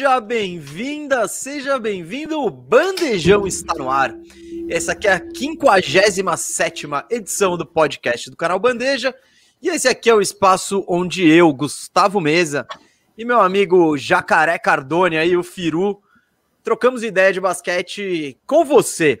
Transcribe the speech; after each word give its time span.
Seja 0.00 0.18
bem-vinda, 0.18 1.28
seja 1.28 1.78
bem-vindo. 1.78 2.40
O 2.40 2.48
Bandejão 2.48 3.46
está 3.46 3.74
no 3.74 3.90
ar. 3.90 4.16
Essa 4.66 4.92
aqui 4.92 5.06
é 5.06 5.12
a 5.12 5.22
57 5.22 6.86
edição 7.10 7.54
do 7.54 7.66
podcast 7.66 8.30
do 8.30 8.36
canal 8.36 8.58
Bandeja. 8.58 9.14
E 9.60 9.68
esse 9.68 9.86
aqui 9.86 10.08
é 10.08 10.14
o 10.14 10.22
espaço 10.22 10.82
onde 10.88 11.28
eu, 11.28 11.52
Gustavo 11.52 12.18
Mesa, 12.18 12.66
e 13.14 13.26
meu 13.26 13.42
amigo 13.42 13.98
Jacaré 13.98 14.58
Cardone, 14.58 15.18
aí, 15.18 15.36
o 15.36 15.42
Firu, 15.42 16.00
trocamos 16.64 17.02
ideia 17.02 17.30
de 17.30 17.38
basquete 17.38 18.38
com 18.46 18.64
você. 18.64 19.20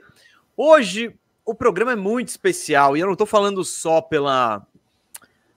Hoje 0.56 1.14
o 1.44 1.54
programa 1.54 1.92
é 1.92 1.96
muito 1.96 2.28
especial 2.28 2.96
e 2.96 3.00
eu 3.00 3.06
não 3.06 3.12
estou 3.12 3.26
falando 3.26 3.62
só 3.64 4.00
pela, 4.00 4.66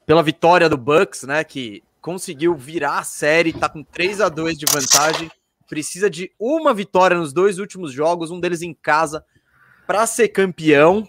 pela 0.06 0.22
vitória 0.22 0.68
do 0.68 0.76
Bucks, 0.76 1.24
né? 1.24 1.46
Que 1.46 1.82
conseguiu 2.04 2.54
virar 2.54 3.00
a 3.00 3.04
série, 3.04 3.54
tá 3.54 3.70
com 3.70 3.82
3 3.82 4.20
a 4.20 4.28
2 4.28 4.58
de 4.58 4.66
vantagem, 4.70 5.32
precisa 5.70 6.10
de 6.10 6.30
uma 6.38 6.74
vitória 6.74 7.18
nos 7.18 7.32
dois 7.32 7.60
últimos 7.60 7.94
jogos, 7.94 8.30
um 8.30 8.42
deles 8.42 8.62
em 8.62 8.74
casa, 8.74 9.24
para 9.88 10.06
ser 10.06 10.28
campeão. 10.28 11.08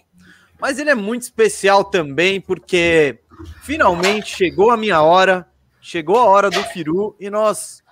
Mas 0.57 0.79
ele 0.79 0.89
é 0.89 0.95
muito 0.95 1.23
especial 1.23 1.83
também 1.83 2.39
porque 2.39 3.19
finalmente 3.61 4.37
chegou 4.37 4.71
a 4.71 4.77
minha 4.77 5.01
hora, 5.01 5.45
chegou 5.81 6.17
a 6.17 6.23
hora 6.23 6.49
do 6.49 6.63
Firu 6.63 7.13
e 7.19 7.29
nós 7.29 7.83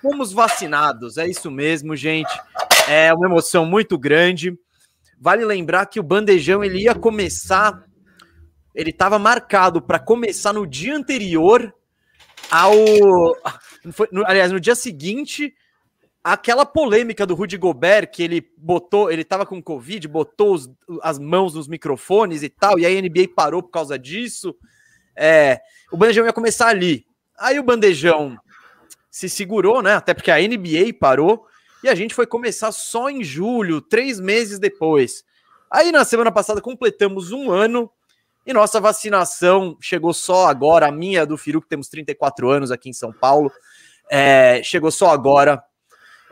fomos 0.00 0.32
vacinados. 0.32 1.18
É 1.18 1.28
isso 1.28 1.50
mesmo, 1.50 1.94
gente. 1.94 2.32
É 2.88 3.12
uma 3.12 3.26
emoção 3.26 3.66
muito 3.66 3.98
grande. 3.98 4.58
Vale 5.20 5.44
lembrar 5.44 5.84
que 5.86 6.00
o 6.00 6.02
bandejão 6.02 6.64
ele 6.64 6.84
ia 6.84 6.94
começar, 6.94 7.84
ele 8.74 8.90
estava 8.90 9.18
marcado 9.18 9.82
para 9.82 9.98
começar 9.98 10.54
no 10.54 10.66
dia 10.66 10.96
anterior 10.96 11.70
ao. 12.50 12.74
Foi, 13.92 14.08
no, 14.10 14.26
aliás, 14.26 14.52
no 14.52 14.60
dia 14.60 14.74
seguinte, 14.74 15.54
aquela 16.22 16.66
polêmica 16.66 17.24
do 17.24 17.34
Rudy 17.34 17.56
Gobert, 17.56 18.10
que 18.10 18.22
ele 18.22 18.50
botou, 18.56 19.10
ele 19.10 19.24
tava 19.24 19.46
com 19.46 19.62
Covid, 19.62 20.08
botou 20.08 20.54
os, 20.54 20.70
as 21.02 21.18
mãos 21.18 21.54
nos 21.54 21.68
microfones 21.68 22.42
e 22.42 22.48
tal, 22.48 22.78
e 22.78 22.86
aí 22.86 22.98
a 22.98 23.00
NBA 23.00 23.28
parou 23.34 23.62
por 23.62 23.70
causa 23.70 23.98
disso. 23.98 24.54
É, 25.14 25.60
o 25.90 25.96
bandejão 25.96 26.26
ia 26.26 26.32
começar 26.32 26.68
ali. 26.68 27.06
Aí 27.38 27.58
o 27.58 27.62
bandejão 27.62 28.36
se 29.10 29.28
segurou, 29.28 29.82
né? 29.82 29.94
Até 29.94 30.14
porque 30.14 30.30
a 30.30 30.38
NBA 30.38 30.94
parou, 30.98 31.46
e 31.82 31.88
a 31.88 31.94
gente 31.94 32.14
foi 32.14 32.26
começar 32.26 32.72
só 32.72 33.08
em 33.08 33.22
julho, 33.22 33.80
três 33.80 34.18
meses 34.18 34.58
depois. 34.58 35.24
Aí 35.70 35.92
na 35.92 36.04
semana 36.04 36.32
passada 36.32 36.60
completamos 36.60 37.32
um 37.32 37.50
ano 37.50 37.90
e 38.46 38.52
nossa 38.52 38.80
vacinação 38.80 39.76
chegou 39.80 40.14
só 40.14 40.46
agora, 40.46 40.86
a 40.86 40.92
minha 40.92 41.26
do 41.26 41.36
Firu, 41.36 41.60
que 41.60 41.68
temos 41.68 41.88
34 41.88 42.48
anos 42.48 42.70
aqui 42.70 42.88
em 42.88 42.92
São 42.92 43.12
Paulo, 43.12 43.50
é, 44.08 44.62
chegou 44.62 44.90
só 44.90 45.10
agora. 45.10 45.62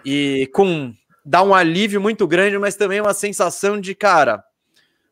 E 0.04 0.48
com 0.54 0.94
dá 1.24 1.42
um 1.42 1.54
alívio 1.54 2.00
muito 2.00 2.26
grande, 2.26 2.58
mas 2.58 2.76
também 2.76 3.00
uma 3.00 3.14
sensação 3.14 3.80
de, 3.80 3.94
cara, 3.94 4.44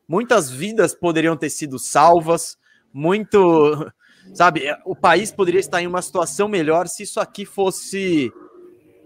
muitas 0.07 0.49
vidas 0.49 0.93
poderiam 0.93 1.35
ter 1.35 1.49
sido 1.49 1.79
salvas, 1.79 2.57
muito, 2.93 3.91
sabe, 4.33 4.63
o 4.85 4.95
país 4.95 5.31
poderia 5.31 5.59
estar 5.59 5.81
em 5.81 5.87
uma 5.87 6.01
situação 6.01 6.47
melhor 6.47 6.87
se 6.87 7.03
isso 7.03 7.19
aqui 7.19 7.45
fosse 7.45 8.31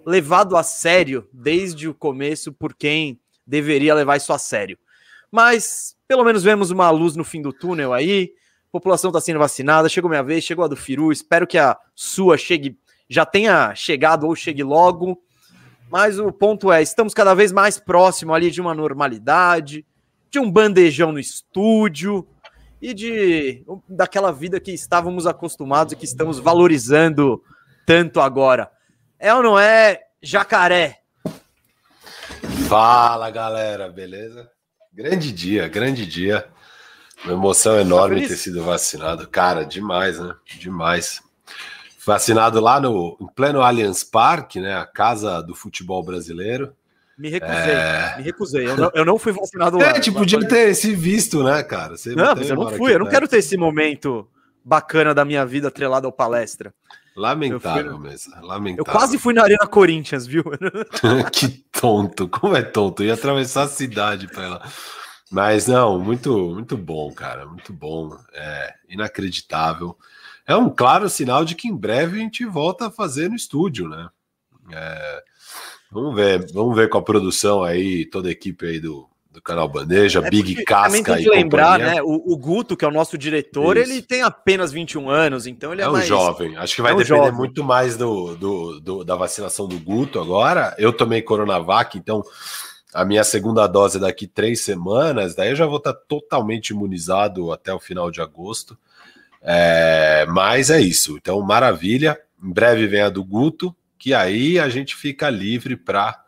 levado 0.06 0.56
a 0.56 0.64
sério 0.64 1.28
desde 1.34 1.88
o 1.88 1.94
começo 1.94 2.54
por 2.54 2.74
quem 2.74 3.20
deveria 3.46 3.96
levar 3.96 4.18
isso 4.18 4.34
a 4.34 4.38
sério. 4.38 4.78
Mas 5.32 5.96
pelo 6.08 6.24
menos 6.24 6.44
vemos 6.44 6.72
uma 6.72 6.90
luz 6.90 7.16
no 7.16 7.24
fim 7.24 7.42
do 7.42 7.52
túnel 7.52 7.94
aí. 7.94 8.32
A 8.70 8.72
população 8.72 9.10
está 9.10 9.20
sendo 9.20 9.40
vacinada. 9.40 9.90
Chegou 9.90 10.10
minha 10.10 10.24
vez, 10.24 10.44
chegou 10.44 10.64
a 10.64 10.68
do 10.68 10.76
Firu. 10.76 11.12
Espero 11.12 11.46
que 11.46 11.58
a 11.58 11.78
sua 11.94 12.38
chegue, 12.38 12.78
já 13.10 13.26
tenha 13.26 13.76
chegado 13.76 14.26
ou 14.26 14.36
chegue 14.36 14.64
logo. 14.64 15.22
Mas 15.90 16.20
o 16.20 16.32
ponto 16.32 16.72
é, 16.72 16.82
estamos 16.82 17.14
cada 17.14 17.34
vez 17.34 17.52
mais 17.52 17.80
próximo 17.80 18.34
ali 18.34 18.52
de 18.52 18.60
uma 18.60 18.74
normalidade, 18.74 19.86
de 20.30 20.40
um 20.40 20.52
bandejão 20.52 21.12
no 21.12 21.20
estúdio 21.20 22.28
e 22.82 22.94
de 22.94 23.66
daquela 23.88 24.32
vida 24.32 24.60
que 24.60 24.72
estávamos 24.72 25.26
acostumados 25.26 25.94
e 25.94 25.96
que 25.96 26.06
estamos 26.06 26.40
valorizando 26.40 27.42
tanto 27.86 28.20
agora. 28.20 28.70
É 29.18 29.34
ou 29.34 29.42
não 29.42 29.58
é, 29.58 30.02
jacaré? 30.22 31.00
Fala, 32.68 33.32
galera, 33.32 33.90
beleza? 33.90 34.52
Grande 34.98 35.32
dia, 35.32 35.68
grande 35.68 36.08
dia. 36.08 36.48
Uma 37.24 37.34
emoção 37.34 37.80
enorme 37.80 38.24
tá 38.24 38.30
ter 38.30 38.36
sido 38.36 38.64
vacinado. 38.64 39.28
Cara, 39.28 39.64
demais, 39.64 40.20
né? 40.20 40.34
Demais. 40.60 41.22
Vacinado 42.04 42.60
lá 42.60 42.80
no 42.80 43.16
em 43.22 43.28
pleno 43.28 43.62
Allianz 43.62 44.04
Parque, 44.04 44.60
né? 44.60 44.76
A 44.76 44.88
casa 44.88 45.40
do 45.44 45.54
futebol 45.54 46.04
brasileiro. 46.04 46.74
Me 47.16 47.30
recusei, 47.30 47.56
é... 47.56 48.16
me 48.18 48.24
recusei. 48.24 48.68
Eu 48.68 48.76
não, 48.76 48.92
eu 48.96 49.06
não 49.06 49.20
fui 49.20 49.32
vacinado 49.32 49.78
lá. 49.78 49.86
É, 49.86 50.00
tipo, 50.00 50.18
podia 50.18 50.40
ter 50.48 50.70
esse 50.70 50.96
visto, 50.96 51.44
né, 51.44 51.62
cara? 51.62 51.96
Você 51.96 52.16
não, 52.16 52.34
mas 52.36 52.50
eu 52.50 52.56
não 52.56 52.72
fui. 52.72 52.92
Eu 52.92 53.00
não 53.00 53.08
quero 53.08 53.28
ter 53.28 53.38
esse 53.38 53.56
momento 53.56 54.28
bacana 54.66 55.14
da 55.14 55.24
minha 55.24 55.46
vida 55.46 55.68
atrelado 55.68 56.08
ao 56.08 56.12
palestra. 56.12 56.74
Lamentável 57.18 57.98
fui... 57.98 58.10
mesmo. 58.10 58.46
Lamentável. 58.46 58.86
Eu 58.86 58.86
quase 58.86 59.18
fui 59.18 59.34
na 59.34 59.42
Arena 59.42 59.66
Corinthians, 59.66 60.28
viu? 60.28 60.44
que 61.34 61.48
tonto. 61.72 62.28
Como 62.28 62.56
é 62.56 62.62
tonto? 62.62 63.02
Eu 63.02 63.08
ia 63.08 63.16
atravessar 63.16 63.64
a 63.64 63.68
cidade 63.68 64.28
para 64.28 64.44
ela. 64.44 64.72
Mas 65.32 65.68
não, 65.68 66.00
muito, 66.00 66.54
muito 66.54 66.78
bom, 66.78 67.12
cara. 67.12 67.46
Muito 67.48 67.74
bom. 67.74 68.16
É 68.32 68.76
inacreditável. 68.88 69.98
É 70.46 70.56
um 70.56 70.70
claro 70.70 71.10
sinal 71.10 71.44
de 71.44 71.56
que 71.56 71.68
em 71.68 71.76
breve 71.76 72.18
a 72.18 72.20
gente 72.22 72.46
volta 72.46 72.88
a 72.88 72.92
fazer 72.92 73.30
no 73.30 73.36
estúdio, 73.36 73.90
né? 73.90 74.10
É, 74.72 75.24
vamos 75.92 76.16
ver, 76.16 76.52
vamos 76.54 76.76
ver 76.76 76.88
com 76.88 77.00
a 77.00 77.04
produção 77.04 77.64
aí, 77.64 78.06
toda 78.06 78.30
a 78.30 78.32
equipe 78.32 78.66
aí 78.66 78.80
do, 78.80 79.10
do 79.38 79.42
canal 79.42 79.70
Bandeja, 79.70 80.20
é 80.26 80.30
Big 80.32 80.64
Casca 80.66 81.04
tem 81.14 81.24
que 81.24 81.30
lembrar, 81.30 81.78
né? 81.78 82.02
O, 82.02 82.34
o, 82.34 82.36
Guto, 82.36 82.76
que 82.76 82.84
é 82.84 82.88
o 82.88 82.92
nosso 82.92 83.16
diretor, 83.20 83.78
Isso. 83.78 83.92
ele 83.92 84.02
tem 84.02 84.24
apenas 84.24 84.72
21 84.72 85.12
anos, 85.12 85.46
então 85.46 85.72
ele 85.72 85.84
é, 85.84 85.86
é 85.86 85.88
mais... 85.88 86.06
um 86.06 86.08
jovem. 86.08 86.58
Acho 86.58 86.76
que 86.76 86.82
vai 86.82 86.92
é 86.92 86.96
um 86.96 86.98
depender 86.98 87.20
jovem. 87.20 87.38
muito 87.38 87.64
mais 87.64 87.96
do, 87.96 88.36
do, 88.36 88.80
do, 88.80 89.04
da 89.04 89.16
vacinação 89.16 89.68
do 89.68 89.80
Guto 89.80 90.20
agora. 90.20 90.74
Eu 90.80 90.92
tomei 90.92 91.22
Coronavac, 91.22 91.96
então 91.96 92.24
a 92.92 93.06
minha 93.06 93.24
segunda 93.24 93.68
dose 93.68 93.98
é 93.98 94.00
daqui 94.00 94.26
três 94.26 94.62
semanas, 94.62 95.36
daí 95.36 95.52
eu 95.52 95.56
já 95.56 95.68
vou 95.68 95.78
estar 95.78 95.94
totalmente 95.94 96.70
imunizado 96.70 97.52
até 97.52 97.72
o 97.72 97.80
final 97.80 98.10
de 98.10 98.20
agosto. 98.20 98.76
É, 99.40 100.26
mas 100.30 100.72
é 100.72 100.82
isso. 100.82 101.16
Então, 101.16 101.40
maravilha. 101.42 102.20
Em 102.44 102.52
breve 102.52 102.88
vem 102.88 103.02
a 103.02 103.10
do 103.10 103.24
Guto, 103.24 103.76
que 104.00 104.16
aí 104.16 104.58
a 104.58 104.68
gente 104.68 104.96
fica 104.96 105.30
livre 105.30 105.76
para 105.76 106.24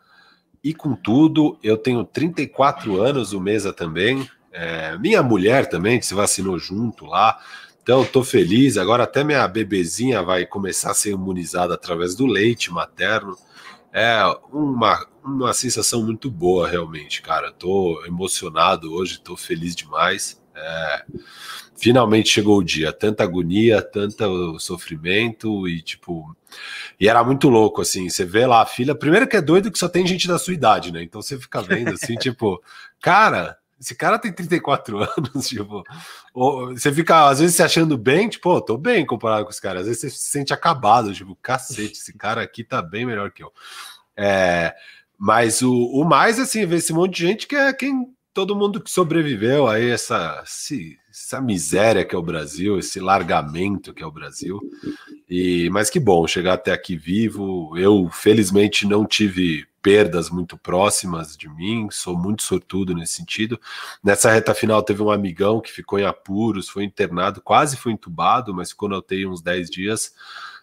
e 0.62 0.74
com 0.74 0.94
tudo, 0.94 1.58
eu 1.62 1.76
tenho 1.76 2.04
34 2.04 3.00
anos, 3.00 3.32
o 3.32 3.40
Mesa 3.40 3.72
também. 3.72 4.28
É, 4.52 4.98
minha 4.98 5.22
mulher 5.22 5.68
também 5.68 6.00
se 6.02 6.14
vacinou 6.14 6.58
junto 6.58 7.06
lá. 7.06 7.38
Então, 7.82 8.02
estou 8.02 8.22
feliz. 8.22 8.76
Agora, 8.76 9.04
até 9.04 9.24
minha 9.24 9.46
bebezinha 9.48 10.22
vai 10.22 10.44
começar 10.44 10.90
a 10.90 10.94
ser 10.94 11.12
imunizada 11.12 11.74
através 11.74 12.14
do 12.14 12.26
leite 12.26 12.70
materno. 12.70 13.36
É 13.92 14.22
uma, 14.52 15.06
uma 15.24 15.52
sensação 15.52 16.02
muito 16.04 16.30
boa, 16.30 16.68
realmente, 16.68 17.22
cara. 17.22 17.48
Estou 17.48 18.04
emocionado 18.06 18.92
hoje, 18.92 19.14
estou 19.14 19.36
feliz 19.36 19.74
demais. 19.74 20.40
É, 20.54 21.04
finalmente 21.76 22.28
chegou 22.28 22.58
o 22.58 22.64
dia. 22.64 22.92
Tanta 22.92 23.24
agonia, 23.24 23.80
tanto 23.80 24.58
sofrimento 24.58 25.66
e 25.66 25.80
tipo. 25.80 26.36
E 26.98 27.08
era 27.08 27.22
muito 27.24 27.48
louco, 27.48 27.82
assim. 27.82 28.08
Você 28.08 28.24
vê 28.24 28.46
lá 28.46 28.62
a 28.62 28.66
fila. 28.66 28.94
Primeiro 28.94 29.26
que 29.26 29.36
é 29.36 29.40
doido 29.40 29.70
que 29.70 29.78
só 29.78 29.88
tem 29.88 30.06
gente 30.06 30.28
da 30.28 30.38
sua 30.38 30.54
idade, 30.54 30.92
né? 30.92 31.02
Então 31.02 31.20
você 31.20 31.38
fica 31.38 31.62
vendo 31.62 31.90
assim, 31.90 32.14
tipo, 32.18 32.62
cara. 33.00 33.56
Esse 33.80 33.94
cara 33.94 34.18
tem 34.18 34.30
34 34.30 34.98
anos, 34.98 35.48
tipo, 35.48 35.82
você 36.34 36.92
fica 36.92 37.30
às 37.30 37.40
vezes 37.40 37.56
se 37.56 37.62
achando 37.62 37.96
bem, 37.96 38.28
tipo, 38.28 38.50
oh, 38.50 38.60
tô 38.60 38.76
bem 38.76 39.06
comparado 39.06 39.44
com 39.44 39.50
esse 39.50 39.62
cara. 39.62 39.80
Às 39.80 39.86
vezes 39.86 40.02
você 40.02 40.10
se 40.10 40.18
sente 40.18 40.52
acabado, 40.52 41.14
tipo, 41.14 41.34
cacete, 41.36 41.92
esse 41.92 42.12
cara 42.12 42.42
aqui 42.42 42.62
tá 42.62 42.82
bem 42.82 43.06
melhor 43.06 43.30
que 43.30 43.42
eu. 43.42 43.50
É, 44.14 44.74
mas 45.18 45.62
o, 45.62 45.72
o 45.72 46.04
mais, 46.04 46.38
assim, 46.38 46.66
ver 46.66 46.76
esse 46.76 46.92
monte 46.92 47.16
de 47.16 47.26
gente 47.26 47.46
que 47.46 47.56
é 47.56 47.72
quem 47.72 48.14
todo 48.32 48.56
mundo 48.56 48.80
que 48.80 48.90
sobreviveu 48.90 49.66
a 49.66 49.78
essa, 49.78 50.42
essa 51.10 51.40
miséria 51.40 52.04
que 52.04 52.14
é 52.14 52.18
o 52.18 52.22
Brasil, 52.22 52.78
esse 52.78 53.00
largamento 53.00 53.92
que 53.92 54.02
é 54.02 54.06
o 54.06 54.12
Brasil. 54.12 54.60
E 55.28 55.68
mas 55.70 55.90
que 55.90 56.00
bom 56.00 56.26
chegar 56.26 56.54
até 56.54 56.72
aqui 56.72 56.96
vivo. 56.96 57.76
Eu 57.76 58.08
felizmente 58.10 58.86
não 58.86 59.04
tive 59.04 59.66
perdas 59.82 60.28
muito 60.28 60.58
próximas 60.58 61.36
de 61.36 61.48
mim, 61.48 61.88
sou 61.90 62.16
muito 62.16 62.42
sortudo 62.42 62.94
nesse 62.94 63.14
sentido. 63.14 63.58
Nessa 64.02 64.30
reta 64.30 64.54
final 64.54 64.82
teve 64.82 65.02
um 65.02 65.10
amigão 65.10 65.60
que 65.60 65.72
ficou 65.72 65.98
em 65.98 66.04
apuros, 66.04 66.68
foi 66.68 66.84
internado, 66.84 67.40
quase 67.40 67.76
foi 67.76 67.92
entubado, 67.92 68.54
mas 68.54 68.70
ficou 68.70 68.88
na 68.88 68.98
UTI 68.98 69.26
uns 69.26 69.40
10 69.40 69.70
dias. 69.70 70.14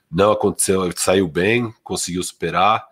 Não 0.10 0.32
aconteceu, 0.32 0.90
saiu 0.96 1.28
bem, 1.28 1.74
conseguiu 1.84 2.24
superar. 2.24 2.88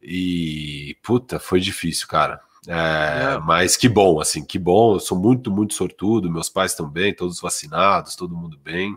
E 0.00 0.96
puta, 1.02 1.38
foi 1.38 1.60
difícil, 1.60 2.06
cara 2.06 2.40
é, 2.68 3.34
é, 3.34 3.38
mas 3.38 3.76
que 3.76 3.88
bom, 3.88 4.20
assim, 4.20 4.44
que 4.44 4.58
bom. 4.58 4.94
Eu 4.94 5.00
sou 5.00 5.18
muito, 5.18 5.50
muito 5.50 5.74
sortudo. 5.74 6.30
Meus 6.30 6.48
pais 6.48 6.72
estão 6.72 6.88
bem, 6.88 7.14
todos 7.14 7.40
vacinados, 7.40 8.14
todo 8.14 8.36
mundo 8.36 8.58
bem. 8.62 8.96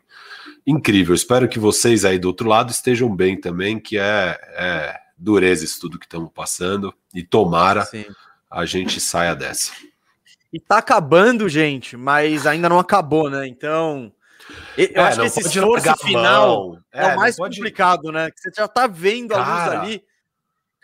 Incrível. 0.65 1.15
Espero 1.15 1.47
que 1.47 1.57
vocês 1.57 2.05
aí 2.05 2.19
do 2.19 2.27
outro 2.27 2.47
lado 2.47 2.71
estejam 2.71 3.13
bem 3.15 3.39
também, 3.39 3.79
que 3.79 3.97
é, 3.97 4.39
é, 4.55 4.99
dureza 5.17 5.65
isso 5.65 5.79
tudo 5.79 5.97
que 5.97 6.05
estamos 6.05 6.31
passando. 6.31 6.93
E 7.13 7.23
tomara 7.23 7.85
Sim. 7.85 8.05
a 8.49 8.65
gente 8.65 8.99
saia 8.99 9.35
dessa. 9.35 9.71
E 10.53 10.59
tá 10.59 10.77
acabando, 10.77 11.49
gente, 11.49 11.97
mas 11.97 12.45
ainda 12.45 12.69
não 12.69 12.79
acabou, 12.79 13.29
né? 13.29 13.47
Então. 13.47 14.11
Eu 14.77 14.89
é, 14.93 14.99
acho 15.01 15.21
que 15.21 15.25
esse 15.25 15.41
esforço 15.41 15.97
final 15.97 16.77
é, 16.93 17.03
é, 17.03 17.13
o 17.13 17.17
mais 17.17 17.35
pode... 17.35 17.57
complicado, 17.57 18.11
né? 18.11 18.29
Que 18.29 18.39
você 18.39 18.51
já 18.55 18.67
tá 18.67 18.85
vendo 18.85 19.29
Cara... 19.29 19.43
a 19.43 19.49
luz 19.49 19.81
ali. 19.81 20.03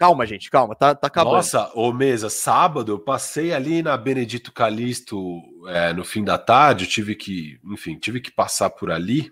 Calma, 0.02 0.26
gente, 0.26 0.50
calma, 0.50 0.74
tá, 0.74 0.96
tá 0.96 1.06
acabando. 1.06 1.36
Nossa, 1.36 1.70
ô 1.76 1.94
mesa, 1.94 2.28
sábado 2.28 2.92
eu 2.92 2.98
passei 2.98 3.54
ali 3.54 3.84
na 3.84 3.96
Benedito 3.96 4.52
Calixto 4.52 5.40
é, 5.68 5.94
no 5.94 6.04
fim 6.04 6.24
da 6.24 6.40
tarde, 6.40 6.88
tive 6.88 7.14
que, 7.14 7.60
enfim, 7.64 8.00
tive 8.00 8.20
que 8.20 8.32
passar 8.32 8.72
por 8.72 8.90
ali. 8.90 9.32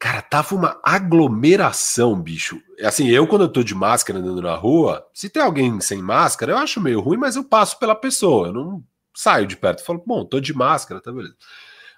Cara, 0.00 0.20
tava 0.20 0.56
uma 0.56 0.80
aglomeração, 0.82 2.20
bicho. 2.20 2.60
Assim, 2.82 3.06
eu 3.06 3.24
quando 3.24 3.42
eu 3.42 3.48
tô 3.48 3.62
de 3.62 3.72
máscara 3.72 4.18
andando 4.18 4.42
na 4.42 4.56
rua, 4.56 5.06
se 5.14 5.30
tem 5.30 5.40
alguém 5.40 5.80
sem 5.80 6.02
máscara, 6.02 6.50
eu 6.50 6.58
acho 6.58 6.80
meio 6.80 6.98
ruim, 7.00 7.16
mas 7.16 7.36
eu 7.36 7.44
passo 7.44 7.78
pela 7.78 7.94
pessoa, 7.94 8.48
eu 8.48 8.52
não 8.52 8.82
saio 9.14 9.46
de 9.46 9.56
perto. 9.56 9.78
Eu 9.78 9.86
falo, 9.86 10.02
bom, 10.04 10.24
tô 10.24 10.40
de 10.40 10.52
máscara, 10.52 11.00
tá 11.00 11.12
beleza. 11.12 11.36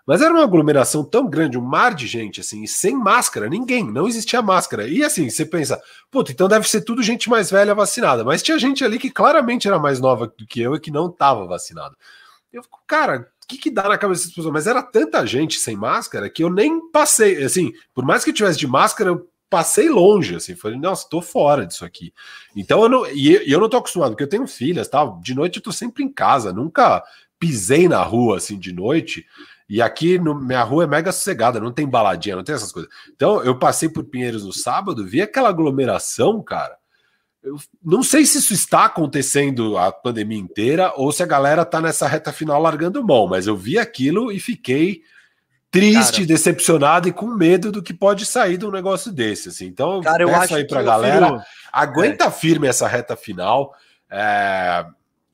Mas 0.07 0.21
era 0.21 0.33
uma 0.33 0.43
aglomeração 0.43 1.03
tão 1.03 1.29
grande, 1.29 1.57
um 1.57 1.63
mar 1.63 1.95
de 1.95 2.07
gente, 2.07 2.41
assim, 2.41 2.67
sem 2.67 2.95
máscara, 2.95 3.49
ninguém, 3.49 3.91
não 3.91 4.07
existia 4.07 4.43
máscara. 4.43 4.87
E 4.87 5.03
assim, 5.03 5.31
você 5.31 5.47
pensa, 5.47 5.81
puta, 6.11 6.31
então 6.31 6.47
deve 6.47 6.69
ser 6.69 6.83
tudo 6.83 7.03
gente 7.03 7.31
mais 7.31 7.51
velha 7.51 7.75
vacinada. 7.75 8.23
Mas 8.23 8.43
tinha 8.43 8.59
gente 8.59 8.85
ali 8.85 8.99
que 8.99 9.11
claramente 9.11 9.67
era 9.67 9.79
mais 9.79 10.01
nova 10.01 10.27
do 10.27 10.47
que 10.47 10.61
eu 10.61 10.75
e 10.75 10.81
que 10.81 10.91
não 10.91 11.07
estava 11.07 11.47
vacinada. 11.47 11.97
Eu 12.53 12.63
fico, 12.63 12.81
cara, 12.87 13.31
o 13.43 13.47
que, 13.47 13.57
que 13.57 13.71
dá 13.71 13.89
na 13.89 13.99
cabeça 13.99 14.23
dessas 14.23 14.35
pessoas? 14.35 14.53
Mas 14.53 14.67
era 14.67 14.83
tanta 14.83 15.27
gente 15.27 15.59
sem 15.59 15.77
máscara 15.77 16.29
que 16.29 16.45
eu 16.45 16.51
nem 16.51 16.91
passei, 16.91 17.43
assim, 17.43 17.73
por 17.95 18.05
mais 18.05 18.25
que 18.25 18.31
eu 18.31 18.35
tivesse 18.35 18.59
de 18.59 18.67
máscara, 18.67 19.11
eu 19.11 19.29
passei 19.49 19.89
longe, 19.89 20.35
assim, 20.35 20.57
falei, 20.57 20.79
nossa, 20.79 21.09
tô 21.09 21.23
fora 21.23 21.67
disso 21.67 21.85
aqui. 21.85 22.13
Então 22.57 22.83
eu 22.83 22.89
não, 22.89 23.07
e 23.07 23.51
eu 23.51 23.61
não 23.61 23.69
tô 23.69 23.77
acostumado, 23.77 24.11
porque 24.11 24.25
eu 24.25 24.29
tenho 24.29 24.47
filhas, 24.47 24.89
tal, 24.89 25.21
de 25.23 25.35
noite 25.35 25.57
eu 25.57 25.63
tô 25.63 25.73
sempre 25.73 26.03
em 26.03 26.13
casa, 26.13 26.53
nunca 26.53 27.05
pisei 27.39 27.89
na 27.89 28.03
rua, 28.03 28.39
assim, 28.39 28.59
de 28.59 28.73
noite, 28.73 29.27
e 29.69 29.81
aqui 29.81 30.19
no, 30.19 30.35
minha 30.35 30.63
rua 30.63 30.85
é 30.85 30.87
mega 30.87 31.11
sossegada, 31.13 31.61
não 31.61 31.73
tem 31.73 31.89
baladinha, 31.89 32.37
não 32.37 32.45
tem 32.45 32.55
essas 32.55 32.73
coisas. 32.73 32.91
Então 33.15 33.43
eu 33.43 33.59
passei 33.59 33.89
por 33.89 34.05
Pinheiros 34.05 34.45
no 34.45 34.53
sábado, 34.53 35.07
vi 35.07 35.23
aquela 35.23 35.49
aglomeração, 35.49 36.43
cara. 36.43 36.77
Eu 37.43 37.57
não 37.83 38.03
sei 38.03 38.25
se 38.25 38.39
isso 38.39 38.55
está 38.55 38.87
acontecendo 38.87 39.77
a 39.77 39.93
pandemia 39.93 40.39
inteira 40.39 40.93
ou 40.97 41.13
se 41.13 41.23
a 41.23 41.27
galera 41.27 41.65
tá 41.65 41.81
nessa 41.81 42.09
reta 42.09 42.33
final 42.33 42.61
largando 42.61 43.05
mão, 43.05 43.27
mas 43.27 43.47
eu 43.47 43.57
vi 43.57 43.79
aquilo 43.79 44.33
e 44.33 44.41
fiquei 44.41 45.03
triste, 45.71 46.19
cara, 46.19 46.27
decepcionado 46.27 47.09
e 47.09 47.13
com 47.13 47.27
medo 47.27 47.73
do 47.73 47.83
que 47.83 47.93
pode 47.93 48.25
sair 48.25 48.57
de 48.57 48.65
um 48.65 48.71
negócio 48.71 49.11
desse. 49.11 49.49
Assim. 49.49 49.67
Então, 49.67 50.01
cara, 50.01 50.23
eu 50.23 50.29
peço 50.29 50.55
aí 50.55 50.67
pra 50.67 50.83
galera, 50.83 51.45
aguenta 51.73 52.27
é. 52.27 52.31
firme 52.31 52.69
essa 52.69 52.87
reta 52.87 53.17
final 53.17 53.75
é, 54.09 54.87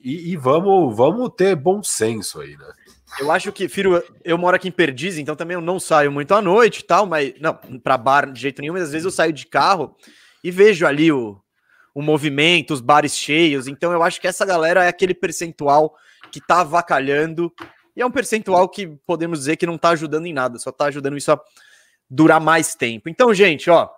e, 0.03 0.33
e, 0.33 0.37
vamos, 0.37 0.97
vamos 0.97 1.31
ter 1.37 1.55
bom 1.55 1.83
senso 1.83 2.41
aí, 2.41 2.57
né? 2.57 2.73
Eu 3.19 3.31
acho 3.31 3.53
que, 3.53 3.69
filho, 3.69 4.03
eu 4.25 4.39
moro 4.39 4.57
aqui 4.57 4.69
em 4.69 4.73
Perdiz, 4.73 5.19
então 5.19 5.37
também 5.37 5.55
eu 5.55 5.61
não 5.61 5.81
saio 5.81 6.11
muito 6.11 6.35
à 6.35 6.41
noite 6.41 6.79
e 6.79 6.85
tal, 6.85 7.07
mas 7.07 7.35
não, 7.41 7.55
para 7.55 7.99
bar 7.99 8.33
de 8.33 8.41
jeito 8.41 8.61
nenhum, 8.61 8.75
mas 8.75 8.85
às 8.85 8.93
vezes 8.93 9.05
eu 9.05 9.11
saio 9.11 9.33
de 9.33 9.47
carro 9.47 9.95
e 10.43 10.51
vejo 10.51 10.87
ali 10.87 11.13
o, 11.13 11.39
o 11.95 12.01
movimento, 12.01 12.73
os 12.73 12.81
bares 12.81 13.17
cheios. 13.17 13.67
Então 13.67 13.93
eu 13.93 14.03
acho 14.03 14.21
que 14.21 14.27
essa 14.27 14.47
galera 14.47 14.85
é 14.85 14.89
aquele 14.89 15.15
percentual 15.15 15.95
que 16.31 16.41
tá 16.41 16.61
avacalhando 16.61 17.53
e 17.97 18.01
é 18.01 18.07
um 18.07 18.11
percentual 18.11 18.69
que 18.69 18.87
podemos 19.07 19.41
dizer 19.41 19.57
que 19.57 19.67
não 19.67 19.77
tá 19.77 19.91
ajudando 19.91 20.27
em 20.27 20.33
nada, 20.33 20.59
só 20.59 20.71
tá 20.71 20.87
ajudando 20.87 21.17
isso 21.17 21.33
a 21.33 21.41
durar 22.09 22.41
mais 22.41 22.75
tempo. 22.75 23.09
Então, 23.09 23.35
gente, 23.35 23.69
ó, 23.69 23.89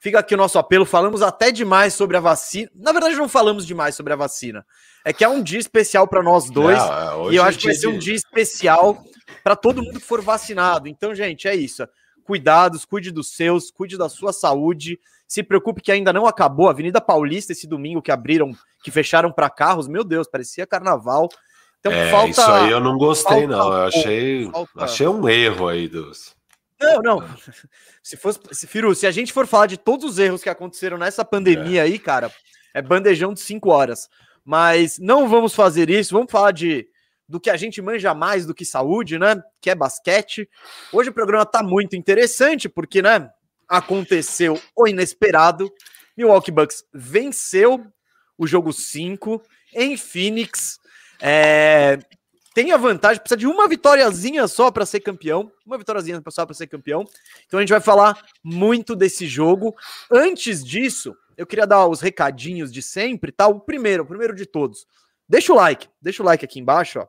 fica 0.00 0.18
aqui 0.18 0.34
o 0.34 0.38
nosso 0.38 0.58
apelo. 0.58 0.84
Falamos 0.84 1.22
até 1.22 1.52
demais 1.52 1.94
sobre 1.94 2.16
a 2.16 2.20
vacina. 2.20 2.70
Na 2.74 2.92
verdade, 2.92 3.14
não 3.14 3.28
falamos 3.28 3.66
demais 3.66 3.94
sobre 3.94 4.12
a 4.12 4.16
vacina 4.16 4.64
é 5.04 5.12
que 5.12 5.24
é 5.24 5.28
um 5.28 5.42
dia 5.42 5.58
especial 5.58 6.06
para 6.06 6.22
nós 6.22 6.50
dois. 6.50 6.78
Não, 6.78 7.28
é, 7.28 7.32
e 7.32 7.36
eu 7.36 7.42
acho 7.42 7.58
que 7.58 7.66
vai 7.66 7.74
ser 7.74 7.86
um 7.86 7.98
dia 7.98 8.14
especial 8.14 9.02
para 9.42 9.56
todo 9.56 9.82
mundo 9.82 9.98
que 9.98 10.06
for 10.06 10.20
vacinado. 10.20 10.88
Então, 10.88 11.14
gente, 11.14 11.48
é 11.48 11.54
isso. 11.54 11.86
Cuidados, 12.24 12.84
cuide 12.84 13.10
dos 13.10 13.34
seus, 13.34 13.70
cuide 13.70 13.96
da 13.96 14.08
sua 14.08 14.32
saúde. 14.32 14.98
Se 15.26 15.42
preocupe 15.42 15.80
que 15.80 15.92
ainda 15.92 16.12
não 16.12 16.26
acabou. 16.26 16.68
Avenida 16.68 17.00
Paulista, 17.00 17.52
esse 17.52 17.66
domingo 17.66 18.02
que 18.02 18.12
abriram, 18.12 18.52
que 18.82 18.90
fecharam 18.90 19.32
para 19.32 19.48
carros, 19.48 19.88
meu 19.88 20.04
Deus, 20.04 20.28
parecia 20.28 20.66
carnaval. 20.66 21.28
Então, 21.78 21.92
é, 21.92 22.10
falta. 22.10 22.30
Isso 22.30 22.42
aí 22.42 22.70
eu 22.70 22.80
não 22.80 22.98
gostei, 22.98 23.46
não. 23.46 23.72
Eu 23.72 23.86
achei, 23.86 24.50
falta... 24.50 24.84
achei 24.84 25.06
um 25.06 25.28
erro 25.28 25.68
aí 25.68 25.88
dos. 25.88 26.36
Não, 26.80 27.02
não. 27.02 27.36
Se 28.02 28.16
fosse, 28.16 28.40
se, 28.52 28.66
Firu, 28.66 28.94
se 28.94 29.06
a 29.06 29.10
gente 29.10 29.32
for 29.32 29.46
falar 29.46 29.66
de 29.66 29.76
todos 29.76 30.04
os 30.04 30.18
erros 30.18 30.42
que 30.42 30.48
aconteceram 30.48 30.96
nessa 30.96 31.24
pandemia 31.24 31.80
é. 31.80 31.84
aí, 31.84 31.98
cara, 31.98 32.32
é 32.72 32.80
bandejão 32.80 33.34
de 33.34 33.40
cinco 33.40 33.70
horas. 33.70 34.08
Mas 34.44 34.98
não 34.98 35.28
vamos 35.28 35.54
fazer 35.54 35.90
isso, 35.90 36.14
vamos 36.14 36.32
falar 36.32 36.52
de 36.52 36.88
do 37.28 37.38
que 37.38 37.48
a 37.48 37.56
gente 37.56 37.80
manja 37.80 38.12
mais 38.12 38.44
do 38.44 38.52
que 38.52 38.64
saúde, 38.64 39.16
né? 39.16 39.40
Que 39.60 39.70
é 39.70 39.74
basquete. 39.74 40.50
Hoje 40.92 41.10
o 41.10 41.14
programa 41.14 41.46
tá 41.46 41.62
muito 41.62 41.94
interessante 41.94 42.68
porque, 42.68 43.00
né, 43.00 43.30
aconteceu 43.68 44.60
o 44.74 44.88
inesperado. 44.88 45.72
Milwaukee 46.16 46.50
Bucks 46.50 46.84
venceu 46.92 47.86
o 48.36 48.48
jogo 48.48 48.72
5 48.72 49.40
em 49.72 49.96
Phoenix. 49.96 50.80
É, 51.20 52.00
tem 52.54 52.72
a 52.72 52.76
vantagem, 52.76 53.20
precisa 53.20 53.36
de 53.36 53.46
uma 53.46 53.68
vitóriazinha 53.68 54.48
só 54.48 54.70
para 54.70 54.84
ser 54.84 55.00
campeão. 55.00 55.50
Uma 55.64 55.78
vitóriazinha 55.78 56.20
só 56.30 56.44
para 56.44 56.54
ser 56.54 56.66
campeão. 56.66 57.06
Então 57.46 57.58
a 57.58 57.62
gente 57.62 57.70
vai 57.70 57.80
falar 57.80 58.20
muito 58.42 58.96
desse 58.96 59.26
jogo. 59.26 59.74
Antes 60.10 60.64
disso, 60.64 61.16
eu 61.36 61.46
queria 61.46 61.66
dar 61.66 61.86
os 61.86 62.00
recadinhos 62.00 62.72
de 62.72 62.82
sempre, 62.82 63.30
tá? 63.30 63.46
O 63.46 63.60
primeiro, 63.60 64.02
o 64.02 64.06
primeiro 64.06 64.34
de 64.34 64.46
todos. 64.46 64.86
Deixa 65.28 65.52
o 65.52 65.56
like, 65.56 65.88
deixa 66.02 66.22
o 66.22 66.26
like 66.26 66.44
aqui 66.44 66.58
embaixo, 66.58 66.98
ó. 66.98 67.06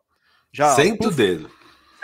Já, 0.51 0.75
Senta 0.75 1.07
o 1.07 1.11
dedo. 1.11 1.49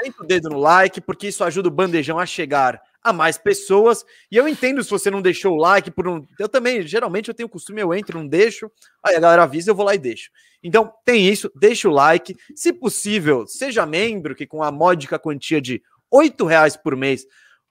Senta 0.02 0.24
o 0.24 0.26
dedo 0.26 0.50
no 0.50 0.60
like, 0.60 1.00
porque 1.02 1.28
isso 1.28 1.44
ajuda 1.44 1.68
o 1.68 1.72
Bandejão 1.72 2.18
a 2.18 2.26
chegar 2.26 2.82
a 3.10 3.14
mais 3.14 3.38
pessoas. 3.38 4.06
E 4.32 4.38
eu 4.38 4.48
entendo 4.48 4.84
se 4.84 4.90
você 4.90 5.10
não 5.10 5.22
deixou 5.22 5.54
o 5.54 5.58
like 5.58 5.92
por 5.92 6.08
um. 6.08 6.26
Eu 6.40 6.50
também, 6.50 6.82
geralmente, 6.84 7.30
eu 7.30 7.34
tenho 7.34 7.48
o 7.48 7.52
costume, 7.52 7.82
eu 7.82 7.94
entro, 7.94 8.20
não 8.20 8.28
deixo. 8.28 8.72
Aí 9.04 9.16
a 9.16 9.20
galera 9.20 9.44
avisa, 9.44 9.72
eu 9.72 9.76
vou 9.76 9.86
lá 9.86 9.96
e 9.96 10.00
deixo. 10.00 10.30
Então, 10.64 10.92
tem 11.06 11.28
isso, 11.28 11.52
deixa 11.56 11.88
o 11.88 11.92
like. 11.92 12.36
Se 12.56 12.74
possível, 12.74 13.46
seja 13.48 13.86
membro, 13.86 14.36
que 14.36 14.48
com 14.48 14.64
a 14.64 14.72
módica 14.72 15.20
quantia 15.20 15.62
de 15.62 15.82
R$ 16.12 16.46
reais 16.46 16.76
por 16.76 16.96
mês 16.96 17.26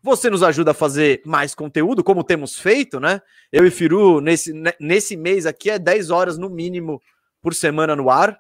você 0.07 0.31
nos 0.31 0.45
ajuda 0.45 0.71
a 0.71 0.75
fazer 0.75 1.21
mais 1.27 1.53
conteúdo, 1.53 2.05
como 2.05 2.23
temos 2.23 2.57
feito, 2.57 3.01
né? 3.01 3.21
Eu 3.51 3.67
e 3.67 3.71
Firu, 3.73 4.21
nesse, 4.21 4.53
nesse 4.79 5.17
mês 5.17 5.47
aqui, 5.47 5.69
é 5.69 5.81
10 5.81 6.11
horas 6.11 6.39
no 6.39 6.49
mínimo 6.49 7.03
por 7.43 7.53
semana 7.53 7.97
no 7.97 8.09
ar. 8.09 8.39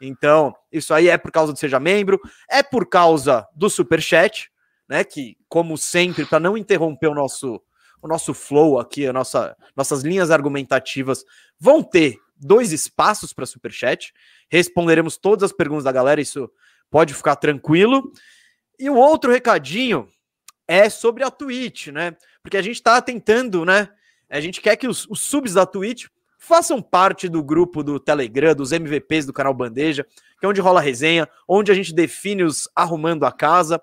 Então, 0.00 0.52
isso 0.72 0.92
aí 0.92 1.08
é 1.08 1.16
por 1.16 1.30
causa 1.30 1.52
do 1.52 1.58
Seja 1.58 1.78
Membro, 1.78 2.20
é 2.50 2.64
por 2.64 2.88
causa 2.88 3.46
do 3.54 3.70
Super 3.70 4.02
Chat, 4.02 4.50
né? 4.88 5.04
Que, 5.04 5.36
como 5.54 5.78
sempre, 5.78 6.26
para 6.26 6.40
não 6.40 6.58
interromper 6.58 7.06
o 7.06 7.14
nosso, 7.14 7.62
o 8.02 8.08
nosso 8.08 8.34
flow 8.34 8.76
aqui, 8.76 9.06
a 9.06 9.12
nossa, 9.12 9.56
nossas 9.76 10.02
linhas 10.02 10.32
argumentativas, 10.32 11.24
vão 11.60 11.80
ter 11.80 12.18
dois 12.36 12.72
espaços 12.72 13.32
para 13.32 13.46
Super 13.46 13.70
Chat. 13.70 14.12
Responderemos 14.50 15.16
todas 15.16 15.44
as 15.44 15.56
perguntas 15.56 15.84
da 15.84 15.92
galera, 15.92 16.20
isso 16.20 16.50
pode 16.90 17.14
ficar 17.14 17.36
tranquilo. 17.36 18.10
E 18.80 18.90
o 18.90 18.96
outro 18.96 19.30
recadinho 19.30 20.08
é 20.66 20.90
sobre 20.90 21.22
a 21.22 21.30
Twitch, 21.30 21.86
né? 21.86 22.16
Porque 22.42 22.56
a 22.56 22.62
gente 22.62 22.74
está 22.74 23.00
tentando, 23.00 23.64
né? 23.64 23.88
A 24.28 24.40
gente 24.40 24.60
quer 24.60 24.74
que 24.74 24.88
os, 24.88 25.06
os, 25.08 25.20
subs 25.20 25.54
da 25.54 25.64
Twitch 25.64 26.06
façam 26.36 26.82
parte 26.82 27.28
do 27.28 27.44
grupo 27.44 27.84
do 27.84 28.00
Telegram, 28.00 28.56
dos 28.56 28.72
MVPs 28.72 29.24
do 29.24 29.32
canal 29.32 29.54
Bandeja, 29.54 30.04
que 30.40 30.44
é 30.44 30.48
onde 30.48 30.60
rola 30.60 30.80
a 30.80 30.82
resenha, 30.82 31.28
onde 31.46 31.70
a 31.70 31.74
gente 31.76 31.94
define 31.94 32.42
os 32.42 32.68
arrumando 32.74 33.24
a 33.24 33.30
casa. 33.30 33.80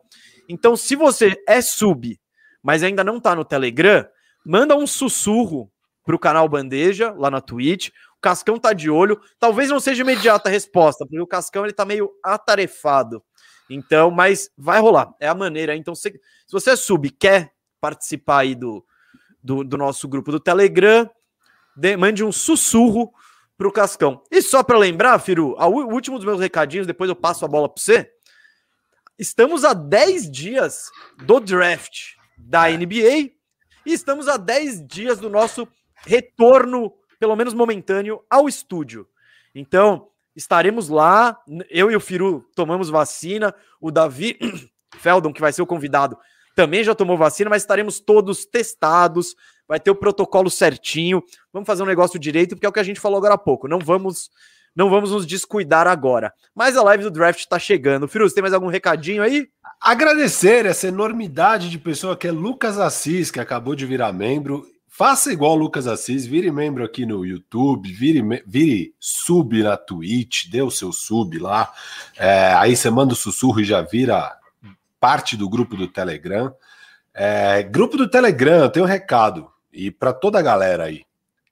Então, 0.48 0.76
se 0.76 0.96
você 0.96 1.42
é 1.48 1.62
sub, 1.62 2.20
mas 2.62 2.84
ainda 2.84 3.04
não 3.04 3.18
está 3.18 3.36
no 3.36 3.46
Telegram, 3.46 4.06
manda 4.46 4.76
um 4.76 4.86
sussurro 4.86 5.72
pro 6.04 6.20
canal 6.20 6.48
Bandeja 6.48 7.12
lá 7.12 7.32
na 7.32 7.42
Twitch. 7.42 7.90
O 8.18 8.22
Cascão 8.22 8.58
tá 8.58 8.74
de 8.74 8.90
olho. 8.90 9.20
Talvez 9.40 9.70
não 9.70 9.80
seja 9.80 10.02
imediata 10.02 10.50
a 10.50 10.52
resposta, 10.52 11.06
porque 11.06 11.22
o 11.22 11.28
Cascão 11.28 11.66
ele 11.66 11.74
tá 11.74 11.86
meio 11.86 12.12
atarefado. 12.24 13.24
Então, 13.70 14.12
mas 14.12 14.50
vai 14.58 14.80
rolar, 14.80 15.14
é 15.20 15.28
a 15.28 15.36
maneira. 15.36 15.76
Então, 15.76 15.96
se, 15.96 16.12
se 16.12 16.52
você 16.52 16.72
é 16.72 16.76
sub 16.76 17.10
quer 17.12 17.52
participar 17.80 18.40
aí 18.40 18.54
do, 18.54 18.86
do, 19.42 19.64
do 19.64 19.78
nosso 19.78 20.08
grupo 20.08 20.32
do 20.32 20.40
Telegram, 20.40 21.10
de, 21.76 21.96
mande 21.96 22.24
um 22.24 22.32
sussurro 22.32 23.14
pro 23.58 23.72
Cascão. 23.72 24.22
E 24.30 24.42
só 24.42 24.64
para 24.64 24.78
lembrar, 24.78 25.18
Firu, 25.20 25.56
o 25.58 25.94
último 25.94 26.18
dos 26.18 26.26
meus 26.26 26.40
recadinhos, 26.40 26.88
depois 26.88 27.10
eu 27.10 27.16
passo 27.16 27.46
a 27.46 27.48
bola 27.48 27.70
para 27.70 27.82
você. 27.82 28.12
Estamos 29.22 29.64
a 29.64 29.74
10 29.74 30.30
dias 30.30 30.90
do 31.24 31.40
draft 31.40 32.16
da 32.36 32.68
NBA 32.68 33.30
e 33.86 33.94
estamos 33.94 34.28
a 34.28 34.36
10 34.36 34.86
dias 34.86 35.20
do 35.20 35.30
nosso 35.30 35.68
retorno, 36.06 36.92
pelo 37.20 37.36
menos 37.36 37.54
momentâneo, 37.54 38.26
ao 38.30 38.50
estúdio. 38.50 39.08
Então, 39.54 40.12
Estaremos 40.36 40.88
lá. 40.88 41.38
Eu 41.70 41.92
e 41.92 41.96
o 41.96 42.00
Firu 42.00 42.46
tomamos 42.56 42.90
vacina. 42.90 43.54
O 43.80 43.92
Davi 43.92 44.38
Feldon, 44.98 45.34
que 45.34 45.42
vai 45.42 45.52
ser 45.52 45.62
o 45.62 45.68
convidado, 45.68 46.18
também 46.56 46.84
já 46.84 46.96
tomou 46.96 47.18
vacina, 47.18 47.50
mas 47.50 47.64
estaremos 47.64 48.00
todos 48.00 48.46
testados. 48.46 49.36
vai 49.68 49.80
ter 49.80 49.92
o 49.92 49.96
protocolo 49.96 50.50
certinho. 50.50 51.22
Vamos 51.52 51.68
fazer 51.68 51.84
um 51.84 51.88
negócio 51.88 52.20
direito, 52.20 52.56
porque 52.56 52.66
é 52.66 52.70
o 52.70 52.74
que 52.74 52.80
a 52.80 52.84
gente 52.84 53.00
falou 53.00 53.18
agora 53.18 53.34
há 53.34 53.38
pouco. 53.38 53.68
Não 53.68 53.80
vamos 53.80 54.30
não 54.76 54.90
vamos 54.90 55.12
nos 55.12 55.26
descuidar 55.26 55.88
agora. 55.88 56.34
Mas 56.56 56.78
a 56.78 56.84
live 56.84 57.04
do 57.04 57.12
draft 57.12 57.40
está 57.40 57.60
chegando. 57.60 58.08
Firuz, 58.08 58.34
tem 58.34 58.42
mais 58.42 58.54
algum 58.54 58.68
recadinho 58.68 59.22
aí? 59.22 59.50
Agradecer 59.80 60.66
essa 60.66 60.88
enormidade 60.88 61.70
de 61.70 61.78
pessoa 61.78 62.16
que 62.16 62.28
é 62.28 62.32
Lucas 62.32 62.80
Assis, 62.80 63.32
que 63.32 63.40
acabou 63.40 63.76
de 63.76 63.86
virar 63.86 64.14
membro. 64.14 64.66
Faça 64.88 65.32
igual 65.32 65.56
Lucas 65.56 65.88
Assis, 65.88 66.26
vire 66.26 66.52
membro 66.52 66.84
aqui 66.84 67.06
no 67.06 67.26
YouTube, 67.26 67.92
vire, 67.92 68.22
vire 68.46 68.94
sub 69.00 69.64
na 69.64 69.76
Twitch, 69.78 70.50
dê 70.50 70.62
o 70.62 70.70
seu 70.70 70.92
sub 70.92 71.40
lá. 71.40 71.72
É, 72.18 72.54
aí 72.54 72.76
você 72.76 72.90
manda 72.90 73.14
o 73.14 73.16
sussurro 73.16 73.62
e 73.62 73.66
já 73.66 73.82
vira 73.82 74.38
parte 75.00 75.36
do 75.36 75.50
grupo 75.50 75.76
do 75.76 75.88
Telegram. 75.88 76.54
É, 77.14 77.64
grupo 77.64 77.98
do 77.98 78.08
Telegram, 78.08 78.64
eu 78.64 78.70
tenho 78.70 78.86
um 78.86 78.90
recado. 78.90 79.50
E 79.74 79.90
para 79.90 80.14
toda 80.14 80.40
a 80.40 80.44
galera 80.44 80.84
aí. 80.84 81.04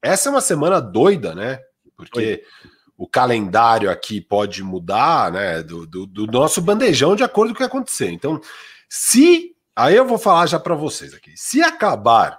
Essa 0.02 0.30
é 0.30 0.32
uma 0.32 0.42
semana 0.42 0.80
doida, 0.80 1.34
né? 1.34 1.60
Porque 1.96 2.20
Oi. 2.20 2.70
O 3.00 3.08
calendário 3.08 3.90
aqui 3.90 4.20
pode 4.20 4.62
mudar, 4.62 5.32
né? 5.32 5.64
Do, 5.64 5.88
do, 5.88 6.06
do, 6.06 6.28
nosso 6.28 6.62
bandejão 6.62 7.16
de 7.16 7.24
acordo 7.24 7.52
com 7.52 7.56
o 7.56 7.58
que 7.60 7.64
acontecer. 7.64 8.12
Então, 8.12 8.42
se. 8.90 9.56
Aí 9.74 9.96
eu 9.96 10.06
vou 10.06 10.18
falar 10.18 10.46
já 10.48 10.60
para 10.60 10.76
vocês 10.76 11.14
aqui. 11.14 11.32
Se 11.38 11.62
acabar 11.62 12.38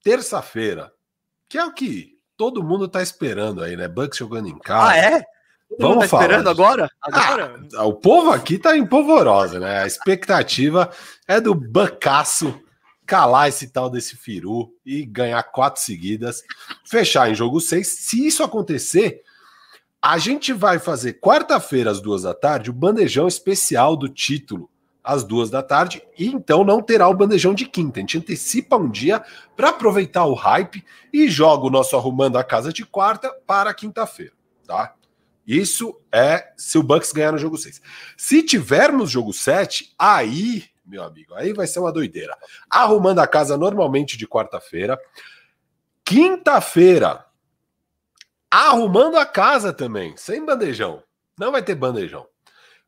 terça-feira, 0.00 0.92
que 1.48 1.58
é 1.58 1.64
o 1.64 1.74
que 1.74 2.16
todo 2.36 2.62
mundo 2.62 2.86
tá 2.86 3.02
esperando 3.02 3.60
aí, 3.64 3.76
né? 3.76 3.88
Bucks 3.88 4.16
jogando 4.16 4.48
em 4.48 4.56
casa. 4.60 4.92
Ah, 4.92 4.96
é? 4.96 5.24
Todo 5.68 5.80
Vamos 5.80 6.04
tá 6.04 6.08
falar. 6.08 6.22
esperando 6.22 6.48
agora? 6.48 6.88
agora? 7.02 7.60
Ah, 7.74 7.84
o 7.84 7.94
povo 7.94 8.30
aqui 8.30 8.56
tá 8.56 8.76
em 8.76 8.86
polvorosa, 8.86 9.58
né? 9.58 9.82
A 9.82 9.86
expectativa 9.86 10.88
é 11.26 11.40
do 11.40 11.56
Bancaço 11.56 12.56
calar 13.04 13.48
esse 13.48 13.72
tal 13.72 13.90
desse 13.90 14.16
Firu 14.16 14.70
e 14.86 15.04
ganhar 15.04 15.42
quatro 15.42 15.82
seguidas, 15.82 16.44
fechar 16.84 17.28
em 17.28 17.34
jogo 17.34 17.60
seis. 17.60 17.88
Se 17.88 18.24
isso 18.24 18.44
acontecer, 18.44 19.24
a 20.00 20.18
gente 20.18 20.52
vai 20.52 20.78
fazer 20.78 21.14
quarta-feira 21.14 21.90
às 21.90 22.00
duas 22.00 22.22
da 22.22 22.34
tarde 22.34 22.70
o 22.70 22.72
bandejão 22.72 23.26
especial 23.26 23.96
do 23.96 24.08
título 24.08 24.70
às 25.02 25.24
duas 25.24 25.48
da 25.48 25.62
tarde 25.62 26.02
e 26.18 26.26
então 26.26 26.62
não 26.64 26.82
terá 26.82 27.08
o 27.08 27.14
bandejão 27.14 27.54
de 27.54 27.64
quinta. 27.64 27.98
A 27.98 28.00
gente 28.02 28.18
antecipa 28.18 28.76
um 28.76 28.90
dia 28.90 29.24
para 29.56 29.70
aproveitar 29.70 30.26
o 30.26 30.34
hype 30.34 30.84
e 31.12 31.30
joga 31.30 31.66
o 31.66 31.70
nosso 31.70 31.96
arrumando 31.96 32.36
a 32.36 32.44
casa 32.44 32.72
de 32.72 32.84
quarta 32.84 33.32
para 33.46 33.72
quinta-feira, 33.72 34.34
tá? 34.66 34.94
Isso 35.46 35.98
é 36.12 36.52
se 36.58 36.76
o 36.76 36.82
Bucks 36.82 37.10
ganhar 37.10 37.32
no 37.32 37.38
jogo 37.38 37.56
6. 37.56 37.80
Se 38.18 38.42
tivermos 38.42 39.10
jogo 39.10 39.32
7, 39.32 39.94
aí 39.98 40.64
meu 40.88 41.02
amigo. 41.02 41.34
Aí 41.34 41.52
vai 41.52 41.66
ser 41.66 41.80
uma 41.80 41.92
doideira. 41.92 42.36
Arrumando 42.68 43.20
a 43.20 43.26
casa 43.26 43.56
normalmente 43.56 44.16
de 44.16 44.26
quarta-feira. 44.26 44.98
Quinta-feira, 46.04 47.26
arrumando 48.50 49.16
a 49.16 49.26
casa 49.26 49.72
também, 49.72 50.16
sem 50.16 50.44
bandejão. 50.44 51.02
Não 51.38 51.52
vai 51.52 51.62
ter 51.62 51.74
bandejão. 51.74 52.26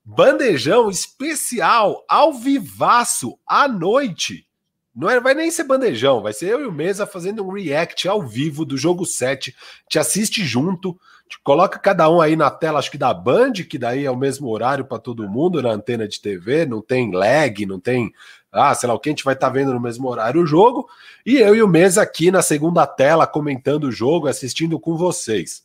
Bandejão 0.04 0.90
especial, 0.90 2.04
ao 2.08 2.32
vivaço, 2.32 3.38
à 3.46 3.68
noite. 3.68 4.46
Não 4.94 5.08
é, 5.08 5.20
vai 5.20 5.34
nem 5.34 5.50
ser 5.50 5.64
bandejão, 5.64 6.20
vai 6.20 6.32
ser 6.32 6.48
eu 6.48 6.62
e 6.62 6.66
o 6.66 6.72
Mesa 6.72 7.06
fazendo 7.06 7.46
um 7.46 7.52
react 7.52 8.08
ao 8.08 8.22
vivo 8.22 8.64
do 8.64 8.76
jogo 8.76 9.06
7. 9.06 9.54
Te 9.88 9.98
assiste 9.98 10.44
junto, 10.44 10.98
coloca 11.44 11.78
cada 11.78 12.10
um 12.10 12.20
aí 12.20 12.34
na 12.34 12.50
tela, 12.50 12.78
acho 12.78 12.90
que 12.90 12.98
da 12.98 13.14
Band, 13.14 13.52
que 13.52 13.78
daí 13.78 14.04
é 14.04 14.10
o 14.10 14.16
mesmo 14.16 14.48
horário 14.48 14.84
para 14.84 14.98
todo 14.98 15.28
mundo 15.28 15.62
na 15.62 15.70
antena 15.70 16.08
de 16.08 16.20
TV, 16.20 16.66
não 16.66 16.82
tem 16.82 17.12
lag, 17.12 17.64
não 17.66 17.78
tem, 17.78 18.12
ah, 18.52 18.74
sei 18.74 18.88
lá, 18.88 18.94
o 18.94 18.98
que 18.98 19.08
a 19.08 19.12
gente 19.12 19.24
vai 19.24 19.34
estar 19.34 19.48
tá 19.48 19.52
vendo 19.52 19.72
no 19.72 19.80
mesmo 19.80 20.08
horário 20.08 20.42
o 20.42 20.46
jogo, 20.46 20.88
e 21.24 21.36
eu 21.36 21.54
e 21.54 21.62
o 21.62 21.68
Mesa 21.68 22.02
aqui 22.02 22.30
na 22.30 22.42
segunda 22.42 22.86
tela 22.86 23.26
comentando 23.26 23.84
o 23.84 23.92
jogo, 23.92 24.26
assistindo 24.26 24.78
com 24.78 24.96
vocês. 24.96 25.64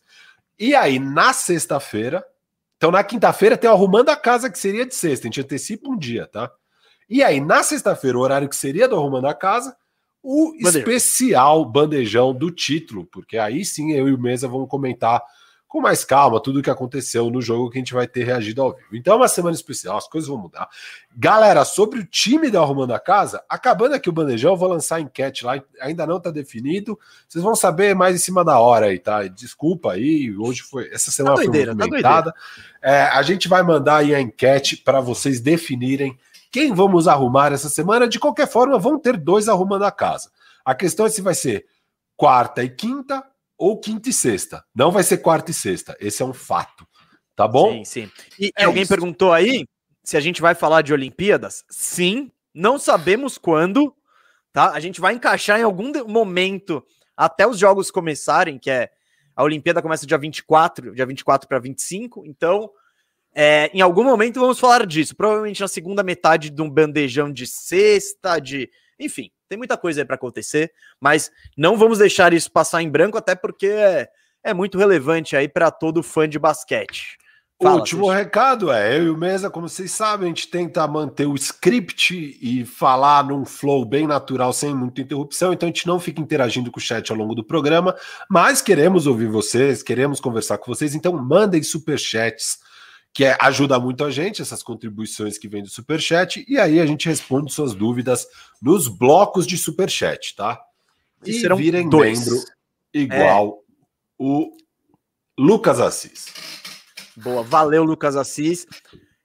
E 0.58 0.76
aí, 0.76 1.00
na 1.00 1.34
sexta-feira, 1.34 2.26
então 2.78 2.92
na 2.92 3.04
quinta-feira 3.04 3.58
tem 3.58 3.70
o 3.70 3.74
Arrumando 3.74 4.10
a 4.10 4.16
Casa, 4.16 4.50
que 4.50 4.60
seria 4.60 4.86
de 4.86 4.96
sexta, 4.96 5.26
a 5.26 5.28
gente 5.28 5.42
antecipa 5.42 5.90
um 5.90 5.98
dia, 5.98 6.28
tá? 6.28 6.52
E 7.10 7.24
aí, 7.24 7.40
na 7.40 7.64
sexta-feira, 7.64 8.18
o 8.18 8.22
horário 8.22 8.50
que 8.50 8.56
seria 8.56 8.88
do 8.88 8.96
Arrumando 8.96 9.28
a 9.28 9.34
Casa, 9.34 9.76
o 10.22 10.56
especial 10.56 11.64
bandejão 11.64 12.34
do 12.34 12.50
título, 12.50 13.06
porque 13.06 13.38
aí 13.38 13.64
sim 13.64 13.92
eu 13.94 14.10
e 14.10 14.14
o 14.14 14.20
Mesa 14.20 14.48
vamos 14.48 14.68
comentar 14.68 15.22
com 15.76 15.82
mais 15.82 16.06
calma 16.06 16.40
tudo 16.40 16.60
o 16.60 16.64
que 16.64 16.70
aconteceu 16.70 17.30
no 17.30 17.42
jogo 17.42 17.70
que 17.70 17.78
a 17.78 17.82
gente 17.82 17.94
vai 17.94 18.08
ter 18.08 18.24
reagido 18.24 18.62
ao 18.62 18.74
vivo. 18.74 18.96
Então 18.96 19.16
é 19.16 19.18
uma 19.18 19.28
semana 19.28 19.54
especial, 19.54 19.98
as 19.98 20.08
coisas 20.08 20.30
vão 20.30 20.38
mudar. 20.38 20.70
Galera, 21.14 21.66
sobre 21.66 22.00
o 22.00 22.06
time 22.06 22.50
da 22.50 22.62
Arrumando 22.62 22.94
a 22.94 23.00
Casa, 23.00 23.44
acabando 23.50 23.94
aqui 23.94 24.08
o 24.08 24.14
bandejão, 24.14 24.54
eu 24.54 24.58
vou 24.58 24.70
lançar 24.70 24.96
a 24.96 25.02
enquete 25.02 25.44
lá, 25.44 25.62
ainda 25.82 26.08
não 26.08 26.16
está 26.16 26.32
definido. 26.32 26.98
Vocês 27.28 27.44
vão 27.44 27.56
saber 27.56 27.94
mais 27.94 28.16
em 28.16 28.20
cima 28.20 28.46
da 28.46 28.58
hora 28.58 28.86
aí, 28.86 28.98
tá? 28.98 29.28
Desculpa 29.28 29.92
aí, 29.92 30.34
hoje 30.38 30.62
foi 30.62 30.90
essa 30.94 31.12
semana 31.12 31.36
tá 31.36 31.42
doideira, 31.42 31.74
foi 31.74 31.80
movimentada. 31.82 32.32
Tá 32.32 32.38
é, 32.82 33.02
a 33.02 33.22
gente 33.22 33.50
vai 33.50 33.62
mandar 33.62 33.98
aí 33.98 34.16
a 34.16 34.22
enquete 34.22 34.78
para 34.78 35.02
vocês 35.02 35.42
definirem 35.42 36.18
quem 36.50 36.74
vamos 36.74 37.06
arrumar 37.06 37.52
essa 37.52 37.68
semana. 37.68 38.08
De 38.08 38.18
qualquer 38.18 38.48
forma, 38.48 38.80
vão 38.80 38.98
ter 38.98 39.18
dois 39.18 39.50
arrumando 39.50 39.84
a 39.84 39.92
casa. 39.92 40.32
A 40.64 40.74
questão 40.74 41.06
é 41.06 41.10
se 41.10 41.22
vai 41.22 41.36
ser 41.36 41.66
quarta 42.16 42.64
e 42.64 42.70
quinta 42.70 43.22
ou 43.58 43.80
quinta 43.80 44.10
e 44.10 44.14
sexta. 44.14 44.64
Não 44.74 44.92
vai 44.92 45.04
ser 45.04 45.18
quarta 45.18 45.52
e 45.52 45.54
sexta. 45.54 45.96
Esse 46.00 46.22
é 46.22 46.26
um 46.26 46.34
fato. 46.34 46.86
Tá 47.36 47.48
bom? 47.48 47.84
Sim, 47.84 47.86
sim. 47.86 48.12
E, 48.40 48.52
é 48.58 48.64
alguém 48.64 48.84
isso. 48.84 48.90
perguntou 48.90 49.34
aí 49.34 49.66
se 50.04 50.16
a 50.16 50.20
gente 50.20 50.42
vai 50.42 50.56
falar 50.56 50.82
de 50.82 50.94
Olimpíadas. 50.94 51.66
Sim, 51.70 52.32
não 52.54 52.80
sabemos 52.80 53.38
quando, 53.38 53.94
tá? 54.54 54.72
A 54.72 54.80
gente 54.80 55.02
vai 55.02 55.14
encaixar 55.14 55.60
em 55.60 55.64
algum 55.64 55.92
momento 56.08 56.86
até 57.18 57.46
os 57.46 57.58
jogos 57.58 57.92
começarem, 57.92 58.58
que 58.58 58.70
é 58.70 58.90
a 59.36 59.44
Olimpíada 59.44 59.82
começa 59.82 60.06
dia 60.06 60.18
24, 60.18 60.96
dia 60.96 61.06
24 61.06 61.48
para 61.48 61.60
25, 61.60 62.26
então 62.26 62.72
é, 63.34 63.70
em 63.74 63.82
algum 63.82 64.04
momento 64.04 64.40
vamos 64.40 64.60
falar 64.60 64.86
disso, 64.86 65.14
provavelmente 65.14 65.60
na 65.60 65.68
segunda 65.68 66.02
metade 66.04 66.50
de 66.50 66.62
um 66.62 66.70
bandejão 66.70 67.32
de 67.32 67.46
sexta, 67.46 68.40
de 68.40 68.70
enfim, 68.98 69.30
tem 69.48 69.58
muita 69.58 69.78
coisa 69.78 70.02
aí 70.02 70.06
para 70.06 70.16
acontecer, 70.16 70.72
mas 71.00 71.32
não 71.58 71.78
vamos 71.78 72.00
deixar 72.00 72.34
isso 72.34 72.52
passar 72.52 72.82
em 72.82 72.90
branco, 72.90 73.18
até 73.18 73.36
porque 73.36 73.68
é, 73.68 74.10
é 74.44 74.54
muito 74.54 74.78
relevante 74.78 75.36
aí 75.36 75.48
para 75.48 75.72
todo 75.72 76.04
fã 76.04 76.28
de 76.28 76.40
basquete. 76.40 77.18
Fala, 77.62 77.76
o 77.76 77.80
último 77.80 78.10
recado 78.10 78.70
é, 78.70 78.98
eu 78.98 79.06
e 79.06 79.10
o 79.10 79.18
Mesa, 79.18 79.50
como 79.50 79.70
vocês 79.70 79.90
sabem, 79.90 80.26
a 80.26 80.28
gente 80.28 80.50
tenta 80.50 80.86
manter 80.86 81.26
o 81.26 81.36
script 81.36 82.38
e 82.42 82.66
falar 82.66 83.24
num 83.24 83.46
flow 83.46 83.86
bem 83.86 84.06
natural, 84.06 84.52
sem 84.52 84.76
muita 84.76 85.00
interrupção, 85.00 85.54
então 85.54 85.66
a 85.66 85.72
gente 85.72 85.88
não 85.88 85.98
fica 85.98 86.20
interagindo 86.20 86.70
com 86.70 86.80
o 86.80 86.84
chat 86.84 87.10
ao 87.10 87.18
longo 87.18 87.34
do 87.34 87.46
programa, 87.46 87.96
mas 88.30 88.62
queremos 88.62 89.08
ouvir 89.08 89.28
vocês, 89.28 89.82
queremos 89.82 90.20
conversar 90.20 90.58
com 90.58 90.74
vocês, 90.74 90.96
então 90.96 91.14
mandem 91.14 91.64
superchats 91.64 92.60
que 93.16 93.24
é, 93.24 93.38
ajuda 93.40 93.80
muito 93.80 94.04
a 94.04 94.12
gente, 94.12 94.42
essas 94.42 94.62
contribuições 94.62 95.38
que 95.38 95.48
vêm 95.48 95.64
do 95.64 95.70
Superchat, 95.70 96.44
e 96.50 96.60
aí 96.60 96.82
a 96.82 96.86
gente 96.86 97.08
responde 97.08 97.54
suas 97.54 97.74
dúvidas 97.74 98.28
nos 98.62 98.90
blocos 98.90 99.48
de 99.48 99.58
Superchat, 99.58 100.36
tá? 100.36 100.60
E, 101.26 101.32
e 101.32 101.40
serão 101.40 101.56
virem 101.56 101.88
dois. 101.88 102.20
membro 102.20 102.44
igual 102.94 103.48
é. 103.48 103.84
o 104.20 104.52
Lucas 105.40 105.80
Assis. 105.80 106.26
Boa, 107.16 107.42
valeu, 107.42 107.86
Lucas 107.86 108.18
Assis. 108.18 108.68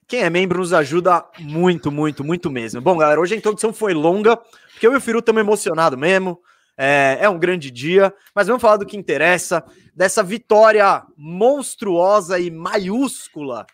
Quem 0.07 0.21
é 0.21 0.29
membro 0.29 0.59
nos 0.59 0.71
ajuda 0.71 1.25
muito, 1.37 1.91
muito, 1.91 2.23
muito 2.23 2.49
mesmo. 2.49 2.79
Bom, 2.79 2.95
galera, 2.95 3.19
hoje 3.19 3.35
a 3.35 3.37
introdução 3.37 3.73
foi 3.73 3.93
longa, 3.93 4.37
porque 4.37 4.87
eu 4.87 4.93
e 4.93 4.95
o 4.95 5.01
Firu 5.01 5.19
estamos 5.19 5.41
emocionados 5.41 5.99
mesmo. 5.99 6.39
É, 6.77 7.17
é, 7.19 7.29
um 7.29 7.37
grande 7.37 7.69
dia, 7.69 8.13
mas 8.33 8.47
vamos 8.47 8.61
falar 8.61 8.77
do 8.77 8.85
que 8.85 8.95
interessa, 8.95 9.65
dessa 9.93 10.23
vitória 10.23 11.03
monstruosa 11.17 12.39
e 12.39 12.49
maiúscula 12.49 13.67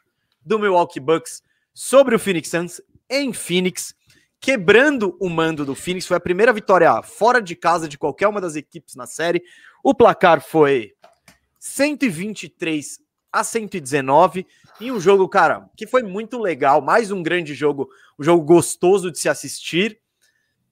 do 0.47 0.57
Milwaukee 0.57 0.99
Bucks 0.99 1.43
sobre 1.73 2.15
o 2.15 2.19
Phoenix 2.19 2.49
Suns 2.49 2.81
em 3.09 3.33
Phoenix, 3.33 3.93
quebrando 4.39 5.17
o 5.19 5.29
mando 5.29 5.65
do 5.65 5.75
Phoenix. 5.75 6.07
Foi 6.07 6.15
a 6.15 6.21
primeira 6.21 6.53
vitória 6.53 7.01
fora 7.03 7.41
de 7.41 7.55
casa 7.55 7.87
de 7.87 7.97
qualquer 7.97 8.27
uma 8.27 8.39
das 8.39 8.55
equipes 8.55 8.95
na 8.95 9.05
série. 9.05 9.43
O 9.83 9.93
placar 9.93 10.41
foi 10.41 10.93
123 11.59 12.99
a 13.31 13.43
119 13.43 14.47
em 14.79 14.91
um 14.91 14.99
jogo, 14.99 15.27
cara, 15.27 15.69
que 15.75 15.85
foi 15.85 16.01
muito 16.01 16.39
legal, 16.39 16.81
mais 16.81 17.11
um 17.11 17.21
grande 17.21 17.53
jogo, 17.53 17.89
um 18.17 18.23
jogo 18.23 18.43
gostoso 18.43 19.11
de 19.11 19.19
se 19.19 19.27
assistir 19.27 19.99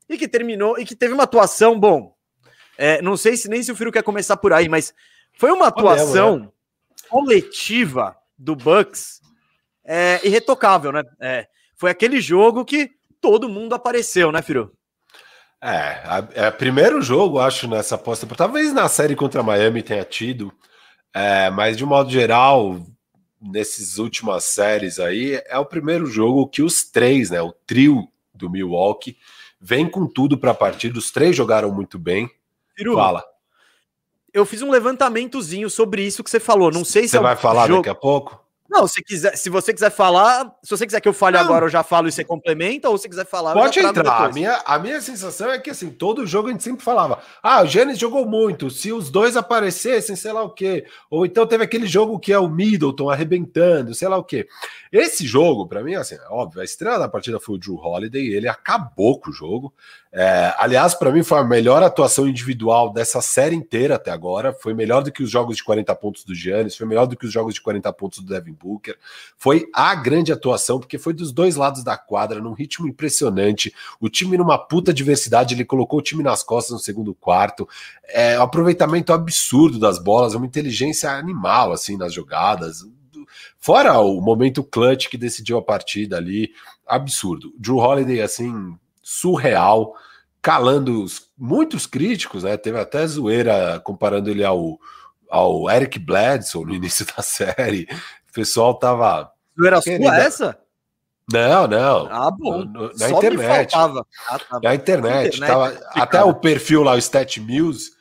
e 0.08 0.18
que 0.18 0.28
terminou 0.28 0.80
e 0.80 0.86
que 0.86 0.96
teve 0.96 1.14
uma 1.14 1.24
atuação, 1.24 1.78
bom, 1.78 2.16
é, 2.78 3.02
não 3.02 3.18
sei 3.18 3.36
se 3.36 3.50
nem 3.50 3.62
se 3.62 3.72
o 3.72 3.76
Firo 3.76 3.92
quer 3.92 4.04
começar 4.04 4.38
por 4.38 4.54
aí, 4.54 4.70
mas 4.70 4.94
foi 5.34 5.52
uma 5.52 5.68
atuação 5.68 6.40
né? 6.40 6.50
coletiva 7.10 8.16
do 8.38 8.56
Bucks 8.56 9.22
é, 9.86 10.20
irretocável, 10.24 10.92
né? 10.92 11.04
É, 11.22 11.48
foi 11.76 11.92
aquele 11.92 12.20
jogo 12.20 12.66
que 12.66 12.92
todo 13.22 13.50
mundo 13.50 13.76
apareceu, 13.76 14.32
né, 14.32 14.42
Firu? 14.42 14.72
É, 15.62 16.46
é 16.48 16.52
primeiro 16.52 17.02
jogo, 17.02 17.40
acho, 17.40 17.68
nessa 17.68 17.96
aposta. 17.96 18.28
Talvez 18.36 18.74
na 18.74 18.88
série 18.88 19.16
contra 19.16 19.44
Miami 19.44 19.82
tenha 19.82 20.04
tido, 20.04 20.54
é, 21.14 21.50
mas 21.50 21.78
de 21.78 21.86
modo 21.86 22.10
geral, 22.10 22.80
nesses 23.42 23.98
últimas 23.98 24.44
séries 24.44 25.00
aí, 25.00 25.42
é 25.48 25.58
o 25.58 25.66
primeiro 25.66 26.06
jogo 26.06 26.48
que 26.48 26.62
os 26.62 26.84
três, 26.84 27.30
né, 27.30 27.42
o 27.42 27.52
trio 27.66 28.08
do 28.34 28.50
Milwaukee, 28.50 29.18
vem 29.60 29.90
com 29.90 30.06
tudo 30.06 30.38
para 30.38 30.52
a 30.52 30.56
partida. 30.56 31.00
Os 31.00 31.12
três 31.12 31.36
jogaram 31.36 31.72
muito 31.72 31.98
bem. 31.98 32.30
Firu, 32.76 32.96
Fala. 32.96 33.24
Eu 34.34 34.46
fiz 34.46 34.62
um 34.62 34.70
levantamentozinho 34.70 35.70
sobre 35.70 36.04
isso 36.04 36.24
que 36.24 36.30
você 36.30 36.42
falou. 36.42 36.70
Não 36.70 36.84
sei 36.84 37.04
se 37.04 37.10
você 37.10 37.18
é 37.18 37.22
vai 37.22 37.36
falar 37.38 37.68
jogo... 37.68 37.80
daqui 37.80 37.90
a 37.90 37.96
pouco. 37.96 38.45
Não, 38.68 38.88
se, 38.88 39.04
quiser, 39.04 39.38
se 39.38 39.48
você 39.50 39.72
quiser 39.72 39.92
falar, 39.92 40.52
se 40.64 40.72
você 40.72 40.86
quiser 40.86 41.00
que 41.00 41.08
eu 41.08 41.14
fale 41.14 41.38
não. 41.38 41.44
agora, 41.46 41.66
eu 41.66 41.70
já 41.70 41.84
falo 41.84 42.08
e 42.08 42.12
você 42.12 42.24
complementa, 42.24 42.90
ou 42.90 42.98
se 42.98 43.08
quiser 43.08 43.26
falar, 43.26 43.54
pode 43.54 43.80
entrar. 43.80 44.26
A 44.26 44.32
minha, 44.32 44.56
a 44.66 44.80
minha 44.80 45.00
sensação 45.02 45.52
é 45.52 45.60
que 45.60 45.70
assim, 45.70 45.92
todo 45.92 46.26
jogo 46.26 46.48
a 46.48 46.52
gente 46.52 46.64
sempre 46.64 46.84
falava: 46.84 47.20
ah, 47.44 47.62
o 47.62 47.68
Giannis 47.68 48.00
jogou 48.00 48.26
muito, 48.26 48.72
se 48.72 48.92
os 48.92 49.12
dois 49.12 49.38
aparecessem, 49.38 50.16
sei 50.16 50.32
lá 50.32 50.42
o 50.42 50.50
quê. 50.50 50.86
Ou 51.12 51.26
então 51.26 51.46
teve 51.46 51.64
aquele 51.64 51.86
jogo 51.86 52.20
que 52.20 52.34
é 52.34 52.40
o 52.40 52.50
Middleton 52.50 53.10
arrebentando, 53.10 53.94
sei 53.94 54.08
lá 54.08 54.18
o 54.18 54.24
quê. 54.24 54.48
Esse 54.92 55.28
jogo, 55.28 55.68
para 55.68 55.84
mim, 55.84 55.94
assim, 55.96 56.16
é 56.16 56.28
óbvio, 56.30 56.62
a 56.62 56.66
estrela 56.66 56.98
da 56.98 57.08
partida 57.08 57.40
foi 57.40 57.56
o 57.56 57.58
Drew 57.60 57.76
Holiday, 57.76 58.34
ele 58.34 58.48
acabou 58.48 59.20
com 59.20 59.30
o 59.30 59.34
jogo. 59.34 59.74
É, 60.18 60.56
aliás, 60.58 60.96
para 60.96 61.12
mim 61.12 61.24
foi 61.24 61.40
a 61.40 61.44
melhor 61.44 61.84
atuação 61.84 62.26
individual 62.26 62.94
dessa 62.94 63.20
série 63.20 63.54
inteira 63.54 63.96
até 63.96 64.12
agora. 64.12 64.54
Foi 64.54 64.74
melhor 64.74 65.04
do 65.04 65.12
que 65.12 65.22
os 65.22 65.30
jogos 65.30 65.58
de 65.58 65.64
40 65.66 65.94
pontos 65.96 66.24
do 66.24 66.34
Giannis, 66.34 66.78
foi 66.78 66.88
melhor 66.88 67.06
do 67.06 67.18
que 67.18 67.26
os 67.26 67.34
jogos 67.34 67.54
de 67.54 67.60
40 67.60 67.92
pontos 67.92 68.20
do 68.20 68.34
Devin 68.34 68.54
Booker. 68.54 68.98
Foi 69.38 69.68
a 69.74 69.94
grande 69.94 70.32
atuação, 70.32 70.80
porque 70.80 70.98
foi 70.98 71.14
dos 71.14 71.34
dois 71.34 71.58
lados 71.58 71.84
da 71.84 71.98
quadra, 71.98 72.40
num 72.40 72.54
ritmo 72.54 72.88
impressionante. 72.88 73.74
O 74.00 74.08
time 74.08 74.38
numa 74.38 74.58
puta 74.58 74.94
diversidade, 74.94 75.54
ele 75.54 75.66
colocou 75.66 76.00
o 76.00 76.02
time 76.02 76.24
nas 76.24 76.44
costas 76.44 76.72
no 76.72 76.80
segundo 76.80 77.14
quarto. 77.14 77.68
É, 78.08 78.40
um 78.40 78.44
aproveitamento 78.44 79.12
absurdo 79.12 79.78
das 79.78 80.02
bolas, 80.02 80.34
uma 80.34 80.46
inteligência 80.46 81.12
animal 81.12 81.74
assim 81.74 81.98
nas 81.98 82.14
jogadas. 82.14 82.86
Fora 83.60 84.00
o 84.00 84.22
momento 84.22 84.64
clutch 84.64 85.10
que 85.10 85.18
decidiu 85.18 85.58
a 85.58 85.62
partida 85.62 86.16
ali, 86.16 86.52
absurdo. 86.88 87.54
Drew 87.60 87.80
Holiday, 87.80 88.22
assim, 88.22 88.78
surreal, 89.08 89.96
calando 90.42 91.04
os, 91.04 91.30
muitos 91.38 91.86
críticos, 91.86 92.44
né? 92.44 92.58
Teve 92.58 92.80
até 92.80 93.06
zoeira 93.06 93.80
comparando 93.84 94.32
ele 94.32 94.44
ao, 94.44 94.80
ao 95.30 95.70
Eric 95.70 96.00
Bledsoe 96.00 96.66
no 96.66 96.74
início 96.74 97.06
da 97.16 97.22
série. 97.22 97.88
O 98.28 98.34
pessoal 98.34 98.74
tava. 98.74 99.32
Zoeira 99.58 99.80
sua 99.80 100.18
essa? 100.18 100.60
Não, 101.32 101.68
não. 101.68 102.08
Ah, 102.12 102.32
bom. 102.32 102.66
No, 102.66 102.92
na, 102.98 103.10
internet. 103.10 103.76
Ah, 103.76 103.90
tá 104.40 104.60
na 104.62 104.76
internet. 104.76 105.36
internet 105.36 105.40
tava, 105.40 105.80
até 105.92 106.24
o 106.24 106.34
perfil 106.34 106.84
lá, 106.84 106.94
o 106.94 106.98
Stat 106.98 107.40
News, 107.40 107.92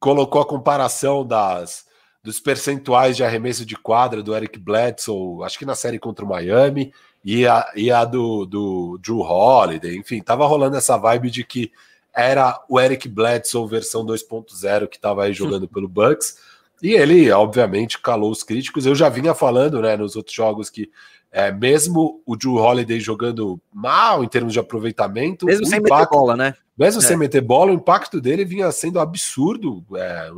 colocou 0.00 0.40
a 0.40 0.46
comparação 0.46 1.26
das, 1.26 1.84
dos 2.22 2.40
percentuais 2.40 3.16
de 3.16 3.24
arremesso 3.24 3.64
de 3.64 3.76
quadra 3.76 4.22
do 4.22 4.34
Eric 4.34 4.58
Bledsoe, 4.58 5.44
acho 5.44 5.58
que 5.58 5.64
na 5.64 5.74
série 5.74 5.98
contra 5.98 6.24
o 6.24 6.28
Miami, 6.28 6.92
e 7.24 7.46
a, 7.46 7.70
e 7.74 7.90
a 7.90 8.04
do, 8.04 8.46
do 8.46 8.98
Drew 9.02 9.20
Holiday, 9.20 9.96
enfim, 9.96 10.20
tava 10.20 10.46
rolando 10.46 10.76
essa 10.76 10.96
vibe 10.96 11.30
de 11.30 11.44
que 11.44 11.70
era 12.14 12.60
o 12.68 12.80
Eric 12.80 13.08
Bledsoe 13.08 13.68
versão 13.68 14.04
2.0 14.04 14.88
que 14.88 14.96
estava 14.96 15.24
aí 15.24 15.32
jogando 15.32 15.66
pelo 15.68 15.88
Bucks, 15.88 16.36
e 16.82 16.92
ele, 16.92 17.30
obviamente, 17.30 17.98
calou 17.98 18.30
os 18.30 18.42
críticos. 18.42 18.86
Eu 18.86 18.94
já 18.94 19.08
vinha 19.08 19.34
falando, 19.34 19.82
né, 19.82 19.96
nos 19.96 20.14
outros 20.14 20.34
jogos 20.34 20.70
que 20.70 20.90
é, 21.30 21.52
mesmo 21.52 22.22
o 22.24 22.36
Drew 22.36 22.54
Holiday 22.54 22.98
jogando 22.98 23.60
mal 23.72 24.24
em 24.24 24.28
termos 24.28 24.52
de 24.52 24.58
aproveitamento, 24.58 25.44
mesmo 25.44 25.66
sem 25.66 25.78
impacto, 25.78 26.00
meter 26.00 26.10
bola, 26.10 26.36
né? 26.36 26.54
Mesmo 26.76 27.02
é. 27.02 27.04
sem 27.04 27.16
meter 27.16 27.42
bola, 27.42 27.70
o 27.70 27.74
impacto 27.74 28.20
dele 28.20 28.44
vinha 28.44 28.70
sendo 28.72 28.98
absurdo. 28.98 29.84
É, 29.94 30.30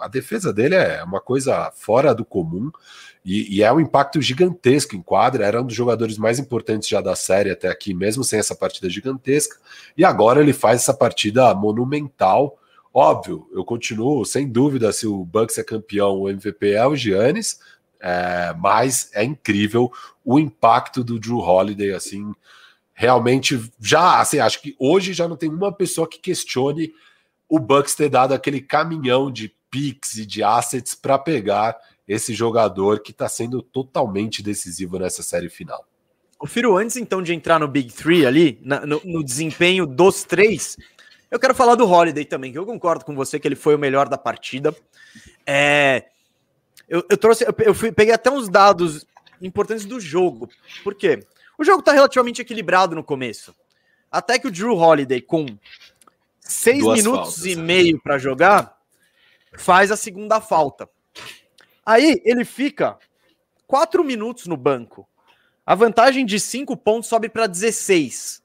a 0.00 0.08
defesa 0.08 0.52
dele 0.52 0.74
é 0.76 1.02
uma 1.02 1.20
coisa 1.20 1.72
fora 1.74 2.14
do 2.14 2.24
comum. 2.24 2.70
E, 3.26 3.56
e, 3.56 3.62
é 3.64 3.72
um 3.72 3.80
impacto 3.80 4.22
gigantesco 4.22 4.94
em 4.94 5.02
quadra. 5.02 5.44
Era 5.44 5.60
um 5.60 5.66
dos 5.66 5.74
jogadores 5.74 6.16
mais 6.16 6.38
importantes 6.38 6.88
já 6.88 7.00
da 7.00 7.16
série 7.16 7.50
até 7.50 7.66
aqui, 7.66 7.92
mesmo 7.92 8.22
sem 8.22 8.38
essa 8.38 8.54
partida 8.54 8.88
gigantesca. 8.88 9.58
E 9.96 10.04
agora 10.04 10.40
ele 10.40 10.52
faz 10.52 10.82
essa 10.82 10.94
partida 10.94 11.52
monumental. 11.52 12.56
Óbvio, 12.94 13.48
eu 13.52 13.64
continuo 13.64 14.24
sem 14.24 14.48
dúvida 14.48 14.92
se 14.92 15.08
o 15.08 15.24
Bucks 15.24 15.58
é 15.58 15.64
campeão, 15.64 16.20
o 16.20 16.30
MVP 16.30 16.70
é 16.70 16.86
o 16.86 16.94
Giannis, 16.94 17.58
é, 18.00 18.54
mas 18.60 19.10
é 19.12 19.24
incrível 19.24 19.90
o 20.24 20.38
impacto 20.38 21.02
do 21.02 21.18
Drew 21.18 21.40
Holiday, 21.40 21.92
assim, 21.94 22.32
realmente 22.94 23.60
já, 23.80 24.20
assim, 24.20 24.38
acho 24.38 24.62
que 24.62 24.76
hoje 24.78 25.12
já 25.12 25.26
não 25.26 25.36
tem 25.36 25.50
uma 25.50 25.72
pessoa 25.72 26.08
que 26.08 26.20
questione 26.20 26.92
o 27.48 27.58
Bucks 27.58 27.96
ter 27.96 28.08
dado 28.08 28.32
aquele 28.32 28.60
caminhão 28.60 29.32
de 29.32 29.52
picks 29.68 30.16
e 30.16 30.24
de 30.24 30.44
assets 30.44 30.94
para 30.94 31.18
pegar 31.18 31.76
esse 32.06 32.32
jogador 32.32 33.00
que 33.00 33.10
está 33.10 33.28
sendo 33.28 33.60
totalmente 33.60 34.42
decisivo 34.42 34.98
nessa 34.98 35.22
série 35.22 35.48
final. 35.48 35.86
O 36.38 36.46
Firo, 36.46 36.76
antes 36.76 36.96
então 36.96 37.22
de 37.22 37.32
entrar 37.32 37.58
no 37.58 37.66
Big 37.66 37.92
Three 37.92 38.26
ali, 38.26 38.60
na, 38.62 38.84
no, 38.84 39.00
no, 39.04 39.24
desempenho 39.24 39.86
dos 39.86 40.22
três, 40.22 40.76
eu 41.30 41.38
quero 41.38 41.54
falar 41.54 41.74
do 41.74 41.88
Holiday 41.88 42.24
também, 42.24 42.52
que 42.52 42.58
eu 42.58 42.66
concordo 42.66 43.04
com 43.04 43.14
você 43.14 43.40
que 43.40 43.48
ele 43.48 43.56
foi 43.56 43.74
o 43.74 43.78
melhor 43.78 44.08
da 44.08 44.18
partida. 44.18 44.74
É, 45.46 46.04
eu, 46.88 47.04
eu 47.08 47.16
trouxe, 47.16 47.44
eu, 47.44 47.54
eu 47.58 47.74
fui, 47.74 47.90
peguei 47.90 48.12
até 48.12 48.30
uns 48.30 48.48
dados 48.48 49.06
importantes 49.40 49.86
do 49.86 49.98
jogo. 49.98 50.48
Por 50.84 50.94
quê? 50.94 51.26
O 51.58 51.64
jogo 51.64 51.80
está 51.80 51.92
relativamente 51.92 52.42
equilibrado 52.42 52.94
no 52.94 53.02
começo. 53.02 53.54
Até 54.10 54.38
que 54.38 54.46
o 54.46 54.50
Drew 54.50 54.76
Holiday, 54.76 55.20
com 55.20 55.46
seis 56.38 56.80
Duas 56.80 56.98
minutos 56.98 57.34
faltas, 57.34 57.46
e 57.46 57.56
meio 57.56 58.00
para 58.00 58.18
jogar, 58.18 58.76
faz 59.56 59.90
a 59.90 59.96
segunda 59.96 60.40
falta. 60.40 60.88
Aí 61.86 62.20
ele 62.24 62.44
fica 62.44 62.98
quatro 63.64 64.02
minutos 64.02 64.48
no 64.48 64.56
banco. 64.56 65.08
A 65.64 65.74
vantagem 65.76 66.26
de 66.26 66.40
cinco 66.40 66.76
pontos 66.76 67.08
sobe 67.08 67.28
para 67.28 67.46
16. 67.46 68.42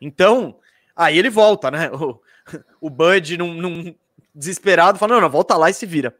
Então, 0.00 0.56
aí 0.94 1.18
ele 1.18 1.28
volta, 1.28 1.70
né? 1.70 1.90
O, 1.90 2.20
o 2.80 2.88
Bud, 2.88 3.36
num, 3.36 3.54
num 3.54 3.94
desesperado, 4.32 4.98
fala: 4.98 5.14
não, 5.14 5.22
não, 5.22 5.30
volta 5.30 5.56
lá 5.56 5.68
e 5.68 5.74
se 5.74 5.84
vira. 5.84 6.16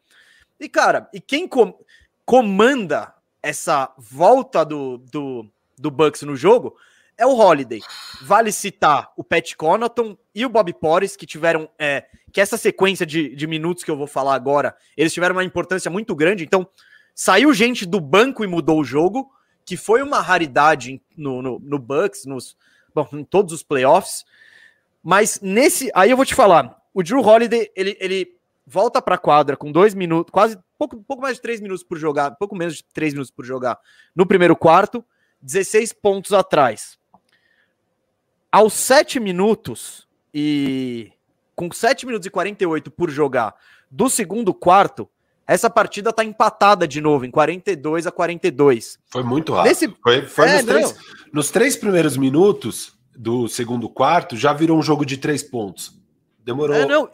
E, 0.59 0.69
cara, 0.69 1.09
e 1.13 1.21
quem 1.21 1.47
com, 1.47 1.79
comanda 2.25 3.15
essa 3.43 3.93
volta 3.97 4.65
do, 4.65 4.99
do, 4.99 5.49
do 5.79 5.91
Bucks 5.91 6.23
no 6.23 6.37
jogo 6.37 6.77
é 7.23 7.27
o 7.27 7.37
Holiday. 7.37 7.81
Vale 8.21 8.51
citar 8.51 9.13
o 9.17 9.23
Pat 9.23 9.55
Connaughton 9.55 10.17
e 10.35 10.45
o 10.45 10.49
Bob 10.49 10.73
Porres, 10.75 11.17
que 11.17 11.25
tiveram. 11.25 11.69
É, 11.79 12.05
que 12.33 12.41
essa 12.41 12.57
sequência 12.57 13.07
de, 13.07 13.35
de 13.37 13.47
minutos 13.47 13.85
que 13.85 13.91
eu 13.91 13.97
vou 13.97 14.07
falar 14.07 14.35
agora, 14.35 14.75
eles 14.97 15.13
tiveram 15.13 15.37
uma 15.37 15.45
importância 15.45 15.91
muito 15.91 16.15
grande. 16.17 16.43
Então, 16.43 16.67
saiu 17.15 17.55
gente 17.55 17.87
do 17.87 18.01
banco 18.01 18.43
e 18.43 18.47
mudou 18.47 18.81
o 18.81 18.85
jogo, 18.85 19.31
que 19.65 19.77
foi 19.77 20.03
uma 20.03 20.21
raridade 20.21 21.01
no, 21.17 21.41
no, 21.41 21.59
no 21.61 21.79
Bucks, 21.79 22.25
nos, 22.25 22.57
bom, 22.95 23.09
em 23.13 23.25
todos 23.25 23.53
os 23.53 23.63
playoffs. 23.63 24.25
Mas 25.03 25.39
nesse. 25.41 25.91
Aí 25.95 26.11
eu 26.11 26.17
vou 26.17 26.27
te 26.27 26.35
falar. 26.35 26.77
O 26.93 27.03
Drew 27.03 27.21
Holiday, 27.21 27.71
ele, 27.77 27.97
ele 28.01 28.37
volta 28.67 29.01
para 29.01 29.15
a 29.15 29.19
quadra 29.19 29.57
com 29.57 29.71
dois 29.71 29.95
minutos, 29.95 30.31
quase 30.31 30.59
pouco, 30.77 30.97
pouco 31.03 31.23
mais 31.23 31.37
de 31.37 31.43
três 31.43 31.61
minutos 31.61 31.85
por 31.85 31.97
jogar, 31.97 32.33
pouco 32.33 32.57
menos 32.57 32.77
de 32.77 32.85
três 32.93 33.13
minutos 33.13 33.31
por 33.31 33.45
jogar 33.45 33.79
no 34.15 34.27
primeiro 34.27 34.57
quarto, 34.57 35.05
16 35.41 35.93
pontos 35.95 36.33
atrás. 36.33 36.99
Aos 38.53 38.75
7 38.75 39.19
minutos 39.19 40.07
e 40.33 41.11
com 41.57 41.73
7 41.73 42.05
minutos 42.05 42.27
e 42.27 42.31
48 42.31 42.91
por 42.91 43.11
jogar 43.11 43.55
do 43.91 44.11
segundo 44.11 44.53
quarto, 44.53 45.09
essa 45.47 45.71
partida 45.71 46.13
tá 46.13 46.23
empatada 46.23 46.87
de 46.87 47.01
novo, 47.01 47.25
em 47.25 47.31
42 47.31 48.07
a 48.07 48.13
42. 48.13 48.99
Foi 49.11 49.23
muito 49.23 49.53
rápido. 49.53 49.69
Nesse... 49.69 49.89
Foi, 50.03 50.23
foi 50.27 50.49
é, 50.49 50.57
nos, 50.57 50.65
três, 50.65 50.97
nos, 51.33 51.51
três, 51.51 51.77
primeiros 51.77 52.17
minutos 52.17 52.95
do 53.17 53.49
segundo 53.49 53.89
quarto, 53.89 54.37
já 54.37 54.53
virou 54.53 54.79
um 54.79 54.83
jogo 54.83 55.07
de 55.07 55.17
três 55.17 55.43
pontos. 55.43 55.99
Demorou. 56.39 56.77
É, 56.77 56.87
não. 56.87 57.11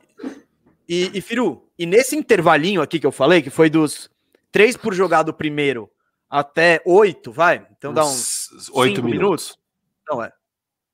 E, 0.88 1.11
e, 1.14 1.20
Firu, 1.20 1.68
e 1.79 1.85
nesse 1.85 2.16
intervalinho 2.16 2.81
aqui 2.81 2.98
que 2.98 3.07
eu 3.07 3.12
falei, 3.12 3.42
que 3.42 3.51
foi 3.51 3.68
dos 3.68 4.11
três 4.51 4.77
por 4.77 4.94
jogar 4.94 5.22
do 5.22 5.35
primeiro 5.35 5.90
até 6.29 6.81
oito, 6.85 7.31
vai? 7.31 7.66
Então 7.77 7.92
dá 7.92 8.05
uns 8.05 8.48
oito 8.72 9.03
minutos. 9.03 9.20
minutos. 9.20 9.59
Não, 10.09 10.22
é. 10.22 10.33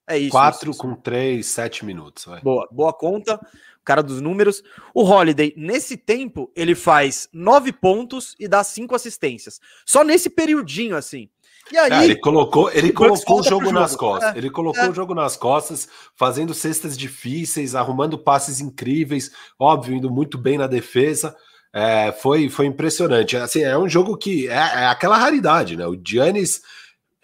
É 0.06 0.18
isso. 0.18 0.30
Quatro 0.30 0.70
isso, 0.70 0.80
com 0.80 0.94
três, 0.94 1.46
sete 1.46 1.84
minutos. 1.84 2.24
Vai. 2.24 2.40
Boa, 2.40 2.68
boa 2.70 2.92
conta. 2.92 3.40
cara 3.84 4.02
dos 4.02 4.20
números. 4.20 4.62
O 4.94 5.02
Holiday, 5.04 5.52
nesse 5.56 5.96
tempo, 5.96 6.50
ele 6.56 6.74
faz 6.74 7.28
nove 7.32 7.72
pontos 7.72 8.34
e 8.38 8.48
dá 8.48 8.64
cinco 8.64 8.94
assistências. 8.94 9.60
Só 9.86 10.02
nesse 10.02 10.30
periodinho, 10.30 10.96
assim. 10.96 11.28
E 11.72 11.78
aí, 11.78 11.92
é, 11.92 12.04
ele 12.04 12.16
colocou, 12.16 12.70
ele 12.70 12.92
colocou 12.92 13.40
o 13.40 13.42
jogo, 13.42 13.64
jogo, 13.66 13.72
nas 13.72 13.96
costas. 13.96 14.34
É, 14.34 14.38
ele 14.38 14.50
colocou 14.50 14.82
é. 14.82 14.90
o 14.90 14.94
jogo 14.94 15.14
nas 15.14 15.36
costas, 15.36 15.88
fazendo 16.14 16.52
cestas 16.52 16.96
difíceis, 16.96 17.74
arrumando 17.74 18.18
passes 18.18 18.60
incríveis, 18.60 19.30
óbvio, 19.58 19.96
indo 19.96 20.10
muito 20.10 20.36
bem 20.36 20.58
na 20.58 20.66
defesa. 20.66 21.34
É, 21.72 22.12
foi, 22.12 22.48
foi 22.48 22.66
impressionante. 22.66 23.36
Assim, 23.36 23.62
é 23.62 23.76
um 23.78 23.88
jogo 23.88 24.16
que 24.16 24.46
é, 24.46 24.52
é 24.52 24.86
aquela 24.86 25.16
raridade, 25.16 25.76
né? 25.76 25.86
O 25.86 25.98
Giannis 26.00 26.62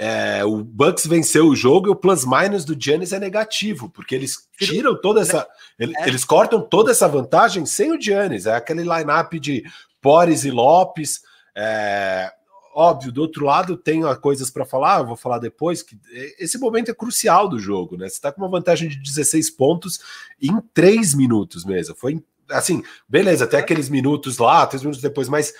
é, 0.02 0.42
o 0.46 0.64
Bucks 0.64 1.04
venceu 1.04 1.46
o 1.46 1.54
jogo 1.54 1.88
e 1.88 1.90
o 1.90 1.94
plus-minus 1.94 2.64
do 2.64 2.74
Giannis 2.74 3.12
é 3.12 3.20
negativo, 3.20 3.90
porque 3.90 4.14
eles 4.14 4.48
tiram 4.58 4.98
toda 4.98 5.20
essa. 5.20 5.46
É. 5.78 6.08
Eles 6.08 6.24
cortam 6.24 6.62
toda 6.62 6.90
essa 6.90 7.06
vantagem 7.06 7.66
sem 7.66 7.92
o 7.92 8.00
Giannis. 8.00 8.46
É 8.46 8.56
aquele 8.56 8.80
line-up 8.80 9.38
de 9.38 9.62
Pores 10.00 10.46
e 10.46 10.50
Lopes. 10.50 11.20
É, 11.54 12.32
óbvio, 12.74 13.12
do 13.12 13.20
outro 13.20 13.44
lado, 13.44 13.76
tenho 13.76 14.16
coisas 14.20 14.50
para 14.50 14.64
falar, 14.64 15.00
eu 15.00 15.06
vou 15.06 15.16
falar 15.16 15.38
depois, 15.38 15.82
que 15.82 15.98
esse 16.38 16.56
momento 16.56 16.90
é 16.90 16.94
crucial 16.94 17.46
do 17.46 17.58
jogo, 17.58 17.98
né? 17.98 18.08
Você 18.08 18.14
está 18.14 18.32
com 18.32 18.40
uma 18.40 18.48
vantagem 18.48 18.88
de 18.88 18.96
16 18.96 19.50
pontos 19.50 20.00
em 20.40 20.58
3 20.72 21.12
minutos 21.12 21.62
mesmo. 21.62 21.94
Foi 21.94 22.24
assim, 22.48 22.82
beleza, 23.06 23.44
até 23.44 23.58
aqueles 23.58 23.90
minutos 23.90 24.38
lá, 24.38 24.66
três 24.66 24.82
minutos 24.82 25.02
depois, 25.02 25.28
mas 25.28 25.52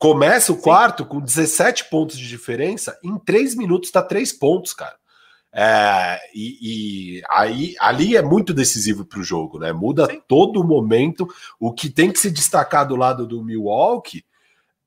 começa 0.00 0.50
o 0.50 0.56
Sim. 0.56 0.62
quarto 0.62 1.04
com 1.04 1.20
17 1.20 1.90
pontos 1.90 2.16
de 2.18 2.26
diferença, 2.26 2.98
em 3.04 3.18
três 3.18 3.54
minutos 3.54 3.90
tá 3.90 4.02
três 4.02 4.32
pontos, 4.32 4.72
cara. 4.72 4.98
É, 5.52 6.18
e, 6.34 7.18
e, 7.18 7.22
aí 7.28 7.74
ali 7.78 8.16
é 8.16 8.22
muito 8.22 8.54
decisivo 8.54 9.04
para 9.04 9.20
o 9.20 9.24
jogo, 9.24 9.58
né? 9.58 9.72
Muda 9.72 10.06
Sim. 10.06 10.22
todo 10.26 10.64
momento. 10.64 11.28
O 11.58 11.72
que 11.72 11.90
tem 11.90 12.10
que 12.10 12.18
se 12.18 12.30
destacar 12.30 12.88
do 12.88 12.96
lado 12.96 13.26
do 13.26 13.44
Milwaukee 13.44 14.24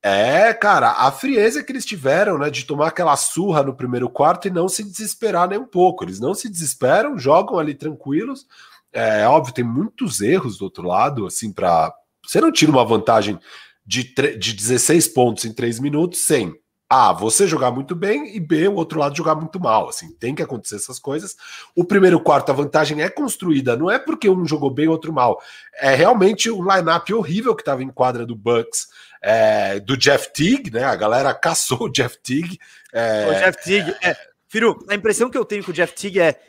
é, 0.06 0.54
cara, 0.54 0.92
a 0.92 1.12
frieza 1.12 1.64
que 1.64 1.72
eles 1.72 1.86
tiveram, 1.86 2.38
né? 2.38 2.50
De 2.50 2.66
tomar 2.66 2.88
aquela 2.88 3.16
surra 3.16 3.62
no 3.62 3.76
primeiro 3.76 4.10
quarto 4.10 4.48
e 4.48 4.52
não 4.52 4.68
se 4.68 4.84
desesperar 4.84 5.48
nem 5.48 5.60
um 5.60 5.68
pouco. 5.68 6.04
Eles 6.04 6.20
não 6.20 6.34
se 6.34 6.50
desesperam, 6.50 7.18
jogam 7.18 7.60
ali 7.60 7.76
tranquilos. 7.76 8.48
É 8.92 9.28
óbvio, 9.28 9.54
tem 9.54 9.64
muitos 9.64 10.22
erros 10.22 10.58
do 10.58 10.66
outro 10.66 10.88
lado, 10.88 11.26
assim, 11.26 11.54
para 11.54 11.94
você 12.26 12.42
não 12.42 12.52
tira 12.52 12.72
uma 12.72 12.86
vantagem 12.86 13.40
de, 13.86 14.04
de 14.38 14.54
16 14.54 15.10
pontos 15.10 15.46
em 15.46 15.54
3 15.54 15.80
minutos 15.80 16.26
sem 16.26 16.54
a, 16.94 17.12
você 17.12 17.48
jogar 17.48 17.72
muito 17.72 17.96
bem 17.96 18.36
e 18.36 18.40
B, 18.40 18.68
o 18.68 18.76
outro 18.76 19.00
lado 19.00 19.18
jogar 19.18 19.34
muito 19.34 19.60
mal. 19.60 19.90
Assim, 19.90 20.12
tem 20.14 20.36
que 20.36 20.44
acontecer 20.44 20.76
essas 20.76 21.00
coisas. 21.00 21.36
O 21.76 21.84
primeiro 21.84 22.20
quarto, 22.20 22.52
a 22.52 22.54
vantagem 22.54 23.02
é 23.02 23.10
construída, 23.10 23.76
não 23.76 23.90
é 23.90 23.98
porque 23.98 24.30
um 24.30 24.46
jogou 24.46 24.70
bem, 24.70 24.88
outro 24.88 25.12
mal. 25.12 25.42
É 25.76 25.96
realmente 25.96 26.52
um 26.52 26.62
lineup 26.62 27.10
horrível 27.10 27.56
que 27.56 27.64
estava 27.64 27.82
em 27.82 27.90
quadra 27.90 28.28
do 28.28 28.36
Bucks, 28.36 28.90
é, 29.24 29.80
do 29.80 29.98
Jeff 29.98 30.32
Teague, 30.34 30.70
né? 30.70 30.84
A 30.84 30.96
galera 30.96 31.34
caçou 31.36 31.86
o 31.86 31.90
Jeff 31.90 32.20
Teague. 32.22 32.60
É, 32.94 33.28
o 33.28 33.34
Jeff 33.44 33.64
Teague, 33.64 33.96
é, 34.04 34.16
Firu, 34.48 34.86
a 34.88 34.94
impressão 34.94 35.32
que 35.32 35.38
eu 35.38 35.46
tenho 35.46 35.64
com 35.64 35.72
o 35.72 35.74
Jeff 35.74 35.96
Teague 35.96 36.20
é 36.20 36.40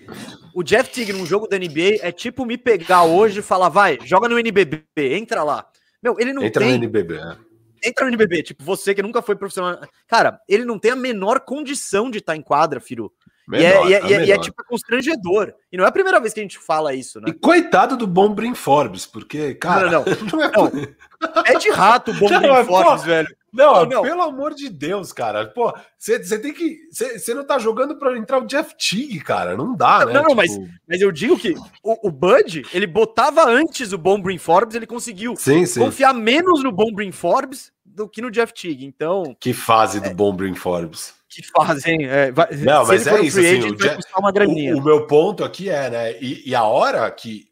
o 0.54 0.62
Jeff 0.62 0.90
Teague 0.90 1.14
num 1.14 1.24
jogo 1.24 1.48
da 1.48 1.58
NBA 1.58 2.00
é 2.02 2.12
tipo 2.12 2.44
me 2.44 2.58
pegar 2.58 3.04
hoje 3.04 3.38
e 3.38 3.42
falar, 3.42 3.70
vai, 3.70 3.98
joga 4.04 4.28
no 4.28 4.38
NBB, 4.38 4.84
entra 4.94 5.42
lá. 5.42 5.66
Meu, 6.04 6.16
ele 6.20 6.34
não 6.34 6.42
entra 6.42 6.62
tem... 6.62 6.68
no 6.68 6.76
NBB, 6.76 7.14
é 7.16 7.36
entra 7.84 8.06
no 8.06 8.10
NBB, 8.10 8.42
tipo, 8.42 8.64
você 8.64 8.94
que 8.94 9.02
nunca 9.02 9.20
foi 9.20 9.36
profissional. 9.36 9.78
Cara, 10.08 10.40
ele 10.48 10.64
não 10.64 10.78
tem 10.78 10.90
a 10.90 10.96
menor 10.96 11.40
condição 11.40 12.10
de 12.10 12.18
estar 12.18 12.34
em 12.34 12.40
quadra, 12.40 12.80
Firu. 12.80 13.12
Menor, 13.46 13.90
e, 13.90 13.94
é, 13.94 14.00
e, 14.00 14.14
é, 14.14 14.26
e, 14.26 14.32
é, 14.32 14.34
é, 14.34 14.38
tipo 14.38 14.64
constrangedor. 14.64 15.52
E 15.70 15.76
não 15.76 15.84
é 15.84 15.88
a 15.88 15.92
primeira 15.92 16.18
vez 16.18 16.32
que 16.32 16.40
a 16.40 16.42
gente 16.42 16.58
fala 16.58 16.94
isso, 16.94 17.20
né? 17.20 17.26
E 17.28 17.32
coitado 17.34 17.94
do 17.94 18.06
Bombrin 18.06 18.54
Forbes, 18.54 19.04
porque, 19.04 19.54
cara. 19.54 19.90
Não, 19.90 20.02
não, 20.32 20.50
não. 20.50 20.70
não. 20.70 21.42
é, 21.44 21.58
de 21.58 21.70
rato 21.70 22.10
o 22.10 22.14
Bombrin 22.14 22.48
Forbes, 22.64 23.02
pô, 23.02 23.06
velho. 23.06 23.36
Não, 23.54 23.86
não, 23.86 24.02
pelo 24.02 24.22
amor 24.22 24.52
de 24.52 24.68
Deus, 24.68 25.12
cara. 25.12 25.46
Pô, 25.46 25.72
você 25.96 26.38
tem 26.38 26.52
que. 26.52 26.80
Você 26.90 27.32
não 27.32 27.46
tá 27.46 27.58
jogando 27.58 27.96
para 27.96 28.18
entrar 28.18 28.42
o 28.42 28.46
Jeff 28.46 28.74
Teague, 28.76 29.20
cara. 29.20 29.56
Não 29.56 29.76
dá, 29.76 30.00
não, 30.00 30.06
né? 30.06 30.12
Não, 30.14 30.22
tipo... 30.22 30.34
mas, 30.34 30.58
mas 30.88 31.00
eu 31.00 31.12
digo 31.12 31.38
que 31.38 31.54
o, 31.82 32.08
o, 32.08 32.10
Bud, 32.10 32.66
ele 32.74 32.86
botava 32.86 33.44
antes 33.48 33.92
o 33.92 33.98
Bombrin 33.98 34.38
Forbes, 34.38 34.74
ele 34.74 34.86
conseguiu 34.86 35.36
sim, 35.36 35.64
sim. 35.64 35.80
confiar 35.80 36.12
menos 36.12 36.64
no 36.64 36.72
Bombrin 36.72 37.12
Forbes 37.12 37.72
do 37.84 38.08
que 38.08 38.20
no 38.20 38.30
Jeff 38.30 38.52
Teague. 38.52 38.84
Então. 38.84 39.36
Que 39.38 39.52
fase 39.52 40.00
do 40.00 40.08
é, 40.08 40.14
Bombrin 40.14 40.54
Forbes. 40.54 41.14
Que 41.28 41.42
fazem. 41.56 42.06
É, 42.06 42.32
vai, 42.32 42.48
não, 42.56 42.84
mas 42.84 43.06
é 43.06 43.20
isso. 43.20 43.38
Assim, 43.38 43.70
o, 43.70 43.76
Jeff, 43.76 44.00
o, 44.16 44.78
o, 44.78 44.82
meu 44.82 45.06
ponto 45.06 45.44
aqui 45.44 45.70
é, 45.70 45.88
né? 45.90 46.12
E, 46.20 46.50
e 46.50 46.54
a 46.54 46.64
hora 46.64 47.08
que 47.10 47.48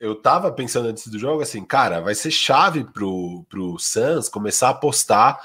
eu 0.00 0.14
tava 0.14 0.52
pensando 0.52 0.88
antes 0.88 1.06
do 1.06 1.18
jogo, 1.18 1.42
assim, 1.42 1.64
cara, 1.64 2.00
vai 2.00 2.14
ser 2.14 2.30
chave 2.30 2.84
pro, 2.84 3.44
pro 3.48 3.78
Suns 3.78 4.28
começar 4.28 4.68
a 4.68 4.70
apostar 4.72 5.40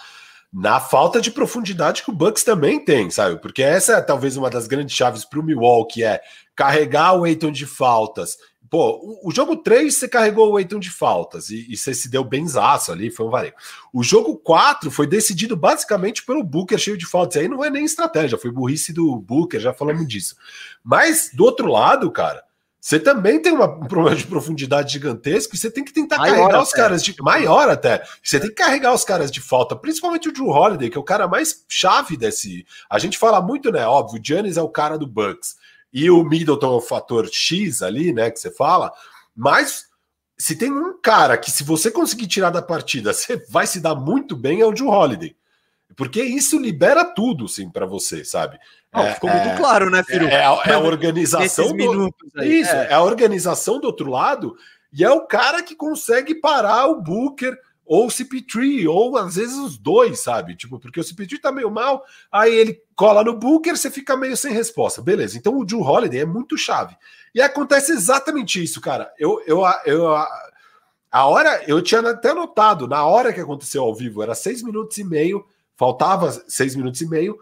na 0.51 0.79
falta 0.79 1.21
de 1.21 1.29
profundidade 1.29 2.03
que 2.03 2.09
o 2.09 2.13
Bucks 2.13 2.43
também 2.43 2.83
tem, 2.83 3.09
sabe? 3.11 3.39
Porque 3.39 3.61
essa 3.61 3.93
é 3.93 4.01
talvez 4.01 4.35
uma 4.35 4.49
das 4.49 4.67
grandes 4.67 4.95
chaves 4.95 5.23
para 5.23 5.39
o 5.39 5.43
Milwaukee, 5.43 6.03
é 6.03 6.21
carregar 6.55 7.13
o 7.13 7.25
Eiton 7.25 7.51
de 7.51 7.65
faltas. 7.65 8.37
Pô, 8.69 9.19
o, 9.23 9.31
jogo 9.31 9.57
3 9.57 9.95
você 9.95 10.07
carregou 10.07 10.51
o 10.51 10.59
Eiton 10.59 10.79
de 10.79 10.91
faltas 10.91 11.49
e, 11.49 11.65
e, 11.71 11.75
você 11.75 11.91
se 11.91 12.07
deu 12.07 12.23
benzaço 12.23 12.91
ali, 12.91 13.09
foi 13.09 13.25
um 13.25 13.29
vareio. 13.29 13.53
O 13.91 14.03
jogo 14.03 14.37
4 14.37 14.91
foi 14.91 15.07
decidido 15.07 15.55
basicamente 15.55 16.23
pelo 16.23 16.43
Booker 16.43 16.77
cheio 16.77 16.97
de 16.97 17.05
faltas. 17.05 17.37
Aí 17.37 17.47
não 17.47 17.63
é 17.63 17.69
nem 17.69 17.83
estratégia, 17.83 18.37
foi 18.37 18.51
burrice 18.51 18.93
do 18.93 19.15
Booker, 19.19 19.59
já 19.59 19.73
falamos 19.73 20.07
disso. 20.07 20.35
Mas 20.83 21.31
do 21.33 21.45
outro 21.45 21.67
lado, 21.67 22.11
cara, 22.11 22.43
você 22.79 22.97
também 22.97 23.41
tem 23.41 23.51
uma, 23.51 23.65
um 23.65 23.87
problema 23.87 24.15
de 24.15 24.25
profundidade 24.25 24.93
gigantesco 24.93 25.53
e 25.53 25.57
você 25.57 25.69
tem 25.69 25.83
que 25.83 25.91
tentar 25.91 26.17
maior 26.17 26.35
carregar 26.35 26.55
até. 26.55 26.63
os 26.63 26.71
caras 26.71 27.03
de. 27.03 27.15
Maior 27.21 27.69
até. 27.69 28.03
Você 28.23 28.39
tem 28.39 28.49
que 28.49 28.55
carregar 28.55 28.93
os 28.93 29.03
caras 29.03 29.29
de 29.29 29.41
falta, 29.41 29.75
principalmente 29.75 30.29
o 30.29 30.31
Drew 30.31 30.47
Holiday, 30.47 30.89
que 30.89 30.97
é 30.97 30.99
o 30.99 31.03
cara 31.03 31.27
mais 31.27 31.65
chave 31.67 32.15
desse. 32.15 32.65
A 32.89 32.97
gente 32.97 33.17
fala 33.17 33.41
muito, 33.41 33.69
né? 33.69 33.85
Óbvio, 33.85 34.19
o 34.19 34.25
Giannis 34.25 34.55
é 34.55 34.61
o 34.61 34.69
cara 34.69 34.97
do 34.97 35.05
Bucks. 35.05 35.57
E 35.91 36.09
o 36.09 36.23
Middleton 36.23 36.73
é 36.73 36.77
o 36.77 36.81
fator 36.81 37.27
X 37.29 37.81
ali, 37.81 38.13
né? 38.13 38.31
Que 38.31 38.39
você 38.39 38.51
fala. 38.51 38.93
Mas 39.35 39.87
se 40.37 40.55
tem 40.55 40.71
um 40.71 40.97
cara 41.01 41.37
que, 41.37 41.51
se 41.51 41.65
você 41.65 41.91
conseguir 41.91 42.27
tirar 42.27 42.49
da 42.49 42.61
partida, 42.61 43.11
você 43.13 43.45
vai 43.49 43.67
se 43.67 43.81
dar 43.81 43.93
muito 43.95 44.37
bem, 44.37 44.61
é 44.61 44.65
o 44.65 44.71
Drew 44.71 44.87
Holiday. 44.87 45.35
Porque 45.95 46.21
isso 46.21 46.59
libera 46.59 47.03
tudo, 47.03 47.47
sim, 47.47 47.69
para 47.69 47.85
você, 47.85 48.23
sabe? 48.23 48.57
Não, 48.93 49.03
é, 49.03 49.13
ficou 49.13 49.29
muito 49.29 49.47
é, 49.47 49.57
claro, 49.57 49.89
né, 49.89 50.03
Firu? 50.03 50.25
É, 50.25 50.35
é, 50.35 50.41
é 50.41 50.73
a 50.73 50.79
organização. 50.79 51.75
Do, 51.75 52.13
aí, 52.37 52.61
isso, 52.61 52.71
é. 52.71 52.87
é. 52.87 52.93
a 52.93 53.03
organização 53.03 53.79
do 53.79 53.87
outro 53.87 54.09
lado, 54.09 54.55
e 54.91 55.03
é 55.03 55.09
o 55.09 55.27
cara 55.27 55.61
que 55.61 55.75
consegue 55.75 56.35
parar 56.35 56.87
o 56.87 57.01
Booker 57.01 57.57
ou 57.85 58.05
o 58.05 58.09
CP3, 58.09 58.87
ou 58.87 59.17
às 59.17 59.35
vezes 59.35 59.57
os 59.57 59.75
dois, 59.75 60.19
sabe? 60.19 60.55
Tipo, 60.55 60.79
porque 60.79 60.99
o 60.99 61.03
CP3 61.03 61.41
tá 61.41 61.51
meio 61.51 61.71
mal, 61.71 62.03
aí 62.31 62.53
ele 62.53 62.79
cola 62.95 63.23
no 63.23 63.33
Booker, 63.33 63.75
você 63.75 63.89
fica 63.89 64.15
meio 64.15 64.37
sem 64.37 64.53
resposta. 64.53 65.01
Beleza, 65.01 65.37
então 65.37 65.57
o 65.57 65.65
Drew 65.65 65.81
Holiday 65.81 66.21
é 66.21 66.25
muito 66.25 66.55
chave. 66.55 66.95
E 67.33 67.41
acontece 67.41 67.91
exatamente 67.91 68.63
isso, 68.63 68.79
cara. 68.79 69.11
Eu, 69.17 69.41
eu, 69.47 69.63
eu, 69.85 70.07
a 71.11 71.25
hora, 71.25 71.63
eu 71.67 71.81
tinha 71.81 72.01
até 72.01 72.31
notado, 72.31 72.87
na 72.87 73.03
hora 73.05 73.33
que 73.33 73.39
aconteceu 73.39 73.83
ao 73.83 73.95
vivo, 73.95 74.21
era 74.21 74.35
seis 74.35 74.61
minutos 74.61 74.95
e 74.99 75.03
meio, 75.03 75.43
faltava 75.79 76.29
seis 76.45 76.75
minutos 76.75 76.99
e 76.99 77.07
meio, 77.07 77.39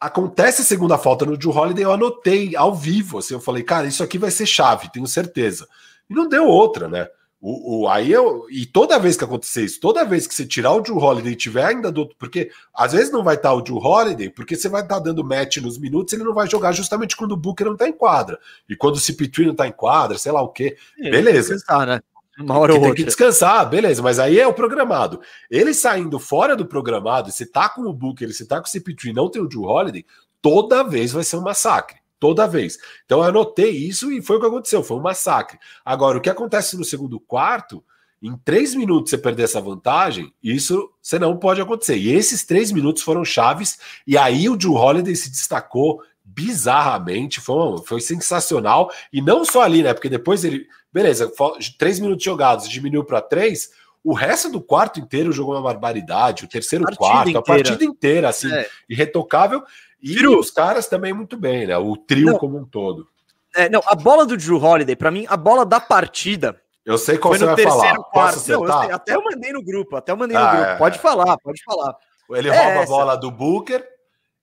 acontece 0.00 0.62
a 0.62 0.64
segunda 0.64 0.98
falta 0.98 1.24
no 1.24 1.36
Drew 1.36 1.56
Holiday, 1.56 1.84
eu 1.84 1.92
anotei 1.92 2.56
ao 2.56 2.74
vivo, 2.74 3.18
assim, 3.18 3.34
eu 3.34 3.40
falei, 3.40 3.62
cara, 3.62 3.86
isso 3.86 4.02
aqui 4.02 4.18
vai 4.18 4.32
ser 4.32 4.44
chave, 4.44 4.90
tenho 4.90 5.06
certeza. 5.06 5.68
E 6.10 6.14
não 6.14 6.28
deu 6.28 6.46
outra, 6.48 6.88
né? 6.88 7.06
O, 7.40 7.82
o, 7.82 7.88
aí 7.88 8.10
eu, 8.10 8.46
e 8.50 8.66
toda 8.66 8.98
vez 8.98 9.16
que 9.16 9.22
acontecer 9.22 9.64
isso, 9.64 9.78
toda 9.78 10.04
vez 10.04 10.26
que 10.26 10.34
você 10.34 10.44
tirar 10.44 10.72
o 10.72 10.80
Drew 10.80 10.96
Holiday 10.96 11.32
e 11.32 11.36
tiver 11.36 11.64
ainda 11.64 11.92
do 11.92 12.00
outro, 12.00 12.16
porque 12.18 12.50
às 12.74 12.92
vezes 12.92 13.12
não 13.12 13.22
vai 13.22 13.36
estar 13.36 13.52
o 13.52 13.60
Drew 13.60 13.76
Holiday, 13.76 14.30
porque 14.30 14.56
você 14.56 14.68
vai 14.68 14.82
estar 14.82 14.98
dando 14.98 15.22
match 15.22 15.58
nos 15.58 15.78
minutos, 15.78 16.12
ele 16.12 16.24
não 16.24 16.34
vai 16.34 16.48
jogar 16.48 16.72
justamente 16.72 17.16
quando 17.16 17.32
o 17.32 17.36
Booker 17.36 17.66
não 17.66 17.74
está 17.74 17.86
em 17.86 17.92
quadra. 17.92 18.36
E 18.68 18.74
quando 18.74 18.96
o 18.96 18.98
CP3 18.98 19.44
não 19.44 19.52
está 19.52 19.68
em 19.68 19.72
quadra, 19.72 20.18
sei 20.18 20.32
lá 20.32 20.42
o 20.42 20.48
quê. 20.48 20.76
É, 20.98 21.08
Beleza. 21.08 21.52
Pensar, 21.54 21.86
né? 21.86 22.00
Uma 22.38 22.58
hora 22.58 22.72
ou 22.72 22.78
tem 22.78 22.88
outra. 22.88 23.02
que 23.02 23.04
descansar, 23.04 23.68
beleza, 23.68 24.02
mas 24.02 24.18
aí 24.18 24.38
é 24.38 24.46
o 24.46 24.52
programado. 24.52 25.20
Ele 25.50 25.72
saindo 25.72 26.18
fora 26.18 26.54
do 26.54 26.66
programado, 26.66 27.30
se 27.32 27.46
tá 27.46 27.68
com 27.68 27.82
o 27.82 27.92
Booker, 27.92 28.32
se 28.32 28.46
tá 28.46 28.60
com 28.60 28.66
o 28.66 28.70
CP3 28.70 29.14
não 29.14 29.30
tem 29.30 29.40
o 29.40 29.48
Drew 29.48 29.62
Holiday, 29.62 30.04
toda 30.42 30.84
vez 30.84 31.12
vai 31.12 31.24
ser 31.24 31.36
um 31.36 31.42
massacre. 31.42 31.98
Toda 32.18 32.46
vez. 32.46 32.78
Então 33.04 33.18
eu 33.18 33.24
anotei 33.24 33.70
isso 33.70 34.10
e 34.10 34.22
foi 34.22 34.36
o 34.36 34.40
que 34.40 34.46
aconteceu, 34.46 34.82
foi 34.82 34.96
um 34.96 35.02
massacre. 35.02 35.58
Agora, 35.84 36.16
o 36.16 36.20
que 36.20 36.30
acontece 36.30 36.76
no 36.76 36.84
segundo 36.84 37.20
quarto, 37.20 37.84
em 38.22 38.36
três 38.38 38.74
minutos 38.74 39.10
você 39.10 39.18
perder 39.18 39.44
essa 39.44 39.60
vantagem, 39.60 40.32
isso 40.42 40.90
você 41.02 41.18
não 41.18 41.36
pode 41.36 41.60
acontecer. 41.60 41.96
E 41.96 42.12
esses 42.12 42.44
três 42.44 42.72
minutos 42.72 43.02
foram 43.02 43.24
chaves, 43.24 43.78
e 44.06 44.16
aí 44.16 44.48
o 44.48 44.56
Drew 44.56 44.74
Holiday 44.74 45.14
se 45.14 45.30
destacou 45.30 46.02
bizarramente, 46.26 47.40
foi, 47.40 47.78
foi 47.86 48.00
sensacional. 48.00 48.90
E 49.12 49.22
não 49.22 49.44
só 49.44 49.62
ali, 49.62 49.82
né? 49.82 49.94
Porque 49.94 50.08
depois 50.08 50.44
ele 50.44 50.66
Beleza, 50.96 51.30
três 51.78 52.00
minutos 52.00 52.24
jogados, 52.24 52.66
diminuiu 52.66 53.04
para 53.04 53.20
três. 53.20 53.68
O 54.02 54.14
resto 54.14 54.50
do 54.50 54.62
quarto 54.62 54.98
inteiro 54.98 55.30
jogou 55.30 55.54
uma 55.54 55.60
barbaridade. 55.60 56.46
O 56.46 56.48
terceiro 56.48 56.86
a 56.88 56.96
quarto, 56.96 57.28
inteira. 57.28 57.38
a 57.38 57.42
partida 57.42 57.84
inteira, 57.84 58.28
assim, 58.30 58.50
é. 58.50 58.66
irretocável. 58.88 59.62
E 60.02 60.14
Drew. 60.14 60.38
os 60.38 60.50
caras 60.50 60.86
também 60.86 61.12
muito 61.12 61.36
bem, 61.36 61.66
né? 61.66 61.76
O 61.76 61.98
trio 61.98 62.28
não, 62.28 62.38
como 62.38 62.56
um 62.56 62.64
todo. 62.64 63.06
É, 63.54 63.68
não, 63.68 63.82
a 63.84 63.94
bola 63.94 64.24
do 64.24 64.38
Drew 64.38 64.56
Holiday, 64.56 64.96
para 64.96 65.10
mim, 65.10 65.26
a 65.28 65.36
bola 65.36 65.66
da 65.66 65.80
partida. 65.80 66.58
Eu 66.82 66.96
sei 66.96 67.18
qual 67.18 67.34
você 67.34 67.44
vai 67.44 67.62
falar. 67.62 67.94
Quarto. 67.96 68.48
Não, 68.48 68.64
eu 68.64 68.80
sei, 68.80 68.92
até 68.92 69.16
eu 69.16 69.22
mandei 69.22 69.52
no 69.52 69.62
grupo, 69.62 69.96
até 69.96 70.12
eu 70.12 70.16
mandei 70.16 70.34
ah, 70.38 70.44
no 70.44 70.50
grupo. 70.56 70.70
É, 70.70 70.76
pode 70.76 70.98
falar, 70.98 71.36
pode 71.36 71.62
falar. 71.62 71.94
Ele 72.30 72.48
é 72.48 72.56
rouba 72.56 72.70
essa. 72.70 72.82
a 72.84 72.86
bola 72.86 73.16
do 73.16 73.30
Booker 73.30 73.86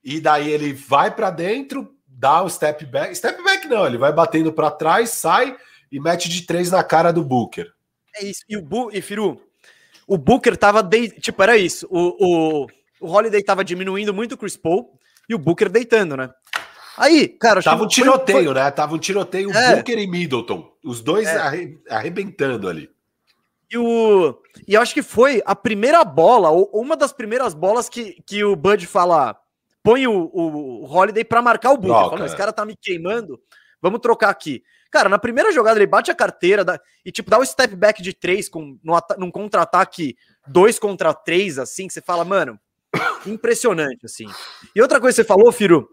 e 0.03 0.19
daí 0.19 0.49
ele 0.51 0.73
vai 0.73 1.13
para 1.15 1.29
dentro, 1.29 1.95
dá 2.07 2.41
o 2.41 2.49
step 2.49 2.85
back. 2.85 3.15
Step 3.15 3.41
back 3.43 3.67
não, 3.67 3.85
ele 3.85 3.97
vai 3.97 4.11
batendo 4.11 4.51
para 4.51 4.71
trás, 4.71 5.11
sai 5.11 5.55
e 5.91 5.99
mete 5.99 6.27
de 6.27 6.41
três 6.41 6.71
na 6.71 6.83
cara 6.83 7.11
do 7.11 7.23
Booker. 7.23 7.71
É 8.15 8.25
isso. 8.25 8.41
E 8.49 8.57
o 8.57 8.61
Bu 8.61 8.89
e 8.91 9.01
Firu, 9.01 9.41
o 10.07 10.17
Booker 10.17 10.57
tava 10.57 10.83
de... 10.83 11.09
tipo, 11.09 11.41
era 11.41 11.57
isso. 11.57 11.87
O, 11.89 12.63
o, 12.63 12.67
o 13.01 13.11
Holiday 13.11 13.43
tava 13.43 13.63
diminuindo 13.63 14.13
muito 14.13 14.33
o 14.33 14.37
Chris 14.37 14.57
Paul 14.57 14.99
e 15.27 15.35
o 15.35 15.39
Booker 15.39 15.69
deitando, 15.69 16.17
né? 16.17 16.29
Aí, 16.97 17.27
cara, 17.27 17.61
tava 17.61 17.83
um 17.83 17.87
tiroteio, 17.87 18.45
foi... 18.45 18.53
né? 18.53 18.69
Tava 18.69 18.93
um 18.95 18.99
tiroteio 18.99 19.51
é. 19.51 19.75
Booker 19.75 19.97
e 19.97 20.07
Middleton, 20.07 20.71
os 20.83 21.01
dois 21.01 21.27
é. 21.27 21.37
arre... 21.37 21.79
arrebentando 21.89 22.69
ali. 22.69 22.89
E, 23.71 23.77
o... 23.77 24.37
e 24.67 24.75
eu 24.75 24.81
acho 24.81 24.93
que 24.93 25.01
foi 25.01 25.41
a 25.45 25.55
primeira 25.55 26.03
bola, 26.03 26.51
ou 26.51 26.69
uma 26.73 26.95
das 26.95 27.11
primeiras 27.11 27.55
bolas 27.55 27.89
que, 27.89 28.21
que 28.27 28.43
o 28.43 28.55
Bud 28.55 28.85
fala: 28.85 29.35
põe 29.83 30.07
o, 30.07 30.31
o, 30.33 30.85
Holiday 30.85 31.25
para 31.25 31.41
marcar 31.41 31.71
o 31.71 31.77
Booker. 31.77 32.17
Fala, 32.17 32.25
esse 32.25 32.35
cara 32.35 32.53
tá 32.53 32.65
me 32.65 32.75
queimando, 32.75 33.39
vamos 33.81 33.99
trocar 33.99 34.29
aqui. 34.29 34.63
Cara, 34.89 35.09
na 35.09 35.19
primeira 35.19 35.51
jogada 35.51 35.77
ele 35.77 35.87
bate 35.87 36.09
a 36.09 36.15
carteira 36.15 36.63
dá, 36.63 36.79
e, 37.03 37.11
tipo, 37.11 37.29
dá 37.29 37.37
o 37.37 37.41
um 37.41 37.45
step 37.45 37.75
back 37.75 38.01
de 38.01 38.13
três 38.13 38.47
com, 38.47 38.79
no, 38.83 38.97
num 39.17 39.29
contra-ataque 39.29 40.15
dois 40.47 40.79
contra 40.79 41.13
três, 41.13 41.59
assim, 41.59 41.87
que 41.87 41.93
você 41.93 42.01
fala, 42.01 42.23
mano, 42.23 42.57
impressionante, 43.27 44.05
assim. 44.05 44.25
E 44.73 44.81
outra 44.81 45.01
coisa 45.01 45.15
que 45.15 45.23
você 45.23 45.27
falou, 45.27 45.51
Firo, 45.51 45.89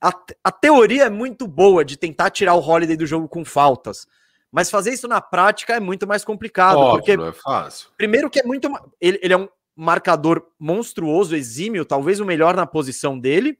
a, 0.00 0.12
a 0.44 0.52
teoria 0.52 1.04
é 1.04 1.10
muito 1.10 1.46
boa 1.46 1.84
de 1.84 1.96
tentar 1.96 2.30
tirar 2.30 2.54
o 2.54 2.60
Holiday 2.60 2.96
do 2.96 3.06
jogo 3.06 3.28
com 3.28 3.44
faltas. 3.44 4.06
Mas 4.50 4.70
fazer 4.70 4.92
isso 4.92 5.08
na 5.08 5.20
prática 5.20 5.74
é 5.74 5.80
muito 5.80 6.06
mais 6.06 6.24
complicado. 6.24 6.78
Óbvio, 6.78 7.18
porque, 7.18 7.38
é 7.38 7.42
fácil. 7.42 7.90
Primeiro 7.96 8.30
que 8.30 8.40
é 8.40 8.44
muito. 8.44 8.72
Ele, 9.00 9.18
ele 9.20 9.34
é 9.34 9.36
um 9.36 9.48
marcador 9.76 10.42
monstruoso, 10.58 11.36
exímio, 11.36 11.84
talvez 11.84 12.18
o 12.18 12.24
melhor 12.24 12.56
na 12.56 12.66
posição 12.66 13.18
dele. 13.18 13.58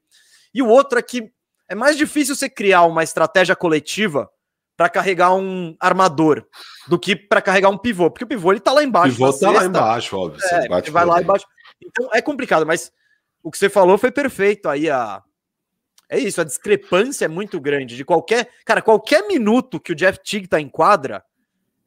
E 0.55 0.63
o 0.63 0.69
outro 0.69 0.99
é 0.99 1.03
que 1.03 1.31
é 1.69 1.75
mais 1.75 1.97
difícil 1.97 2.35
você 2.35 2.49
criar 2.49 2.83
uma 2.85 3.03
estratégia 3.03 3.55
coletiva 3.55 4.31
para 4.77 4.89
carregar 4.89 5.35
um 5.35 5.77
armador 5.81 6.47
do 6.89 6.99
que 6.99 7.17
para 7.17 7.43
carregar 7.43 7.71
um 7.71 7.79
pivô, 7.79 8.11
porque 8.11 8.25
o 8.25 8.29
pivô 8.29 8.53
ele 8.53 8.61
tá 8.61 8.73
lá 8.73 8.83
embaixo. 8.83 9.15
O 9.15 9.33
pivô 9.33 9.33
tá 9.33 9.51
lá 9.51 9.65
embaixo, 9.65 10.17
óbvio. 10.17 10.41
É, 10.51 10.91
vai 10.91 11.05
lá 11.05 11.21
embaixo. 11.21 11.47
Então 11.83 12.09
é 12.13 12.23
complicado, 12.23 12.67
mas 12.67 12.93
o 13.43 13.51
que 13.51 13.59
você 13.59 13.69
falou 13.69 13.99
foi 13.99 14.11
perfeito 14.11 14.69
aí 14.69 14.89
a 14.91 15.23
é 16.09 16.21
isso, 16.21 16.41
a 16.41 16.45
discrepância 16.45 17.25
é 17.25 17.29
muito 17.29 17.61
grande 17.61 17.97
de 17.97 18.05
qualquer, 18.05 18.49
cara, 18.65 18.81
qualquer 18.81 19.27
minuto 19.27 19.81
que 19.81 19.91
o 19.91 19.95
Jeff 19.95 20.21
Teague 20.23 20.47
tá 20.47 20.61
em 20.61 20.69
quadra 20.69 21.25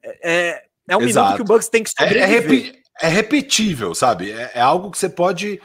é, 0.03 0.31
é, 0.31 0.63
é 0.89 0.97
um 0.97 1.01
Exato. 1.01 1.25
minuto 1.25 1.35
que 1.37 1.41
o 1.41 1.45
Bucks 1.45 1.69
tem 1.69 1.83
que 1.83 1.89
sobreviver. 1.89 2.23
É, 2.23 2.25
é, 2.25 2.27
repi 2.27 2.78
é 3.01 3.07
repetível, 3.07 3.95
sabe? 3.95 4.31
É, 4.31 4.51
é 4.55 4.61
algo 4.61 4.91
que 4.91 4.97
você 4.97 5.09
pode 5.09 5.61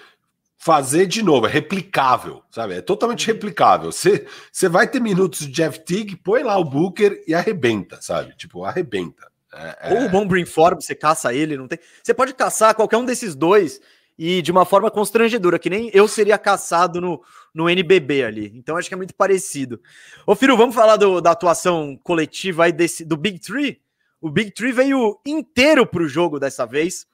fazer 0.56 1.06
de 1.06 1.22
novo, 1.22 1.46
é 1.46 1.50
replicável, 1.50 2.42
sabe? 2.50 2.74
É 2.74 2.80
totalmente 2.80 3.26
replicável. 3.26 3.92
Você, 3.92 4.26
você 4.50 4.68
vai 4.68 4.88
ter 4.88 4.98
minutos 4.98 5.40
de 5.40 5.52
Jeff 5.52 5.80
Teague, 5.80 6.16
põe 6.16 6.42
lá 6.42 6.56
o 6.56 6.64
Booker 6.64 7.22
e 7.26 7.34
arrebenta, 7.34 8.00
sabe? 8.00 8.34
Tipo, 8.34 8.64
arrebenta. 8.64 9.30
É, 9.52 9.90
é... 9.90 9.94
Ou 9.94 10.06
o 10.06 10.08
bom 10.08 10.26
Brim 10.26 10.46
Forbes, 10.46 10.86
você 10.86 10.94
caça 10.94 11.34
ele, 11.34 11.56
não 11.56 11.68
tem. 11.68 11.78
Você 12.02 12.14
pode 12.14 12.32
caçar 12.32 12.74
qualquer 12.74 12.96
um 12.96 13.04
desses 13.04 13.34
dois 13.34 13.80
e 14.18 14.40
de 14.40 14.50
uma 14.50 14.64
forma 14.64 14.90
constrangedora, 14.90 15.58
que 15.58 15.68
nem 15.68 15.90
eu 15.92 16.08
seria 16.08 16.38
caçado 16.38 17.00
no, 17.00 17.22
no 17.52 17.68
NBB 17.68 18.24
ali. 18.24 18.52
Então 18.54 18.76
acho 18.76 18.88
que 18.88 18.94
é 18.94 18.96
muito 18.96 19.14
parecido. 19.14 19.80
Ô, 20.26 20.34
Firo, 20.34 20.56
vamos 20.56 20.74
falar 20.74 20.96
do, 20.96 21.20
da 21.20 21.32
atuação 21.32 21.98
coletiva 22.02 22.64
aí 22.64 22.72
desse, 22.72 23.04
do 23.04 23.16
Big 23.16 23.38
Three? 23.38 23.80
O 24.20 24.30
Big 24.30 24.52
Three 24.52 24.72
veio 24.72 25.20
inteiro 25.26 25.86
pro 25.86 26.08
jogo 26.08 26.40
dessa 26.40 26.64
vez. 26.64 27.06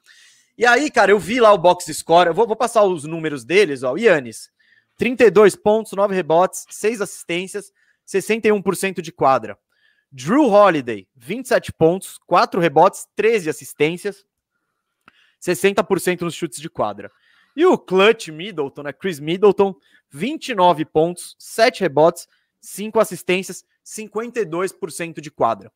E 0.61 0.65
aí, 0.67 0.91
cara, 0.91 1.09
eu 1.09 1.17
vi 1.17 1.39
lá 1.39 1.51
o 1.51 1.57
box 1.57 1.91
score, 1.91 2.27
eu 2.27 2.35
vou, 2.35 2.45
vou 2.45 2.55
passar 2.55 2.83
os 2.83 3.03
números 3.03 3.43
deles, 3.43 3.81
ó. 3.81 3.95
Yannis, 3.97 4.51
32 4.95 5.55
pontos, 5.55 5.93
9 5.93 6.13
rebotes, 6.13 6.67
6 6.69 7.01
assistências, 7.01 7.71
61% 8.07 9.01
de 9.01 9.11
quadra. 9.11 9.57
Drew 10.11 10.45
Holiday, 10.45 11.07
27 11.15 11.73
pontos, 11.73 12.19
4 12.27 12.61
rebotes, 12.61 13.07
13 13.15 13.49
assistências, 13.49 14.23
60% 15.43 16.21
nos 16.21 16.35
chutes 16.35 16.61
de 16.61 16.69
quadra. 16.69 17.11
E 17.55 17.65
o 17.65 17.75
Clutch 17.75 18.27
Middleton, 18.27 18.83
né? 18.83 18.93
Chris 18.93 19.19
Middleton, 19.19 19.73
29 20.11 20.85
pontos, 20.85 21.35
7 21.39 21.81
rebotes, 21.81 22.27
5 22.61 22.99
assistências, 22.99 23.65
52% 23.83 25.21
de 25.21 25.31
quadra. 25.31 25.71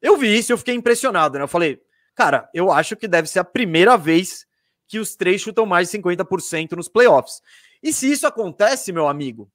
Eu 0.00 0.16
vi 0.16 0.34
isso 0.34 0.50
e 0.50 0.54
eu 0.54 0.58
fiquei 0.58 0.74
impressionado, 0.74 1.36
né? 1.36 1.44
Eu 1.44 1.48
falei, 1.48 1.78
Cara, 2.14 2.48
eu 2.52 2.70
acho 2.70 2.96
que 2.96 3.08
deve 3.08 3.28
ser 3.28 3.38
a 3.38 3.44
primeira 3.44 3.96
vez 3.96 4.46
que 4.86 4.98
os 4.98 5.14
três 5.14 5.40
chutam 5.40 5.64
mais 5.64 5.90
de 5.90 5.98
50% 5.98 6.72
nos 6.72 6.88
playoffs. 6.88 7.40
E 7.82 7.92
se 7.92 8.10
isso 8.10 8.26
acontece, 8.26 8.92
meu 8.92 9.06
amigo, 9.06 9.50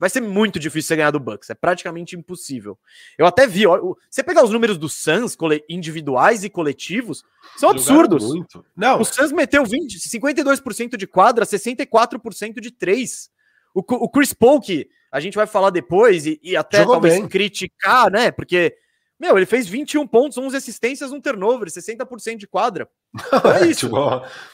vai 0.00 0.10
ser 0.10 0.20
muito 0.20 0.58
difícil 0.58 0.88
você 0.88 0.96
ganhar 0.96 1.10
do 1.10 1.20
Bucks. 1.20 1.50
É 1.50 1.54
praticamente 1.54 2.16
impossível. 2.16 2.78
Eu 3.18 3.26
até 3.26 3.46
vi, 3.46 3.66
ó, 3.66 3.94
você 4.08 4.22
pegar 4.22 4.42
os 4.42 4.50
números 4.50 4.78
do 4.78 4.88
Suns, 4.88 5.36
individuais 5.68 6.42
e 6.42 6.50
coletivos, 6.50 7.22
são 7.56 7.70
absurdos. 7.70 8.24
Muito. 8.24 8.64
Não. 8.74 9.00
O 9.00 9.04
Suns 9.04 9.30
meteu 9.30 9.64
20, 9.64 9.98
52% 9.98 10.96
de 10.96 11.06
quadra, 11.06 11.44
64% 11.44 12.60
de 12.60 12.70
três. 12.70 13.30
O, 13.74 13.80
o 13.80 14.08
Chris 14.08 14.32
Paul, 14.32 14.60
que 14.60 14.88
a 15.12 15.20
gente 15.20 15.34
vai 15.34 15.46
falar 15.46 15.70
depois 15.70 16.26
e, 16.26 16.40
e 16.42 16.56
até 16.56 16.78
Jogou 16.78 16.94
talvez 16.94 17.14
bem. 17.14 17.28
criticar, 17.28 18.10
né? 18.10 18.30
Porque 18.30 18.76
meu, 19.20 19.36
ele 19.36 19.44
fez 19.44 19.68
21 19.68 20.06
pontos, 20.06 20.38
11 20.38 20.56
assistências, 20.56 21.12
um 21.12 21.20
turnover, 21.20 21.68
60% 21.68 22.36
de 22.36 22.46
quadra. 22.46 22.88
É 23.60 23.66
isso. 23.66 23.86
tipo, 23.86 23.96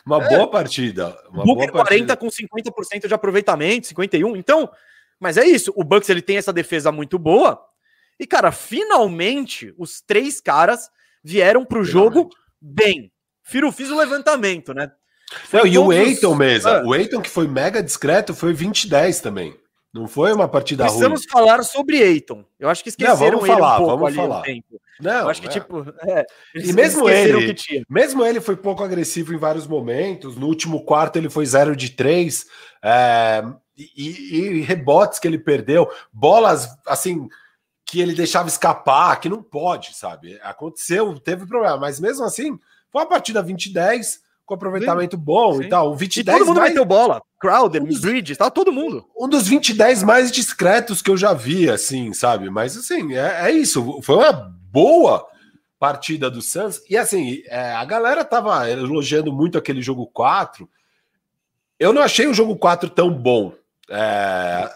uma, 0.04 0.24
é. 0.24 0.28
boa 0.28 0.50
partida. 0.50 1.16
Uma 1.30 1.44
Booker 1.44 1.70
boa 1.70 1.84
partida. 1.84 2.16
40 2.16 2.16
com 2.16 2.26
50% 2.26 3.06
de 3.06 3.14
aproveitamento, 3.14 3.86
51. 3.86 4.36
Então, 4.36 4.68
mas 5.20 5.36
é 5.36 5.46
isso. 5.46 5.72
O 5.76 5.84
Bucks 5.84 6.08
ele 6.08 6.20
tem 6.20 6.36
essa 6.36 6.52
defesa 6.52 6.90
muito 6.90 7.16
boa. 7.18 7.62
E 8.18 8.26
cara, 8.26 8.50
finalmente 8.50 9.72
os 9.78 10.00
três 10.00 10.40
caras 10.40 10.90
vieram 11.22 11.64
para 11.64 11.78
o 11.78 11.84
jogo 11.84 12.28
bem. 12.60 13.12
Firo, 13.44 13.70
fiz 13.70 13.90
o 13.90 13.96
levantamento, 13.96 14.74
né? 14.74 14.90
Não, 15.52 15.66
e 15.66 15.78
o 15.78 15.92
Eiton 15.92 16.34
mesmo. 16.34 16.70
Ah. 16.70 16.82
O 16.84 16.94
Eiton 16.94 17.20
que 17.20 17.30
foi 17.30 17.46
mega 17.46 17.82
discreto 17.82 18.34
foi 18.34 18.52
20-10 18.52 19.20
também. 19.20 19.56
Não 19.96 20.06
foi 20.06 20.32
uma 20.32 20.46
partida 20.46 20.84
Precisamos 20.84 21.22
ruim. 21.22 21.30
falar 21.30 21.62
sobre 21.64 21.96
Eiton. 21.98 22.44
Eu 22.60 22.68
acho 22.68 22.82
que 22.82 22.90
esqueceram 22.90 23.38
não, 23.38 23.40
vamos 23.40 23.46
falar, 23.46 23.80
um 23.80 23.86
vamos 23.86 24.14
falar. 24.14 24.42
Não, 25.00 25.20
eu 25.20 25.28
acho 25.30 25.40
que, 25.40 25.48
é. 25.48 25.50
tipo, 25.50 25.84
é, 26.02 26.26
e 26.54 26.72
mesmo 26.74 27.08
ele, 27.08 27.56
mesmo 27.88 28.24
ele 28.24 28.40
foi 28.40 28.56
pouco 28.56 28.84
agressivo 28.84 29.32
em 29.34 29.38
vários 29.38 29.66
momentos. 29.66 30.36
No 30.36 30.46
último 30.46 30.84
quarto 30.84 31.16
ele 31.16 31.30
foi 31.30 31.46
0 31.46 31.74
de 31.74 31.90
3. 31.90 32.44
É, 32.82 33.42
e, 33.76 34.36
e, 34.38 34.60
rebotes 34.60 35.18
que 35.18 35.26
ele 35.26 35.38
perdeu, 35.38 35.90
bolas 36.12 36.68
assim 36.86 37.28
que 37.84 38.00
ele 38.00 38.14
deixava 38.14 38.48
escapar, 38.48 39.18
que 39.20 39.28
não 39.28 39.42
pode, 39.42 39.94
sabe? 39.96 40.38
Aconteceu, 40.42 41.18
teve 41.20 41.46
problema, 41.46 41.76
mas 41.76 42.00
mesmo 42.00 42.24
assim, 42.24 42.58
foi 42.90 43.00
uma 43.00 43.08
partida 43.08 43.42
20-10 43.42 44.18
com 44.44 44.54
aproveitamento 44.54 45.16
Sim. 45.16 45.22
bom 45.22 45.54
Sim. 45.54 45.62
e 45.64 45.68
tal. 45.68 45.92
Um 45.92 45.96
20 45.96 46.16
e 46.16 46.24
todo 46.24 46.46
mundo 46.46 46.58
mais... 46.58 46.70
meteu 46.70 46.84
bola. 46.84 47.22
Crowder, 47.38 47.82
um 47.82 47.86
dos... 47.86 48.00
Bridges, 48.00 48.38
tá 48.38 48.50
todo 48.50 48.72
mundo. 48.72 49.04
Um 49.16 49.28
dos 49.28 49.46
20 49.46 49.74
10 49.74 50.02
mais 50.02 50.32
discretos 50.32 51.02
que 51.02 51.10
eu 51.10 51.16
já 51.16 51.32
vi, 51.32 51.68
assim, 51.68 52.12
sabe? 52.12 52.48
Mas 52.50 52.76
assim, 52.76 53.14
é, 53.14 53.48
é 53.48 53.50
isso. 53.50 54.00
Foi 54.02 54.16
uma 54.16 54.32
boa 54.32 55.26
partida 55.78 56.30
do 56.30 56.40
Suns. 56.40 56.80
E 56.88 56.96
assim, 56.96 57.42
é, 57.46 57.72
a 57.72 57.84
galera 57.84 58.24
tava 58.24 58.68
elogiando 58.70 59.32
muito 59.32 59.58
aquele 59.58 59.82
jogo 59.82 60.06
4. 60.06 60.68
Eu 61.78 61.92
não 61.92 62.02
achei 62.02 62.26
o 62.26 62.34
jogo 62.34 62.56
4 62.56 62.88
tão 62.88 63.10
bom. 63.10 63.52
É, 63.90 64.70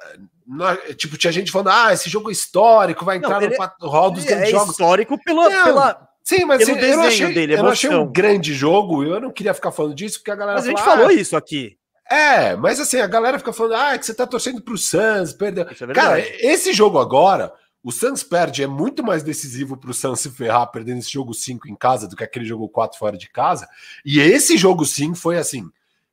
não, 0.46 0.76
tipo, 0.96 1.16
tinha 1.16 1.32
gente 1.32 1.50
falando, 1.50 1.70
ah, 1.70 1.92
esse 1.92 2.10
jogo 2.10 2.28
é 2.28 2.32
histórico, 2.32 3.04
vai 3.04 3.16
entrar 3.16 3.40
não, 3.40 3.48
no 3.80 3.88
hall 3.88 4.10
dos 4.10 4.24
grandes 4.24 4.48
é 4.48 4.50
jogos. 4.50 4.70
histórico 4.70 5.18
pela, 5.24 5.48
não, 5.48 5.64
pela 5.64 6.10
Sim, 6.22 6.44
mas 6.44 6.68
eu 6.68 6.76
não 6.76 7.02
achei, 7.02 7.34
dele, 7.34 7.54
eu 7.54 7.62
não 7.62 7.70
achei 7.70 7.90
um 7.90 8.06
grande 8.06 8.54
jogo, 8.54 9.02
eu 9.02 9.20
não 9.20 9.32
queria 9.32 9.54
ficar 9.54 9.72
falando 9.72 9.94
disso, 9.94 10.18
porque 10.18 10.30
a 10.30 10.36
galera. 10.36 10.58
Mas 10.58 10.66
fala, 10.66 10.74
a 10.74 10.78
gente 10.78 10.84
falou 10.84 11.08
ah, 11.08 11.12
isso 11.12 11.36
aqui. 11.36 11.76
É, 12.10 12.56
mas 12.56 12.80
assim, 12.80 12.98
a 12.98 13.06
galera 13.06 13.38
fica 13.38 13.52
falando, 13.52 13.76
ah, 13.76 13.94
é 13.94 13.98
que 13.98 14.04
você 14.04 14.12
tá 14.12 14.26
torcendo 14.26 14.60
pro 14.60 14.76
Suns, 14.76 15.32
perdeu. 15.32 15.64
É 15.64 15.92
Cara, 15.94 16.18
esse 16.18 16.72
jogo 16.72 16.98
agora, 16.98 17.52
o 17.84 17.92
Suns 17.92 18.24
perde, 18.24 18.64
é 18.64 18.66
muito 18.66 19.02
mais 19.04 19.22
decisivo 19.22 19.76
pro 19.76 19.94
Suns 19.94 20.18
se 20.18 20.28
ferrar 20.28 20.66
perdendo 20.72 20.98
esse 20.98 21.12
jogo 21.12 21.32
5 21.32 21.68
em 21.68 21.76
casa 21.76 22.08
do 22.08 22.16
que 22.16 22.24
aquele 22.24 22.44
jogo 22.44 22.68
4 22.68 22.98
fora 22.98 23.16
de 23.16 23.30
casa. 23.30 23.68
E 24.04 24.18
esse 24.18 24.56
jogo 24.56 24.84
5 24.84 25.14
foi 25.14 25.38
assim. 25.38 25.70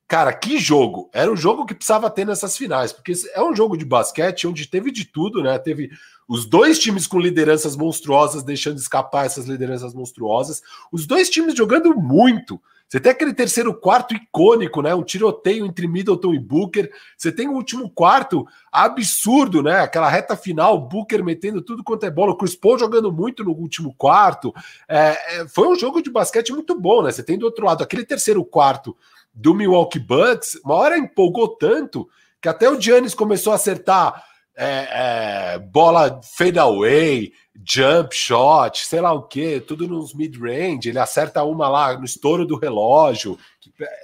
Cara, 0.08 0.32
que 0.32 0.58
jogo! 0.58 1.10
Era 1.12 1.30
o 1.32 1.36
jogo 1.36 1.66
que 1.66 1.74
precisava 1.74 2.10
ter 2.10 2.26
nessas 2.26 2.56
finais, 2.56 2.94
porque 2.94 3.12
é 3.34 3.42
um 3.44 3.54
jogo 3.54 3.76
de 3.76 3.84
basquete 3.84 4.48
onde 4.48 4.68
teve 4.68 4.90
de 4.90 5.04
tudo, 5.04 5.44
né? 5.44 5.58
Teve 5.60 5.90
os 6.28 6.46
dois 6.46 6.80
times 6.80 7.08
com 7.08 7.20
lideranças 7.20 7.76
monstruosas, 7.76 8.44
deixando 8.44 8.78
escapar 8.78 9.26
essas 9.26 9.48
lideranças 9.48 9.94
monstruosas. 9.94 10.62
Os 10.92 11.06
dois 11.06 11.30
times 11.30 11.56
jogando 11.56 11.94
muito. 11.96 12.62
Você 12.88 13.02
tem 13.02 13.12
aquele 13.12 13.34
terceiro 13.34 13.74
quarto 13.74 14.16
icônico, 14.16 14.82
né? 14.82 14.96
Um 14.96 15.04
tiroteio 15.04 15.66
entre 15.66 15.88
Middleton 15.88 16.34
e 16.34 16.40
Booker. 16.40 16.90
Você 17.18 17.32
tem 17.32 17.50
o 17.50 17.54
último 17.54 17.90
quarto 17.90 18.48
absurdo, 18.72 19.62
né? 19.62 19.82
Aquela 19.82 20.10
reta 20.10 20.38
final, 20.38 20.80
Booker 20.80 21.22
metendo 21.24 21.62
tudo 21.62 21.84
quanto 21.84 22.06
é 22.06 22.10
bola, 22.10 22.32
o 22.32 22.38
Chris 22.38 22.56
Paul 22.56 22.80
jogando 22.80 23.12
muito 23.12 23.44
no 23.44 23.52
último 23.52 23.94
quarto. 23.94 24.54
É, 24.88 25.42
é, 25.42 25.48
foi 25.48 25.68
um 25.68 25.76
jogo 25.76 26.02
de 26.02 26.10
basquete 26.10 26.54
muito 26.54 26.80
bom, 26.80 27.04
né? 27.04 27.12
Você 27.12 27.24
tem 27.24 27.38
do 27.38 27.46
outro 27.46 27.66
lado 27.66 27.84
aquele 27.84 28.06
terceiro 28.06 28.44
quarto 28.46 28.96
do 29.34 29.54
Milwaukee 29.54 30.00
Bucks, 30.00 30.60
uma 30.64 30.76
hora 30.76 30.98
empolgou 30.98 31.50
tanto 31.50 32.10
que 32.42 32.48
até 32.50 32.70
o 32.70 32.80
Giannis 32.80 33.14
começou 33.14 33.52
a 33.52 33.56
acertar 33.56 34.24
é, 34.60 35.54
é, 35.54 35.60
bola 35.60 36.20
fade 36.36 36.58
away, 36.58 37.32
jump 37.64 38.16
shot, 38.16 38.88
sei 38.88 39.00
lá 39.00 39.14
o 39.14 39.22
que, 39.22 39.60
tudo 39.60 39.88
nos 39.88 40.16
mid-range. 40.16 40.90
Ele 40.90 40.98
acerta 40.98 41.44
uma 41.44 41.70
lá 41.70 41.96
no 41.96 42.06
estouro 42.06 42.44
do 42.44 42.58
relógio. 42.58 43.38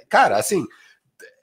Cara, 0.08 0.36
assim, 0.38 0.64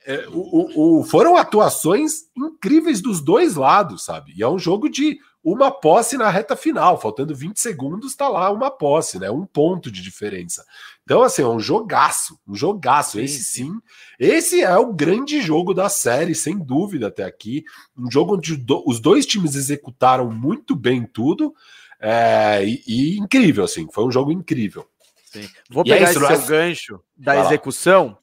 é, 0.05 0.25
o, 0.29 0.99
o, 0.99 1.03
foram 1.03 1.35
atuações 1.35 2.21
incríveis 2.37 3.01
dos 3.01 3.19
dois 3.19 3.55
lados, 3.55 4.05
sabe? 4.05 4.33
E 4.35 4.41
é 4.41 4.47
um 4.47 4.57
jogo 4.57 4.89
de 4.89 5.19
uma 5.43 5.71
posse 5.71 6.17
na 6.17 6.29
reta 6.29 6.55
final, 6.55 6.99
faltando 6.99 7.35
20 7.35 7.57
segundos, 7.57 8.15
tá 8.15 8.29
lá 8.29 8.49
uma 8.49 8.71
posse, 8.71 9.19
né? 9.19 9.29
Um 9.29 9.45
ponto 9.45 9.91
de 9.91 10.01
diferença. 10.01 10.63
Então, 11.03 11.23
assim, 11.23 11.41
é 11.41 11.47
um 11.47 11.59
jogaço, 11.59 12.39
um 12.47 12.55
jogaço. 12.55 13.17
Sim. 13.17 13.23
Esse 13.23 13.43
sim, 13.43 13.71
esse 14.19 14.61
é 14.61 14.77
o 14.77 14.93
grande 14.93 15.41
jogo 15.41 15.73
da 15.73 15.89
série, 15.89 16.35
sem 16.35 16.57
dúvida, 16.57 17.07
até 17.07 17.23
aqui. 17.23 17.63
Um 17.97 18.09
jogo 18.09 18.35
onde 18.35 18.63
os 18.85 18.99
dois 18.99 19.25
times 19.25 19.55
executaram 19.55 20.31
muito 20.31 20.75
bem 20.75 21.05
tudo. 21.05 21.53
É, 21.99 22.63
e, 22.63 22.83
e, 22.87 23.17
incrível, 23.17 23.63
assim, 23.63 23.87
foi 23.91 24.05
um 24.05 24.11
jogo 24.11 24.31
incrível. 24.31 24.87
Sim. 25.25 25.47
Vou 25.69 25.83
e 25.85 25.91
é 25.91 25.93
pegar 25.95 26.07
é 26.07 26.11
esse 26.11 26.19
seu 26.19 26.47
gancho 26.47 26.99
da 27.15 27.35
Vai 27.35 27.45
execução 27.45 28.17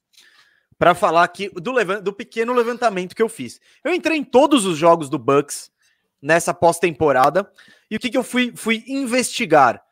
para 0.78 0.94
falar 0.94 1.24
aqui 1.24 1.48
do, 1.50 1.72
do 2.00 2.12
pequeno 2.12 2.52
levantamento 2.52 3.14
que 3.14 3.22
eu 3.22 3.28
fiz. 3.28 3.60
Eu 3.82 3.92
entrei 3.92 4.16
em 4.16 4.24
todos 4.24 4.64
os 4.64 4.78
jogos 4.78 5.10
do 5.10 5.18
Bucks 5.18 5.70
nessa 6.22 6.54
pós-temporada 6.54 7.50
e 7.90 7.96
o 7.96 7.98
que, 7.98 8.10
que 8.10 8.16
eu 8.16 8.22
fui, 8.22 8.52
fui 8.54 8.84
investigar? 8.86 9.82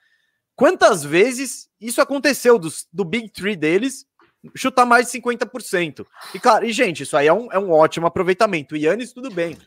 Quantas 0.57 1.05
vezes 1.05 1.69
isso 1.79 2.01
aconteceu 2.01 2.59
dos, 2.59 2.89
do 2.91 3.05
Big 3.05 3.29
Three 3.29 3.55
deles 3.55 4.07
chutar 4.57 4.87
mais 4.87 5.11
de 5.11 5.21
50%? 5.21 6.07
E 6.35 6.41
claro, 6.41 6.65
e 6.65 6.73
gente, 6.73 7.03
isso 7.03 7.17
aí 7.17 7.27
é 7.27 7.33
um, 7.33 7.53
é 7.53 7.59
um 7.59 7.71
ótimo 7.71 8.07
aproveitamento. 8.07 8.75
O 8.75 8.79
Yannis, 8.79 9.13
tudo 9.13 9.31
bem. 9.31 9.59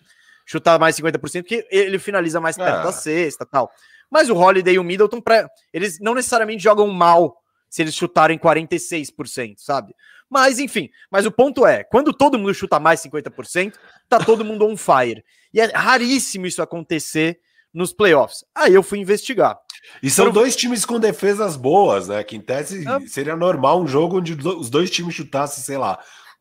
Chutar 0.45 0.79
mais 0.79 0.95
de 0.95 1.03
50%, 1.03 1.43
porque 1.43 1.67
ele 1.69 1.99
finaliza 1.99 2.41
mais 2.41 2.57
perto 2.57 2.79
é. 2.79 2.83
da 2.83 2.91
cesta 2.91 3.45
tal. 3.45 3.71
Mas 4.09 4.29
o 4.29 4.35
Holiday 4.35 4.73
e 4.73 4.79
o 4.79 4.83
Middleton, 4.83 5.21
pra, 5.21 5.47
eles 5.71 5.99
não 5.99 6.15
necessariamente 6.15 6.63
jogam 6.63 6.87
mal 6.87 7.37
se 7.69 7.83
eles 7.83 7.93
chutarem 7.93 8.39
46%, 8.39 9.57
sabe? 9.57 9.93
Mas, 10.27 10.57
enfim, 10.57 10.89
mas 11.11 11.25
o 11.27 11.31
ponto 11.31 11.67
é, 11.67 11.83
quando 11.83 12.11
todo 12.11 12.37
mundo 12.37 12.53
chuta 12.53 12.79
mais 12.79 12.99
50%, 13.01 13.75
tá 14.07 14.17
todo 14.17 14.43
mundo 14.43 14.65
on 14.65 14.75
fire. 14.75 15.23
E 15.53 15.61
é 15.61 15.65
raríssimo 15.65 16.47
isso 16.47 16.63
acontecer 16.63 17.39
nos 17.71 17.93
playoffs. 17.93 18.43
Aí 18.55 18.73
eu 18.73 18.81
fui 18.81 18.97
investigar. 18.97 19.59
E 20.01 20.09
são 20.09 20.31
dois 20.31 20.55
times 20.55 20.85
com 20.85 20.99
defesas 20.99 21.55
boas, 21.55 22.07
né? 22.07 22.23
Que 22.23 22.35
em 22.35 22.41
tese 22.41 22.85
é. 22.87 23.07
seria 23.07 23.35
normal 23.35 23.81
um 23.81 23.87
jogo 23.87 24.17
onde 24.17 24.33
os 24.33 24.69
dois 24.69 24.89
times 24.89 25.15
chutassem, 25.15 25.63
sei 25.63 25.77
lá, 25.77 25.99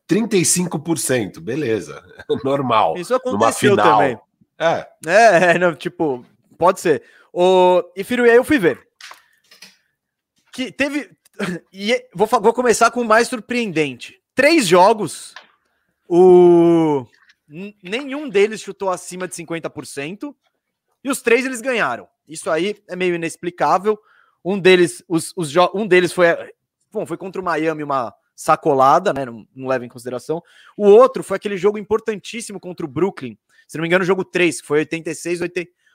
35%. 0.09 1.41
Beleza, 1.41 2.03
normal. 2.45 2.97
Isso 2.97 3.15
aconteceu 3.15 3.77
também. 3.77 4.19
É. 4.59 4.87
é. 5.07 5.53
É, 5.53 5.59
não, 5.61 5.75
tipo, 5.75 6.25
pode 6.57 6.81
ser. 6.81 7.03
O... 7.33 7.83
E 7.97 8.05
aí 8.31 8.37
eu 8.37 8.45
fui 8.45 8.59
ver. 8.59 8.87
Que 10.53 10.73
teve. 10.73 11.11
E 11.73 12.05
vou, 12.13 12.27
vou 12.27 12.53
começar 12.53 12.91
com 12.91 13.01
o 13.01 13.05
mais 13.05 13.29
surpreendente. 13.29 14.21
Três 14.35 14.67
jogos, 14.67 15.33
o. 16.09 17.07
Nenhum 17.81 18.29
deles 18.29 18.61
chutou 18.61 18.91
acima 18.91 19.29
de 19.29 19.35
50%. 19.35 20.35
E 21.05 21.09
os 21.09 21.23
três 21.23 21.47
eles 21.47 21.61
ganharam. 21.61 22.09
Isso 22.29 22.51
aí 22.51 22.77
é 22.89 22.95
meio 22.95 23.15
inexplicável. 23.15 23.99
Um 24.45 24.59
deles, 24.59 25.03
os, 25.09 25.33
os 25.37 25.53
um 25.75 25.87
deles 25.87 26.13
foi, 26.13 26.27
bom, 26.93 27.07
foi 27.07 27.17
contra 27.17 27.41
o 27.41 27.45
Miami, 27.45 27.83
uma 27.83 28.15
sacolada, 28.37 29.13
né? 29.13 29.25
Não, 29.25 29.47
não, 29.55 29.67
leva 29.69 29.85
em 29.85 29.89
consideração. 29.89 30.43
O 30.77 30.87
outro 30.87 31.25
foi 31.25 31.37
aquele 31.37 31.57
jogo 31.57 31.79
importantíssimo 31.79 32.61
contra 32.61 32.87
o 32.87 32.89
Brooklyn. 32.89 33.37
Se 33.67 33.77
não 33.77 33.83
me 33.83 33.89
engano, 33.89 34.05
o 34.05 34.07
jogo 34.07 34.25
3, 34.25 34.61
que 34.61 34.67
foi 34.67 34.79
86, 34.81 35.41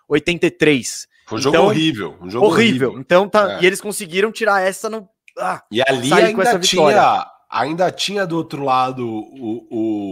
83. 0.08 1.08
Foi 1.26 1.38
um 1.38 1.42
jogo 1.42 1.56
então, 1.56 1.66
horrível. 1.68 2.18
Um 2.22 2.30
jogo 2.30 2.46
horrível. 2.46 2.90
horrível. 2.90 3.02
Então 3.02 3.30
tá. 3.30 3.54
É. 3.54 3.64
E 3.64 3.66
eles 3.66 3.80
conseguiram 3.80 4.32
tirar 4.32 4.62
essa 4.62 4.90
no. 4.90 5.08
Ah, 5.40 5.64
e 5.72 5.82
ali 5.82 6.14
ainda 6.14 6.60
tinha, 6.60 7.26
ainda 7.54 7.92
tinha 7.92 8.26
do 8.26 8.36
outro 8.36 8.64
lado 8.64 9.08
o, 9.08 9.68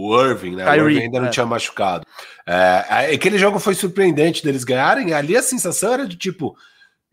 o 0.08 0.22
Irving, 0.22 0.56
né? 0.56 0.64
Kyrie, 0.64 0.80
o 0.80 0.88
Irving 0.88 1.02
ainda 1.04 1.20
não 1.20 1.26
é. 1.26 1.30
tinha 1.30 1.44
machucado. 1.44 2.06
É, 2.46 3.10
aquele 3.14 3.36
jogo 3.36 3.58
foi 3.58 3.74
surpreendente 3.74 4.44
deles 4.44 4.62
ganharem. 4.62 5.12
Ali 5.12 5.36
a 5.36 5.42
sensação 5.42 5.92
era 5.92 6.06
de 6.06 6.16
tipo. 6.16 6.56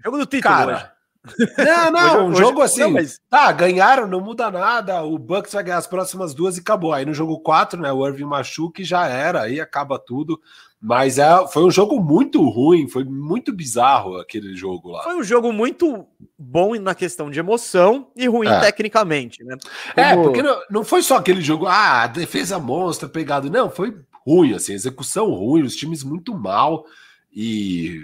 Jogo 0.04 0.18
do 0.18 0.26
título, 0.26 0.54
cara. 0.54 0.94
Hoje. 1.28 1.50
Não, 1.58 1.92
não, 1.92 2.28
hoje, 2.28 2.32
um 2.32 2.36
jogo 2.36 2.62
hoje, 2.62 2.74
assim. 2.74 2.82
Não, 2.82 2.92
mas... 2.92 3.20
Tá, 3.30 3.52
ganharam, 3.52 4.08
não 4.08 4.22
muda 4.22 4.52
nada. 4.52 5.02
O 5.04 5.18
Bucks 5.18 5.54
vai 5.54 5.64
ganhar 5.64 5.78
as 5.78 5.88
próximas 5.88 6.34
duas 6.34 6.58
e 6.58 6.62
acabou. 6.62 6.94
Aí 6.94 7.06
no 7.06 7.14
jogo 7.14 7.40
4, 7.40 7.82
né? 7.82 7.92
O 7.92 8.08
Irving 8.08 8.26
machuca 8.26 8.82
e 8.82 8.86
já 8.86 9.08
era, 9.08 9.42
aí 9.42 9.60
acaba 9.60 9.98
tudo. 9.98 10.40
Mas 10.82 11.20
é, 11.20 11.46
foi 11.48 11.66
um 11.66 11.72
jogo 11.72 12.00
muito 12.00 12.42
ruim, 12.48 12.88
foi 12.88 13.04
muito 13.04 13.52
bizarro 13.52 14.18
aquele 14.18 14.56
jogo 14.56 14.92
lá. 14.92 15.04
Foi 15.04 15.18
um 15.18 15.24
jogo 15.24 15.52
muito 15.52 16.08
bom 16.38 16.74
na 16.76 16.96
questão 16.96 17.30
de 17.30 17.38
emoção 17.38 18.08
e 18.16 18.28
ruim 18.28 18.48
é. 18.48 18.60
tecnicamente, 18.62 19.44
né? 19.44 19.58
É, 19.94 20.12
Como... 20.12 20.22
É, 20.22 20.24
porque 20.24 20.42
não, 20.42 20.62
não 20.70 20.84
foi 20.86 21.02
só 21.02 21.18
aquele 21.18 21.42
jogo, 21.42 21.68
ah, 21.68 22.08
defesa 22.08 22.58
monstra, 22.58 23.10
pegado. 23.10 23.50
Não, 23.50 23.70
foi 23.70 23.94
ruim, 24.26 24.54
assim, 24.54 24.72
execução 24.72 25.30
ruim, 25.32 25.64
os 25.64 25.76
times 25.76 26.02
muito 26.02 26.34
mal 26.34 26.86
e. 27.32 28.00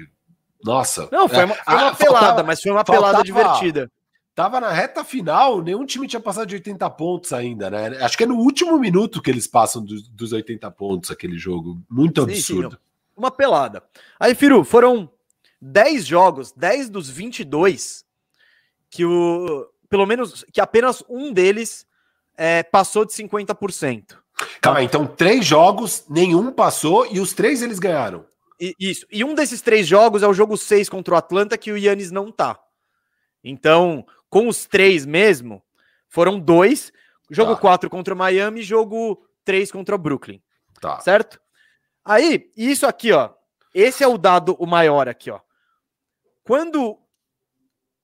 Nossa. 0.62 1.08
Não, 1.12 1.30
foi 1.30 1.40
é, 1.40 1.46
uma, 1.46 1.56
foi 1.56 1.74
uma 1.76 1.88
ah, 1.88 1.96
pelada, 1.96 2.20
faltava, 2.20 2.44
mas 2.44 2.62
foi 2.62 2.72
uma 2.72 2.84
faltava, 2.84 3.08
pelada 3.08 3.24
divertida. 3.24 3.90
Tava 4.36 4.60
na 4.60 4.70
reta 4.70 5.02
final, 5.06 5.62
nenhum 5.62 5.86
time 5.86 6.06
tinha 6.10 6.20
passado 6.20 6.48
de 6.48 6.56
80 6.56 6.90
pontos 6.90 7.32
ainda, 7.32 7.70
né? 7.70 8.04
Acho 8.04 8.18
que 8.18 8.26
é 8.26 8.28
no 8.28 8.36
último 8.36 8.78
minuto 8.78 9.22
que 9.22 9.32
eles 9.32 9.48
passam 9.48 9.82
do, 9.82 9.96
dos 10.12 10.34
80 10.34 10.70
pontos 10.72 11.10
aquele 11.10 11.38
jogo. 11.38 11.82
Muito 11.90 12.22
sim, 12.26 12.32
absurdo. 12.32 12.76
Sim, 12.76 12.82
uma 13.16 13.32
pelada. 13.32 13.82
Aí, 14.20 14.36
Firu, 14.36 14.66
foram 14.66 15.10
10 15.62 16.06
jogos, 16.06 16.52
10 16.52 16.90
dos 16.90 17.10
22, 17.10 18.06
que 18.90 19.06
o. 19.06 19.70
Pelo 19.88 20.06
menos 20.06 20.44
que 20.52 20.60
apenas 20.60 21.02
um 21.08 21.32
deles 21.32 21.88
é, 22.36 22.62
passou 22.62 23.06
de 23.06 23.14
50%. 23.14 24.18
Calma, 24.60 24.84
então 24.84 25.08
três 25.08 25.46
jogos, 25.46 26.04
nenhum 26.10 26.52
passou 26.52 27.08
e 27.10 27.22
os 27.22 27.32
três 27.32 27.62
eles 27.62 27.80
ganharam. 27.80 28.26
E, 28.60 28.76
isso. 28.78 29.06
E 29.10 29.24
um 29.24 29.34
desses 29.34 29.62
três 29.62 29.88
jogos 29.88 30.24
é 30.24 30.28
o 30.28 30.34
jogo 30.34 30.58
6 30.58 30.90
contra 30.90 31.14
o 31.14 31.18
Atlanta, 31.18 31.58
que 31.58 31.72
o 31.72 31.78
Yannis 31.78 32.12
não 32.12 32.32
tá. 32.32 32.60
Então, 33.44 34.06
com 34.36 34.50
os 34.50 34.66
três 34.66 35.06
mesmo, 35.06 35.64
foram 36.10 36.38
dois. 36.38 36.92
Jogo 37.32 37.56
tá. 37.56 37.62
4 37.62 37.90
contra 37.90 38.14
o 38.14 38.18
Miami, 38.18 38.64
jogo 38.64 39.26
3 39.46 39.72
contra 39.72 39.96
o 39.96 39.98
Brooklyn. 39.98 40.42
Tá. 40.82 41.00
Certo? 41.00 41.40
Aí, 42.04 42.52
isso 42.58 42.86
aqui, 42.86 43.14
ó. 43.14 43.30
Esse 43.74 44.04
é 44.04 44.08
o 44.10 44.18
dado 44.18 44.54
o 44.60 44.66
maior 44.66 45.08
aqui, 45.08 45.32
ó. 45.32 45.40
Quando 46.44 47.00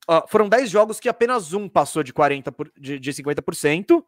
ó, 0.07 0.25
foram 0.25 0.47
10 0.47 0.69
jogos 0.69 1.01
que 1.01 1.09
apenas 1.09 1.51
um 1.51 1.67
passou 1.67 2.01
de 2.01 2.13
40 2.13 2.49
por, 2.53 2.71
de, 2.79 2.97
de 2.97 3.11
50% 3.11 4.01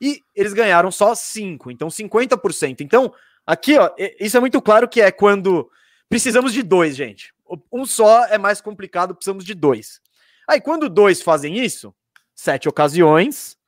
e 0.00 0.20
eles 0.34 0.52
ganharam 0.52 0.90
só 0.90 1.14
5, 1.14 1.70
então 1.70 1.86
50%. 1.86 2.80
Então, 2.80 3.14
aqui, 3.46 3.78
ó, 3.78 3.88
isso 4.18 4.36
é 4.36 4.40
muito 4.40 4.60
claro 4.60 4.88
que 4.88 5.00
é 5.00 5.12
quando 5.12 5.70
precisamos 6.08 6.52
de 6.52 6.64
dois, 6.64 6.96
gente. 6.96 7.32
Um 7.70 7.86
só 7.86 8.24
é 8.24 8.36
mais 8.36 8.60
complicado, 8.60 9.14
precisamos 9.14 9.44
de 9.44 9.54
dois. 9.54 10.00
Aí, 10.48 10.62
quando 10.62 10.88
dois 10.88 11.20
fazem 11.20 11.58
isso, 11.58 11.94
sete 12.34 12.70
ocasiões, 12.70 13.58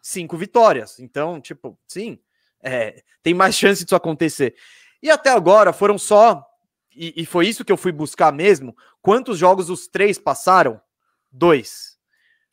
cinco 0.00 0.34
vitórias. 0.38 0.98
Então, 0.98 1.38
tipo, 1.38 1.78
sim, 1.86 2.18
é, 2.62 3.04
tem 3.22 3.34
mais 3.34 3.54
chance 3.58 3.84
disso 3.84 3.94
acontecer. 3.94 4.56
E 5.02 5.10
até 5.10 5.28
agora 5.28 5.74
foram 5.74 5.98
só, 5.98 6.42
e, 6.94 7.22
e, 7.22 7.26
foi 7.26 7.46
isso 7.48 7.64
que 7.64 7.72
eu 7.72 7.76
fui 7.76 7.92
buscar 7.92 8.32
mesmo. 8.32 8.74
Quantos 9.00 9.38
jogos 9.38 9.68
os 9.68 9.86
três 9.86 10.18
passaram? 10.18 10.80
Dois. 11.30 11.98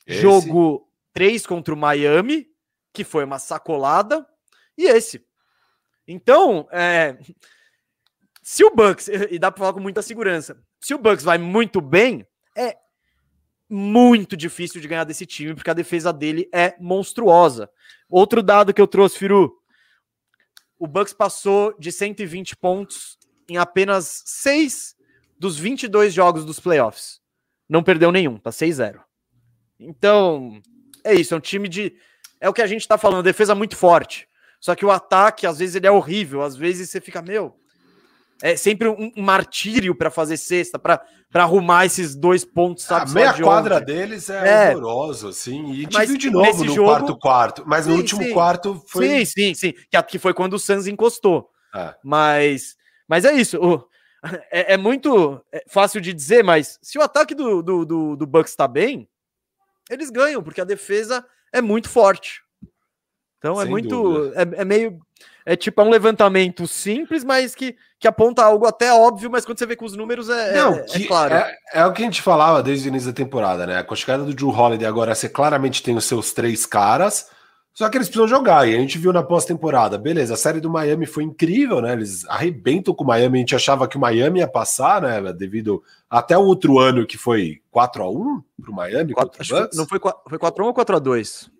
Esse? 0.05 0.21
Jogo 0.21 0.89
três 1.13 1.45
contra 1.45 1.73
o 1.73 1.77
Miami, 1.77 2.47
que 2.93 3.03
foi 3.03 3.23
uma 3.23 3.39
sacolada, 3.39 4.27
e 4.77 4.85
esse. 4.85 5.25
Então, 6.07 6.67
é, 6.71 7.17
se 8.41 8.63
o 8.63 8.73
Bucks, 8.73 9.07
e 9.29 9.37
dá 9.37 9.51
para 9.51 9.59
falar 9.59 9.73
com 9.73 9.79
muita 9.79 10.01
segurança, 10.01 10.61
se 10.81 10.93
o 10.93 10.97
Bucks 10.97 11.23
vai 11.23 11.37
muito 11.37 11.79
bem, 11.79 12.25
é 12.57 12.77
muito 13.69 14.35
difícil 14.35 14.81
de 14.81 14.87
ganhar 14.87 15.03
desse 15.03 15.25
time, 15.25 15.53
porque 15.53 15.69
a 15.69 15.75
defesa 15.75 16.11
dele 16.11 16.49
é 16.51 16.75
monstruosa. 16.79 17.69
Outro 18.09 18.41
dado 18.41 18.73
que 18.73 18.81
eu 18.81 18.87
trouxe, 18.87 19.17
Firu. 19.17 19.55
O 20.77 20.87
Bucks 20.87 21.13
passou 21.13 21.75
de 21.77 21.91
120 21.91 22.55
pontos 22.55 23.19
em 23.47 23.57
apenas 23.57 24.23
6 24.25 24.95
dos 25.37 25.57
22 25.57 26.13
jogos 26.13 26.45
dos 26.45 26.59
playoffs. 26.59 27.19
Não 27.67 27.83
perdeu 27.83 28.11
nenhum, 28.11 28.37
tá 28.37 28.49
6-0. 28.49 28.99
Então, 29.79 30.61
é 31.03 31.13
isso, 31.13 31.33
é 31.33 31.37
um 31.37 31.41
time 31.41 31.69
de. 31.69 31.95
É 32.41 32.49
o 32.49 32.53
que 32.53 32.61
a 32.61 32.67
gente 32.67 32.87
tá 32.87 32.97
falando, 32.97 33.23
defesa 33.23 33.53
muito 33.53 33.75
forte. 33.75 34.27
Só 34.59 34.75
que 34.75 34.85
o 34.85 34.91
ataque, 34.91 35.47
às 35.47 35.59
vezes, 35.59 35.75
ele 35.75 35.87
é 35.87 35.91
horrível. 35.91 36.41
Às 36.41 36.55
vezes 36.55 36.89
você 36.89 36.99
fica, 36.99 37.21
meu, 37.21 37.57
é 38.41 38.55
sempre 38.55 38.87
um, 38.87 39.11
um 39.15 39.21
martírio 39.21 39.93
para 39.93 40.09
fazer 40.09 40.37
cesta, 40.37 40.79
para 40.79 41.03
arrumar 41.33 41.85
esses 41.85 42.15
dois 42.15 42.45
pontos. 42.45 42.85
Sabe, 42.85 43.11
a 43.11 43.13
meia 43.13 43.33
de 43.33 43.41
quadra 43.41 43.81
deles 43.81 44.29
é, 44.29 44.69
é, 44.69 44.75
horroroso, 44.75 45.29
assim. 45.29 45.71
E 45.73 45.85
viu 45.85 46.17
de 46.17 46.29
novo 46.29 46.63
no 46.63 46.73
jogo, 46.73 46.89
quarto 46.89 47.17
quarto, 47.17 47.63
mas 47.65 47.85
sim, 47.85 47.91
no 47.91 47.97
último 47.97 48.23
sim. 48.23 48.33
quarto 48.33 48.83
foi. 48.87 49.07
Sim, 49.07 49.25
sim, 49.25 49.53
sim. 49.53 49.73
Que, 49.89 50.03
que 50.03 50.19
foi 50.19 50.33
quando 50.33 50.53
o 50.53 50.59
Suns 50.59 50.87
encostou. 50.87 51.49
É. 51.75 51.93
Mas, 52.03 52.75
mas 53.07 53.25
é 53.25 53.33
isso. 53.33 53.57
O, 53.57 53.87
é, 54.51 54.73
é, 54.73 54.77
muito 54.77 55.43
é, 55.51 55.63
fácil 55.67 56.01
de 56.01 56.13
dizer, 56.13 56.43
mas 56.43 56.77
se 56.81 56.97
o 56.97 57.01
ataque 57.01 57.33
do, 57.33 57.61
do, 57.61 57.85
do, 57.85 58.15
do 58.15 58.27
Bucks 58.27 58.51
está 58.51 58.67
bem, 58.67 59.07
eles 59.89 60.09
ganham, 60.09 60.43
porque 60.43 60.61
a 60.61 60.65
defesa 60.65 61.25
é 61.51 61.61
muito 61.61 61.89
forte. 61.89 62.41
Então 63.37 63.53
é 63.53 63.63
Sem 63.63 63.67
é 63.67 63.69
muito. 63.69 64.33
É, 64.35 64.61
é, 64.61 64.65
meio. 64.65 64.99
É 65.45 65.55
tipo 65.55 65.81
é 65.81 65.83
um 65.83 65.89
levantamento 65.89 66.67
simples, 66.67 67.23
mas 67.23 67.55
que, 67.55 67.75
que 67.99 68.07
aponta 68.07 68.43
algo 68.43 68.67
até 68.67 68.93
óbvio, 68.93 69.31
mas 69.31 69.45
quando 69.45 69.57
você 69.57 69.65
vê 69.65 69.75
com 69.75 69.85
os 69.85 69.95
números 69.95 70.29
é, 70.29 70.53
Não, 70.55 70.75
é, 70.75 70.85
é 70.91 70.99
claro. 71.07 71.33
É, 71.33 71.57
é, 71.73 71.85
o 71.85 71.91
que 71.91 72.01
a 72.01 72.05
gente 72.05 72.21
falava 72.21 72.61
desde 72.61 72.87
o 72.87 72.89
início 72.89 73.09
da 73.09 73.15
temporada, 73.15 73.65
né? 73.65 73.81
Com 73.81 73.93
a 73.93 73.97
chegada 73.97 74.23
do 74.23 74.33
Drew 74.33 74.49
Holiday 74.49 74.87
agora 74.87 75.15
você 75.15 75.27
claramente 75.27 75.81
tem 75.81 75.95
os 75.95 76.05
seus 76.05 76.33
três 76.33 76.65
caras, 76.65 77.29
Só 77.73 77.89
que 77.89 77.97
eles 77.97 78.07
precisam 78.07 78.27
jogar, 78.27 78.67
e 78.67 78.75
a 78.75 78.79
gente 78.79 78.97
viu 78.97 79.13
na 79.13 79.23
pós-temporada, 79.23 79.97
beleza, 79.97 80.33
a 80.33 80.37
série 80.37 80.59
do 80.59 80.69
Miami 80.69 81.05
foi 81.05 81.23
incrível, 81.23 81.81
né? 81.81 81.93
Eles 81.93 82.25
arrebentam 82.27 82.93
com 82.93 83.03
o 83.03 83.07
Miami, 83.07 83.37
a 83.37 83.41
gente 83.41 83.55
achava 83.55 83.87
que 83.87 83.97
o 83.97 83.99
Miami 83.99 84.39
ia 84.39 84.47
passar, 84.47 85.01
né? 85.01 85.33
Devido 85.33 85.81
até 86.09 86.37
o 86.37 86.43
outro 86.43 86.77
ano 86.77 87.07
que 87.07 87.17
foi 87.17 87.61
4 87.71 88.03
a 88.03 88.09
1 88.09 88.43
pro 88.61 88.73
Miami. 88.73 89.13
4, 89.13 89.69
não 89.73 89.87
foi, 89.87 89.99
foi 90.27 90.37
4 90.37 90.63
a 90.63 90.65
1 90.65 90.67
ou 90.67 90.73
4 90.73 90.95
a 90.95 90.99
2 90.99 91.58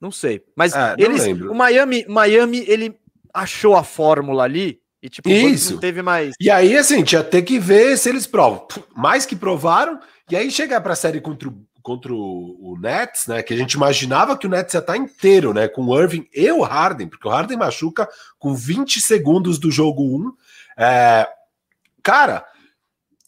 Não 0.00 0.10
sei. 0.10 0.42
Mas 0.56 0.74
é, 0.74 0.94
eles, 0.98 1.26
o 1.26 1.54
Miami, 1.54 2.04
Miami, 2.08 2.64
ele 2.66 2.94
achou 3.32 3.76
a 3.76 3.84
fórmula 3.84 4.44
ali 4.44 4.80
e 5.02 5.08
tipo, 5.08 5.28
Isso. 5.28 5.74
não 5.74 5.80
teve 5.80 6.00
mais. 6.02 6.34
E 6.40 6.50
aí, 6.50 6.76
assim, 6.76 7.02
tinha 7.02 7.24
ter 7.24 7.42
que 7.42 7.58
ver 7.58 7.98
se 7.98 8.08
eles 8.08 8.26
provam. 8.26 8.66
Mais 8.94 9.26
que 9.26 9.34
provaram, 9.34 9.98
e 10.30 10.36
aí 10.36 10.50
chegar 10.50 10.80
para 10.80 10.92
a 10.92 10.96
série 10.96 11.20
contra 11.20 11.48
o 11.48 11.62
contra 11.82 12.12
o, 12.14 12.72
o, 12.72 12.78
Nets, 12.78 13.26
né? 13.26 13.42
Que 13.42 13.52
a 13.52 13.56
gente 13.56 13.72
imaginava 13.72 14.38
que 14.38 14.46
o 14.46 14.50
Nets 14.50 14.72
ia 14.72 14.78
estar 14.78 14.96
inteiro, 14.96 15.52
né? 15.52 15.68
Com 15.68 15.84
o 15.84 16.00
Irving 16.00 16.28
e 16.32 16.50
o 16.52 16.62
Harden, 16.62 17.08
porque 17.08 17.26
o 17.26 17.30
Harden 17.30 17.58
machuca 17.58 18.08
com 18.38 18.54
20 18.54 19.00
segundos 19.00 19.58
do 19.58 19.70
jogo 19.70 20.02
1. 20.02 20.32
É, 20.78 21.28
cara, 22.02 22.46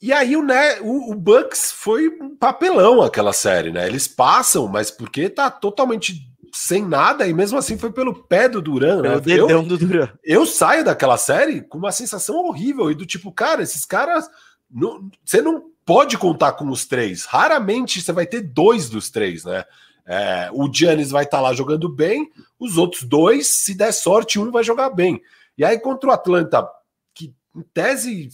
e 0.00 0.12
aí 0.12 0.36
o, 0.36 0.42
né, 0.42 0.80
o, 0.80 1.12
o, 1.12 1.14
Bucks 1.14 1.72
foi 1.72 2.08
um 2.20 2.36
papelão 2.36 3.02
aquela 3.02 3.32
série, 3.32 3.72
né? 3.72 3.86
Eles 3.86 4.06
passam, 4.06 4.68
mas 4.68 4.90
porque 4.90 5.28
tá 5.28 5.50
totalmente 5.50 6.14
sem 6.54 6.86
nada, 6.86 7.26
e 7.26 7.34
mesmo 7.34 7.58
assim 7.58 7.76
foi 7.76 7.90
pelo 7.90 8.14
pé 8.14 8.48
do 8.48 8.62
Duran, 8.62 9.02
né? 9.02 9.20
Dedão 9.20 9.48
eu, 9.50 9.62
do 9.62 9.76
Duran. 9.76 10.08
Eu 10.22 10.46
saio 10.46 10.84
daquela 10.84 11.16
série 11.16 11.60
com 11.62 11.78
uma 11.78 11.90
sensação 11.90 12.36
horrível 12.36 12.90
e 12.90 12.94
do 12.94 13.04
tipo, 13.04 13.32
cara, 13.32 13.62
esses 13.62 13.84
caras. 13.84 14.30
Não, 14.70 15.10
você 15.24 15.42
não 15.42 15.64
pode 15.84 16.16
contar 16.16 16.52
com 16.52 16.68
os 16.70 16.86
três. 16.86 17.24
Raramente 17.24 18.00
você 18.00 18.12
vai 18.12 18.26
ter 18.26 18.40
dois 18.40 18.88
dos 18.88 19.10
três, 19.10 19.44
né? 19.44 19.64
É, 20.06 20.48
o 20.52 20.72
Giannis 20.72 21.10
vai 21.10 21.24
estar 21.24 21.38
tá 21.38 21.42
lá 21.42 21.54
jogando 21.54 21.88
bem, 21.88 22.30
os 22.58 22.76
outros 22.76 23.02
dois, 23.02 23.48
se 23.48 23.74
der 23.74 23.92
sorte, 23.92 24.38
um 24.38 24.50
vai 24.50 24.62
jogar 24.62 24.90
bem. 24.90 25.20
E 25.56 25.64
aí 25.64 25.78
contra 25.78 26.10
o 26.10 26.12
Atlanta, 26.12 26.68
que 27.12 27.34
em 27.54 27.62
tese. 27.72 28.28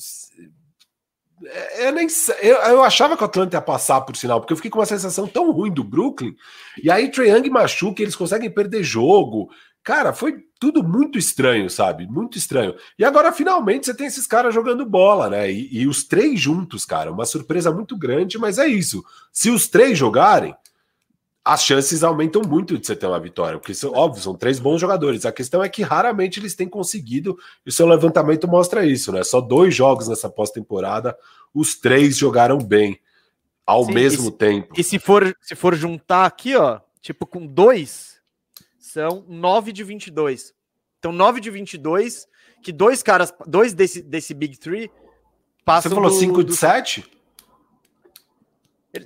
É, 1.44 1.88
eu, 1.88 1.92
nem, 1.92 2.06
eu, 2.42 2.56
eu 2.56 2.82
achava 2.82 3.16
que 3.16 3.22
o 3.22 3.26
Atlanta 3.26 3.56
ia 3.56 3.62
passar 3.62 4.00
por 4.02 4.16
sinal, 4.16 4.40
porque 4.40 4.52
eu 4.52 4.56
fiquei 4.56 4.70
com 4.70 4.78
uma 4.78 4.86
sensação 4.86 5.26
tão 5.26 5.50
ruim 5.50 5.72
do 5.72 5.82
Brooklyn. 5.82 6.34
E 6.82 6.90
aí 6.90 7.10
Trae 7.10 7.30
Young 7.30 7.48
machuca, 7.50 8.02
eles 8.02 8.16
conseguem 8.16 8.50
perder 8.50 8.82
jogo. 8.82 9.50
Cara, 9.82 10.12
foi 10.12 10.44
tudo 10.58 10.82
muito 10.82 11.18
estranho, 11.18 11.70
sabe? 11.70 12.06
Muito 12.06 12.36
estranho. 12.36 12.74
E 12.98 13.04
agora, 13.04 13.32
finalmente, 13.32 13.86
você 13.86 13.94
tem 13.94 14.06
esses 14.06 14.26
caras 14.26 14.54
jogando 14.54 14.84
bola, 14.84 15.30
né? 15.30 15.50
E, 15.50 15.80
e, 15.80 15.86
os 15.86 16.04
três 16.04 16.38
juntos, 16.38 16.84
cara. 16.84 17.10
Uma 17.10 17.24
surpresa 17.24 17.72
muito 17.72 17.96
grande, 17.96 18.38
mas 18.38 18.58
é 18.58 18.66
isso. 18.66 19.02
Se 19.32 19.48
os 19.48 19.66
três 19.66 19.96
jogarem, 19.96 20.54
as 21.44 21.64
chances 21.64 22.02
aumentam 22.04 22.42
muito 22.42 22.78
de 22.78 22.86
você 22.86 22.94
ter 22.94 23.06
uma 23.06 23.18
vitória. 23.18 23.58
Porque, 23.58 23.72
óbvio, 23.86 24.22
são 24.22 24.34
três 24.34 24.58
bons 24.58 24.80
jogadores. 24.80 25.24
A 25.24 25.32
questão 25.32 25.62
é 25.62 25.68
que 25.68 25.82
raramente 25.82 26.38
eles 26.38 26.54
têm 26.54 26.68
conseguido, 26.68 27.38
e 27.64 27.70
o 27.70 27.72
seu 27.72 27.86
levantamento 27.86 28.46
mostra 28.46 28.84
isso, 28.86 29.10
né? 29.10 29.24
Só 29.24 29.40
dois 29.40 29.74
jogos 29.74 30.08
nessa 30.08 30.28
pós-temporada, 30.28 31.16
os 31.54 31.74
três 31.74 32.16
jogaram 32.16 32.58
bem 32.58 33.00
ao 33.66 33.84
Sim, 33.84 33.92
mesmo 33.92 34.28
e, 34.28 34.32
tempo. 34.32 34.74
E 34.76 34.84
se 34.84 34.98
for, 34.98 35.34
se 35.40 35.54
for 35.54 35.74
juntar 35.74 36.26
aqui, 36.26 36.56
ó, 36.56 36.80
tipo, 37.00 37.26
com 37.26 37.46
dois 37.46 38.20
são 38.78 39.24
9 39.28 39.72
de 39.72 39.84
22. 39.84 40.52
Então, 40.98 41.12
9 41.12 41.40
de 41.40 41.50
22, 41.50 42.26
que 42.62 42.72
dois 42.72 43.02
caras, 43.02 43.32
dois 43.46 43.72
desse, 43.72 44.02
desse 44.02 44.34
Big 44.34 44.58
Three 44.58 44.90
passam. 45.64 45.90
Você 45.90 45.94
falou 45.94 46.10
5 46.10 46.44
de 46.44 46.56
7? 46.56 47.04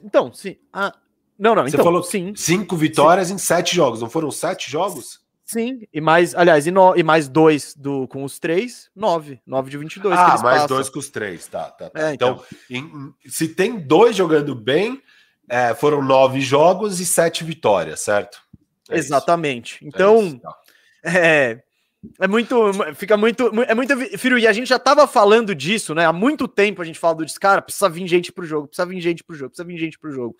Então, 0.03 0.33
sim. 0.33 0.57
Ah, 0.73 0.97
não, 1.39 1.55
não. 1.55 1.63
Você 1.65 1.77
então, 1.77 1.85
falou 1.85 2.03
sim. 2.03 2.33
Cinco 2.37 2.77
vitórias 2.77 3.29
sim. 3.29 3.35
em 3.35 3.39
sete 3.39 3.75
jogos. 3.75 4.01
Não 4.01 4.11
foram 4.11 4.31
sete 4.31 4.71
jogos? 4.71 5.25
Sim, 5.45 5.83
e 5.93 6.01
mais, 6.01 6.35
aliás, 6.35 6.67
e, 6.67 6.71
no, 6.71 6.97
e 6.97 7.03
mais 7.03 7.29
dois 7.29 7.75
do, 7.75 8.09
com 8.09 8.25
os 8.25 8.39
três, 8.39 8.91
nove. 8.97 9.41
Nove 9.47 9.71
de 9.71 9.77
22. 9.77 10.19
Ah, 10.19 10.29
mais 10.29 10.43
passam. 10.43 10.67
dois 10.69 10.89
com 10.89 10.99
os 10.99 11.11
três, 11.11 11.47
tá. 11.47 11.65
tá, 11.65 11.91
tá. 11.91 12.01
É, 12.01 12.15
então, 12.15 12.43
então 12.71 13.15
em, 13.25 13.31
se 13.31 13.49
tem 13.49 13.79
dois 13.79 14.17
jogando 14.17 14.55
bem, 14.55 15.03
é, 15.49 15.75
foram 15.75 16.03
nove 16.03 16.41
jogos 16.41 16.99
e 16.99 17.05
sete 17.05 17.45
vitórias, 17.45 18.01
certo? 18.01 18.43
É 18.89 18.97
Exatamente. 18.97 19.75
Isso. 19.75 19.85
Então, 19.85 20.19
é, 20.19 20.25
isso, 20.25 20.39
tá. 20.39 20.57
é, 21.05 21.63
é, 22.21 22.29
muito. 22.29 22.73
Fica 22.95 23.17
muito. 23.17 23.51
É 23.63 23.75
muito. 23.75 23.97
Filho, 24.19 24.39
e 24.39 24.47
a 24.47 24.53
gente 24.53 24.69
já 24.69 24.79
tava 24.79 25.07
falando 25.07 25.55
disso, 25.55 25.95
né? 25.95 26.07
Há 26.07 26.13
muito 26.13 26.47
tempo 26.47 26.83
a 26.83 26.85
gente 26.85 26.99
fala 26.99 27.25
disso, 27.25 27.39
cara, 27.41 27.63
precisa 27.63 27.89
vir 27.89 28.07
gente 28.07 28.33
pro 28.33 28.47
jogo, 28.47 28.69
precisa 28.69 28.87
vir 28.87 29.01
gente 29.01 29.25
pro 29.25 29.37
jogo, 29.37 29.51
precisa 29.51 29.67
vir 29.67 29.79
gente 29.79 29.99
pro 29.99 30.13
jogo. 30.13 30.37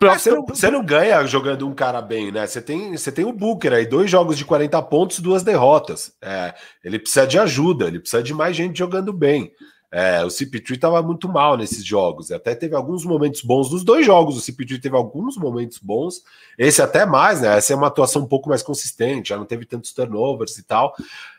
É, 0.00 0.18
você, 0.18 0.30
não, 0.30 0.46
você, 0.46 0.70
não, 0.70 0.84
ganha 0.84 1.24
jogando 1.26 1.68
um 1.68 1.74
cara 1.74 2.00
bem, 2.00 2.32
né? 2.32 2.46
Você 2.46 2.62
tem, 2.62 2.96
você 2.96 3.12
tem 3.12 3.24
o 3.24 3.32
Booker 3.32 3.72
aí, 3.72 3.86
dois 3.86 4.10
jogos 4.10 4.38
de 4.38 4.44
40 4.44 4.80
pontos, 4.82 5.20
duas 5.20 5.42
derrotas. 5.42 6.12
É, 6.20 6.54
ele 6.82 6.98
precisa 6.98 7.26
de 7.26 7.38
ajuda, 7.38 7.86
ele 7.86 8.00
precisa 8.00 8.22
de 8.22 8.32
mais 8.32 8.56
gente 8.56 8.78
jogando 8.78 9.12
bem. 9.12 9.52
É, 9.94 10.24
o 10.24 10.28
CP3 10.28 10.76
estava 10.76 11.02
muito 11.02 11.28
mal 11.28 11.54
nesses 11.54 11.84
jogos. 11.84 12.32
Até 12.32 12.54
teve 12.54 12.74
alguns 12.74 13.04
momentos 13.04 13.42
bons 13.42 13.70
nos 13.70 13.84
dois 13.84 14.06
jogos. 14.06 14.38
O 14.38 14.40
CP3 14.40 14.80
teve 14.80 14.96
alguns 14.96 15.36
momentos 15.36 15.76
bons. 15.76 16.22
Esse 16.56 16.80
até 16.80 17.04
mais, 17.04 17.42
né? 17.42 17.58
Essa 17.58 17.74
é 17.74 17.76
uma 17.76 17.88
atuação 17.88 18.22
um 18.22 18.26
pouco 18.26 18.48
mais 18.48 18.62
consistente, 18.62 19.28
já 19.28 19.36
não 19.36 19.44
teve 19.44 19.66
tantos 19.66 19.92
turnovers 19.92 20.56
e 20.56 20.62
tal. 20.62 20.96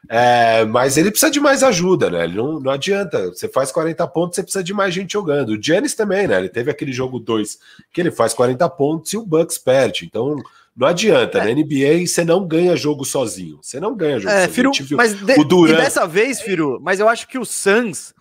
É, 0.07 0.65
mas 0.65 0.97
ele 0.97 1.09
precisa 1.09 1.31
de 1.31 1.39
mais 1.39 1.63
ajuda, 1.63 2.11
né? 2.11 2.25
Ele 2.25 2.35
não, 2.35 2.59
não 2.59 2.71
adianta. 2.71 3.29
Você 3.29 3.47
faz 3.47 3.71
40 3.71 4.07
pontos, 4.09 4.35
você 4.35 4.43
precisa 4.43 4.63
de 4.63 4.71
mais 4.71 4.93
gente 4.93 5.13
jogando. 5.13 5.49
O 5.49 5.61
Giannis 5.61 5.95
também, 5.95 6.27
né? 6.27 6.37
Ele 6.37 6.49
teve 6.49 6.69
aquele 6.69 6.93
jogo 6.93 7.17
2 7.17 7.57
que 7.91 8.01
ele 8.01 8.11
faz 8.11 8.35
40 8.35 8.69
pontos 8.69 9.11
e 9.13 9.17
o 9.17 9.25
Bucks 9.25 9.57
perde. 9.57 10.05
Então. 10.05 10.35
Não 10.75 10.87
adianta, 10.87 11.37
é. 11.37 11.43
na 11.43 11.51
NBA 11.51 12.07
você 12.07 12.25
não 12.25 12.47
ganha 12.47 12.75
jogo 12.75 13.05
sozinho. 13.05 13.59
Você 13.61 13.79
não 13.79 13.95
ganha 13.95 14.19
jogo 14.19 14.33
é, 14.33 14.47
sozinho. 14.47 14.73
Firu, 14.73 14.97
mas 14.97 15.13
de, 15.13 15.39
o 15.39 15.43
Durant... 15.43 15.79
e 15.79 15.81
dessa 15.83 16.07
vez, 16.07 16.41
Firu, 16.41 16.79
mas 16.81 16.99
eu 16.99 17.07
acho 17.07 17.27
que 17.27 17.37
o 17.37 17.45
Suns 17.45 18.11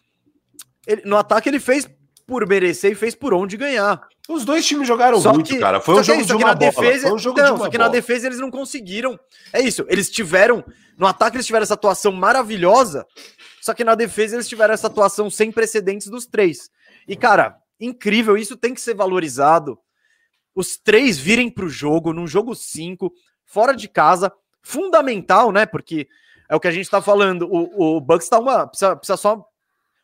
ele, 0.86 1.02
no 1.04 1.16
ataque 1.16 1.48
ele 1.48 1.60
fez 1.60 1.88
por 2.26 2.46
merecer 2.46 2.92
e 2.92 2.94
fez 2.94 3.14
por 3.14 3.34
onde 3.34 3.56
ganhar. 3.56 4.00
Os 4.28 4.44
dois 4.44 4.64
times 4.64 4.86
jogaram 4.86 5.20
só 5.20 5.32
muito, 5.32 5.48
que, 5.48 5.58
cara. 5.58 5.80
Foi 5.80 5.96
um 5.96 6.02
jogo 6.02 6.18
é 6.18 6.22
isso, 6.22 6.28
de 6.28 6.34
uma 6.34 6.54
bola. 6.54 6.54
Defesa, 6.54 7.08
Foi 7.08 7.16
um 7.16 7.18
jogo 7.18 7.38
não, 7.38 7.44
de 7.44 7.52
uma 7.52 7.58
só 7.58 7.70
que 7.70 7.78
bola. 7.78 7.88
na 7.88 7.92
defesa 7.92 8.26
eles 8.26 8.38
não 8.38 8.50
conseguiram. 8.50 9.18
É 9.52 9.60
isso, 9.60 9.84
eles 9.88 10.10
tiveram... 10.10 10.64
No 10.96 11.06
ataque 11.06 11.36
eles 11.36 11.46
tiveram 11.46 11.64
essa 11.64 11.74
atuação 11.74 12.12
maravilhosa, 12.12 13.06
só 13.60 13.74
que 13.74 13.82
na 13.82 13.94
defesa 13.94 14.36
eles 14.36 14.48
tiveram 14.48 14.74
essa 14.74 14.86
atuação 14.86 15.30
sem 15.30 15.50
precedentes 15.50 16.08
dos 16.08 16.26
três. 16.26 16.70
E, 17.08 17.16
cara, 17.16 17.56
incrível, 17.80 18.36
isso 18.36 18.56
tem 18.56 18.74
que 18.74 18.80
ser 18.80 18.94
valorizado. 18.94 19.78
Os 20.54 20.76
três 20.76 21.18
virem 21.18 21.50
para 21.50 21.64
o 21.64 21.68
jogo, 21.68 22.12
num 22.12 22.26
jogo 22.26 22.54
5, 22.54 23.12
fora 23.44 23.74
de 23.74 23.88
casa, 23.88 24.32
fundamental, 24.62 25.50
né? 25.50 25.66
Porque 25.66 26.06
é 26.48 26.54
o 26.54 26.60
que 26.60 26.68
a 26.68 26.72
gente 26.72 26.84
está 26.84 27.00
falando. 27.00 27.48
O, 27.50 27.96
o 27.96 28.00
Bucks 28.00 28.28
tá 28.28 28.38
uma. 28.38 28.66
Precisa, 28.66 28.94
precisa 28.94 29.16
só 29.16 29.44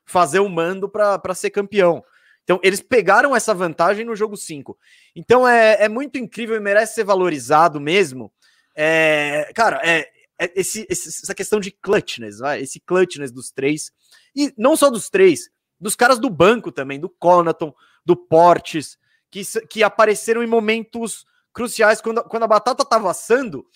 fazer 0.08 0.40
o 0.40 0.48
mando 0.48 0.88
para 0.88 1.34
ser 1.34 1.50
campeão. 1.50 2.02
Então, 2.42 2.58
eles 2.62 2.80
pegaram 2.80 3.36
essa 3.36 3.54
vantagem 3.54 4.06
no 4.06 4.16
jogo 4.16 4.36
5. 4.36 4.76
Então, 5.14 5.46
é, 5.46 5.84
é 5.84 5.88
muito 5.88 6.16
incrível 6.16 6.56
e 6.56 6.60
merece 6.60 6.94
ser 6.94 7.04
valorizado 7.04 7.78
mesmo. 7.78 8.32
É, 8.74 9.50
cara, 9.54 9.80
é, 9.84 10.08
é 10.40 10.52
esse, 10.56 10.86
essa 10.88 11.34
questão 11.34 11.60
de 11.60 11.70
clutchness, 11.70 12.38
vai, 12.38 12.62
esse 12.62 12.80
clutchness 12.80 13.30
dos 13.30 13.50
três. 13.50 13.92
E 14.34 14.52
não 14.56 14.76
só 14.76 14.88
dos 14.88 15.10
três, 15.10 15.50
dos 15.78 15.94
caras 15.94 16.18
do 16.18 16.30
banco 16.30 16.72
também, 16.72 16.98
do 16.98 17.10
Conaton, 17.10 17.74
do 18.04 18.16
Portes, 18.16 18.96
que, 19.30 19.42
que 19.68 19.82
apareceram 19.82 20.42
em 20.42 20.46
momentos 20.46 21.26
cruciais. 21.52 22.00
Quando, 22.00 22.22
quando 22.24 22.44
a 22.44 22.48
batata 22.48 22.84
tava 22.84 23.10
assando, 23.10 23.66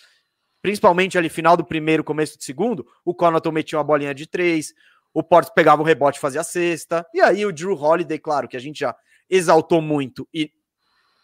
principalmente 0.61 1.17
ali 1.17 1.29
final 1.29 1.55
do 1.55 1.65
primeiro, 1.65 2.03
começo 2.03 2.37
do 2.37 2.43
segundo, 2.43 2.87
o 3.05 3.13
Conaton 3.13 3.51
metia 3.51 3.77
uma 3.77 3.83
bolinha 3.83 4.15
de 4.15 4.25
três, 4.25 4.73
o 5.13 5.21
Porto 5.21 5.53
pegava 5.53 5.81
o 5.81 5.85
rebote 5.85 6.17
e 6.17 6.21
fazia 6.21 6.41
a 6.41 6.43
cesta. 6.43 7.05
E 7.13 7.21
aí 7.21 7.45
o 7.45 7.53
Drew 7.53 7.75
Holiday, 7.75 8.17
claro, 8.17 8.47
que 8.47 8.57
a 8.57 8.59
gente 8.59 8.79
já 8.79 8.95
exaltou 9.29 9.81
muito 9.81 10.27
e, 10.33 10.51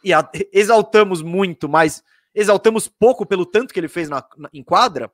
e 0.04 0.14
a, 0.14 0.28
exaltamos 0.54 1.22
muito, 1.22 1.68
mas 1.68 2.04
exaltamos 2.34 2.88
pouco 2.88 3.26
pelo 3.26 3.46
tanto 3.46 3.74
que 3.74 3.80
ele 3.80 3.88
fez 3.88 4.08
na, 4.10 4.24
na, 4.38 4.50
em 4.54 4.64
quadra. 4.64 5.12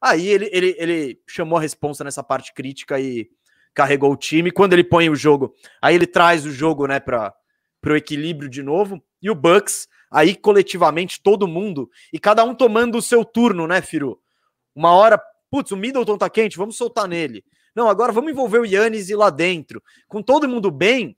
Aí 0.00 0.26
ele, 0.26 0.48
ele, 0.52 0.76
ele 0.78 1.22
chamou 1.28 1.58
a 1.58 1.60
responsa 1.60 2.04
nessa 2.04 2.22
parte 2.22 2.52
crítica 2.52 2.98
e 2.98 3.28
carregou 3.72 4.12
o 4.12 4.16
time. 4.16 4.50
Quando 4.50 4.72
ele 4.72 4.84
põe 4.84 5.08
o 5.08 5.16
jogo, 5.16 5.54
aí 5.80 5.94
ele 5.94 6.06
traz 6.06 6.44
o 6.44 6.50
jogo 6.50 6.86
né, 6.86 7.00
para 7.00 7.34
o 7.86 7.96
equilíbrio 7.96 8.48
de 8.48 8.62
novo. 8.62 9.02
E 9.22 9.30
o 9.30 9.34
Bucks, 9.34 9.88
aí 10.10 10.34
coletivamente, 10.34 11.22
todo 11.22 11.48
mundo, 11.48 11.90
e 12.12 12.18
cada 12.18 12.44
um 12.44 12.54
tomando 12.54 12.98
o 12.98 13.02
seu 13.02 13.24
turno, 13.24 13.66
né, 13.66 13.80
Firu? 13.80 14.20
Uma 14.74 14.92
hora, 14.92 15.20
putz, 15.50 15.70
o 15.70 15.76
Middleton 15.76 16.18
tá 16.18 16.28
quente, 16.28 16.58
vamos 16.58 16.76
soltar 16.76 17.08
nele. 17.08 17.44
Não, 17.74 17.88
agora 17.88 18.12
vamos 18.12 18.30
envolver 18.30 18.58
o 18.58 18.64
Yannis 18.64 19.10
e 19.10 19.16
lá 19.16 19.30
dentro. 19.30 19.82
Com 20.08 20.22
todo 20.22 20.48
mundo 20.48 20.70
bem, 20.70 21.16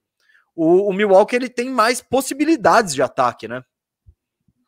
o, 0.55 0.89
o 0.89 0.93
Milwaukee 0.93 1.37
ele 1.37 1.49
tem 1.49 1.69
mais 1.69 2.01
possibilidades 2.01 2.95
de 2.95 3.03
ataque, 3.03 3.47
né? 3.47 3.63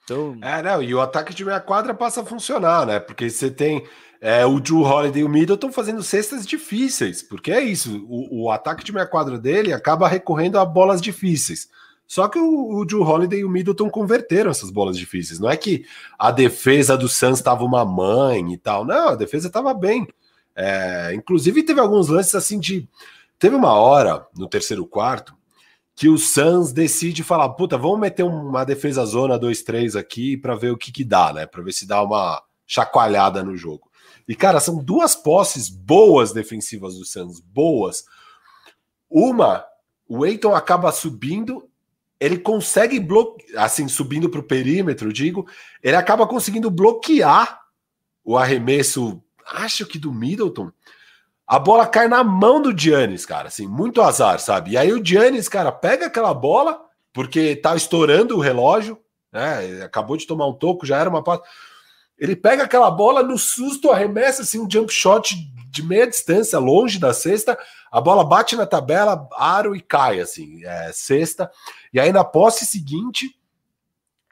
Então... 0.05 0.39
É, 0.43 0.63
não, 0.63 0.83
e 0.83 0.95
o 0.95 1.01
ataque 1.01 1.35
de 1.35 1.45
meia 1.45 1.61
quadra 1.61 1.95
passa 1.95 2.23
a 2.23 2.27
funcionar, 2.27 2.87
né? 2.87 3.01
Porque 3.01 3.29
você 3.29 3.51
tem 3.51 3.87
é, 4.21 4.45
o 4.45 4.59
Drew 4.59 4.83
Holiday 4.83 5.23
e 5.23 5.25
o 5.25 5.29
Middleton 5.29 5.71
fazendo 5.71 6.03
cestas 6.03 6.47
difíceis, 6.47 7.23
porque 7.23 7.53
é 7.53 7.63
isso, 7.63 8.05
o, 8.09 8.45
o 8.45 8.51
ataque 8.51 8.85
de 8.85 8.93
meia 8.93 9.07
quadra 9.07 9.39
dele 9.39 9.73
acaba 9.73 10.09
recorrendo 10.09 10.59
a 10.59 10.65
bolas 10.65 11.01
difíceis. 11.01 11.69
Só 12.07 12.27
que 12.27 12.39
o, 12.39 12.79
o 12.79 12.85
Drew 12.87 13.03
Holiday 13.03 13.41
e 13.41 13.45
o 13.45 13.51
Middleton 13.51 13.91
converteram 13.91 14.51
essas 14.51 14.71
bolas 14.71 14.97
difíceis. 14.97 15.39
Não 15.39 15.51
é 15.51 15.59
que 15.59 15.85
a 16.19 16.31
defesa 16.31 16.97
do 16.97 17.07
Suns 17.07 17.39
estava 17.39 17.63
uma 17.65 17.85
mãe 17.85 18.51
e 18.51 18.57
tal. 18.57 18.83
Não, 18.83 19.11
a 19.11 19.15
defesa 19.15 19.49
estava 19.49 19.75
bem. 19.75 20.09
É, 20.61 21.15
inclusive 21.15 21.63
teve 21.63 21.79
alguns 21.79 22.09
lances 22.09 22.35
assim 22.35 22.59
de. 22.59 22.89
Teve 23.39 23.55
uma 23.55 23.75
hora 23.75 24.27
no 24.37 24.49
terceiro 24.49 24.85
quarto 24.85 25.37
que 25.95 26.09
o 26.09 26.19
Suns 26.19 26.73
decide 26.73 27.23
falar: 27.23 27.49
puta, 27.51 27.79
vamos 27.79 28.01
meter 28.01 28.25
uma 28.25 28.65
defesa 28.65 29.05
zona 29.07 29.39
2-3 29.39 29.97
aqui 29.97 30.37
para 30.37 30.57
ver 30.57 30.73
o 30.73 30.77
que, 30.77 30.91
que 30.91 31.05
dá, 31.05 31.33
né? 31.33 31.47
Para 31.47 31.63
ver 31.63 31.73
se 31.73 31.87
dá 31.87 32.03
uma 32.03 32.43
chacoalhada 32.67 33.45
no 33.45 33.57
jogo. 33.57 33.89
E, 34.27 34.35
cara, 34.35 34.59
são 34.59 34.83
duas 34.83 35.15
posses 35.15 35.69
boas 35.69 36.33
defensivas 36.33 36.97
do 36.97 37.05
Suns, 37.05 37.41
boas. 37.41 38.05
Uma, 39.09 39.65
o 40.09 40.27
Eiton 40.27 40.55
acaba 40.55 40.91
subindo 40.91 41.69
ele 42.21 42.39
consegue 42.39 42.99
bloquear, 42.99 43.65
assim, 43.65 43.87
subindo 43.87 44.29
para 44.29 44.41
o 44.41 44.45
perímetro, 44.45 45.13
digo, 45.13 45.47
ele 45.83 45.95
acaba 45.95 46.27
conseguindo 46.27 46.71
bloquear 46.71 47.61
o 48.25 48.37
arremesso, 48.37 49.23
acho 49.49 49.87
que 49.87 49.99
do 49.99 50.13
Middleton. 50.13 50.71
A 51.47 51.59
bola 51.59 51.87
cai 51.87 52.09
na 52.09 52.23
mão 52.23 52.61
do 52.61 52.79
Giannis, 52.79 53.25
cara, 53.25 53.49
assim, 53.49 53.67
muito 53.67 54.03
azar, 54.03 54.39
sabe? 54.39 54.73
E 54.73 54.77
aí 54.77 54.93
o 54.93 55.05
Giannis, 55.05 55.49
cara, 55.49 55.73
pega 55.73 56.07
aquela 56.07 56.35
bola, 56.35 56.79
porque 57.13 57.57
tá 57.57 57.75
estourando 57.75 58.37
o 58.37 58.41
relógio, 58.41 58.99
né? 59.33 59.83
Acabou 59.83 60.17
de 60.17 60.27
tomar 60.27 60.47
um 60.47 60.53
toco, 60.53 60.85
já 60.85 60.99
era 60.99 61.09
uma 61.09 61.23
Ele 62.19 62.37
pega 62.37 62.65
aquela 62.65 62.91
bola 62.91 63.23
no 63.23 63.39
susto, 63.39 63.91
arremessa 63.91 64.43
assim 64.43 64.61
um 64.61 64.71
jump 64.71 64.93
shot 64.93 65.35
de 65.71 65.83
meia 65.83 66.07
distância, 66.07 66.59
longe 66.59 66.99
da 66.99 67.15
cesta, 67.15 67.59
a 67.91 68.01
bola 68.01 68.25
bate 68.25 68.57
na 68.57 68.67
tabela, 68.67 69.29
aro 69.33 69.75
e 69.75 69.81
cai, 69.81 70.21
assim, 70.21 70.65
é, 70.65 70.91
cesta. 70.93 71.51
E 71.93 72.01
aí 72.01 72.13
na 72.13 72.25
posse 72.25 72.67
seguinte, 72.67 73.35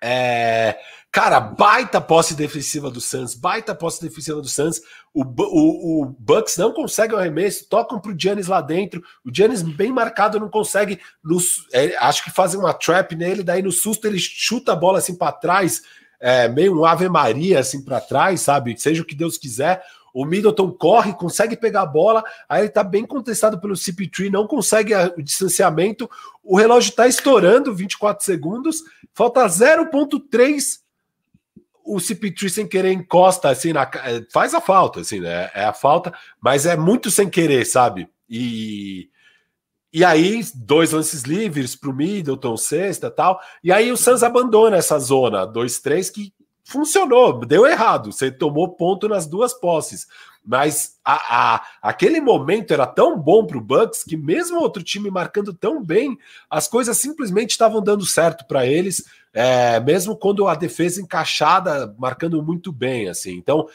é, 0.02 0.78
cara, 1.16 1.40
baita 1.40 1.98
posse 1.98 2.34
defensiva 2.34 2.90
do 2.90 3.00
Suns, 3.00 3.34
baita 3.34 3.74
posse 3.74 4.02
defensiva 4.02 4.38
do 4.38 4.48
Suns. 4.48 4.82
O, 5.14 5.22
o, 5.24 6.02
o 6.02 6.04
Bucks 6.04 6.58
não 6.58 6.74
consegue 6.74 7.14
o 7.14 7.16
arremesso, 7.16 7.66
tocam 7.70 7.98
pro 7.98 8.14
Giannis 8.14 8.48
lá 8.48 8.60
dentro. 8.60 9.02
O 9.24 9.34
Giannis 9.34 9.62
bem 9.62 9.90
marcado 9.90 10.38
não 10.38 10.50
consegue. 10.50 11.00
No, 11.24 11.38
é, 11.72 11.96
acho 11.96 12.22
que 12.22 12.30
fazem 12.30 12.60
uma 12.60 12.74
trap 12.74 13.16
nele, 13.16 13.42
daí 13.42 13.62
no 13.62 13.72
susto 13.72 14.06
ele 14.06 14.18
chuta 14.18 14.74
a 14.74 14.76
bola 14.76 14.98
assim 14.98 15.16
para 15.16 15.32
trás, 15.32 15.80
é, 16.20 16.48
meio 16.48 16.78
um 16.78 16.84
Ave 16.84 17.08
Maria 17.08 17.60
assim 17.60 17.82
para 17.82 17.98
trás, 17.98 18.42
sabe? 18.42 18.78
Seja 18.78 19.00
o 19.00 19.06
que 19.06 19.14
Deus 19.14 19.38
quiser. 19.38 19.82
O 20.12 20.26
Middleton 20.26 20.70
corre, 20.70 21.14
consegue 21.14 21.56
pegar 21.56 21.80
a 21.80 21.86
bola, 21.86 22.22
aí 22.46 22.60
ele 22.60 22.68
tá 22.68 22.84
bem 22.84 23.06
contestado 23.06 23.58
pelo 23.58 23.72
CP3, 23.72 24.30
não 24.30 24.46
consegue 24.46 24.94
o 24.94 25.22
distanciamento. 25.22 26.10
O 26.44 26.58
relógio 26.58 26.92
tá 26.92 27.08
estourando, 27.08 27.74
24 27.74 28.22
segundos, 28.22 28.82
falta 29.14 29.46
0.3 29.46 30.84
o 31.86 31.96
CP3 31.96 32.48
sem 32.48 32.66
querer 32.66 32.92
encosta 32.92 33.48
assim 33.48 33.72
na 33.72 33.82
é, 34.04 34.24
faz 34.32 34.54
a 34.54 34.60
falta 34.60 35.00
assim 35.00 35.20
né 35.20 35.50
é 35.54 35.64
a 35.64 35.72
falta 35.72 36.12
mas 36.40 36.66
é 36.66 36.76
muito 36.76 37.10
sem 37.10 37.28
querer 37.28 37.64
sabe 37.64 38.08
e 38.28 39.08
e 39.92 40.04
aí 40.04 40.44
dois 40.54 40.92
lances 40.92 41.22
livres 41.22 41.76
para 41.76 41.90
o 41.90 41.94
Middleton 41.94 42.56
sexta 42.56 43.10
tal 43.10 43.40
e 43.62 43.72
aí 43.72 43.90
o 43.92 43.96
Suns 43.96 44.22
abandona 44.22 44.76
essa 44.76 44.98
zona 44.98 45.46
2-3 45.46 46.12
que 46.12 46.34
funcionou, 46.66 47.46
deu 47.46 47.64
errado. 47.64 48.12
Você 48.12 48.30
tomou 48.30 48.74
ponto 48.74 49.08
nas 49.08 49.26
duas 49.26 49.54
posses. 49.54 50.06
Mas 50.44 50.96
a, 51.04 51.54
a, 51.54 51.62
aquele 51.82 52.20
momento 52.20 52.72
era 52.72 52.86
tão 52.86 53.18
bom 53.18 53.44
para 53.46 53.56
o 53.56 53.60
Bucks 53.60 54.04
que, 54.04 54.16
mesmo 54.16 54.60
outro 54.60 54.82
time 54.82 55.10
marcando 55.10 55.52
tão 55.54 55.82
bem, 55.82 56.16
as 56.50 56.68
coisas 56.68 56.96
simplesmente 56.98 57.50
estavam 57.50 57.82
dando 57.82 58.06
certo 58.06 58.46
para 58.46 58.66
eles, 58.66 59.04
é, 59.38 59.78
mesmo 59.80 60.16
quando 60.16 60.48
a 60.48 60.54
defesa 60.54 60.98
encaixada 60.98 61.94
marcando 61.98 62.42
muito 62.42 62.72
bem. 62.72 63.06
assim. 63.06 63.34
Então, 63.34 63.68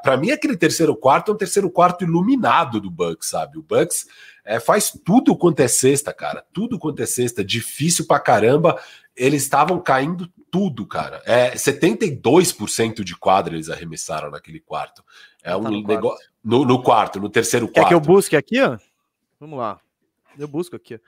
para 0.00 0.16
mim, 0.16 0.30
aquele 0.30 0.56
terceiro 0.56 0.94
quarto 0.94 1.32
é 1.32 1.34
um 1.34 1.36
terceiro 1.36 1.68
quarto 1.68 2.04
iluminado 2.04 2.80
do 2.80 2.88
Bucks, 2.88 3.30
sabe? 3.30 3.58
O 3.58 3.62
Bucks 3.62 4.06
é, 4.44 4.60
faz 4.60 4.96
tudo 5.04 5.36
quanto 5.36 5.58
é 5.58 5.66
sexta, 5.66 6.12
cara. 6.12 6.44
Tudo 6.52 6.78
quanto 6.78 7.02
é 7.02 7.06
sexta, 7.06 7.44
difícil 7.44 8.06
para 8.06 8.20
caramba. 8.20 8.80
Eles 9.16 9.42
estavam 9.42 9.80
caindo 9.80 10.32
tudo, 10.52 10.86
cara. 10.86 11.20
É 11.26 11.56
72% 11.56 13.02
de 13.02 13.16
quadra 13.16 13.56
eles 13.56 13.68
arremessaram 13.68 14.30
naquele 14.30 14.60
quarto. 14.60 15.02
É 15.42 15.50
tá 15.50 15.58
um 15.58 15.62
no 15.62 15.82
negócio 15.82 16.00
quarto. 16.00 16.30
No, 16.44 16.64
no, 16.64 16.80
quarto, 16.80 17.20
no 17.20 17.28
terceiro 17.28 17.66
quarto. 17.66 17.74
Quer 17.74 17.88
que 17.88 17.94
eu 17.94 18.00
busque 18.00 18.36
aqui, 18.36 18.62
ó? 18.62 18.78
Vamos 19.40 19.58
lá. 19.58 19.80
Eu 20.38 20.46
busco 20.46 20.76
aqui. 20.76 21.00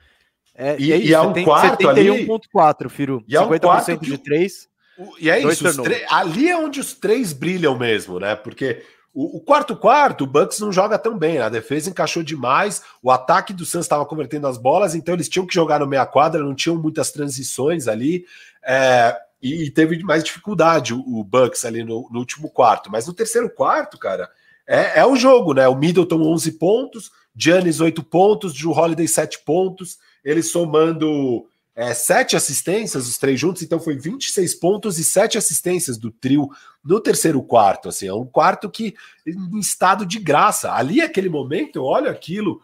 É, 0.61 0.75
e, 0.77 0.87
e, 0.87 0.91
é 0.91 0.97
isso, 0.97 1.07
e 1.07 1.13
é 1.13 1.21
um 1.21 1.43
quarto 1.45 1.81
71.4, 1.81 2.81
ali... 2.81 2.89
Firo. 2.89 3.23
E 3.25 3.33
50% 3.33 3.89
é 3.89 3.93
um 3.93 3.97
de 3.97 4.17
3. 4.17 4.69
E 5.17 5.29
é 5.29 5.39
isso, 5.39 5.65
ali 6.09 6.49
é 6.49 6.57
onde 6.57 6.81
os 6.81 6.93
três 6.93 7.31
brilham 7.31 7.77
mesmo, 7.77 8.19
né? 8.19 8.35
Porque 8.35 8.83
o, 9.13 9.37
o, 9.37 9.39
quarto 9.39 9.73
quarto, 9.73 10.25
o 10.25 10.27
Bucks 10.27 10.59
não 10.59 10.73
joga 10.73 10.99
tão 10.99 11.17
bem. 11.17 11.37
A 11.37 11.47
defesa 11.47 11.89
encaixou 11.89 12.21
demais. 12.21 12.83
O 13.01 13.09
ataque 13.09 13.53
do 13.53 13.65
Suns 13.65 13.85
estava 13.85 14.05
convertendo 14.05 14.47
as 14.47 14.57
bolas, 14.57 14.95
então 14.95 15.13
eles 15.13 15.29
tinham 15.29 15.47
que 15.47 15.53
jogar 15.53 15.79
no 15.79 15.87
meia 15.87 16.05
quadra, 16.05 16.43
não 16.43 16.53
tinham 16.53 16.75
muitas 16.75 17.09
transições 17.09 17.87
ali. 17.87 18.25
É, 18.61 19.15
e 19.41 19.71
teve 19.71 20.03
mais 20.03 20.21
dificuldade 20.21 20.93
o, 20.93 20.99
o 20.99 21.23
Bucks 21.23 21.63
ali 21.63 21.81
no, 21.81 22.09
no, 22.11 22.19
último 22.19 22.49
quarto. 22.49 22.91
Mas 22.91 23.07
no 23.07 23.13
terceiro 23.13 23.49
quarto, 23.49 23.97
cara, 23.97 24.29
é, 24.67 24.99
é 24.99 25.05
o 25.05 25.15
jogo, 25.15 25.53
né? 25.53 25.65
O 25.69 25.75
Middleton 25.75 26.21
11 26.21 26.51
pontos, 26.53 27.11
Giannis 27.33 27.79
8 27.79 28.03
pontos, 28.03 28.53
Drew 28.53 28.71
Holiday 28.71 29.07
7 29.07 29.39
pontos, 29.45 29.97
ele 30.23 30.43
somando 30.43 31.45
é, 31.75 31.93
7 31.93 32.35
assistências, 32.35 33.07
os 33.07 33.17
três 33.17 33.39
juntos, 33.39 33.61
então 33.61 33.79
foi 33.79 33.97
26 33.97 34.55
pontos 34.55 34.99
e 34.99 35.03
7 35.03 35.37
assistências 35.37 35.97
do 35.97 36.11
trio 36.11 36.49
no 36.83 36.99
terceiro 36.99 37.41
quarto. 37.41 37.89
Assim, 37.89 38.07
é 38.07 38.13
um 38.13 38.25
quarto 38.25 38.69
que 38.69 38.95
em 39.25 39.59
estado 39.59 40.05
de 40.05 40.19
graça. 40.19 40.73
Ali, 40.73 41.01
aquele 41.01 41.29
momento, 41.29 41.77
eu 41.77 41.83
olho 41.83 42.09
aquilo 42.09 42.61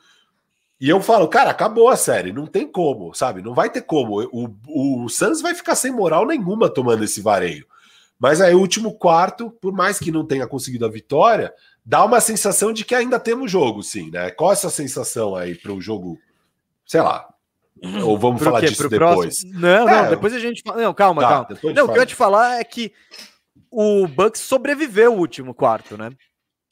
e 0.79 0.89
eu 0.89 1.01
falo, 1.01 1.27
cara, 1.27 1.49
acabou 1.49 1.87
a 1.87 1.95
série, 1.95 2.33
não 2.33 2.45
tem 2.45 2.67
como, 2.67 3.13
sabe? 3.13 3.41
Não 3.41 3.53
vai 3.53 3.69
ter 3.69 3.81
como. 3.83 4.21
O, 4.31 4.53
o 4.67 5.09
Suns 5.09 5.41
vai 5.41 5.55
ficar 5.55 5.75
sem 5.75 5.91
moral 5.91 6.27
nenhuma 6.27 6.69
tomando 6.69 7.03
esse 7.03 7.21
vareio. 7.21 7.65
Mas 8.19 8.41
aí, 8.41 8.53
o 8.53 8.59
último 8.59 8.93
quarto, 8.93 9.49
por 9.49 9.73
mais 9.73 9.99
que 9.99 10.11
não 10.11 10.25
tenha 10.25 10.47
conseguido 10.47 10.85
a 10.85 10.89
vitória, 10.89 11.53
dá 11.85 12.03
uma 12.03 12.19
sensação 12.19 12.73
de 12.73 12.83
que 12.83 12.95
ainda 12.95 13.19
temos 13.19 13.51
jogo, 13.51 13.83
sim, 13.83 14.09
né? 14.11 14.31
Qual 14.31 14.51
é 14.51 14.53
essa 14.53 14.69
sensação 14.69 15.35
aí 15.35 15.55
para 15.55 15.71
o 15.71 15.81
jogo, 15.81 16.19
sei 16.85 17.01
lá? 17.01 17.27
Ou 18.03 18.17
vamos 18.17 18.37
Pro 18.37 18.45
falar 18.45 18.61
quê? 18.61 18.67
disso 18.67 18.77
Pro 18.77 18.89
depois? 18.89 19.41
Próximo? 19.41 19.59
Não, 19.59 19.89
é, 19.89 20.03
não, 20.03 20.09
depois 20.09 20.33
a 20.33 20.39
gente 20.39 20.61
fala. 20.61 20.81
Não, 20.81 20.93
calma, 20.93 21.21
tá, 21.21 21.27
calma. 21.27 21.73
Não, 21.73 21.85
o 21.85 21.87
que 21.89 21.97
eu 21.97 22.01
ia 22.01 22.05
te 22.05 22.15
falar 22.15 22.59
é 22.59 22.63
que 22.63 22.91
o 23.69 24.07
Bucks 24.07 24.41
sobreviveu 24.41 25.13
o 25.13 25.19
último 25.19 25.53
quarto, 25.53 25.97
né? 25.97 26.11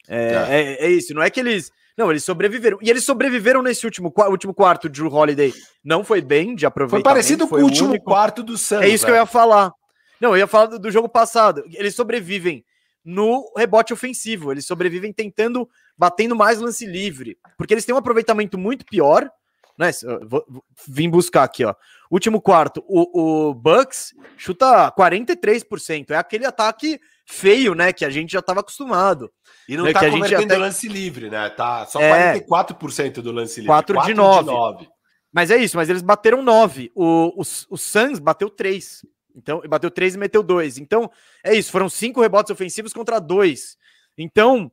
É, 0.08 0.18
é. 0.18 0.48
é, 0.50 0.86
é 0.86 0.90
isso, 0.90 1.14
não 1.14 1.22
é 1.22 1.30
que 1.30 1.40
eles 1.40 1.72
não, 1.98 2.10
eles 2.10 2.24
sobreviveram. 2.24 2.80
E 2.82 2.90
eles 2.90 3.04
sobreviveram 3.04 3.62
nesse 3.62 3.86
último, 3.86 4.12
último 4.30 4.54
quarto. 4.54 4.90
Drew 4.90 5.14
Holiday 5.14 5.54
não 5.84 6.04
foi 6.04 6.22
bem 6.22 6.56
de 6.56 6.66
aproveitamento. 6.66 7.04
Foi 7.04 7.14
parecido 7.14 7.48
com 7.48 7.56
o 7.56 7.64
último 7.64 7.90
único. 7.90 8.06
quarto 8.06 8.42
do 8.42 8.58
Santos. 8.58 8.86
É 8.86 8.90
isso 8.90 9.06
que 9.06 9.12
eu 9.12 9.16
ia 9.16 9.26
falar. 9.26 9.72
Não, 10.20 10.32
eu 10.32 10.38
ia 10.38 10.48
falar 10.48 10.68
do, 10.68 10.80
do, 10.80 10.92
jogo 10.92 11.08
passado. 11.08 11.64
Eles 11.74 11.96
sobrevivem 11.96 12.66
no 13.06 13.52
rebote 13.56 13.94
ofensivo. 13.94 14.52
Eles 14.52 14.66
sobrevivem 14.66 15.14
tentando, 15.14 15.70
batendo 15.96 16.36
mais 16.36 16.60
lance 16.60 16.86
livre. 16.86 17.38
Porque 17.58 17.74
eles 17.74 17.86
têm 17.86 17.94
um 17.94 18.00
aproveitamento 18.00 18.58
muito 18.58 18.86
pior. 18.86 19.30
Né? 19.78 19.92
Vou, 20.28 20.46
vim 20.88 21.10
buscar 21.10 21.44
aqui, 21.44 21.66
ó. 21.66 21.74
Último 22.12 22.40
quarto, 22.40 22.84
o, 22.88 23.50
o 23.50 23.54
Bucks 23.56 24.14
chuta 24.38 24.92
43%. 24.92 26.12
É 26.12 26.16
aquele 26.16 26.46
ataque 26.46 27.00
feio, 27.26 27.74
né? 27.74 27.92
Que 27.92 28.06
a 28.06 28.10
gente 28.10 28.32
já 28.32 28.40
estava 28.40 28.60
acostumado. 28.60 29.32
E 29.68 29.76
não 29.76 29.86
né, 29.86 29.94
tá 29.94 30.02
que 30.02 30.12
convertendo 30.12 30.54
até... 30.54 30.58
lance 30.58 30.88
livre, 30.88 31.30
né? 31.30 31.50
Tá 31.50 31.86
só 31.86 32.00
é, 32.00 32.40
44% 32.40 33.22
do 33.22 33.32
lance 33.32 33.62
livre. 33.62 33.68
4, 33.68 33.96
4 33.96 34.14
de 34.14 34.18
9. 34.18 34.40
de 34.40 34.46
9. 34.46 34.88
Mas 35.32 35.50
é 35.50 35.58
isso, 35.58 35.76
mas 35.76 35.90
eles 35.90 36.04
bateram 36.04 36.44
9. 36.44 36.92
O, 36.94 37.42
o, 37.42 37.42
o 37.42 37.78
Suns 37.78 38.20
bateu 38.20 38.50
3. 38.50 39.04
Então, 39.36 39.62
bateu 39.68 39.90
3 39.90 40.14
e 40.14 40.18
meteu 40.20 40.44
2. 40.44 40.78
Então, 40.78 41.10
é 41.44 41.56
isso, 41.56 41.72
foram 41.72 41.90
5 41.90 42.22
rebotes 42.22 42.52
ofensivos 42.52 42.94
contra 42.94 43.20
2. 43.20 43.76
Então, 44.16 44.72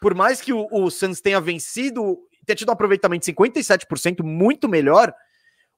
por 0.00 0.14
mais 0.14 0.42
que 0.42 0.52
o, 0.52 0.68
o 0.70 0.90
Suns 0.90 1.22
tenha 1.22 1.40
vencido, 1.40 2.18
tenha 2.44 2.56
tido 2.56 2.68
um 2.68 2.72
aproveitamento 2.72 3.24
de 3.26 3.32
57%, 3.32 4.22
muito 4.22 4.68
melhor, 4.68 5.14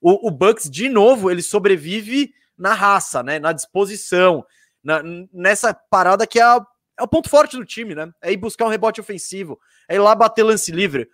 o, 0.00 0.28
o 0.28 0.30
Bucks, 0.30 0.70
de 0.70 0.88
novo, 0.88 1.30
ele 1.30 1.42
sobrevive 1.42 2.32
na 2.56 2.74
raça, 2.74 3.22
né? 3.22 3.38
Na 3.38 3.52
disposição, 3.52 4.44
na, 4.82 5.02
nessa 5.32 5.74
parada 5.74 6.26
que 6.26 6.38
é 6.38 6.42
a 6.42 6.64
é 6.98 7.02
o 7.02 7.08
ponto 7.08 7.28
forte 7.28 7.56
do 7.56 7.64
time, 7.64 7.94
né? 7.94 8.10
É 8.22 8.32
ir 8.32 8.38
buscar 8.38 8.64
um 8.64 8.70
rebote 8.70 9.00
ofensivo, 9.00 9.60
é 9.88 9.96
ir 9.96 9.98
lá 9.98 10.14
bater 10.14 10.42
lance 10.42 10.72
livre. 10.72 11.08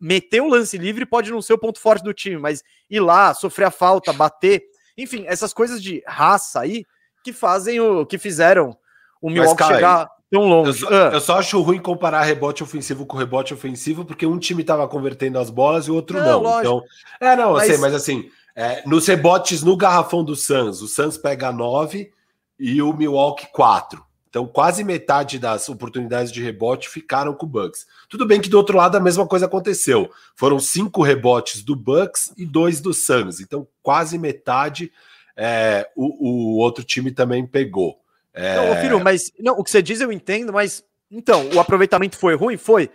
Meter 0.00 0.40
o 0.40 0.48
lance 0.48 0.78
livre 0.78 1.04
pode 1.04 1.30
não 1.30 1.42
ser 1.42 1.52
o 1.52 1.58
ponto 1.58 1.78
forte 1.78 2.02
do 2.02 2.14
time, 2.14 2.38
mas 2.38 2.62
ir 2.88 3.00
lá, 3.00 3.34
sofrer 3.34 3.66
a 3.66 3.70
falta, 3.70 4.12
bater, 4.12 4.62
enfim, 4.96 5.24
essas 5.26 5.52
coisas 5.52 5.82
de 5.82 6.02
raça 6.06 6.60
aí 6.60 6.86
que 7.22 7.32
fazem 7.32 7.80
o 7.80 8.06
que 8.06 8.18
fizeram 8.18 8.76
o 9.20 9.28
Milwaukee 9.28 9.64
chegar 9.64 10.08
tão 10.30 10.48
longe. 10.48 10.70
Eu 10.70 10.74
só, 10.74 10.88
ah. 10.88 11.10
eu 11.12 11.20
só, 11.20 11.38
acho 11.38 11.60
ruim 11.60 11.78
comparar 11.78 12.22
rebote 12.22 12.62
ofensivo 12.62 13.06
com 13.06 13.16
rebote 13.16 13.54
ofensivo, 13.54 14.04
porque 14.04 14.26
um 14.26 14.38
time 14.38 14.62
estava 14.62 14.86
convertendo 14.88 15.38
as 15.38 15.50
bolas 15.50 15.86
e 15.86 15.90
o 15.90 15.94
outro 15.94 16.18
não. 16.18 16.42
não. 16.42 16.60
Então, 16.60 16.82
é, 17.20 17.36
não, 17.36 17.52
mas... 17.52 17.62
eu 17.64 17.70
sei, 17.70 17.78
mas 17.78 17.94
assim, 17.94 18.30
É, 18.54 18.82
nos 18.86 19.06
rebotes 19.06 19.62
no 19.62 19.76
garrafão 19.76 20.24
do 20.24 20.34
Suns, 20.34 20.80
o 20.80 20.88
Suns 20.88 21.18
pega 21.18 21.52
9 21.52 22.10
e 22.58 22.80
o 22.80 22.92
Milwaukee 22.92 23.48
4. 23.52 24.06
Então, 24.36 24.46
quase 24.46 24.84
metade 24.84 25.38
das 25.38 25.66
oportunidades 25.66 26.30
de 26.30 26.42
rebote 26.42 26.90
ficaram 26.90 27.32
com 27.32 27.46
o 27.46 27.48
Bucks. 27.48 27.86
Tudo 28.06 28.26
bem 28.26 28.38
que 28.38 28.50
do 28.50 28.58
outro 28.58 28.76
lado 28.76 28.94
a 28.94 29.00
mesma 29.00 29.26
coisa 29.26 29.46
aconteceu. 29.46 30.10
Foram 30.34 30.58
cinco 30.58 31.02
rebotes 31.02 31.62
do 31.62 31.74
Bucks 31.74 32.34
e 32.36 32.44
dois 32.44 32.78
do 32.78 32.92
Suns. 32.92 33.40
Então, 33.40 33.66
quase 33.82 34.18
metade 34.18 34.92
é, 35.34 35.88
o, 35.96 36.28
o, 36.28 36.56
outro 36.58 36.84
time 36.84 37.10
também 37.12 37.46
pegou. 37.46 37.98
É... 38.36 38.56
Não, 38.56 38.80
filho, 38.80 39.02
mas 39.02 39.32
não, 39.40 39.54
o 39.54 39.64
que 39.64 39.70
você 39.70 39.82
diz 39.82 40.00
eu 40.00 40.12
entendo, 40.12 40.52
mas 40.52 40.84
então, 41.10 41.48
o 41.54 41.60
aproveitamento 41.60 42.16
foi 42.16 42.34
ruim? 42.34 42.56
Foi. 42.56 42.90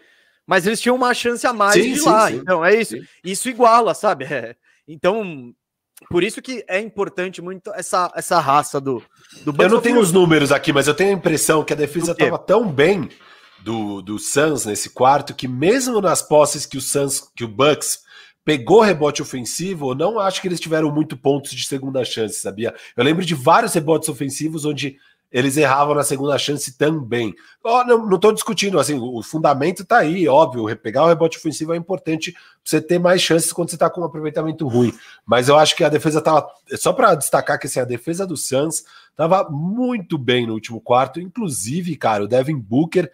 Mas 0.45 0.67
eles 0.67 0.81
tinham 0.81 0.95
uma 0.95 1.13
chance 1.13 1.45
a 1.47 1.53
mais 1.53 1.73
sim, 1.73 1.93
de 1.93 1.99
sim, 1.99 2.05
lá. 2.05 2.27
Sim. 2.27 2.35
Então, 2.35 2.65
é 2.65 2.75
isso. 2.75 2.95
Isso 3.23 3.49
iguala, 3.49 3.93
sabe? 3.93 4.25
É. 4.25 4.55
Então, 4.87 5.53
por 6.09 6.23
isso 6.23 6.41
que 6.41 6.63
é 6.67 6.79
importante 6.79 7.41
muito 7.41 7.71
essa, 7.73 8.11
essa 8.15 8.39
raça 8.39 8.81
do, 8.81 9.01
do 9.43 9.53
Eu 9.61 9.69
não 9.69 9.81
tenho 9.81 9.99
os 9.99 10.11
números 10.11 10.51
aqui, 10.51 10.73
mas 10.73 10.87
eu 10.87 10.93
tenho 10.93 11.11
a 11.11 11.13
impressão 11.13 11.63
que 11.63 11.73
a 11.73 11.75
defesa 11.75 12.11
estava 12.11 12.37
tão 12.37 12.67
bem 12.69 13.09
do, 13.63 14.01
do 14.01 14.17
Suns 14.17 14.65
nesse 14.65 14.89
quarto 14.89 15.35
que 15.35 15.47
mesmo 15.47 16.01
nas 16.01 16.21
posses 16.21 16.65
que 16.65 16.77
o 16.77 16.81
Suns, 16.81 17.21
que 17.35 17.43
o 17.43 17.47
Bucks 17.47 17.99
pegou 18.43 18.81
rebote 18.81 19.21
ofensivo, 19.21 19.91
eu 19.91 19.95
não 19.95 20.19
acho 20.19 20.41
que 20.41 20.47
eles 20.47 20.59
tiveram 20.59 20.91
muito 20.91 21.15
pontos 21.15 21.51
de 21.51 21.65
segunda 21.65 22.03
chance, 22.03 22.41
sabia? 22.41 22.73
Eu 22.97 23.03
lembro 23.03 23.23
de 23.23 23.35
vários 23.35 23.73
rebotes 23.73 24.09
ofensivos 24.09 24.65
onde 24.65 24.97
eles 25.31 25.55
erravam 25.55 25.95
na 25.95 26.03
segunda 26.03 26.37
chance 26.37 26.77
também. 26.77 27.33
Oh, 27.63 27.83
não 27.83 28.15
estou 28.15 28.33
discutindo, 28.33 28.79
assim, 28.79 28.99
o 28.99 29.23
fundamento 29.23 29.83
está 29.83 29.99
aí, 29.99 30.27
óbvio, 30.27 30.75
pegar 30.77 31.03
o 31.03 31.07
rebote 31.07 31.37
ofensivo 31.37 31.73
é 31.73 31.77
importante 31.77 32.31
para 32.31 32.41
você 32.63 32.81
ter 32.81 32.99
mais 32.99 33.21
chances 33.21 33.53
quando 33.53 33.69
você 33.69 33.75
está 33.75 33.89
com 33.89 34.01
um 34.01 34.03
aproveitamento 34.03 34.67
ruim. 34.67 34.93
Mas 35.25 35.47
eu 35.47 35.57
acho 35.57 35.75
que 35.75 35.83
a 35.83 35.89
defesa 35.89 36.19
estava, 36.19 36.47
só 36.75 36.91
para 36.91 37.15
destacar 37.15 37.59
que 37.59 37.67
assim, 37.67 37.79
a 37.79 37.85
defesa 37.85 38.27
do 38.27 38.35
Suns 38.35 38.83
estava 39.09 39.47
muito 39.49 40.17
bem 40.17 40.45
no 40.45 40.53
último 40.53 40.81
quarto, 40.81 41.19
inclusive, 41.19 41.95
cara, 41.95 42.23
o 42.23 42.27
Devin 42.27 42.57
Booker 42.57 43.09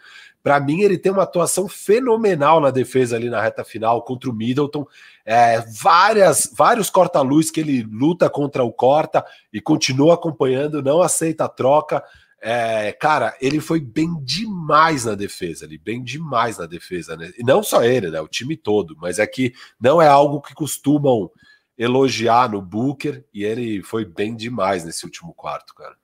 para 0.48 0.62
mim, 0.62 0.80
ele 0.80 0.98
tem 0.98 1.12
uma 1.12 1.24
atuação 1.24 1.68
fenomenal 1.68 2.62
na 2.62 2.72
defesa 2.72 3.18
ali 3.18 3.30
na 3.30 3.42
reta 3.42 3.66
final 3.66 4.02
contra 4.02 4.30
o 4.30 4.34
Middleton. 4.34 4.88
É, 5.26 5.60
várias, 5.60 6.50
vários 6.56 6.90
corta-luz 6.90 7.52
que 7.52 7.60
ele 7.60 7.84
luta 7.84 8.30
contra 8.30 8.64
o 8.64 8.72
corta 8.72 9.26
e 9.52 9.60
continua 9.60 10.14
acompanhando, 10.14 10.82
não 10.82 11.02
aceita 11.02 11.44
a 11.44 11.50
troca. 11.50 12.02
É, 12.42 12.94
cara, 12.94 13.36
ele 13.42 13.60
foi 13.60 13.82
bem 13.82 14.18
demais 14.24 15.04
na 15.04 15.16
defesa 15.16 15.66
ali, 15.66 15.78
bem 15.78 16.02
demais 16.02 16.58
na 16.58 16.66
defesa, 16.66 17.18
né? 17.18 17.30
E 17.38 17.44
não 17.44 17.62
só 17.62 17.84
ele, 17.84 18.10
né? 18.10 18.22
O 18.22 18.28
time 18.30 18.56
todo, 18.56 18.96
mas 19.02 19.20
é 19.20 19.28
que 19.28 19.54
não 19.78 20.02
é 20.02 20.08
algo 20.08 20.40
que 20.40 20.54
costumam 20.54 21.30
elogiar 21.78 22.50
no 22.50 22.62
Booker 22.62 23.22
e 23.34 23.44
ele 23.44 23.84
foi 23.84 24.06
bem 24.06 24.34
demais 24.34 24.86
nesse 24.86 25.04
último 25.04 25.34
quarto, 25.34 25.76
cara. 25.76 25.98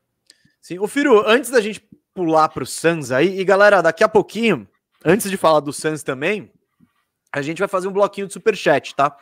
Sim, 0.60 0.80
o 0.80 0.88
Firo, 0.88 1.26
antes 1.26 1.50
da 1.50 1.62
gente 1.62 1.82
pular 2.14 2.50
para 2.50 2.64
o 2.64 2.66
Suns 2.66 3.12
aí. 3.12 3.40
E 3.40 3.44
galera, 3.44 3.82
daqui 3.82 4.04
a 4.04 4.10
pouquinho, 4.10 4.68
antes 5.04 5.30
de 5.30 5.38
falar 5.38 5.60
do 5.60 5.74
Suns 5.74 6.04
também, 6.04 6.52
a 7.32 7.42
gente 7.42 7.60
vai 7.60 7.68
fazer 7.68 7.88
um 7.88 7.94
bloquinho 7.94 8.28
de 8.28 8.34
superchat, 8.34 8.96
tá? 8.96 9.18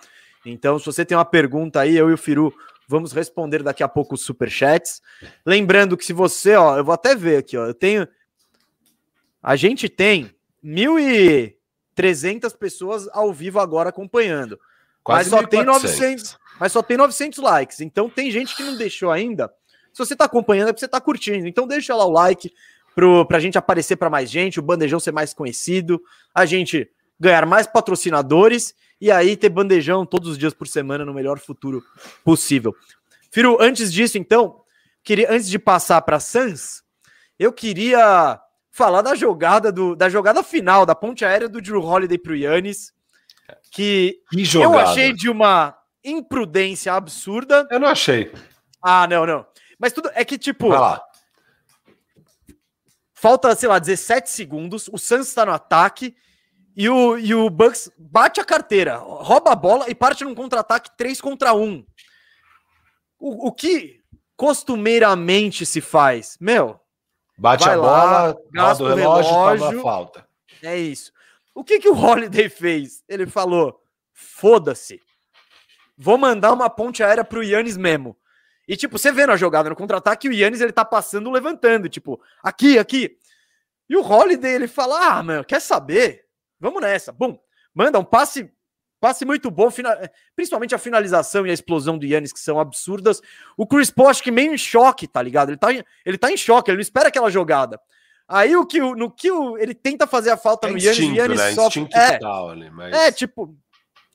Então, 0.46 0.78
se 0.78 0.86
você 0.86 1.06
tem 1.06 1.18
uma 1.18 1.26
pergunta 1.26 1.80
aí, 1.80 1.96
eu 1.96 2.10
e 2.10 2.14
o 2.14 2.18
Firu 2.18 2.54
vamos 2.88 3.14
responder 3.14 3.64
daqui 3.64 3.84
a 3.84 3.88
pouco 3.88 4.16
os 4.16 4.26
superchats. 4.26 5.02
Lembrando 5.46 5.96
que 5.96 6.06
se 6.06 6.12
você, 6.12 6.56
ó, 6.56 6.78
eu 6.78 6.84
vou 6.84 6.94
até 6.94 7.16
ver 7.16 7.38
aqui, 7.38 7.58
ó, 7.58 7.66
eu 7.66 7.74
tenho. 7.74 8.08
A 9.42 9.56
gente 9.56 9.88
tem 9.88 10.36
1.300 10.64 12.56
pessoas 12.58 13.08
ao 13.14 13.32
vivo 13.34 13.60
agora 13.60 13.90
acompanhando. 13.90 14.60
Quase 15.04 15.32
mas 15.32 15.40
só 15.40 15.46
1, 15.46 15.50
tem 15.50 15.64
900, 15.64 16.38
mas 16.60 16.72
só 16.72 16.84
tem 16.84 16.98
900 16.98 17.40
likes. 17.40 17.82
Então 17.82 18.10
tem 18.10 18.30
gente 18.30 18.56
que 18.56 18.64
não 18.64 18.78
deixou 18.78 19.10
ainda. 19.10 19.52
Se 19.94 20.00
você 20.00 20.14
está 20.14 20.26
acompanhando 20.26 20.70
é 20.70 20.72
porque 20.72 20.82
você 20.82 20.86
está 20.86 21.02
curtindo. 21.02 21.48
Então 21.48 21.66
deixa 21.66 21.96
lá 21.96 22.06
o 22.06 22.12
like, 22.12 22.54
para 22.96 23.38
a 23.38 23.40
gente 23.40 23.58
aparecer 23.58 23.96
para 23.96 24.10
mais 24.10 24.30
gente, 24.30 24.60
o 24.60 24.64
bandejão 24.64 25.00
ser 25.00 25.12
mais 25.12 25.34
conhecido, 25.34 26.02
a 26.34 26.46
gente 26.46 26.90
ganhar 27.20 27.46
mais 27.46 27.68
patrocinadores 27.68 28.74
e 29.00 29.12
aí 29.12 29.38
ter 29.38 29.50
bandejão 29.50 30.06
todos 30.06 30.30
os 30.30 30.38
dias 30.38 30.54
por 30.54 30.68
semana 30.68 31.06
no 31.06 31.14
melhor 31.14 31.40
futuro 31.40 31.84
possível. 32.24 32.76
Firo, 33.32 33.58
antes 33.62 33.92
disso, 33.92 34.18
então, 34.18 34.62
queria 35.04 35.32
antes 35.32 35.48
de 35.48 35.58
passar 35.58 36.02
para 36.02 36.20
Sans, 36.20 36.84
eu 37.40 37.54
queria 37.54 38.40
falar 38.72 39.02
da 39.02 39.16
jogada 39.16 39.72
do, 39.72 39.96
da 39.96 40.10
jogada 40.10 40.44
final 40.44 40.86
da 40.86 40.96
ponte 40.96 41.26
aérea 41.26 41.50
do 41.50 41.62
Drew 41.62 41.84
Holiday 41.84 42.18
para 42.18 42.32
o 42.32 42.36
Yannis, 42.36 42.94
que, 43.72 44.20
que 44.32 44.58
eu 44.58 44.78
achei 44.78 45.14
de 45.14 45.30
uma 45.30 45.76
imprudência 46.04 46.94
absurda. 46.94 47.68
Eu 47.70 47.80
não 47.80 47.88
achei. 47.88 48.32
Ah, 48.82 49.08
não, 49.08 49.26
não. 49.26 49.46
Mas 49.78 49.94
tudo 49.94 50.10
é 50.14 50.24
que 50.24 50.38
tipo, 50.38 50.70
Vai 50.70 50.80
lá. 50.80 51.02
Falta, 53.22 53.56
sei 53.56 53.70
lá, 53.70 53.78
17 53.78 54.32
segundos. 54.32 54.90
O 54.92 54.98
Suns 54.98 55.28
está 55.28 55.46
no 55.46 55.52
ataque. 55.52 56.16
E 56.76 56.90
o, 56.90 57.20
e 57.20 57.36
o 57.36 57.52
Bucks 57.52 57.92
bate 57.96 58.42
a 58.42 58.44
carteira, 58.44 58.98
rouba 58.98 59.52
a 59.52 59.56
bola 59.56 59.88
e 59.88 59.94
parte 59.94 60.24
num 60.24 60.34
contra-ataque 60.34 60.90
3 60.98 61.22
contra 61.22 61.54
1. 61.54 61.86
O, 63.20 63.50
o 63.50 63.52
que 63.52 64.02
costumeiramente 64.36 65.68
se 65.68 65.82
faz? 65.82 66.36
Meu. 66.42 66.80
Bate 67.38 67.70
a 67.70 67.76
bola, 67.76 68.36
gasta 68.52 68.84
o 68.86 68.96
relógio, 68.96 69.32
relógio 69.32 69.82
falta. 69.84 70.28
É 70.64 70.76
isso. 70.80 71.12
O 71.54 71.64
que, 71.64 71.78
que 71.78 71.90
o 71.90 71.96
Holiday 71.96 72.50
fez? 72.50 73.04
Ele 73.08 73.28
falou: 73.28 73.84
foda-se. 74.14 75.00
Vou 75.96 76.18
mandar 76.18 76.54
uma 76.54 76.72
ponte 76.72 77.04
aérea 77.04 77.24
pro 77.24 77.44
Yannis 77.44 77.78
mesmo. 77.78 78.18
E, 78.72 78.78
tipo, 78.78 78.98
você 78.98 79.12
vê 79.12 79.26
na 79.26 79.36
jogada 79.36 79.70
no 79.70 79.76
contra-ataque, 79.76 80.30
o 80.30 80.32
Yannis 80.32 80.62
ele 80.62 80.72
tá 80.72 80.86
passando 80.86 81.30
levantando, 81.30 81.90
tipo, 81.90 82.22
aqui, 82.42 82.80
aqui. 82.80 83.18
E 83.90 83.98
o 83.98 84.02
Holiday 84.02 84.54
ele 84.54 84.66
fala: 84.66 85.18
Ah, 85.18 85.22
mano, 85.22 85.44
quer 85.44 85.60
saber? 85.60 86.24
Vamos 86.58 86.82
nessa. 86.82 87.12
Bum, 87.12 87.38
manda 87.76 88.00
um 88.00 88.04
passe, 88.06 88.50
passe 88.98 89.26
muito 89.26 89.52
bom, 89.52 89.68
principalmente 90.38 90.74
a 90.74 90.78
finalização 90.78 91.46
e 91.46 91.52
a 91.52 91.54
explosão 91.54 91.98
do 91.98 92.06
Yannis, 92.06 92.32
que 92.32 92.40
são 92.40 92.62
absurdas. 92.62 93.22
O 93.58 93.68
Chris 93.68 93.92
Paul, 93.92 94.08
acho 94.08 94.24
que 94.24 94.32
meio 94.32 94.54
em 94.54 94.58
choque, 94.58 95.06
tá 95.06 95.22
ligado? 95.22 95.50
Ele 95.50 95.58
tá, 95.58 95.68
ele 96.06 96.18
tá 96.18 96.32
em 96.32 96.38
choque, 96.38 96.72
ele 96.72 96.78
não 96.78 96.82
espera 96.82 97.10
aquela 97.10 97.30
jogada. 97.30 97.78
Aí 98.26 98.56
o 98.56 98.66
que 98.66 98.80
no 98.80 99.12
que 99.12 99.30
o, 99.30 99.58
ele 99.58 99.74
tenta 99.76 100.08
fazer 100.08 100.30
a 100.30 100.38
falta 100.38 100.70
é 100.70 100.72
no 100.72 100.78
Yannis, 100.78 101.10
o 101.10 101.14
Yannis 101.14 101.38
né? 101.38 101.52
só 101.52 101.68
é, 101.94 102.70
mas... 102.70 102.94
é 102.94 103.12
tipo 103.12 103.54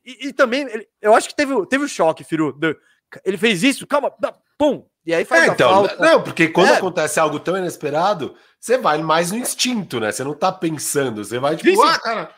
e, 0.03 0.29
e 0.29 0.33
também 0.33 0.63
ele, 0.63 0.89
eu 1.03 1.15
acho 1.15 1.29
que 1.29 1.37
teve 1.37 1.53
teve 1.67 1.85
o 1.85 1.89
choque, 1.89 2.25
Firu. 2.25 2.55
Do, 2.55 2.75
ele 3.23 3.37
fez 3.37 3.63
isso, 3.63 3.87
calma, 3.87 4.11
pum, 4.59 4.85
e 5.07 5.15
aí 5.15 5.25
faz 5.25 5.45
é, 5.45 5.53
então, 5.53 5.71
falta. 5.71 5.97
Não, 5.99 6.23
porque 6.23 6.49
quando 6.49 6.71
é. 6.71 6.77
acontece 6.77 7.21
algo 7.21 7.39
tão 7.39 7.57
inesperado, 7.57 8.35
você 8.59 8.77
vai 8.77 8.99
mais 8.99 9.31
no 9.31 9.39
instinto, 9.39 10.01
né? 10.01 10.11
Você 10.11 10.25
não 10.25 10.35
tá 10.35 10.51
pensando, 10.51 11.25
você 11.25 11.39
vai 11.39 11.55
tipo, 11.57 11.81
ah, 11.83 11.99
cara, 11.99 12.31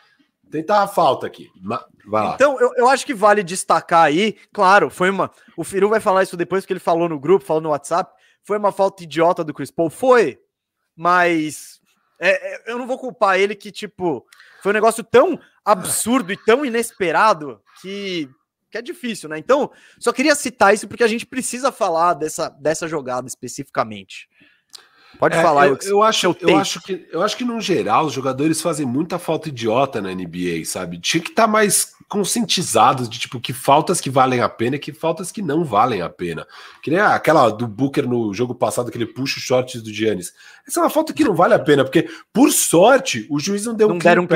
tentar 0.51 0.83
a 0.83 0.87
falta 0.87 1.25
aqui. 1.25 1.47
Vai 2.05 2.23
lá. 2.23 2.35
Então, 2.35 2.59
eu, 2.59 2.71
eu 2.75 2.87
acho 2.87 3.05
que 3.05 3.13
vale 3.13 3.43
destacar 3.43 4.03
aí, 4.03 4.37
claro, 4.53 4.89
foi 4.89 5.09
uma. 5.09 5.31
O 5.57 5.63
Firu 5.63 5.89
vai 5.89 5.99
falar 5.99 6.23
isso 6.23 6.37
depois 6.37 6.65
que 6.65 6.73
ele 6.73 6.79
falou 6.79 7.09
no 7.09 7.19
grupo, 7.19 7.45
falou 7.45 7.61
no 7.61 7.69
WhatsApp. 7.69 8.13
Foi 8.43 8.57
uma 8.57 8.71
falta 8.71 9.03
idiota 9.03 9.43
do 9.43 9.53
Chris 9.53 9.71
Paul? 9.71 9.89
Foi, 9.89 10.39
mas 10.95 11.79
é, 12.19 12.69
é, 12.69 12.71
eu 12.71 12.77
não 12.77 12.85
vou 12.85 12.99
culpar 12.99 13.39
ele 13.39 13.55
que, 13.55 13.71
tipo, 13.71 14.25
foi 14.61 14.71
um 14.71 14.73
negócio 14.73 15.03
tão 15.03 15.39
absurdo 15.63 16.31
e 16.31 16.37
tão 16.37 16.65
inesperado 16.65 17.61
que 17.81 18.29
que 18.69 18.77
é 18.77 18.81
difícil, 18.81 19.29
né? 19.29 19.37
Então, 19.37 19.71
só 19.99 20.11
queria 20.11 20.35
citar 20.35 20.73
isso 20.73 20.87
porque 20.87 21.03
a 21.03 21.07
gente 21.07 21.25
precisa 21.25 21.71
falar 21.71 22.13
dessa, 22.13 22.49
dessa 22.49 22.87
jogada 22.87 23.27
especificamente. 23.27 24.29
Pode 25.17 25.35
é, 25.35 25.41
falar. 25.41 25.67
Eu, 25.67 25.77
eu, 25.81 25.89
eu 25.89 26.03
acho, 26.03 26.35
eu, 26.39 26.57
acho 26.57 26.81
que, 26.81 27.07
eu 27.11 27.21
acho 27.21 27.35
que, 27.35 27.43
no 27.43 27.59
geral, 27.59 28.05
os 28.05 28.13
jogadores 28.13 28.61
fazem 28.61 28.85
muita 28.85 29.17
falta 29.17 29.49
idiota 29.49 30.01
na 30.01 30.13
NBA, 30.13 30.63
sabe? 30.65 30.99
Tinha 30.99 31.21
que 31.21 31.29
estar 31.29 31.43
tá 31.43 31.47
mais 31.47 31.93
conscientizados 32.07 33.09
de 33.09 33.19
tipo 33.19 33.39
que 33.39 33.53
faltas 33.53 33.99
que 33.99 34.09
valem 34.09 34.41
a 34.41 34.49
pena 34.49 34.75
e 34.75 34.79
que 34.79 34.91
faltas 34.93 35.31
que 35.31 35.41
não 35.41 35.63
valem 35.63 36.01
a 36.01 36.09
pena. 36.09 36.45
Que 36.81 36.91
nem 36.91 36.99
aquela 36.99 37.49
do 37.49 37.67
Booker 37.67 38.07
no 38.07 38.33
jogo 38.33 38.53
passado 38.53 38.91
que 38.91 38.97
ele 38.97 39.05
puxa 39.05 39.37
os 39.37 39.43
shorts 39.43 39.81
do 39.81 39.93
Giannis. 39.93 40.33
Essa 40.67 40.79
é 40.79 40.83
uma 40.83 40.89
falta 40.89 41.13
que 41.13 41.23
não 41.23 41.33
vale 41.33 41.53
a 41.55 41.59
pena, 41.59 41.83
porque, 41.83 42.07
por 42.31 42.51
sorte, 42.51 43.25
o 43.29 43.39
juiz 43.39 43.65
não 43.65 43.73
deu 43.73 43.89
não 43.89 43.95
um 43.95 43.99
deram 43.99 44.23
um. 44.23 44.27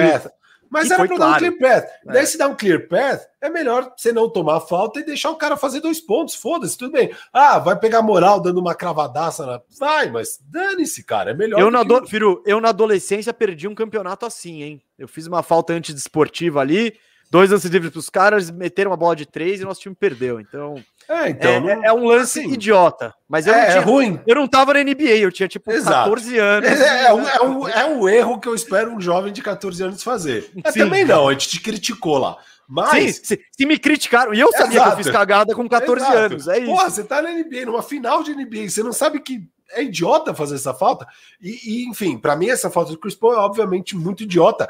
Mas 0.74 0.90
e 0.90 0.94
era 0.94 1.06
para 1.06 1.16
claro. 1.16 1.20
dar 1.20 1.36
um 1.36 1.56
clear 1.56 1.60
path. 1.60 1.90
É. 2.08 2.14
Daí 2.14 2.26
se 2.26 2.36
dá 2.36 2.48
um 2.48 2.56
clear 2.56 2.88
path, 2.88 3.28
é 3.40 3.48
melhor 3.48 3.94
você 3.96 4.12
não 4.12 4.28
tomar 4.28 4.60
falta 4.60 5.00
e 5.00 5.06
deixar 5.06 5.30
o 5.30 5.36
cara 5.36 5.56
fazer 5.56 5.82
dois 5.82 6.02
pontos. 6.02 6.34
Foda-se, 6.34 6.76
tudo 6.76 6.94
bem. 6.94 7.14
Ah, 7.32 7.60
vai 7.60 7.78
pegar 7.78 8.02
moral 8.02 8.42
dando 8.42 8.60
uma 8.60 8.74
cravadaça 8.74 9.46
na. 9.46 9.62
Vai, 9.78 10.10
mas 10.10 10.40
dane-se, 10.42 11.04
cara. 11.04 11.30
É 11.30 11.34
melhor. 11.36 11.62
Eu, 11.62 11.70
na 11.70 11.84
do... 11.84 12.08
Firo, 12.08 12.42
eu 12.44 12.60
na 12.60 12.70
adolescência 12.70 13.32
perdi 13.32 13.68
um 13.68 13.76
campeonato 13.76 14.26
assim, 14.26 14.64
hein? 14.64 14.82
Eu 14.98 15.08
fiz 15.08 15.28
uma 15.28 15.44
falta 15.44 15.74
antidesportiva 15.74 16.60
ali, 16.60 16.98
dois 17.30 17.52
lances 17.52 17.70
livres 17.70 17.92
para 17.92 18.00
os 18.00 18.10
caras, 18.10 18.50
meteram 18.50 18.90
uma 18.90 18.98
bola 18.98 19.16
de 19.16 19.28
três 19.28 19.62
e 19.62 19.64
nosso 19.64 19.82
time 19.82 19.94
perdeu. 19.94 20.40
Então. 20.40 20.84
É, 21.10 21.30
então, 21.30 21.52
é, 21.52 21.60
não... 21.60 21.86
é 21.86 21.94
um 21.94 22.06
lance 22.06 22.40
assim, 22.40 22.54
idiota. 22.54 23.14
Mas 23.28 23.48
eu 23.48 23.54
é, 23.54 23.58
não 23.58 23.66
tinha, 23.66 23.78
é 23.78 23.80
ruim. 23.80 24.20
Eu 24.26 24.36
não 24.36 24.48
tava 24.48 24.74
na 24.74 24.84
NBA, 24.84 25.18
eu 25.20 25.32
tinha 25.32 25.48
tipo 25.48 25.72
Exato. 25.72 26.10
14 26.10 26.38
anos. 26.38 26.70
É, 26.70 27.06
é, 27.06 27.14
um, 27.14 27.28
é, 27.28 27.42
um, 27.42 27.68
é 27.68 27.86
um 27.86 28.10
erro 28.10 28.40
que 28.40 28.48
eu 28.48 28.56
espero 28.56 28.92
um 28.92 29.02
jovem 29.02 29.34
de 29.34 29.42
14 29.42 29.84
anos 29.84 30.04
fazer. 30.04 30.50
Mas 30.64 30.74
também 30.74 31.04
não, 31.06 31.28
a 31.28 31.34
gente 31.34 31.50
te 31.50 31.60
criticou 31.60 32.18
lá. 32.18 32.38
Mas. 32.68 33.18
Sim, 33.18 33.24
se, 33.24 33.46
se, 33.52 33.66
me 33.66 33.78
criticaram, 33.78 34.34
e 34.34 34.40
eu 34.40 34.52
sabia 34.52 34.78
Exato. 34.78 34.96
que 34.96 35.02
eu 35.02 35.04
fiz 35.04 35.12
cagada 35.12 35.54
com 35.54 35.68
14 35.68 36.02
Exato. 36.02 36.18
anos. 36.18 36.48
É 36.48 36.58
isso. 36.60 36.68
Porra, 36.68 36.90
você 36.90 37.04
tá 37.04 37.22
na 37.22 37.32
NBA, 37.32 37.66
numa 37.66 37.84
final 37.84 38.24
de 38.24 38.34
NBA, 38.34 38.70
você 38.70 38.82
não 38.82 38.94
sabe 38.94 39.20
que 39.20 39.48
é 39.72 39.84
idiota 39.84 40.34
fazer 40.34 40.56
essa 40.56 40.74
falta. 40.74 41.08
E, 41.42 41.60
e 41.64 41.90
enfim, 41.90 42.18
para 42.18 42.36
mim, 42.36 42.50
essa 42.50 42.70
falta 42.70 42.92
do 42.92 42.98
Chris 42.98 43.16
Paul 43.16 43.34
é 43.34 43.38
obviamente 43.38 43.96
muito 43.96 44.24
idiota. 44.24 44.68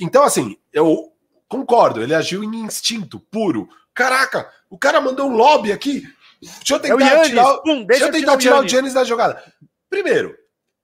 Então, 0.00 0.22
assim, 0.22 0.56
eu 0.72 1.12
concordo, 1.48 2.02
ele 2.02 2.14
agiu 2.14 2.42
em 2.42 2.56
instinto 2.56 3.18
puro. 3.18 3.68
Caraca, 3.94 4.50
o 4.68 4.76
cara 4.76 5.00
mandou 5.00 5.28
um 5.28 5.36
lobby 5.36 5.72
aqui. 5.72 6.02
Deixa 6.42 6.74
eu 6.74 6.80
tentar 6.80 7.04
é 7.04 7.08
Giannis, 7.08 7.28
tirar, 7.28 7.56
pum, 7.58 7.84
deixa, 7.84 8.04
eu 8.04 8.12
tentar 8.12 8.36
tirar 8.36 8.60
o 8.60 8.68
Giannis 8.68 8.92
da 8.92 9.04
jogada. 9.04 9.42
Primeiro, 9.88 10.36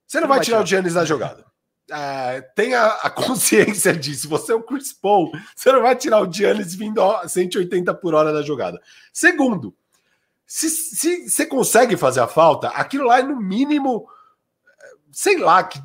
você 0.07 0.21
não, 0.21 0.29
vai, 0.29 0.39
vai 0.39 0.45
tirar, 0.45 0.59
tirar 0.59 0.65
o 0.65 0.67
Giannis 0.67 0.95
da 0.95 1.05
jogada. 1.05 1.45
É, 1.91 2.41
tenha 2.55 2.87
a 2.87 3.11
consciência 3.11 3.93
disso. 3.93 4.29
Você 4.29 4.53
é 4.53 4.55
o 4.55 4.63
Chris 4.63 4.93
Paul, 4.93 5.33
você 5.55 5.73
não 5.73 5.83
vai 5.83 5.97
tirar 5.97 6.21
o 6.21 6.33
Giannis 6.33 6.75
vindo 6.75 7.03
a 7.03 7.29
180 7.29 7.93
por 7.95 8.15
hora 8.15 8.33
da 8.33 8.43
jogada. 8.43 8.81
Segundo, 9.13 9.75
se, 10.47 10.71
se 10.71 11.29
você 11.29 11.45
consegue 11.45 11.97
fazer 11.97 12.21
a 12.21 12.29
falta, 12.29 12.69
aquilo 12.69 13.07
lá 13.07 13.19
é 13.19 13.23
no 13.23 13.37
mínimo, 13.37 14.09
sei 15.13 15.37
lá, 15.37 15.63
que 15.65 15.81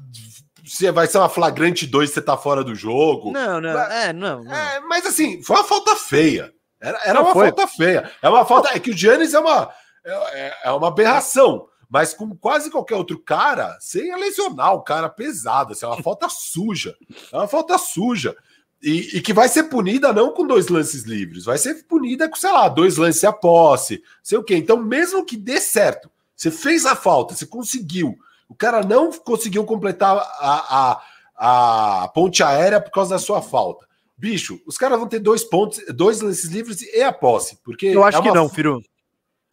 se 0.66 0.90
vai 0.92 1.08
ser 1.08 1.20
uma 1.20 1.30
flagrante 1.30 1.86
2 1.86 2.10
você 2.10 2.22
tá 2.22 2.36
fora 2.36 2.64
do 2.64 2.74
jogo. 2.74 3.32
Não, 3.32 3.62
não, 3.62 3.74
mas, 3.74 3.92
é, 3.92 4.14
não, 4.14 4.44
não. 4.44 4.56
É, 4.56 4.80
mas 4.82 5.06
assim, 5.06 5.42
foi 5.44 5.58
uma 5.58 5.64
falta 5.64 5.96
feia. 5.96 6.52
Era, 6.86 7.02
era 7.04 7.22
uma 7.22 7.34
foi. 7.34 7.48
falta 7.48 7.68
feia. 7.68 8.12
É 8.22 8.30
uma 8.30 8.46
falta. 8.46 8.70
É 8.70 8.80
que 8.80 8.92
o 8.92 8.98
Giannis 8.98 9.34
é 9.34 9.40
uma, 9.40 9.74
é, 10.06 10.54
é 10.66 10.72
uma 10.72 10.88
aberração. 10.88 11.68
Mas 11.90 12.14
com 12.14 12.36
quase 12.36 12.70
qualquer 12.70 12.96
outro 12.96 13.20
cara, 13.20 13.78
você 13.80 14.06
ia 14.06 14.18
lesionar 14.18 14.74
o 14.74 14.82
cara 14.82 15.10
pesado. 15.10 15.74
Assim, 15.74 15.86
é 15.86 15.90
uma 15.90 16.02
falta 16.02 16.28
suja. 16.30 16.96
É 17.32 17.38
uma 17.38 17.48
falta 17.48 17.78
suja. 17.78 18.36
E, 18.82 19.18
e, 19.18 19.22
que 19.22 19.34
vai 19.34 19.48
ser 19.48 19.64
punida 19.64 20.14
não 20.14 20.32
com 20.32 20.46
dois 20.46 20.68
lances 20.68 21.04
livres, 21.06 21.46
vai 21.46 21.58
ser 21.58 21.86
punida 21.88 22.30
com, 22.30 22.36
sei 22.36 22.52
lá, 22.52 22.68
dois 22.68 22.98
lances 22.98 23.24
a 23.24 23.34
posse, 23.34 24.04
sei 24.22 24.38
o 24.38 24.44
quê. 24.44 24.56
Então, 24.58 24.78
mesmo 24.78 25.26
que 25.26 25.36
dê 25.36 25.60
certo, 25.60 26.12
você 26.36 26.52
fez 26.52 26.86
a 26.86 26.96
falta, 26.96 27.34
você 27.34 27.48
conseguiu, 27.48 28.16
o 28.48 28.54
cara 28.54 28.84
não 28.84 29.12
conseguiu 29.12 29.64
completar 29.64 30.16
a, 30.18 31.02
a, 31.40 32.04
a 32.04 32.08
ponte 32.10 32.44
aérea 32.44 32.80
por 32.80 32.92
causa 32.92 33.16
da 33.16 33.20
sua 33.20 33.42
falta. 33.42 33.88
Bicho, 34.18 34.62
os 34.66 34.78
caras 34.78 34.98
vão 34.98 35.08
ter 35.08 35.20
dois 35.20 35.44
pontos, 35.44 35.82
dois 35.90 36.22
lances 36.22 36.50
livres 36.50 36.82
e 36.82 37.02
a 37.02 37.12
posse, 37.12 37.58
porque 37.64 37.88
eu 37.88 38.04
acho 38.04 38.18
é 38.18 38.22
uma... 38.22 38.30
que 38.32 38.38
não, 38.38 38.50
Firu. 38.50 38.82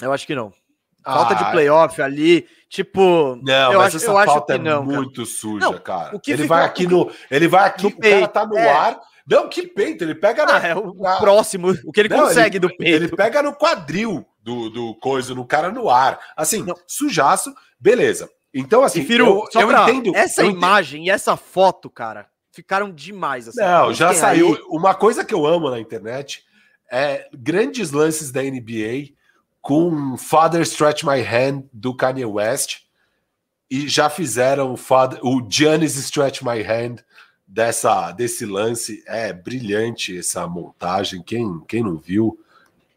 Eu 0.00 0.12
acho 0.12 0.26
que 0.26 0.34
não. 0.34 0.52
Falta 1.04 1.34
ah, 1.34 1.42
de 1.42 1.50
playoff 1.50 2.00
ali, 2.00 2.46
tipo. 2.68 3.36
Não, 3.42 3.72
eu 3.72 3.78
mas 3.78 3.88
acho, 3.88 3.96
essa 3.96 4.06
eu 4.06 4.14
falta 4.14 4.30
acho 4.30 4.46
que 4.46 4.52
é 4.52 4.58
não, 4.58 4.84
muito 4.84 5.22
cara. 5.22 5.26
suja, 5.26 5.66
não, 5.66 5.78
cara. 5.78 6.20
ele 6.24 6.46
vai 6.46 6.64
aqui 6.64 6.86
no. 6.86 7.10
Ele 7.28 7.48
vai 7.48 7.66
aqui, 7.66 7.86
o 7.86 7.96
cara 7.98 8.28
tá 8.28 8.46
no 8.46 8.56
é. 8.56 8.70
ar 8.70 9.00
não, 9.26 9.48
que 9.48 9.66
peito, 9.66 10.02
ele 10.02 10.14
pega 10.14 10.44
ah, 10.48 10.66
é 10.66 10.74
o 10.74 10.94
na... 10.94 11.16
próximo, 11.18 11.70
o 11.84 11.92
que 11.92 12.00
ele 12.00 12.08
não, 12.08 12.20
consegue 12.20 12.56
ele, 12.56 12.66
do 12.66 12.76
peito. 12.76 13.04
Ele 13.04 13.08
pega 13.08 13.42
no 13.42 13.54
quadril 13.54 14.26
do, 14.42 14.68
do 14.68 14.94
coisa, 14.96 15.34
no 15.34 15.46
cara 15.46 15.70
no 15.70 15.88
ar. 15.88 16.18
Assim, 16.36 16.62
não. 16.62 16.74
sujaço, 16.86 17.54
beleza. 17.78 18.28
Então, 18.52 18.82
assim, 18.82 19.04
Firu, 19.04 19.46
eu, 19.54 19.60
eu 19.60 19.68
pra, 19.68 19.84
entendo. 19.84 20.14
Essa 20.14 20.42
eu 20.42 20.50
imagem 20.50 21.02
entendo. 21.02 21.12
e 21.12 21.14
essa 21.14 21.36
foto, 21.36 21.88
cara, 21.88 22.26
ficaram 22.52 22.92
demais. 22.92 23.48
Assim. 23.48 23.60
Não, 23.60 23.92
já 23.92 24.14
saiu. 24.14 24.54
Aí... 24.54 24.62
Uma 24.68 24.94
coisa 24.94 25.24
que 25.24 25.34
eu 25.34 25.46
amo 25.46 25.70
na 25.70 25.80
internet 25.80 26.44
é 26.90 27.28
grandes 27.32 27.90
lances 27.90 28.30
da 28.30 28.42
NBA 28.42 29.14
com 29.60 30.16
Father 30.16 30.60
Stretch 30.62 31.02
My 31.04 31.20
Hand 31.20 31.64
do 31.72 31.96
Kanye 31.96 32.24
West 32.24 32.82
e 33.70 33.88
já 33.88 34.10
fizeram 34.10 34.74
o, 34.74 34.76
Father, 34.76 35.18
o 35.22 35.46
Giannis 35.48 35.96
Stretch 35.96 36.42
My 36.42 36.60
Hand 36.62 36.96
dessa 37.46 38.12
desse 38.12 38.44
lance. 38.44 39.02
É 39.06 39.32
brilhante 39.32 40.18
essa 40.18 40.46
montagem. 40.46 41.22
Quem, 41.22 41.60
quem 41.66 41.82
não 41.82 41.96
viu, 41.96 42.38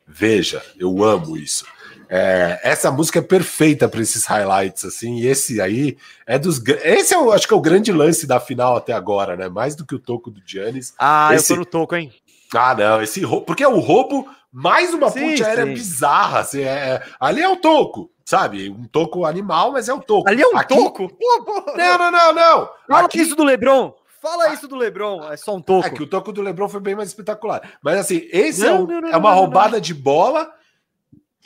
veja. 0.06 0.62
Eu 0.78 1.04
amo 1.04 1.38
isso. 1.38 1.66
É, 2.10 2.60
essa 2.64 2.92
música 2.92 3.20
é 3.20 3.22
perfeita 3.22 3.88
para 3.88 4.02
esses 4.02 4.26
highlights, 4.26 4.86
assim, 4.86 5.16
e 5.18 5.28
esse 5.28 5.60
aí 5.62 5.98
é 6.26 6.38
dos. 6.38 6.62
Esse 6.84 7.14
eu 7.14 7.32
acho 7.32 7.48
que 7.48 7.54
é 7.54 7.58
o 7.58 7.62
grande 7.62 7.92
lance 7.92 8.28
da 8.28 8.40
final 8.40 8.76
até 8.76 8.94
agora, 8.94 9.36
né? 9.36 9.50
Mais 9.50 9.76
do 9.76 9.86
que 9.86 9.96
o 9.96 10.00
toco 10.00 10.30
do 10.30 10.42
Giannis. 10.46 10.94
Ah, 10.98 11.30
esse... 11.34 11.52
eu 11.52 11.58
tô 11.58 11.60
no 11.62 11.66
toco, 11.66 11.96
hein? 11.96 12.12
Ah, 12.54 12.76
não, 12.76 13.02
esse 13.02 13.22
roubo. 13.22 13.46
Porque 13.46 13.64
é 13.64 13.68
o 13.68 13.80
roubo 13.80 14.28
mais 14.52 14.94
uma 14.94 15.10
sim, 15.10 15.32
ponte 15.32 15.44
aérea 15.44 15.66
sim. 15.66 15.74
bizarra. 15.74 16.40
Assim, 16.40 16.62
é, 16.62 16.64
é, 16.66 17.04
ali 17.20 17.42
é 17.42 17.50
o 17.50 17.58
toco, 17.58 18.10
sabe? 18.24 18.70
Um 18.70 18.86
toco 18.86 19.26
animal, 19.26 19.72
mas 19.72 19.90
é 19.90 19.94
o 19.94 20.00
toco. 20.00 20.30
Ali 20.30 20.42
é 20.42 20.48
um 20.48 20.58
Aqui... 20.58 20.76
toco? 20.76 21.12
Não, 21.76 21.98
não, 21.98 22.12
não, 22.12 22.34
não. 22.34 22.70
Fala 22.88 23.06
Aqui... 23.06 23.20
isso 23.20 23.36
do 23.36 23.44
Lebron. 23.44 23.94
Fala 24.22 24.54
isso 24.54 24.68
do 24.68 24.76
Lebron, 24.76 25.32
é 25.32 25.38
só 25.38 25.56
um 25.56 25.62
toco. 25.62 25.86
É 25.86 25.90
que 25.92 26.02
o 26.02 26.08
toco 26.08 26.32
do 26.32 26.42
Lebron 26.42 26.68
foi 26.68 26.80
bem 26.80 26.96
mais 26.96 27.10
espetacular. 27.10 27.62
Mas 27.80 28.00
assim, 28.00 28.28
esse 28.32 28.62
não, 28.62 28.68
é, 28.68 28.74
um, 28.74 28.88
não, 28.88 29.02
não, 29.02 29.10
é, 29.10 29.18
uma 29.18 29.34
roubada 29.34 29.80
de 29.80 29.94
bola. 29.94 30.52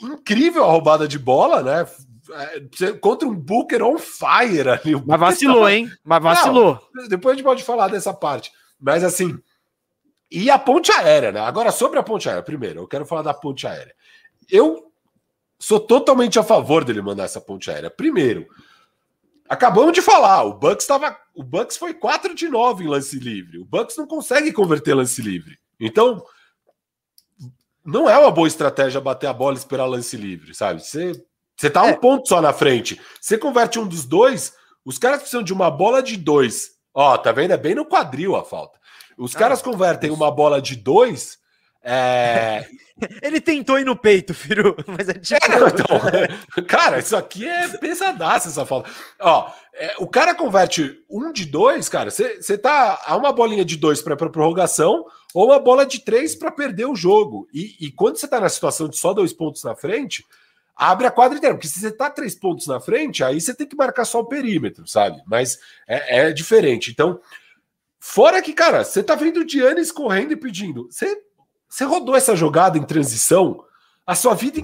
Incrível 0.00 0.64
a 0.64 0.70
roubada 0.70 1.06
de 1.06 1.18
bola, 1.18 1.62
né? 1.62 1.86
É, 2.32 2.92
contra 2.92 3.28
um 3.28 3.34
Booker 3.34 3.82
on 3.82 3.98
fire 3.98 4.68
ali. 4.68 4.94
Mas 5.04 5.20
vacilou, 5.20 5.56
tava... 5.56 5.72
hein? 5.72 5.90
Mas 6.04 6.22
vacilou. 6.22 6.80
depois 7.08 7.32
a 7.32 7.36
gente 7.36 7.44
pode 7.44 7.64
falar 7.64 7.88
dessa 7.88 8.14
parte. 8.14 8.52
Mas 8.78 9.02
assim, 9.02 9.38
e 10.30 10.50
a 10.50 10.58
ponte 10.58 10.92
aérea, 10.92 11.32
né? 11.32 11.40
Agora, 11.40 11.72
sobre 11.72 11.98
a 11.98 12.02
ponte 12.02 12.28
aérea, 12.28 12.42
primeiro, 12.42 12.80
eu 12.80 12.88
quero 12.88 13.04
falar 13.04 13.22
da 13.22 13.34
ponte 13.34 13.66
aérea. 13.66 13.94
Eu 14.48 14.92
sou 15.58 15.80
totalmente 15.80 16.38
a 16.38 16.42
favor 16.42 16.84
dele 16.84 17.02
mandar 17.02 17.24
essa 17.24 17.40
ponte 17.40 17.70
aérea. 17.70 17.90
Primeiro, 17.90 18.46
Acabamos 19.50 19.92
de 19.92 20.00
falar, 20.00 20.44
o 20.44 20.54
Bucks 20.54 20.84
estava, 20.84 21.18
o 21.34 21.42
Bucks 21.42 21.76
foi 21.76 21.92
4 21.92 22.36
de 22.36 22.48
9 22.48 22.84
em 22.84 22.86
lance 22.86 23.18
livre. 23.18 23.58
O 23.58 23.64
Bucks 23.64 23.96
não 23.96 24.06
consegue 24.06 24.52
converter 24.52 24.94
lance 24.94 25.20
livre. 25.20 25.58
Então, 25.80 26.24
não 27.84 28.08
é 28.08 28.18
uma 28.18 28.30
boa 28.30 28.48
estratégia 28.48 29.00
bater 29.00 29.26
a 29.26 29.32
bola 29.32 29.54
e 29.54 29.58
esperar 29.58 29.86
lance 29.86 30.16
livre, 30.16 30.54
sabe? 30.54 30.84
Você 30.84 31.12
você 31.56 31.68
tá 31.68 31.86
é. 31.86 31.90
um 31.90 31.96
ponto 31.96 32.26
só 32.26 32.40
na 32.40 32.54
frente. 32.54 32.98
Você 33.20 33.36
converte 33.36 33.78
um 33.78 33.86
dos 33.86 34.06
dois, 34.06 34.54
os 34.82 34.98
caras 34.98 35.18
precisam 35.18 35.42
de 35.42 35.52
uma 35.52 35.70
bola 35.70 36.02
de 36.02 36.16
dois. 36.16 36.70
Ó, 36.94 37.18
tá 37.18 37.32
vendo? 37.32 37.52
É 37.52 37.56
bem 37.58 37.74
no 37.74 37.84
quadril 37.84 38.34
a 38.34 38.42
falta. 38.42 38.78
Os 39.18 39.36
ah, 39.36 39.38
caras 39.38 39.60
convertem 39.60 40.10
uma 40.10 40.30
bola 40.30 40.62
de 40.62 40.74
dois 40.74 41.38
é... 41.82 42.66
Ele 43.22 43.40
tentou 43.40 43.78
ir 43.78 43.84
no 43.84 43.96
peito, 43.96 44.34
Firu, 44.34 44.76
mas 44.86 45.08
é 45.08 45.14
tipo. 45.14 45.38
É, 45.42 45.68
então, 45.68 46.64
cara, 46.68 46.98
isso 46.98 47.16
aqui 47.16 47.48
é 47.48 47.68
pesadaço 47.68 48.48
essa 48.48 48.66
falta. 48.66 48.90
Ó, 49.18 49.50
é, 49.74 49.94
o 49.98 50.06
cara 50.06 50.34
converte 50.34 50.98
um 51.08 51.32
de 51.32 51.46
dois, 51.46 51.88
cara. 51.88 52.10
Você 52.10 52.58
tá 52.58 53.00
a 53.04 53.16
uma 53.16 53.32
bolinha 53.32 53.64
de 53.64 53.76
dois 53.76 54.02
para 54.02 54.16
prorrogação 54.16 55.06
ou 55.34 55.46
uma 55.46 55.58
bola 55.58 55.86
de 55.86 56.00
três 56.00 56.34
para 56.34 56.50
perder 56.50 56.86
o 56.86 56.96
jogo. 56.96 57.48
E, 57.52 57.76
e 57.80 57.90
quando 57.90 58.16
você 58.16 58.26
tá 58.26 58.40
na 58.40 58.48
situação 58.48 58.88
de 58.88 58.96
só 58.96 59.12
dois 59.12 59.32
pontos 59.32 59.62
na 59.64 59.74
frente, 59.74 60.24
abre 60.74 61.06
a 61.06 61.10
quadra 61.10 61.38
inteira. 61.38 61.54
Porque 61.54 61.68
se 61.68 61.80
você 61.80 61.90
tá 61.90 62.10
três 62.10 62.34
pontos 62.34 62.66
na 62.66 62.80
frente, 62.80 63.22
aí 63.22 63.40
você 63.40 63.54
tem 63.54 63.66
que 63.66 63.76
marcar 63.76 64.04
só 64.04 64.20
o 64.20 64.26
perímetro, 64.26 64.86
sabe? 64.86 65.22
Mas 65.26 65.58
é, 65.86 66.28
é 66.28 66.32
diferente. 66.32 66.90
Então, 66.90 67.20
fora 67.98 68.42
que, 68.42 68.52
cara, 68.52 68.84
você 68.84 69.02
tá 69.02 69.14
vendo 69.14 69.40
o 69.40 69.48
Giannis 69.48 69.92
correndo 69.92 70.32
e 70.32 70.36
pedindo. 70.36 70.88
Você 70.90 71.22
você 71.70 71.84
rodou 71.84 72.16
essa 72.16 72.34
jogada 72.34 72.76
em 72.76 72.82
transição 72.82 73.64
a 74.04 74.16
sua 74.16 74.34
vida, 74.34 74.60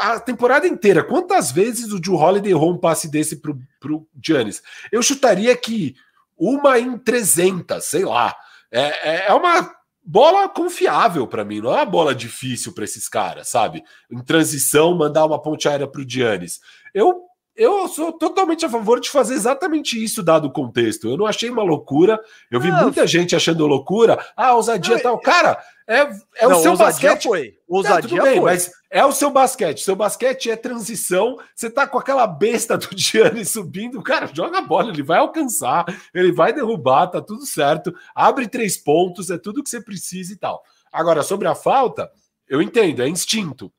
a 0.00 0.18
temporada 0.18 0.66
inteira. 0.66 1.04
Quantas 1.04 1.52
vezes 1.52 1.92
o 1.92 2.00
Joe 2.02 2.16
Holiday 2.16 2.52
errou 2.52 2.72
um 2.72 2.78
passe 2.78 3.06
desse 3.10 3.36
pro, 3.36 3.60
pro 3.78 4.08
Giannis? 4.24 4.62
Eu 4.90 5.02
chutaria 5.02 5.54
que 5.54 5.94
uma 6.34 6.78
em 6.78 6.96
300, 6.96 7.84
sei 7.84 8.06
lá. 8.06 8.34
É, 8.72 8.80
é, 9.10 9.26
é 9.28 9.34
uma 9.34 9.70
bola 10.10 10.48
confiável 10.48 11.26
para 11.26 11.44
mim, 11.44 11.60
não 11.60 11.70
é 11.70 11.74
uma 11.74 11.84
bola 11.84 12.14
difícil 12.14 12.72
para 12.72 12.84
esses 12.84 13.06
caras, 13.10 13.50
sabe? 13.50 13.84
Em 14.10 14.24
transição, 14.24 14.96
mandar 14.96 15.26
uma 15.26 15.40
ponte 15.40 15.68
aérea 15.68 15.86
pro 15.86 16.08
Giannis. 16.08 16.60
Eu 16.94 17.27
eu 17.58 17.88
sou 17.88 18.12
totalmente 18.12 18.64
a 18.64 18.68
favor 18.68 19.00
de 19.00 19.10
fazer 19.10 19.34
exatamente 19.34 20.02
isso, 20.02 20.22
dado 20.22 20.46
o 20.46 20.52
contexto. 20.52 21.08
Eu 21.08 21.16
não 21.16 21.26
achei 21.26 21.50
uma 21.50 21.64
loucura. 21.64 22.20
Eu 22.48 22.60
vi 22.60 22.70
muita 22.70 23.04
gente 23.04 23.34
achando 23.34 23.66
loucura. 23.66 24.24
Ah, 24.36 24.54
ousadia 24.54 24.94
não, 24.94 25.02
tal. 25.02 25.18
Cara, 25.18 25.60
é, 25.84 26.08
é 26.36 26.48
não, 26.48 26.56
o 26.56 26.62
seu 26.62 26.76
basquete. 26.76 27.24
Foi. 27.24 27.56
Ousadia 27.66 28.22
bem, 28.22 28.36
foi. 28.36 28.44
Mas 28.52 28.70
é 28.88 29.04
o 29.04 29.10
seu 29.10 29.28
basquete. 29.28 29.82
Seu 29.82 29.96
basquete 29.96 30.48
é 30.48 30.54
transição. 30.54 31.36
Você 31.52 31.68
tá 31.68 31.84
com 31.84 31.98
aquela 31.98 32.28
besta 32.28 32.78
do 32.78 32.90
Gianni 32.96 33.44
subindo. 33.44 34.00
Cara, 34.04 34.30
joga 34.32 34.58
a 34.58 34.62
bola, 34.62 34.92
ele 34.92 35.02
vai 35.02 35.18
alcançar, 35.18 35.84
ele 36.14 36.30
vai 36.30 36.52
derrubar, 36.52 37.08
tá 37.08 37.20
tudo 37.20 37.44
certo. 37.44 37.92
Abre 38.14 38.46
três 38.46 38.76
pontos, 38.76 39.30
é 39.30 39.36
tudo 39.36 39.64
que 39.64 39.68
você 39.68 39.80
precisa 39.80 40.32
e 40.32 40.36
tal. 40.36 40.62
Agora, 40.92 41.24
sobre 41.24 41.48
a 41.48 41.56
falta, 41.56 42.08
eu 42.48 42.62
entendo, 42.62 43.02
é 43.02 43.08
instinto. 43.08 43.72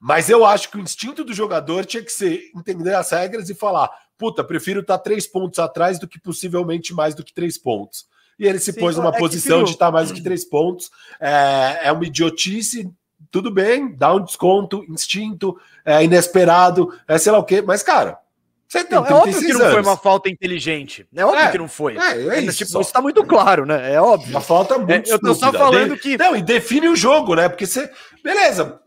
Mas 0.00 0.30
eu 0.30 0.46
acho 0.46 0.70
que 0.70 0.78
o 0.78 0.80
instinto 0.80 1.22
do 1.22 1.34
jogador 1.34 1.84
tinha 1.84 2.02
que 2.02 2.10
ser 2.10 2.50
entender 2.56 2.94
as 2.94 3.10
regras 3.10 3.50
e 3.50 3.54
falar: 3.54 3.90
puta, 4.16 4.42
prefiro 4.42 4.80
estar 4.80 4.96
tá 4.96 5.04
três 5.04 5.26
pontos 5.26 5.58
atrás 5.58 5.98
do 5.98 6.08
que 6.08 6.18
possivelmente 6.18 6.94
mais 6.94 7.14
do 7.14 7.22
que 7.22 7.34
três 7.34 7.58
pontos. 7.58 8.06
E 8.38 8.46
ele 8.46 8.58
se 8.58 8.72
Sim, 8.72 8.80
pôs 8.80 8.96
numa 8.96 9.14
é 9.14 9.18
posição 9.18 9.62
de 9.62 9.72
estar 9.72 9.86
tá 9.86 9.92
mais 9.92 10.08
do 10.08 10.14
que 10.14 10.22
três 10.22 10.42
pontos. 10.46 10.90
É, 11.20 11.80
é 11.84 11.92
uma 11.92 12.06
idiotice, 12.06 12.90
tudo 13.30 13.50
bem, 13.50 13.94
dá 13.94 14.14
um 14.14 14.24
desconto, 14.24 14.82
instinto, 14.88 15.60
é 15.84 16.02
inesperado, 16.02 16.98
é 17.06 17.18
sei 17.18 17.30
lá 17.30 17.38
o 17.38 17.44
quê, 17.44 17.60
mas, 17.60 17.82
cara, 17.82 18.18
Você 18.66 18.82
tem 18.82 18.98
não, 18.98 19.06
é 19.06 19.12
óbvio 19.12 19.38
que 19.38 19.52
não 19.52 19.60
anos. 19.60 19.72
foi 19.72 19.82
uma 19.82 19.96
falta 19.98 20.30
inteligente. 20.30 21.06
É 21.14 21.26
óbvio 21.26 21.40
é, 21.40 21.50
que 21.50 21.58
não 21.58 21.68
foi. 21.68 21.98
É, 21.98 22.28
é 22.28 22.40
isso. 22.40 22.64
Tipo, 22.64 22.80
isso 22.80 22.92
tá 22.92 23.02
muito 23.02 23.22
claro, 23.26 23.66
né? 23.66 23.92
É 23.92 24.00
óbvio. 24.00 24.30
Uma 24.30 24.40
falta 24.40 24.78
muito 24.78 25.10
é, 25.10 25.12
Eu 25.12 25.18
tô 25.18 25.34
só 25.34 25.52
falando 25.52 25.98
que. 25.98 26.16
Não, 26.16 26.34
e 26.34 26.40
define 26.40 26.88
o 26.88 26.96
jogo, 26.96 27.34
né? 27.34 27.46
Porque 27.48 27.66
você. 27.66 27.90
Beleza. 28.24 28.80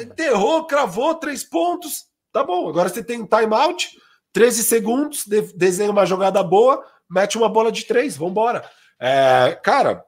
Enterrou, 0.00 0.66
cravou 0.66 1.14
três 1.14 1.44
pontos. 1.44 2.06
Tá 2.32 2.44
bom. 2.44 2.68
Agora 2.68 2.88
você 2.88 3.02
tem 3.02 3.22
um 3.22 3.26
timeout, 3.26 3.90
13 4.32 4.64
segundos, 4.64 5.26
de, 5.26 5.42
desenha 5.54 5.90
uma 5.90 6.06
jogada 6.06 6.42
boa, 6.42 6.84
mete 7.08 7.36
uma 7.36 7.48
bola 7.48 7.72
de 7.72 7.84
três, 7.84 8.16
vambora. 8.16 8.64
É, 8.98 9.58
cara, 9.62 10.04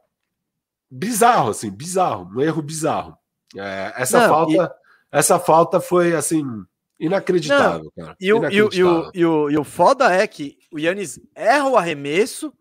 bizarro, 0.91 1.51
assim, 1.51 1.71
bizarro. 1.71 2.31
Um 2.35 2.41
erro 2.41 2.63
bizarro. 2.63 3.17
É, 3.57 3.93
essa 3.97 4.21
não, 4.21 4.29
falta. 4.29 4.53
E... 4.53 5.19
Essa 5.19 5.39
falta 5.39 5.79
foi 5.79 6.15
assim 6.15 6.43
Inacreditável, 7.03 7.93
Não, 7.97 8.05
cara. 8.05 8.17
E 8.21 8.33
o, 8.33 8.49
e, 8.49 8.63
o, 8.63 8.71
e, 8.73 8.85
o, 8.85 9.11
e, 9.13 9.27
o, 9.27 9.51
e 9.51 9.59
o 9.59 9.65
foda 9.65 10.13
é 10.13 10.25
que 10.25 10.57
o 10.71 10.79
Yannis 10.79 11.19
erra 11.35 11.69
o 11.69 11.77
arremesso 11.77 12.53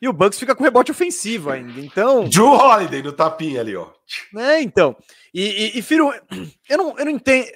e 0.00 0.08
o 0.08 0.12
Bucks 0.12 0.38
fica 0.38 0.54
com 0.54 0.62
rebote 0.62 0.90
ofensivo 0.90 1.50
ainda. 1.50 1.80
Então. 1.80 2.28
Drew 2.28 2.46
Holiday 2.46 3.02
no 3.02 3.12
tapinha 3.12 3.60
ali, 3.60 3.74
ó. 3.74 3.88
É, 4.36 4.60
então. 4.60 4.96
E, 5.34 5.42
e, 5.42 5.78
e 5.78 5.82
Firo, 5.82 6.12
eu 6.68 6.78
não, 6.78 6.98
eu 6.98 7.04
não 7.04 7.12
entendo. 7.12 7.48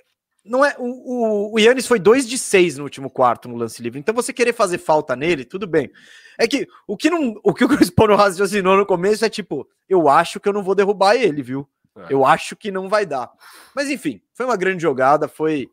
Não 0.44 0.64
é, 0.64 0.74
o, 0.76 0.84
o, 0.84 1.54
o 1.54 1.58
Yannis 1.60 1.86
foi 1.86 2.00
2 2.00 2.28
de 2.28 2.36
6 2.36 2.78
no 2.78 2.84
último 2.84 3.08
quarto 3.08 3.48
no 3.48 3.56
lance 3.56 3.80
livre. 3.80 4.00
Então 4.00 4.14
você 4.14 4.32
querer 4.32 4.52
fazer 4.52 4.78
falta 4.78 5.14
nele, 5.14 5.44
tudo 5.44 5.68
bem. 5.68 5.88
É 6.36 6.48
que 6.48 6.66
o 6.86 6.96
que, 6.96 7.08
não, 7.08 7.40
o, 7.44 7.54
que 7.54 7.64
o 7.64 7.68
Chris 7.70 7.90
Paul 7.90 8.16
raciocinou 8.16 8.76
no 8.76 8.84
começo 8.84 9.24
é 9.24 9.30
tipo, 9.30 9.68
eu 9.88 10.08
acho 10.08 10.40
que 10.40 10.48
eu 10.48 10.52
não 10.52 10.64
vou 10.64 10.74
derrubar 10.74 11.14
ele, 11.14 11.42
viu? 11.42 11.68
É. 11.96 12.06
Eu 12.10 12.24
acho 12.24 12.56
que 12.56 12.72
não 12.72 12.88
vai 12.88 13.06
dar. 13.06 13.30
Mas 13.74 13.88
enfim, 13.88 14.20
foi 14.34 14.46
uma 14.46 14.56
grande 14.56 14.82
jogada, 14.82 15.28
foi 15.28 15.70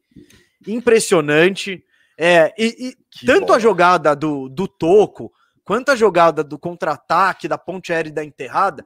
impressionante. 0.67 1.83
É, 2.15 2.53
e, 2.57 2.89
e 2.89 3.25
tanto 3.25 3.47
bola. 3.47 3.57
a 3.57 3.59
jogada 3.59 4.15
do, 4.15 4.49
do 4.49 4.67
Toco, 4.67 5.31
quanto 5.69 5.89
a 5.89 5.95
jogada 5.95 6.43
do 6.43 6.57
contra-ataque, 6.57 7.47
da 7.47 7.55
ponte 7.55 7.93
aérea 7.93 8.09
e 8.09 8.11
da 8.11 8.25
enterrada, 8.25 8.83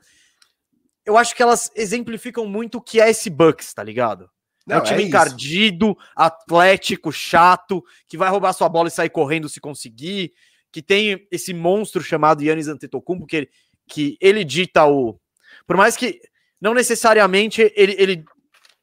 eu 1.06 1.18
acho 1.18 1.34
que 1.34 1.42
elas 1.42 1.72
exemplificam 1.78 2.46
muito 2.46 2.80
o 2.80 2.82
que 2.82 3.00
é 3.00 3.10
esse 3.10 3.30
Bucks, 3.30 3.74
tá 3.74 3.82
ligado? 3.82 4.30
Não, 4.68 4.76
é 4.76 4.80
um 4.82 4.84
time 4.84 5.02
é 5.02 5.06
encardido, 5.06 5.98
atlético, 6.14 7.10
chato, 7.10 7.82
que 8.06 8.18
vai 8.18 8.30
roubar 8.30 8.52
sua 8.52 8.68
bola 8.68 8.90
e 8.90 8.92
sair 8.92 9.10
correndo 9.10 9.48
se 9.48 9.62
conseguir, 9.62 10.34
que 10.74 10.82
tem 10.82 11.26
esse 11.32 11.54
monstro 11.54 12.04
chamado 12.04 12.44
Yannis 12.44 12.68
Antetokounmpo, 12.68 13.28
que 13.28 13.38
ele, 13.38 13.50
que 13.88 14.18
ele 14.20 14.44
dita 14.44 14.86
o... 14.86 15.18
Por 15.66 15.78
mais 15.78 15.96
que 15.96 16.20
não 16.60 16.74
necessariamente 16.74 17.62
ele, 17.78 17.96
ele 17.98 18.26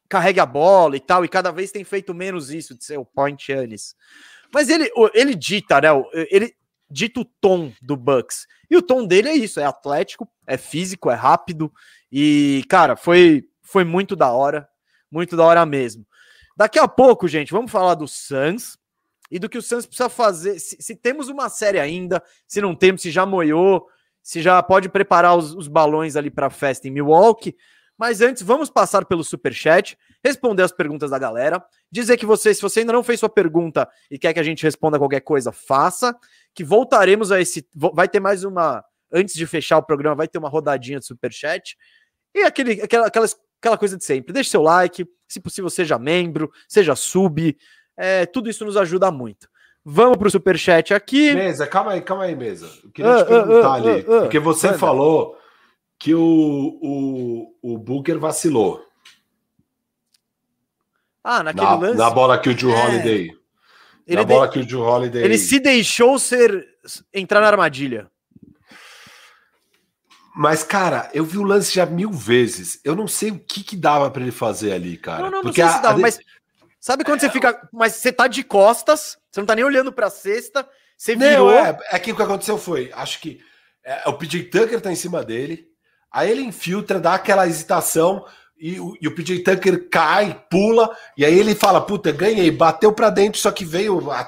carregue 0.09 0.39
a 0.39 0.45
bola 0.47 0.97
e 0.97 0.99
tal, 0.99 1.23
e 1.23 1.29
cada 1.29 1.51
vez 1.51 1.71
tem 1.71 1.83
feito 1.83 2.15
menos 2.15 2.49
isso 2.49 2.75
de 2.75 2.83
ser 2.83 2.97
o 2.97 3.05
point 3.05 3.51
Yannis. 3.51 3.95
Mas 4.51 4.69
ele, 4.69 4.91
ele 5.13 5.35
dita, 5.35 5.79
né? 5.79 5.89
Ele 6.31 6.51
dita 6.91 7.21
o 7.21 7.25
tom 7.25 7.71
do 7.81 7.95
Bucks. 7.95 8.45
E 8.69 8.77
o 8.77 8.81
tom 8.81 9.05
dele 9.05 9.29
é 9.29 9.35
isso: 9.35 9.59
é 9.59 9.65
atlético, 9.65 10.29
é 10.45 10.57
físico, 10.57 11.09
é 11.09 11.15
rápido. 11.15 11.71
E, 12.11 12.63
cara, 12.69 12.95
foi, 12.95 13.45
foi 13.61 13.83
muito 13.83 14.15
da 14.15 14.31
hora. 14.31 14.67
Muito 15.09 15.35
da 15.35 15.43
hora 15.43 15.65
mesmo. 15.65 16.05
Daqui 16.55 16.79
a 16.79 16.87
pouco, 16.87 17.27
gente, 17.27 17.51
vamos 17.51 17.71
falar 17.71 17.95
do 17.95 18.07
Suns 18.07 18.77
e 19.29 19.39
do 19.39 19.49
que 19.49 19.57
o 19.57 19.61
Suns 19.61 19.85
precisa 19.85 20.09
fazer. 20.09 20.59
Se, 20.59 20.77
se 20.79 20.95
temos 20.95 21.27
uma 21.27 21.49
série 21.49 21.79
ainda, 21.79 22.21
se 22.47 22.61
não 22.61 22.75
temos, 22.75 23.01
se 23.01 23.11
já 23.11 23.25
moiou, 23.25 23.87
se 24.21 24.41
já 24.41 24.61
pode 24.61 24.89
preparar 24.89 25.35
os, 25.37 25.53
os 25.53 25.67
balões 25.67 26.15
ali 26.15 26.29
para 26.29 26.47
a 26.47 26.51
festa 26.51 26.87
em 26.87 26.91
Milwaukee. 26.91 27.55
Mas 27.97 28.19
antes, 28.19 28.41
vamos 28.41 28.69
passar 28.69 29.05
pelo 29.05 29.23
super 29.23 29.53
chat, 29.53 29.95
responder 30.23 30.63
as 30.63 30.71
perguntas 30.71 31.11
da 31.11 31.19
galera, 31.19 31.63
dizer 31.91 32.17
que 32.17 32.25
você, 32.25 32.51
se 32.51 32.61
você 32.61 32.79
ainda 32.79 32.93
não 32.93 33.03
fez 33.03 33.19
sua 33.19 33.29
pergunta 33.29 33.87
e 34.09 34.17
quer 34.17 34.33
que 34.33 34.39
a 34.39 34.43
gente 34.43 34.63
responda 34.63 34.97
qualquer 34.97 35.21
coisa, 35.21 35.51
faça, 35.51 36.17
que 36.53 36.63
voltaremos 36.63 37.31
a 37.31 37.39
esse, 37.39 37.65
vai 37.93 38.07
ter 38.07 38.19
mais 38.19 38.43
uma 38.43 38.83
antes 39.11 39.35
de 39.35 39.45
fechar 39.45 39.77
o 39.77 39.83
programa, 39.83 40.15
vai 40.15 40.27
ter 40.27 40.37
uma 40.37 40.49
rodadinha 40.49 40.99
de 40.99 41.05
super 41.05 41.31
chat. 41.31 41.77
E 42.33 42.43
aquele 42.43 42.81
aquela, 42.81 43.07
aquela, 43.07 43.27
aquela 43.61 43.77
coisa 43.77 43.97
de 43.97 44.05
sempre. 44.05 44.33
Deixe 44.33 44.49
seu 44.49 44.61
like, 44.61 45.05
se 45.27 45.39
possível 45.39 45.69
seja 45.69 45.99
membro, 45.99 46.51
seja 46.67 46.95
sub, 46.95 47.57
é, 47.97 48.25
tudo 48.25 48.49
isso 48.49 48.65
nos 48.65 48.77
ajuda 48.77 49.11
muito. 49.11 49.49
Vamos 49.83 50.17
para 50.17 50.27
o 50.27 50.31
superchat 50.31 50.93
aqui. 50.93 51.33
Mesa, 51.33 51.65
calma 51.65 51.93
aí, 51.93 52.01
calma 52.01 52.23
aí, 52.23 52.35
Mesa. 52.35 52.69
Eu 52.83 52.91
queria 52.91 53.15
uh, 53.15 53.17
te 53.17 53.25
perguntar 53.25 53.81
uh, 53.81 53.83
uh, 53.83 53.89
ali, 53.89 54.03
porque 54.03 54.39
você 54.39 54.73
falou 54.73 55.37
que 55.97 56.13
o, 56.13 56.79
o, 56.81 57.55
o 57.61 57.77
Booker 57.77 58.19
vacilou. 58.19 58.85
Ah, 61.23 61.43
naquele 61.43 61.65
na, 61.65 61.75
lance? 61.75 61.97
Na 61.97 62.09
bola 62.09 62.39
que 62.39 62.49
o 62.49 62.55
Drew 62.55 62.71
é. 62.71 62.85
Holiday. 62.85 63.40
Ele 64.07 64.21
Holiday. 64.75 65.23
Ele 65.23 65.37
se 65.37 65.59
deixou 65.59 66.17
ser 66.17 66.67
entrar 67.13 67.41
na 67.41 67.47
armadilha. 67.47 68.09
Mas, 70.35 70.63
cara, 70.63 71.09
eu 71.13 71.25
vi 71.25 71.37
o 71.37 71.43
lance 71.43 71.73
já 71.73 71.85
mil 71.85 72.11
vezes. 72.11 72.79
Eu 72.83 72.95
não 72.95 73.07
sei 73.07 73.31
o 73.31 73.39
que, 73.39 73.63
que 73.63 73.75
dava 73.75 74.09
para 74.09 74.21
ele 74.21 74.31
fazer 74.31 74.71
ali, 74.71 74.97
cara. 74.97 75.23
Não, 75.23 75.31
não, 75.31 75.41
Porque 75.41 75.61
não 75.61 75.67
sei 75.69 75.75
a, 75.75 75.77
se 75.77 75.83
dava, 75.83 75.97
a... 75.97 76.01
mas 76.01 76.19
sabe 76.79 77.03
quando 77.03 77.17
é, 77.17 77.21
você 77.21 77.29
fica. 77.29 77.69
Mas 77.71 77.95
você 77.95 78.11
tá 78.11 78.27
de 78.27 78.43
costas, 78.43 79.17
você 79.29 79.39
não 79.41 79.47
tá 79.47 79.55
nem 79.55 79.65
olhando 79.65 79.91
pra 79.91 80.09
cesta, 80.09 80.67
você 80.97 81.15
virou. 81.15 81.51
Não, 81.51 81.57
é, 81.57 81.77
é 81.91 81.99
que 81.99 82.11
o 82.11 82.15
que 82.15 82.21
aconteceu 82.21 82.57
foi, 82.57 82.91
acho 82.93 83.19
que 83.19 83.41
é, 83.83 84.07
o 84.07 84.13
PJ 84.13 84.43
Tucker 84.45 84.79
tá 84.79 84.91
em 84.91 84.95
cima 84.95 85.23
dele. 85.23 85.67
Aí 86.11 86.29
ele 86.29 86.41
infiltra, 86.41 86.99
dá 86.99 87.15
aquela 87.15 87.47
hesitação 87.47 88.25
e 88.61 88.79
o, 88.79 88.95
e 89.01 89.07
o 89.07 89.15
PJ 89.15 89.39
Tucker 89.39 89.89
cai, 89.89 90.39
pula, 90.49 90.95
e 91.17 91.25
aí 91.25 91.37
ele 91.37 91.55
fala: 91.55 91.81
Puta, 91.81 92.11
ganhei, 92.11 92.51
bateu 92.51 92.93
para 92.93 93.09
dentro, 93.09 93.39
só 93.39 93.51
que 93.51 93.65
veio 93.65 94.11
a 94.11 94.23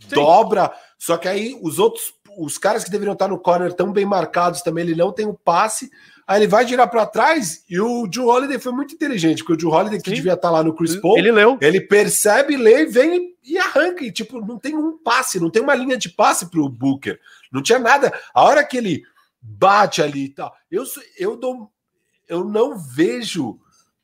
Sim. 0.00 0.14
dobra. 0.14 0.72
Só 0.96 1.16
que 1.16 1.26
aí 1.26 1.58
os 1.60 1.80
outros, 1.80 2.14
os 2.38 2.56
caras 2.56 2.84
que 2.84 2.90
deveriam 2.90 3.14
estar 3.14 3.26
no 3.26 3.40
corner 3.40 3.72
tão 3.72 3.92
bem 3.92 4.06
marcados 4.06 4.62
também, 4.62 4.84
ele 4.84 4.94
não 4.94 5.10
tem 5.12 5.26
o 5.26 5.34
passe. 5.34 5.90
Aí 6.28 6.40
ele 6.40 6.48
vai 6.48 6.66
girar 6.66 6.88
para 6.88 7.06
trás 7.06 7.64
e 7.68 7.80
o 7.80 8.08
Joe 8.10 8.26
Holiday 8.26 8.58
foi 8.58 8.72
muito 8.72 8.94
inteligente, 8.94 9.44
porque 9.44 9.54
o 9.54 9.60
Joe 9.60 9.78
Holiday, 9.78 10.00
que 10.00 10.10
Sim. 10.10 10.16
devia 10.16 10.32
estar 10.34 10.50
lá 10.50 10.62
no 10.62 10.74
Chris 10.74 10.96
Paul, 10.96 11.18
ele 11.18 11.30
leu. 11.30 11.58
Ele 11.60 11.80
percebe, 11.80 12.56
lê, 12.56 12.84
vem 12.84 13.34
e 13.44 13.58
arranca. 13.58 14.04
E 14.04 14.12
tipo, 14.12 14.40
não 14.40 14.58
tem 14.58 14.76
um 14.76 14.96
passe, 14.98 15.40
não 15.40 15.50
tem 15.50 15.62
uma 15.62 15.74
linha 15.74 15.96
de 15.96 16.08
passe 16.08 16.46
pro 16.46 16.68
Booker. 16.68 17.18
Não 17.52 17.62
tinha 17.62 17.78
nada. 17.78 18.12
A 18.32 18.42
hora 18.42 18.64
que 18.64 18.76
ele 18.76 19.02
bate 19.40 20.02
ali 20.02 20.24
e 20.24 20.28
tal. 20.30 20.52
Eu, 20.70 20.84
eu, 21.18 21.36
dou, 21.36 21.70
eu 22.28 22.44
não 22.44 22.78
vejo 22.78 23.58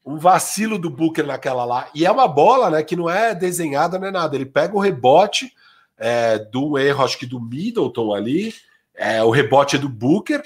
um 0.04 0.16
vacilo 0.16 0.78
do 0.78 0.90
Booker 0.90 1.26
naquela 1.26 1.64
lá. 1.64 1.88
E 1.94 2.04
é 2.04 2.10
uma 2.10 2.26
bola 2.26 2.70
né, 2.70 2.82
que 2.82 2.96
não 2.96 3.08
é 3.08 3.34
desenhada, 3.34 3.98
não 3.98 4.08
é 4.08 4.10
nada. 4.10 4.34
Ele 4.34 4.46
pega 4.46 4.74
o 4.76 4.80
rebote 4.80 5.52
é, 5.96 6.38
do 6.38 6.78
erro, 6.78 7.04
acho 7.04 7.18
que 7.18 7.26
do 7.26 7.40
Middleton 7.40 8.12
ali, 8.12 8.52
é, 8.94 9.22
o 9.22 9.30
rebote 9.30 9.76
é 9.76 9.78
do 9.78 9.88
Booker, 9.88 10.42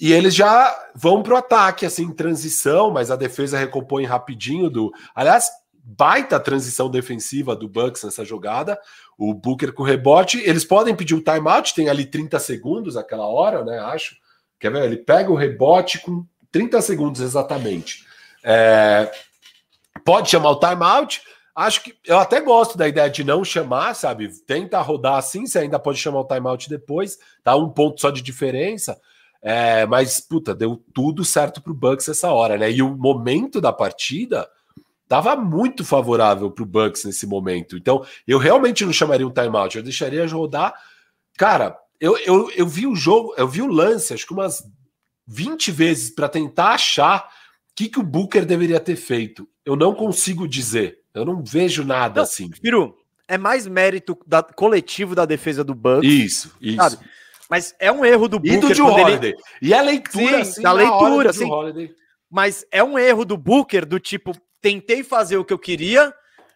e 0.00 0.12
eles 0.12 0.34
já 0.34 0.76
vão 0.94 1.22
para 1.22 1.34
o 1.34 1.36
ataque, 1.36 1.84
assim, 1.84 2.04
em 2.04 2.12
transição, 2.12 2.90
mas 2.90 3.10
a 3.10 3.16
defesa 3.16 3.58
recompõe 3.58 4.04
rapidinho 4.04 4.70
do. 4.70 4.92
Aliás, 5.12 5.50
baita 5.82 6.38
transição 6.38 6.88
defensiva 6.88 7.56
do 7.56 7.68
Bucks 7.68 8.04
nessa 8.04 8.24
jogada. 8.24 8.78
O 9.16 9.34
Booker 9.34 9.72
com 9.72 9.82
rebote. 9.82 10.38
Eles 10.38 10.64
podem 10.64 10.94
pedir 10.94 11.14
um 11.14 11.22
timeout, 11.22 11.74
tem 11.74 11.88
ali 11.88 12.06
30 12.06 12.38
segundos 12.38 12.96
aquela 12.96 13.26
hora, 13.26 13.64
né? 13.64 13.78
Acho. 13.80 14.16
Quer 14.60 14.70
ver? 14.70 14.84
Ele 14.84 14.98
pega 14.98 15.32
o 15.32 15.36
rebote 15.36 15.98
com 15.98 16.24
30 16.50 16.80
segundos 16.82 17.20
exatamente. 17.20 18.04
É, 18.42 19.10
pode 20.04 20.30
chamar 20.30 20.50
o 20.50 20.60
timeout. 20.60 21.22
Acho 21.54 21.82
que 21.82 21.94
eu 22.06 22.18
até 22.18 22.40
gosto 22.40 22.78
da 22.78 22.86
ideia 22.86 23.10
de 23.10 23.24
não 23.24 23.44
chamar, 23.44 23.94
sabe? 23.94 24.28
Tenta 24.46 24.80
rodar 24.80 25.16
assim, 25.16 25.46
você 25.46 25.60
ainda 25.60 25.78
pode 25.78 25.98
chamar 25.98 26.20
o 26.20 26.26
timeout 26.26 26.68
depois, 26.68 27.18
tá? 27.42 27.56
Um 27.56 27.68
ponto 27.68 28.00
só 28.00 28.10
de 28.10 28.22
diferença. 28.22 28.98
É, 29.42 29.86
mas, 29.86 30.20
puta, 30.20 30.54
deu 30.54 30.82
tudo 30.94 31.24
certo 31.24 31.60
pro 31.60 31.74
Bucks 31.74 32.08
essa 32.08 32.30
hora, 32.32 32.56
né? 32.56 32.70
E 32.70 32.82
o 32.82 32.96
momento 32.96 33.60
da 33.60 33.72
partida 33.72 34.48
tava 35.08 35.34
muito 35.36 35.84
favorável 35.84 36.50
pro 36.50 36.66
Bucks 36.66 37.04
nesse 37.04 37.26
momento. 37.26 37.76
Então, 37.76 38.04
eu 38.26 38.38
realmente 38.38 38.84
não 38.84 38.92
chamaria 38.92 39.26
um 39.26 39.32
timeout, 39.32 39.76
eu 39.76 39.82
deixaria 39.82 40.26
rodar. 40.26 40.74
Cara, 41.36 41.76
eu, 42.00 42.16
eu, 42.18 42.50
eu 42.54 42.66
vi 42.66 42.86
o 42.86 42.94
jogo, 42.94 43.34
eu 43.36 43.48
vi 43.48 43.62
o 43.62 43.66
lance, 43.66 44.12
acho 44.12 44.26
que 44.26 44.32
umas 44.32 44.62
20 45.28 45.70
vezes 45.70 46.10
para 46.10 46.28
tentar 46.28 46.70
achar 46.70 47.20
o 47.20 47.74
que, 47.76 47.88
que 47.88 48.00
o 48.00 48.02
Booker 48.02 48.46
deveria 48.46 48.80
ter 48.80 48.96
feito. 48.96 49.46
Eu 49.64 49.76
não 49.76 49.94
consigo 49.94 50.48
dizer. 50.48 51.00
Eu 51.14 51.24
não 51.24 51.44
vejo 51.44 51.84
nada 51.84 52.16
não, 52.16 52.22
assim. 52.22 52.50
Piru, 52.50 52.96
é 53.28 53.36
mais 53.36 53.66
mérito 53.66 54.18
da, 54.26 54.42
coletivo 54.42 55.14
da 55.14 55.26
defesa 55.26 55.62
do 55.62 55.74
Bucks. 55.74 56.10
Isso, 56.10 56.56
isso. 56.60 56.76
Sabe? 56.76 56.98
Mas 57.50 57.74
é 57.78 57.92
um 57.92 58.04
erro 58.04 58.26
do 58.28 58.38
Booker. 58.38 58.56
E 58.56 58.60
do 58.60 58.74
Joe 58.74 58.90
Holiday. 58.90 59.30
Ele... 59.30 59.38
E 59.60 59.74
a 59.74 59.82
leitura, 59.82 60.44
sim, 60.44 60.50
assim, 60.50 60.62
da 60.62 60.72
leitura, 60.72 61.32
sim. 61.32 61.48
Mas 62.30 62.64
é 62.70 62.82
um 62.82 62.98
erro 62.98 63.24
do 63.24 63.36
Booker 63.36 63.84
do 63.86 64.00
tipo, 64.00 64.32
tentei 64.60 65.02
fazer 65.02 65.36
o 65.36 65.44
que 65.44 65.52
eu 65.52 65.58
queria, 65.58 66.12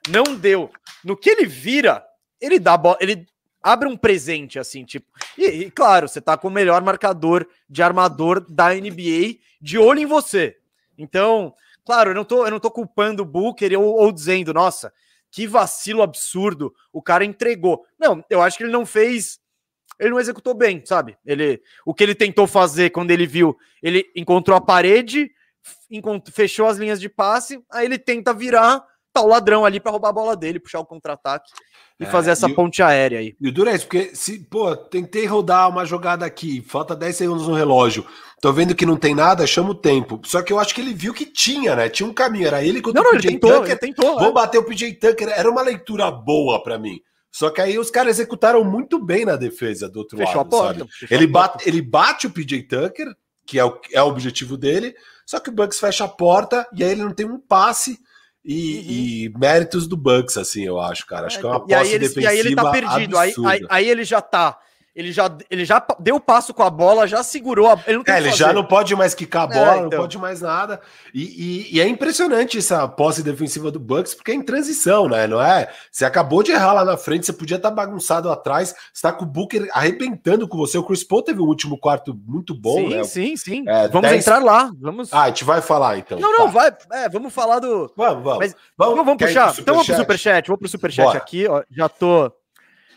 não 0.08 0.34
deu. 0.34 0.70
No 1.04 1.16
que 1.16 1.30
ele 1.30 1.46
vira, 1.46 2.04
ele 2.40 2.58
dá 2.58 2.76
bola, 2.76 2.98
ele 3.00 3.26
abre 3.62 3.88
um 3.88 3.96
presente, 3.96 4.58
assim, 4.58 4.84
tipo. 4.84 5.06
E, 5.36 5.44
e, 5.44 5.70
claro, 5.70 6.08
você 6.08 6.20
tá 6.20 6.36
com 6.36 6.48
o 6.48 6.50
melhor 6.50 6.82
marcador 6.82 7.46
de 7.68 7.82
armador 7.82 8.44
da 8.48 8.74
NBA 8.74 9.36
de 9.60 9.78
olho 9.78 10.00
em 10.00 10.06
você. 10.06 10.56
Então, 10.98 11.54
claro, 11.84 12.10
eu 12.10 12.14
não 12.14 12.24
tô, 12.24 12.44
eu 12.44 12.50
não 12.50 12.60
tô 12.60 12.70
culpando 12.70 13.22
o 13.22 13.26
Booker 13.26 13.78
ou, 13.78 13.94
ou 13.94 14.12
dizendo, 14.12 14.52
nossa, 14.52 14.92
que 15.30 15.46
vacilo 15.46 16.02
absurdo, 16.02 16.74
o 16.92 17.00
cara 17.00 17.24
entregou. 17.24 17.84
Não, 17.98 18.24
eu 18.28 18.42
acho 18.42 18.56
que 18.58 18.64
ele 18.64 18.72
não 18.72 18.84
fez 18.84 19.40
ele 19.98 20.10
não 20.10 20.20
executou 20.20 20.54
bem, 20.54 20.82
sabe? 20.84 21.16
Ele, 21.24 21.62
o 21.86 21.94
que 21.94 22.02
ele 22.02 22.14
tentou 22.14 22.46
fazer 22.46 22.90
quando 22.90 23.12
ele 23.12 23.26
viu, 23.26 23.56
ele 23.80 24.10
encontrou 24.16 24.56
a 24.56 24.60
parede, 24.60 25.30
fechou 26.32 26.66
as 26.66 26.76
linhas 26.76 27.00
de 27.00 27.08
passe, 27.08 27.62
aí 27.70 27.86
ele 27.86 27.98
tenta 27.98 28.34
virar, 28.34 28.84
tá 29.12 29.20
o 29.20 29.28
ladrão 29.28 29.64
ali 29.64 29.78
para 29.78 29.92
roubar 29.92 30.08
a 30.08 30.12
bola 30.12 30.36
dele, 30.36 30.58
puxar 30.58 30.80
o 30.80 30.86
contra-ataque 30.86 31.50
e 32.00 32.04
é, 32.04 32.06
fazer 32.06 32.30
essa 32.30 32.48
e 32.48 32.54
ponte 32.54 32.82
aérea 32.82 33.18
aí. 33.18 33.36
E 33.40 33.48
o 33.48 33.52
duro 33.52 33.70
é 33.70 33.74
isso, 33.74 33.86
porque 33.86 34.14
se, 34.14 34.40
pô, 34.44 34.74
tentei 34.76 35.26
rodar 35.26 35.68
uma 35.68 35.84
jogada 35.84 36.24
aqui, 36.24 36.62
falta 36.62 36.96
10 36.96 37.16
segundos 37.16 37.46
no 37.46 37.54
relógio, 37.54 38.06
tô 38.40 38.52
vendo 38.52 38.74
que 38.74 38.86
não 38.86 38.96
tem 38.96 39.14
nada, 39.14 39.46
chama 39.46 39.70
o 39.70 39.74
tempo. 39.74 40.20
Só 40.24 40.42
que 40.42 40.52
eu 40.52 40.58
acho 40.58 40.74
que 40.74 40.80
ele 40.80 40.94
viu 40.94 41.12
que 41.12 41.26
tinha, 41.26 41.76
né? 41.76 41.88
Tinha 41.88 42.08
um 42.08 42.14
caminho, 42.14 42.46
era 42.46 42.64
ele 42.64 42.80
contra 42.80 43.02
não, 43.02 43.10
o 43.10 43.12
PJ 43.12 43.28
ele 43.28 43.38
tentou, 43.38 43.52
Tucker. 43.52 43.70
Ele 43.70 43.78
tentou, 43.78 44.18
vou 44.18 44.30
é. 44.30 44.32
bater 44.32 44.58
o 44.58 44.64
PJ 44.64 44.94
Tucker, 44.94 45.28
era 45.28 45.50
uma 45.50 45.62
leitura 45.62 46.10
boa 46.10 46.62
para 46.62 46.78
mim. 46.78 47.00
Só 47.30 47.48
que 47.48 47.60
aí 47.60 47.78
os 47.78 47.90
caras 47.90 48.18
executaram 48.18 48.62
muito 48.62 49.02
bem 49.02 49.24
na 49.24 49.36
defesa 49.36 49.88
do 49.88 50.00
outro 50.00 50.18
fechou 50.18 50.36
lado. 50.36 50.46
A 50.46 50.58
porta, 50.58 50.86
ele, 51.10 51.26
bate, 51.26 51.68
ele 51.68 51.80
bate 51.80 52.26
o 52.26 52.30
PJ 52.30 52.62
Tucker, 52.64 53.06
que 53.46 53.58
é 53.58 53.64
o, 53.64 53.80
é 53.92 54.02
o 54.02 54.06
objetivo 54.06 54.56
dele, 54.56 54.94
só 55.26 55.40
que 55.40 55.48
o 55.48 55.52
Bucks 55.52 55.80
fecha 55.80 56.04
a 56.04 56.08
porta 56.08 56.66
e 56.74 56.84
aí 56.84 56.90
ele 56.90 57.02
não 57.02 57.12
tem 57.12 57.26
um 57.26 57.38
passe 57.38 57.98
e, 58.44 59.28
uhum. 59.28 59.34
e 59.34 59.38
méritos 59.38 59.86
do 59.86 59.96
Bucks, 59.96 60.36
assim, 60.36 60.64
eu 60.64 60.80
acho, 60.80 61.06
cara. 61.06 61.26
Acho 61.26 61.38
é, 61.38 61.40
que 61.40 61.46
é 61.46 61.48
uma 61.48 61.60
posse 61.60 61.72
e 61.72 61.74
aí 61.74 61.88
ele, 61.88 62.08
defensiva 62.08 62.22
E 62.22 62.26
aí 62.26 62.38
ele 62.38 62.56
tá 62.56 62.70
perdido, 62.70 63.18
aí, 63.18 63.34
aí, 63.46 63.60
aí, 63.68 63.88
ele 63.88 64.04
já 64.04 64.20
tá 64.20 64.58
ele 64.94 65.10
já, 65.10 65.34
ele 65.50 65.64
já 65.64 65.84
deu 65.98 66.20
passo 66.20 66.52
com 66.52 66.62
a 66.62 66.68
bola, 66.68 67.06
já 67.06 67.22
segurou 67.22 67.68
a 67.68 67.82
ele, 67.86 68.02
é, 68.06 68.18
ele 68.18 68.30
já 68.32 68.52
não 68.52 68.62
pode 68.62 68.94
mais 68.94 69.14
quicar 69.14 69.44
a 69.44 69.46
bola, 69.46 69.72
é, 69.72 69.76
então. 69.76 69.90
não 69.90 69.98
pode 69.98 70.18
mais 70.18 70.42
nada. 70.42 70.80
E, 71.14 71.22
e, 71.22 71.76
e, 71.76 71.80
é 71.80 71.88
impressionante 71.88 72.58
essa 72.58 72.86
posse 72.86 73.22
defensiva 73.22 73.70
do 73.70 73.80
Bucks, 73.80 74.14
porque 74.14 74.32
é 74.32 74.34
em 74.34 74.42
transição, 74.42 75.08
né? 75.08 75.26
Não 75.26 75.40
é? 75.40 75.72
Você 75.90 76.04
acabou 76.04 76.42
de 76.42 76.52
errar 76.52 76.74
lá 76.74 76.84
na 76.84 76.98
frente, 76.98 77.24
você 77.24 77.32
podia 77.32 77.56
estar 77.56 77.70
tá 77.70 77.74
bagunçado 77.74 78.30
atrás, 78.30 78.74
você 78.92 79.02
tá 79.02 79.12
com 79.12 79.24
o 79.24 79.28
Booker 79.28 79.66
arrebentando 79.72 80.46
com 80.46 80.58
você. 80.58 80.76
O 80.76 80.84
Chris 80.84 81.02
Paul 81.02 81.22
teve 81.22 81.40
um 81.40 81.46
último 81.46 81.78
quarto 81.78 82.14
muito 82.26 82.54
bom, 82.54 82.76
sim, 82.76 82.88
né? 82.88 83.04
Sim, 83.04 83.36
sim, 83.36 83.64
é, 83.66 83.88
Vamos 83.88 84.10
10... 84.10 84.20
entrar 84.20 84.42
lá. 84.42 84.70
Vamos... 84.78 85.10
Ah, 85.10 85.22
a 85.22 85.28
gente 85.28 85.44
vai 85.44 85.62
falar 85.62 85.96
então. 85.96 86.20
Não, 86.20 86.32
não, 86.32 86.46
tá. 86.46 86.52
vai. 86.52 86.76
É, 86.92 87.08
vamos 87.08 87.32
falar 87.32 87.60
do. 87.60 87.90
Vamos, 87.96 88.22
vamos. 88.22 88.38
Mas, 88.40 88.56
vamos, 88.76 88.96
vamos 88.96 89.16
puxar. 89.16 89.54
Então 89.58 89.74
vamos 89.74 89.86
pro 89.86 89.96
superchat. 89.96 90.46
Vamos 90.48 90.58
pro 90.58 90.68
superchat 90.68 91.06
Bora. 91.06 91.18
aqui, 91.18 91.46
ó. 91.48 91.62
Já 91.70 91.88
tô. 91.88 92.30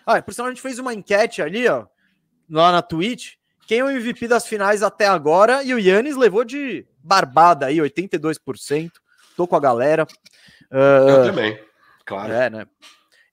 Ah, 0.05 0.21
por 0.21 0.33
sinal, 0.33 0.47
a 0.47 0.51
gente 0.51 0.61
fez 0.61 0.79
uma 0.79 0.93
enquete 0.93 1.41
ali, 1.41 1.67
ó 1.67 1.85
lá 2.49 2.71
na 2.71 2.81
Twitch, 2.81 3.33
quem 3.67 3.79
é 3.79 3.83
o 3.83 3.89
MVP 3.89 4.27
das 4.27 4.47
finais 4.47 4.83
até 4.83 5.07
agora, 5.07 5.63
e 5.63 5.73
o 5.73 5.79
Yannis 5.79 6.15
levou 6.15 6.43
de 6.43 6.85
barbada 7.03 7.67
aí, 7.67 7.77
82%. 7.77 8.91
Tô 9.35 9.47
com 9.47 9.55
a 9.55 9.59
galera. 9.59 10.05
Uh, 10.71 11.09
Eu 11.09 11.23
também, 11.25 11.59
claro. 12.05 12.31
É, 12.31 12.49
né? 12.49 12.65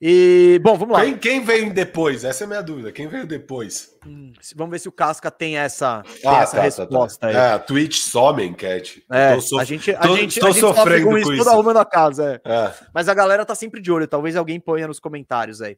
E, 0.05 0.59
bom, 0.61 0.77
vamos 0.77 0.97
lá. 0.97 1.05
Quem, 1.05 1.17
quem, 1.17 1.45
veio 1.45 1.73
depois? 1.73 2.25
Essa 2.25 2.43
é 2.43 2.45
a 2.45 2.47
minha 2.47 2.61
dúvida. 2.61 2.91
Quem 2.91 3.07
veio 3.07 3.25
depois? 3.25 3.95
Hum, 4.05 4.33
vamos 4.53 4.71
ver 4.71 4.79
se 4.79 4.89
o 4.89 4.91
Casca 4.91 5.31
tem 5.31 5.57
essa, 5.57 6.03
tem 6.21 6.29
ah, 6.29 6.41
essa 6.41 6.57
tá, 6.57 6.61
resposta 6.61 7.19
tá, 7.19 7.31
tá. 7.31 7.39
aí. 7.39 7.51
É, 7.51 7.53
a 7.53 7.59
Twitch 7.59 7.99
some 7.99 8.43
enquete. 8.43 9.05
É, 9.09 9.37
a 9.57 9.63
gente, 9.63 9.91
a 9.91 9.99
tô, 9.99 10.17
gente, 10.17 10.39
tô 10.41 10.47
a 10.47 10.51
gente 10.51 10.59
sofrendo 10.59 11.05
com 11.05 11.17
isso, 11.17 11.31
isso. 11.31 11.49
arrumando 11.49 11.77
a 11.77 11.85
casa. 11.85 12.41
É. 12.43 12.53
É. 12.53 12.73
Mas 12.93 13.07
a 13.07 13.13
galera 13.13 13.45
tá 13.45 13.55
sempre 13.55 13.79
de 13.79 13.89
olho. 13.93 14.05
Talvez 14.05 14.35
alguém 14.35 14.59
ponha 14.59 14.89
nos 14.89 14.99
comentários 14.99 15.61
aí. 15.61 15.77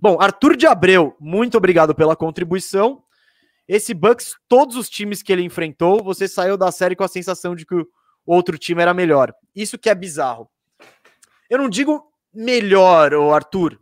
Bom, 0.00 0.20
Arthur 0.20 0.56
de 0.56 0.66
Abreu, 0.66 1.16
muito 1.18 1.56
obrigado 1.56 1.94
pela 1.94 2.14
contribuição. 2.14 3.02
Esse 3.66 3.92
Bucks, 3.92 4.36
todos 4.48 4.76
os 4.76 4.88
times 4.88 5.22
que 5.22 5.32
ele 5.32 5.42
enfrentou, 5.42 6.02
você 6.02 6.28
saiu 6.28 6.56
da 6.56 6.70
série 6.70 6.94
com 6.94 7.04
a 7.04 7.08
sensação 7.08 7.54
de 7.54 7.66
que 7.66 7.74
o 7.74 7.86
outro 8.24 8.56
time 8.56 8.80
era 8.80 8.94
melhor. 8.94 9.34
Isso 9.54 9.76
que 9.76 9.90
é 9.90 9.94
bizarro. 9.94 10.48
Eu 11.50 11.58
não 11.58 11.68
digo 11.68 12.12
melhor, 12.32 13.12
Arthur. 13.14 13.78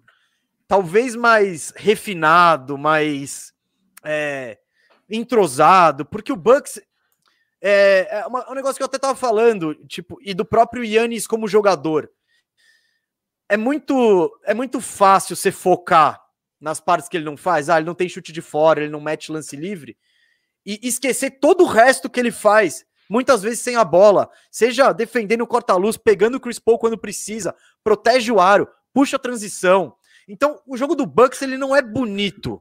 Talvez 0.67 1.15
mais 1.15 1.73
refinado, 1.77 2.79
mais 2.79 3.53
é, 4.03 4.59
entrosado, 5.09 6.05
porque 6.07 6.33
o 6.33 6.37
Bucks 6.37 6.81
é, 7.61 8.09
é, 8.11 8.27
uma, 8.27 8.41
é 8.41 8.51
um 8.51 8.55
negócio 8.55 8.77
que 8.77 8.83
eu 8.83 8.87
até 8.87 8.99
tava 8.99 9.15
falando, 9.15 9.75
tipo, 9.87 10.19
e 10.23 10.33
do 10.33 10.45
próprio 10.45 10.85
Yannis 10.85 11.27
como 11.27 11.47
jogador. 11.47 12.11
É 13.49 13.57
muito, 13.57 14.39
é 14.45 14.55
muito 14.55 14.81
fácil 14.81 15.37
você 15.37 15.53
focar 15.53 16.21
nas 16.61 16.81
partes 16.81 17.09
que 17.09 17.17
ele 17.17 17.25
não 17.25 17.37
faz. 17.37 17.69
Ah, 17.69 17.77
ele 17.77 17.87
não 17.87 17.95
tem 17.95 18.09
chute 18.09 18.33
de 18.33 18.43
fora, 18.43 18.81
ele 18.81 18.91
não 18.91 19.01
mete 19.01 19.31
lance 19.31 19.57
livre. 19.57 19.97
E 20.65 20.81
esquecer 20.83 21.39
todo 21.39 21.63
o 21.63 21.67
resto 21.67 22.11
que 22.11 22.19
ele 22.19 22.33
faz, 22.33 22.85
muitas 23.09 23.43
vezes 23.43 23.61
sem 23.61 23.77
a 23.77 23.85
bola. 23.85 24.29
Seja 24.51 24.93
defendendo 24.93 25.43
o 25.43 25.47
corta-luz, 25.47 25.97
pegando 25.97 26.37
o 26.37 26.41
Chris 26.41 26.59
Paul 26.59 26.79
quando 26.79 26.99
precisa, 26.99 27.55
protege 27.85 28.33
o 28.33 28.41
aro, 28.41 28.69
puxa 28.93 29.17
a 29.17 29.21
transição. 29.21 29.95
Então, 30.29 30.61
o 30.67 30.77
jogo 30.77 30.97
do 30.97 31.07
Bucks 31.07 31.41
ele 31.43 31.57
não 31.57 31.75
é 31.75 31.81
bonito, 31.81 32.61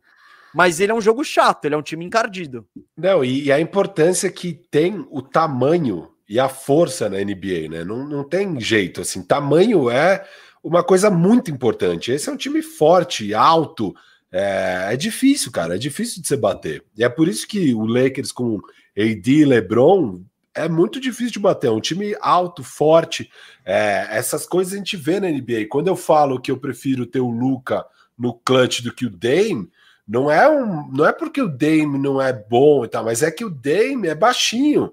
mas 0.54 0.80
ele 0.80 0.92
é 0.92 0.96
um 0.96 1.02
jogo 1.02 1.24
chato, 1.24 1.66
ele 1.66 1.74
é 1.74 1.78
um 1.78 1.82
time 1.82 2.06
encardido. 2.06 2.68
Não, 2.96 3.26
e, 3.26 3.46
e 3.46 3.52
a 3.52 3.60
importância 3.60 4.30
que 4.30 4.54
tem 4.54 5.06
o 5.10 5.22
tamanho 5.22 6.12
e 6.30 6.40
a 6.40 6.48
força 6.48 7.10
na 7.10 7.18
NBA, 7.18 7.70
né? 7.70 7.84
Não, 7.84 8.08
não 8.08 8.24
tem 8.24 8.60
jeito, 8.60 9.02
assim, 9.02 9.24
tamanho 9.24 9.90
é 9.90 10.28
uma 10.66 10.84
coisa 10.84 11.12
muito 11.12 11.52
importante. 11.52 12.12
Esse 12.12 12.28
é 12.28 12.32
um 12.32 12.38
time 12.38 12.60
forte, 12.64 13.36
alto, 13.36 13.96
é, 14.32 14.88
é, 14.92 14.98
difícil, 14.98 15.52
cara, 15.52 15.76
é 15.76 15.78
difícil 15.78 16.24
de 16.24 16.28
se 16.28 16.36
bater. 16.36 16.84
E 16.98 17.04
é 17.04 17.10
por 17.10 17.28
isso 17.28 17.48
que 17.48 17.72
o 17.76 17.86
Lakers 17.86 18.32
com 18.32 18.60
AD, 18.98 19.46
LeBron 19.46 20.24
é 20.56 20.68
muito 20.68 21.00
difícil 21.00 21.34
de 21.34 21.40
bater. 21.40 21.68
É 21.68 21.72
um 21.72 21.80
time 21.80 22.16
alto, 22.20 22.64
forte. 22.64 23.30
É, 23.64 24.08
essas 24.10 24.48
coisas 24.48 24.74
a 24.74 24.78
gente 24.78 24.98
vê 24.98 25.20
na 25.20 25.30
NBA. 25.30 25.68
Quando 25.70 25.88
eu 25.88 25.96
falo 25.96 26.42
que 26.42 26.50
eu 26.50 26.58
prefiro 26.58 27.06
ter 27.06 27.20
o 27.20 27.30
Luca 27.30 27.86
no 28.18 28.34
clutch 28.34 28.82
do 28.82 28.92
que 28.92 29.06
o 29.06 29.10
Dame, 29.10 29.70
não 30.08 30.32
é 30.32 30.50
um, 30.50 30.92
não 30.92 31.06
é 31.06 31.14
porque 31.14 31.42
o 31.42 31.48
Dame 31.48 32.00
não 32.00 32.20
é 32.20 32.34
bom 32.34 32.84
e 32.84 32.88
tal, 32.88 33.06
mas 33.06 33.22
é 33.22 33.30
que 33.30 33.46
o 33.46 33.52
Dame 33.52 34.08
é 34.08 34.16
baixinho. 34.16 34.92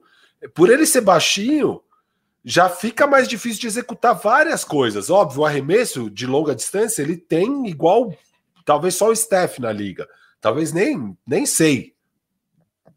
Por 0.55 0.69
ele 0.69 0.85
ser 0.85 1.01
baixinho, 1.01 1.81
já 2.45 2.69
fica 2.69 3.07
mais 3.07 3.29
difícil 3.29 3.61
de 3.61 3.67
executar 3.67 4.15
várias 4.15 4.65
coisas. 4.65 5.11
Óbvio, 5.11 5.43
o 5.43 5.45
arremesso 5.45 6.11
de 6.11 6.27
longa 6.27 6.55
distância 6.55 7.03
ele 7.03 7.17
tem 7.17 7.67
igual, 7.69 8.17
talvez 8.65 8.95
só 8.95 9.09
o 9.09 9.17
Steph 9.17 9.59
na 9.59 9.73
liga. 9.73 10.09
Talvez 10.41 10.73
nem, 10.73 11.17
nem 11.27 11.47
sei. 11.47 11.95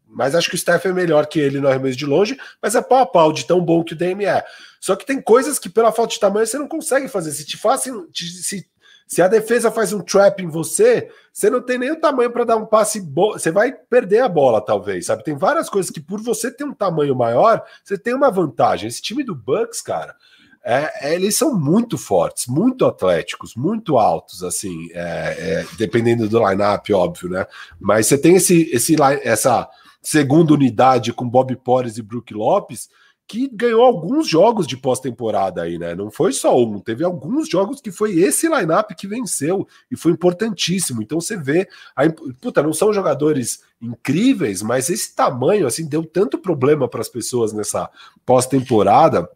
Mas 0.06 0.34
acho 0.34 0.48
que 0.48 0.54
o 0.54 0.58
Steph 0.58 0.86
é 0.86 0.92
melhor 0.92 1.26
que 1.26 1.38
ele 1.38 1.60
no 1.60 1.68
arremesso 1.68 1.96
de 1.96 2.06
longe, 2.06 2.38
mas 2.60 2.74
é 2.74 2.82
pau 2.82 3.00
a 3.00 3.06
pau 3.06 3.32
de 3.32 3.46
tão 3.46 3.60
bom 3.60 3.84
que 3.84 3.92
o 3.92 3.96
Dame 3.96 4.24
é. 4.24 4.44
Só 4.80 4.96
que 4.96 5.06
tem 5.06 5.20
coisas 5.20 5.58
que, 5.58 5.68
pela 5.68 5.92
falta 5.92 6.14
de 6.14 6.20
tamanho, 6.20 6.46
você 6.46 6.58
não 6.58 6.68
consegue 6.68 7.08
fazer. 7.08 7.32
Se 7.32 7.44
te 7.44 7.56
fazem, 7.56 8.06
se, 8.12 8.68
se 9.06 9.22
a 9.22 9.28
defesa 9.28 9.70
faz 9.70 9.92
um 9.92 10.00
trap 10.00 10.42
em 10.42 10.48
você, 10.48 11.08
você 11.32 11.48
não 11.48 11.62
tem 11.62 11.78
nem 11.78 11.92
o 11.92 12.00
tamanho 12.00 12.30
para 12.30 12.44
dar 12.44 12.56
um 12.56 12.66
passe 12.66 13.00
bom. 13.00 13.32
Você 13.32 13.50
vai 13.52 13.72
perder 13.72 14.20
a 14.20 14.28
bola, 14.28 14.60
talvez, 14.60 15.06
sabe? 15.06 15.22
Tem 15.22 15.36
várias 15.36 15.68
coisas 15.70 15.90
que, 15.90 16.00
por 16.00 16.20
você 16.20 16.50
ter 16.50 16.64
um 16.64 16.74
tamanho 16.74 17.14
maior, 17.14 17.62
você 17.84 17.96
tem 17.96 18.14
uma 18.14 18.30
vantagem. 18.30 18.88
Esse 18.88 19.00
time 19.00 19.22
do 19.22 19.34
Bucks, 19.34 19.80
cara, 19.80 20.16
é, 20.64 21.10
é, 21.10 21.14
eles 21.14 21.36
são 21.36 21.56
muito 21.56 21.96
fortes, 21.96 22.48
muito 22.48 22.84
atléticos, 22.84 23.54
muito 23.54 23.96
altos, 23.96 24.42
assim, 24.42 24.88
é, 24.92 25.00
é, 25.00 25.66
dependendo 25.78 26.28
do 26.28 26.44
lineup, 26.44 26.90
óbvio, 26.90 27.30
né? 27.30 27.46
Mas 27.78 28.08
você 28.08 28.18
tem 28.18 28.34
esse, 28.34 28.68
esse, 28.72 28.96
essa 29.22 29.68
segunda 30.02 30.52
unidade 30.52 31.12
com 31.12 31.28
Bob 31.28 31.54
Porres 31.54 31.98
e 31.98 32.02
Brook 32.02 32.34
Lopes, 32.34 32.88
que 33.28 33.48
ganhou 33.52 33.82
alguns 33.82 34.28
jogos 34.28 34.66
de 34.66 34.76
pós-temporada 34.76 35.62
aí, 35.62 35.78
né? 35.78 35.94
Não 35.94 36.10
foi 36.10 36.32
só 36.32 36.56
um, 36.56 36.78
teve 36.78 37.02
alguns 37.02 37.48
jogos 37.48 37.80
que 37.80 37.90
foi 37.90 38.20
esse 38.20 38.48
lineup 38.48 38.92
que 38.96 39.08
venceu 39.08 39.66
e 39.90 39.96
foi 39.96 40.12
importantíssimo. 40.12 41.02
Então 41.02 41.20
você 41.20 41.36
vê, 41.36 41.68
a, 41.94 42.04
puta, 42.40 42.62
não 42.62 42.72
são 42.72 42.92
jogadores 42.92 43.64
incríveis, 43.82 44.62
mas 44.62 44.88
esse 44.88 45.14
tamanho 45.14 45.66
assim 45.66 45.88
deu 45.88 46.04
tanto 46.04 46.38
problema 46.38 46.88
para 46.88 47.00
as 47.00 47.08
pessoas 47.08 47.52
nessa 47.52 47.90
pós-temporada. 48.24 49.28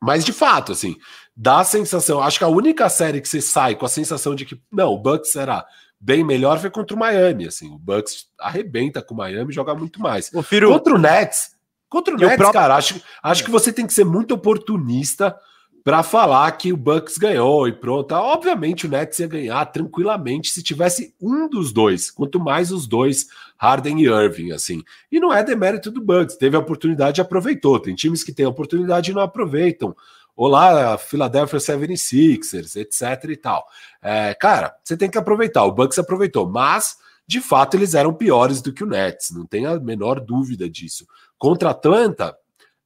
Mas 0.00 0.24
de 0.24 0.32
fato, 0.32 0.72
assim, 0.72 0.96
dá 1.36 1.60
a 1.60 1.64
sensação. 1.64 2.22
Acho 2.22 2.38
que 2.38 2.44
a 2.44 2.48
única 2.48 2.88
série 2.88 3.20
que 3.20 3.28
você 3.28 3.42
sai 3.42 3.74
com 3.74 3.84
a 3.84 3.88
sensação 3.88 4.34
de 4.34 4.46
que 4.46 4.58
não, 4.72 4.94
o 4.94 4.98
Bucks 4.98 5.36
era 5.36 5.66
bem 6.00 6.24
melhor 6.24 6.58
foi 6.58 6.70
contra 6.70 6.96
o 6.96 6.98
Miami. 6.98 7.46
Assim, 7.46 7.70
o 7.70 7.78
Bucks 7.78 8.28
arrebenta 8.38 9.02
com 9.02 9.12
o 9.12 9.16
Miami, 9.18 9.52
joga 9.52 9.74
muito 9.74 10.00
mais. 10.00 10.30
Contra 10.72 10.94
o 10.94 10.98
Nets 10.98 11.59
Contra 11.90 12.14
o 12.14 12.16
Nets, 12.16 12.36
próprio... 12.36 12.60
cara, 12.60 12.76
acho, 12.76 13.02
acho 13.20 13.44
que 13.44 13.50
você 13.50 13.72
tem 13.72 13.84
que 13.84 13.92
ser 13.92 14.04
muito 14.04 14.32
oportunista 14.32 15.36
para 15.82 16.02
falar 16.02 16.52
que 16.52 16.72
o 16.72 16.76
Bucks 16.76 17.18
ganhou 17.18 17.66
e 17.66 17.72
pronto. 17.72 18.12
Obviamente 18.12 18.86
o 18.86 18.88
Nets 18.88 19.18
ia 19.18 19.26
ganhar 19.26 19.64
tranquilamente 19.66 20.52
se 20.52 20.62
tivesse 20.62 21.14
um 21.20 21.48
dos 21.48 21.72
dois, 21.72 22.08
quanto 22.10 22.38
mais 22.38 22.70
os 22.70 22.86
dois, 22.86 23.26
Harden 23.56 24.00
e 24.00 24.06
Irving, 24.06 24.52
assim. 24.52 24.84
E 25.10 25.18
não 25.18 25.32
é 25.32 25.42
demérito 25.42 25.90
do 25.90 26.00
Bucks, 26.00 26.36
teve 26.36 26.56
a 26.56 26.60
oportunidade 26.60 27.20
e 27.20 27.22
aproveitou. 27.22 27.80
Tem 27.80 27.94
times 27.94 28.22
que 28.22 28.32
têm 28.32 28.46
a 28.46 28.50
oportunidade 28.50 29.10
e 29.10 29.14
não 29.14 29.22
aproveitam. 29.22 29.96
Olá, 30.36 30.96
Philadelphia 30.96 31.58
76ers, 31.58 32.76
etc 32.76 33.30
e 33.30 33.36
tal. 33.36 33.66
É, 34.00 34.32
cara, 34.34 34.76
você 34.84 34.96
tem 34.96 35.10
que 35.10 35.18
aproveitar. 35.18 35.64
O 35.64 35.72
Bucks 35.72 35.98
aproveitou, 35.98 36.48
mas 36.48 36.96
de 37.26 37.40
fato 37.40 37.76
eles 37.76 37.94
eram 37.94 38.12
piores 38.12 38.60
do 38.60 38.72
que 38.72 38.82
o 38.82 38.86
Nets, 38.86 39.30
não 39.30 39.46
tem 39.46 39.64
a 39.64 39.78
menor 39.78 40.18
dúvida 40.18 40.68
disso. 40.68 41.06
Contra 41.40 41.70
a 41.70 41.72
Atlanta, 41.72 42.36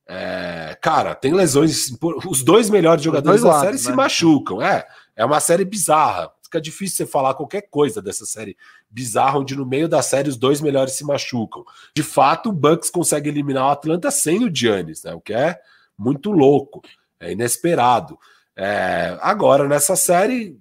é, 0.06 0.78
cara, 0.80 1.12
tem 1.12 1.34
lesões. 1.34 1.92
Os 2.30 2.44
dois 2.44 2.70
melhores 2.70 3.02
jogadores 3.02 3.40
dois 3.40 3.42
da 3.42 3.48
lados, 3.48 3.64
série 3.64 3.76
né? 3.76 3.82
se 3.82 3.92
machucam. 3.92 4.62
É, 4.62 4.86
É 5.16 5.24
uma 5.24 5.40
série 5.40 5.64
bizarra. 5.64 6.30
Fica 6.40 6.60
difícil 6.60 6.98
você 6.98 7.06
falar 7.10 7.34
qualquer 7.34 7.62
coisa 7.62 8.00
dessa 8.00 8.24
série 8.24 8.56
bizarra, 8.88 9.40
onde 9.40 9.56
no 9.56 9.66
meio 9.66 9.88
da 9.88 10.00
série 10.02 10.28
os 10.28 10.36
dois 10.36 10.60
melhores 10.60 10.92
se 10.92 11.04
machucam. 11.04 11.64
De 11.96 12.04
fato, 12.04 12.50
o 12.50 12.52
Bucks 12.52 12.90
consegue 12.90 13.28
eliminar 13.28 13.66
o 13.66 13.70
Atlanta 13.70 14.08
sem 14.12 14.44
o 14.44 14.54
Giannis, 14.54 15.02
né? 15.02 15.12
O 15.14 15.20
que 15.20 15.34
é 15.34 15.58
muito 15.98 16.30
louco, 16.30 16.80
é 17.18 17.32
inesperado. 17.32 18.16
É, 18.56 19.18
agora, 19.20 19.66
nessa 19.66 19.96
série, 19.96 20.56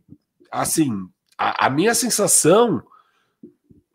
assim, 0.51 0.89
a, 1.37 1.67
a 1.67 1.69
minha 1.69 1.93
sensação 1.93 2.81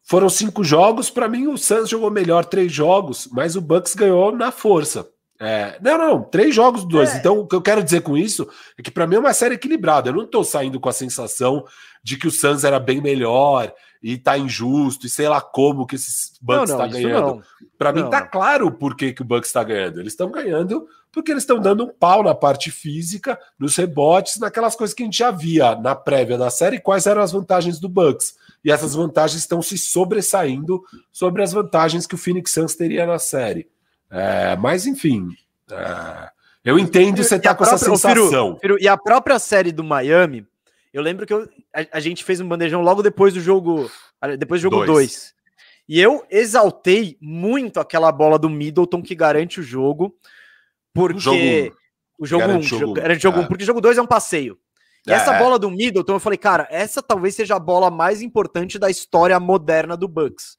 foram 0.09 0.28
cinco 0.30 0.64
jogos. 0.64 1.11
Para 1.11 1.28
mim, 1.28 1.46
o 1.46 1.59
Suns 1.59 1.90
jogou 1.90 2.11
melhor 2.11 2.44
três 2.46 2.72
jogos, 2.72 3.28
mas 3.30 3.56
o 3.56 3.61
Bucks 3.61 3.94
ganhou 3.94 4.34
na 4.34 4.50
força. 4.50 5.06
É, 5.38 5.78
não, 5.80 5.98
não, 5.98 6.22
três 6.22 6.54
jogos, 6.54 6.82
dois. 6.84 7.14
É. 7.14 7.18
Então, 7.18 7.40
o 7.40 7.46
que 7.46 7.54
eu 7.54 7.61
quero 7.61 7.84
dizer 7.84 8.00
com 8.00 8.16
isso 8.16 8.48
é 8.76 8.82
que 8.82 8.90
para 8.90 9.06
mim 9.06 9.16
é 9.16 9.18
uma 9.18 9.34
série 9.34 9.54
equilibrada. 9.54 10.09
Eu 10.09 10.14
não 10.14 10.26
tô 10.26 10.42
saindo 10.42 10.80
com 10.80 10.88
a 10.88 10.92
sensação 10.92 11.64
de 12.02 12.16
que 12.16 12.26
o 12.26 12.30
Suns 12.30 12.64
era 12.64 12.80
bem 12.80 13.02
melhor 13.02 13.72
e 14.02 14.16
tá 14.16 14.38
injusto 14.38 15.06
e 15.06 15.11
sei 15.11 15.28
lá 15.28 15.40
como 15.40 15.86
que 15.86 15.96
esses 15.96 16.32
Bucks 16.40 16.70
está 16.70 16.86
ganhando. 16.86 17.42
Para 17.76 17.92
mim 17.92 18.09
tá 18.09 18.22
claro 18.22 18.72
por 18.72 18.96
que, 18.96 19.12
que 19.12 19.22
o 19.22 19.24
Bucks 19.24 19.50
está 19.50 19.62
ganhando. 19.62 20.00
Eles 20.00 20.14
estão 20.14 20.30
ganhando 20.30 20.88
porque 21.12 21.30
eles 21.30 21.42
estão 21.42 21.61
dando 21.61 21.84
um 21.84 21.92
pau 21.92 22.22
na 22.22 22.34
parte 22.34 22.70
física, 22.70 23.38
nos 23.59 23.76
rebotes, 23.76 24.38
naquelas 24.38 24.74
coisas 24.74 24.94
que 24.94 25.02
a 25.02 25.06
gente 25.06 25.18
já 25.18 25.30
via 25.30 25.74
na 25.76 25.94
prévia 25.94 26.38
da 26.38 26.48
série, 26.48 26.80
quais 26.80 27.06
eram 27.06 27.20
as 27.20 27.32
vantagens 27.32 27.78
do 27.78 27.88
Bucks. 27.88 28.34
E 28.68 28.70
essas 28.70 28.94
vantagens 28.94 29.40
estão 29.40 29.62
se 29.62 29.78
sobressaindo 29.78 30.84
sobre 31.10 31.42
as 31.42 31.54
vantagens 31.54 32.06
que 32.06 32.14
o 32.14 32.18
Phoenix 32.18 32.50
Suns 32.50 32.74
teria 32.76 33.06
na 33.06 33.18
série. 33.18 33.66
É, 34.10 34.56
mas 34.56 34.86
enfim, 34.86 35.30
é, 35.70 36.28
eu 36.62 36.78
entendo 36.78 37.24
você 37.24 37.40
tá 37.40 37.54
com 37.54 37.64
própria, 37.64 37.76
essa 37.76 37.84
sensação. 37.86 38.58
Firu, 38.58 38.58
Firu, 38.60 38.76
e 38.78 38.86
a 38.86 38.94
própria 38.94 39.38
série 39.38 39.72
do 39.72 39.82
Miami, 39.82 40.46
eu 40.92 41.00
lembro 41.00 41.24
que 41.24 41.32
eu, 41.32 41.48
a, 41.74 41.96
a, 41.96 42.00
gente 42.00 42.22
fez 42.22 42.42
um 42.42 42.48
bandejão 42.48 42.82
logo 42.82 43.02
depois 43.02 43.32
do 43.32 43.40
jogo, 43.40 43.90
depois 44.38 44.60
do 44.60 44.64
jogo 44.64 44.84
2. 44.84 45.34
E 45.88 45.98
eu 45.98 46.22
exaltei 46.30 47.16
muito 47.22 47.80
aquela 47.80 48.12
bola 48.12 48.38
do 48.38 48.50
Middleton 48.50 49.00
que 49.00 49.14
garante 49.14 49.60
o 49.60 49.62
jogo, 49.62 50.14
porque 50.92 51.18
jogo 51.18 51.76
o 52.18 52.26
jogo 52.26 52.44
1 52.44 52.56
um, 52.58 52.62
jogo, 52.62 53.00
era 53.00 53.16
de 53.16 53.22
jogo 53.22 53.38
1, 53.38 53.40
é. 53.40 53.44
um, 53.44 53.48
porque 53.48 53.64
jogo 53.64 53.80
2 53.80 53.96
é 53.96 54.02
um 54.02 54.06
passeio. 54.06 54.58
E 55.09 55.12
é. 55.12 55.14
essa 55.14 55.32
bola 55.38 55.59
do 55.59 55.70
Middleton, 55.70 56.12
eu 56.12 56.20
falei, 56.20 56.38
cara, 56.38 56.68
essa 56.70 57.02
talvez 57.02 57.34
seja 57.34 57.56
a 57.56 57.59
bola 57.59 57.90
mais 57.90 58.20
importante 58.20 58.78
da 58.78 58.90
história 58.90 59.38
moderna 59.40 59.96
do 59.96 60.06
Bucks. 60.06 60.59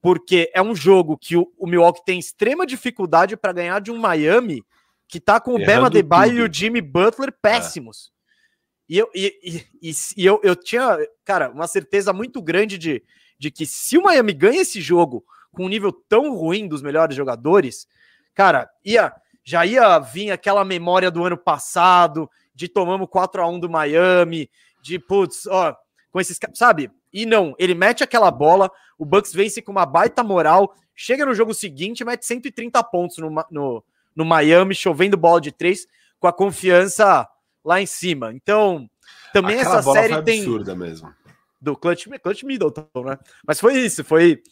Porque 0.00 0.50
é 0.54 0.62
um 0.62 0.74
jogo 0.74 1.18
que 1.18 1.36
o, 1.36 1.52
o 1.58 1.66
Milwaukee 1.66 2.04
tem 2.04 2.18
extrema 2.18 2.66
dificuldade 2.66 3.36
para 3.36 3.52
ganhar 3.52 3.80
de 3.80 3.90
um 3.90 3.98
Miami 3.98 4.62
que 5.08 5.18
tá 5.18 5.40
com 5.40 5.54
o 5.54 5.58
Bema 5.58 5.90
Debaio 5.90 6.38
e 6.38 6.42
o 6.42 6.52
Jimmy 6.52 6.80
Butler 6.80 7.32
péssimos. 7.42 8.10
É. 8.10 8.94
E, 8.94 8.98
eu, 8.98 9.10
e, 9.14 9.64
e, 9.82 9.92
e, 10.16 10.26
eu, 10.26 10.40
eu 10.42 10.54
tinha, 10.54 10.98
cara, 11.24 11.50
uma 11.50 11.66
certeza 11.66 12.12
muito 12.12 12.40
grande 12.42 12.76
de, 12.76 13.02
de 13.38 13.50
que 13.50 13.66
se 13.66 13.96
o 13.98 14.02
Miami 14.02 14.32
ganha 14.32 14.62
esse 14.62 14.80
jogo 14.80 15.24
com 15.52 15.64
um 15.64 15.68
nível 15.68 15.92
tão 15.92 16.34
ruim 16.34 16.68
dos 16.68 16.82
melhores 16.82 17.16
jogadores, 17.16 17.86
cara, 18.34 18.68
ia 18.84 19.12
já 19.44 19.66
ia 19.66 19.98
vir 19.98 20.30
aquela 20.30 20.64
memória 20.64 21.10
do 21.10 21.22
ano 21.22 21.36
passado, 21.36 22.30
de 22.54 22.68
tomamos 22.68 23.08
4 23.10 23.42
a 23.42 23.48
1 23.48 23.60
do 23.60 23.70
Miami, 23.70 24.48
de 24.82 24.98
putz, 24.98 25.46
ó, 25.46 25.74
com 26.10 26.20
esses, 26.20 26.38
sabe? 26.54 26.90
E 27.12 27.26
não, 27.26 27.54
ele 27.58 27.74
mete 27.74 28.02
aquela 28.04 28.30
bola, 28.30 28.70
o 28.98 29.04
Bucks 29.04 29.32
vence 29.32 29.62
com 29.62 29.72
uma 29.72 29.86
baita 29.86 30.22
moral, 30.22 30.74
chega 30.94 31.26
no 31.26 31.34
jogo 31.34 31.52
seguinte 31.52 32.00
e 32.00 32.04
mete 32.04 32.24
130 32.24 32.82
pontos 32.84 33.18
no, 33.18 33.30
no, 33.50 33.84
no 34.14 34.24
Miami, 34.24 34.74
chovendo 34.74 35.16
bola 35.16 35.40
de 35.40 35.52
três, 35.52 35.86
com 36.18 36.28
a 36.28 36.32
confiança 36.32 37.28
lá 37.64 37.80
em 37.80 37.86
cima. 37.86 38.32
Então, 38.32 38.88
também 39.32 39.58
Aquela 39.58 39.78
essa 39.78 39.92
série 39.92 40.22
tem. 40.22 40.40
absurda 40.40 40.76
mesmo. 40.76 41.12
Do 41.60 41.76
Clutch, 41.76 42.06
Clutch 42.22 42.42
Middleton, 42.44 42.86
né? 43.04 43.18
Mas 43.46 43.58
foi 43.58 43.78
isso, 43.78 44.04
foi. 44.04 44.42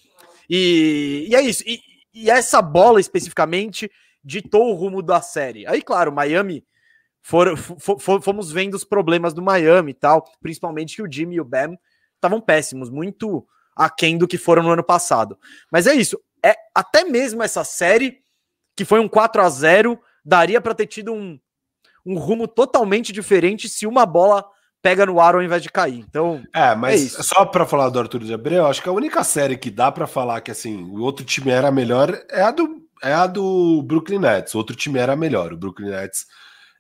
E, 0.49 1.29
e 1.31 1.35
é 1.37 1.41
isso. 1.43 1.63
E, 1.67 1.81
e, 2.13 2.31
essa 2.31 2.61
bola 2.61 3.01
especificamente 3.01 3.91
ditou 4.25 4.71
o 4.71 4.75
rumo 4.75 5.03
da 5.03 5.21
série. 5.21 5.67
Aí, 5.67 5.83
claro, 5.83 6.13
Miami. 6.13 6.65
For, 7.23 7.57
for, 7.57 8.21
fomos 8.21 8.51
vendo 8.51 8.75
os 8.75 8.85
problemas 8.85 9.33
do 9.33 9.41
Miami 9.41 9.93
e 9.93 9.95
tal, 9.95 10.25
principalmente 10.41 10.97
que 10.97 11.03
o 11.03 11.11
Jimmy 11.11 11.37
e 11.37 11.41
o 11.41 11.45
Bam 11.45 11.77
estavam 12.17 12.41
péssimos, 12.41 12.91
muito 12.91 13.47
aquém 13.77 14.19
do 14.19 14.29
que 14.29 14.37
foram 14.37 14.63
no 14.63 14.71
ano 14.71 14.85
passado. 14.85 15.39
Mas 15.71 15.87
é 15.87 15.95
isso. 15.95 16.21
É 16.45 16.55
até 16.75 17.05
mesmo 17.05 17.43
essa 17.43 17.65
série 17.65 18.19
que 18.77 18.85
foi 18.85 19.01
um 19.01 19.09
4 19.09 19.41
a 19.43 19.49
0 19.49 19.99
daria 20.25 20.61
para 20.61 20.75
ter 20.75 20.87
tido 20.87 21.13
um, 21.13 21.39
um 22.05 22.19
rumo 22.19 22.49
totalmente 22.49 23.13
diferente 23.13 23.69
se 23.69 23.87
uma 23.87 24.05
bola 24.05 24.45
pega 24.81 25.07
no 25.07 25.21
ar 25.21 25.37
ao 25.37 25.43
invés 25.43 25.63
de 25.63 25.71
cair. 25.71 26.05
Então, 26.09 26.43
é, 26.53 26.75
mas 26.75 27.19
é 27.19 27.23
só 27.23 27.45
para 27.45 27.65
falar 27.65 27.89
do 27.89 28.01
Arthur 28.01 28.25
de 28.25 28.35
Abreu, 28.35 28.67
acho 28.67 28.83
que 28.83 28.89
a 28.89 28.93
única 28.93 29.23
série 29.23 29.57
que 29.57 29.71
dá 29.71 29.93
para 29.93 30.09
falar 30.09 30.41
que 30.41 30.51
assim, 30.51 30.83
o 30.83 31.01
outro 31.03 31.25
time 31.25 31.51
era 31.51 31.71
melhor 31.71 32.21
é 32.29 32.43
a 32.43 32.51
do 32.51 32.83
é 33.01 33.13
a 33.13 33.27
do 33.27 33.83
Brooklyn 33.83 34.21
Nets. 34.21 34.55
O 34.55 34.59
outro 34.59 34.77
time 34.77 34.99
era 34.99 35.17
melhor, 35.17 35.53
o 35.53 35.57
Brooklyn 35.57 35.91
Nets 35.91 36.27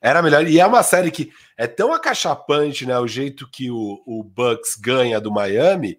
era 0.02 0.20
melhor. 0.20 0.46
E 0.46 0.58
é 0.58 0.66
uma 0.66 0.82
série 0.82 1.12
que 1.12 1.32
é 1.56 1.68
tão 1.68 1.92
acachapante, 1.92 2.84
né, 2.84 2.98
o 2.98 3.06
jeito 3.06 3.48
que 3.48 3.70
o, 3.70 4.02
o 4.04 4.24
Bucks 4.24 4.74
ganha 4.74 5.20
do 5.20 5.30
Miami, 5.30 5.98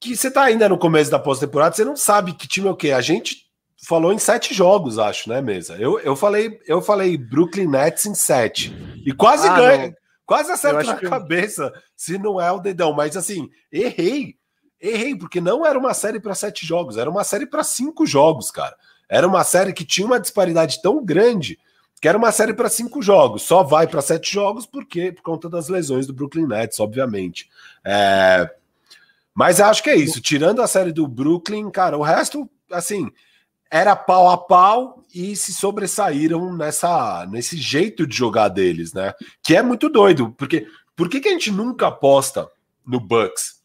que 0.00 0.16
você 0.16 0.30
tá 0.30 0.42
ainda 0.42 0.68
no 0.68 0.78
começo 0.78 1.10
da 1.10 1.18
pós-temporada, 1.18 1.76
você 1.76 1.84
não 1.84 1.96
sabe 1.96 2.32
que 2.32 2.48
time 2.48 2.66
é 2.66 2.70
o 2.70 2.76
quê. 2.76 2.92
A 2.92 3.02
gente 3.02 3.44
falou 3.86 4.12
em 4.12 4.18
sete 4.18 4.54
jogos, 4.54 4.98
acho, 4.98 5.28
né, 5.28 5.42
mesa? 5.42 5.76
Eu, 5.76 6.00
eu 6.00 6.16
falei, 6.16 6.58
eu 6.66 6.80
falei 6.80 7.18
Brooklyn 7.18 7.68
Nets 7.68 8.06
em 8.06 8.14
sete 8.14 8.74
e 9.04 9.12
quase 9.12 9.46
ah, 9.46 9.54
ganha, 9.54 9.86
não. 9.88 9.94
quase 10.24 10.50
acerto 10.50 10.86
na 10.86 10.96
que... 10.96 11.08
cabeça, 11.08 11.72
se 11.94 12.16
não 12.16 12.40
é 12.40 12.50
o 12.50 12.60
dedão, 12.60 12.94
mas 12.94 13.16
assim 13.16 13.50
errei, 13.70 14.36
errei 14.80 15.14
porque 15.16 15.40
não 15.42 15.66
era 15.66 15.78
uma 15.78 15.92
série 15.92 16.18
para 16.18 16.34
sete 16.34 16.66
jogos, 16.66 16.96
era 16.96 17.10
uma 17.10 17.24
série 17.24 17.46
para 17.46 17.62
cinco 17.62 18.06
jogos, 18.06 18.50
cara. 18.50 18.74
Era 19.06 19.28
uma 19.28 19.44
série 19.44 19.74
que 19.74 19.84
tinha 19.84 20.06
uma 20.06 20.18
disparidade 20.18 20.80
tão 20.80 21.04
grande 21.04 21.58
que 22.04 22.08
era 22.08 22.18
uma 22.18 22.30
série 22.32 22.52
para 22.52 22.68
cinco 22.68 23.00
jogos. 23.00 23.44
Só 23.44 23.62
vai 23.62 23.86
para 23.86 24.02
sete 24.02 24.30
jogos 24.30 24.66
porque 24.66 25.10
por 25.10 25.22
conta 25.22 25.48
das 25.48 25.70
lesões 25.70 26.06
do 26.06 26.12
Brooklyn 26.12 26.46
Nets, 26.46 26.78
obviamente. 26.78 27.48
É... 27.82 28.46
Mas 29.32 29.58
acho 29.58 29.82
que 29.82 29.88
é 29.88 29.96
isso. 29.96 30.20
Tirando 30.20 30.60
a 30.60 30.66
série 30.66 30.92
do 30.92 31.08
Brooklyn, 31.08 31.70
cara, 31.70 31.96
o 31.96 32.02
resto, 32.02 32.46
assim, 32.70 33.10
era 33.70 33.96
pau 33.96 34.28
a 34.28 34.36
pau 34.36 35.02
e 35.14 35.34
se 35.34 35.54
sobressaíram 35.54 36.54
nessa 36.54 37.24
nesse 37.30 37.56
jeito 37.56 38.06
de 38.06 38.14
jogar 38.14 38.48
deles, 38.48 38.92
né? 38.92 39.14
Que 39.42 39.56
é 39.56 39.62
muito 39.62 39.88
doido, 39.88 40.30
porque 40.36 40.66
por 40.94 41.08
que, 41.08 41.20
que 41.20 41.28
a 41.28 41.32
gente 41.32 41.50
nunca 41.50 41.86
aposta 41.86 42.46
no 42.86 43.00
Bucks? 43.00 43.62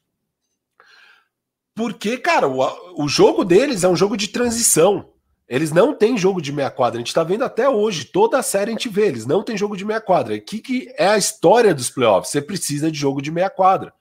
Porque, 1.75 2.17
cara, 2.17 2.47
o, 2.47 3.03
o 3.03 3.09
jogo 3.09 3.43
deles 3.43 3.83
é 3.83 3.89
um 3.89 3.97
jogo 3.97 4.15
de 4.15 4.29
transição. 4.29 5.09
Eles 5.49 5.71
não 5.71 5.95
têm 5.95 6.15
jogo 6.15 6.39
de 6.39 6.51
meia 6.51 6.69
quadra. 6.69 6.99
A 6.99 7.01
gente 7.01 7.13
tá 7.13 7.23
vendo 7.23 7.43
até 7.43 7.67
hoje, 7.67 8.05
toda 8.05 8.37
a 8.37 8.43
série 8.43 8.69
a 8.69 8.73
gente 8.73 8.87
vê, 8.87 9.07
eles 9.07 9.25
não 9.25 9.41
têm 9.41 9.57
jogo 9.57 9.75
de 9.75 9.83
meia 9.83 9.99
quadra. 9.99 10.35
O 10.35 10.41
que, 10.41 10.59
que 10.59 10.93
é 10.95 11.07
a 11.07 11.17
história 11.17 11.73
dos 11.73 11.89
playoffs? 11.89 12.31
Você 12.31 12.39
precisa 12.39 12.91
de 12.91 12.99
jogo 12.99 13.19
de 13.19 13.31
meia 13.31 13.49
quadra. 13.49 13.91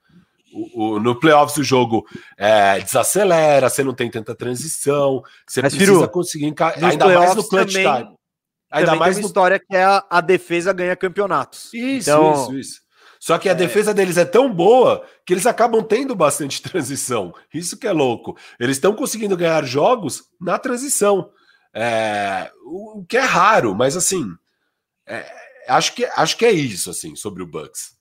O, 0.53 0.97
o, 0.97 1.01
no 1.01 1.19
playoffs 1.19 1.57
o 1.57 1.65
jogo 1.65 2.07
é, 2.37 2.79
desacelera, 2.81 3.71
você 3.71 3.83
não 3.83 3.95
tem 3.95 4.11
tanta 4.11 4.35
transição, 4.35 5.23
você 5.47 5.63
Mas, 5.63 5.75
precisa 5.75 6.01
Firu, 6.01 6.09
conseguir 6.11 6.47
encaixar. 6.47 6.91
Ainda 6.91 7.09
mais 7.09 7.35
no 7.35 7.45
clutch 7.49 7.73
também, 7.73 8.03
time. 8.03 8.17
Ainda 8.71 8.97
mais 8.97 9.17
tem 9.17 9.23
uma 9.23 9.23
no... 9.23 9.27
história 9.29 9.59
que 9.59 9.75
é 9.75 9.85
a, 9.85 10.05
a, 10.11 10.21
defesa 10.21 10.73
ganha 10.75 10.97
campeonatos. 10.97 11.73
Isso, 11.73 12.11
então... 12.11 12.33
isso, 12.33 12.59
isso. 12.59 12.81
Só 13.19 13.39
que 13.39 13.49
a 13.49 13.53
é... 13.53 13.55
defesa 13.55 13.95
deles 13.95 14.19
é 14.19 14.25
tão 14.25 14.53
boa 14.53 15.03
que 15.25 15.33
eles 15.33 15.47
acabam 15.47 15.83
tendo 15.83 16.15
bastante 16.15 16.61
transição. 16.63 17.33
Isso 17.53 17.79
que 17.79 17.87
é 17.87 17.93
louco. 17.93 18.37
Eles 18.61 18.77
estão 18.77 18.95
conseguindo 18.95 19.37
ganhar 19.37 19.65
jogos 19.65 20.25
na 20.39 20.59
transição. 20.59 21.31
É... 21.75 22.51
O 22.65 23.05
que 23.09 23.17
é 23.17 23.23
raro, 23.23 23.75
mas 23.75 23.97
assim. 23.97 24.27
É... 25.07 25.25
Acho, 25.69 25.95
que, 25.95 26.05
acho 26.05 26.37
que 26.37 26.47
é 26.47 26.51
isso, 26.51 26.91
assim, 26.91 27.15
sobre 27.15 27.43
o 27.43 27.47
Bucks. 27.47 27.97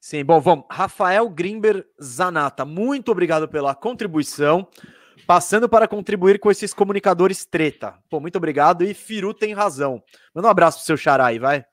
Sim, 0.00 0.24
bom, 0.24 0.40
vamos. 0.40 0.64
Rafael 0.68 1.28
Grimber 1.28 1.86
Zanata, 2.02 2.64
muito 2.64 3.12
obrigado 3.12 3.48
pela 3.48 3.74
contribuição. 3.74 4.66
Passando 5.24 5.68
para 5.68 5.86
contribuir 5.86 6.40
com 6.40 6.50
esses 6.50 6.74
comunicadores 6.74 7.44
treta. 7.44 7.94
Pô, 8.10 8.18
muito 8.18 8.36
obrigado. 8.36 8.82
E 8.82 8.92
Firu 8.92 9.32
tem 9.32 9.54
razão. 9.54 10.02
Manda 10.34 10.48
um 10.48 10.50
abraço 10.50 10.78
pro 10.78 10.86
seu 10.86 10.96
xará 10.96 11.26
aí, 11.26 11.38
vai. 11.38 11.64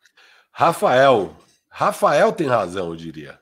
Rafael. 0.52 1.36
Rafael 1.68 2.32
tem 2.32 2.46
razão, 2.46 2.90
eu 2.90 2.96
diria. 2.96 3.40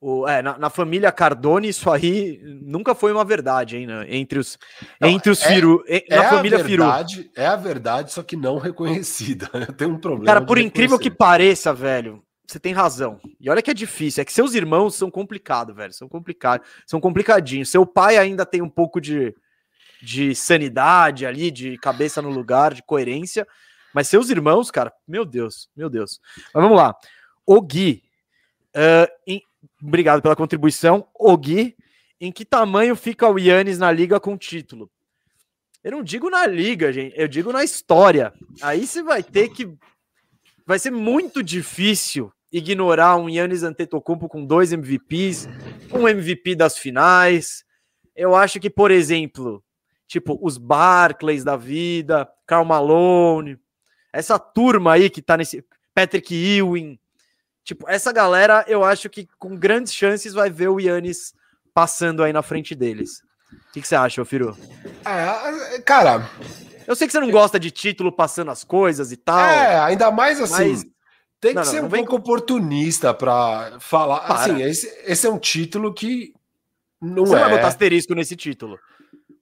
O, 0.00 0.28
é, 0.28 0.40
na, 0.40 0.56
na, 0.56 0.70
família 0.70 1.10
Cardone, 1.10 1.68
isso 1.68 1.90
aí 1.90 2.40
nunca 2.62 2.94
foi 2.94 3.12
uma 3.12 3.24
verdade, 3.24 3.76
hein? 3.76 3.86
Né? 3.86 4.06
Entre 4.08 4.38
os, 4.38 4.56
não, 5.00 5.08
entre 5.08 5.28
os 5.28 5.42
é, 5.42 5.48
Firu. 5.48 5.84
É 5.88 6.16
na 6.16 6.30
família 6.30 6.62
verdade, 6.62 7.16
Firu. 7.16 7.30
É 7.34 7.46
a 7.46 7.56
verdade, 7.56 8.12
só 8.12 8.22
que 8.22 8.36
não 8.36 8.58
reconhecida. 8.58 9.48
Tem 9.76 9.88
um 9.88 9.98
problema. 9.98 10.26
Cara, 10.26 10.40
por 10.40 10.56
incrível 10.56 11.00
que 11.00 11.10
pareça, 11.10 11.74
velho, 11.74 12.22
você 12.46 12.60
tem 12.60 12.72
razão. 12.72 13.20
E 13.40 13.50
olha 13.50 13.60
que 13.60 13.72
é 13.72 13.74
difícil, 13.74 14.22
é 14.22 14.24
que 14.24 14.32
seus 14.32 14.54
irmãos 14.54 14.94
são 14.94 15.10
complicados, 15.10 15.74
velho. 15.74 15.92
São 15.92 16.08
complicados, 16.08 16.66
são 16.86 17.00
complicadinhos. 17.00 17.68
Seu 17.68 17.84
pai 17.84 18.16
ainda 18.16 18.46
tem 18.46 18.62
um 18.62 18.70
pouco 18.70 19.00
de, 19.00 19.34
de 20.00 20.32
sanidade 20.34 21.26
ali, 21.26 21.50
de 21.50 21.76
cabeça 21.76 22.22
no 22.22 22.30
lugar, 22.30 22.72
de 22.72 22.82
coerência. 22.82 23.46
Mas 23.92 24.06
seus 24.06 24.30
irmãos, 24.30 24.70
cara, 24.70 24.92
meu 25.06 25.24
Deus, 25.24 25.68
meu 25.76 25.90
Deus. 25.90 26.20
Mas 26.54 26.62
vamos 26.62 26.76
lá. 26.76 26.94
o 27.44 27.60
Gui. 27.60 28.02
Uh, 28.76 29.10
em, 29.26 29.42
obrigado 29.82 30.22
pela 30.22 30.36
contribuição. 30.36 31.06
O 31.14 31.36
Gui, 31.36 31.76
em 32.20 32.32
que 32.32 32.44
tamanho 32.44 32.96
fica 32.96 33.28
o 33.28 33.38
Yannis 33.38 33.78
na 33.78 33.90
liga 33.92 34.18
com 34.18 34.36
título? 34.36 34.90
Eu 35.82 35.92
não 35.92 36.02
digo 36.02 36.28
na 36.28 36.46
liga, 36.46 36.92
gente, 36.92 37.14
eu 37.16 37.28
digo 37.28 37.52
na 37.52 37.62
história. 37.62 38.32
Aí 38.60 38.86
você 38.86 39.02
vai 39.02 39.22
ter 39.22 39.48
que. 39.50 39.72
Vai 40.66 40.78
ser 40.78 40.90
muito 40.90 41.42
difícil 41.42 42.32
ignorar 42.52 43.16
um 43.16 43.28
Yannis 43.28 43.62
Antetokounmpo 43.62 44.28
com 44.28 44.44
dois 44.44 44.72
MVPs, 44.72 45.48
um 45.92 46.08
MVP 46.08 46.54
das 46.54 46.76
finais. 46.76 47.64
Eu 48.14 48.34
acho 48.34 48.58
que, 48.58 48.68
por 48.68 48.90
exemplo, 48.90 49.62
tipo 50.06 50.38
os 50.42 50.58
Barclays 50.58 51.44
da 51.44 51.56
vida, 51.56 52.28
Karl 52.46 52.64
Malone, 52.64 53.58
essa 54.12 54.38
turma 54.38 54.94
aí 54.94 55.08
que 55.08 55.22
tá 55.22 55.36
nesse 55.36 55.64
Patrick 55.94 56.34
Ewing, 56.34 56.98
tipo, 57.68 57.86
essa 57.86 58.10
galera, 58.10 58.64
eu 58.66 58.82
acho 58.82 59.10
que 59.10 59.28
com 59.38 59.54
grandes 59.54 59.92
chances 59.92 60.32
vai 60.32 60.48
ver 60.48 60.68
o 60.68 60.80
Yannis 60.80 61.34
passando 61.74 62.22
aí 62.22 62.32
na 62.32 62.40
frente 62.40 62.74
deles. 62.74 63.22
O 63.52 63.72
que, 63.74 63.82
que 63.82 63.88
você 63.88 63.94
acha, 63.94 64.24
Firu? 64.24 64.56
É, 65.04 65.78
cara, 65.82 66.26
eu 66.86 66.96
sei 66.96 67.06
que 67.06 67.12
você 67.12 67.20
não 67.20 67.30
gosta 67.30 67.60
de 67.60 67.70
título 67.70 68.10
passando 68.10 68.50
as 68.50 68.64
coisas 68.64 69.12
e 69.12 69.18
tal. 69.18 69.38
É, 69.38 69.78
ainda 69.80 70.10
mais 70.10 70.40
assim. 70.40 70.70
Mas... 70.70 70.86
Tem 71.40 71.50
que 71.50 71.56
não, 71.56 71.64
ser 71.64 71.80
não, 71.82 71.86
um 71.86 71.90
pouco 71.90 72.06
com... 72.06 72.16
oportunista 72.16 73.14
para 73.14 73.78
falar. 73.78 74.20
Para. 74.20 74.34
Assim, 74.40 74.62
esse, 74.62 75.02
esse 75.04 75.26
é 75.26 75.30
um 75.30 75.38
título 75.38 75.94
que 75.94 76.32
não 77.00 77.24
Você 77.26 77.36
é. 77.36 77.38
vai 77.38 77.50
botar 77.50 77.68
asterisco 77.68 78.14
nesse 78.14 78.34
título. 78.34 78.76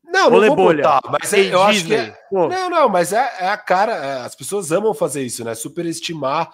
Não, 0.04 0.28
não 0.28 0.54
vou 0.54 0.74
botar, 0.74 1.00
mas 1.10 1.32
é, 1.32 1.54
eu 1.54 1.62
acho 1.62 1.86
que 1.86 1.94
é, 1.94 2.14
Não, 2.30 2.68
não, 2.70 2.88
mas 2.88 3.12
é, 3.12 3.32
é 3.40 3.48
a 3.48 3.56
cara. 3.56 3.92
É, 3.92 4.20
as 4.26 4.34
pessoas 4.34 4.70
amam 4.72 4.92
fazer 4.92 5.22
isso, 5.22 5.42
né? 5.42 5.54
Superestimar 5.54 6.50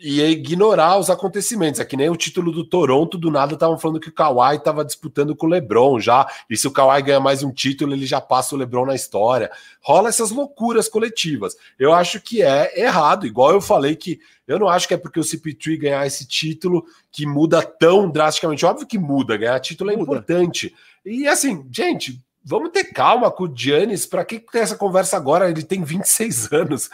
e 0.00 0.22
ignorar 0.22 0.98
os 0.98 1.10
acontecimentos. 1.10 1.80
É 1.80 1.84
que 1.84 1.96
nem 1.96 2.10
o 2.10 2.16
título 2.16 2.52
do 2.52 2.64
Toronto, 2.64 3.18
do 3.18 3.30
nada 3.30 3.54
estavam 3.54 3.78
falando 3.78 4.00
que 4.00 4.08
o 4.08 4.12
Kawhi 4.12 4.56
estava 4.56 4.84
disputando 4.84 5.34
com 5.34 5.46
o 5.46 5.48
LeBron 5.48 5.98
já, 6.00 6.26
e 6.48 6.56
se 6.56 6.66
o 6.66 6.70
Kawhi 6.70 7.02
ganha 7.02 7.20
mais 7.20 7.42
um 7.42 7.52
título, 7.52 7.92
ele 7.92 8.06
já 8.06 8.20
passa 8.20 8.54
o 8.54 8.58
LeBron 8.58 8.86
na 8.86 8.94
história. 8.94 9.50
Rola 9.82 10.08
essas 10.08 10.30
loucuras 10.30 10.88
coletivas. 10.88 11.56
Eu 11.78 11.92
acho 11.92 12.20
que 12.20 12.42
é 12.42 12.80
errado, 12.80 13.26
igual 13.26 13.52
eu 13.52 13.60
falei 13.60 13.96
que 13.96 14.20
eu 14.46 14.58
não 14.58 14.68
acho 14.68 14.86
que 14.86 14.94
é 14.94 14.96
porque 14.96 15.18
o 15.18 15.24
CP3 15.24 15.78
ganhar 15.78 16.06
esse 16.06 16.26
título 16.26 16.84
que 17.10 17.26
muda 17.26 17.62
tão 17.62 18.08
drasticamente. 18.08 18.64
Óbvio 18.64 18.86
que 18.86 18.98
muda, 18.98 19.36
ganhar 19.36 19.58
título 19.58 19.90
é 19.90 19.96
muda. 19.96 20.04
importante. 20.04 20.72
E 21.04 21.26
assim, 21.26 21.66
gente, 21.70 22.20
Vamos 22.48 22.70
ter 22.70 22.84
calma 22.84 23.28
com 23.28 23.42
o 23.42 23.52
Giannis. 23.52 24.06
Para 24.06 24.24
que 24.24 24.38
ter 24.38 24.60
essa 24.60 24.76
conversa 24.76 25.16
agora? 25.16 25.50
Ele 25.50 25.64
tem 25.64 25.82
26 25.82 26.52
anos. 26.54 26.88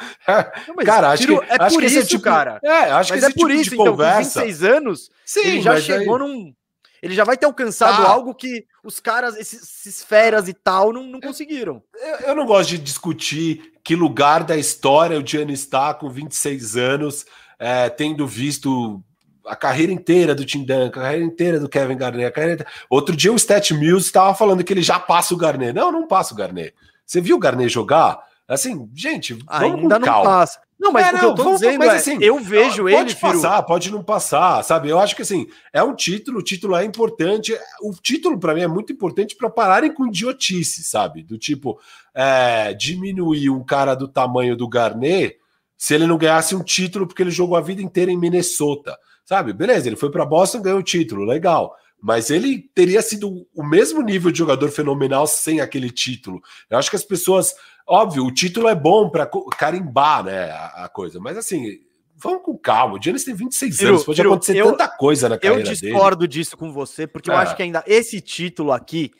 Não, 0.66 0.76
cara, 0.82 1.10
acho 1.10 1.26
que, 1.26 1.34
é 1.34 1.56
acho 1.60 1.74
por 1.74 1.82
que 1.82 1.86
isso, 1.88 2.08
tipo, 2.08 2.24
cara. 2.24 2.58
É, 2.64 2.90
acho 2.90 3.12
mas 3.12 3.20
que 3.20 3.26
é 3.26 3.34
por 3.34 3.50
tipo 3.50 3.50
isso, 3.50 3.70
de 3.70 3.74
então, 3.74 3.86
conversa... 3.92 4.40
com 4.40 4.46
26 4.46 4.62
anos, 4.64 5.10
Sim, 5.26 5.40
ele 5.40 5.60
já 5.60 5.78
chegou 5.78 6.16
aí... 6.16 6.22
num. 6.22 6.54
Ele 7.02 7.14
já 7.14 7.24
vai 7.24 7.36
ter 7.36 7.46
alcançado 7.46 8.02
ah. 8.02 8.08
algo 8.08 8.34
que 8.34 8.64
os 8.82 8.98
caras, 8.98 9.36
esses, 9.36 9.60
esses 9.62 10.02
feras 10.04 10.48
e 10.48 10.54
tal, 10.54 10.92
não, 10.92 11.02
não 11.02 11.20
conseguiram. 11.20 11.82
Eu, 11.94 12.28
eu, 12.28 12.34
não 12.34 12.46
gosto 12.46 12.70
de 12.70 12.78
discutir 12.78 13.74
que 13.84 13.96
lugar 13.96 14.44
da 14.44 14.56
história 14.56 15.18
o 15.18 15.26
Giannis 15.26 15.60
está 15.60 15.92
com 15.92 16.08
26 16.08 16.76
anos, 16.76 17.26
é, 17.58 17.90
tendo 17.90 18.26
visto 18.26 19.02
a 19.46 19.56
carreira 19.56 19.92
inteira 19.92 20.34
do 20.34 20.44
Tim 20.44 20.64
Duncan, 20.64 20.86
a 20.86 20.90
carreira 20.90 21.24
inteira 21.24 21.60
do 21.60 21.68
Kevin 21.68 21.96
Garnett. 21.96 22.32
Carreira... 22.32 22.66
Outro 22.88 23.16
dia 23.16 23.32
o 23.32 23.36
Stat 23.36 23.72
Mills 23.72 24.06
estava 24.06 24.34
falando 24.34 24.62
que 24.62 24.72
ele 24.72 24.82
já 24.82 24.98
passa 24.98 25.34
o 25.34 25.36
Garnett. 25.36 25.72
Não, 25.72 25.90
não 25.90 26.06
passa 26.06 26.34
o 26.34 26.36
Garnett. 26.36 26.74
Você 27.04 27.20
viu 27.20 27.36
o 27.36 27.40
Garnett 27.40 27.72
jogar? 27.72 28.20
Assim, 28.46 28.88
gente, 28.94 29.38
ainda 29.48 29.98
não 29.98 30.06
calma. 30.06 30.30
passa. 30.30 30.60
Não, 30.78 30.90
mas 30.90 31.06
é, 31.06 31.10
o 31.10 31.18
que 31.18 31.24
eu 31.24 31.34
tô 31.34 31.44
vamos, 31.44 31.60
dizendo 31.60 31.78
mas, 31.78 31.92
é, 31.92 31.96
assim, 31.96 32.18
eu 32.20 32.40
vejo 32.40 32.82
pode 32.82 32.94
ele... 32.94 32.96
Pode 32.96 33.16
passar, 33.16 33.54
Firu. 33.54 33.66
pode 33.66 33.90
não 33.92 34.02
passar, 34.02 34.64
sabe? 34.64 34.88
Eu 34.88 34.98
acho 34.98 35.14
que, 35.14 35.22
assim, 35.22 35.46
é 35.72 35.80
um 35.80 35.94
título, 35.94 36.40
o 36.40 36.42
título 36.42 36.74
é 36.74 36.84
importante. 36.84 37.56
O 37.80 37.92
título, 37.92 38.38
para 38.40 38.52
mim, 38.52 38.62
é 38.62 38.66
muito 38.66 38.92
importante 38.92 39.36
para 39.36 39.48
pararem 39.48 39.94
com 39.94 40.08
idiotice, 40.08 40.82
sabe? 40.82 41.22
Do 41.22 41.38
tipo, 41.38 41.78
é, 42.12 42.74
diminuir 42.74 43.48
um 43.48 43.62
cara 43.62 43.94
do 43.94 44.08
tamanho 44.08 44.56
do 44.56 44.68
Garnett 44.68 45.38
se 45.82 45.94
ele 45.94 46.06
não 46.06 46.18
ganhasse 46.18 46.54
um 46.54 46.62
título 46.62 47.06
porque 47.06 47.22
ele 47.22 47.30
jogou 47.30 47.56
a 47.56 47.60
vida 47.60 47.80
inteira 47.80 48.10
em 48.10 48.16
Minnesota. 48.16 48.98
Sabe? 49.24 49.52
Beleza, 49.52 49.88
ele 49.88 49.96
foi 49.96 50.10
para 50.10 50.26
Boston, 50.26 50.62
ganhou 50.62 50.80
o 50.80 50.84
título, 50.84 51.24
legal. 51.24 51.74
Mas 52.00 52.30
ele 52.30 52.68
teria 52.74 53.00
sido 53.00 53.46
o 53.54 53.62
mesmo 53.62 54.02
nível 54.02 54.32
de 54.32 54.38
jogador 54.38 54.70
fenomenal 54.70 55.24
sem 55.26 55.60
aquele 55.60 55.88
título. 55.88 56.40
Eu 56.68 56.76
acho 56.76 56.90
que 56.90 56.96
as 56.96 57.04
pessoas. 57.04 57.54
Óbvio, 57.86 58.24
o 58.24 58.32
título 58.32 58.68
é 58.68 58.74
bom 58.74 59.08
para 59.08 59.28
carimbar 59.56 60.24
né, 60.24 60.50
a, 60.50 60.84
a, 60.84 60.88
coisa, 60.88 61.18
mas 61.20 61.36
assim, 61.36 61.80
vamos 62.16 62.42
com 62.42 62.56
calma. 62.56 62.94
O 62.94 63.02
Giannis 63.02 63.24
tem 63.24 63.34
26 63.34 63.76
Ciro, 63.76 63.88
anos, 63.90 64.04
pode 64.04 64.16
Ciro, 64.16 64.30
acontecer 64.30 64.56
eu, 64.56 64.70
tanta 64.70 64.88
coisa 64.88 65.28
na 65.28 65.38
carreira 65.38 65.62
dele. 65.62 65.76
Eu 65.76 65.90
discordo 65.90 66.26
dele. 66.26 66.28
disso 66.28 66.56
com 66.56 66.72
você, 66.72 67.06
porque 67.06 67.30
é. 67.30 67.34
eu 67.34 67.38
acho 67.38 67.56
que 67.56 67.62
ainda 67.62 67.84
esse 67.86 68.20
título 68.20 68.72
aqui, 68.72 69.12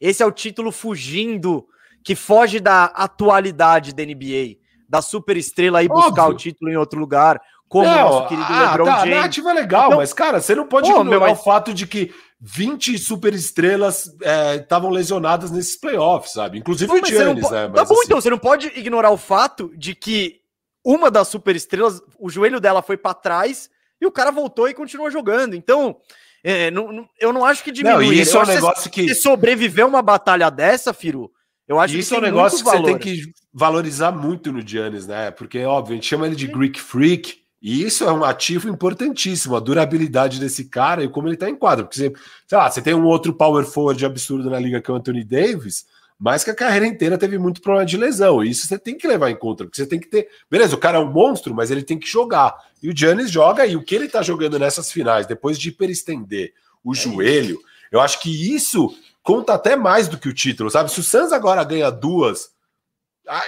esse 0.00 0.22
é 0.22 0.26
o 0.26 0.32
título 0.32 0.72
fugindo, 0.72 1.66
que 2.02 2.14
foge 2.14 2.60
da 2.60 2.86
atualidade 2.86 3.94
da 3.94 4.04
NBA, 4.04 4.56
da 4.88 5.02
super 5.02 5.36
estrela 5.36 5.82
ir 5.82 5.88
buscar 5.88 6.28
o 6.28 6.34
título 6.34 6.70
em 6.70 6.76
outro 6.76 6.98
lugar 6.98 7.40
como 7.68 7.84
não, 7.84 8.08
nosso 8.08 8.28
querido 8.28 8.46
ah, 8.48 8.70
LeBron 8.70 8.84
tá, 8.84 8.98
James. 8.98 9.12
A 9.12 9.16
narrativa 9.16 9.50
é 9.50 9.54
legal, 9.54 9.86
então, 9.86 9.98
mas, 9.98 10.12
cara, 10.12 10.40
você 10.40 10.54
não 10.54 10.66
pode 10.66 10.90
pô, 10.90 11.00
ignorar 11.00 11.28
mas... 11.28 11.38
o 11.38 11.42
fato 11.42 11.74
de 11.74 11.86
que 11.86 12.14
20 12.40 12.96
superestrelas 12.98 14.10
estavam 14.56 14.90
é, 14.90 14.94
lesionadas 14.94 15.50
nesses 15.50 15.76
playoffs, 15.76 16.32
sabe? 16.32 16.58
Inclusive 16.58 16.90
o 16.90 17.04
Giannis, 17.04 17.42
pode... 17.42 17.54
né? 17.54 17.68
Mas, 17.68 17.74
tá 17.76 17.84
bom, 17.84 17.94
assim... 17.94 18.02
então, 18.06 18.20
você 18.20 18.30
não 18.30 18.38
pode 18.38 18.68
ignorar 18.68 19.10
o 19.10 19.18
fato 19.18 19.70
de 19.76 19.94
que 19.94 20.40
uma 20.84 21.10
das 21.10 21.28
superestrelas, 21.28 22.00
o 22.18 22.30
joelho 22.30 22.60
dela 22.60 22.80
foi 22.80 22.96
para 22.96 23.12
trás 23.12 23.68
e 24.00 24.06
o 24.06 24.12
cara 24.12 24.30
voltou 24.30 24.68
e 24.68 24.74
continuou 24.74 25.10
jogando. 25.10 25.54
Então, 25.54 25.96
é, 26.42 26.70
não, 26.70 26.92
não, 26.92 27.08
eu 27.20 27.32
não 27.32 27.44
acho 27.44 27.62
que 27.62 27.72
diminui. 27.72 28.06
Não, 28.06 28.12
isso 28.12 28.38
é 28.38 28.42
um 28.42 28.46
negócio 28.46 28.90
que... 28.90 29.08
Se 29.08 29.16
sobreviver 29.16 29.86
uma 29.86 30.00
batalha 30.00 30.48
dessa, 30.48 30.94
Firu, 30.94 31.30
eu 31.66 31.78
acho 31.78 31.96
isso 31.96 32.10
que 32.10 32.14
é 32.14 32.18
um 32.18 32.22
negócio 32.22 32.58
que 32.58 32.64
valor. 32.64 32.80
você 32.80 32.86
tem 32.86 32.98
que 32.98 33.32
valorizar 33.52 34.12
muito 34.12 34.50
no 34.50 34.66
Giannis, 34.66 35.06
né? 35.06 35.30
Porque, 35.30 35.62
óbvio, 35.64 35.92
a 35.92 35.94
gente 35.96 36.06
chama 36.06 36.26
ele 36.26 36.36
de 36.36 36.46
Greek 36.46 36.80
Freak, 36.80 37.42
e 37.60 37.82
isso 37.82 38.04
é 38.04 38.12
um 38.12 38.24
ativo 38.24 38.68
importantíssimo, 38.68 39.56
a 39.56 39.60
durabilidade 39.60 40.38
desse 40.38 40.64
cara 40.64 41.02
e 41.02 41.08
como 41.08 41.26
ele 41.26 41.34
está 41.34 41.50
em 41.50 41.56
quadro. 41.56 41.86
Porque, 41.86 41.98
você, 41.98 42.12
sei 42.46 42.58
lá, 42.58 42.70
você 42.70 42.80
tem 42.80 42.94
um 42.94 43.04
outro 43.04 43.32
power 43.32 43.64
forward 43.64 44.04
absurdo 44.06 44.48
na 44.48 44.60
liga 44.60 44.80
que 44.80 44.90
é 44.90 44.94
o 44.94 44.96
Anthony 44.96 45.24
Davis, 45.24 45.84
mas 46.16 46.44
que 46.44 46.50
a 46.50 46.54
carreira 46.54 46.86
inteira 46.86 47.18
teve 47.18 47.36
muito 47.36 47.60
problema 47.60 47.84
de 47.84 47.96
lesão. 47.96 48.44
E 48.44 48.50
isso 48.50 48.66
você 48.66 48.78
tem 48.78 48.96
que 48.96 49.08
levar 49.08 49.30
em 49.30 49.36
conta, 49.36 49.64
porque 49.64 49.76
você 49.76 49.86
tem 49.86 49.98
que 49.98 50.06
ter. 50.06 50.28
Beleza, 50.48 50.76
o 50.76 50.78
cara 50.78 50.98
é 50.98 51.00
um 51.00 51.10
monstro, 51.10 51.52
mas 51.52 51.70
ele 51.70 51.82
tem 51.82 51.98
que 51.98 52.08
jogar. 52.08 52.54
E 52.80 52.88
o 52.88 52.96
Giannis 52.96 53.30
joga, 53.30 53.66
e 53.66 53.74
o 53.74 53.82
que 53.82 53.94
ele 53.94 54.06
está 54.06 54.22
jogando 54.22 54.58
nessas 54.58 54.92
finais, 54.92 55.26
depois 55.26 55.58
de 55.58 55.68
hiperestender 55.68 56.52
o 56.84 56.92
é 56.92 56.96
joelho, 56.96 57.56
isso. 57.56 57.64
eu 57.90 58.00
acho 58.00 58.20
que 58.20 58.54
isso 58.54 58.94
conta 59.20 59.54
até 59.54 59.74
mais 59.74 60.06
do 60.06 60.16
que 60.16 60.28
o 60.28 60.34
título, 60.34 60.70
sabe? 60.70 60.92
Se 60.92 61.00
o 61.00 61.02
Suns 61.02 61.32
agora 61.32 61.64
ganha 61.64 61.90
duas, 61.90 62.50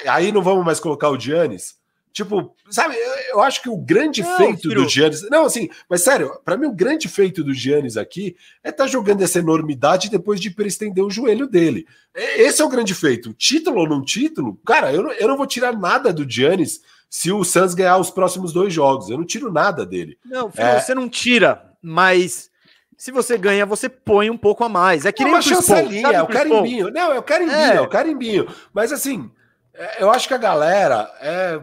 aí 0.07 0.32
não 0.32 0.43
vamos 0.43 0.65
mais 0.65 0.81
colocar 0.81 1.11
o 1.11 1.19
Giannis 1.19 1.80
Tipo, 2.12 2.55
sabe, 2.69 2.97
eu, 2.97 3.35
eu, 3.35 3.41
acho 3.41 3.62
que 3.62 3.69
o 3.69 3.77
grande 3.77 4.23
não, 4.23 4.37
feito 4.37 4.62
filho. 4.62 4.82
do 4.82 4.89
Giannis. 4.89 5.28
Não, 5.31 5.45
assim, 5.45 5.69
mas 5.89 6.03
sério, 6.03 6.41
para 6.45 6.57
mim 6.57 6.66
o 6.66 6.73
grande 6.73 7.09
feito 7.09 7.45
do 7.45 7.55
Giannis 7.55 7.97
aqui 7.97 8.37
é 8.65 8.70
estar 8.70 8.85
tá 8.85 8.91
jogando 8.91 9.23
essa 9.23 9.39
enormidade 9.39 10.11
depois 10.11 10.41
de 10.41 10.55
estender 10.66 11.05
o 11.05 11.11
joelho 11.11 11.47
dele. 11.47 11.87
Esse 12.15 12.61
é 12.61 12.65
o 12.65 12.69
grande 12.69 12.95
feito. 12.95 13.32
Título 13.35 13.81
ou 13.81 13.89
não 13.89 14.03
título, 14.03 14.59
cara, 14.66 14.93
eu 14.93 15.03
não, 15.03 15.12
eu 15.12 15.28
não 15.28 15.37
vou 15.37 15.47
tirar 15.47 15.77
nada 15.77 16.12
do 16.12 16.28
Giannis 16.28 16.81
se 17.09 17.31
o 17.31 17.45
Suns 17.45 17.74
ganhar 17.74 17.99
os 17.99 18.11
próximos 18.11 18.53
dois 18.53 18.73
jogos. 18.73 19.09
Eu 19.09 19.19
não 19.19 19.24
tiro 19.24 19.53
nada 19.53 19.87
dele. 19.87 20.19
Não, 20.24 20.51
filho, 20.51 20.65
é... 20.65 20.81
você 20.81 20.95
não 20.95 21.09
tira, 21.09 21.74
mas 21.81 22.51
se 22.97 23.11
você 23.11 23.39
ganha, 23.39 23.65
você 23.65 23.89
põe 23.89 24.28
um 24.28 24.37
pouco 24.37 24.65
a 24.65 24.69
mais. 24.69 25.07
É 25.07 25.12
que 25.12 25.23
nem 25.23 25.32
uma 25.32 25.41
chancelinha, 25.41 26.09
é 26.09 26.23
o 26.23 26.27
carimbinho. 26.27 26.91
Não, 26.91 27.12
é 27.12 27.19
o 27.19 27.23
carimbinho, 27.23 27.57
é. 27.57 27.77
é 27.77 27.81
o 27.81 27.89
carimbinho. 27.89 28.47
Mas 28.74 28.93
assim, 28.93 29.31
é, 29.73 30.03
eu 30.03 30.11
acho 30.11 30.28
que 30.28 30.35
a 30.35 30.39
galera 30.39 31.11
é 31.20 31.61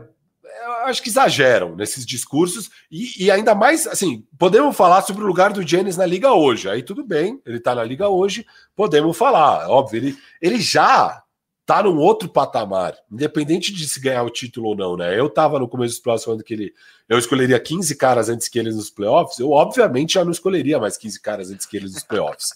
eu 0.68 0.86
acho 0.86 1.02
que 1.02 1.10
exageram 1.10 1.76
nesses 1.76 2.06
discursos 2.06 2.70
e, 2.92 3.26
e, 3.26 3.32
ainda 3.32 3.56
mais, 3.56 3.88
assim, 3.88 4.26
podemos 4.38 4.76
falar 4.76 5.02
sobre 5.02 5.24
o 5.24 5.28
lugar 5.28 5.54
do 5.54 5.66
Giannis 5.66 5.98
na 5.98 6.06
liga 6.06 6.34
hoje. 6.34 6.70
Aí 6.70 6.84
tudo 6.84 7.04
bem, 7.04 7.42
ele 7.46 7.60
tá 7.60 7.74
na 7.74 7.84
liga 7.84 8.10
hoje, 8.10 8.46
podemos 8.76 9.18
falar. 9.18 9.70
Óbvio, 9.70 9.98
ele, 9.98 10.18
ele 10.42 10.60
já 10.60 11.24
tá 11.66 11.84
num 11.84 11.98
outro 11.98 12.30
patamar, 12.30 12.96
independente 13.12 13.74
de 13.74 13.88
se 13.88 14.00
ganhar 14.00 14.24
o 14.24 14.30
título 14.30 14.70
ou 14.70 14.76
não, 14.76 14.96
né? 14.96 15.20
Eu 15.20 15.30
tava 15.30 15.60
no 15.60 15.68
começo 15.68 15.96
dos 15.96 16.02
playoffs 16.02 16.26
falando 16.26 16.44
que 16.44 16.54
ele 16.54 16.74
eu 17.10 17.18
escolheria 17.18 17.60
15 17.60 17.96
caras 17.96 18.30
antes 18.30 18.50
que 18.50 18.60
eles 18.60 18.76
nos 18.76 18.90
playoffs. 18.90 19.40
Eu, 19.40 19.52
obviamente, 19.52 20.14
já 20.16 20.24
não 20.24 20.32
escolheria 20.32 20.80
mais 20.80 20.98
15 20.98 21.22
caras 21.22 21.52
antes 21.52 21.66
que 21.66 21.78
eles 21.78 21.94
nos 21.94 22.04
playoffs. 22.04 22.54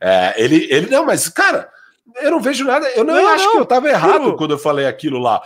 É, 0.00 0.34
ele, 0.42 0.66
ele 0.70 0.88
não, 0.88 1.06
mas, 1.06 1.28
cara, 1.28 1.70
eu 2.20 2.30
não 2.30 2.40
vejo 2.40 2.64
nada. 2.64 2.88
Eu 2.90 3.04
não, 3.04 3.14
não 3.14 3.28
acho 3.28 3.44
não, 3.44 3.52
que 3.52 3.58
eu 3.58 3.62
estava 3.62 3.88
errado 3.88 4.36
quando 4.36 4.50
eu 4.50 4.58
falei 4.58 4.86
aquilo 4.86 5.18
lá. 5.18 5.40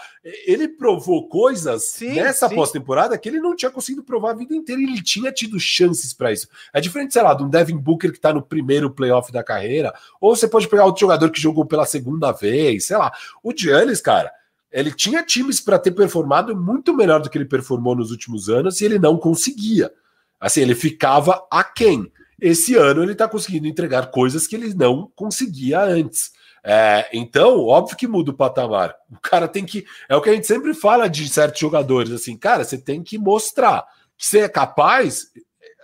Ele 0.47 0.67
provou 0.67 1.29
coisas 1.29 1.85
sim, 1.91 2.15
nessa 2.15 2.49
pós-temporada 2.49 3.17
que 3.19 3.29
ele 3.29 3.41
não 3.41 3.55
tinha 3.55 3.71
conseguido 3.71 4.03
provar 4.03 4.31
a 4.31 4.35
vida 4.35 4.55
inteira. 4.55 4.81
Ele 4.81 5.03
tinha 5.03 5.31
tido 5.31 5.61
chances 5.61 6.15
para 6.15 6.33
isso. 6.33 6.49
É 6.73 6.81
diferente, 6.81 7.13
sei 7.13 7.23
lá, 7.23 7.35
de 7.35 7.43
um 7.43 7.49
Devin 7.49 7.77
Booker 7.77 8.11
que 8.11 8.19
está 8.19 8.33
no 8.33 8.43
primeiro 8.43 8.91
playoff 8.91 9.31
da 9.31 9.45
carreira, 9.45 9.95
ou 10.21 10.35
você 10.35 10.49
pode 10.49 10.69
pegar 10.69 10.87
outro 10.87 11.01
jogador 11.01 11.31
que 11.31 11.41
jogou 11.41 11.67
pela 11.67 11.85
segunda 11.85 12.33
vez, 12.33 12.87
sei 12.87 12.97
lá. 12.97 13.13
O 13.43 13.53
Giannis, 13.55 14.01
cara, 14.01 14.33
ele 14.73 14.93
tinha 14.93 15.23
times 15.23 15.61
para 15.61 15.79
ter 15.79 15.93
performado 15.93 16.57
muito 16.57 16.95
melhor 16.95 17.21
do 17.21 17.29
que 17.29 17.37
ele 17.37 17.45
performou 17.45 17.95
nos 17.95 18.11
últimos 18.11 18.49
anos 18.49 18.81
e 18.81 18.85
ele 18.87 18.99
não 18.99 19.19
conseguia. 19.19 19.93
Assim, 20.41 20.63
ele 20.63 20.75
ficava 20.75 21.47
aquém. 21.51 22.11
Esse 22.41 22.77
ano 22.77 23.03
ele 23.03 23.13
está 23.13 23.27
conseguindo 23.27 23.67
entregar 23.67 24.11
coisas 24.11 24.47
que 24.47 24.57
ele 24.57 24.75
não 24.75 25.11
conseguia 25.15 25.83
antes. 25.83 26.36
É, 26.69 27.09
então, 27.13 27.65
óbvio 27.65 27.97
que 27.97 28.09
muda 28.09 28.33
o 28.33 28.37
patamar. 28.37 28.97
O 29.09 29.21
cara 29.21 29.47
tem 29.47 29.65
que. 29.65 29.87
É 30.09 30.17
o 30.17 30.21
que 30.21 30.31
a 30.31 30.35
gente 30.35 30.49
sempre 30.49 30.75
fala 30.75 31.09
de 31.09 31.29
certos 31.29 31.61
jogadores, 31.61 32.11
assim, 32.11 32.37
cara, 32.37 32.65
você 32.65 32.77
tem 32.77 33.05
que 33.05 33.17
mostrar 33.17 33.87
que 34.19 34.27
você 34.27 34.41
é 34.41 34.49
capaz. 34.49 35.31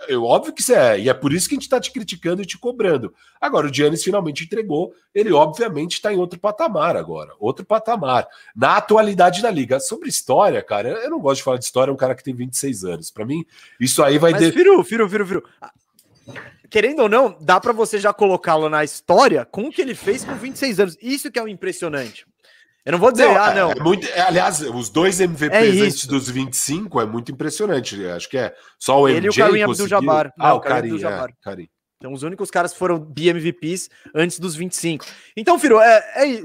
É 0.08 0.16
óbvio 0.16 0.52
que 0.52 0.60
você 0.60 0.74
é, 0.74 0.98
e 0.98 1.08
é 1.08 1.14
por 1.14 1.32
isso 1.32 1.48
que 1.48 1.54
a 1.54 1.56
gente 1.56 1.66
está 1.66 1.78
te 1.78 1.92
criticando 1.92 2.42
e 2.42 2.46
te 2.46 2.58
cobrando. 2.58 3.14
Agora, 3.40 3.68
o 3.68 3.72
Giannis 3.72 4.02
finalmente 4.02 4.42
entregou, 4.42 4.92
ele 5.14 5.32
obviamente 5.32 5.92
está 5.92 6.12
em 6.12 6.16
outro 6.16 6.40
patamar 6.40 6.96
agora, 6.96 7.32
outro 7.38 7.64
patamar. 7.64 8.26
Na 8.56 8.78
atualidade 8.78 9.40
da 9.40 9.52
liga. 9.52 9.78
Sobre 9.78 10.08
história, 10.08 10.60
cara, 10.62 10.88
eu 10.88 11.10
não 11.10 11.20
gosto 11.20 11.36
de 11.36 11.44
falar 11.44 11.58
de 11.58 11.64
história, 11.64 11.92
é 11.92 11.94
um 11.94 11.96
cara 11.96 12.16
que 12.16 12.24
tem 12.24 12.34
26 12.34 12.84
anos. 12.84 13.10
Para 13.12 13.24
mim, 13.24 13.46
isso 13.78 14.02
aí 14.02 14.18
vai. 14.18 14.32
Mas, 14.32 14.42
de... 14.42 14.50
Firu, 14.50 14.82
Firu, 14.82 15.08
Firu, 15.08 15.26
Firu 15.26 15.44
querendo 16.72 17.02
ou 17.02 17.08
não, 17.08 17.36
dá 17.38 17.60
para 17.60 17.70
você 17.74 17.98
já 17.98 18.14
colocá-lo 18.14 18.66
na 18.70 18.82
história 18.82 19.44
com 19.44 19.64
o 19.64 19.70
que 19.70 19.82
ele 19.82 19.94
fez 19.94 20.24
com 20.24 20.34
26 20.34 20.80
anos. 20.80 20.98
Isso 21.02 21.30
que 21.30 21.38
é 21.38 21.42
o 21.42 21.46
impressionante. 21.46 22.24
Eu 22.82 22.92
não 22.92 22.98
vou 22.98 23.12
dizer, 23.12 23.26
não, 23.26 23.36
ah, 23.36 23.54
não. 23.54 23.70
É, 23.70 23.74
é 23.76 23.82
muito, 23.82 24.06
é, 24.08 24.20
aliás, 24.22 24.62
os 24.62 24.88
dois 24.88 25.20
MVPs 25.20 25.52
é 25.52 25.84
antes 25.84 26.06
dos 26.06 26.30
25 26.30 26.98
é 26.98 27.04
muito 27.04 27.30
impressionante. 27.30 28.02
Acho 28.06 28.26
que 28.26 28.38
é 28.38 28.54
só 28.78 29.02
o 29.02 29.06
Ele 29.06 29.20
MJ 29.20 29.26
e 29.26 29.28
o 29.28 29.50
Karim 29.50 29.62
Abdul-Jabbar. 29.62 30.32
Ah, 30.38 30.54
o 30.54 30.60
Karim, 30.60 30.96
é, 30.96 31.28
Karim. 31.42 31.68
Então, 31.98 32.12
os 32.14 32.22
únicos 32.22 32.50
caras 32.50 32.72
que 32.72 32.78
foram 32.78 32.98
BMVPs 32.98 33.90
antes 34.14 34.38
dos 34.38 34.56
25. 34.56 35.04
Então, 35.36 35.58
Firo, 35.58 35.78
é, 35.78 35.98
é 36.16 36.42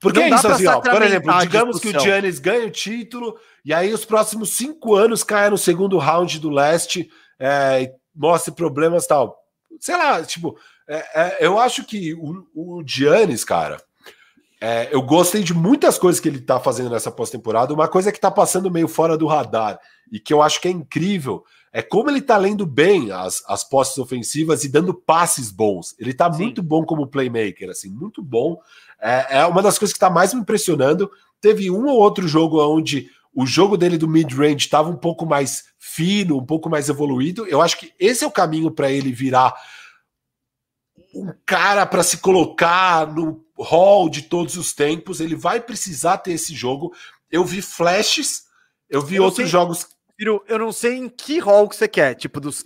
porque 0.00 0.20
é 0.20 0.30
isso, 0.30 0.46
assim, 0.46 0.66
ó, 0.68 0.80
por 0.80 1.02
exemplo, 1.02 1.36
digamos 1.40 1.80
que 1.80 1.88
o 1.88 1.98
Giannis 1.98 2.38
ganha 2.38 2.66
o 2.66 2.70
título 2.70 3.36
e 3.64 3.74
aí 3.74 3.92
os 3.92 4.04
próximos 4.04 4.50
cinco 4.50 4.94
anos 4.94 5.24
caia 5.24 5.50
no 5.50 5.58
segundo 5.58 5.98
round 5.98 6.38
do 6.38 6.50
leste, 6.50 7.10
é, 7.40 7.90
mostre 8.14 8.54
problemas 8.54 9.06
tal 9.06 9.43
sei 9.80 9.96
lá, 9.96 10.22
tipo, 10.22 10.56
é, 10.88 10.96
é, 11.14 11.46
eu 11.46 11.58
acho 11.58 11.84
que 11.84 12.14
o, 12.14 12.46
o 12.54 12.82
Giannis, 12.86 13.44
cara, 13.44 13.76
é, 14.60 14.88
eu 14.90 15.02
gostei 15.02 15.42
de 15.42 15.52
muitas 15.52 15.98
coisas 15.98 16.20
que 16.20 16.28
ele 16.28 16.40
tá 16.40 16.58
fazendo 16.58 16.90
nessa 16.90 17.10
pós-temporada. 17.10 17.74
Uma 17.74 17.88
coisa 17.88 18.10
que 18.10 18.20
tá 18.20 18.30
passando 18.30 18.70
meio 18.70 18.88
fora 18.88 19.16
do 19.16 19.26
radar 19.26 19.78
e 20.10 20.18
que 20.18 20.32
eu 20.32 20.40
acho 20.40 20.60
que 20.60 20.68
é 20.68 20.70
incrível 20.70 21.44
é 21.70 21.82
como 21.82 22.08
ele 22.08 22.22
tá 22.22 22.36
lendo 22.36 22.64
bem 22.64 23.10
as, 23.10 23.42
as 23.48 23.64
postes 23.64 23.98
ofensivas 23.98 24.62
e 24.62 24.68
dando 24.68 24.94
passes 24.94 25.50
bons. 25.50 25.94
Ele 25.98 26.14
tá 26.14 26.32
Sim. 26.32 26.44
muito 26.44 26.62
bom 26.62 26.84
como 26.84 27.08
playmaker, 27.08 27.68
assim, 27.68 27.90
muito 27.90 28.22
bom. 28.22 28.58
É, 29.02 29.38
é 29.40 29.46
uma 29.46 29.60
das 29.60 29.76
coisas 29.76 29.92
que 29.92 29.98
tá 29.98 30.08
mais 30.08 30.32
me 30.32 30.40
impressionando. 30.40 31.10
Teve 31.40 31.70
um 31.70 31.86
ou 31.86 31.98
outro 31.98 32.28
jogo 32.28 32.64
onde 32.64 33.10
o 33.34 33.46
jogo 33.46 33.76
dele 33.76 33.98
do 33.98 34.08
mid-range 34.08 34.66
estava 34.66 34.88
um 34.88 34.96
pouco 34.96 35.26
mais 35.26 35.64
fino, 35.78 36.38
um 36.38 36.46
pouco 36.46 36.70
mais 36.70 36.88
evoluído. 36.88 37.46
Eu 37.46 37.60
acho 37.60 37.78
que 37.78 37.92
esse 37.98 38.24
é 38.24 38.26
o 38.26 38.30
caminho 38.30 38.70
para 38.70 38.90
ele 38.90 39.12
virar 39.12 39.54
um 41.14 41.32
cara 41.44 41.84
para 41.84 42.02
se 42.02 42.18
colocar 42.18 43.06
no 43.12 43.44
hall 43.58 44.08
de 44.08 44.22
todos 44.22 44.56
os 44.56 44.72
tempos. 44.72 45.20
Ele 45.20 45.34
vai 45.34 45.60
precisar 45.60 46.18
ter 46.18 46.32
esse 46.32 46.54
jogo. 46.54 46.94
Eu 47.30 47.44
vi 47.44 47.60
flashes, 47.60 48.44
eu 48.88 49.02
vi 49.02 49.16
eu 49.16 49.24
outros 49.24 49.44
sei, 49.44 49.46
jogos. 49.46 49.88
Eu 50.18 50.58
não 50.58 50.70
sei 50.70 50.96
em 50.96 51.08
que 51.08 51.38
hall 51.40 51.68
que 51.68 51.76
você 51.76 51.88
quer, 51.88 52.14
tipo 52.14 52.40
dos 52.40 52.62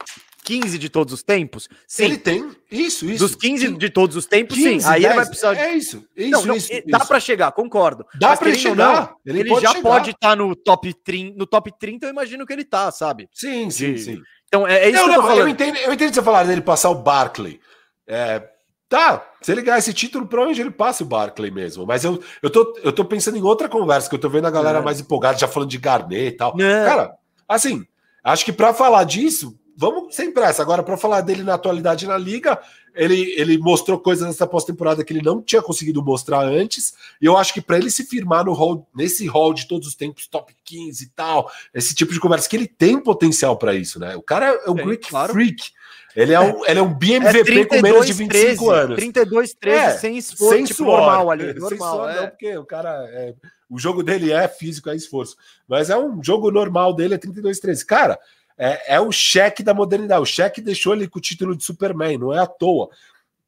15 0.49 0.79
de 0.79 0.89
todos 0.89 1.13
os 1.13 1.23
tempos? 1.23 1.69
Sim. 1.87 2.05
Ele 2.05 2.17
tem. 2.17 2.51
Isso, 2.71 3.05
isso. 3.05 3.19
Dos 3.19 3.35
15 3.35 3.67
sim. 3.67 3.77
de 3.77 3.91
todos 3.91 4.17
os 4.17 4.25
tempos, 4.25 4.57
15, 4.57 4.81
sim. 4.81 4.89
Aí 4.89 5.03
10, 5.03 5.05
ele 5.05 5.15
vai 5.15 5.27
precisar. 5.27 5.55
É 5.55 5.75
isso. 5.75 6.07
isso, 6.17 6.31
não, 6.31 6.47
não, 6.47 6.57
isso 6.57 6.71
dá 6.87 7.01
para 7.01 7.21
chegar, 7.21 7.53
concordo. 7.53 8.07
Dá 8.19 8.35
para 8.35 8.55
chegar. 8.55 8.75
Não, 8.75 9.17
ele, 9.27 9.41
ele 9.41 9.49
pode 9.51 9.63
já 9.63 9.73
chegar. 9.73 9.83
pode 9.83 10.11
estar 10.11 10.31
tá 10.31 10.37
no 10.37 10.57
top 10.57 10.95
30, 11.05 11.37
no 11.37 11.47
top 11.47 11.71
30, 11.79 12.07
eu 12.07 12.11
imagino 12.11 12.47
que 12.47 12.53
ele 12.55 12.65
tá, 12.65 12.91
sabe? 12.91 13.29
Sim, 13.31 13.69
sim, 13.71 13.93
de... 13.93 13.99
sim. 14.01 14.23
Então 14.47 14.67
é, 14.67 14.85
é 14.85 14.89
isso 14.89 15.07
não, 15.07 15.09
que 15.09 15.19
eu, 15.19 15.23
não, 15.23 15.37
eu 15.37 15.49
entendo, 15.49 15.77
eu 15.77 15.93
entendo 15.93 16.15
você 16.15 16.23
falar 16.23 16.45
dele 16.45 16.63
passar 16.63 16.89
o 16.89 16.95
Barkley. 16.95 17.61
É, 18.07 18.43
Tá, 18.89 19.23
se 19.43 19.53
ele 19.53 19.61
ganhar 19.61 19.77
esse 19.77 19.93
título, 19.93 20.27
provavelmente 20.27 20.63
ele 20.63 20.71
passa 20.71 21.05
o 21.05 21.07
Barkley 21.07 21.51
mesmo. 21.51 21.85
Mas 21.85 22.05
eu, 22.05 22.23
eu, 22.43 22.49
tô, 22.49 22.75
eu 22.83 22.91
tô 22.91 23.05
pensando 23.05 23.37
em 23.37 23.43
outra 23.43 23.69
conversa, 23.69 24.09
que 24.09 24.15
eu 24.15 24.19
tô 24.19 24.31
vendo 24.31 24.47
a 24.47 24.51
galera 24.51 24.79
é. 24.79 24.83
mais 24.83 24.99
empolgada, 24.99 25.37
já 25.37 25.47
falando 25.47 25.69
de 25.69 25.77
Garnet 25.77 26.29
e 26.29 26.33
tal. 26.33 26.59
É. 26.59 26.87
Cara, 26.87 27.15
assim, 27.47 27.85
acho 28.25 28.47
que 28.47 28.53
para 28.53 28.73
falar 28.73 29.05
disso, 29.05 29.59
vamos 29.79 30.13
sem 30.17 30.33
pressa. 30.33 30.61
Agora, 30.61 30.83
para 30.83 30.97
falar 30.97 31.21
dele 31.21 31.45
na 31.45 31.55
atualidade 31.55 32.05
na 32.05 32.19
liga, 32.19 32.61
ele, 32.97 33.33
ele 33.37 33.57
mostrou 33.57 34.01
coisas 34.01 34.27
nessa 34.27 34.45
pós-temporada 34.45 35.05
que 35.05 35.13
ele 35.13 35.23
não 35.23 35.41
tinha 35.41 35.63
conseguido 35.63 36.03
mostrar 36.03 36.41
antes. 36.41 36.95
E 37.23 37.27
eu 37.27 37.37
acho 37.37 37.55
que 37.55 37.61
para 37.61 37.79
ele 37.79 37.89
se 37.89 38.05
firmar 38.05 38.45
no 38.45 38.53
hall, 38.53 38.89
nesse 38.93 39.25
hall 39.29 39.55
de 39.55 39.69
todos 39.69 39.87
os 39.87 39.95
tempos, 39.95 40.27
top 40.27 40.53
15 40.65 41.05
e 41.05 41.09
tal, 41.11 41.49
esse 41.73 41.95
tipo 41.95 42.13
de 42.13 42.19
conversa, 42.19 42.49
que 42.49 42.57
ele 42.57 42.67
tem 42.67 43.01
potencial 43.01 43.57
para 43.57 43.73
isso, 43.73 44.01
né? 44.01 44.17
O 44.17 44.23
cara 44.23 44.47
é, 44.47 44.69
é, 44.69 44.75
Greek 44.75 45.09
claro. 45.09 45.33
Freak. 45.33 45.71
Ele 46.17 46.33
é 46.33 46.41
um, 46.41 46.67
ele 46.67 46.79
é 46.81 46.83
um 46.83 46.93
BMVP 46.93 47.39
é 47.39 47.45
32, 47.45 47.69
com 47.69 47.83
menos 47.83 48.07
de 48.07 48.13
25 48.13 48.65
13, 48.65 48.81
anos. 48.81 48.97
32, 48.97 49.55
13, 49.55 49.79
é, 49.79 49.91
sem 49.99 50.17
esforço, 50.17 50.55
sem 50.55 50.65
tipo, 50.65 50.77
suor, 50.79 50.99
normal 50.99 51.31
ali. 51.31 51.53
Normal, 51.55 51.69
sem 51.69 51.79
suor, 51.79 52.11
é. 52.11 52.21
não, 52.21 52.29
porque 52.29 52.59
o 52.59 52.65
cara. 52.65 52.91
É, 53.13 53.35
o 53.71 53.79
jogo 53.79 54.03
dele 54.03 54.33
é 54.33 54.49
físico, 54.49 54.91
é 54.91 54.97
esforço. 54.97 55.37
Mas 55.69 55.91
é 55.91 55.97
um 55.97 56.21
jogo 56.23 56.51
normal 56.51 56.95
dele, 56.95 57.15
é 57.15 57.19
32, 57.19 57.61
13. 57.61 57.87
Cara, 57.87 58.19
é, 58.59 58.97
é 58.97 59.01
o 59.01 59.13
cheque 59.13 59.63
da 59.63 59.73
modernidade. 59.73 60.21
O 60.21 60.27
cheque 60.27 60.61
deixou 60.61 60.93
ele 60.93 61.09
com 61.09 61.19
o 61.19 61.23
título 61.23 61.57
de 61.57 61.65
Superman, 61.65 62.19
não 62.19 62.35
é 62.35 62.41
à 62.41 62.47
toa. 62.47 62.91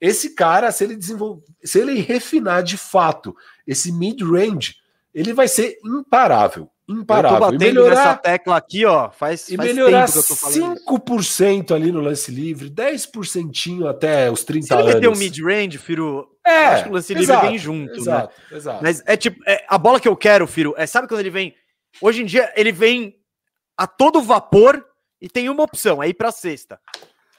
Esse 0.01 0.35
cara, 0.35 0.73
se 0.73 0.85
ele 0.85 0.97
desenvolver, 0.97 1.43
se 1.62 1.78
ele 1.78 2.01
refinar 2.01 2.62
de 2.62 2.78
fato 2.78 3.37
esse 3.66 3.93
mid-range, 3.93 4.77
ele 5.12 5.32
vai 5.32 5.49
ser 5.49 5.78
imparável. 5.85 6.70
Imparável. 6.89 7.37
Eu 7.37 7.41
tô 7.41 7.47
batendo 7.53 7.61
melhorar, 7.61 7.95
nessa 7.95 8.16
tecla 8.16 8.57
aqui, 8.57 8.85
ó, 8.85 9.11
faz, 9.11 9.49
e 9.49 9.57
faz 9.57 9.69
melhorar 9.69 10.07
tempo 10.07 10.12
que 10.12 10.19
eu 10.19 10.24
tô 10.24 10.37
falando. 10.37 10.81
5% 10.81 11.74
ali 11.74 11.93
no 11.93 12.01
lance 12.01 12.31
livre, 12.32 12.70
10% 12.70 13.89
até 13.89 14.31
os 14.31 14.43
30 14.43 14.66
se 14.66 14.73
anos. 14.73 14.91
Se 14.91 14.97
ele 14.97 15.09
um 15.09 15.16
mid-range, 15.16 15.78
Firo, 15.78 16.28
é, 16.45 16.66
acho 16.66 16.85
que 16.85 16.91
o 16.91 16.93
lance 16.95 17.12
exato, 17.12 17.32
livre 17.32 17.49
vem 17.49 17.59
junto, 17.59 17.93
né? 17.93 18.01
exato, 18.01 18.35
né? 18.51 18.57
Exato. 18.57 18.82
Mas 18.82 19.03
é 19.07 19.16
tipo, 19.16 19.41
é, 19.47 19.65
a 19.69 19.78
bola 19.78 20.01
que 20.01 20.09
eu 20.09 20.16
quero, 20.16 20.47
Firo, 20.47 20.74
é 20.77 20.87
sabe 20.87 21.07
quando 21.07 21.20
ele 21.20 21.31
vem? 21.31 21.55
Hoje 22.01 22.23
em 22.23 22.27
dia 22.27 22.53
ele 22.57 22.73
vem 22.73 23.15
a 23.77 23.87
todo 23.87 24.23
vapor 24.23 24.85
e 25.20 25.28
tem 25.28 25.48
uma 25.48 25.62
opção, 25.62 26.02
é 26.02 26.09
ir 26.09 26.14
para 26.14 26.32
sexta. 26.32 26.80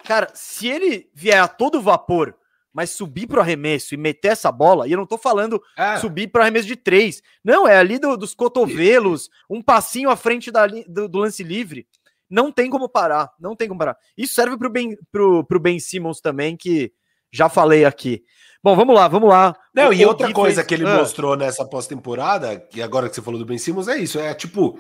Cara, 0.04 0.30
se 0.34 0.68
ele 0.68 1.10
vier 1.14 1.42
a 1.42 1.48
todo 1.48 1.82
vapor, 1.82 2.36
mas 2.74 2.92
subir 2.92 3.28
para 3.28 3.40
o 3.40 3.42
arremesso 3.42 3.94
e 3.94 3.98
meter 3.98 4.30
essa 4.30 4.52
bola, 4.52 4.88
e 4.88 4.92
eu 4.92 4.98
não 4.98 5.06
tô 5.06 5.18
falando 5.18 5.62
é. 5.78 5.98
subir 5.98 6.28
para 6.28 6.44
arremesso 6.44 6.68
de 6.68 6.76
três, 6.76 7.22
não, 7.44 7.68
é 7.68 7.78
ali 7.78 8.00
do, 8.00 8.16
dos 8.16 8.34
cotovelos, 8.34 9.30
um 9.50 9.62
passinho 9.62 10.10
à 10.10 10.16
frente 10.16 10.52
da, 10.52 10.68
do, 10.68 11.08
do, 11.08 11.20
lance 11.20 11.44
livre. 11.44 11.88
Não 12.30 12.52
tem 12.52 12.70
como 12.70 12.88
parar, 12.88 13.30
não 13.40 13.56
tem 13.56 13.68
como 13.68 13.80
parar. 13.80 13.98
Isso 14.18 14.34
serve 14.34 14.58
para 14.58 14.68
o 14.68 14.72
ben, 14.72 14.98
pro, 15.12 15.44
pro 15.44 15.60
ben 15.60 15.80
Simmons 15.80 16.22
também, 16.22 16.56
que 16.56 16.94
já 17.32 17.50
falei 17.50 17.84
aqui. 17.84 18.24
Bom, 18.64 18.76
vamos 18.76 18.96
lá, 18.96 19.08
vamos 19.08 19.28
lá. 19.28 19.56
Não, 19.74 19.90
o, 19.90 19.94
e 19.94 20.06
outra 20.06 20.32
coisa 20.32 20.58
fez... 20.58 20.68
que 20.68 20.74
ele 20.76 20.88
ah. 20.88 20.98
mostrou 20.98 21.36
nessa 21.36 21.66
pós-temporada, 21.66 22.66
e 22.74 22.82
agora 22.82 23.10
que 23.10 23.16
você 23.16 23.22
falou 23.22 23.40
do 23.40 23.46
Ben 23.46 23.58
Simmons, 23.58 23.88
é 23.90 23.98
isso, 23.98 24.18
é 24.18 24.34
tipo, 24.34 24.80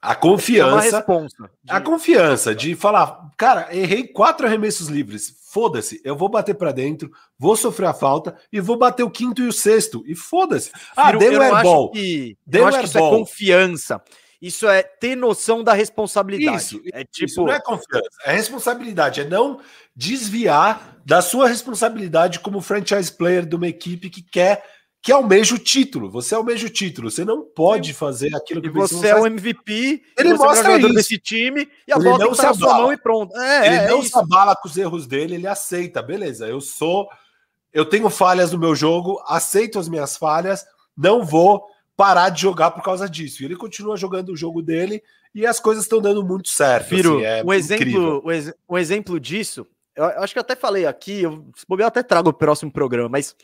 a 0.00 0.14
confiança. 0.14 1.04
É 1.68 1.72
a 1.72 1.80
confiança 1.80 2.54
de 2.54 2.74
falar, 2.74 3.30
cara, 3.36 3.74
errei 3.74 4.06
quatro 4.06 4.46
arremessos 4.46 4.88
livres. 4.88 5.34
Foda-se, 5.50 6.00
eu 6.04 6.14
vou 6.14 6.28
bater 6.28 6.54
para 6.54 6.70
dentro, 6.70 7.10
vou 7.38 7.56
sofrer 7.56 7.86
a 7.86 7.94
falta 7.94 8.36
e 8.52 8.60
vou 8.60 8.76
bater 8.76 9.02
o 9.02 9.10
quinto 9.10 9.42
e 9.42 9.48
o 9.48 9.52
sexto. 9.52 10.04
E 10.06 10.14
foda-se. 10.14 10.70
Ah, 10.96 11.12
deu 11.12 11.38
um 11.38 11.42
airball. 11.42 11.90
Que, 11.90 12.36
deu 12.46 12.62
eu 12.62 12.68
acho 12.68 12.80
que 12.80 12.84
isso 12.84 12.98
é 12.98 13.00
confiança. 13.00 14.02
Isso 14.40 14.68
é 14.68 14.82
ter 14.82 15.16
noção 15.16 15.64
da 15.64 15.72
responsabilidade. 15.72 16.58
Isso, 16.58 16.80
é 16.92 17.04
tipo... 17.04 17.24
isso 17.24 17.42
não 17.42 17.52
é 17.52 17.60
confiança, 17.60 18.08
é 18.26 18.32
responsabilidade, 18.32 19.22
é 19.22 19.24
não 19.24 19.60
desviar 19.94 20.98
da 21.04 21.22
sua 21.22 21.48
responsabilidade 21.48 22.40
como 22.40 22.60
franchise 22.60 23.10
player 23.10 23.46
de 23.46 23.56
uma 23.56 23.66
equipe 23.66 24.10
que 24.10 24.22
quer 24.22 24.62
que 25.06 25.12
almeja 25.12 25.54
o 25.54 25.58
título. 25.58 26.10
Você 26.10 26.34
almeja 26.34 26.66
o 26.66 26.68
título. 26.68 27.08
Você 27.08 27.24
não 27.24 27.40
pode 27.40 27.94
fazer 27.94 28.34
aquilo 28.34 28.60
que 28.60 28.66
e 28.66 28.70
você 28.72 29.06
é 29.06 29.14
o 29.14 29.24
MVP. 29.24 30.02
Ele 30.18 30.34
mostra 30.34 30.72
é 30.72 30.78
isso. 30.78 30.92
desse 30.92 31.16
time 31.16 31.68
e 31.86 31.92
a 31.92 31.96
ele 31.96 32.04
bola 32.06 32.24
não 32.24 32.34
se 32.34 32.54
sua 32.54 32.74
mão 32.74 32.92
e 32.92 32.96
pronto. 32.96 33.36
É, 33.36 33.66
ele 33.66 33.74
é, 33.76 33.88
não 33.88 34.00
é 34.00 34.02
se 34.02 34.18
abala 34.18 34.56
com 34.56 34.66
os 34.66 34.76
erros 34.76 35.06
dele. 35.06 35.36
Ele 35.36 35.46
aceita. 35.46 36.02
Beleza. 36.02 36.48
Eu 36.48 36.60
sou. 36.60 37.08
Eu 37.72 37.84
tenho 37.84 38.10
falhas 38.10 38.50
no 38.50 38.58
meu 38.58 38.74
jogo. 38.74 39.22
Aceito 39.28 39.78
as 39.78 39.88
minhas 39.88 40.16
falhas. 40.16 40.66
Não 40.96 41.24
vou 41.24 41.64
parar 41.96 42.30
de 42.30 42.42
jogar 42.42 42.72
por 42.72 42.82
causa 42.82 43.08
disso. 43.08 43.42
E 43.42 43.44
ele 43.44 43.54
continua 43.54 43.96
jogando 43.96 44.30
o 44.30 44.36
jogo 44.36 44.60
dele 44.60 45.00
e 45.32 45.46
as 45.46 45.60
coisas 45.60 45.84
estão 45.84 46.00
dando 46.00 46.24
muito 46.24 46.48
certo. 46.48 46.88
Firo, 46.88 47.18
assim, 47.18 47.24
é 47.26 47.44
um 47.46 47.54
exemplo, 47.54 48.22
um, 48.24 48.32
ex 48.32 48.52
um 48.68 48.76
exemplo 48.76 49.20
disso. 49.20 49.64
Eu 49.94 50.04
acho 50.04 50.32
que 50.32 50.38
eu 50.40 50.42
até 50.42 50.56
falei 50.56 50.84
aqui. 50.84 51.22
Eu, 51.22 51.46
eu 51.70 51.86
até 51.86 52.02
trago 52.02 52.30
o 52.30 52.34
próximo 52.34 52.72
programa, 52.72 53.08
mas 53.08 53.36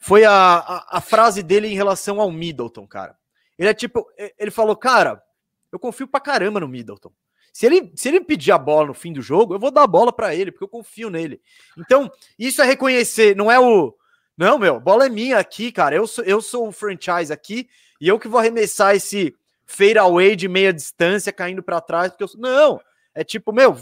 foi 0.00 0.24
a, 0.24 0.32
a, 0.32 0.98
a, 0.98 1.00
frase 1.00 1.42
dele 1.42 1.68
em 1.68 1.74
relação 1.74 2.20
ao 2.20 2.32
Middleton, 2.32 2.86
cara. 2.86 3.16
Ele 3.58 3.68
é 3.68 3.74
tipo, 3.74 4.06
ele 4.38 4.50
falou, 4.50 4.74
cara, 4.74 5.22
eu 5.70 5.78
confio 5.78 6.08
pra 6.08 6.18
caramba 6.18 6.58
no 6.58 6.66
Middleton. 6.66 7.12
Se 7.52 7.66
ele, 7.66 7.92
se 7.94 8.08
ele 8.08 8.20
pedir 8.20 8.52
a 8.52 8.58
bola 8.58 8.88
no 8.88 8.94
fim 8.94 9.12
do 9.12 9.20
jogo, 9.20 9.54
eu 9.54 9.58
vou 9.58 9.70
dar 9.70 9.82
a 9.82 9.86
bola 9.86 10.10
para 10.12 10.34
ele, 10.34 10.50
porque 10.50 10.64
eu 10.64 10.68
confio 10.68 11.10
nele. 11.10 11.40
Então, 11.76 12.10
isso 12.38 12.62
é 12.62 12.64
reconhecer, 12.64 13.36
não 13.36 13.52
é 13.52 13.60
o. 13.60 13.94
Não, 14.36 14.58
meu, 14.58 14.80
bola 14.80 15.04
é 15.04 15.10
minha 15.10 15.38
aqui, 15.38 15.70
cara. 15.70 15.94
Eu 15.94 16.06
sou, 16.06 16.24
eu 16.24 16.40
sou 16.40 16.68
o 16.68 16.72
franchise 16.72 17.30
aqui 17.30 17.68
e 18.00 18.08
eu 18.08 18.18
que 18.18 18.28
vou 18.28 18.40
arremessar 18.40 18.94
esse 18.94 19.36
fade 19.66 19.98
away 19.98 20.34
de 20.34 20.48
meia 20.48 20.72
distância 20.72 21.32
caindo 21.32 21.62
para 21.62 21.80
trás, 21.80 22.10
porque 22.10 22.24
eu 22.24 22.40
Não, 22.40 22.80
É 23.14 23.22
tipo, 23.22 23.52
meu, 23.52 23.76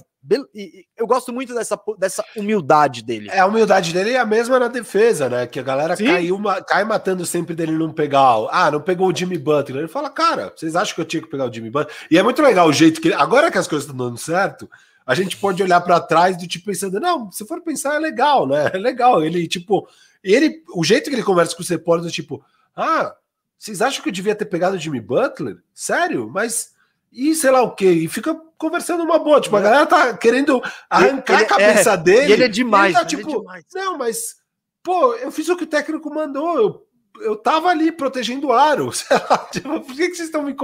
eu 0.96 1.06
gosto 1.06 1.32
muito 1.32 1.54
dessa, 1.54 1.80
dessa 1.98 2.24
humildade 2.36 3.02
dele. 3.02 3.30
É, 3.30 3.38
a 3.38 3.46
humildade 3.46 3.92
dele 3.92 4.10
é 4.10 4.18
a 4.18 4.26
mesma 4.26 4.58
na 4.58 4.68
defesa, 4.68 5.28
né? 5.28 5.46
Que 5.46 5.58
a 5.58 5.62
galera 5.62 5.96
cai, 5.96 6.30
uma, 6.30 6.62
cai 6.62 6.84
matando 6.84 7.24
sempre 7.24 7.54
dele 7.54 7.72
não 7.72 7.92
pegar. 7.92 8.46
Ah, 8.50 8.70
não 8.70 8.80
pegou 8.80 9.08
o 9.08 9.14
Jimmy 9.14 9.38
Butler. 9.38 9.80
Ele 9.80 9.88
fala, 9.88 10.10
cara, 10.10 10.52
vocês 10.54 10.76
acham 10.76 10.94
que 10.94 11.00
eu 11.00 11.04
tinha 11.04 11.22
que 11.22 11.30
pegar 11.30 11.48
o 11.48 11.52
Jimmy 11.52 11.70
Butler? 11.70 11.94
E 12.10 12.18
é 12.18 12.22
muito 12.22 12.42
legal 12.42 12.68
o 12.68 12.72
jeito 12.72 13.00
que. 13.00 13.12
Agora 13.12 13.50
que 13.50 13.58
as 13.58 13.66
coisas 13.66 13.88
estão 13.88 14.06
dando 14.06 14.18
certo, 14.18 14.68
a 15.06 15.14
gente 15.14 15.36
pode 15.36 15.62
olhar 15.62 15.80
para 15.80 16.00
trás 16.00 16.36
do 16.36 16.46
tipo 16.46 16.66
pensando, 16.66 17.00
não, 17.00 17.32
se 17.32 17.46
for 17.46 17.62
pensar, 17.62 17.96
é 17.96 17.98
legal, 17.98 18.46
né? 18.46 18.70
É 18.74 18.78
legal. 18.78 19.24
Ele, 19.24 19.48
tipo, 19.48 19.88
ele, 20.22 20.62
o 20.74 20.84
jeito 20.84 21.08
que 21.08 21.16
ele 21.16 21.22
conversa 21.22 21.56
com 21.56 21.62
os 21.62 21.68
repórteres, 21.68 22.12
tipo, 22.12 22.44
ah, 22.76 23.14
vocês 23.58 23.80
acham 23.80 24.02
que 24.02 24.08
eu 24.08 24.12
devia 24.12 24.34
ter 24.34 24.44
pegado 24.44 24.76
o 24.76 24.78
Jimmy 24.78 25.00
Butler? 25.00 25.56
Sério? 25.72 26.30
Mas 26.32 26.76
e 27.12 27.34
sei 27.34 27.50
lá 27.50 27.62
o 27.62 27.74
que, 27.74 27.88
e 27.88 28.08
fica 28.08 28.38
conversando 28.58 29.04
uma 29.04 29.18
boa. 29.18 29.40
Tipo, 29.40 29.56
a 29.56 29.60
galera 29.60 29.86
tá 29.86 30.16
querendo 30.16 30.60
arrancar 30.90 31.34
ele, 31.34 31.44
a 31.44 31.46
cabeça 31.46 31.92
é, 31.92 31.96
dele. 31.96 32.28
E 32.28 32.32
ele 32.32 32.44
é 32.44 32.48
demais. 32.48 32.94
Ele 32.94 33.00
tá, 33.00 33.06
tipo, 33.06 33.30
é 33.30 33.38
demais. 33.38 33.64
não, 33.74 33.96
mas, 33.96 34.36
pô, 34.82 35.14
eu 35.14 35.30
fiz 35.30 35.48
o 35.48 35.56
que 35.56 35.64
o 35.64 35.68
técnico 35.68 36.12
mandou. 36.12 36.58
Eu, 36.58 36.88
eu 37.20 37.36
tava 37.36 37.68
ali 37.68 37.92
protegendo 37.92 38.48
o 38.48 38.52
aro. 38.52 38.90
tipo, 39.52 39.80
por 39.80 39.94
que, 39.94 40.08
que 40.08 40.16
vocês 40.16 40.28
estão 40.28 40.42
me. 40.42 40.54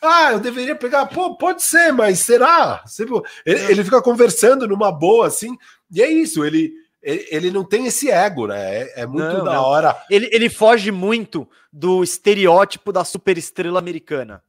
Ah, 0.00 0.32
eu 0.32 0.40
deveria 0.40 0.76
pegar. 0.76 1.06
Pô, 1.06 1.36
pode 1.36 1.62
ser, 1.62 1.92
mas 1.92 2.20
será? 2.20 2.84
Ele, 3.44 3.72
ele 3.72 3.84
fica 3.84 4.02
conversando 4.02 4.68
numa 4.68 4.92
boa, 4.92 5.26
assim, 5.26 5.56
e 5.90 6.02
é 6.02 6.08
isso, 6.08 6.44
ele. 6.44 6.72
Ele, 7.00 7.52
não 7.52 7.64
tem 7.64 7.86
esse 7.86 8.10
ego, 8.10 8.48
né? 8.48 8.82
É, 8.82 9.02
é 9.02 9.06
muito 9.06 9.22
não, 9.24 9.44
da 9.44 9.54
não. 9.54 9.62
hora. 9.62 9.96
Ele, 10.10 10.28
ele 10.32 10.50
foge 10.50 10.90
muito 10.90 11.48
do 11.72 12.02
estereótipo 12.02 12.92
da 12.92 13.04
superestrela 13.04 13.78
americana. 13.78 14.42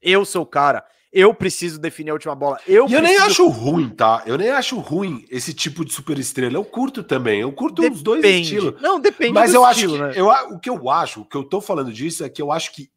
Eu 0.00 0.24
sou 0.24 0.44
o 0.44 0.46
cara. 0.46 0.84
Eu 1.12 1.34
preciso 1.34 1.78
definir 1.80 2.10
a 2.10 2.14
última 2.14 2.34
bola. 2.36 2.58
Eu 2.66 2.88
e 2.88 2.92
eu 2.92 3.02
nem 3.02 3.16
acho 3.16 3.48
ruim, 3.48 3.88
tá? 3.88 4.22
Eu 4.26 4.38
nem 4.38 4.50
acho 4.50 4.78
ruim 4.78 5.26
esse 5.28 5.52
tipo 5.52 5.84
de 5.84 5.92
super 5.92 6.16
estrela. 6.18 6.54
Eu 6.54 6.64
curto 6.64 7.02
também. 7.02 7.40
Eu 7.40 7.52
curto 7.52 7.82
depende. 7.82 7.96
os 7.96 8.02
dois 8.02 8.24
estilos. 8.24 8.80
Não, 8.80 9.00
depende 9.00 9.32
Mas 9.32 9.52
eu 9.52 9.68
estilo, 9.68 9.94
acho 9.94 10.14
que, 10.14 10.20
né? 10.20 10.22
eu, 10.22 10.54
o 10.54 10.60
que 10.60 10.70
eu 10.70 10.88
acho, 10.88 11.22
o 11.22 11.24
que 11.24 11.36
eu 11.36 11.42
tô 11.42 11.60
falando 11.60 11.92
disso 11.92 12.24
é 12.24 12.28
que 12.28 12.40
eu 12.40 12.52
acho 12.52 12.72
que 12.72 12.88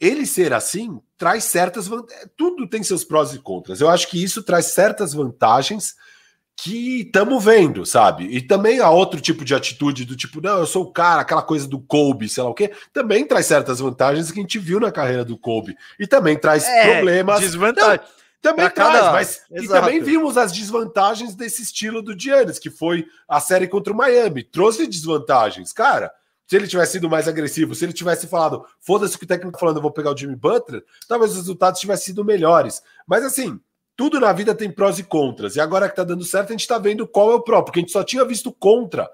ele 0.00 0.26
ser 0.26 0.52
assim 0.52 1.00
traz 1.16 1.44
certas 1.44 1.86
vantagens. 1.86 2.28
Tudo 2.36 2.68
tem 2.68 2.82
seus 2.82 3.04
prós 3.04 3.32
e 3.32 3.38
contras. 3.38 3.80
Eu 3.80 3.88
acho 3.88 4.08
que 4.08 4.22
isso 4.22 4.42
traz 4.42 4.66
certas 4.66 5.12
vantagens 5.14 5.94
que 6.56 7.02
estamos 7.02 7.44
vendo, 7.44 7.84
sabe? 7.84 8.24
E 8.24 8.40
também 8.40 8.80
há 8.80 8.90
outro 8.90 9.20
tipo 9.20 9.44
de 9.44 9.54
atitude 9.54 10.04
do 10.04 10.16
tipo, 10.16 10.40
não, 10.40 10.58
eu 10.58 10.66
sou 10.66 10.84
o 10.84 10.92
cara, 10.92 11.22
aquela 11.22 11.42
coisa 11.42 11.66
do 11.66 11.80
Kobe, 11.80 12.28
sei 12.28 12.42
lá 12.42 12.50
o 12.50 12.54
quê, 12.54 12.72
também 12.92 13.26
traz 13.26 13.46
certas 13.46 13.80
vantagens 13.80 14.30
que 14.30 14.38
a 14.38 14.42
gente 14.42 14.58
viu 14.58 14.78
na 14.78 14.92
carreira 14.92 15.24
do 15.24 15.36
Kobe. 15.36 15.76
E 15.98 16.06
também 16.06 16.38
traz 16.38 16.64
é, 16.64 16.94
problemas. 16.94 17.40
Desvantagem. 17.40 18.00
Também 18.40 18.66
pra 18.66 18.70
traz, 18.70 18.92
cada... 18.92 19.12
mas 19.12 19.42
Exato. 19.50 19.64
e 19.64 19.68
também 19.68 20.02
vimos 20.02 20.36
as 20.36 20.52
desvantagens 20.52 21.34
desse 21.34 21.62
estilo 21.62 22.02
do 22.02 22.18
Giannis, 22.18 22.58
que 22.58 22.70
foi 22.70 23.06
a 23.26 23.40
série 23.40 23.66
contra 23.66 23.92
o 23.92 23.96
Miami. 23.96 24.44
Trouxe 24.44 24.86
desvantagens. 24.86 25.72
Cara, 25.72 26.12
se 26.46 26.54
ele 26.54 26.68
tivesse 26.68 26.92
sido 26.92 27.08
mais 27.08 27.26
agressivo, 27.26 27.74
se 27.74 27.84
ele 27.84 27.94
tivesse 27.94 28.26
falado, 28.26 28.64
foda-se 28.80 29.16
o 29.16 29.18
que 29.18 29.24
o 29.24 29.28
técnico 29.28 29.52
tá 29.52 29.58
falando, 29.58 29.76
eu 29.76 29.82
vou 29.82 29.90
pegar 29.90 30.12
o 30.12 30.16
Jimmy 30.16 30.36
Butler, 30.36 30.84
talvez 31.08 31.30
os 31.30 31.38
resultados 31.38 31.80
tivessem 31.80 32.06
sido 32.06 32.22
melhores. 32.24 32.82
Mas 33.06 33.24
assim, 33.24 33.58
tudo 33.96 34.20
na 34.20 34.32
vida 34.32 34.54
tem 34.54 34.70
prós 34.70 34.98
e 34.98 35.04
contras. 35.04 35.56
E 35.56 35.60
agora 35.60 35.88
que 35.88 35.96
tá 35.96 36.04
dando 36.04 36.24
certo, 36.24 36.50
a 36.50 36.52
gente 36.52 36.66
tá 36.66 36.78
vendo 36.78 37.06
qual 37.06 37.32
é 37.32 37.34
o 37.34 37.42
pró, 37.42 37.62
porque 37.62 37.78
a 37.78 37.82
gente 37.82 37.92
só 37.92 38.02
tinha 38.02 38.24
visto 38.24 38.52
contra. 38.52 39.08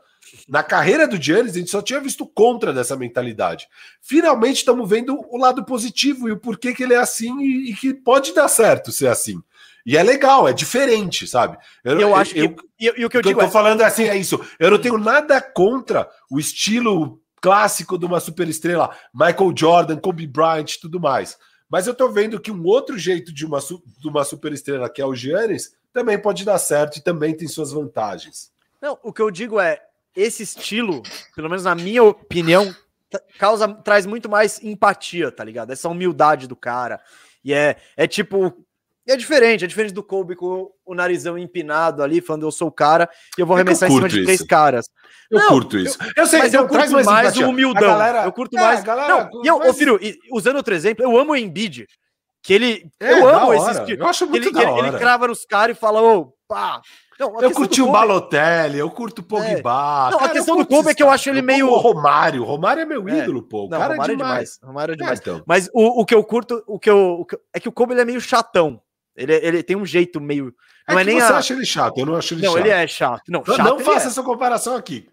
Na 0.49 0.63
carreira 0.63 1.09
do 1.09 1.21
Giannis, 1.21 1.55
a 1.55 1.59
gente 1.59 1.71
só 1.71 1.83
tinha 1.83 2.01
visto 2.01 2.27
contra 2.27 2.73
dessa 2.73 2.97
mentalidade. 2.97 3.67
Finalmente 4.01 4.59
estamos 4.59 4.89
vendo 4.89 5.19
o 5.29 5.37
lado 5.37 5.65
positivo 5.65 6.29
e 6.29 6.33
o 6.33 6.39
porquê 6.39 6.73
que 6.75 6.83
ele 6.83 6.95
é 6.95 6.99
assim 6.99 7.41
e, 7.41 7.71
e, 7.71 7.75
que 7.75 7.93
pode 7.93 8.33
dar 8.33 8.49
certo 8.49 8.93
ser 8.93 9.09
assim. 9.09 9.41
E 9.85 9.97
é 9.97 10.03
legal, 10.03 10.47
é 10.47 10.53
diferente, 10.53 11.27
sabe? 11.27 11.57
Eu, 11.83 11.99
eu 11.99 12.15
acho 12.15 12.37
eu, 12.37 12.55
que. 12.55 12.65
E, 12.79 13.05
o 13.05 13.11
que 13.11 13.17
eu, 13.17 13.23
digo 13.23 13.41
eu 13.41 13.45
tô 13.45 13.49
é... 13.49 13.51
falando 13.51 13.81
é 13.81 13.85
assim, 13.85 14.05
é 14.05 14.17
isso. 14.17 14.41
Eu 14.59 14.71
não 14.71 14.79
tenho 14.79 14.99
nada 14.99 15.41
contra 15.41 16.09
o 16.31 16.39
estilo 16.39 17.21
clássico 17.41 17.99
de 17.99 18.05
uma 18.05 18.21
superestrela, 18.21 18.95
Michael 19.15 19.55
Jordan, 19.57 19.97
Kobe 19.97 20.27
Bryant 20.27 20.77
tudo 20.81 21.01
mais. 21.01 21.39
Mas 21.71 21.87
eu 21.87 21.95
tô 21.95 22.11
vendo 22.11 22.41
que 22.41 22.51
um 22.51 22.65
outro 22.65 22.99
jeito 22.99 23.33
de 23.33 23.47
uma, 23.47 23.61
de 23.61 24.09
uma 24.09 24.25
superestrela, 24.25 24.91
que 24.91 25.01
é 25.01 25.07
o 25.07 25.15
Giannis, 25.15 25.73
também 25.93 26.21
pode 26.21 26.45
dar 26.45 26.59
certo 26.59 26.97
e 26.97 27.03
também 27.03 27.35
tem 27.35 27.47
suas 27.47 27.71
vantagens. 27.71 28.53
Não, 28.83 28.99
o 29.03 29.13
que 29.13 29.23
eu 29.23 29.31
digo 29.31 29.61
é, 29.61 29.81
esse 30.17 30.43
estilo, 30.43 31.03
pelo 31.35 31.49
menos 31.49 31.65
na 31.65 31.75
minha 31.75 32.03
opinião, 32.03 32.75
causa 33.39 33.69
traz 33.69 34.07
muito 34.07 34.29
mais 34.29 34.63
empatia, 34.63 35.31
tá 35.31 35.45
ligado? 35.45 35.71
Essa 35.71 35.89
humildade 35.89 36.49
do 36.49 36.57
cara. 36.57 37.01
E 37.45 37.55
é, 37.55 37.77
é 37.97 38.07
tipo, 38.07 38.67
é 39.13 39.17
diferente, 39.17 39.65
é 39.65 39.69
diferente 39.69 39.93
do 39.93 40.03
Kobe 40.03 40.37
com 40.37 40.71
o 40.85 40.95
narizão 40.95 41.37
empinado 41.37 42.03
ali, 42.03 42.21
falando 42.21 42.47
eu 42.47 42.53
sou 42.53 42.69
o 42.69 42.73
cara 42.73 43.09
e 43.37 43.41
eu 43.41 43.47
vou 43.47 43.57
é 43.57 43.61
arremessar 43.61 43.91
em 43.91 43.95
cima 43.95 44.09
de 44.09 44.25
três 44.25 44.43
caras. 44.43 44.89
Eu 45.31 45.39
não, 45.39 45.49
curto 45.49 45.79
isso. 45.79 45.99
Eu, 46.17 46.25
eu 46.25 46.27
sei, 46.27 46.39
mas 46.41 46.55
eu, 46.55 46.67
curto 46.67 46.93
mais, 46.93 47.07
mais 47.07 47.37
o 47.37 47.49
humildão. 47.49 47.89
Galera, 47.89 48.25
eu 48.25 48.33
curto 48.33 48.57
é, 48.57 48.61
mais. 48.61 48.83
Galera, 48.83 49.31
não, 49.33 49.45
e 49.45 49.47
eu, 49.47 49.59
mas... 49.59 49.77
filho, 49.77 49.99
usando 50.33 50.57
outro 50.57 50.75
exemplo, 50.75 51.05
eu 51.05 51.17
amo 51.19 51.33
o 51.33 51.37
Embiid. 51.37 51.87
Que 52.43 52.55
ele. 52.55 52.91
É, 52.99 53.13
eu 53.13 53.29
amo 53.29 53.53
esse 53.53 53.71
estilo. 53.71 54.03
Eu 54.03 54.07
acho 54.07 54.27
muito 54.27 54.49
ele, 54.49 54.53
da 54.53 54.71
hora. 54.71 54.89
Ele 54.89 54.99
crava 54.99 55.29
nos 55.29 55.45
caras 55.45 55.77
e 55.77 55.81
fala, 55.81 56.03
ô, 56.03 56.33
pá. 56.49 56.81
Não, 57.19 57.39
eu 57.39 57.51
curti 57.51 57.83
o 57.83 57.93
Balotelli, 57.93 58.79
eu 58.79 58.91
curto 58.91 59.19
o 59.19 59.23
Pogba. 59.23 59.51
É. 59.51 60.11
Não, 60.11 60.19
cara, 60.19 60.25
a 60.25 60.29
questão 60.31 60.57
do 60.57 60.65
Kobe 60.65 60.89
é 60.89 60.95
que 60.95 61.03
eu 61.03 61.11
acho 61.11 61.29
ele 61.29 61.43
meio. 61.43 61.69
O 61.69 61.77
Romário. 61.77 62.43
Romário 62.45 62.81
é 62.81 62.87
meu 62.87 63.07
é. 63.07 63.19
ídolo, 63.19 63.43
pô. 63.43 63.67
O 63.67 63.69
não, 63.69 63.79
cara 63.79 63.93
é 63.93 63.97
Romário 63.97 64.13
é 64.15 64.17
demais. 64.17 64.33
demais. 64.33 64.61
Romário 64.63 64.93
é 64.93 64.97
demais. 64.97 65.19
É, 65.19 65.23
então. 65.23 65.43
Mas 65.47 65.69
o, 65.75 66.01
o 66.01 66.07
que 66.07 66.15
eu 66.15 66.25
curto, 66.25 66.65
o 66.67 66.79
que 66.79 66.89
eu, 66.89 67.19
o 67.21 67.27
que, 67.27 67.39
é 67.53 67.61
que 67.61 67.69
o 67.69 67.73
Kobe 67.73 67.93
ele 67.93 68.01
é 68.01 68.05
meio 68.07 68.23
chatão. 68.23 68.81
Ele, 69.17 69.35
ele 69.35 69.63
tem 69.63 69.77
um 69.77 69.87
jeito 69.87 70.21
meio. 70.21 70.55
Não 70.89 70.99
é, 70.99 71.03
é 71.03 71.05
nem 71.05 71.21
você 71.21 71.33
a... 71.33 71.37
acha 71.39 71.53
ele 71.53 71.67
chato, 71.67 71.99
eu 71.99 72.07
não 72.07 72.17
acho 72.17 72.35
ele 72.35 72.43
não, 72.43 72.53
chato. 72.53 72.61
Não, 72.61 72.67
ele 72.67 72.75
é 72.75 72.87
chato. 72.87 73.23
Não, 73.29 73.45
chato 73.45 73.59
não 73.59 73.81
faça 73.81 74.07
é. 74.07 74.09
essa 74.09 74.23
comparação 74.23 74.77
aqui. 74.77 75.09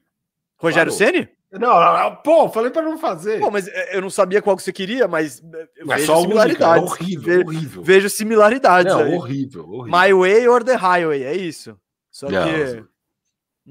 Rogério 0.58 0.92
Ceni? 0.92 1.30
Não, 1.52 2.16
pô, 2.18 2.50
falei 2.50 2.70
para 2.70 2.82
não 2.82 2.98
fazer. 2.98 3.40
Pô, 3.40 3.50
mas 3.50 3.68
é, 3.68 3.96
eu 3.96 4.02
não 4.02 4.10
sabia 4.10 4.42
qual 4.42 4.58
que 4.58 4.64
você 4.64 4.74
queria, 4.74 5.08
mas 5.08 5.42
eu 5.78 5.86
mas 5.86 6.02
vejo 6.02 6.22
similaridades. 6.22 6.92
Única, 6.92 7.04
horrível, 7.04 7.24
Ve 7.24 7.44
horrível. 7.44 7.84
Vejo 7.84 8.10
similaridades. 8.10 8.94
Não, 8.94 9.02
aí. 9.02 9.14
horrível, 9.14 9.70
horrível. 9.70 10.00
My 10.00 10.14
way 10.14 10.48
or 10.48 10.64
the 10.64 10.76
highway, 10.76 11.24
é 11.24 11.36
isso. 11.36 11.80
Só 12.12 12.30
não, 12.30 12.44
que. 12.44 12.84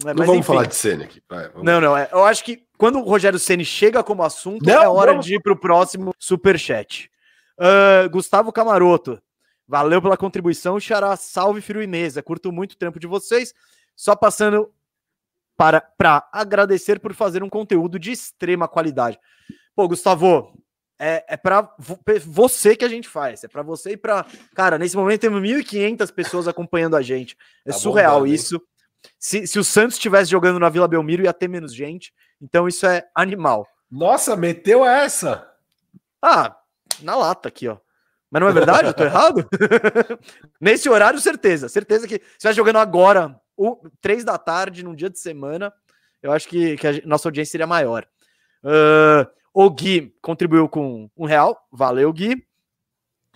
Não, 0.04 0.14
não 0.14 0.26
vamos 0.26 0.38
enfim. 0.38 0.42
falar 0.42 0.66
de 0.66 0.74
Ceni 0.74 1.04
aqui. 1.04 1.22
Vai, 1.28 1.50
não, 1.62 1.80
não. 1.80 1.96
É, 1.96 2.08
eu 2.12 2.24
acho 2.24 2.44
que 2.44 2.62
quando 2.78 2.98
o 2.98 3.02
Rogério 3.02 3.38
Ceni 3.38 3.64
chega 3.64 4.02
como 4.02 4.22
assunto, 4.22 4.64
não, 4.64 4.82
é 4.82 4.88
hora 4.88 5.12
vamos... 5.12 5.26
de 5.26 5.34
ir 5.34 5.42
para 5.42 5.52
o 5.52 5.58
próximo 5.58 6.14
superchat. 6.18 7.10
Uh, 7.58 8.08
Gustavo 8.10 8.52
Camaroto. 8.52 9.20
Valeu 9.68 10.00
pela 10.00 10.16
contribuição, 10.16 10.78
Xará. 10.78 11.16
Salve, 11.16 11.60
Firu 11.60 11.82
e 11.82 11.86
Mesa. 11.86 12.22
Curto 12.22 12.52
muito 12.52 12.72
o 12.72 12.76
tempo 12.76 13.00
de 13.00 13.06
vocês. 13.06 13.52
Só 13.94 14.14
passando 14.14 14.72
para, 15.56 15.80
para 15.80 16.28
agradecer 16.32 17.00
por 17.00 17.14
fazer 17.14 17.42
um 17.42 17.48
conteúdo 17.48 17.98
de 17.98 18.12
extrema 18.12 18.68
qualidade. 18.68 19.18
Pô, 19.74 19.88
Gustavo, 19.88 20.56
é, 20.98 21.24
é 21.28 21.36
para 21.36 21.74
você 22.24 22.76
que 22.76 22.84
a 22.84 22.88
gente 22.88 23.08
faz. 23.08 23.42
É 23.44 23.48
para 23.48 23.62
você 23.62 23.92
e 23.92 23.96
para. 23.96 24.24
Cara, 24.54 24.78
nesse 24.78 24.96
momento 24.96 25.20
temos 25.20 25.42
1.500 25.42 26.12
pessoas 26.12 26.48
acompanhando 26.48 26.96
a 26.96 27.02
gente. 27.02 27.36
É 27.64 27.72
tá 27.72 27.78
surreal 27.78 28.20
bom, 28.20 28.26
isso. 28.26 28.60
Se, 29.18 29.46
se 29.46 29.58
o 29.58 29.64
Santos 29.64 29.96
estivesse 29.96 30.30
jogando 30.30 30.58
na 30.58 30.68
Vila 30.68 30.88
Belmiro, 30.88 31.22
ia 31.22 31.32
ter 31.32 31.48
menos 31.48 31.74
gente. 31.74 32.12
Então 32.40 32.66
isso 32.68 32.86
é 32.86 33.06
animal. 33.14 33.66
Nossa, 33.90 34.36
meteu 34.36 34.84
essa! 34.84 35.48
Ah, 36.20 36.56
na 37.00 37.14
lata 37.16 37.48
aqui, 37.48 37.68
ó. 37.68 37.78
Mas 38.30 38.40
não 38.40 38.48
é 38.48 38.52
verdade? 38.52 38.88
Eu 38.88 38.94
tô 38.94 39.04
errado? 39.04 39.48
Nesse 40.60 40.88
horário, 40.88 41.20
certeza. 41.20 41.68
Certeza 41.68 42.06
que 42.06 42.20
se 42.38 42.44
vai 42.44 42.52
jogando 42.52 42.78
agora, 42.78 43.38
o, 43.56 43.88
três 44.00 44.24
da 44.24 44.36
tarde, 44.36 44.84
num 44.84 44.94
dia 44.94 45.10
de 45.10 45.18
semana, 45.18 45.72
eu 46.22 46.32
acho 46.32 46.48
que, 46.48 46.76
que 46.76 46.86
a 46.86 46.92
nossa 47.04 47.28
audiência 47.28 47.52
seria 47.52 47.66
maior. 47.66 48.06
Uh, 48.62 49.26
o 49.54 49.70
Gui 49.70 50.14
contribuiu 50.20 50.68
com 50.68 51.08
um 51.16 51.24
real. 51.24 51.56
Valeu, 51.72 52.12
Gui. 52.12 52.44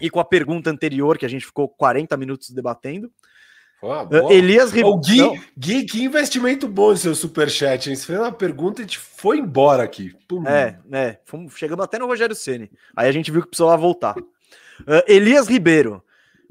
E 0.00 0.10
com 0.10 0.18
a 0.18 0.24
pergunta 0.24 0.70
anterior, 0.70 1.18
que 1.18 1.26
a 1.26 1.28
gente 1.28 1.46
ficou 1.46 1.68
40 1.68 2.16
minutos 2.16 2.50
debatendo. 2.50 3.10
uh, 3.82 4.30
Elias 4.30 4.72
Ribeiro. 4.72 4.98
Gui, 4.98 5.42
Gui, 5.56 5.84
que 5.84 6.02
investimento 6.02 6.68
bom 6.68 6.92
esse 6.92 7.02
seu 7.02 7.14
superchat, 7.14 7.88
hein? 7.88 7.96
Você 7.96 8.06
fez 8.06 8.18
uma 8.18 8.32
pergunta 8.32 8.80
e 8.80 8.84
a 8.84 8.86
gente 8.86 8.98
foi 8.98 9.38
embora 9.38 9.82
aqui. 9.82 10.14
Pum. 10.28 10.46
É, 10.46 10.78
né? 10.84 11.18
Fomos, 11.24 11.56
chegamos 11.56 11.84
até 11.84 11.98
no 11.98 12.06
Rogério 12.06 12.34
Ceni. 12.34 12.70
Aí 12.94 13.08
a 13.08 13.12
gente 13.12 13.30
viu 13.30 13.42
que 13.42 13.48
precisava 13.48 13.76
voltar. 13.76 14.14
Uh, 14.81 15.02
Elias 15.07 15.48
Ribeiro, 15.48 16.02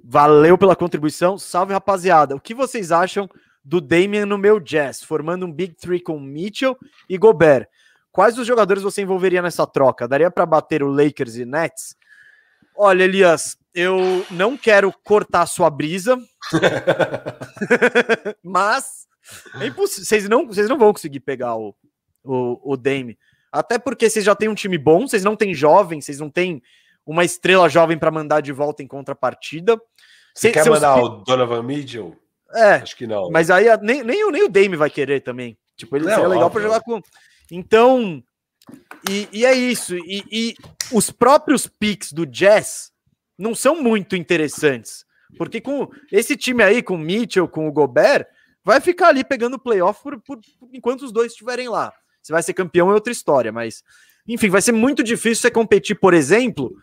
valeu 0.04 0.58
pela 0.58 0.76
contribuição. 0.76 1.38
Salve, 1.38 1.74
rapaziada. 1.74 2.36
O 2.36 2.40
que 2.40 2.54
vocês 2.54 2.92
acham 2.92 3.30
do 3.64 3.80
Damian 3.82 4.26
no 4.26 4.38
meu 4.38 4.60
Jazz, 4.60 5.04
formando 5.04 5.46
um 5.46 5.52
Big 5.52 5.76
Three 5.76 6.00
com 6.00 6.20
Mitchell 6.20 6.78
e 7.08 7.18
Gobert? 7.18 7.68
Quais 8.12 8.38
os 8.38 8.48
jogadores 8.48 8.84
você 8.84 9.02
envolveria 9.02 9.42
nessa 9.42 9.68
troca? 9.68 10.08
Daria 10.08 10.32
para 10.32 10.46
bater 10.46 10.82
o 10.82 10.92
Lakers 10.92 11.36
e 11.36 11.46
Nets? 11.46 11.96
Olha, 12.76 13.04
Elias, 13.04 13.58
eu 13.74 14.26
não 14.32 14.58
quero 14.58 14.92
cortar 15.04 15.46
sua 15.46 15.70
brisa, 15.70 16.18
mas 18.44 19.08
é 19.60 19.68
impossível. 19.68 20.06
Vocês 20.06 20.30
não, 20.30 20.48
vocês 20.48 20.70
não 20.70 20.78
vão 20.78 20.92
conseguir 20.92 21.20
pegar 21.20 21.56
o, 21.56 21.76
o, 22.24 22.74
o 22.74 22.78
Dame. 22.78 23.18
Até 23.52 23.78
porque 23.78 24.10
vocês 24.10 24.26
já 24.26 24.36
têm 24.36 24.50
um 24.50 24.56
time 24.56 24.78
bom, 24.78 25.08
vocês 25.08 25.24
não 25.24 25.36
têm 25.36 25.54
jovens, 25.54 26.06
vocês 26.06 26.20
não 26.20 26.30
têm 26.30 26.62
uma 27.10 27.26
estrela 27.26 27.68
jovem 27.68 27.98
para 27.98 28.12
mandar 28.12 28.40
de 28.40 28.52
volta 28.52 28.84
em 28.84 28.88
contrapartida. 28.88 29.82
Você 30.34 30.52
quer 30.52 30.70
mandar 30.70 30.96
o 31.02 31.10
Donovan 31.24 31.64
Mitchell? 31.64 32.16
É. 32.54 32.76
Acho 32.76 32.96
que 32.96 33.08
não. 33.08 33.32
Mas 33.32 33.50
aí 33.50 33.66
nem, 33.82 34.04
nem, 34.04 34.32
nem 34.32 34.44
o 34.44 34.50
Dame 34.50 34.76
vai 34.76 34.92
querer 34.92 35.22
também. 35.22 35.58
Tipo, 35.76 35.96
ele 35.96 36.06
não, 36.06 36.14
seria 36.14 36.28
legal 36.28 36.52
para 36.52 36.62
jogar 36.62 36.82
com. 36.82 37.02
Então. 37.52 38.24
E, 39.10 39.28
e 39.32 39.46
é 39.46 39.54
isso. 39.54 39.96
E, 39.98 40.24
e 40.32 40.56
os 40.92 41.10
próprios 41.10 41.66
picks 41.66 42.14
do 42.14 42.28
Jazz 42.28 42.92
não 43.38 43.56
são 43.56 43.82
muito 43.82 44.16
interessantes. 44.16 45.04
Porque 45.36 45.60
com 45.60 45.90
esse 46.12 46.38
time 46.38 46.62
aí, 46.64 46.84
com 46.84 46.94
o 46.94 47.00
Mitchell, 47.00 47.48
com 47.48 47.68
o 47.68 47.72
Gobert, 47.72 48.28
vai 48.64 48.80
ficar 48.80 49.08
ali 49.08 49.24
pegando 49.24 49.58
playoff 49.58 50.02
por, 50.04 50.20
por, 50.22 50.40
enquanto 50.72 51.02
os 51.02 51.12
dois 51.12 51.32
estiverem 51.32 51.70
lá. 51.70 51.92
Se 52.22 52.32
vai 52.32 52.44
ser 52.44 52.54
campeão 52.54 52.92
é 52.92 52.94
outra 52.94 53.12
história, 53.12 53.52
mas 53.52 53.84
enfim, 54.34 54.50
vai 54.50 54.62
ser 54.62 54.72
muito 54.72 55.04
difícil 55.04 55.42
você 55.42 55.52
competir, 55.52 55.96
por 55.96 56.14
exemplo, 56.14 56.76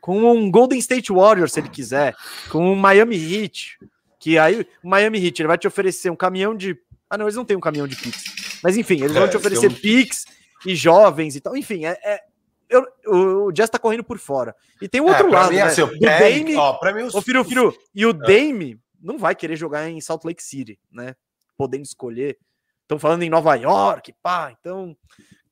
com 0.00 0.32
um 0.32 0.50
Golden 0.50 0.78
State 0.78 1.12
Warriors, 1.12 1.52
se 1.52 1.60
ele 1.60 1.68
quiser, 1.68 2.14
com 2.50 2.72
um 2.72 2.74
Miami 2.74 3.16
Heat, 3.16 3.78
que 4.18 4.38
aí 4.38 4.66
o 4.82 4.88
Miami 4.88 5.24
Heat 5.24 5.42
ele 5.42 5.48
vai 5.48 5.58
te 5.58 5.66
oferecer 5.66 6.10
um 6.10 6.16
caminhão 6.16 6.56
de. 6.56 6.76
Ah, 7.08 7.18
não, 7.18 7.26
eles 7.26 7.36
não 7.36 7.44
têm 7.44 7.56
um 7.56 7.60
caminhão 7.60 7.86
de 7.86 7.96
Pix. 7.96 8.24
Mas 8.62 8.76
enfim, 8.76 8.96
eles 8.96 9.12
vão 9.12 9.24
é, 9.24 9.28
te 9.28 9.36
oferecer 9.36 9.70
um... 9.70 9.74
Pix 9.74 10.24
e 10.66 10.74
jovens 10.74 11.36
e 11.36 11.40
tal. 11.40 11.56
Enfim, 11.56 11.84
é, 11.84 11.98
é 12.02 12.20
eu, 12.68 12.86
o, 13.06 13.46
o 13.46 13.52
Jazz 13.52 13.70
tá 13.70 13.78
correndo 13.78 14.02
por 14.02 14.18
fora. 14.18 14.54
E 14.80 14.88
tem 14.88 15.00
o 15.00 15.06
outro 15.06 15.28
é, 15.28 15.30
lado, 15.30 15.50
mim, 15.50 15.56
né? 15.56 15.62
Assim, 15.62 15.86
do 15.86 15.98
Dame. 15.98 16.56
Ó, 16.56 16.72
pra 16.74 16.92
mim, 16.92 17.02
os, 17.02 17.14
ô, 17.14 17.22
Firu, 17.22 17.44
Firu, 17.44 17.76
e 17.94 18.04
o 18.04 18.10
é. 18.10 18.12
Dame 18.12 18.80
não 19.00 19.18
vai 19.18 19.34
querer 19.34 19.56
jogar 19.56 19.88
em 19.88 20.00
Salt 20.00 20.24
Lake 20.24 20.42
City, 20.42 20.78
né? 20.90 21.14
Podendo 21.56 21.84
escolher. 21.84 22.38
Estão 22.82 22.98
falando 22.98 23.22
em 23.22 23.30
Nova 23.30 23.54
York, 23.54 24.14
pá. 24.22 24.54
Então, 24.58 24.96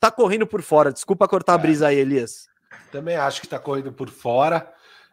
tá 0.03 0.11
correndo 0.11 0.47
por 0.47 0.61
fora. 0.63 0.93
Desculpa 0.93 1.29
cortar 1.29 1.53
a 1.53 1.59
é. 1.59 1.59
brisa 1.59 1.87
aí, 1.87 1.97
Elias. 1.97 2.49
Também 2.91 3.17
acho 3.17 3.41
que 3.41 3.47
tá 3.47 3.59
correndo 3.59 3.93
por 3.93 4.11
fora. 4.11 4.69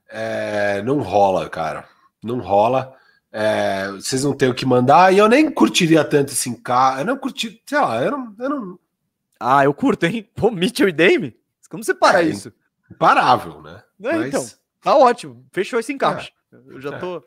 É, 0.10 0.82
não 0.82 1.00
rola, 1.00 1.48
cara. 1.48 1.88
Não 2.24 2.40
rola. 2.40 2.96
É, 3.32 3.92
vocês 3.92 4.24
não 4.24 4.34
têm 4.34 4.50
o 4.50 4.56
que 4.56 4.66
mandar. 4.66 5.14
E 5.14 5.20
eu 5.20 5.30
nem 5.30 5.52
curtiria 5.52 6.04
tanto 6.04 6.34
esse 6.34 6.50
encaixe. 6.50 7.02
Eu 7.02 7.06
não 7.06 7.18
curti, 7.18 7.62
sei 7.68 7.80
lá, 7.80 8.04
eu 8.04 8.12
não, 8.12 8.36
eu 8.40 8.50
não. 8.50 8.80
Ah, 9.40 9.64
eu 9.64 9.74
curto, 9.74 10.06
hein? 10.08 10.28
Pô, 10.36 10.50
Mitchell 10.50 10.90
e 10.90 10.92
Dame? 10.92 11.38
Como 11.70 11.84
você 11.84 11.94
para 11.94 12.24
é, 12.24 12.26
isso? 12.26 12.52
Imparável, 12.92 13.62
né? 13.62 13.84
É, 14.02 14.18
Mas... 14.18 14.28
Então, 14.28 14.46
tá 14.82 14.98
ótimo. 14.98 15.46
Fechou 15.54 15.80
esse 15.80 15.94
encaixe. 15.94 16.32
É. 16.52 16.58
Eu 16.68 16.82
já 16.82 16.98
tô. 17.00 17.24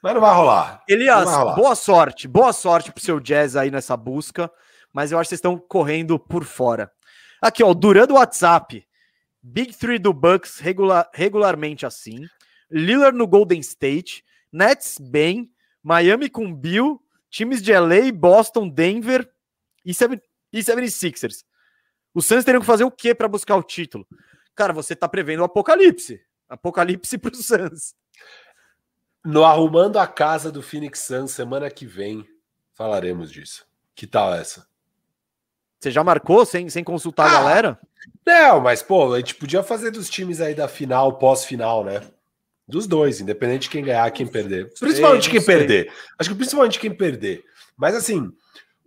Mas 0.00 0.14
não 0.14 0.20
vai 0.20 0.32
rolar. 0.32 0.84
Elias, 0.88 1.24
vai 1.24 1.34
rolar. 1.34 1.56
boa 1.56 1.74
sorte. 1.74 2.28
Boa 2.28 2.52
sorte 2.52 2.92
pro 2.92 3.02
seu 3.02 3.18
jazz 3.18 3.56
aí 3.56 3.68
nessa 3.68 3.96
busca. 3.96 4.48
Mas 4.92 5.10
eu 5.10 5.18
acho 5.18 5.26
que 5.26 5.30
vocês 5.30 5.38
estão 5.38 5.58
correndo 5.58 6.18
por 6.20 6.44
fora. 6.44 6.90
Aqui, 7.40 7.62
ó, 7.62 7.72
durando 7.72 8.14
o 8.14 8.16
WhatsApp. 8.16 8.86
Big 9.42 9.76
Three 9.76 9.98
do 9.98 10.12
Bucks 10.12 10.58
regular, 10.58 11.08
regularmente 11.14 11.86
assim. 11.86 12.26
Lillard 12.70 13.16
no 13.16 13.26
Golden 13.26 13.60
State. 13.60 14.24
Nets 14.52 14.98
bem. 14.98 15.50
Miami 15.82 16.28
com 16.28 16.54
Bill. 16.54 17.02
Times 17.30 17.62
de 17.62 17.72
LA, 17.72 18.12
Boston, 18.12 18.68
Denver 18.68 19.30
e, 19.84 19.92
76ers. 19.92 21.44
Os 22.12 22.26
Suns 22.26 22.44
teriam 22.44 22.60
que 22.60 22.66
fazer 22.66 22.84
o 22.84 22.90
que 22.90 23.14
para 23.14 23.28
buscar 23.28 23.56
o 23.56 23.62
título? 23.62 24.06
Cara, 24.54 24.72
você 24.72 24.96
tá 24.96 25.08
prevendo 25.08 25.40
o 25.40 25.44
apocalipse. 25.44 26.20
Apocalipse 26.48 27.16
para 27.16 27.32
os 27.32 27.46
Suns. 27.46 27.94
No 29.24 29.44
Arrumando 29.44 29.98
a 29.98 30.06
Casa 30.06 30.50
do 30.50 30.62
Phoenix 30.62 31.00
Suns, 31.00 31.30
semana 31.30 31.70
que 31.70 31.86
vem, 31.86 32.26
falaremos 32.72 33.30
disso. 33.30 33.64
Que 33.94 34.06
tal 34.06 34.34
essa? 34.34 34.66
Você 35.80 35.90
já 35.90 36.04
marcou 36.04 36.44
sem, 36.44 36.68
sem 36.68 36.84
consultar 36.84 37.24
ah, 37.24 37.30
a 37.30 37.32
galera? 37.32 37.78
Não, 38.26 38.60
mas, 38.60 38.82
pô, 38.82 39.14
a 39.14 39.18
gente 39.18 39.34
podia 39.34 39.62
fazer 39.62 39.90
dos 39.90 40.10
times 40.10 40.40
aí 40.40 40.54
da 40.54 40.68
final, 40.68 41.16
pós-final, 41.16 41.82
né? 41.82 42.02
Dos 42.68 42.86
dois, 42.86 43.20
independente 43.20 43.62
de 43.62 43.70
quem 43.70 43.82
ganhar, 43.82 44.10
quem 44.10 44.26
perder. 44.26 44.72
Principalmente 44.78 45.24
sei, 45.24 45.32
quem 45.32 45.40
sei. 45.40 45.56
perder. 45.56 45.92
Acho 46.18 46.30
que 46.30 46.36
principalmente 46.36 46.78
quem 46.78 46.94
perder. 46.94 47.42
Mas 47.76 47.94
assim, 47.94 48.30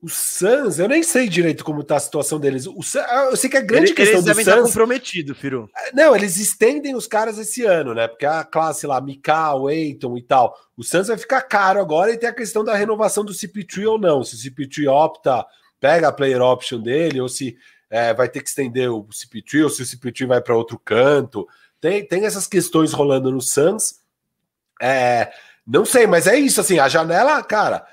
o 0.03 0.07
Suns, 0.07 0.77
eu 0.77 0.87
nem 0.87 1.01
sei 1.01 1.27
direito 1.27 1.65
como 1.65 1.83
tá 1.83 1.95
a 1.95 1.99
situação 1.99 2.39
deles. 2.39 2.67
O 2.67 2.83
Suns, 2.83 3.05
ah, 3.07 3.29
eu 3.31 3.37
sei 3.37 3.49
que 3.49 3.57
a 3.57 3.61
grande 3.61 3.85
eles, 3.85 3.95
questão 3.95 4.21
eles 4.21 4.45
do 4.45 4.51
Suns... 4.51 4.67
comprometido, 4.67 5.33
Firu. 5.33 5.67
É, 5.75 5.95
não, 5.95 6.15
eles 6.15 6.37
estendem 6.37 6.93
os 6.93 7.07
caras 7.07 7.39
esse 7.39 7.65
ano, 7.65 7.95
né? 7.95 8.07
Porque 8.07 8.25
a 8.25 8.43
classe 8.43 8.85
lá, 8.85 9.01
Mikal, 9.01 9.69
Eiton 9.69 10.15
e 10.15 10.21
tal. 10.21 10.55
O 10.77 10.83
Suns 10.83 11.07
vai 11.07 11.17
ficar 11.17 11.41
caro 11.41 11.79
agora 11.79 12.11
e 12.11 12.17
tem 12.17 12.29
a 12.29 12.35
questão 12.35 12.63
da 12.63 12.75
renovação 12.75 13.25
do 13.25 13.33
CP3 13.33 13.89
ou 13.89 13.97
não. 13.97 14.23
Se 14.23 14.35
o 14.35 14.51
CP3 14.51 14.87
opta, 14.87 15.43
pega 15.83 16.07
a 16.07 16.13
player 16.13 16.41
option 16.41 16.79
dele, 16.79 17.19
ou 17.19 17.27
se 17.27 17.57
é, 17.89 18.13
vai 18.13 18.29
ter 18.29 18.41
que 18.41 18.47
estender 18.47 18.89
o 18.89 19.03
CP3, 19.03 19.65
ou 19.65 19.69
se 19.69 19.81
o 19.81 19.85
CP3 19.85 20.25
vai 20.25 20.39
para 20.41 20.55
outro 20.55 20.79
canto. 20.79 21.45
Tem, 21.81 22.07
tem 22.07 22.25
essas 22.25 22.47
questões 22.47 22.93
rolando 22.93 23.29
no 23.29 23.41
Suns. 23.41 23.99
É, 24.81 25.29
não 25.67 25.83
sei, 25.83 26.07
mas 26.07 26.25
é 26.25 26.37
isso, 26.37 26.61
assim, 26.61 26.79
a 26.79 26.87
janela, 26.87 27.43
cara 27.43 27.85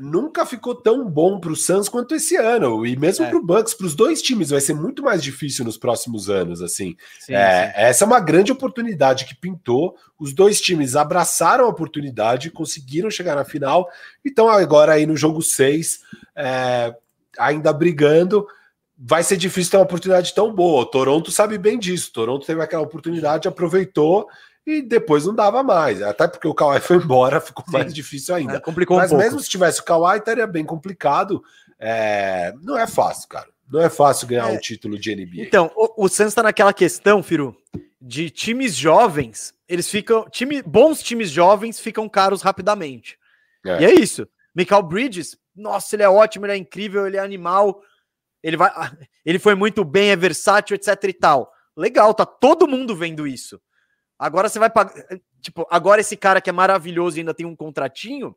nunca 0.00 0.46
ficou 0.46 0.74
tão 0.74 1.08
bom 1.08 1.38
para 1.38 1.52
o 1.52 1.56
Suns 1.56 1.88
quanto 1.88 2.14
esse 2.14 2.36
ano. 2.36 2.86
E 2.86 2.96
mesmo 2.96 3.24
é. 3.24 3.28
para 3.28 3.38
o 3.38 3.44
Bucks, 3.44 3.74
para 3.74 3.86
os 3.86 3.94
dois 3.94 4.22
times, 4.22 4.50
vai 4.50 4.60
ser 4.60 4.74
muito 4.74 5.02
mais 5.02 5.22
difícil 5.22 5.64
nos 5.64 5.76
próximos 5.76 6.30
anos. 6.30 6.62
Assim, 6.62 6.96
sim, 7.20 7.34
é, 7.34 7.66
sim. 7.66 7.72
essa 7.76 8.04
é 8.04 8.06
uma 8.06 8.20
grande 8.20 8.52
oportunidade 8.52 9.24
que 9.24 9.34
pintou. 9.34 9.96
Os 10.18 10.32
dois 10.32 10.60
times 10.60 10.96
abraçaram 10.96 11.64
a 11.64 11.68
oportunidade, 11.68 12.50
conseguiram 12.50 13.10
chegar 13.10 13.34
na 13.34 13.44
final. 13.44 13.88
Então 14.24 14.48
agora 14.48 14.92
aí 14.92 15.06
no 15.06 15.16
jogo 15.16 15.42
6, 15.42 16.00
é, 16.36 16.94
ainda 17.38 17.72
brigando. 17.72 18.46
Vai 18.96 19.22
ser 19.22 19.36
difícil 19.36 19.72
ter 19.72 19.76
uma 19.78 19.84
oportunidade 19.84 20.34
tão 20.34 20.54
boa. 20.54 20.82
O 20.82 20.86
Toronto 20.86 21.30
sabe 21.30 21.58
bem 21.58 21.78
disso. 21.78 22.10
O 22.10 22.12
Toronto 22.12 22.46
teve 22.46 22.62
aquela 22.62 22.82
oportunidade, 22.82 23.48
aproveitou 23.48 24.28
e 24.66 24.80
depois 24.80 25.26
não 25.26 25.34
dava 25.34 25.62
mais. 25.62 26.00
Até 26.02 26.28
porque 26.28 26.46
o 26.46 26.54
Kawhi 26.54 26.78
foi 26.80 26.96
embora, 26.96 27.40
ficou 27.40 27.64
Sim. 27.64 27.72
mais 27.72 27.92
difícil 27.92 28.34
ainda. 28.34 28.56
É, 28.56 28.60
complicou 28.60 28.96
Mas 28.96 29.12
um 29.12 29.16
mesmo 29.16 29.40
se 29.40 29.48
tivesse 29.48 29.80
o 29.80 29.84
Kawhi, 29.84 30.18
estaria 30.18 30.46
bem 30.46 30.64
complicado. 30.64 31.42
É... 31.78 32.52
Não 32.62 32.78
é 32.78 32.86
fácil, 32.86 33.28
cara. 33.28 33.48
Não 33.70 33.80
é 33.80 33.88
fácil 33.88 34.26
ganhar 34.26 34.50
é. 34.50 34.52
um 34.52 34.58
título 34.58 34.98
de 34.98 35.14
NBA. 35.14 35.42
Então, 35.42 35.70
o, 35.74 36.04
o 36.04 36.08
Santos 36.08 36.32
está 36.32 36.42
naquela 36.42 36.74
questão, 36.74 37.22
Firu, 37.22 37.56
de 38.00 38.28
times 38.28 38.76
jovens, 38.76 39.54
eles 39.68 39.88
ficam. 39.88 40.28
Time, 40.28 40.62
bons 40.62 41.02
times 41.02 41.30
jovens 41.30 41.80
ficam 41.80 42.08
caros 42.08 42.42
rapidamente. 42.42 43.16
É. 43.64 43.80
E 43.80 43.84
é 43.86 43.94
isso. 43.94 44.28
Michael 44.54 44.82
Bridges, 44.82 45.36
nossa, 45.54 45.94
ele 45.96 46.02
é 46.02 46.08
ótimo, 46.08 46.46
ele 46.46 46.52
é 46.52 46.56
incrível, 46.56 47.06
ele 47.06 47.16
é 47.16 47.20
animal. 47.20 47.82
Ele 48.42 48.56
vai. 48.56 48.70
Ele 49.24 49.38
foi 49.38 49.54
muito 49.54 49.84
bem, 49.84 50.10
é 50.10 50.16
versátil, 50.16 50.74
etc 50.74 51.04
e 51.04 51.12
tal. 51.12 51.52
Legal, 51.76 52.12
tá 52.12 52.26
todo 52.26 52.68
mundo 52.68 52.94
vendo 52.96 53.26
isso. 53.26 53.60
Agora 54.18 54.48
você 54.48 54.58
vai 54.58 54.70
pagar. 54.70 54.92
Tipo, 55.40 55.66
agora 55.70 56.00
esse 56.00 56.16
cara 56.16 56.40
que 56.40 56.50
é 56.50 56.52
maravilhoso 56.52 57.16
e 57.16 57.20
ainda 57.20 57.34
tem 57.34 57.44
um 57.44 57.56
contratinho, 57.56 58.34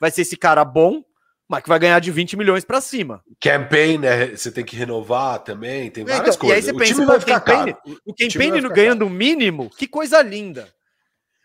vai 0.00 0.10
ser 0.10 0.22
esse 0.22 0.36
cara 0.36 0.64
bom, 0.64 1.02
mas 1.48 1.62
que 1.62 1.68
vai 1.68 1.78
ganhar 1.78 2.00
de 2.00 2.10
20 2.10 2.36
milhões 2.36 2.64
para 2.64 2.80
cima. 2.80 3.22
Campaign, 3.40 3.98
né? 3.98 4.26
Você 4.28 4.50
tem 4.50 4.64
que 4.64 4.74
renovar 4.74 5.40
também, 5.40 5.90
tem 5.90 6.04
várias 6.04 6.36
então, 6.36 6.48
coisas. 6.48 6.56
E 6.56 6.56
aí 6.56 6.62
você 6.62 6.72
o 6.72 6.78
pensa, 6.78 7.06
vai 7.06 7.20
ficar 7.20 7.40
campaign, 7.40 7.74
caro. 7.74 8.00
o 8.06 8.14
campaign 8.14 8.68
ganhando 8.68 9.06
o 9.06 9.10
mínimo, 9.10 9.70
que 9.70 9.86
coisa 9.86 10.22
linda. 10.22 10.72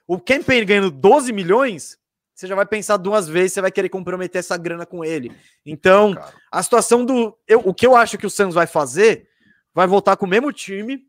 O 0.07 0.19
campaign 0.19 0.65
ganhando 0.65 0.91
12 0.91 1.33
milhões, 1.33 1.97
você 2.41 2.47
já 2.47 2.55
vai 2.55 2.65
pensar 2.65 2.97
duas 2.97 3.27
vezes, 3.27 3.53
você 3.53 3.61
vai 3.61 3.71
querer 3.71 3.89
comprometer 3.89 4.39
essa 4.39 4.57
grana 4.57 4.85
com 4.85 5.05
ele. 5.05 5.31
Então, 5.65 6.15
a 6.51 6.61
situação 6.61 7.05
do. 7.05 7.37
Eu, 7.47 7.59
o 7.59 7.73
que 7.73 7.85
eu 7.85 7.95
acho 7.95 8.17
que 8.17 8.25
o 8.25 8.29
Santos 8.29 8.55
vai 8.55 8.65
fazer, 8.67 9.27
vai 9.73 9.85
voltar 9.85 10.17
com 10.17 10.25
o 10.25 10.29
mesmo 10.29 10.51
time, 10.51 11.05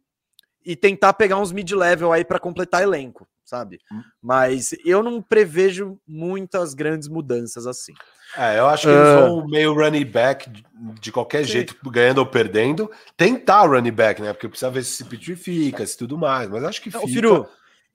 e 0.64 0.76
tentar 0.76 1.12
pegar 1.14 1.38
uns 1.38 1.52
mid-level 1.52 2.12
aí 2.12 2.24
para 2.24 2.38
completar 2.38 2.82
elenco, 2.82 3.26
sabe? 3.44 3.80
Hum. 3.90 4.02
Mas 4.20 4.70
eu 4.84 5.02
não 5.02 5.20
prevejo 5.20 5.98
muitas 6.06 6.74
grandes 6.74 7.08
mudanças 7.08 7.66
assim. 7.66 7.92
É, 8.36 8.58
eu 8.58 8.66
acho 8.66 8.86
que 8.86 8.92
eles 8.92 9.08
uh... 9.08 9.20
vão 9.20 9.48
meio 9.48 9.74
running 9.74 10.04
back 10.04 10.50
de 11.00 11.12
qualquer 11.12 11.44
Sim. 11.44 11.52
jeito, 11.52 11.76
ganhando 11.90 12.18
ou 12.18 12.26
perdendo. 12.26 12.90
Tentar 13.16 13.66
running 13.66 13.92
back, 13.92 14.22
né? 14.22 14.32
Porque 14.32 14.48
precisa 14.48 14.70
ver 14.70 14.84
se 14.84 15.04
se 15.04 15.36
fica, 15.36 15.86
se 15.86 15.96
tudo 15.98 16.16
mais. 16.16 16.48
Mas 16.48 16.64
acho 16.64 16.80
que 16.80 16.92
não, 16.92 17.00
fica. 17.00 17.12
Firu, 17.12 17.48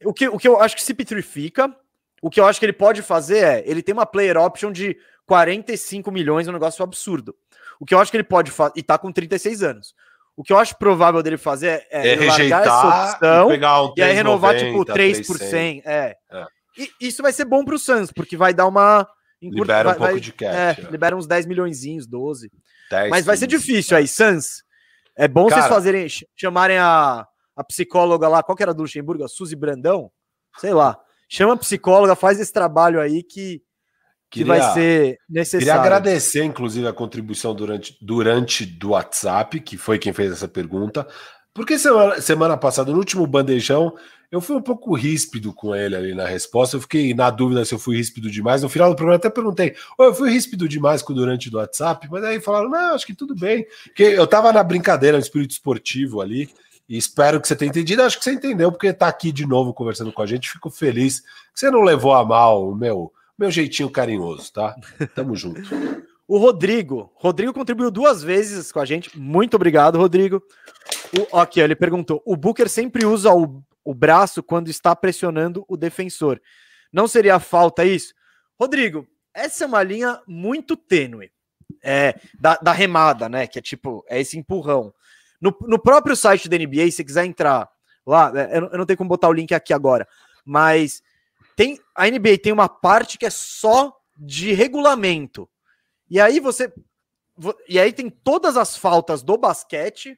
o, 0.03 0.13
que, 0.13 0.27
o 0.27 0.37
que 0.37 0.47
eu 0.47 0.59
acho 0.61 0.75
que 0.75 0.83
se 0.83 0.93
fica, 1.23 1.75
o 2.21 2.29
que 2.29 2.39
eu 2.39 2.45
acho 2.45 2.59
que 2.59 2.65
ele 2.65 2.73
pode 2.73 3.01
fazer 3.01 3.43
é, 3.43 3.63
ele 3.65 3.81
tem 3.81 3.93
uma 3.93 4.05
player 4.05 4.37
option 4.37 4.71
de 4.71 4.97
45 5.25 6.11
milhões, 6.11 6.47
um 6.47 6.53
negócio 6.53 6.83
absurdo. 6.83 7.35
O 7.79 7.85
que 7.85 7.93
eu 7.93 7.99
acho 7.99 8.09
que 8.09 8.17
ele 8.17 8.23
pode 8.23 8.49
fazer, 8.49 8.73
e 8.75 8.83
tá 8.83 8.97
com 8.97 9.11
36 9.11 9.61
anos. 9.61 9.93
O 10.35 10.43
que 10.43 10.53
eu 10.53 10.57
acho 10.57 10.77
provável 10.77 11.21
dele 11.23 11.37
fazer 11.37 11.85
é, 11.91 12.09
é 12.09 12.15
rejeitar 12.15 12.61
essa 12.61 13.15
opção 13.15 13.47
e, 13.47 13.53
pegar 13.53 13.83
um 13.83 13.93
e 13.97 14.03
aí 14.03 14.13
renovar 14.13 14.53
90, 14.53 14.71
tipo 14.71 14.85
3 14.85 15.27
por 15.27 15.37
100. 15.37 15.81
É. 15.83 16.15
é. 16.31 16.45
E 16.77 17.07
isso 17.07 17.23
vai 17.23 17.33
ser 17.33 17.45
bom 17.45 17.65
para 17.65 17.73
o 17.73 17.79
Suns, 17.79 18.11
porque 18.11 18.37
vai 18.37 18.53
dar 18.53 18.67
uma. 18.67 19.07
Libera 19.41 19.89
um 19.89 19.91
vai, 19.91 19.97
pouco 19.97 20.13
vai, 20.13 20.19
de 20.19 20.31
cash. 20.31 20.55
É, 20.55 20.75
é, 20.79 20.91
libera 20.91 21.15
uns 21.15 21.25
10 21.25 21.47
milhões, 21.47 21.81
12. 22.07 22.51
10, 22.89 23.09
Mas 23.09 23.25
vai 23.25 23.35
ser 23.35 23.47
difícil 23.47 23.97
aí, 23.97 24.07
Suns. 24.07 24.63
É 25.15 25.27
bom 25.27 25.47
Cara, 25.47 25.61
vocês 25.61 25.73
fazerem, 25.73 26.07
chamarem 26.35 26.77
a, 26.77 27.27
a 27.55 27.63
psicóloga 27.63 28.27
lá, 28.27 28.43
qual 28.43 28.55
que 28.55 28.61
era 28.61 28.73
do 28.73 28.83
Luxemburgo? 28.83 29.23
A 29.23 29.27
Suzy 29.27 29.55
Brandão? 29.55 30.11
Sei 30.59 30.73
lá. 30.73 30.99
Chama 31.27 31.53
a 31.53 31.57
psicóloga, 31.57 32.15
faz 32.15 32.39
esse 32.39 32.53
trabalho 32.53 32.99
aí 32.99 33.23
que 33.23 33.61
que 34.29 34.43
queria, 34.43 34.59
vai 34.59 34.73
ser 34.73 35.19
necessário. 35.29 35.65
Queria 35.65 35.81
agradecer, 35.81 36.43
inclusive, 36.43 36.85
a 36.85 36.93
contribuição 36.93 37.55
durante, 37.55 37.97
durante 38.01 38.65
do 38.65 38.89
WhatsApp, 38.89 39.59
que 39.61 39.77
foi 39.77 39.97
quem 39.97 40.11
fez 40.11 40.31
essa 40.31 40.47
pergunta. 40.47 41.07
Porque 41.53 41.79
semana, 41.79 42.21
semana 42.21 42.57
passada, 42.57 42.91
no 42.91 42.97
último 42.97 43.25
bandejão, 43.25 43.95
eu 44.29 44.41
fui 44.41 44.57
um 44.57 44.61
pouco 44.61 44.93
ríspido 44.93 45.53
com 45.53 45.73
ele 45.73 45.95
ali 45.95 46.13
na 46.13 46.25
resposta. 46.25 46.75
Eu 46.75 46.81
fiquei 46.81 47.13
na 47.13 47.29
dúvida 47.29 47.63
se 47.63 47.73
eu 47.73 47.79
fui 47.79 47.95
ríspido 47.95 48.29
demais. 48.29 48.61
No 48.61 48.69
final 48.69 48.89
do 48.89 48.95
programa, 48.95 49.15
até 49.15 49.29
perguntei: 49.29 49.73
oh, 49.97 50.03
eu 50.03 50.13
fui 50.13 50.29
ríspido 50.29 50.67
demais 50.67 51.01
com 51.01 51.13
durante 51.13 51.49
do 51.49 51.57
WhatsApp, 51.57 52.07
mas 52.11 52.23
aí 52.23 52.41
falaram: 52.41 52.69
não, 52.69 52.93
acho 52.93 53.07
que 53.07 53.15
tudo 53.15 53.33
bem. 53.33 53.65
Porque 53.85 54.03
eu 54.03 54.27
tava 54.27 54.51
na 54.51 54.61
brincadeira, 54.61 55.17
no 55.17 55.23
espírito 55.23 55.51
esportivo 55.51 56.21
ali. 56.21 56.49
E 56.87 56.97
espero 56.97 57.41
que 57.41 57.47
você 57.47 57.55
tenha 57.55 57.69
entendido. 57.69 58.01
Acho 58.01 58.17
que 58.17 58.23
você 58.23 58.31
entendeu, 58.31 58.71
porque 58.71 58.93
tá 58.93 59.07
aqui 59.07 59.31
de 59.31 59.45
novo 59.45 59.73
conversando 59.73 60.11
com 60.11 60.21
a 60.21 60.25
gente. 60.25 60.49
Fico 60.49 60.69
feliz 60.69 61.19
que 61.19 61.27
você 61.59 61.69
não 61.69 61.81
levou 61.81 62.13
a 62.13 62.23
mal 62.23 62.69
o 62.69 62.75
meu, 62.75 63.11
meu 63.37 63.51
jeitinho 63.51 63.89
carinhoso, 63.89 64.53
tá? 64.53 64.75
Tamo 65.13 65.35
junto. 65.35 65.61
O 66.27 66.37
Rodrigo. 66.37 67.11
Rodrigo 67.15 67.53
contribuiu 67.53 67.91
duas 67.91 68.23
vezes 68.23 68.71
com 68.71 68.79
a 68.79 68.85
gente. 68.85 69.17
Muito 69.17 69.55
obrigado, 69.55 69.97
Rodrigo. 69.97 70.41
O, 71.31 71.37
aqui, 71.37 71.59
ele 71.59 71.75
perguntou: 71.75 72.21
o 72.25 72.35
Booker 72.35 72.69
sempre 72.69 73.05
usa 73.05 73.33
o, 73.33 73.61
o 73.83 73.93
braço 73.93 74.41
quando 74.41 74.69
está 74.69 74.95
pressionando 74.95 75.65
o 75.67 75.77
defensor. 75.77 76.41
Não 76.91 77.07
seria 77.07 77.39
falta 77.39 77.85
isso? 77.85 78.13
Rodrigo, 78.59 79.07
essa 79.33 79.63
é 79.63 79.67
uma 79.67 79.83
linha 79.83 80.21
muito 80.27 80.75
tênue. 80.75 81.31
É, 81.83 82.19
da, 82.39 82.55
da 82.55 82.71
remada, 82.71 83.29
né? 83.29 83.45
Que 83.45 83.59
é 83.59 83.61
tipo, 83.61 84.03
é 84.09 84.19
esse 84.19 84.37
empurrão. 84.37 84.93
No, 85.39 85.55
no 85.61 85.79
próprio 85.79 86.15
site 86.15 86.49
da 86.49 86.57
NBA, 86.57 86.91
se 86.91 87.03
quiser 87.03 87.25
entrar 87.25 87.69
lá, 88.05 88.31
é, 88.35 88.57
eu 88.57 88.61
não, 88.61 88.69
eu 88.69 88.77
não 88.79 88.85
tenho 88.85 88.97
como 88.97 89.09
botar 89.09 89.29
o 89.29 89.33
link 89.33 89.53
aqui 89.53 89.73
agora, 89.73 90.07
mas 90.45 91.01
tem 91.55 91.79
a 91.95 92.07
NBA 92.07 92.37
tem 92.41 92.53
uma 92.53 92.69
parte 92.69 93.17
que 93.17 93.25
é 93.25 93.29
só 93.29 93.95
de 94.17 94.53
regulamento. 94.53 95.49
E 96.09 96.19
aí 96.19 96.39
você. 96.39 96.71
E 97.67 97.79
aí 97.79 97.93
tem 97.93 98.09
todas 98.09 98.57
as 98.57 98.75
faltas 98.75 99.21
do 99.21 99.37
basquete 99.37 100.17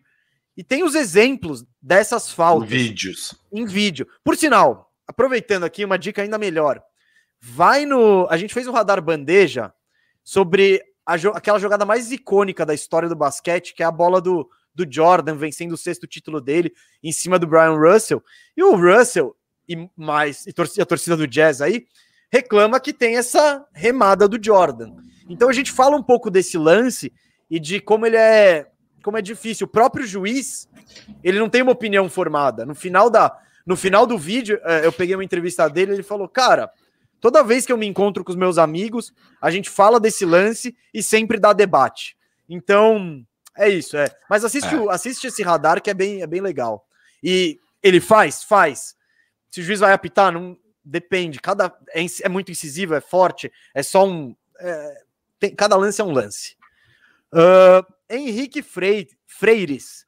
e 0.55 0.63
tem 0.63 0.83
os 0.83 0.95
exemplos 0.95 1.65
dessas 1.81 2.31
faltas. 2.31 2.69
Em 2.71 2.77
vídeos. 2.77 3.35
Em 3.51 3.65
vídeo. 3.65 4.07
Por 4.23 4.37
sinal, 4.37 4.93
aproveitando 5.07 5.63
aqui, 5.63 5.83
uma 5.83 5.97
dica 5.97 6.21
ainda 6.21 6.37
melhor. 6.37 6.81
Vai 7.41 7.85
no. 7.85 8.27
A 8.29 8.37
gente 8.37 8.53
fez 8.53 8.67
um 8.67 8.73
radar 8.73 9.01
bandeja 9.01 9.73
sobre 10.23 10.81
a, 11.05 11.15
aquela 11.15 11.59
jogada 11.59 11.85
mais 11.85 12.11
icônica 12.11 12.65
da 12.65 12.73
história 12.73 13.09
do 13.09 13.15
basquete, 13.15 13.73
que 13.73 13.81
é 13.81 13.85
a 13.85 13.91
bola 13.91 14.21
do, 14.21 14.49
do 14.85 14.91
Jordan 14.91 15.35
vencendo 15.35 15.73
o 15.73 15.77
sexto 15.77 16.07
título 16.07 16.39
dele 16.39 16.73
em 17.03 17.11
cima 17.11 17.38
do 17.38 17.47
Brian 17.47 17.76
Russell. 17.76 18.23
E 18.56 18.64
o 18.64 18.76
Russell, 18.76 19.35
e 19.68 19.89
mais 19.95 20.45
e 20.45 20.81
a 20.81 20.85
torcida 20.85 21.18
do 21.18 21.27
Jazz 21.27 21.61
aí, 21.61 21.85
reclama 22.31 22.80
que 22.80 22.93
tem 22.93 23.18
essa 23.18 23.65
remada 23.73 24.27
do 24.27 24.43
Jordan. 24.43 24.95
Então 25.30 25.49
a 25.49 25.53
gente 25.53 25.72
fala 25.72 25.95
um 25.95 26.03
pouco 26.03 26.30
desse 26.30 26.57
lance 26.57 27.11
e 27.49 27.60
de 27.60 27.80
como 27.80 28.06
ele 28.06 28.18
é, 28.18 28.68
como 29.03 29.18
é 29.18 29.22
difícil. 29.22 29.65
O 29.65 29.69
próprio 29.69 30.06
juiz, 30.06 30.68
ele 31.23 31.39
não 31.39 31.49
tem 31.49 31.61
uma 31.61 31.72
opinião 31.72 32.10
formada. 32.10 32.65
No 32.65 32.76
final 32.76 33.10
da, 33.10 33.35
no 33.65 33.76
final 33.76 34.06
do 34.06 34.18
vídeo, 34.18 34.60
é, 34.64 34.85
eu 34.85 34.91
peguei 34.91 35.15
uma 35.15 35.23
entrevista 35.23 35.68
dele, 35.68 35.93
ele 35.93 36.03
falou: 36.03 36.27
"Cara, 36.27 36.72
toda 37.19 37.43
vez 37.43 37.65
que 37.65 37.72
eu 37.72 37.77
me 37.77 37.88
encontro 37.88 38.23
com 38.23 38.31
os 38.31 38.38
meus 38.38 38.57
amigos, 38.57 39.14
a 39.41 39.51
gente 39.51 39.69
fala 39.69 39.99
desse 39.99 40.26
lance 40.26 40.76
e 40.93 41.03
sempre 41.03 41.39
dá 41.39 41.53
debate". 41.53 42.18
Então, 42.47 43.23
é 43.60 43.69
isso, 43.69 43.98
é. 43.98 44.10
Mas 44.30 44.45
assiste, 44.45 44.73
é. 44.73 44.90
assiste 44.90 45.27
esse 45.27 45.44
radar 45.44 45.81
que 45.81 45.90
é 45.90 45.94
bem, 45.94 46.22
é 46.22 46.27
bem 46.27 46.41
legal. 46.41 46.88
E 47.22 47.60
ele 47.84 47.99
faz, 47.99 48.44
faz. 48.44 48.95
Se 49.49 49.61
o 49.61 49.64
juiz 49.64 49.80
vai 49.80 49.91
apitar, 49.91 50.31
não 50.31 50.57
depende. 50.84 51.40
Cada 51.40 51.76
é, 51.94 52.06
é 52.23 52.30
muito 52.30 52.52
incisivo, 52.52 52.95
é 52.95 53.02
forte, 53.02 53.52
é 53.73 53.84
só 53.84 54.07
um. 54.07 54.36
É, 54.60 55.03
tem, 55.40 55.56
cada 55.56 55.76
lance 55.76 55.99
é 55.99 56.03
um 56.03 56.11
lance. 56.11 56.56
Uh, 57.34 57.86
Henrique 58.10 58.64
Freire, 58.64 59.10
Freires, 59.27 60.06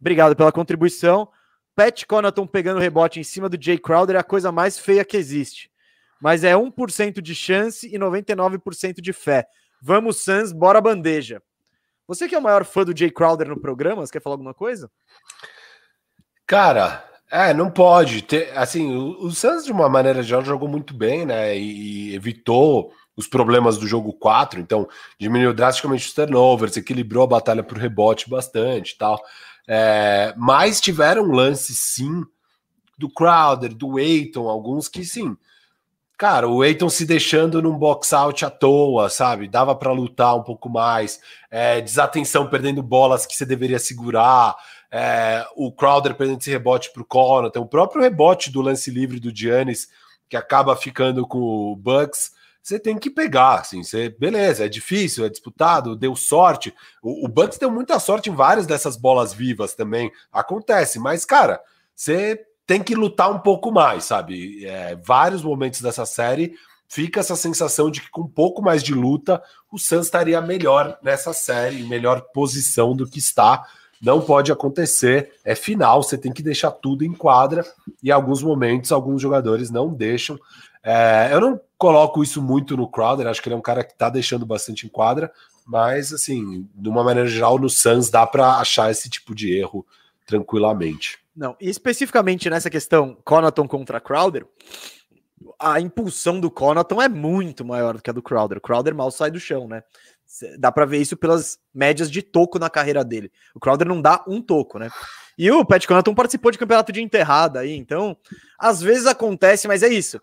obrigado 0.00 0.36
pela 0.36 0.52
contribuição. 0.52 1.28
Pat 1.74 2.04
Conaton 2.04 2.46
pegando 2.46 2.78
rebote 2.78 3.18
em 3.18 3.24
cima 3.24 3.48
do 3.48 3.60
Jay 3.60 3.78
Crowder 3.78 4.16
é 4.16 4.18
a 4.18 4.24
coisa 4.24 4.52
mais 4.52 4.78
feia 4.78 5.04
que 5.04 5.16
existe. 5.16 5.70
Mas 6.20 6.44
é 6.44 6.54
1% 6.54 7.20
de 7.20 7.34
chance 7.34 7.86
e 7.86 7.98
99% 7.98 9.00
de 9.00 9.12
fé. 9.12 9.46
Vamos, 9.80 10.22
Suns, 10.22 10.52
bora 10.52 10.80
bandeja. 10.80 11.42
Você 12.06 12.28
que 12.28 12.34
é 12.34 12.38
o 12.38 12.42
maior 12.42 12.64
fã 12.64 12.84
do 12.84 12.96
Jay 12.96 13.10
Crowder 13.10 13.48
no 13.48 13.60
programa, 13.60 14.04
você 14.04 14.12
quer 14.12 14.22
falar 14.22 14.34
alguma 14.34 14.54
coisa? 14.54 14.90
Cara, 16.46 17.04
é, 17.30 17.54
não 17.54 17.70
pode. 17.70 18.22
Ter, 18.22 18.56
assim, 18.56 18.94
o, 18.94 19.26
o 19.26 19.62
de 19.62 19.72
uma 19.72 19.88
maneira 19.88 20.22
geral, 20.22 20.44
jogou 20.44 20.68
muito 20.68 20.92
bem, 20.92 21.24
né? 21.24 21.56
E, 21.56 22.10
e 22.10 22.14
evitou 22.14 22.92
os 23.16 23.26
problemas 23.26 23.78
do 23.78 23.86
jogo 23.86 24.12
4, 24.12 24.60
então 24.60 24.88
diminuiu 25.18 25.52
drasticamente 25.52 26.06
os 26.06 26.14
turnovers, 26.14 26.76
equilibrou 26.76 27.24
a 27.24 27.26
batalha 27.26 27.62
por 27.62 27.78
rebote 27.78 28.28
bastante 28.28 28.96
tal. 28.96 29.20
É, 29.68 30.34
mas 30.36 30.80
tiveram 30.80 31.24
lances, 31.24 31.78
sim, 31.78 32.22
do 32.98 33.08
Crowder, 33.08 33.74
do 33.74 33.96
Aiton, 33.96 34.48
alguns 34.48 34.88
que 34.88 35.04
sim. 35.04 35.36
Cara, 36.18 36.48
o 36.48 36.62
Aiton 36.62 36.88
se 36.88 37.04
deixando 37.04 37.60
num 37.60 37.76
box 37.76 38.12
out 38.12 38.44
à 38.44 38.50
toa, 38.50 39.08
sabe? 39.10 39.48
Dava 39.48 39.74
para 39.74 39.92
lutar 39.92 40.36
um 40.36 40.42
pouco 40.42 40.68
mais. 40.68 41.20
É, 41.50 41.80
desatenção, 41.80 42.48
perdendo 42.48 42.82
bolas 42.82 43.26
que 43.26 43.36
você 43.36 43.44
deveria 43.44 43.78
segurar. 43.78 44.54
É, 44.90 45.44
o 45.56 45.72
Crowder 45.72 46.14
perdendo 46.14 46.40
esse 46.40 46.50
rebote 46.50 46.92
para 46.92 47.02
o 47.02 47.06
Connaughton. 47.06 47.60
O 47.60 47.68
próprio 47.68 48.02
rebote 48.02 48.50
do 48.50 48.60
lance 48.60 48.90
livre 48.90 49.18
do 49.18 49.34
Giannis, 49.34 49.88
que 50.28 50.36
acaba 50.36 50.76
ficando 50.76 51.26
com 51.26 51.38
o 51.38 51.76
Bucks 51.76 52.32
você 52.62 52.78
tem 52.78 52.96
que 52.96 53.10
pegar, 53.10 53.56
assim, 53.56 53.82
você, 53.82 54.08
beleza, 54.08 54.64
é 54.64 54.68
difícil, 54.68 55.24
é 55.24 55.28
disputado, 55.28 55.96
deu 55.96 56.14
sorte. 56.14 56.72
O, 57.02 57.26
o 57.26 57.28
Bucks 57.28 57.58
deu 57.58 57.70
muita 57.70 57.98
sorte 57.98 58.30
em 58.30 58.34
várias 58.34 58.66
dessas 58.66 58.96
bolas 58.96 59.34
vivas 59.34 59.74
também, 59.74 60.12
acontece, 60.32 61.00
mas, 61.00 61.24
cara, 61.24 61.60
você 61.94 62.40
tem 62.66 62.82
que 62.82 62.94
lutar 62.94 63.30
um 63.30 63.38
pouco 63.38 63.70
mais, 63.70 64.04
sabe? 64.04 64.64
É, 64.64 64.96
vários 64.96 65.42
momentos 65.42 65.80
dessa 65.80 66.06
série 66.06 66.54
fica 66.88 67.20
essa 67.20 67.34
sensação 67.34 67.90
de 67.90 68.02
que 68.02 68.10
com 68.10 68.22
um 68.22 68.28
pouco 68.28 68.60
mais 68.60 68.82
de 68.82 68.92
luta, 68.92 69.42
o 69.70 69.78
Suns 69.78 70.06
estaria 70.06 70.40
melhor 70.42 70.98
nessa 71.02 71.32
série, 71.32 71.80
em 71.80 71.88
melhor 71.88 72.20
posição 72.34 72.94
do 72.94 73.06
que 73.06 73.18
está. 73.18 73.66
Não 74.00 74.20
pode 74.20 74.52
acontecer, 74.52 75.32
é 75.44 75.54
final, 75.54 76.02
você 76.02 76.18
tem 76.18 76.32
que 76.32 76.42
deixar 76.42 76.70
tudo 76.70 77.04
em 77.04 77.14
quadra, 77.14 77.64
e 78.02 78.08
em 78.08 78.10
alguns 78.10 78.42
momentos 78.42 78.92
alguns 78.92 79.22
jogadores 79.22 79.70
não 79.70 79.88
deixam. 79.88 80.38
É, 80.82 81.30
eu 81.32 81.40
não 81.40 81.60
coloco 81.78 82.22
isso 82.22 82.42
muito 82.42 82.76
no 82.76 82.88
Crowder, 82.88 83.26
acho 83.26 83.40
que 83.40 83.48
ele 83.48 83.54
é 83.54 83.58
um 83.58 83.62
cara 83.62 83.84
que 83.84 83.96
tá 83.96 84.10
deixando 84.10 84.44
bastante 84.44 84.84
em 84.84 84.88
quadra, 84.90 85.32
mas 85.64 86.12
assim, 86.12 86.68
de 86.74 86.88
uma 86.88 87.02
maneira 87.02 87.28
geral, 87.28 87.58
no 87.58 87.70
Suns 87.70 88.10
dá 88.10 88.26
para 88.26 88.56
achar 88.58 88.90
esse 88.90 89.08
tipo 89.08 89.34
de 89.34 89.56
erro 89.56 89.86
tranquilamente. 90.26 91.21
Não, 91.34 91.56
e 91.60 91.68
especificamente 91.68 92.50
nessa 92.50 92.68
questão 92.68 93.16
Conaton 93.24 93.66
contra 93.66 94.00
Crowder, 94.00 94.46
a 95.58 95.80
impulsão 95.80 96.38
do 96.38 96.50
Conaton 96.50 97.00
é 97.00 97.08
muito 97.08 97.64
maior 97.64 97.94
do 97.94 98.02
que 98.02 98.10
a 98.10 98.12
do 98.12 98.22
Crowder. 98.22 98.58
O 98.58 98.60
Crowder 98.60 98.94
mal 98.94 99.10
sai 99.10 99.30
do 99.30 99.40
chão, 99.40 99.66
né? 99.66 99.82
Dá 100.58 100.70
para 100.70 100.86
ver 100.86 100.98
isso 100.98 101.16
pelas 101.16 101.58
médias 101.74 102.10
de 102.10 102.22
toco 102.22 102.58
na 102.58 102.70
carreira 102.70 103.04
dele. 103.04 103.30
O 103.54 103.60
Crowder 103.60 103.86
não 103.86 104.00
dá 104.00 104.24
um 104.26 104.40
toco, 104.40 104.78
né? 104.78 104.90
E 105.36 105.50
o 105.50 105.64
Pat 105.64 105.86
Conaton 105.86 106.14
participou 106.14 106.50
de 106.50 106.58
campeonato 106.58 106.92
de 106.92 107.02
enterrada 107.02 107.60
aí, 107.60 107.74
então 107.74 108.16
às 108.58 108.80
vezes 108.80 109.06
acontece, 109.06 109.66
mas 109.66 109.82
é 109.82 109.88
isso. 109.88 110.20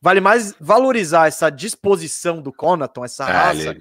Vale 0.00 0.20
mais 0.20 0.54
valorizar 0.60 1.26
essa 1.26 1.50
disposição 1.50 2.40
do 2.40 2.52
Conaton, 2.52 3.04
essa 3.04 3.28
é, 3.28 3.32
raça, 3.32 3.70
ele... 3.70 3.80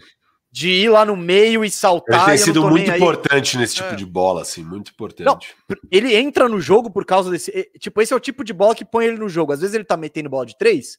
de 0.57 0.71
ir 0.71 0.89
lá 0.89 1.05
no 1.05 1.15
meio 1.15 1.63
e 1.63 1.69
saltar. 1.69 2.29
Ele 2.29 2.29
tem 2.29 2.37
sido 2.39 2.67
muito 2.67 2.89
importante 2.89 3.59
nesse 3.59 3.75
tipo 3.75 3.89
é. 3.89 3.95
de 3.95 4.03
bola, 4.03 4.41
assim, 4.41 4.63
muito 4.63 4.89
importante. 4.89 5.23
Não, 5.23 5.77
ele 5.91 6.15
entra 6.15 6.49
no 6.49 6.59
jogo 6.59 6.89
por 6.89 7.05
causa 7.05 7.29
desse. 7.29 7.69
Tipo, 7.77 8.01
esse 8.01 8.11
é 8.11 8.15
o 8.15 8.19
tipo 8.19 8.43
de 8.43 8.53
bola 8.53 8.73
que 8.73 8.83
põe 8.83 9.05
ele 9.05 9.19
no 9.19 9.29
jogo. 9.29 9.53
Às 9.53 9.59
vezes 9.59 9.75
ele 9.75 9.83
tá 9.83 9.95
metendo 9.95 10.31
bola 10.31 10.47
de 10.47 10.57
três, 10.57 10.97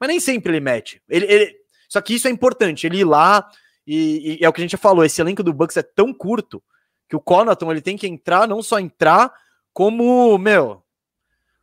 mas 0.00 0.08
nem 0.08 0.18
sempre 0.18 0.50
ele 0.50 0.58
mete. 0.58 1.00
Ele, 1.08 1.26
ele... 1.26 1.56
Só 1.88 2.00
que 2.00 2.12
isso 2.12 2.26
é 2.26 2.30
importante, 2.32 2.88
ele 2.88 2.98
ir 2.98 3.04
lá. 3.04 3.48
E, 3.86 4.40
e, 4.40 4.44
é 4.44 4.48
o 4.48 4.52
que 4.52 4.60
a 4.60 4.64
gente 4.64 4.72
já 4.72 4.78
falou: 4.78 5.04
esse 5.04 5.20
elenco 5.20 5.44
do 5.44 5.52
Bucks 5.52 5.76
é 5.76 5.82
tão 5.82 6.12
curto 6.12 6.60
que 7.08 7.14
o 7.14 7.20
Conaton 7.20 7.70
ele 7.70 7.80
tem 7.80 7.96
que 7.96 8.08
entrar, 8.08 8.48
não 8.48 8.60
só 8.60 8.80
entrar, 8.80 9.32
como, 9.72 10.36
meu, 10.38 10.82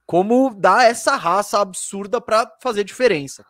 como 0.05 0.55
dar 0.55 0.89
essa 0.89 1.17
raça 1.17 1.59
absurda 1.59 2.21
para 2.21 2.49
fazer 2.61 2.85
diferença. 2.85 3.45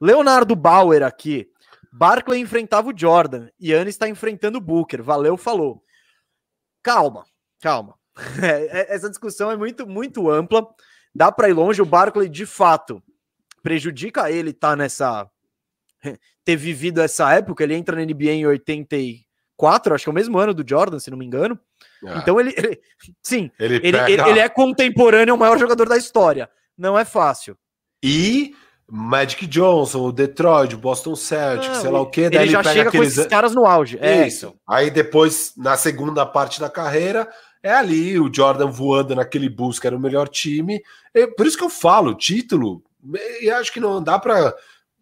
Leonardo 0.00 0.56
Bauer 0.56 1.02
aqui. 1.02 1.46
Barclay 1.92 2.40
enfrentava 2.40 2.90
o 2.90 2.96
Jordan. 2.96 3.48
Yannis 3.60 3.94
está 3.94 4.08
enfrentando 4.08 4.58
o 4.58 4.60
Booker. 4.60 5.02
Valeu, 5.02 5.36
falou. 5.36 5.82
Calma, 6.82 7.24
calma. 7.60 7.94
É, 8.42 8.80
é, 8.80 8.94
essa 8.94 9.10
discussão 9.10 9.50
é 9.50 9.56
muito, 9.56 9.86
muito 9.86 10.30
ampla. 10.30 10.66
Dá 11.14 11.30
para 11.30 11.50
ir 11.50 11.52
longe. 11.52 11.82
O 11.82 11.86
Barclay, 11.86 12.28
de 12.28 12.46
fato, 12.46 13.02
prejudica 13.62 14.30
ele 14.30 14.50
estar 14.50 14.70
tá 14.70 14.76
nessa. 14.76 15.30
ter 16.44 16.56
vivido 16.56 17.02
essa 17.02 17.32
época. 17.34 17.62
Ele 17.62 17.74
entra 17.74 17.96
na 17.96 18.04
NBA 18.04 18.32
em 18.32 18.46
84, 18.46 19.94
acho 19.94 20.04
que 20.04 20.08
é 20.08 20.12
o 20.12 20.14
mesmo 20.14 20.38
ano 20.38 20.54
do 20.54 20.66
Jordan, 20.66 20.98
se 20.98 21.10
não 21.10 21.18
me 21.18 21.26
engano. 21.26 21.58
Ah. 22.06 22.18
Então 22.18 22.40
ele, 22.40 22.54
ele, 22.56 22.80
sim, 23.22 23.50
ele, 23.58 23.76
ele, 23.76 23.92
pega... 23.92 24.28
ele, 24.28 24.38
é 24.38 24.48
contemporâneo 24.48 25.34
ao 25.34 25.38
maior 25.38 25.58
jogador 25.58 25.88
da 25.88 25.96
história. 25.96 26.48
Não 26.76 26.98
é 26.98 27.04
fácil. 27.04 27.56
E 28.02 28.54
Magic 28.88 29.46
Johnson, 29.46 30.06
o 30.06 30.12
Detroit, 30.12 30.74
o 30.74 30.78
Boston 30.78 31.16
Celtics, 31.16 31.78
sei 31.78 31.90
lá 31.90 32.00
o 32.00 32.06
que, 32.06 32.20
ele, 32.20 32.36
ele 32.36 32.48
já 32.48 32.62
chega 32.62 32.88
aqueles... 32.88 33.14
com 33.14 33.20
esses 33.20 33.26
caras 33.26 33.54
no 33.54 33.66
auge. 33.66 33.98
É 34.00 34.26
isso. 34.26 34.54
Aí 34.66 34.90
depois, 34.90 35.52
na 35.56 35.76
segunda 35.76 36.24
parte 36.24 36.60
da 36.60 36.70
carreira, 36.70 37.28
é 37.62 37.72
ali 37.72 38.18
o 38.18 38.32
Jordan 38.32 38.68
voando 38.70 39.16
naquele 39.16 39.48
bus 39.48 39.80
que 39.80 39.86
era 39.86 39.96
o 39.96 40.00
melhor 40.00 40.28
time. 40.28 40.80
É, 41.12 41.26
por 41.26 41.46
isso 41.46 41.58
que 41.58 41.64
eu 41.64 41.70
falo, 41.70 42.14
título, 42.14 42.82
e 43.40 43.50
acho 43.50 43.72
que 43.72 43.80
não 43.80 44.02
dá 44.02 44.18
para 44.18 44.54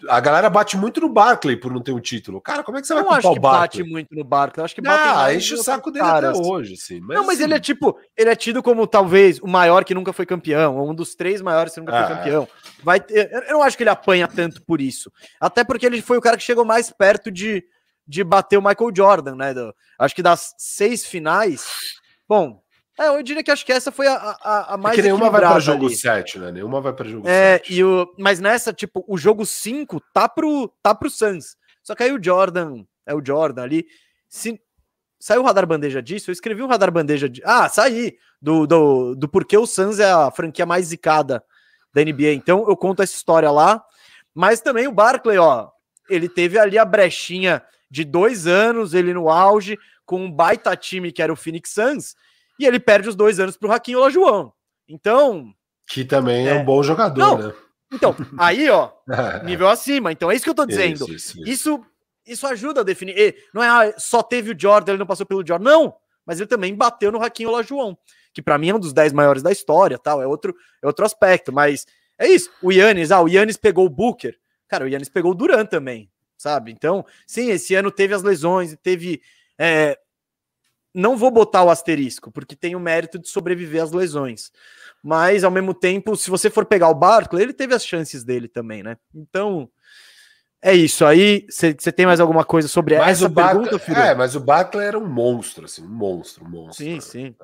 a 0.09 0.21
galera 0.21 0.49
bate 0.51 0.77
muito 0.77 1.01
no 1.01 1.09
Barkley 1.09 1.57
por 1.57 1.73
não 1.73 1.81
ter 1.81 1.93
um 1.93 2.01
título. 2.01 2.41
Cara, 2.41 2.63
como 2.63 2.79
é 2.79 2.81
que 2.81 2.87
você 2.87 2.95
vai 2.95 3.03
culpar 3.03 3.33
o 3.33 3.41
Barkley? 3.41 3.83
bate 3.83 3.83
muito 3.83 4.15
no 4.15 4.25
Barkley. 4.25 4.61
Eu 4.61 4.65
acho 4.65 4.75
que 4.75 4.81
bate 4.81 5.03
ah, 5.05 5.35
enche 5.35 5.55
o 5.55 5.63
saco 5.63 5.91
dele 5.91 6.07
até 6.07 6.33
hoje, 6.33 6.77
sim. 6.77 7.01
Mas, 7.01 7.17
não, 7.17 7.27
mas 7.27 7.37
assim... 7.37 7.45
ele 7.45 7.55
é 7.55 7.61
tipo, 7.61 7.99
ele 8.17 8.31
é 8.31 8.37
tido 8.37 8.63
como 8.63 8.87
talvez 8.87 9.39
o 9.41 9.47
maior 9.47 9.85
que 9.85 9.95
nunca 9.95 10.13
foi 10.13 10.27
campeão, 10.27 10.77
ou 10.77 10.91
um 10.91 10.95
dos 10.95 11.15
três 11.15 11.41
maiores 11.41 11.75
que 11.75 11.81
nunca 11.81 11.99
ah, 11.99 12.07
foi 12.07 12.17
campeão. 12.17 12.49
Vai 12.83 13.01
ter... 13.01 13.31
Eu 13.33 13.55
não 13.55 13.63
acho 13.63 13.77
que 13.77 13.83
ele 13.83 13.91
apanha 13.91 14.27
tanto 14.27 14.63
por 14.63 14.81
isso. 14.81 15.13
Até 15.41 15.63
porque 15.65 15.87
ele 15.87 16.01
foi 16.03 16.19
o 16.19 16.23
cara 16.23 16.37
que 16.37 16.43
chegou 16.43 16.65
mais 16.65 16.91
perto 16.91 17.31
de, 17.31 17.65
de 18.07 18.25
bater 18.25 18.57
o 18.57 18.63
Michael 18.63 18.93
Jordan, 18.95 19.37
né? 19.37 19.55
Do... 19.55 19.75
Acho 19.99 20.15
que 20.15 20.23
das 20.23 20.55
seis 20.59 21.05
finais. 21.05 21.67
Bom, 22.29 22.64
é, 22.99 23.09
eu 23.09 23.23
diria 23.23 23.43
que 23.43 23.51
acho 23.51 23.67
que 23.67 23.73
essa 23.73 23.91
foi 23.91 24.07
a, 24.07 24.15
a, 24.15 24.75
a 24.75 24.77
mais. 24.77 24.95
É 24.95 24.97
que 24.97 25.03
nenhuma 25.03 25.29
vai 25.29 25.41
para 25.41 25.59
jogo 25.59 25.91
7, 25.91 26.39
né? 26.39 26.53
Nenhuma 26.53 26.81
vai 26.81 26.93
para 26.93 27.09
jogo 27.09 27.29
é, 27.29 27.59
7. 27.59 27.75
E 27.75 27.85
o, 27.85 28.15
mas 28.17 28.39
nessa, 28.39 28.73
tipo, 28.73 29.05
o 29.09 29.19
jogo 29.19 29.45
5 29.45 30.01
tá 30.13 30.29
pro, 30.29 30.73
tá 30.81 30.95
pro 30.95 31.11
Suns. 31.11 31.57
Só 31.83 31.95
que 31.95 32.05
aí 32.05 32.13
o 32.13 32.23
Jordan, 32.23 32.85
é 33.05 33.13
o 33.13 33.25
Jordan 33.25 33.65
ali. 33.65 33.85
Se, 34.29 34.61
saiu 35.19 35.43
o 35.43 35.45
radar 35.45 35.67
bandeja 35.67 36.01
disso? 36.01 36.31
Eu 36.31 36.33
escrevi 36.33 36.63
um 36.63 36.69
radar 36.69 36.93
bandeja 36.93 37.29
de. 37.29 37.43
Ah, 37.45 37.69
saí! 37.69 38.17
Do, 38.41 38.67
do, 38.67 39.15
do 39.17 39.29
porquê 39.29 39.57
o 39.57 39.67
Suns 39.67 39.99
é 39.99 40.11
a 40.11 40.31
franquia 40.31 40.67
mais 40.67 40.87
zicada 40.87 41.43
da 41.93 42.05
NBA. 42.05 42.33
Então 42.33 42.65
eu 42.69 42.77
conto 42.77 43.03
essa 43.03 43.15
história 43.15 43.51
lá. 43.51 43.83
Mas 44.33 44.61
também 44.61 44.87
o 44.87 44.93
Barclay, 44.93 45.39
ó, 45.39 45.69
ele 46.09 46.29
teve 46.29 46.59
ali 46.59 46.79
a 46.79 46.85
brechinha 46.85 47.63
de 47.91 48.05
dois 48.05 48.47
anos, 48.47 48.95
ele 48.95 49.15
no 49.15 49.31
auge, 49.31 49.79
com 50.05 50.25
um 50.25 50.31
baita 50.31 50.77
time 50.77 51.11
que 51.11 51.23
era 51.23 51.33
o 51.33 51.37
Phoenix 51.37 51.71
Suns 51.71 52.15
e 52.59 52.67
ele 52.67 52.79
perde 52.79 53.09
os 53.09 53.17
dois 53.17 53.41
anos 53.41 53.57
para 53.57 53.67
o 53.67 53.71
Raquinho 53.71 53.99
Olajuwon. 53.99 54.51
Então. 54.89 55.53
Que 55.87 56.05
também 56.05 56.47
é, 56.47 56.51
é 56.51 56.55
um 56.55 56.65
bom 56.65 56.83
jogador, 56.83 57.19
não, 57.19 57.39
né? 57.39 57.55
Então, 57.93 58.15
aí, 58.39 58.69
ó, 58.69 58.91
nível 59.45 59.69
acima. 59.69 60.11
Então, 60.13 60.31
é 60.31 60.35
isso 60.35 60.45
que 60.45 60.51
eu 60.51 60.55
tô 60.55 60.67
dizendo. 60.67 61.05
Isso, 61.05 61.15
isso, 61.15 61.43
isso. 61.45 61.87
isso, 62.27 62.47
ajuda 62.47 62.81
a 62.81 62.85
definir. 62.85 63.37
Não 63.53 63.63
é 63.63 63.69
ah, 63.69 63.95
só 63.99 64.23
teve 64.23 64.53
o 64.53 64.59
Jordan, 64.59 64.93
ele 64.93 64.99
não 64.99 65.07
passou 65.07 65.27
pelo 65.27 65.47
Jordan. 65.47 65.65
Não, 65.65 65.95
mas 66.27 66.41
ele 66.41 66.49
também 66.49 66.75
bateu 66.75 67.13
no 67.13 67.19
Raquinho 67.19 67.51
Olajuwon, 67.51 67.97
que 68.33 68.43
para 68.43 68.59
mim 68.59 68.71
é 68.71 68.75
um 68.75 68.81
dos 68.81 68.93
10 68.93 69.13
maiores 69.13 69.43
da 69.43 69.53
história, 69.53 69.99
tal. 69.99 70.21
É 70.23 70.27
outro, 70.27 70.55
é 70.83 70.87
outro 70.87 71.05
aspecto, 71.05 71.53
mas 71.53 71.87
é 72.19 72.29
isso. 72.29 72.51
O 72.63 72.73
Yannis, 72.73 73.11
ah, 73.13 73.23
o 73.23 73.29
Yannis 73.29 73.57
pegou 73.57 73.87
o 73.87 73.91
Booker. 73.91 74.37
Cara, 74.69 74.85
o 74.85 74.89
Yannis 74.89 75.09
pegou 75.09 75.33
o 75.33 75.35
Duran 75.35 75.67
também, 75.67 76.11
sabe? 76.37 76.73
Então, 76.73 77.05
sim, 77.27 77.51
esse 77.51 77.75
ano 77.75 77.91
teve 77.91 78.15
as 78.15 78.23
lesões, 78.23 78.73
e 78.73 78.77
teve 78.77 79.21
é, 79.59 79.99
não 80.95 81.17
vou 81.17 81.31
botar 81.31 81.65
o 81.65 81.71
asterisco, 81.71 82.31
porque 82.31 82.55
tem 82.55 82.77
o 82.77 82.81
mérito 82.81 83.19
de 83.19 83.29
sobreviver 83.29 83.83
às 83.83 83.91
lesões. 83.91 84.53
Mas, 85.03 85.45
ao 85.45 85.51
mesmo 85.51 85.75
tempo, 85.75 86.17
se 86.17 86.31
você 86.31 86.49
for 86.49 86.65
pegar 86.65 86.89
o 86.89 86.95
Barkley, 86.95 87.43
ele 87.43 87.53
teve 87.53 87.75
as 87.75 87.85
chances 87.85 88.25
dele 88.25 88.49
também, 88.49 88.83
né? 88.83 88.97
Então, 89.15 89.69
é 90.63 90.73
isso. 90.73 91.05
Aí, 91.05 91.47
você 91.51 91.75
tem 91.75 92.07
mais 92.07 92.21
alguma 92.21 92.45
coisa 92.45 92.69
sobre 92.69 92.97
mas 92.97 93.19
essa 93.19 93.27
o 93.27 93.35
pergunta, 93.35 93.79
filho? 93.79 93.99
É, 93.99 94.15
mas 94.15 94.35
o 94.35 94.41
Barkley 94.41 94.87
era 94.87 94.99
um 94.99 95.07
monstro, 95.07 95.67
assim, 95.67 95.83
um 95.83 95.89
monstro, 95.91 96.45
um 96.45 96.49
monstro. 96.49 96.85
Sim, 96.85 97.01
sim. 97.01 97.35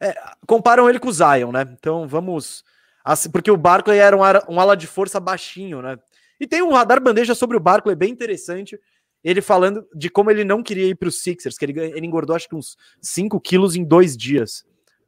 É. 0.00 0.10
É, 0.10 0.16
comparam 0.46 0.88
ele 0.88 1.00
com 1.00 1.08
o 1.08 1.12
Zion, 1.12 1.50
né? 1.50 1.66
Então, 1.72 2.06
vamos... 2.06 2.64
Assim, 3.04 3.30
porque 3.30 3.50
o 3.50 3.56
Barkley 3.56 3.98
era 3.98 4.16
um, 4.16 4.54
um 4.54 4.60
ala 4.60 4.76
de 4.76 4.86
força 4.86 5.18
baixinho, 5.18 5.82
né? 5.82 5.98
E 6.38 6.46
tem 6.46 6.62
um 6.62 6.72
radar 6.72 7.00
bandeja 7.00 7.34
sobre 7.34 7.56
o 7.56 7.60
Barkley 7.60 7.96
bem 7.96 8.12
interessante, 8.12 8.78
ele 9.24 9.40
falando 9.40 9.86
de 9.94 10.08
como 10.08 10.30
ele 10.30 10.44
não 10.44 10.62
queria 10.62 10.86
ir 10.86 10.94
para 10.94 11.08
os 11.08 11.22
Sixers, 11.22 11.56
que 11.56 11.64
ele, 11.64 11.78
ele 11.78 12.06
engordou 12.06 12.34
acho 12.34 12.48
que 12.48 12.56
uns 12.56 12.76
5 13.00 13.40
quilos 13.40 13.76
em 13.76 13.84
dois 13.84 14.16
dias 14.16 14.64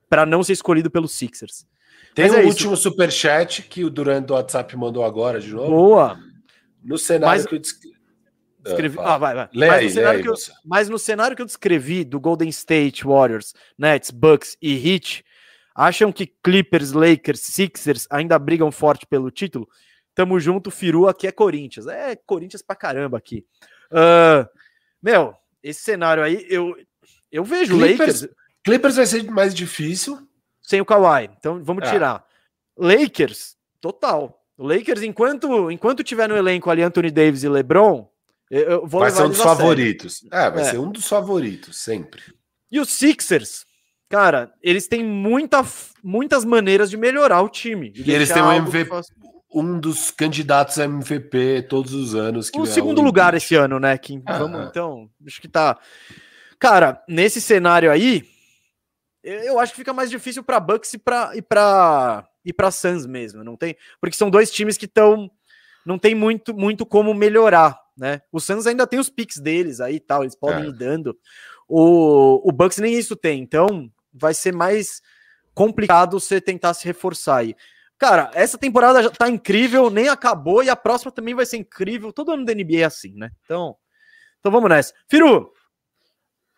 para 0.09 0.25
não 0.25 0.43
ser 0.43 0.53
escolhido 0.53 0.91
pelos 0.91 1.13
Sixers. 1.13 1.67
Tem 2.15 2.31
o 2.31 2.35
é 2.35 2.45
um 2.45 2.47
último 2.47 2.77
super 2.77 3.11
chat 3.11 3.63
que 3.63 3.85
o 3.85 3.91
Durante 3.91 4.27
do 4.27 4.35
WhatsApp 4.35 4.77
mandou 4.77 5.05
agora 5.05 5.41
de 5.41 5.51
novo. 5.51 5.69
Boa. 5.69 6.19
No 6.83 6.97
cenário 6.97 7.43
mas, 7.43 7.47
que 7.47 7.57
eu 7.57 7.59
descrevi. 8.63 8.97
Ah, 9.01 9.19
vai, 9.19 9.35
vai. 9.35 9.49
mas, 9.53 9.71
aí, 9.71 9.85
no 9.85 9.91
cenário 9.91 10.21
aí, 10.21 10.27
eu, 10.27 10.35
mas 10.65 10.89
no 10.89 10.99
cenário 10.99 11.35
que 11.35 11.43
eu 11.43 11.47
descrevi 11.47 12.05
do 12.05 12.21
Golden 12.21 12.49
State 12.51 13.05
Warriors, 13.05 13.53
Nets, 13.77 14.11
Bucks 14.11 14.57
e 14.63 14.75
Heat, 14.89 15.25
acham 15.75 16.13
que 16.13 16.33
Clippers, 16.43 16.93
Lakers, 16.93 17.41
Sixers 17.41 18.07
ainda 18.09 18.39
brigam 18.39 18.71
forte 18.71 19.07
pelo 19.07 19.31
título? 19.31 19.69
Tamo 20.15 20.39
junto, 20.39 20.71
Firu, 20.71 21.09
aqui 21.09 21.27
é 21.27 21.33
Corinthians. 21.33 21.89
É 21.89 22.15
Corinthians 22.15 22.63
pra 22.63 22.77
caramba 22.77 23.19
aqui. 23.19 23.45
Uh, 23.91 24.49
meu, 25.03 25.35
esse 25.63 25.83
cenário 25.83 26.23
aí, 26.23 26.47
eu, 26.49 26.77
eu 27.31 27.45
vejo 27.45 27.77
Clippers, 27.77 28.23
Lakers. 28.23 28.35
Clippers 28.65 28.97
vai 28.97 29.07
ser 29.07 29.25
mais 29.31 29.55
difícil. 29.55 30.19
Sem 30.63 30.81
o 30.81 30.85
Kawhi. 30.85 31.29
Então 31.39 31.63
vamos 31.63 31.87
é. 31.87 31.91
tirar. 31.91 32.25
Lakers, 32.77 33.57
total. 33.81 34.43
Lakers, 34.59 35.03
enquanto, 35.03 35.71
enquanto 35.71 36.05
tiver 36.05 36.29
no 36.29 36.37
elenco 36.37 36.71
ali 36.71 36.83
Anthony 36.83 37.11
Davis 37.11 37.43
e 37.43 37.49
LeBron, 37.49 38.09
eu 38.51 38.87
vou 38.87 39.01
vai 39.01 39.11
ser 39.11 39.25
um 39.25 39.29
dos 39.29 39.41
favoritos. 39.41 40.25
É, 40.33 40.51
vai 40.51 40.63
é. 40.63 40.71
ser 40.71 40.79
um 40.79 40.91
dos 40.91 41.09
favoritos, 41.09 41.77
sempre. 41.77 42.23
E 42.71 42.79
os 42.79 42.89
Sixers, 42.91 43.67
cara, 44.09 44.53
eles 44.63 44.87
têm 44.87 45.05
muita, 45.05 45.65
muitas 46.03 46.45
maneiras 46.45 46.89
de 46.89 46.97
melhorar 46.97 47.43
o 47.43 47.49
time. 47.49 47.93
E 47.95 48.13
eles 48.13 48.31
têm 48.31 48.43
um 48.43 48.53
MVP, 48.53 48.91
um 49.55 49.79
dos 49.79 50.11
candidatos 50.11 50.79
a 50.79 50.85
MVP 50.85 51.67
todos 51.69 51.95
os 51.95 52.15
anos. 52.15 52.51
o 52.55 52.65
é 52.65 52.67
segundo 52.67 53.01
o 53.01 53.05
lugar 53.05 53.35
esse 53.35 53.55
ano, 53.55 53.79
né? 53.79 53.97
Que, 53.97 54.21
ah, 54.27 54.39
vamos, 54.39 54.67
então, 54.67 55.09
acho 55.25 55.41
que 55.41 55.49
tá. 55.49 55.79
Cara, 56.59 57.03
nesse 57.09 57.41
cenário 57.41 57.91
aí, 57.91 58.27
eu 59.23 59.59
acho 59.61 59.73
que 59.73 59.79
fica 59.79 59.93
mais 59.93 60.11
difícil 60.11 60.43
para 60.43 60.61
Bucks 60.61 60.95
e 60.95 60.99
para 60.99 61.37
e 61.37 61.41
para 61.41 62.29
e 62.45 62.53
para 62.53 62.71
Suns 62.71 63.07
mesmo, 63.07 63.45
não 63.45 63.57
tem? 63.57 63.77
Porque 64.01 64.17
são 64.17 64.29
dois 64.29 64.51
times 64.51 64.77
que 64.77 64.87
estão 64.87 65.31
não 65.87 65.99
tem 65.99 66.15
muito 66.15 66.53
muito 66.55 66.85
como 66.85 67.15
melhorar, 67.15 67.79
né? 67.97 68.23
O 68.33 68.41
Suns 68.41 68.67
ainda 68.67 68.87
tem 68.87 68.99
os 68.99 69.09
picks 69.09 69.39
deles 69.39 69.81
aí 69.81 70.01
tal, 70.01 70.23
eles 70.23 70.35
podem 70.35 70.65
é. 70.65 70.69
ir 70.69 70.73
dando. 70.73 71.17
O, 71.69 72.47
o 72.47 72.53
Bucks 72.53 72.79
nem 72.79 72.95
isso 72.99 73.17
tem, 73.17 73.41
então 73.41 73.91
vai 74.13 74.35
ser 74.35 74.53
mais 74.53 75.01
complicado 75.55 76.19
você 76.19 76.41
tentar 76.41 76.75
se 76.75 76.85
reforçar 76.85 77.39
aí. 77.39 77.57
Cara, 78.05 78.31
essa 78.35 78.59
temporada 78.59 79.03
já 79.03 79.09
tá 79.09 79.31
incrível, 79.31 79.89
nem 79.89 80.09
acabou, 80.09 80.63
e 80.63 80.69
a 80.69 80.77
próxima 80.77 81.11
também 81.11 81.35
vai 81.35 81.47
ser 81.47 81.57
incrível. 81.57 82.13
Todo 82.13 82.33
ano 82.33 82.45
da 82.45 82.53
NBA 82.53 82.81
é 82.81 82.85
assim, 82.85 83.15
né? 83.15 83.31
Então, 83.43 83.75
então 84.39 84.53
vamos 84.53 84.69
nessa. 84.69 84.93
Firu, 85.09 85.51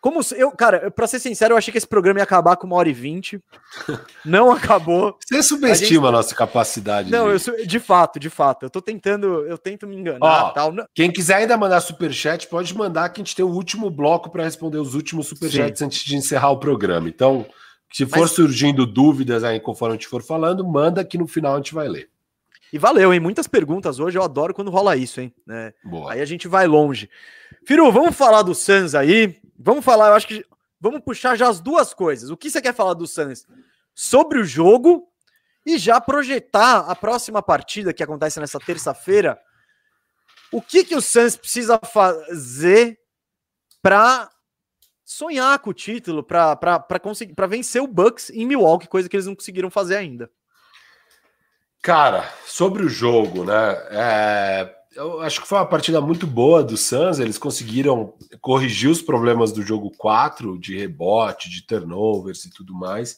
como 0.01 0.19
eu, 0.35 0.51
cara, 0.51 0.91
pra 0.91 1.07
ser 1.07 1.21
sincero, 1.21 1.53
eu 1.53 1.57
achei 1.57 1.71
que 1.71 1.77
esse 1.77 1.87
programa 1.87 2.19
ia 2.19 2.23
acabar 2.23 2.57
com 2.57 2.67
uma 2.67 2.75
hora 2.75 2.89
e 2.89 2.93
vinte. 2.93 3.41
Não 4.25 4.51
acabou. 4.51 5.17
Você 5.25 5.41
subestima 5.41 5.71
a, 5.71 5.75
gente... 5.75 6.07
a 6.07 6.11
nossa 6.11 6.35
capacidade. 6.35 7.09
Não, 7.09 7.33
de... 7.33 7.49
eu 7.49 7.65
de 7.65 7.79
fato, 7.79 8.19
de 8.19 8.29
fato. 8.29 8.63
Eu 8.63 8.69
tô 8.69 8.81
tentando, 8.81 9.45
eu 9.45 9.57
tento 9.57 9.87
me 9.87 9.95
enganar. 9.95 10.19
Ó, 10.19 10.49
tal. 10.49 10.73
Quem 10.93 11.09
quiser 11.09 11.35
ainda 11.35 11.55
mandar 11.55 11.79
superchat, 11.79 12.45
pode 12.47 12.75
mandar 12.75 13.07
que 13.07 13.21
a 13.21 13.23
gente 13.23 13.37
tem 13.37 13.45
o 13.45 13.53
último 13.53 13.89
bloco 13.89 14.29
para 14.29 14.43
responder 14.43 14.79
os 14.79 14.95
últimos 14.95 15.27
superchats 15.27 15.81
antes 15.81 16.03
de 16.03 16.17
encerrar 16.17 16.49
o 16.49 16.59
programa. 16.59 17.07
Então, 17.07 17.45
se 17.91 18.05
for 18.05 18.21
Mas... 18.21 18.31
surgindo 18.31 18.85
dúvidas 18.85 19.43
aí 19.43 19.59
conforme 19.59 19.95
a 19.95 19.97
gente 19.97 20.07
for 20.07 20.21
falando, 20.21 20.65
manda 20.65 21.03
que 21.03 21.17
no 21.17 21.27
final 21.27 21.53
a 21.53 21.57
gente 21.57 21.73
vai 21.73 21.87
ler. 21.87 22.09
E 22.71 22.77
valeu, 22.77 23.13
hein? 23.13 23.19
Muitas 23.19 23.47
perguntas 23.47 23.99
hoje. 23.99 24.17
Eu 24.17 24.23
adoro 24.23 24.53
quando 24.53 24.71
rola 24.71 24.95
isso, 24.97 25.21
hein? 25.21 25.33
É. 25.49 25.73
Aí 26.09 26.19
a 26.19 26.25
gente 26.25 26.47
vai 26.47 26.67
longe. 26.67 27.09
Firu, 27.65 27.91
vamos 27.91 28.15
falar 28.15 28.41
do 28.41 28.53
Suns 28.53 28.93
aí. 28.93 29.39
Vamos 29.57 29.85
falar, 29.85 30.09
eu 30.09 30.13
acho 30.13 30.27
que. 30.27 30.45
Vamos 30.79 31.01
puxar 31.01 31.35
já 31.35 31.47
as 31.47 31.59
duas 31.59 31.93
coisas. 31.93 32.29
O 32.29 32.37
que 32.37 32.51
você 32.51 32.61
quer 32.61 32.73
falar 32.73 32.93
do 32.93 33.07
Suns? 33.07 33.47
Sobre 33.95 34.39
o 34.39 34.43
jogo 34.43 35.07
e 35.65 35.77
já 35.77 35.99
projetar 35.99 36.79
a 36.79 36.95
próxima 36.95 37.41
partida 37.41 37.93
que 37.93 38.03
acontece 38.03 38.39
nessa 38.39 38.59
terça-feira. 38.59 39.39
O 40.51 40.61
que, 40.61 40.83
que 40.83 40.95
o 40.95 41.01
Suns 41.01 41.35
precisa 41.35 41.79
fazer 41.79 42.99
para 43.81 44.29
sonhar 45.07 45.57
com 45.59 45.69
o 45.69 45.73
título, 45.73 46.21
para 46.21 46.99
conseguir 47.01 47.33
para 47.33 47.47
vencer 47.47 47.81
o 47.81 47.87
Bucks 47.87 48.29
em 48.29 48.45
Milwaukee, 48.45 48.89
coisa 48.89 49.07
que 49.07 49.15
eles 49.15 49.25
não 49.25 49.35
conseguiram 49.35 49.71
fazer 49.71 49.95
ainda. 49.95 50.29
Cara, 51.81 52.29
sobre 52.45 52.83
o 52.83 52.89
jogo, 52.89 53.45
né? 53.45 53.77
É, 53.89 54.75
eu 54.97 55.21
acho 55.21 55.39
que 55.41 55.47
foi 55.47 55.59
uma 55.59 55.65
partida 55.65 56.01
muito 56.01 56.27
boa 56.27 56.61
do 56.61 56.75
Suns. 56.75 57.19
Eles 57.19 57.37
conseguiram 57.37 58.15
corrigir 58.41 58.89
os 58.89 59.01
problemas 59.01 59.53
do 59.53 59.61
jogo 59.61 59.91
4, 59.97 60.59
de 60.59 60.77
rebote, 60.77 61.49
de 61.49 61.65
turnovers 61.65 62.43
e 62.43 62.49
tudo 62.49 62.73
mais. 62.73 63.17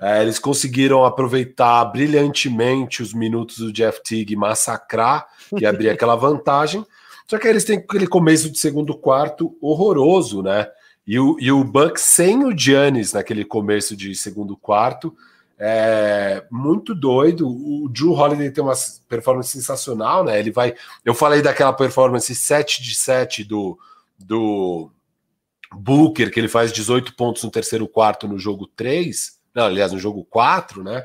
É, 0.00 0.22
eles 0.22 0.40
conseguiram 0.40 1.04
aproveitar 1.04 1.84
brilhantemente 1.84 3.02
os 3.02 3.14
minutos 3.14 3.58
do 3.58 3.72
Jeff 3.72 4.02
Teague 4.02 4.34
massacrar 4.34 5.28
e 5.52 5.64
abrir 5.64 5.90
aquela 5.90 6.16
vantagem. 6.16 6.84
Só 7.28 7.38
que 7.38 7.46
eles 7.46 7.62
têm 7.62 7.78
aquele 7.78 8.08
começo 8.08 8.50
de 8.50 8.58
segundo 8.58 8.98
quarto 8.98 9.56
horroroso, 9.60 10.42
né? 10.42 10.66
E 11.10 11.18
o, 11.18 11.36
e 11.40 11.50
o 11.50 11.64
Bucks 11.64 12.04
sem 12.04 12.44
o 12.44 12.56
Giannis 12.56 13.14
naquele 13.14 13.44
começo 13.44 13.96
de 13.96 14.14
segundo 14.14 14.56
quarto, 14.56 15.12
é 15.58 16.44
muito 16.48 16.94
doido. 16.94 17.48
O 17.48 17.88
Drew 17.88 18.12
Holiday 18.12 18.48
tem 18.48 18.62
uma 18.62 18.74
performance 19.08 19.50
sensacional, 19.50 20.22
né? 20.22 20.38
Ele 20.38 20.52
vai. 20.52 20.72
Eu 21.04 21.12
falei 21.12 21.42
daquela 21.42 21.72
performance 21.72 22.32
7 22.32 22.80
de 22.80 22.94
7 22.94 23.42
do, 23.42 23.76
do, 24.16 24.88
Booker, 25.72 26.30
que 26.30 26.38
ele 26.38 26.46
faz 26.46 26.72
18 26.72 27.16
pontos 27.16 27.42
no 27.42 27.50
terceiro 27.50 27.88
quarto 27.88 28.28
no 28.28 28.38
jogo 28.38 28.68
3, 28.76 29.36
não, 29.52 29.64
aliás, 29.64 29.90
no 29.90 29.98
jogo 29.98 30.24
4, 30.30 30.84
né? 30.84 31.04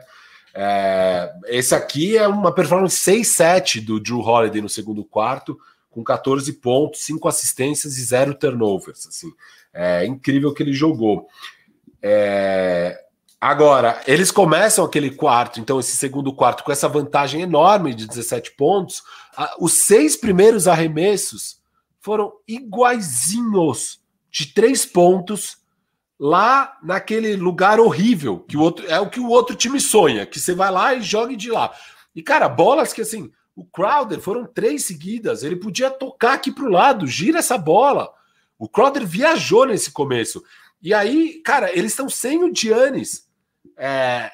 É, 0.53 1.33
esse 1.47 1.73
aqui 1.73 2.15
é 2.15 2.27
uma 2.27 2.53
performance 2.53 2.95
6-7 2.95 3.83
do 3.83 3.99
Drew 3.99 4.19
Holiday 4.19 4.61
no 4.61 4.69
segundo 4.69 5.03
quarto, 5.03 5.59
com 5.89 6.03
14 6.03 6.53
pontos, 6.53 7.01
5 7.05 7.27
assistências 7.27 7.97
e 7.97 8.03
0 8.03 8.35
turnovers. 8.35 9.07
Assim. 9.07 9.33
É 9.75 10.05
incrível 10.05 10.53
que 10.53 10.63
ele 10.63 10.71
jogou. 10.71 11.27
É, 12.01 12.97
agora, 13.41 14.01
eles 14.07 14.31
começam 14.31 14.85
aquele 14.85 15.11
quarto, 15.11 15.59
então, 15.59 15.79
esse 15.79 15.97
segundo 15.97 16.33
quarto, 16.33 16.63
com 16.63 16.71
essa 16.71 16.87
vantagem 16.87 17.41
enorme 17.41 17.93
de 17.93 18.07
17 18.07 18.55
pontos. 18.55 19.03
Os 19.59 19.85
seis 19.85 20.15
primeiros 20.15 20.67
arremessos 20.67 21.59
foram 21.99 22.31
iguaizinhos 22.47 23.99
de 24.31 24.53
três 24.53 24.85
pontos 24.85 25.57
lá 26.19 26.77
naquele 26.81 27.35
lugar 27.35 27.79
horrível 27.79 28.39
que 28.39 28.55
o 28.55 28.61
outro 28.61 28.85
é 28.87 28.99
o 28.99 29.09
que 29.09 29.19
o 29.19 29.29
outro 29.29 29.55
time 29.55 29.79
sonha, 29.79 30.25
que 30.25 30.39
você 30.39 30.53
vai 30.53 30.71
lá 30.71 30.93
e 30.93 31.01
jogue 31.01 31.35
de 31.35 31.51
lá. 31.51 31.73
E 32.15 32.23
cara, 32.23 32.47
bolas 32.47 32.93
que 32.93 33.01
assim, 33.01 33.31
o 33.55 33.65
Crowder 33.65 34.19
foram 34.19 34.45
três 34.45 34.85
seguidas, 34.85 35.43
ele 35.43 35.55
podia 35.55 35.89
tocar 35.89 36.33
aqui 36.33 36.51
para 36.51 36.65
o 36.65 36.71
lado, 36.71 37.07
gira 37.07 37.39
essa 37.39 37.57
bola. 37.57 38.09
O 38.57 38.69
Crowder 38.69 39.05
viajou 39.05 39.65
nesse 39.65 39.91
começo. 39.91 40.43
E 40.81 40.93
aí, 40.93 41.41
cara, 41.43 41.71
eles 41.77 41.91
estão 41.91 42.09
sem 42.09 42.43
o 42.43 42.53
Giannis. 42.53 43.27
É, 43.77 44.31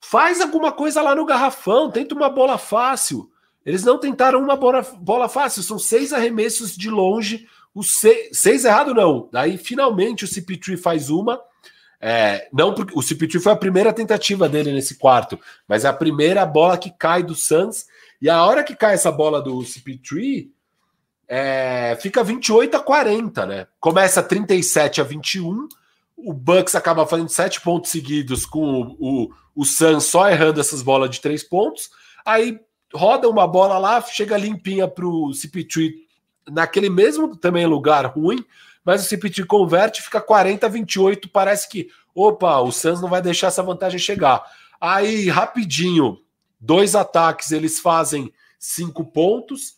faz 0.00 0.40
alguma 0.40 0.72
coisa 0.72 1.00
lá 1.00 1.14
no 1.14 1.24
garrafão, 1.24 1.90
tenta 1.90 2.14
uma 2.14 2.28
bola 2.28 2.58
fácil. 2.58 3.30
Eles 3.64 3.84
não 3.84 3.98
tentaram 3.98 4.40
uma 4.40 4.56
bola, 4.56 4.82
bola 4.98 5.28
fácil, 5.28 5.62
são 5.62 5.78
seis 5.78 6.12
arremessos 6.12 6.76
de 6.76 6.90
longe 6.90 7.46
o 7.74 7.82
seis, 7.82 8.38
seis 8.38 8.64
errado 8.64 8.94
não. 8.94 9.28
Daí 9.32 9.56
finalmente 9.56 10.24
o 10.24 10.28
CP3 10.28 10.76
faz 10.76 11.10
uma. 11.10 11.40
É, 12.00 12.48
não 12.52 12.74
porque 12.74 12.92
o 12.94 13.00
CP3 13.00 13.40
foi 13.40 13.52
a 13.52 13.56
primeira 13.56 13.92
tentativa 13.92 14.48
dele 14.48 14.72
nesse 14.72 14.98
quarto, 14.98 15.38
mas 15.68 15.84
é 15.84 15.88
a 15.88 15.92
primeira 15.92 16.44
bola 16.44 16.76
que 16.76 16.90
cai 16.90 17.22
do 17.22 17.34
Suns. 17.34 17.86
E 18.20 18.28
a 18.28 18.44
hora 18.44 18.64
que 18.64 18.74
cai 18.74 18.94
essa 18.94 19.10
bola 19.10 19.40
do 19.40 19.58
CP3, 19.58 20.48
é, 21.28 21.96
fica 22.00 22.22
28 22.22 22.76
a 22.76 22.80
40, 22.80 23.46
né? 23.46 23.66
Começa 23.80 24.22
37 24.22 25.00
a 25.00 25.04
21. 25.04 25.68
O 26.16 26.32
Bucks 26.32 26.74
acaba 26.74 27.06
fazendo 27.06 27.28
sete 27.28 27.60
pontos 27.60 27.90
seguidos 27.90 28.44
com 28.44 28.96
o, 28.98 29.24
o, 29.24 29.34
o 29.54 29.64
Suns 29.64 30.04
só 30.04 30.28
errando 30.28 30.60
essas 30.60 30.82
bolas 30.82 31.10
de 31.10 31.20
três 31.20 31.42
pontos. 31.42 31.90
Aí 32.24 32.60
roda 32.94 33.28
uma 33.28 33.46
bola 33.46 33.78
lá, 33.78 34.00
chega 34.02 34.36
limpinha 34.36 34.86
para 34.86 35.06
o 35.06 35.30
CP3 35.30 35.92
naquele 36.50 36.90
mesmo 36.90 37.36
também 37.36 37.66
lugar 37.66 38.06
ruim, 38.06 38.44
mas 38.84 39.04
o 39.04 39.08
CPT 39.08 39.44
converte, 39.44 40.02
fica 40.02 40.20
40 40.20 40.66
a 40.66 40.68
28, 40.68 41.28
parece 41.28 41.68
que, 41.68 41.88
opa, 42.14 42.58
o 42.60 42.72
Suns 42.72 43.00
não 43.00 43.08
vai 43.08 43.22
deixar 43.22 43.48
essa 43.48 43.62
vantagem 43.62 43.98
chegar. 43.98 44.42
Aí, 44.80 45.28
rapidinho, 45.28 46.18
dois 46.60 46.96
ataques, 46.96 47.52
eles 47.52 47.78
fazem 47.78 48.32
cinco 48.58 49.04
pontos, 49.04 49.76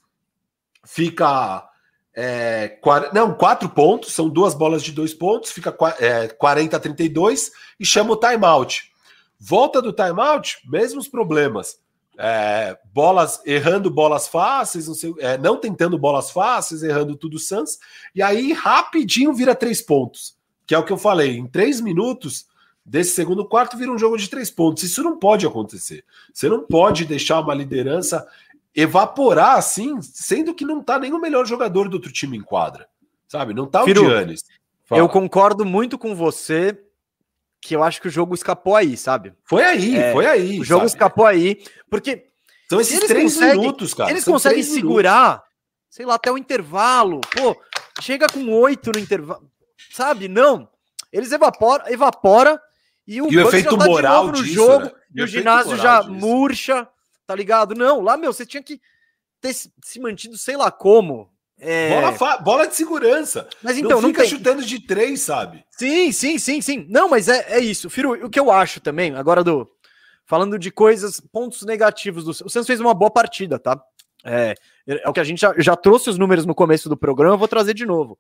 fica 0.85 1.69
é, 2.15 2.79
não, 3.13 3.35
quatro 3.35 3.69
pontos, 3.69 4.13
são 4.13 4.29
duas 4.29 4.55
bolas 4.55 4.83
de 4.83 4.93
dois 4.93 5.13
pontos, 5.13 5.51
fica 5.51 5.75
é, 5.99 6.29
40 6.29 6.77
a 6.77 6.81
32 6.81 7.51
e 7.79 7.85
chama 7.85 8.13
o 8.13 8.17
timeout. 8.17 8.93
Volta 9.39 9.83
do 9.83 9.93
timeout, 9.93 10.59
mesmos 10.67 11.09
problemas 11.09 11.79
é, 12.19 12.79
bolas 12.93 13.41
errando 13.45 13.91
bolas 13.91 14.29
fáceis, 14.29 14.87
não, 14.87 14.95
sei, 14.95 15.15
é, 15.19 15.37
não, 15.39 15.57
tentando 15.57 15.99
bolas 15.99 16.31
fáceis, 16.31 16.83
errando 16.83 17.17
tudo 17.17 17.39
Suns, 17.39 17.79
e 18.15 18.23
aí 18.23 18.53
rapidinho 18.53 19.33
vira 19.33 19.55
três 19.55 19.83
pontos, 19.83 20.37
que 20.67 20.75
é 20.75 20.79
o 20.79 20.85
que 20.85 20.93
eu 20.93 20.99
falei, 20.99 21.37
em 21.37 21.47
três 21.47 21.81
minutos 21.81 22.47
desse 22.85 23.15
segundo 23.15 23.47
quarto 23.47 23.77
vira 23.77 23.91
um 23.91 23.99
jogo 23.99 24.19
de 24.19 24.29
três 24.29 24.51
pontos. 24.51 24.83
Isso 24.83 25.03
não 25.03 25.19
pode 25.19 25.47
acontecer. 25.47 26.05
Você 26.33 26.51
não 26.51 26.67
pode 26.67 27.07
deixar 27.07 27.41
uma 27.41 27.55
liderança 27.55 28.27
evaporar 28.75 29.57
assim, 29.57 30.01
sendo 30.03 30.55
que 30.55 30.65
não 30.65 30.83
tá 30.83 30.99
nem 30.99 31.13
o 31.13 31.21
melhor 31.21 31.47
jogador 31.47 31.89
do 31.89 31.95
outro 31.95 32.13
time 32.13 32.37
em 32.37 32.43
quadra, 32.43 32.89
sabe? 33.29 33.55
Não 33.55 33.67
tá 33.67 33.85
Firu, 33.85 34.05
o 34.05 34.11
Giannis. 34.11 34.45
Eu 34.91 35.09
concordo 35.09 35.65
muito 35.65 35.97
com 35.97 36.15
você 36.15 36.79
que 37.61 37.75
eu 37.75 37.83
acho 37.83 38.01
que 38.01 38.09
o 38.09 38.11
jogo 38.11 38.35
escapou 38.35 38.77
aí, 38.77 38.97
sabe? 38.97 39.33
Foi 39.45 39.65
aí, 39.65 39.97
é, 39.97 40.13
foi 40.13 40.27
aí. 40.27 40.61
O 40.61 40.65
jogo 40.65 40.81
sabe? 40.81 40.91
escapou 40.91 41.25
aí, 41.25 41.63
porque. 41.89 42.27
São 42.69 42.81
esses 42.81 43.01
três 43.01 43.37
minutos, 43.37 43.95
cara. 43.95 44.11
Eles 44.11 44.25
conseguem 44.25 44.63
segurar, 44.63 45.29
minutos. 45.29 45.49
sei 45.89 46.05
lá, 46.05 46.15
até 46.15 46.31
o 46.31 46.37
intervalo. 46.37 47.21
Pô, 47.35 47.57
chega 48.01 48.27
com 48.27 48.51
oito 48.53 48.91
no 48.93 48.99
intervalo. 48.99 49.51
Sabe? 49.91 50.29
Não. 50.29 50.69
Eles 51.13 51.31
evaporam, 51.31 51.87
evapora 51.89 52.61
e 53.07 53.23
o, 53.23 53.31
e 53.31 53.39
o 53.39 53.49
efeito 53.49 53.79
tá 53.79 53.87
moral 53.87 54.27
no 54.27 54.33
disso, 54.33 54.55
jogo 54.55 54.85
né? 54.87 54.93
e, 55.15 55.21
o, 55.21 55.25
o 55.25 55.27
ginásio 55.27 55.77
já 55.77 56.01
disso. 56.01 56.13
murcha, 56.13 56.89
tá 57.27 57.35
ligado? 57.35 57.75
Não, 57.75 58.01
lá, 58.01 58.17
meu, 58.17 58.33
você 58.33 58.47
tinha 58.47 58.63
que 58.63 58.81
ter 59.41 59.55
se 59.55 60.01
mantido, 60.01 60.37
sei 60.39 60.57
lá 60.57 60.71
como, 60.71 61.35
é... 61.59 62.13
Bola, 62.13 62.37
bola, 62.39 62.67
de 62.67 62.75
segurança. 62.75 63.49
Mas 63.63 63.79
então, 63.79 64.01
não 64.01 64.09
fica 64.09 64.23
não 64.23 64.29
tem... 64.29 64.39
chutando 64.39 64.65
de 64.65 64.81
três, 64.81 65.21
sabe? 65.21 65.65
Sim, 65.71 66.11
sim, 66.13 66.39
sim, 66.39 66.61
sim. 66.61 66.87
Não, 66.89 67.09
mas 67.09 67.29
é, 67.29 67.55
é 67.55 67.59
isso. 67.61 67.89
Firo, 67.89 68.27
o 68.27 68.31
que 68.31 68.41
eu 68.41 68.51
acho 68.51 68.81
também, 68.81 69.15
agora 69.15 69.45
do. 69.45 69.71
Falando 70.27 70.59
de 70.59 70.71
coisas, 70.71 71.21
pontos 71.21 71.63
negativos 71.63 72.25
do. 72.25 72.31
O 72.31 72.51
Santos 72.51 72.67
fez 72.67 72.81
uma 72.81 72.95
boa 72.95 73.11
partida, 73.11 73.59
tá? 73.59 73.81
É, 74.25 74.55
é 74.87 75.09
o 75.09 75.13
que 75.13 75.21
a 75.21 75.25
gente 75.25 75.41
já, 75.41 75.55
já 75.59 75.77
trouxe 75.77 76.09
os 76.09 76.19
números 76.19 76.47
no 76.47 76.55
começo 76.55 76.89
do 76.89 76.97
programa, 76.97 77.35
eu 77.35 77.39
vou 77.39 77.49
trazer 77.49 77.75
de 77.75 77.85
novo. 77.85 78.19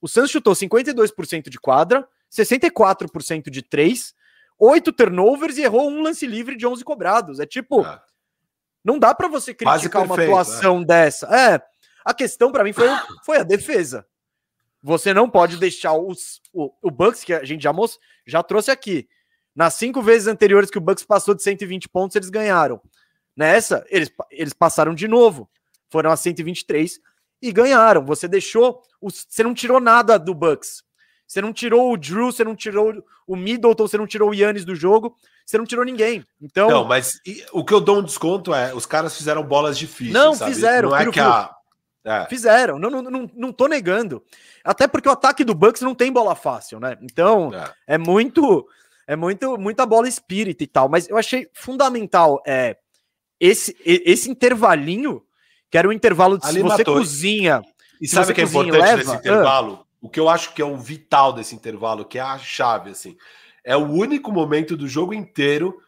O 0.00 0.08
Santos 0.08 0.30
chutou 0.30 0.52
52% 0.52 1.48
de 1.48 1.58
quadra, 1.58 2.06
64% 2.30 3.50
de 3.50 3.62
três, 3.62 4.14
oito 4.58 4.92
turnovers 4.92 5.56
e 5.56 5.62
errou 5.62 5.88
um 5.88 6.02
lance 6.02 6.26
livre 6.26 6.56
de 6.56 6.66
11 6.66 6.84
cobrados. 6.84 7.40
É 7.40 7.46
tipo, 7.46 7.84
é. 7.84 8.00
Não 8.84 8.98
dá 8.98 9.14
para 9.14 9.28
você 9.28 9.52
criticar 9.54 10.04
uma 10.04 10.14
atuação 10.14 10.80
é. 10.80 10.84
dessa. 10.84 11.26
É, 11.26 11.62
a 12.04 12.14
questão 12.14 12.50
para 12.50 12.64
mim 12.64 12.72
foi, 12.72 12.88
foi 13.24 13.38
a 13.38 13.42
defesa. 13.42 14.06
Você 14.82 15.12
não 15.12 15.28
pode 15.28 15.56
deixar 15.56 15.92
os, 15.94 16.40
o, 16.52 16.72
o 16.82 16.90
Bucks, 16.90 17.24
que 17.24 17.34
a 17.34 17.44
gente 17.44 17.62
já, 17.62 17.72
most, 17.72 17.98
já 18.26 18.42
trouxe 18.42 18.70
aqui. 18.70 19.08
Nas 19.54 19.74
cinco 19.74 20.00
vezes 20.00 20.28
anteriores 20.28 20.70
que 20.70 20.78
o 20.78 20.80
Bucks 20.80 21.04
passou 21.04 21.34
de 21.34 21.42
120 21.42 21.88
pontos, 21.88 22.16
eles 22.16 22.30
ganharam. 22.30 22.80
Nessa, 23.36 23.84
eles, 23.88 24.10
eles 24.30 24.52
passaram 24.52 24.94
de 24.94 25.08
novo. 25.08 25.50
Foram 25.90 26.10
a 26.10 26.16
123 26.16 27.00
e 27.42 27.52
ganharam. 27.52 28.04
Você 28.04 28.28
deixou. 28.28 28.82
Os, 29.00 29.26
você 29.28 29.42
não 29.42 29.54
tirou 29.54 29.80
nada 29.80 30.18
do 30.18 30.34
Bucks. 30.34 30.82
Você 31.28 31.42
não 31.42 31.52
tirou 31.52 31.92
o 31.92 31.96
Drew, 31.98 32.32
você 32.32 32.42
não 32.42 32.56
tirou 32.56 33.04
o 33.26 33.36
Middleton, 33.36 33.86
você 33.86 33.98
não 33.98 34.06
tirou 34.06 34.30
o 34.30 34.34
Yannis 34.34 34.64
do 34.64 34.74
jogo, 34.74 35.14
você 35.44 35.58
não 35.58 35.66
tirou 35.66 35.84
ninguém. 35.84 36.24
Então. 36.40 36.70
Não, 36.70 36.84
mas 36.84 37.20
o 37.52 37.62
que 37.62 37.74
eu 37.74 37.80
dou 37.80 37.98
um 37.98 38.02
desconto 38.02 38.54
é: 38.54 38.74
os 38.74 38.86
caras 38.86 39.14
fizeram 39.14 39.42
bolas 39.42 39.78
difíceis. 39.78 40.14
Não, 40.14 40.34
sabe? 40.34 40.54
fizeram. 40.54 40.88
Não 40.88 40.96
é 40.96 41.10
que 41.10 41.20
a, 41.20 41.54
é. 42.02 42.24
Fizeram, 42.26 42.78
não, 42.78 42.88
não, 42.88 43.02
não, 43.02 43.30
não 43.34 43.52
tô 43.52 43.66
negando. 43.66 44.24
Até 44.64 44.88
porque 44.88 45.08
o 45.08 45.12
ataque 45.12 45.44
do 45.44 45.54
Bucks 45.54 45.82
não 45.82 45.94
tem 45.94 46.10
bola 46.10 46.34
fácil, 46.34 46.80
né? 46.80 46.96
Então 47.02 47.52
é, 47.52 47.94
é 47.94 47.98
muito, 47.98 48.66
é 49.06 49.14
muito, 49.14 49.58
muita 49.58 49.84
bola 49.84 50.08
espírita 50.08 50.64
e 50.64 50.66
tal. 50.66 50.88
Mas 50.88 51.06
eu 51.06 51.18
achei 51.18 51.46
fundamental 51.52 52.42
é, 52.46 52.78
esse, 53.38 53.76
esse 53.84 54.30
intervalinho, 54.30 55.22
que 55.70 55.76
era 55.76 55.86
o 55.86 55.92
intervalo 55.92 56.38
de 56.38 56.46
se 56.46 56.62
você 56.62 56.78
matou. 56.78 56.94
cozinha. 56.94 57.62
E 58.00 58.08
sabe 58.08 58.32
o 58.32 58.34
que 58.34 58.40
é 58.40 58.44
importante 58.44 58.80
leva, 58.80 58.96
desse 58.96 59.14
intervalo? 59.14 59.80
Ah. 59.82 59.87
O 60.00 60.08
que 60.08 60.20
eu 60.20 60.28
acho 60.28 60.54
que 60.54 60.62
é 60.62 60.64
o 60.64 60.76
vital 60.76 61.32
desse 61.32 61.54
intervalo, 61.54 62.04
que 62.04 62.18
é 62.18 62.22
a 62.22 62.38
chave, 62.38 62.90
assim. 62.90 63.16
É 63.64 63.76
o 63.76 63.86
único 63.86 64.30
momento 64.30 64.76
do 64.76 64.88
jogo 64.88 65.12
inteiro 65.12 65.80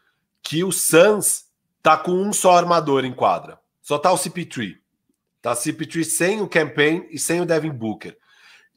que 0.43 0.63
o 0.63 0.71
Suns 0.71 1.45
tá 1.81 1.97
com 1.97 2.11
um 2.11 2.33
só 2.33 2.57
armador 2.57 3.05
em 3.05 3.13
quadra. 3.13 3.59
Só 3.81 3.97
tá 3.97 4.11
o 4.11 4.17
CP3. 4.17 4.75
Tá 5.41 5.53
CP3 5.53 6.03
sem 6.03 6.41
o 6.41 6.47
campaign 6.47 7.07
e 7.09 7.17
sem 7.17 7.41
o 7.41 7.45
Devin 7.45 7.71
Booker. 7.71 8.15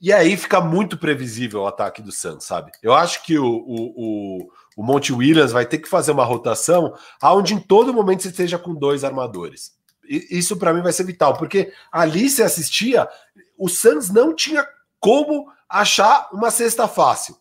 E 0.00 0.12
aí 0.12 0.36
fica 0.36 0.60
muito 0.60 0.98
previsível 0.98 1.62
o 1.62 1.66
ataque 1.66 2.02
do 2.02 2.12
Suns, 2.12 2.44
sabe? 2.44 2.72
Eu 2.82 2.92
acho 2.92 3.22
que 3.22 3.38
o, 3.38 3.46
o, 3.46 3.94
o, 3.96 4.50
o 4.76 4.82
Monte 4.82 5.12
Williams 5.12 5.52
vai 5.52 5.64
ter 5.64 5.78
que 5.78 5.88
fazer 5.88 6.12
uma 6.12 6.24
rotação 6.24 6.94
onde 7.22 7.54
em 7.54 7.58
todo 7.58 7.94
momento 7.94 8.22
você 8.22 8.28
esteja 8.28 8.58
com 8.58 8.74
dois 8.74 9.04
armadores. 9.04 9.72
E 10.06 10.26
isso 10.30 10.56
para 10.56 10.74
mim 10.74 10.82
vai 10.82 10.92
ser 10.92 11.04
vital, 11.04 11.36
porque 11.36 11.72
ali 11.90 12.28
se 12.28 12.42
assistia, 12.42 13.08
o 13.56 13.68
Suns 13.68 14.10
não 14.10 14.34
tinha 14.34 14.66
como 15.04 15.52
achar 15.68 16.28
uma 16.32 16.50
cesta 16.50 16.88
fácil. 16.88 17.36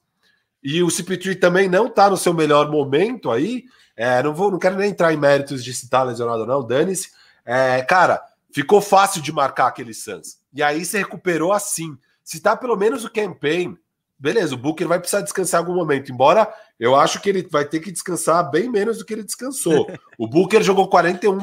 E 0.64 0.81
o 0.81 0.88
CP3 0.88 1.40
também 1.40 1.69
não 1.69 1.90
tá 1.90 2.10
no 2.10 2.18
seu 2.18 2.34
melhor 2.34 2.69
momento 2.69 3.31
aí. 3.31 3.65
É, 3.95 4.22
não 4.23 4.34
vou, 4.34 4.49
não 4.49 4.60
quero 4.60 4.76
nem 4.76 4.90
entrar 4.90 5.14
em 5.14 5.18
méritos 5.18 5.64
de 5.64 5.73
se 5.73 5.90
tá 5.90 6.03
lesionado 6.03 6.41
ou 6.41 6.48
não, 6.48 6.65
dane-se. 6.65 7.10
É, 7.45 7.81
cara, 7.81 8.22
Ficou 8.53 8.80
fácil 8.80 9.19
de 9.19 9.31
marcar 9.31 9.65
aquele 9.65 9.95
Suns. 9.95 10.38
E 10.53 10.61
aí 10.61 10.85
você 10.85 10.99
recuperou 10.99 11.52
assim. 11.52 11.98
Se 12.23 12.40
tá 12.40 12.56
pelo 12.56 12.77
menos 12.77 13.03
o 13.03 13.10
campaign, 13.10 13.76
beleza, 14.18 14.53
o 14.53 14.57
Booker 14.57 14.88
vai 14.88 14.99
precisar 14.99 15.22
descansar 15.22 15.60
em 15.60 15.65
algum 15.65 15.76
momento. 15.76 16.11
Embora 16.11 16.53
eu 16.80 16.95
acho 16.95 17.19
que 17.19 17.30
ele 17.30 17.48
vai 17.49 17.65
ter 17.65 17.80
que 17.80 17.91
descansar 17.91 18.52
bem 18.52 18.69
menos 18.69 18.99
do 18.99 19.06
que 19.06 19.11
ele 19.11 19.23
descansou. 19.23 19.88
o 20.19 20.27
Booker 20.27 20.61
jogou 20.61 20.88
41, 20.88 21.40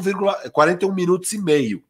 41 0.53 0.95
minutos 0.95 1.33
e 1.33 1.39
meio. 1.43 1.83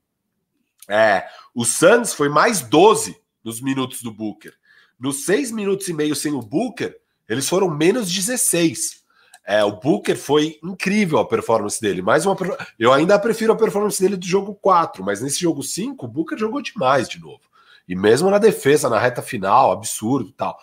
É, 0.89 1.27
o 1.55 1.67
Suns 1.67 2.15
foi 2.15 2.31
mais 2.31 2.63
12 2.63 3.15
nos 3.45 3.61
minutos 3.61 4.03
do 4.03 4.13
Booker. 4.13 4.53
Nos 4.99 5.25
seis 5.25 5.51
minutos 5.51 5.89
e 5.89 5.95
meio 5.95 6.15
sem 6.15 6.33
o 6.33 6.41
Booker, 6.41 6.97
eles 7.29 7.49
foram 7.49 7.71
menos 7.71 8.13
16. 8.13 9.01
É, 9.47 9.65
o 9.65 9.73
Booker 9.73 10.17
foi 10.17 10.59
incrível 10.63 11.19
a 11.19 11.27
performance 11.27 11.81
dele. 11.81 12.03
Mais 12.03 12.27
uma 12.27 12.37
Eu 12.79 12.93
ainda 12.93 13.19
prefiro 13.19 13.53
a 13.53 13.57
performance 13.57 14.01
dele 14.01 14.17
do 14.17 14.27
jogo 14.27 14.55
4, 14.55 15.03
mas 15.03 15.21
nesse 15.21 15.41
jogo 15.41 15.63
5, 15.63 16.05
o 16.05 16.09
Booker 16.09 16.39
jogou 16.39 16.61
demais 16.61 17.09
de 17.09 17.21
novo. 17.21 17.41
E 17.89 17.97
mesmo 17.97 18.31
na 18.31 18.39
defesa, 18.39 18.89
na 18.89 18.99
reta 18.99 19.23
final, 19.23 19.73
absurdo 19.73 20.33
tal. 20.33 20.57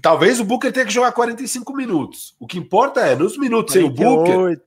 Talvez 0.00 0.40
o 0.40 0.44
Booker 0.44 0.72
tenha 0.72 0.86
que 0.86 0.92
jogar 0.92 1.12
45 1.12 1.74
minutos. 1.74 2.34
O 2.38 2.46
que 2.46 2.58
importa 2.58 3.00
é, 3.00 3.14
nos 3.14 3.36
minutos 3.36 3.74
48. 3.74 3.74
sem 3.74 3.84
o 3.84 4.16
Booker. 4.16 4.60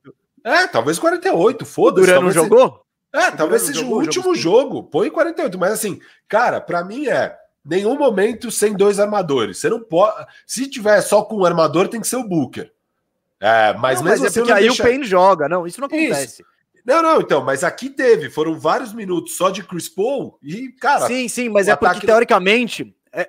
É, 0.44 0.66
talvez 0.66 0.98
48, 0.98 1.66
foda-se. 1.66 2.06
Durant 2.06 2.22
não 2.22 2.30
jogou? 2.30 2.80
É, 3.18 3.30
talvez 3.30 3.62
seja 3.62 3.84
o 3.84 3.90
último 3.90 4.34
jogo. 4.34 4.84
Põe 4.84 5.10
48, 5.10 5.58
mas 5.58 5.72
assim, 5.72 6.00
cara, 6.28 6.60
para 6.60 6.84
mim 6.84 7.08
é 7.08 7.36
nenhum 7.64 7.96
momento 7.96 8.50
sem 8.50 8.74
dois 8.74 9.00
armadores. 9.00 9.58
Você 9.58 9.68
não 9.68 9.80
pode. 9.80 10.26
Se 10.46 10.68
tiver 10.68 11.00
só 11.00 11.22
com 11.22 11.38
um 11.38 11.44
armador, 11.44 11.88
tem 11.88 12.00
que 12.00 12.06
ser 12.06 12.16
o 12.16 12.26
Booker. 12.26 12.72
É, 13.40 13.74
mas 13.74 13.98
não, 13.98 14.04
mesmo 14.04 14.22
mas 14.22 14.24
é 14.24 14.26
assim, 14.26 14.40
porque 14.40 14.52
aí 14.52 14.66
deixa... 14.66 14.82
o 14.82 14.86
Payne 14.86 15.04
joga. 15.04 15.48
Não, 15.48 15.66
isso 15.66 15.80
não 15.80 15.86
acontece. 15.86 16.42
Isso. 16.42 16.58
Não, 16.84 17.02
não, 17.02 17.20
então, 17.20 17.44
mas 17.44 17.62
aqui 17.62 17.90
teve, 17.90 18.30
foram 18.30 18.58
vários 18.58 18.94
minutos 18.94 19.36
só 19.36 19.50
de 19.50 19.62
Chris 19.62 19.88
Paul 19.88 20.38
e, 20.42 20.68
cara. 20.72 21.06
Sim, 21.06 21.28
sim, 21.28 21.48
mas 21.48 21.68
é 21.68 21.76
porque 21.76 22.06
teoricamente. 22.06 22.94
É, 23.12 23.28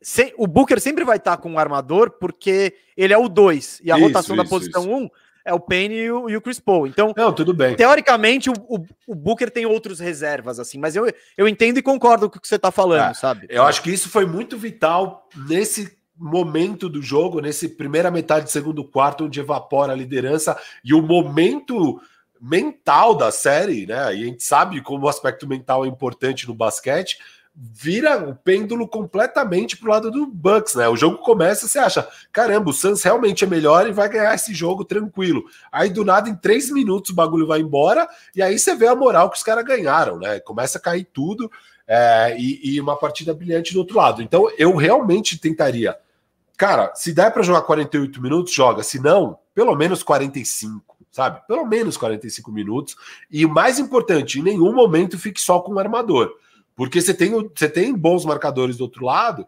sem, 0.00 0.32
o 0.36 0.46
Booker 0.46 0.80
sempre 0.80 1.04
vai 1.04 1.16
estar 1.16 1.36
com 1.38 1.54
o 1.54 1.58
armador 1.58 2.10
porque 2.10 2.74
ele 2.96 3.12
é 3.12 3.18
o 3.18 3.28
2 3.28 3.80
e 3.82 3.90
a 3.90 3.96
isso, 3.96 4.06
rotação 4.06 4.36
isso, 4.36 4.44
da 4.44 4.48
posição 4.48 4.84
1 4.84 4.96
um 4.96 5.10
é 5.48 5.54
o 5.54 5.58
Payne 5.58 5.94
e 5.94 6.10
o, 6.10 6.28
e 6.28 6.36
o, 6.36 6.40
Chris 6.42 6.60
Paul. 6.60 6.86
Então, 6.86 7.14
não, 7.16 7.32
tudo 7.32 7.54
bem. 7.54 7.74
Teoricamente, 7.74 8.50
o, 8.50 8.52
o, 8.68 8.84
o, 9.06 9.14
Booker 9.14 9.50
tem 9.50 9.64
outros 9.64 9.98
reservas, 9.98 10.60
assim, 10.60 10.78
mas 10.78 10.94
eu, 10.94 11.10
eu 11.38 11.48
entendo 11.48 11.78
e 11.78 11.82
concordo 11.82 12.28
com 12.28 12.36
o 12.36 12.40
que 12.40 12.46
você 12.46 12.56
está 12.56 12.70
falando, 12.70 13.10
é, 13.10 13.14
sabe? 13.14 13.46
Eu 13.48 13.62
acho 13.62 13.82
que 13.82 13.90
isso 13.90 14.10
foi 14.10 14.26
muito 14.26 14.58
vital 14.58 15.26
nesse 15.48 15.96
momento 16.14 16.88
do 16.88 17.00
jogo, 17.00 17.40
nesse 17.40 17.68
primeira 17.68 18.10
metade 18.10 18.44
do 18.44 18.50
segundo 18.50 18.84
quarto, 18.84 19.24
onde 19.24 19.40
evapora 19.40 19.92
a 19.92 19.96
liderança 19.96 20.58
e 20.84 20.92
o 20.92 21.00
momento 21.00 21.98
mental 22.40 23.14
da 23.16 23.32
série, 23.32 23.86
né? 23.86 24.14
E 24.14 24.22
a 24.22 24.26
gente 24.26 24.42
sabe 24.42 24.82
como 24.82 25.06
o 25.06 25.08
aspecto 25.08 25.48
mental 25.48 25.84
é 25.84 25.88
importante 25.88 26.46
no 26.46 26.54
basquete. 26.54 27.18
Vira 27.60 28.16
o 28.18 28.36
pêndulo 28.36 28.86
completamente 28.86 29.76
pro 29.76 29.90
lado 29.90 30.10
do 30.10 30.26
Bucks, 30.26 30.76
né? 30.76 30.88
O 30.88 30.96
jogo 30.96 31.18
começa, 31.18 31.66
você 31.66 31.78
acha, 31.78 32.06
caramba, 32.30 32.70
o 32.70 32.72
Suns 32.72 33.02
realmente 33.02 33.42
é 33.42 33.46
melhor 33.48 33.88
e 33.88 33.92
vai 33.92 34.08
ganhar 34.08 34.32
esse 34.34 34.54
jogo 34.54 34.84
tranquilo. 34.84 35.44
Aí 35.72 35.90
do 35.90 36.04
nada, 36.04 36.28
em 36.28 36.36
três 36.36 36.70
minutos, 36.70 37.10
o 37.10 37.14
bagulho 37.14 37.48
vai 37.48 37.60
embora, 37.60 38.08
e 38.34 38.40
aí 38.40 38.58
você 38.58 38.76
vê 38.76 38.86
a 38.86 38.94
moral 38.94 39.28
que 39.28 39.36
os 39.36 39.42
caras 39.42 39.64
ganharam, 39.64 40.18
né? 40.18 40.38
Começa 40.38 40.78
a 40.78 40.80
cair 40.80 41.04
tudo, 41.12 41.50
é, 41.86 42.36
e, 42.38 42.74
e 42.74 42.80
uma 42.80 42.96
partida 42.96 43.34
brilhante 43.34 43.72
do 43.72 43.80
outro 43.80 43.96
lado. 43.96 44.22
Então 44.22 44.48
eu 44.56 44.76
realmente 44.76 45.36
tentaria 45.38 45.96
Cara, 46.58 46.92
se 46.96 47.12
der 47.12 47.32
para 47.32 47.44
jogar 47.44 47.62
48 47.62 48.20
minutos, 48.20 48.52
joga. 48.52 48.82
Se 48.82 48.98
não, 48.98 49.38
pelo 49.54 49.76
menos 49.76 50.02
45, 50.02 50.96
sabe? 51.12 51.40
Pelo 51.46 51.64
menos 51.64 51.96
45 51.96 52.50
minutos. 52.50 52.96
E 53.30 53.46
o 53.46 53.48
mais 53.48 53.78
importante, 53.78 54.40
em 54.40 54.42
nenhum 54.42 54.74
momento 54.74 55.16
fique 55.16 55.40
só 55.40 55.60
com 55.60 55.74
o 55.74 55.78
armador. 55.78 56.34
Porque 56.78 57.02
você 57.02 57.12
tem, 57.12 57.32
você 57.32 57.68
tem 57.68 57.92
bons 57.92 58.24
marcadores 58.24 58.76
do 58.76 58.82
outro 58.82 59.04
lado, 59.04 59.44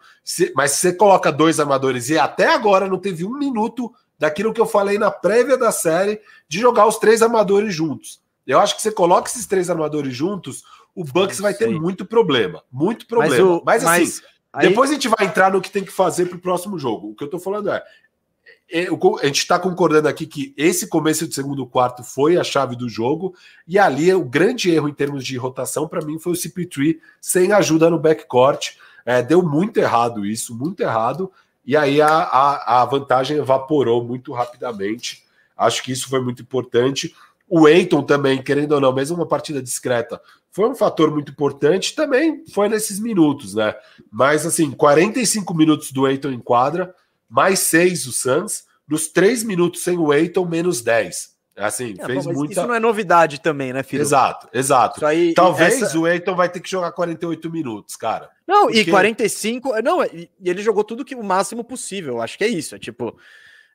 mas 0.53 0.73
se 0.73 0.79
você 0.79 0.93
coloca 0.93 1.31
dois 1.31 1.61
armadores 1.61 2.11
e 2.11 2.19
até 2.19 2.53
agora 2.53 2.89
não 2.89 2.99
teve 2.99 3.25
um 3.25 3.39
minuto 3.39 3.95
daquilo 4.19 4.53
que 4.53 4.61
eu 4.61 4.67
falei 4.67 4.99
na 4.99 5.13
prévia 5.13 5.57
da 5.57 5.71
série 5.71 6.21
de 6.49 6.59
jogar 6.59 6.89
os 6.89 6.99
três 6.99 7.23
armadores 7.23 7.73
juntos. 7.73 8.21
Eu 8.45 8.59
acho 8.59 8.75
que 8.75 8.83
você 8.83 8.91
coloca 8.91 9.31
esses 9.31 9.47
três 9.47 9.71
armadores 9.71 10.13
juntos, 10.13 10.65
o 10.93 11.05
Bucks 11.05 11.39
vai 11.39 11.55
ter 11.55 11.71
muito 11.71 12.05
problema. 12.05 12.65
Muito 12.69 13.07
problema. 13.07 13.37
Mas, 13.37 13.45
o, 13.45 13.63
mas 13.65 13.85
assim, 13.85 14.01
mas 14.01 14.23
Aí... 14.53 14.69
Depois 14.69 14.91
a 14.91 14.95
gente 14.95 15.07
vai 15.07 15.27
entrar 15.27 15.53
no 15.53 15.61
que 15.61 15.71
tem 15.71 15.85
que 15.85 15.93
fazer 15.93 16.27
para 16.27 16.37
o 16.37 16.41
próximo 16.41 16.77
jogo. 16.77 17.11
O 17.11 17.15
que 17.15 17.23
eu 17.23 17.27
estou 17.27 17.39
falando 17.39 17.71
é, 17.71 17.81
é 18.73 18.87
a 18.87 19.27
gente 19.27 19.39
está 19.39 19.59
concordando 19.59 20.09
aqui 20.09 20.27
que 20.27 20.55
esse 20.57 20.87
começo 20.87 21.27
do 21.27 21.35
segundo 21.35 21.67
quarto 21.67 22.05
foi 22.05 22.37
a 22.37 22.45
chave 22.45 22.77
do 22.77 22.89
jogo, 22.89 23.35
e 23.67 23.79
ali 23.79 24.13
o 24.15 24.25
grande 24.25 24.71
erro 24.71 24.89
em 24.89 24.95
termos 24.95 25.25
de 25.25 25.37
rotação 25.37 25.89
para 25.89 26.05
mim 26.05 26.19
foi 26.19 26.33
o 26.33 26.37
CP3 26.37 26.99
sem 27.21 27.53
ajuda 27.53 27.91
no 27.91 27.99
backcourt. 27.99 28.77
É, 29.05 29.23
deu 29.23 29.43
muito 29.43 29.79
errado 29.79 30.25
isso, 30.25 30.55
muito 30.55 30.81
errado, 30.81 31.33
e 31.65 31.77
aí 31.77 32.01
a, 32.01 32.09
a, 32.09 32.83
a, 32.83 32.85
vantagem 32.85 33.37
evaporou 33.39 34.05
muito 34.05 34.33
rapidamente. 34.33 35.25
Acho 35.57 35.83
que 35.83 35.93
isso 35.93 36.09
foi 36.09 36.21
muito 36.21 36.43
importante. 36.43 37.15
O 37.49 37.69
Eiton 37.69 38.03
também, 38.03 38.43
querendo 38.43 38.73
ou 38.73 38.81
não, 38.81 38.93
mesmo 38.93 39.17
uma 39.17 39.27
partida 39.27 39.61
discreta, 39.61 40.21
foi 40.53 40.69
um 40.69 40.75
fator 40.75 41.11
muito 41.11 41.33
importante, 41.33 41.95
também 41.95 42.45
foi 42.53 42.69
nesses 42.69 42.99
minutos, 42.99 43.55
né? 43.55 43.75
Mas 44.11 44.47
assim, 44.47 44.71
45 44.71 45.55
minutos 45.55 45.93
do 45.93 46.07
Eiton 46.09 46.31
em 46.31 46.41
quadra, 46.41 46.95
mais 47.31 47.61
6 47.61 48.07
o 48.07 48.13
Suns, 48.13 48.65
nos 48.89 49.07
3 49.09 49.45
minutos 49.45 49.83
sem 49.83 49.97
o 49.97 50.13
Eiton, 50.13 50.45
menos 50.45 50.83
10. 50.83 51.31
Assim, 51.57 51.95
é, 51.99 52.07
fez 52.07 52.27
muita. 52.27 52.55
Isso 52.55 52.67
não 52.67 52.75
é 52.75 52.81
novidade 52.81 53.41
também, 53.41 53.73
né, 53.73 53.83
filho? 53.83 54.01
Exato, 54.01 54.49
exato. 54.53 55.05
Aí, 55.05 55.35
Talvez 55.35 55.83
essa... 55.83 55.99
o 55.99 56.09
Eiton 56.09 56.35
vai 56.35 56.49
ter 56.49 56.61
que 56.61 56.71
jogar 56.71 56.91
48 56.93 57.51
minutos, 57.51 57.97
cara. 57.97 58.31
Não, 58.47 58.67
porque... 58.67 58.81
e 58.81 58.91
45. 58.91 59.83
Não, 59.83 60.03
e 60.05 60.31
ele 60.43 60.63
jogou 60.63 60.83
tudo 60.83 61.05
que 61.05 61.15
o 61.15 61.23
máximo 61.23 61.63
possível. 61.63 62.23
Acho 62.23 62.39
que 62.39 62.45
é 62.45 62.49
isso. 62.49 62.75
É 62.75 62.79
tipo. 62.79 63.17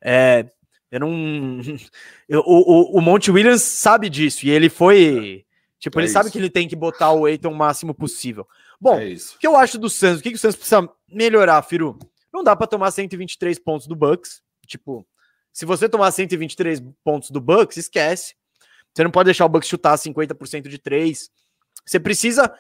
É, 0.04 0.46
eu 0.92 1.00
não. 1.00 1.62
Eu, 2.28 2.42
o, 2.44 2.98
o, 2.98 3.02
Monte 3.02 3.30
Williams 3.30 3.62
sabe 3.62 4.10
disso, 4.10 4.48
e 4.48 4.50
ele 4.50 4.68
foi. 4.68 5.46
Tipo, 5.80 6.00
é 6.00 6.02
ele 6.02 6.06
isso. 6.08 6.14
sabe 6.14 6.32
que 6.32 6.40
ele 6.40 6.50
tem 6.50 6.68
que 6.68 6.76
botar 6.76 7.12
o 7.12 7.28
Eiton 7.28 7.52
o 7.52 7.56
máximo 7.56 7.94
possível. 7.94 8.48
Bom, 8.82 9.00
é 9.00 9.14
o 9.14 9.40
que 9.40 9.46
eu 9.46 9.56
acho 9.56 9.78
do 9.78 9.90
Santos? 9.92 10.22
O 10.22 10.24
que, 10.24 10.30
que 10.32 10.36
o 10.36 10.40
Santos 10.40 10.56
precisa 10.56 10.90
melhorar, 11.08 11.62
Firu? 11.62 12.00
Não 12.36 12.44
dá 12.44 12.54
para 12.54 12.68
tomar 12.68 12.92
123 12.92 13.58
pontos 13.60 13.88
do 13.88 13.96
Bucks. 13.96 14.42
Tipo, 14.68 15.08
se 15.54 15.66
você 15.66 15.88
tomar 15.88 16.12
123 16.12 16.84
pontos 17.02 17.32
do 17.32 17.40
Bucks, 17.40 17.78
esquece. 17.78 18.36
Você 18.94 19.06
não 19.06 19.10
pode 19.10 19.28
deixar 19.28 19.46
o 19.46 19.50
Bucks 19.50 19.70
chutar 19.70 19.98
50% 19.98 20.68
de 20.68 20.78
3. 20.78 21.30
Você 21.86 21.98
precisa 21.98 22.54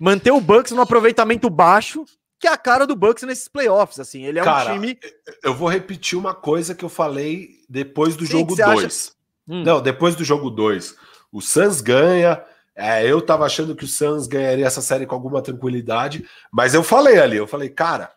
manter 0.00 0.30
o 0.30 0.40
Bucks 0.40 0.72
no 0.72 0.80
aproveitamento 0.80 1.50
baixo, 1.50 2.06
que 2.40 2.48
é 2.48 2.50
a 2.50 2.56
cara 2.56 2.86
do 2.86 2.96
Bucks 2.96 3.22
nesses 3.24 3.48
playoffs. 3.48 4.00
Assim, 4.00 4.24
ele 4.24 4.38
é 4.38 4.42
cara, 4.42 4.72
um 4.72 4.80
time. 4.80 4.98
Eu 5.42 5.54
vou 5.54 5.68
repetir 5.68 6.18
uma 6.18 6.34
coisa 6.34 6.74
que 6.74 6.84
eu 6.84 6.88
falei 6.88 7.50
depois 7.68 8.16
do 8.16 8.24
Sim, 8.24 8.32
jogo 8.32 8.56
2. 8.56 8.84
Acha... 8.84 9.12
Hum. 9.46 9.62
Não, 9.62 9.82
depois 9.82 10.16
do 10.16 10.24
jogo 10.24 10.48
2. 10.48 10.96
O 11.30 11.42
Suns 11.42 11.82
ganha, 11.82 12.42
é, 12.74 13.06
eu 13.06 13.20
tava 13.20 13.44
achando 13.44 13.76
que 13.76 13.84
o 13.84 13.88
Suns 13.88 14.26
ganharia 14.26 14.64
essa 14.64 14.80
série 14.80 15.04
com 15.04 15.14
alguma 15.14 15.42
tranquilidade, 15.42 16.26
mas 16.50 16.72
eu 16.72 16.82
falei 16.82 17.18
ali, 17.18 17.36
eu 17.36 17.46
falei, 17.46 17.68
cara, 17.68 18.10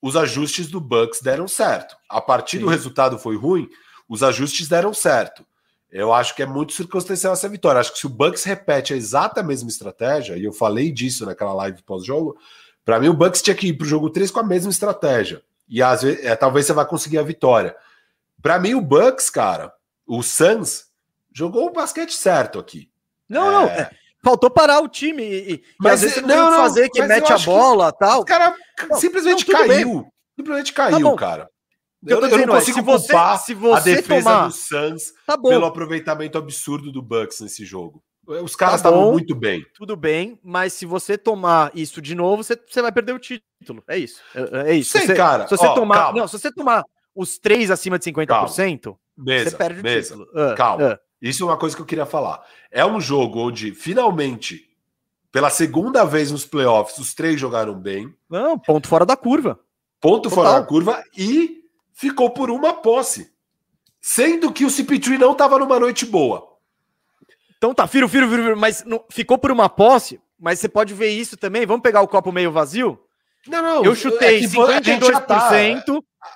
os 0.00 0.16
ajustes 0.16 0.68
do 0.68 0.80
Bucks 0.80 1.20
deram 1.20 1.46
certo. 1.46 1.96
A 2.08 2.20
partir 2.20 2.58
Sim. 2.58 2.64
do 2.64 2.68
resultado 2.68 3.18
foi 3.18 3.36
ruim, 3.36 3.68
os 4.08 4.22
ajustes 4.22 4.68
deram 4.68 4.94
certo. 4.94 5.44
Eu 5.90 6.12
acho 6.12 6.34
que 6.36 6.42
é 6.42 6.46
muito 6.46 6.72
circunstancial 6.72 7.32
essa 7.32 7.48
vitória. 7.48 7.80
Acho 7.80 7.92
que 7.92 7.98
se 7.98 8.06
o 8.06 8.10
Bucks 8.10 8.44
repete 8.44 8.94
a 8.94 8.96
exata 8.96 9.42
mesma 9.42 9.68
estratégia, 9.68 10.36
e 10.36 10.44
eu 10.44 10.52
falei 10.52 10.92
disso 10.92 11.26
naquela 11.26 11.52
live 11.52 11.82
pós-jogo, 11.82 12.38
para 12.84 13.00
mim 13.00 13.08
o 13.08 13.14
Bucks 13.14 13.42
tinha 13.42 13.56
que 13.56 13.68
ir 13.68 13.72
para 13.74 13.84
o 13.84 13.88
jogo 13.88 14.08
3 14.08 14.30
com 14.30 14.40
a 14.40 14.44
mesma 14.44 14.70
estratégia. 14.70 15.42
E 15.68 15.82
às 15.82 16.02
vezes, 16.02 16.24
é, 16.24 16.34
talvez 16.36 16.66
você 16.66 16.72
vá 16.72 16.84
conseguir 16.84 17.18
a 17.18 17.22
vitória. 17.22 17.76
Para 18.40 18.58
mim, 18.58 18.74
o 18.74 18.80
Bucks, 18.80 19.28
cara, 19.30 19.72
o 20.06 20.22
Suns, 20.22 20.86
jogou 21.32 21.66
o 21.66 21.72
basquete 21.72 22.14
certo 22.14 22.58
aqui. 22.58 22.88
Não, 23.28 23.48
é... 23.48 23.52
não. 23.52 23.64
É, 23.66 23.90
faltou 24.22 24.50
parar 24.50 24.80
o 24.80 24.88
time. 24.88 25.22
E, 25.22 25.64
mas 25.78 26.02
e 26.02 26.06
às 26.06 26.14
vezes 26.14 26.26
não, 26.26 26.50
não 26.50 26.56
fazer 26.58 26.88
que 26.88 27.02
mete 27.02 27.32
a 27.32 27.38
bola 27.38 27.92
tal. 27.92 28.20
O 28.20 28.24
cara 28.24 28.54
simplesmente 28.94 29.48
não, 29.48 29.58
caiu. 29.58 30.02
Bem. 30.02 30.10
Simplesmente 30.38 30.72
caiu, 30.72 31.10
tá 31.10 31.16
cara. 31.16 31.50
Eu, 32.06 32.20
eu, 32.20 32.28
eu 32.28 32.46
não 32.46 32.54
consigo 32.54 32.78
se 32.78 32.84
você, 32.84 33.08
culpar 33.08 33.38
você 33.38 33.90
a 33.90 33.94
defesa 33.96 34.30
tomar... 34.30 34.46
do 34.46 34.52
Suns 34.54 35.12
tá 35.26 35.36
pelo 35.36 35.66
aproveitamento 35.66 36.38
absurdo 36.38 36.90
do 36.90 37.02
Bucks 37.02 37.40
nesse 37.40 37.64
jogo. 37.64 38.02
Os 38.26 38.54
caras 38.54 38.80
tá 38.80 38.88
estavam 38.88 39.12
muito 39.12 39.34
bem. 39.34 39.64
Tudo 39.74 39.96
bem, 39.96 40.38
mas 40.42 40.72
se 40.72 40.86
você 40.86 41.18
tomar 41.18 41.72
isso 41.74 42.00
de 42.00 42.14
novo, 42.14 42.44
você, 42.44 42.56
você 42.56 42.80
vai 42.80 42.92
perder 42.92 43.12
o 43.12 43.18
título. 43.18 43.82
É 43.88 43.98
isso. 43.98 44.22
É, 44.34 44.70
é 44.70 44.74
isso. 44.74 44.96
Sim, 44.96 45.06
você, 45.06 45.14
cara. 45.14 45.48
Se 45.48 45.56
você 45.56 45.66
Ó, 45.66 45.74
tomar, 45.74 46.14
não, 46.14 46.28
se 46.28 46.38
você 46.38 46.52
tomar 46.52 46.84
os 47.14 47.38
três 47.38 47.70
acima 47.70 47.98
de 47.98 48.04
50%, 48.10 48.26
calma. 48.26 48.98
Mesa, 49.18 49.50
você 49.50 49.56
perde 49.56 49.82
mesa. 49.82 50.14
o 50.14 50.18
título. 50.24 50.52
Uh, 50.52 50.54
calma. 50.54 50.94
Uh. 50.94 50.98
Isso 51.20 51.42
é 51.42 51.46
uma 51.46 51.58
coisa 51.58 51.76
que 51.76 51.82
eu 51.82 51.86
queria 51.86 52.06
falar. 52.06 52.42
É 52.70 52.86
um 52.86 53.00
jogo 53.00 53.40
onde, 53.40 53.74
finalmente, 53.74 54.69
pela 55.32 55.50
segunda 55.50 56.04
vez 56.04 56.30
nos 56.30 56.44
playoffs, 56.44 56.98
os 56.98 57.14
três 57.14 57.40
jogaram 57.40 57.74
bem. 57.74 58.12
Não, 58.28 58.58
ponto 58.58 58.88
fora 58.88 59.06
da 59.06 59.16
curva. 59.16 59.58
Ponto 60.00 60.28
Total. 60.28 60.44
fora 60.44 60.60
da 60.60 60.66
curva 60.66 61.04
e 61.16 61.62
ficou 61.92 62.30
por 62.30 62.50
uma 62.50 62.72
posse. 62.72 63.32
Sendo 64.00 64.50
que 64.50 64.64
o 64.64 64.68
CP3 64.68 65.18
não 65.18 65.32
estava 65.32 65.58
numa 65.58 65.78
noite 65.78 66.06
boa. 66.06 66.48
Então 67.58 67.74
tá, 67.74 67.86
firo, 67.86 68.08
firo, 68.08 68.28
firo, 68.28 68.56
mas 68.56 68.82
não, 68.84 69.04
ficou 69.10 69.36
por 69.36 69.50
uma 69.50 69.68
posse, 69.68 70.18
mas 70.38 70.58
você 70.58 70.68
pode 70.68 70.94
ver 70.94 71.10
isso 71.10 71.36
também. 71.36 71.66
Vamos 71.66 71.82
pegar 71.82 72.00
o 72.00 72.08
copo 72.08 72.32
meio 72.32 72.50
vazio? 72.50 72.98
Não, 73.46 73.62
não. 73.62 73.84
Eu 73.84 73.94
chutei 73.94 74.38
é 74.38 74.48
52%. 74.48 75.26
Tá, 75.26 75.50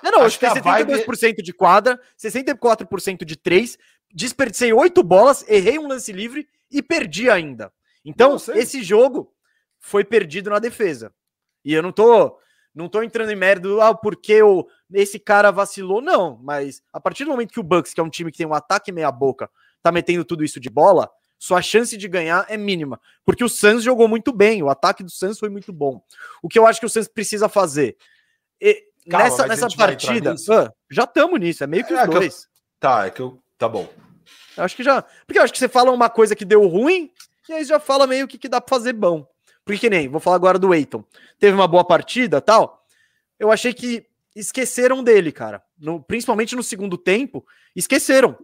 não, 0.03 0.11
não, 0.11 0.21
eu 0.21 0.29
chutei 0.29 0.49
72% 0.49 0.61
vibe... 0.63 1.43
de 1.43 1.53
quadra, 1.53 1.99
64% 2.17 3.25
de 3.25 3.35
3, 3.35 3.77
desperdicei 4.13 4.71
oito 4.71 5.03
bolas, 5.03 5.43
errei 5.47 5.79
um 5.79 5.87
lance 5.87 6.11
livre 6.11 6.47
e 6.71 6.81
perdi 6.81 7.29
ainda. 7.29 7.71
Então, 8.05 8.37
esse 8.53 8.83
jogo 8.83 9.33
foi 9.79 10.03
perdido 10.03 10.49
na 10.49 10.59
defesa. 10.59 11.11
E 11.63 11.73
eu 11.73 11.81
não 11.81 11.91
tô 11.91 12.37
Não 12.73 12.87
tô 12.87 13.01
entrando 13.01 13.31
em 13.31 13.35
mérito, 13.35 13.81
ah, 13.81 13.95
porque 13.95 14.43
o, 14.43 14.67
esse 14.93 15.17
cara 15.17 15.49
vacilou, 15.49 16.01
não. 16.01 16.37
Mas 16.43 16.83
a 16.93 16.99
partir 16.99 17.23
do 17.23 17.31
momento 17.31 17.51
que 17.51 17.59
o 17.59 17.63
Bucks, 17.63 17.93
que 17.93 17.99
é 17.99 18.03
um 18.03 18.09
time 18.09 18.31
que 18.31 18.37
tem 18.37 18.45
um 18.47 18.53
ataque 18.53 18.91
meia 18.91 19.11
boca, 19.11 19.49
tá 19.81 19.91
metendo 19.91 20.25
tudo 20.25 20.43
isso 20.43 20.59
de 20.59 20.69
bola, 20.69 21.09
sua 21.39 21.61
chance 21.61 21.95
de 21.95 22.07
ganhar 22.07 22.45
é 22.49 22.57
mínima. 22.57 22.99
Porque 23.23 23.43
o 23.43 23.49
Suns 23.49 23.83
jogou 23.83 24.07
muito 24.07 24.33
bem, 24.33 24.61
o 24.61 24.69
ataque 24.69 25.03
do 25.03 25.09
Suns 25.09 25.39
foi 25.39 25.49
muito 25.49 25.71
bom. 25.71 26.01
O 26.41 26.49
que 26.49 26.59
eu 26.59 26.67
acho 26.67 26.79
que 26.79 26.85
o 26.85 26.89
Suns 26.89 27.07
precisa 27.07 27.47
fazer? 27.47 27.95
E, 28.59 28.83
Calma, 29.09 29.25
nessa 29.25 29.47
nessa 29.47 29.69
partida, 29.69 30.35
ah, 30.49 30.73
já 30.89 31.03
estamos 31.03 31.39
nisso, 31.39 31.63
é 31.63 31.67
meio 31.67 31.85
que 31.85 31.93
é, 31.93 32.03
os 32.03 32.09
dois. 32.09 32.35
Que 32.35 32.45
eu, 32.45 32.49
tá, 32.79 33.05
é 33.05 33.09
que 33.09 33.21
eu. 33.21 33.39
Tá 33.57 33.69
bom. 33.69 33.87
Eu 34.57 34.63
acho 34.63 34.75
que 34.75 34.83
já. 34.83 35.01
Porque 35.25 35.39
eu 35.39 35.43
acho 35.43 35.53
que 35.53 35.59
você 35.59 35.69
fala 35.69 35.91
uma 35.91 36.09
coisa 36.09 36.35
que 36.35 36.43
deu 36.43 36.65
ruim, 36.67 37.11
e 37.51 37.55
aí 37.55 37.63
já 37.63 37.79
fala 37.79 38.07
meio 38.07 38.27
que, 38.27 38.37
que 38.37 38.49
dá 38.49 38.59
pra 38.59 38.75
fazer 38.75 38.93
bom. 38.93 39.27
Porque 39.63 39.81
que 39.81 39.89
nem, 39.89 40.07
vou 40.07 40.19
falar 40.19 40.35
agora 40.35 40.59
do 40.59 40.73
Eiton. 40.73 41.03
Teve 41.39 41.55
uma 41.55 41.67
boa 41.67 41.83
partida 41.83 42.39
tal. 42.39 42.85
Eu 43.39 43.51
achei 43.51 43.73
que 43.73 44.05
esqueceram 44.35 45.03
dele, 45.03 45.31
cara. 45.31 45.61
No, 45.79 46.01
principalmente 46.01 46.55
no 46.55 46.63
segundo 46.63 46.97
tempo, 46.97 47.45
esqueceram. 47.75 48.37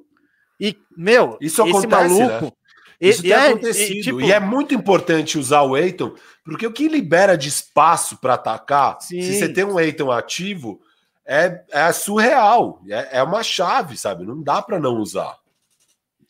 E, 0.59 0.77
meu, 0.95 1.37
Isso 1.39 1.61
esse 1.61 1.69
acontece, 1.69 2.19
maluco. 2.19 2.45
Né? 2.45 2.51
Isso 2.99 3.21
tem 3.23 3.31
é, 3.31 3.47
acontecido. 3.47 3.97
E, 3.97 4.01
tipo... 4.01 4.21
e, 4.21 4.31
é 4.31 4.39
muito 4.39 4.75
importante 4.75 5.39
usar 5.39 5.63
o 5.63 5.75
Eiton, 5.75 6.13
porque 6.45 6.67
o 6.67 6.71
que 6.71 6.87
libera 6.87 7.35
de 7.35 7.49
espaço 7.49 8.17
para 8.17 8.35
atacar, 8.35 9.01
Sim. 9.01 9.21
se 9.21 9.39
você 9.39 9.49
tem 9.49 9.63
um 9.63 9.79
Eiton 9.79 10.11
ativo, 10.11 10.79
é, 11.25 11.63
é 11.71 11.91
surreal. 11.91 12.81
É, 12.87 13.19
é 13.19 13.23
uma 13.23 13.41
chave, 13.41 13.97
sabe? 13.97 14.23
Não 14.23 14.41
dá 14.41 14.61
para 14.61 14.79
não 14.79 14.97
usar. 14.97 15.35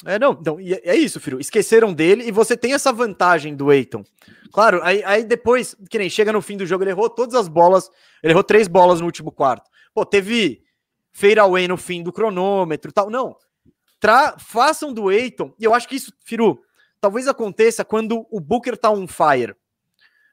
É, 0.06 0.18
não, 0.18 0.32
então, 0.32 0.58
é 0.60 0.96
isso, 0.96 1.20
filho. 1.20 1.40
Esqueceram 1.40 1.94
dele 1.94 2.28
e 2.28 2.32
você 2.32 2.58
tem 2.58 2.74
essa 2.74 2.92
vantagem 2.92 3.56
do 3.56 3.72
Eiton. 3.72 4.04
Claro, 4.52 4.82
aí, 4.84 5.04
aí 5.04 5.24
depois, 5.24 5.76
que 5.90 5.98
nem 5.98 6.10
chega 6.10 6.34
no 6.34 6.42
fim 6.42 6.58
do 6.58 6.66
jogo, 6.66 6.84
ele 6.84 6.92
errou 6.92 7.10
todas 7.10 7.36
as 7.36 7.48
bolas, 7.48 7.90
ele 8.22 8.34
errou 8.34 8.44
três 8.44 8.68
bolas 8.68 9.00
no 9.00 9.06
último 9.06 9.32
quarto. 9.32 9.70
Pô, 9.94 10.06
teve 10.06 10.64
fadeaway 11.12 11.68
no 11.68 11.78
fim 11.78 12.04
do 12.04 12.12
cronômetro 12.12 12.92
tal. 12.92 13.10
Não, 13.10 13.36
tra 14.00 14.38
façam 14.40 14.92
do 14.92 15.12
Eiton, 15.12 15.54
e 15.60 15.64
eu 15.64 15.74
acho 15.74 15.88
que 15.88 15.96
isso, 15.96 16.12
Firu, 16.26 16.62
talvez 17.00 17.28
aconteça 17.28 17.86
quando 17.86 18.26
o 18.30 18.40
Booker 18.40 18.76
tá 18.76 18.90
on 18.90 19.08
fire. 19.08 19.56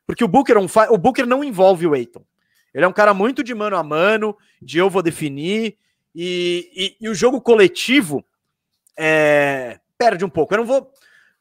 Porque 0.06 0.24
o 0.24 0.28
Booker, 0.28 0.56
on 0.56 0.66
fire, 0.66 0.88
o 0.90 0.98
Booker 0.98 1.26
não 1.26 1.44
envolve 1.44 1.86
o 1.86 1.94
Eiton. 1.94 2.24
Ele 2.72 2.84
é 2.84 2.88
um 2.88 2.92
cara 2.92 3.12
muito 3.12 3.44
de 3.44 3.54
mano 3.54 3.76
a 3.76 3.82
mano, 3.82 4.36
de 4.60 4.78
eu 4.78 4.88
vou 4.88 5.02
definir, 5.02 5.76
e, 6.14 6.96
e, 7.00 7.04
e 7.04 7.08
o 7.08 7.14
jogo 7.14 7.40
coletivo 7.40 8.24
é, 8.98 9.78
perde 9.96 10.24
um 10.24 10.28
pouco. 10.28 10.52
Eu 10.54 10.58
não 10.58 10.66
vou. 10.66 10.92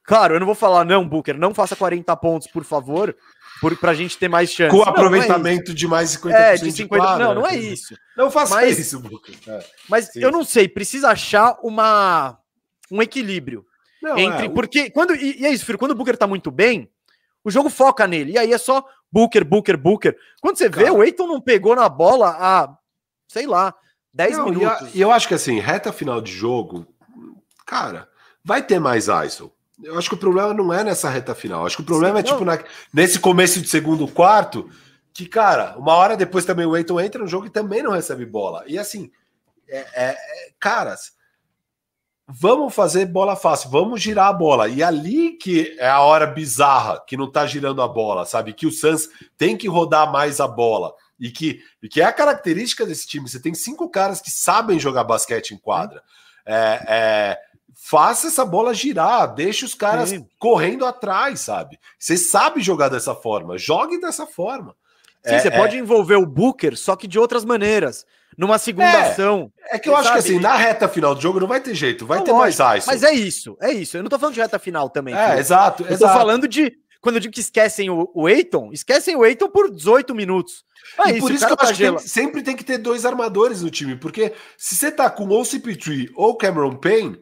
Claro, 0.03 0.35
eu 0.35 0.39
não 0.39 0.45
vou 0.45 0.55
falar, 0.55 0.85
não, 0.85 1.07
Booker, 1.07 1.37
não 1.37 1.53
faça 1.53 1.75
40 1.75 2.15
pontos, 2.15 2.47
por 2.47 2.63
favor, 2.63 3.13
por, 3.59 3.75
pra 3.77 3.93
gente 3.93 4.17
ter 4.17 4.29
mais 4.29 4.49
chance. 4.49 4.71
Com 4.71 4.77
não, 4.77 4.87
aproveitamento 4.87 5.65
não 5.65 5.73
é 5.73 5.75
de 5.75 5.87
mais 5.87 6.11
de 6.11 6.17
50%. 6.17 6.31
É, 6.31 6.55
de 6.55 6.69
50%. 6.69 6.87
De 6.87 7.19
não, 7.19 7.35
não 7.35 7.47
é 7.47 7.57
isso. 7.57 7.93
Não 8.15 8.31
faça 8.31 8.55
mas, 8.55 8.79
isso, 8.79 9.01
Booker. 9.01 9.35
É, 9.45 9.65
mas 9.89 10.05
sim. 10.05 10.21
eu 10.21 10.31
não 10.31 10.45
sei, 10.45 10.69
precisa 10.69 11.09
achar 11.09 11.57
uma, 11.61 12.39
um 12.89 13.01
equilíbrio. 13.01 13.65
Não, 14.01 14.17
entre. 14.17 14.45
É, 14.45 14.49
porque. 14.49 14.89
Quando, 14.89 15.13
e, 15.13 15.41
e, 15.41 15.45
é 15.45 15.49
isso, 15.49 15.65
filho, 15.65 15.77
quando 15.77 15.91
o 15.91 15.95
Booker 15.95 16.15
tá 16.15 16.25
muito 16.25 16.51
bem, 16.51 16.89
o 17.43 17.51
jogo 17.51 17.69
foca 17.69 18.07
nele. 18.07 18.33
E 18.33 18.37
aí 18.37 18.53
é 18.53 18.57
só 18.57 18.85
Booker, 19.11 19.43
Booker, 19.43 19.77
Booker. 19.77 20.15
Quando 20.41 20.57
você 20.57 20.69
Cara. 20.69 20.85
vê, 20.85 20.91
o 20.91 21.03
Eiton 21.03 21.27
não 21.27 21.41
pegou 21.41 21.75
na 21.75 21.89
bola 21.89 22.29
há, 22.39 22.77
sei 23.27 23.45
lá, 23.45 23.73
10 24.13 24.37
não, 24.37 24.45
minutos. 24.45 24.95
E, 24.95 25.01
eu 25.01 25.11
acho 25.11 25.27
que 25.27 25.33
assim, 25.33 25.59
reta 25.59 25.91
final 25.91 26.21
de 26.21 26.31
jogo, 26.31 26.87
cara, 27.67 28.09
vai 28.43 28.63
ter 28.63 28.79
mais 28.79 29.07
ISO. 29.07 29.51
Eu 29.83 29.97
acho 29.99 30.09
que 30.09 30.15
o 30.15 30.19
problema 30.19 30.53
não 30.53 30.73
é 30.73 30.83
nessa 30.83 31.09
reta 31.09 31.35
final. 31.35 31.61
Eu 31.61 31.67
acho 31.67 31.75
que 31.75 31.83
o 31.83 31.85
problema 31.85 32.19
Sim, 32.19 32.27
é, 32.27 32.31
tipo, 32.31 32.45
na, 32.45 32.57
nesse 32.91 33.19
começo 33.19 33.61
de 33.61 33.67
segundo 33.67 34.07
quarto, 34.07 34.67
que, 35.13 35.27
cara, 35.27 35.77
uma 35.77 35.93
hora 35.93 36.17
depois 36.17 36.45
também 36.45 36.65
o 36.65 36.75
Eiton 36.75 36.99
entra 36.99 37.21
no 37.21 37.27
jogo 37.27 37.45
e 37.45 37.51
também 37.51 37.83
não 37.83 37.91
recebe 37.91 38.25
bola. 38.25 38.63
E 38.65 38.79
assim, 38.79 39.11
é, 39.69 39.79
é, 39.79 40.09
é, 40.11 40.17
caras, 40.59 41.11
vamos 42.27 42.73
fazer 42.73 43.05
bola 43.05 43.35
fácil, 43.35 43.69
vamos 43.69 44.01
girar 44.01 44.27
a 44.27 44.33
bola. 44.33 44.67
E 44.67 44.81
ali 44.81 45.33
que 45.33 45.75
é 45.77 45.89
a 45.89 46.01
hora 46.01 46.25
bizarra, 46.25 47.03
que 47.05 47.17
não 47.17 47.29
tá 47.29 47.45
girando 47.45 47.81
a 47.81 47.87
bola, 47.87 48.25
sabe? 48.25 48.53
Que 48.53 48.65
o 48.65 48.71
Suns 48.71 49.09
tem 49.37 49.55
que 49.55 49.67
rodar 49.67 50.11
mais 50.11 50.39
a 50.39 50.47
bola. 50.47 50.93
E 51.19 51.29
que, 51.29 51.61
e 51.83 51.89
que 51.89 52.01
é 52.01 52.05
a 52.05 52.13
característica 52.13 52.85
desse 52.85 53.07
time. 53.07 53.27
Você 53.27 53.39
tem 53.39 53.53
cinco 53.53 53.89
caras 53.89 54.21
que 54.21 54.31
sabem 54.31 54.79
jogar 54.79 55.03
basquete 55.03 55.51
em 55.51 55.57
quadra. 55.57 56.01
É, 56.45 56.85
é, 56.87 57.39
faça 57.89 58.27
essa 58.27 58.43
bola 58.43 58.73
girar, 58.73 59.33
deixe 59.33 59.63
os 59.63 59.73
caras 59.73 60.09
Sim. 60.09 60.27
correndo 60.37 60.85
atrás, 60.85 61.39
sabe? 61.39 61.79
Você 61.97 62.17
sabe 62.17 62.61
jogar 62.61 62.89
dessa 62.89 63.15
forma, 63.15 63.57
jogue 63.57 63.99
dessa 64.01 64.27
forma. 64.27 64.75
Sim, 65.25 65.35
é, 65.35 65.39
você 65.39 65.47
é... 65.47 65.51
pode 65.51 65.77
envolver 65.77 66.17
o 66.17 66.25
Booker, 66.25 66.75
só 66.75 66.97
que 66.97 67.07
de 67.07 67.17
outras 67.17 67.45
maneiras. 67.45 68.05
Numa 68.37 68.59
segunda 68.59 68.91
é, 68.91 69.09
ação. 69.09 69.51
É 69.71 69.79
que 69.79 69.89
eu 69.89 69.95
acho 69.95 70.11
que 70.11 70.19
assim, 70.19 70.39
na 70.39 70.55
reta 70.55 70.87
final 70.87 71.15
do 71.15 71.21
jogo 71.21 71.39
não 71.39 71.47
vai 71.47 71.61
ter 71.61 71.73
jeito, 71.73 72.05
vai 72.05 72.19
não, 72.19 72.25
ter 72.25 72.31
lógico, 72.33 72.61
mais 72.61 72.79
ice. 72.79 72.87
Mas 72.87 73.03
é 73.03 73.11
isso, 73.11 73.57
é 73.59 73.71
isso. 73.71 73.97
Eu 73.97 74.03
não 74.03 74.09
tô 74.09 74.19
falando 74.19 74.35
de 74.35 74.41
reta 74.41 74.59
final 74.59 74.89
também. 74.89 75.15
É, 75.15 75.29
filho. 75.29 75.39
exato. 75.39 75.83
Eu 75.83 75.93
exato. 75.93 76.13
tô 76.13 76.19
falando 76.19 76.47
de. 76.47 76.71
Quando 77.01 77.15
eu 77.15 77.21
digo 77.21 77.33
que 77.33 77.39
esquecem 77.39 77.89
o, 77.89 78.11
o 78.13 78.27
Eiton, 78.27 78.69
esquecem 78.73 79.15
o 79.15 79.25
Eiton 79.25 79.49
por 79.49 79.71
18 79.71 80.13
minutos. 80.13 80.65
É 80.99 81.09
e 81.09 81.11
isso, 81.13 81.19
por 81.21 81.31
isso 81.31 81.47
que 81.47 81.53
eu 81.53 81.57
tá 81.57 81.63
acho 81.63 81.73
que 81.73 81.89
tem, 81.89 81.99
sempre 81.99 82.43
tem 82.43 82.55
que 82.55 82.65
ter 82.65 82.77
dois 82.77 83.05
armadores 83.05 83.61
no 83.61 83.69
time, 83.69 83.95
porque 83.95 84.33
se 84.57 84.75
você 84.75 84.91
tá 84.91 85.09
com 85.09 85.27
ou 85.29 85.41
CP3 85.43 86.11
ou 86.15 86.35
Cameron 86.35 86.75
Payne, 86.75 87.19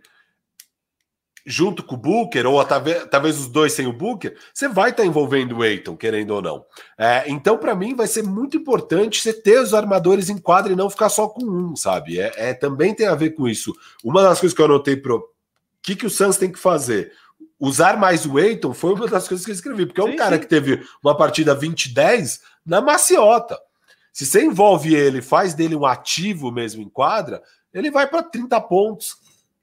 junto 1.46 1.84
com 1.84 1.94
o 1.94 1.98
Booker, 1.98 2.48
ou 2.48 2.64
talvez, 2.66 3.06
talvez 3.10 3.38
os 3.38 3.48
dois 3.48 3.74
sem 3.74 3.86
o 3.86 3.94
Booker, 3.94 4.36
você 4.52 4.68
vai 4.68 4.90
estar 4.90 5.04
tá 5.04 5.08
envolvendo 5.08 5.58
o 5.58 5.64
Eiton, 5.64 5.96
querendo 5.96 6.32
ou 6.32 6.42
não. 6.42 6.66
É, 6.98 7.26
então, 7.28 7.58
para 7.58 7.76
mim, 7.76 7.94
vai 7.94 8.08
ser 8.08 8.24
muito 8.24 8.58
importante 8.58 9.22
você 9.22 9.32
ter 9.32 9.60
os 9.60 9.74
armadores 9.74 10.30
em 10.30 10.40
quadra 10.40 10.74
e 10.74 10.76
não 10.76 10.90
ficar 10.90 11.10
só 11.10 11.28
com 11.28 11.46
um, 11.46 11.76
sabe? 11.76 12.20
É, 12.20 12.34
é 12.36 12.54
também 12.54 12.96
tem 12.96 13.06
a 13.06 13.14
ver 13.14 13.32
com 13.32 13.48
isso. 13.48 13.74
Uma 14.04 14.24
das 14.24 14.40
coisas 14.40 14.56
que 14.56 14.62
eu 14.62 14.66
anotei 14.66 14.98
pro. 14.98 15.18
O 15.18 15.24
que, 15.84 15.96
que 15.96 16.06
o 16.08 16.10
Suns 16.10 16.38
tem 16.38 16.52
que 16.52 16.58
fazer? 16.58 17.12
Usar 17.60 17.96
mais 17.98 18.26
o 18.26 18.40
Eiton 18.40 18.74
foi 18.74 18.94
uma 18.94 19.08
das 19.08 19.28
coisas 19.28 19.46
que 19.46 19.52
eu 19.52 19.56
escrevi, 19.56 19.86
porque 19.86 20.02
é 20.02 20.04
um 20.04 20.12
sim, 20.12 20.16
cara 20.16 20.36
sim. 20.36 20.42
que 20.42 20.48
teve 20.48 20.84
uma 21.04 21.16
partida 21.16 21.56
20-10 21.56 22.40
na 22.66 22.82
maciota. 22.82 23.60
Se 24.12 24.26
você 24.26 24.44
envolve 24.44 24.96
ele, 24.96 25.22
faz 25.22 25.54
dele 25.54 25.76
um 25.76 25.86
ativo 25.86 26.52
mesmo 26.52 26.82
em 26.82 26.90
quadra, 26.90 27.42
ele 27.72 27.92
vai 27.92 28.08
para 28.08 28.24
30 28.24 28.60
pontos, 28.62 29.18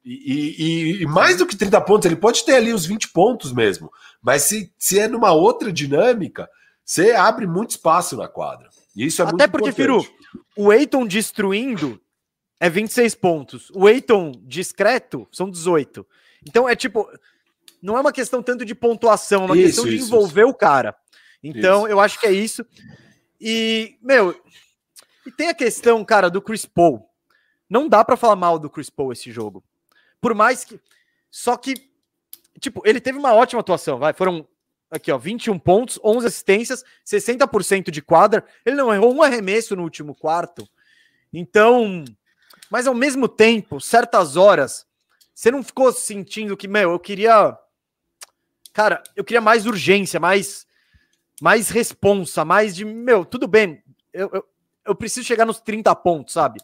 e, 0.05 0.99
e, 0.99 1.03
e, 1.03 1.07
mais 1.07 1.37
do 1.37 1.47
que 1.47 1.57
30 1.57 1.81
pontos, 1.83 2.07
ele 2.07 2.17
pode 2.17 2.45
ter 2.45 2.57
ali 2.57 2.73
os 2.73 2.85
20 2.85 3.11
pontos 3.11 3.53
mesmo. 3.53 3.91
Mas 4.21 4.43
se, 4.43 4.73
se 4.77 4.99
é 4.99 5.07
numa 5.07 5.33
outra 5.33 5.73
dinâmica, 5.73 6.49
você 6.85 7.13
abre 7.13 7.47
muito 7.47 7.71
espaço 7.71 8.17
na 8.17 8.27
quadra. 8.27 8.69
E 8.97 9.07
isso 9.07 9.23
é 9.23 9.25
Até 9.25 9.47
porque, 9.47 9.71
importante. 9.71 10.07
Firu, 10.07 10.43
o 10.57 10.73
Eiton 10.73 11.07
destruindo 11.07 12.01
é 12.59 12.69
26 12.69 13.15
pontos. 13.15 13.71
O 13.75 13.89
Eiton 13.89 14.33
discreto 14.43 15.27
são 15.31 15.49
18. 15.49 16.07
Então 16.47 16.69
é 16.69 16.75
tipo. 16.75 17.09
Não 17.81 17.97
é 17.97 18.01
uma 18.01 18.13
questão 18.13 18.41
tanto 18.43 18.65
de 18.65 18.77
pontuação, 18.77 19.43
é 19.43 19.47
uma 19.47 19.57
isso, 19.57 19.67
questão 19.67 19.85
de 19.85 19.97
isso, 19.97 20.07
envolver 20.07 20.43
isso. 20.43 20.51
o 20.51 20.55
cara. 20.55 20.95
Então 21.43 21.89
eu 21.89 21.99
acho 21.99 22.21
que 22.21 22.27
é 22.27 22.33
isso. 22.33 22.65
E, 23.41 23.97
meu, 24.01 24.41
e 25.27 25.33
tem 25.33 25.49
a 25.49 25.55
questão, 25.55 26.05
cara, 26.05 26.31
do 26.31 26.41
Chris 26.41 26.65
Paul. 26.65 27.09
Não 27.69 27.89
dá 27.89 28.05
para 28.05 28.17
falar 28.17 28.37
mal 28.37 28.57
do 28.57 28.71
Chris 28.71 28.89
Paul 28.89 29.13
esse 29.13 29.33
jogo. 29.33 29.65
Por 30.23 30.35
mais 30.35 30.65
que. 30.65 30.81
Só 31.31 31.57
que, 31.57 31.75
tipo, 32.61 32.81
ele 32.87 33.01
teve 33.01 33.19
uma 33.19 33.35
ótima 33.35 33.61
atuação, 33.61 33.99
vai. 33.99 34.15
Foram 34.15 34.49
aqui, 34.91 35.11
ó, 35.11 35.19
21 35.19 35.59
pontos, 35.59 35.99
11 36.03 36.27
assistências, 36.27 36.85
60% 37.05 37.91
de 37.91 38.01
quadra. 38.01 38.45
Ele 38.65 38.77
não 38.77 38.95
errou 38.95 39.13
um 39.13 39.23
arremesso 39.23 39.77
no 39.77 39.83
último 39.83 40.15
quarto. 40.15 40.67
Então, 41.33 42.05
mas 42.71 42.87
ao 42.87 42.95
mesmo 42.95 43.29
tempo, 43.29 43.81
certas 43.81 44.37
horas, 44.37 44.87
você 45.35 45.51
não 45.51 45.63
ficou 45.63 45.93
sentindo 45.93 46.57
que, 46.57 46.69
meu, 46.69 46.93
eu 46.93 47.01
queria. 47.01 47.59
Cara, 48.73 49.03
eu 49.17 49.25
queria 49.25 49.41
mais 49.41 49.67
urgência, 49.67 50.21
mais 50.21 50.67
mais 51.41 51.71
responsa, 51.71 52.45
mais 52.45 52.77
de, 52.77 52.85
meu, 52.85 53.25
tudo 53.25 53.49
bem, 53.49 53.83
eu, 54.13 54.31
eu, 54.33 54.45
eu 54.87 54.95
preciso 54.95 55.27
chegar 55.27 55.45
nos 55.45 55.61
30 55.61 55.93
pontos, 55.97 56.35
sabe? 56.35 56.61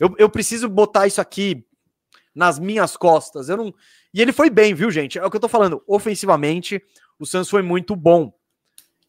Eu, 0.00 0.14
eu 0.16 0.30
preciso 0.30 0.70
botar 0.70 1.06
isso 1.06 1.20
aqui 1.20 1.66
nas 2.34 2.58
minhas 2.58 2.96
costas. 2.96 3.48
Eu 3.48 3.56
não. 3.56 3.74
E 4.12 4.20
ele 4.20 4.32
foi 4.32 4.50
bem, 4.50 4.74
viu, 4.74 4.90
gente? 4.90 5.18
É 5.18 5.24
o 5.24 5.30
que 5.30 5.36
eu 5.36 5.40
tô 5.40 5.48
falando. 5.48 5.82
Ofensivamente, 5.86 6.82
o 7.18 7.26
Suns 7.26 7.48
foi 7.48 7.62
muito 7.62 7.94
bom. 7.94 8.32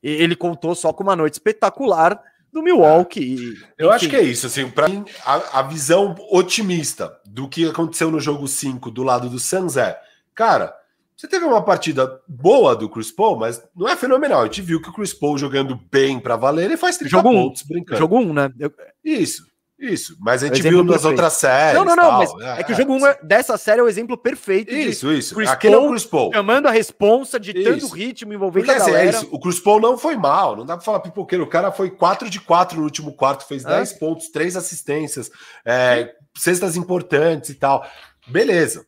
Ele 0.02 0.36
contou 0.36 0.76
só 0.76 0.91
com 0.91 1.04
uma 1.04 1.16
noite 1.16 1.34
espetacular 1.34 2.22
do 2.52 2.62
Milwaukee. 2.62 3.56
Eu 3.78 3.90
acho 3.90 4.08
que 4.08 4.16
é 4.16 4.22
isso, 4.22 4.45
assim, 4.45 4.70
para 4.70 4.88
mim 4.88 5.04
a, 5.26 5.60
a, 5.60 5.62
visão 5.64 6.16
otimista 6.30 7.20
do 7.26 7.50
que 7.50 7.68
aconteceu 7.68 8.12
no 8.12 8.20
jogo 8.20 8.48
5 8.48 8.91
do 8.91 9.02
lado 9.02 9.28
do 9.28 9.40
Suns 9.40 9.76
é, 9.76 10.00
cara, 10.36 10.76
você 11.18 11.28
teve 11.28 11.45
uma 11.45 11.64
partida 11.64 12.22
boa 12.28 12.76
do 12.76 12.90
Chris 12.90 13.12
Paul, 13.12 13.38
mas 13.38 13.64
não 13.76 13.88
é 13.88 13.95
fenomenal. 13.95 14.41
A 14.41 14.45
gente 14.45 14.62
viu 14.62 14.82
que 14.82 14.90
o 14.90 14.94
Chris 14.94 15.14
Paul 15.14 15.38
jogando 15.38 15.80
bem 15.90 16.20
para 16.20 16.36
valer, 16.36 16.66
ele 16.66 16.78
faz 16.78 16.98
30 16.98 17.10
jogo 17.10 17.32
pontos 17.32 17.64
um. 17.64 17.68
brincando. 17.68 18.00
Jogo 18.00 18.18
1, 18.18 18.20
um, 18.20 18.34
né? 18.34 18.52
Eu... 18.60 18.72
Isso. 19.04 19.48
Isso, 19.84 20.15
mas 20.18 20.41
a 20.41 20.47
gente 20.47 20.61
viu 20.61 20.81
nas 20.81 21.01
perfeito. 21.01 21.07
outras 21.10 21.34
séries. 21.34 21.73
Não, 21.73 21.84
não, 21.84 21.93
não, 21.93 22.03
tal. 22.03 22.19
mas 22.19 22.41
é, 22.41 22.61
é, 22.61 22.64
que 22.64 22.72
o 22.72 22.76
jogo 22.76 22.93
1 22.93 23.05
é, 23.05 23.19
dessa 23.22 23.57
série 23.57 23.81
é 23.81 23.84
o 23.84 23.88
exemplo 23.89 24.18
perfeito. 24.18 24.73
Isso, 24.73 25.11
isso. 25.11 25.35
Chris 25.35 25.49
Aquele 25.49 25.76
Paul, 25.76 25.84
é 25.84 25.88
o 25.88 25.91
Chris 25.91 26.05
Paul. 26.05 26.31
Chamando 26.31 26.68
a 26.68 26.72
responsa, 26.72 27.38
ditando 27.38 27.85
o 27.85 27.89
ritmo, 27.89 28.34
envolvendo 28.34 28.65
Porque, 28.65 28.80
a 28.80 28.81
assim, 28.81 28.91
é 28.91 28.93
galera. 28.93 29.18
Assim, 29.18 29.27
é 29.30 29.35
o 29.35 29.39
Chris 29.41 29.60
Paul 29.60 29.81
não 29.81 29.97
foi 29.97 30.15
mal, 30.15 30.55
não 30.55 30.65
dá 30.65 30.77
pra 30.77 30.85
falar 30.85 31.01
pipoqueiro. 31.01 31.43
O 31.43 31.49
cara 31.49 31.69
foi 31.69 31.89
4 31.91 32.30
de 32.30 32.39
4 32.39 32.77
no 32.77 32.85
último 32.85 33.11
quarto, 33.14 33.45
fez 33.45 33.65
10 33.65 33.91
é. 33.91 33.95
pontos, 33.97 34.30
3 34.30 34.55
assistências, 34.55 35.30
é, 35.65 36.14
cestas 36.34 36.77
importantes 36.77 37.49
e 37.49 37.55
tal. 37.55 37.85
Beleza. 38.26 38.85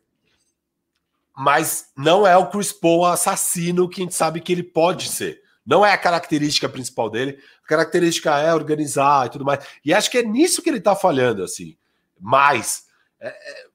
Mas 1.35 1.87
não 1.97 2.25
é 2.25 2.37
o 2.37 2.47
Chris 2.47 2.71
Paul 2.71 3.05
assassino 3.05 3.89
que 3.89 3.99
a 3.99 4.03
gente 4.05 4.15
sabe 4.15 4.39
que 4.39 4.53
ele 4.53 4.63
pode 4.63 5.09
ser. 5.09 5.41
Não 5.65 5.85
é 5.85 5.91
a 5.93 5.97
característica 5.97 6.69
principal 6.69 7.09
dele. 7.09 7.39
A 7.63 7.67
característica 7.67 8.37
é 8.37 8.53
organizar 8.53 9.25
e 9.25 9.29
tudo 9.29 9.43
mais. 9.43 9.65
E 9.83 9.93
acho 9.93 10.11
que 10.11 10.19
é 10.19 10.23
nisso 10.23 10.61
que 10.61 10.69
ele 10.69 10.79
tá 10.79 10.95
falhando, 10.95 11.43
assim. 11.43 11.75
Mais. 12.19 12.83
É, 13.19 13.29
é, 13.29 13.65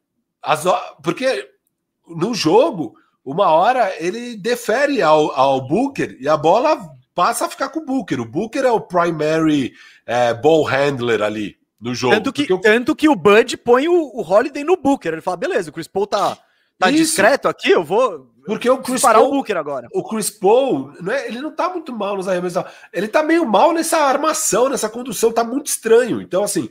as, 0.43 0.65
porque 1.03 1.51
no 2.07 2.35
jogo, 2.35 2.95
uma 3.25 3.49
hora 3.49 3.93
ele 3.99 4.37
defere 4.37 5.03
ao, 5.03 5.33
ao 5.33 5.67
Booker 5.67 6.17
e 6.21 6.29
a 6.29 6.37
bola 6.37 6.79
passa 7.15 7.47
a 7.47 7.51
ficar 7.51 7.69
com 7.71 7.81
o 7.81 7.85
Booker. 7.85 8.21
O 8.21 8.25
Booker 8.25 8.65
é 8.65 8.71
o 8.71 8.81
primary 8.81 9.73
é, 10.07 10.33
ball 10.33 10.65
handler 10.65 11.23
ali 11.23 11.57
no 11.81 11.95
jogo. 11.95 12.15
Tanto 12.15 12.33
que, 12.33 12.53
eu... 12.53 12.59
tanto 12.59 12.95
que 12.95 13.09
o 13.09 13.17
Bud 13.17 13.57
põe 13.59 13.89
o, 13.89 13.95
o 13.95 14.23
Holiday 14.23 14.62
no 14.62 14.77
Booker. 14.77 15.12
Ele 15.12 15.23
fala: 15.23 15.37
beleza, 15.37 15.71
o 15.71 15.73
Chris 15.73 15.89
Paul 15.89 16.07
tá, 16.07 16.39
tá 16.79 16.91
discreto 16.91 17.49
aqui, 17.49 17.71
eu 17.71 17.83
vou 17.83 18.30
porque 18.47 18.69
o 18.69 18.79
Chris 18.79 19.03
parar 19.03 19.19
Paul, 19.19 19.29
o 19.29 19.35
Booker 19.37 19.57
agora. 19.57 19.89
O 19.93 20.03
Chris 20.03 20.31
Paul, 20.31 20.93
né, 21.01 21.27
ele 21.27 21.41
não 21.41 21.51
tá 21.51 21.69
muito 21.69 21.93
mal 21.93 22.17
nos 22.17 22.29
arremessos. 22.29 22.62
Ele 22.93 23.09
tá 23.09 23.23
meio 23.23 23.47
mal 23.47 23.73
nessa 23.73 23.99
armação, 23.99 24.69
nessa 24.69 24.89
condução, 24.89 25.33
tá 25.33 25.45
muito 25.45 25.67
estranho. 25.67 26.21
Então, 26.21 26.43
assim, 26.43 26.69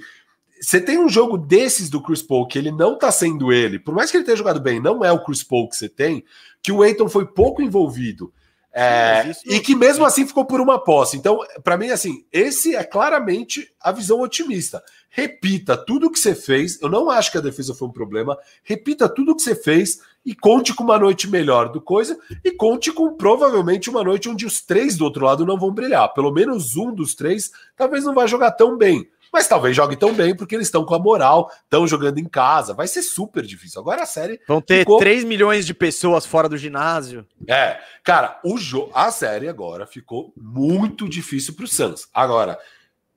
você 0.61 0.81
tem 0.81 0.97
um 0.97 1.07
jogo 1.07 1.37
desses 1.37 1.89
do 1.89 2.01
Chris 2.01 2.21
Paul 2.21 2.47
que 2.47 2.57
ele 2.57 2.71
não 2.71 2.97
tá 2.97 3.11
sendo 3.11 3.51
ele, 3.51 3.79
por 3.79 3.93
mais 3.93 4.11
que 4.11 4.17
ele 4.17 4.25
tenha 4.25 4.37
jogado 4.37 4.59
bem, 4.59 4.79
não 4.79 5.03
é 5.03 5.11
o 5.11 5.23
Chris 5.23 5.43
Paul 5.43 5.69
que 5.69 5.75
você 5.75 5.87
tem, 5.87 6.23
que 6.61 6.71
o 6.71 6.81
Aiton 6.81 7.07
foi 7.07 7.25
pouco 7.25 7.61
envolvido. 7.61 8.33
É, 8.71 9.31
e 9.45 9.59
que 9.59 9.75
mesmo 9.75 10.05
assim 10.05 10.27
ficou 10.27 10.45
por 10.45 10.61
uma 10.61 10.77
posse. 10.77 11.17
Então, 11.17 11.39
para 11.63 11.77
mim, 11.77 11.89
assim, 11.89 12.23
esse 12.31 12.75
é 12.75 12.83
claramente 12.83 13.71
a 13.81 13.91
visão 13.91 14.21
otimista. 14.21 14.83
Repita 15.09 15.75
tudo 15.75 16.11
que 16.11 16.19
você 16.19 16.35
fez. 16.35 16.79
Eu 16.81 16.89
não 16.89 17.09
acho 17.09 17.31
que 17.31 17.37
a 17.37 17.41
defesa 17.41 17.73
foi 17.73 17.87
um 17.87 17.91
problema. 17.91 18.37
Repita 18.63 19.09
tudo 19.09 19.35
que 19.35 19.41
você 19.41 19.55
fez 19.55 19.99
e 20.23 20.35
conte 20.35 20.73
com 20.73 20.83
uma 20.83 20.99
noite 20.99 21.27
melhor 21.27 21.71
do 21.71 21.81
coisa 21.81 22.17
e 22.43 22.51
conte 22.51 22.91
com 22.91 23.15
provavelmente 23.15 23.89
uma 23.89 24.03
noite 24.03 24.29
onde 24.29 24.45
os 24.45 24.61
três 24.61 24.95
do 24.95 25.05
outro 25.05 25.25
lado 25.25 25.45
não 25.45 25.57
vão 25.57 25.73
brilhar. 25.73 26.13
Pelo 26.13 26.31
menos 26.31 26.75
um 26.75 26.93
dos 26.93 27.15
três 27.15 27.49
talvez 27.75 28.03
não 28.03 28.13
vai 28.13 28.27
jogar 28.27 28.51
tão 28.51 28.77
bem. 28.77 29.09
Mas 29.31 29.47
talvez 29.47 29.75
jogue 29.75 29.95
tão 29.95 30.13
bem 30.13 30.35
porque 30.35 30.55
eles 30.55 30.67
estão 30.67 30.85
com 30.85 30.95
a 30.95 30.99
moral, 30.99 31.51
estão 31.63 31.87
jogando 31.87 32.17
em 32.17 32.25
casa. 32.25 32.73
Vai 32.73 32.87
ser 32.87 33.01
super 33.01 33.45
difícil. 33.45 33.79
Agora 33.79 34.03
a 34.03 34.05
série. 34.05 34.39
Vão 34.47 34.61
ter 34.61 34.79
ficou... 34.79 34.99
3 34.99 35.23
milhões 35.23 35.65
de 35.65 35.73
pessoas 35.73 36.25
fora 36.25 36.49
do 36.49 36.57
ginásio. 36.57 37.25
É, 37.47 37.79
cara, 38.03 38.39
o 38.43 38.57
jo... 38.57 38.89
a 38.93 39.11
série 39.11 39.47
agora 39.47 39.85
ficou 39.85 40.33
muito 40.35 41.07
difícil 41.07 41.53
para 41.53 41.65
o 41.65 41.67
Suns. 41.67 42.07
Agora, 42.13 42.57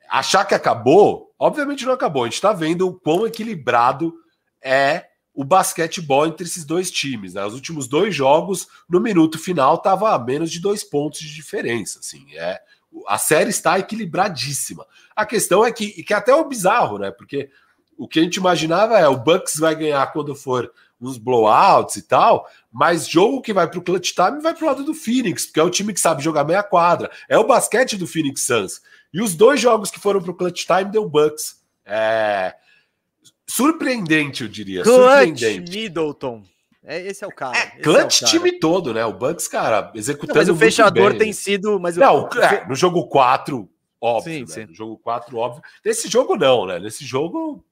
achar 0.09 0.45
que 0.45 0.55
acabou, 0.55 1.33
obviamente 1.39 1.87
não 1.87 1.93
acabou. 1.93 2.25
A 2.25 2.27
gente 2.27 2.35
está 2.35 2.53
vendo 2.53 2.89
o 2.89 2.95
quão 2.95 3.27
equilibrado 3.27 4.15
é 4.63 5.07
o 5.35 5.45
basquetebol 5.45 6.27
entre 6.27 6.47
esses 6.47 6.65
dois 6.65 6.91
times. 6.91 7.35
Né? 7.35 7.45
Os 7.45 7.55
últimos 7.55 7.89
dois 7.89 8.15
jogos, 8.15 8.69
no 8.89 9.01
minuto 9.01 9.39
final, 9.39 9.77
estava 9.77 10.15
a 10.15 10.19
menos 10.19 10.51
de 10.51 10.61
dois 10.61 10.85
pontos 10.85 11.21
de 11.21 11.35
diferença. 11.35 12.01
Assim, 12.01 12.27
é, 12.35 12.61
a 13.07 13.19
série 13.19 13.51
está 13.51 13.79
equilibradíssima. 13.79 14.87
A 15.15 15.27
questão 15.27 15.65
é 15.65 15.73
que, 15.73 16.03
que 16.03 16.13
é 16.13 16.17
até 16.17 16.35
o 16.35 16.45
bizarro, 16.45 16.99
né? 16.99 17.11
Porque 17.11 17.51
o 17.97 18.09
que 18.09 18.21
a 18.21 18.23
gente 18.23 18.37
imaginava 18.37 18.99
é 18.99 19.07
o 19.07 19.17
Bucks 19.17 19.57
vai 19.59 19.75
ganhar 19.75 20.05
quando 20.13 20.35
for 20.35 20.73
uns 21.01 21.19
blowouts 21.19 21.97
e 21.97 22.03
tal, 22.03 22.49
mas 22.71 23.09
jogo 23.09 23.43
que 23.43 23.53
vai 23.53 23.69
para 23.69 23.79
o 23.79 23.83
clutch 23.83 24.13
time 24.13 24.41
vai 24.41 24.55
para 24.55 24.65
o 24.65 24.67
lado 24.69 24.85
do 24.85 24.95
Phoenix, 24.95 25.47
porque 25.47 25.59
é 25.59 25.63
o 25.63 25.71
time 25.71 25.93
que 25.93 25.99
sabe 25.99 26.23
jogar 26.23 26.45
meia 26.45 26.63
quadra. 26.63 27.11
É 27.29 27.37
o 27.37 27.47
basquete 27.47 27.97
do 27.97 28.07
Phoenix 28.07 28.47
Suns. 28.47 28.81
E 29.13 29.21
os 29.21 29.35
dois 29.35 29.61
jogos 29.61 29.91
que 29.91 29.99
foram 29.99 30.23
para 30.23 30.31
o 30.31 30.35
clutch 30.35 30.65
time 30.65 30.91
deu 30.91 31.09
Bucks. 31.09 31.61
É 31.85 32.55
surpreendente, 33.49 34.45
eu 34.45 34.49
diria. 34.49 34.83
Clutch 34.83 34.97
surpreendente. 34.97 35.71
Middleton. 35.71 36.45
É, 36.85 37.01
esse 37.01 37.23
é 37.23 37.27
o 37.27 37.31
cara. 37.31 37.57
É, 37.57 37.67
clutch 37.81 38.23
é 38.23 38.25
o 38.25 38.29
cara. 38.29 38.33
time 38.33 38.59
todo, 38.59 38.93
né? 38.93 39.05
O 39.05 39.13
Bucks, 39.13 39.47
cara, 39.47 39.93
executando. 39.95 40.35
Não, 40.35 40.47
mas 40.47 40.49
o 40.49 40.57
fechador 40.57 41.17
tem 41.17 41.33
sido. 41.33 41.79
Mas 41.79 41.97
não, 41.97 42.25
o... 42.25 42.39
é, 42.41 42.67
no 42.67 42.75
jogo 42.75 43.07
4, 43.07 43.69
óbvio. 44.01 44.33
Sim, 44.33 44.41
né? 44.41 44.47
sim. 44.47 44.67
No 44.67 44.75
jogo 44.75 44.99
4, 44.99 45.37
óbvio. 45.37 45.63
Nesse 45.85 46.09
jogo, 46.09 46.37
não, 46.37 46.67
né? 46.67 46.81
Nesse 46.81 47.05
jogo. 47.05 47.65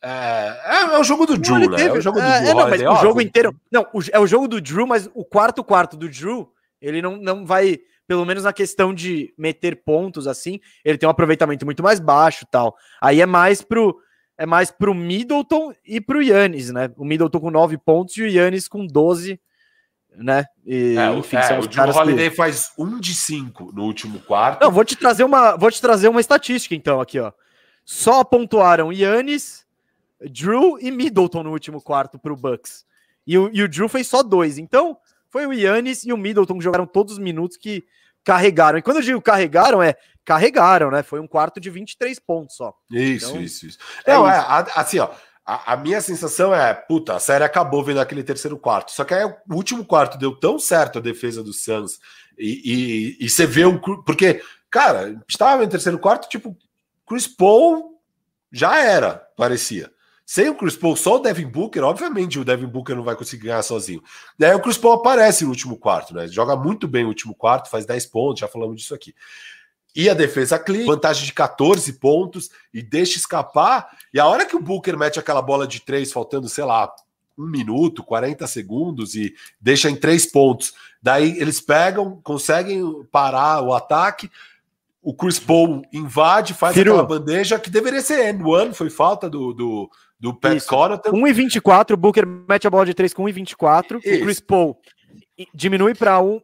É, 0.00 0.60
é, 0.64 0.94
é 0.94 0.98
o 0.98 1.02
jogo 1.02 1.26
do 1.26 1.36
Drew, 1.36 1.58
né? 1.70 1.86
É 1.86 1.92
o 1.92 2.00
jogo 2.00 2.20
do 2.20 2.24
é, 2.24 2.40
Drew. 2.40 2.50
É, 2.50 2.54
não, 2.54 2.68
mas 2.68 2.80
o 2.82 3.02
jogo 3.02 3.20
inteiro. 3.20 3.56
Não, 3.70 3.86
é 4.12 4.20
o 4.20 4.26
jogo 4.26 4.46
do 4.46 4.60
Drew, 4.60 4.86
mas 4.86 5.10
o 5.12 5.24
quarto 5.24 5.64
quarto 5.64 5.96
do 5.96 6.08
Drew, 6.08 6.48
ele 6.80 7.02
não, 7.02 7.16
não 7.16 7.44
vai. 7.44 7.80
Pelo 8.06 8.24
menos 8.24 8.44
na 8.44 8.52
questão 8.52 8.94
de 8.94 9.34
meter 9.36 9.82
pontos 9.82 10.28
assim, 10.28 10.60
ele 10.84 10.96
tem 10.96 11.08
um 11.08 11.10
aproveitamento 11.10 11.64
muito 11.64 11.82
mais 11.82 11.98
baixo 11.98 12.46
tal. 12.48 12.76
Aí 13.00 13.20
é 13.20 13.26
mais 13.26 13.62
pro 13.62 13.96
é 14.38 14.44
mais 14.44 14.70
pro 14.70 14.94
Middleton 14.94 15.72
e 15.84 16.00
pro 16.00 16.22
Yannis, 16.22 16.70
né? 16.70 16.90
O 16.96 17.04
Middleton 17.04 17.40
com 17.40 17.50
9 17.50 17.78
pontos 17.78 18.16
e 18.16 18.22
o 18.22 18.26
Yannis 18.26 18.68
com 18.68 18.86
12, 18.86 19.40
né? 20.16 20.44
E, 20.64 20.96
é, 20.96 21.12
enfim, 21.14 21.36
é, 21.36 21.58
o 21.58 21.66
Drew 21.66 21.96
Holiday 21.96 22.30
que... 22.30 22.36
faz 22.36 22.72
um 22.78 23.00
de 23.00 23.14
5 23.14 23.72
no 23.72 23.84
último 23.84 24.20
quarto. 24.20 24.62
Não, 24.62 24.70
vou 24.70 24.84
te 24.84 24.96
trazer 24.96 25.24
uma, 25.24 25.56
vou 25.56 25.70
te 25.70 25.80
trazer 25.80 26.08
uma 26.08 26.20
estatística 26.20 26.74
então 26.74 27.00
aqui, 27.00 27.18
ó. 27.18 27.32
Só 27.84 28.24
pontuaram 28.24 28.92
Yannis, 28.92 29.64
Drew 30.20 30.78
e 30.80 30.90
Middleton 30.90 31.44
no 31.44 31.52
último 31.52 31.80
quarto 31.80 32.18
pro 32.18 32.36
Bucks. 32.36 32.84
E 33.26 33.38
o, 33.38 33.50
e 33.52 33.62
o 33.62 33.68
Drew 33.68 33.88
fez 33.88 34.06
só 34.06 34.22
dois. 34.22 34.58
Então, 34.58 34.96
foi 35.28 35.46
o 35.46 35.52
Yannis 35.52 36.04
e 36.04 36.12
o 36.12 36.16
Middleton 36.16 36.58
que 36.58 36.64
jogaram 36.64 36.86
todos 36.86 37.14
os 37.14 37.18
minutos 37.18 37.56
que 37.56 37.84
carregaram. 38.26 38.76
E 38.76 38.82
quando 38.82 38.96
eu 38.96 39.02
digo 39.02 39.22
carregaram, 39.22 39.80
é 39.80 39.94
carregaram, 40.24 40.90
né? 40.90 41.04
Foi 41.04 41.20
um 41.20 41.28
quarto 41.28 41.60
de 41.60 41.70
23 41.70 42.18
pontos 42.18 42.56
só. 42.56 42.74
Isso, 42.90 43.30
então, 43.30 43.40
isso, 43.40 43.66
isso. 43.66 43.78
É 44.04 44.12
Não, 44.12 44.28
é, 44.28 44.44
assim, 44.74 44.98
ó. 44.98 45.08
A, 45.48 45.74
a, 45.74 45.76
minha 45.76 46.00
sensação 46.00 46.52
é, 46.52 46.74
puta, 46.74 47.14
a 47.14 47.20
série 47.20 47.44
acabou 47.44 47.84
vendo 47.84 48.00
aquele 48.00 48.24
terceiro 48.24 48.58
quarto. 48.58 48.90
Só 48.90 49.04
que 49.04 49.14
aí 49.14 49.24
o 49.24 49.54
último 49.54 49.84
quarto 49.84 50.18
deu 50.18 50.34
tão 50.34 50.58
certo 50.58 50.98
a 50.98 51.00
defesa 51.00 51.40
do 51.40 51.52
Suns 51.52 52.00
e, 52.36 53.16
e, 53.20 53.24
e 53.24 53.30
você 53.30 53.46
vê 53.46 53.64
um. 53.64 53.78
Porque, 53.78 54.42
cara, 54.68 55.22
estava 55.28 55.62
no 55.62 55.70
terceiro 55.70 56.00
quarto, 56.00 56.28
tipo, 56.28 56.56
Chris 57.06 57.28
Paul 57.28 58.02
já 58.50 58.76
era, 58.76 59.24
parecia. 59.36 59.88
Sem 60.26 60.48
o 60.48 60.56
Chris 60.56 60.76
Paul, 60.76 60.96
só 60.96 61.14
o 61.14 61.18
Devin 61.20 61.46
Booker, 61.46 61.84
obviamente 61.84 62.36
o 62.36 62.44
Devin 62.44 62.66
Booker 62.66 62.96
não 62.96 63.04
vai 63.04 63.14
conseguir 63.14 63.44
ganhar 63.44 63.62
sozinho. 63.62 64.02
Daí 64.36 64.52
o 64.56 64.60
Chris 64.60 64.76
Paul 64.76 64.94
aparece 64.94 65.44
no 65.44 65.50
último 65.50 65.76
quarto, 65.76 66.12
né? 66.12 66.26
Joga 66.26 66.56
muito 66.56 66.88
bem 66.88 67.04
o 67.04 67.08
último 67.08 67.32
quarto, 67.32 67.70
faz 67.70 67.86
10 67.86 68.06
pontos, 68.06 68.40
já 68.40 68.48
falamos 68.48 68.76
disso 68.76 68.92
aqui. 68.92 69.14
E 69.94 70.10
a 70.10 70.14
defesa 70.14 70.58
clean, 70.58 70.84
vantagem 70.84 71.24
de 71.24 71.32
14 71.32 71.92
pontos 71.92 72.50
e 72.74 72.82
deixa 72.82 73.16
escapar. 73.16 73.88
E 74.12 74.18
a 74.18 74.26
hora 74.26 74.44
que 74.44 74.56
o 74.56 74.60
Booker 74.60 74.98
mete 74.98 75.20
aquela 75.20 75.40
bola 75.40 75.64
de 75.64 75.80
três, 75.80 76.12
faltando, 76.12 76.48
sei 76.48 76.64
lá, 76.64 76.92
um 77.38 77.46
minuto, 77.46 78.02
40 78.02 78.46
segundos 78.48 79.14
e 79.14 79.32
deixa 79.60 79.88
em 79.88 79.94
três 79.94 80.26
pontos. 80.26 80.74
Daí 81.00 81.38
eles 81.38 81.60
pegam, 81.60 82.20
conseguem 82.22 82.82
parar 83.12 83.62
o 83.62 83.72
ataque. 83.72 84.28
O 85.00 85.14
Chris 85.14 85.38
Paul 85.38 85.82
invade, 85.92 86.52
faz 86.52 86.74
Firu. 86.74 86.94
aquela 86.94 87.06
bandeja 87.06 87.60
que 87.60 87.70
deveria 87.70 88.00
ser 88.00 88.28
end 88.28 88.42
one, 88.42 88.74
foi 88.74 88.90
falta 88.90 89.30
do, 89.30 89.52
do, 89.52 89.90
do 90.18 90.34
Pat 90.34 90.64
Connaughton. 90.64 91.10
1 91.12 91.26
e 91.26 91.32
24, 91.32 91.94
o 91.94 91.96
Booker 91.96 92.26
mete 92.26 92.66
a 92.66 92.70
bola 92.70 92.86
de 92.86 92.94
3 92.94 93.12
com 93.12 93.24
1 93.24 93.28
e 93.28 93.32
24. 93.32 93.98
Isso. 93.98 94.16
O 94.16 94.20
Chris 94.22 94.40
Paul 94.40 94.78
diminui 95.54 95.94
para 95.94 96.20
um, 96.20 96.40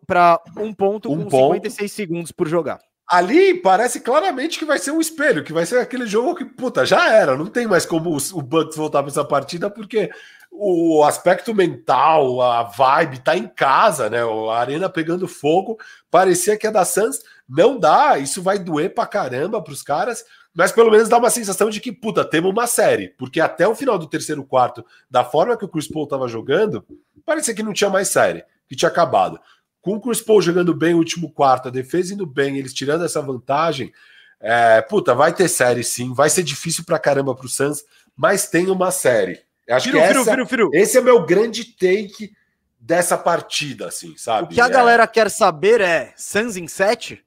um 0.59 0.73
ponto 0.73 1.11
um 1.11 1.25
com 1.25 1.29
ponto. 1.29 1.55
56 1.55 1.93
segundos 1.93 2.33
por 2.33 2.49
jogar. 2.49 2.79
Ali 3.09 3.55
parece 3.55 4.01
claramente 4.01 4.59
que 4.59 4.65
vai 4.65 4.79
ser 4.79 4.91
um 4.91 5.01
espelho, 5.01 5.45
que 5.45 5.53
vai 5.53 5.67
ser 5.67 5.79
aquele 5.79 6.07
jogo 6.07 6.35
que, 6.35 6.45
puta, 6.45 6.87
já 6.87 7.13
era. 7.13 7.37
Não 7.37 7.47
tem 7.47 7.67
mais 7.67 7.85
como 7.85 8.17
o 8.17 8.43
Bucks 8.43 8.77
voltar 8.77 9.03
para 9.03 9.11
essa 9.11 9.25
partida, 9.25 9.69
porque 9.69 10.11
o 10.51 11.03
aspecto 11.05 11.55
mental, 11.55 12.41
a 12.41 12.63
vibe 12.63 13.19
tá 13.21 13.37
em 13.37 13.47
casa, 13.47 14.09
né? 14.09 14.19
A 14.23 14.57
arena 14.57 14.89
pegando 14.89 15.29
fogo. 15.29 15.79
Parecia 16.11 16.57
que 16.57 16.67
a 16.67 16.71
da 16.71 16.85
Suns 16.85 17.21
não 17.49 17.79
dá. 17.79 18.19
Isso 18.19 18.41
vai 18.41 18.59
doer 18.59 18.95
pra 18.95 19.07
caramba 19.07 19.63
pros 19.63 19.83
caras 19.83 20.25
mas 20.55 20.73
pelo 20.73 20.91
menos 20.91 21.09
dá 21.09 21.19
uma 21.19 21.31
sensação 21.31 21.71
de 21.71 21.81
que, 21.81 21.91
puta, 21.91 22.25
temos 22.25 22.51
uma 22.51 22.67
série, 22.67 23.09
porque 23.19 23.41
até 23.41 23.67
o 23.67 23.75
final 23.75 23.99
do 23.99 24.07
terceiro 24.07 24.45
quarto, 24.45 24.85
da 25.11 25.25
forma 25.25 25.57
que 25.57 25.65
o 25.65 25.69
Chris 25.69 25.89
Paul 25.89 26.05
estava 26.05 26.29
jogando, 26.29 26.85
parecia 27.25 27.55
que 27.55 27.63
não 27.63 27.73
tinha 27.73 27.91
mais 27.91 28.09
série, 28.09 28.45
que 28.69 28.77
tinha 28.77 28.89
acabado. 28.89 29.41
Com 29.81 29.97
o 29.97 30.01
Chris 30.01 30.21
Paul 30.21 30.43
jogando 30.43 30.75
bem 30.75 30.95
o 30.95 30.99
último 30.99 31.31
quarto, 31.31 31.69
a 31.69 31.71
defesa 31.71 32.15
indo 32.15 32.27
bem, 32.27 32.59
eles 32.59 32.75
tirando 32.75 33.05
essa 33.05 33.23
vantagem, 33.23 33.93
é, 34.41 34.83
puta, 34.83 35.15
vai 35.15 35.33
ter 35.33 35.49
série 35.49 35.83
sim, 35.83 36.13
vai 36.13 36.29
ser 36.29 36.43
difícil 36.43 36.85
pra 36.85 36.99
caramba 36.99 37.35
pro 37.35 37.49
Suns, 37.49 37.85
mas 38.17 38.49
tem 38.49 38.71
uma 38.71 38.91
série. 38.91 39.41
Acho 39.71 39.91
que 39.91 39.97
essa, 39.97 40.37
esse 40.73 40.99
é 40.99 41.01
meu 41.01 41.25
grande 41.25 41.65
take 41.65 42.33
dessa 42.79 43.17
partida, 43.17 43.87
assim, 43.87 44.17
sabe? 44.17 44.53
O 44.53 44.55
que 44.55 44.61
a 44.61 44.67
é... 44.67 44.71
galera 44.71 45.07
quer 45.07 45.31
saber 45.31 45.81
é 45.81 46.13
Suns 46.17 46.57
em 46.57 46.67
7? 46.67 47.25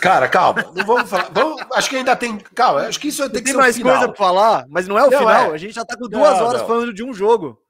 Cara, 0.00 0.28
calma, 0.28 0.62
não 0.74 0.84
vamos 0.84 1.08
falar. 1.08 1.30
Vamos, 1.32 1.62
acho 1.74 1.90
que 1.90 1.96
ainda 1.96 2.16
tem. 2.16 2.38
Calma, 2.38 2.80
acho 2.82 2.98
que 2.98 3.08
isso 3.08 3.22
tem, 3.24 3.32
tem 3.32 3.42
que 3.44 3.50
ser 3.50 3.56
mais 3.56 3.78
coisa 3.78 4.08
pra 4.08 4.16
falar, 4.16 4.66
mas 4.68 4.88
não 4.88 4.98
é 4.98 5.06
o 5.06 5.10
não, 5.10 5.18
final. 5.18 5.50
É. 5.52 5.54
A 5.54 5.56
gente 5.58 5.74
já 5.74 5.84
tá 5.84 5.96
com 5.96 6.08
duas 6.08 6.38
não, 6.38 6.46
horas 6.46 6.60
não. 6.62 6.68
falando 6.68 6.92
de 6.92 7.04
um 7.04 7.12
jogo. 7.12 7.60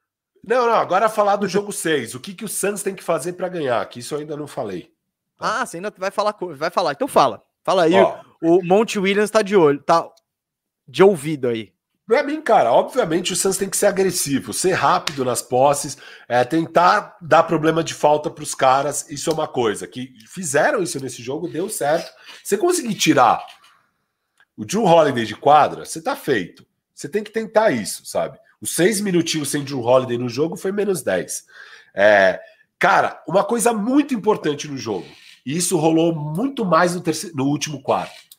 Não, 0.43 0.67
não, 0.67 0.75
agora 0.75 1.09
falar 1.09 1.37
do 1.37 1.49
jogo 1.49 1.73
6. 1.73 2.15
O 2.15 2.21
que, 2.21 2.33
que 2.33 2.45
o 2.45 2.49
Santos 2.49 2.83
tem 2.83 2.95
que 2.95 3.03
fazer 3.03 3.35
para 3.35 3.49
ganhar? 3.49 3.87
Que 3.89 3.99
isso 3.99 4.15
eu 4.15 4.21
ainda 4.21 4.37
não 4.37 4.47
falei. 4.47 4.91
Tá? 5.37 5.61
Ah, 5.61 5.67
você 5.67 5.77
ainda 5.77 5.93
vai 5.97 6.11
falar, 6.11 6.35
vai 6.57 6.71
falar. 6.71 6.93
Então 6.93 7.09
fala. 7.09 7.43
Fala 7.63 7.85
aí. 7.85 7.95
Ó, 7.95 8.19
o 8.43 8.63
Monte 8.63 8.99
Williams 8.99 9.31
tá 9.31 9.43
de 9.43 9.55
olho, 9.55 9.83
tá 9.83 10.09
de 10.89 11.03
ouvido 11.03 11.49
aí. 11.49 11.73
Pra 12.11 12.25
mim, 12.25 12.43
cara, 12.43 12.73
obviamente 12.73 13.33
o 13.33 13.37
Santos 13.37 13.57
tem 13.57 13.71
que 13.71 13.77
ser 13.77 13.87
agressivo, 13.87 14.53
ser 14.53 14.73
rápido 14.73 15.25
nas 15.25 15.41
posses, 15.41 15.97
é, 16.29 16.43
tentar 16.43 17.17
dar 17.21 17.45
problema 17.45 17.85
de 17.85 17.95
falta 17.95 18.29
para 18.29 18.43
os 18.43 18.53
caras. 18.53 19.09
Isso 19.09 19.31
é 19.31 19.33
uma 19.33 19.47
coisa 19.47 19.87
que 19.87 20.13
fizeram 20.27 20.83
isso 20.83 20.99
nesse 20.99 21.23
jogo, 21.23 21.47
deu 21.47 21.69
certo. 21.69 22.11
Você 22.43 22.59
conseguir 22.59 22.97
tirar 22.97 23.41
o 24.57 24.65
Drew 24.65 24.83
Holiday 24.83 25.25
de 25.25 25.37
quadra, 25.37 25.85
você 25.85 26.03
tá 26.03 26.17
feito. 26.17 26.67
Você 26.93 27.09
tem 27.09 27.23
que 27.23 27.31
tentar 27.31 27.71
isso, 27.71 28.05
sabe? 28.05 28.41
Os 28.61 28.75
seis 28.75 29.01
minutinhos 29.01 29.49
sem 29.49 29.63
Drew 29.63 29.81
Holiday 29.81 30.19
no 30.19 30.29
jogo 30.29 30.57
foi 30.57 30.73
menos 30.73 31.03
10. 31.03 31.45
É, 31.95 32.41
cara, 32.77 33.23
uma 33.25 33.45
coisa 33.45 33.73
muito 33.73 34.15
importante 34.15 34.67
no 34.67 34.77
jogo, 34.77 35.07
e 35.47 35.57
isso 35.57 35.79
rolou 35.79 36.13
muito 36.13 36.65
mais 36.65 36.93
no, 36.93 37.01
terceiro, 37.01 37.37
no 37.37 37.45
último 37.45 37.81
quarto, 37.81 38.30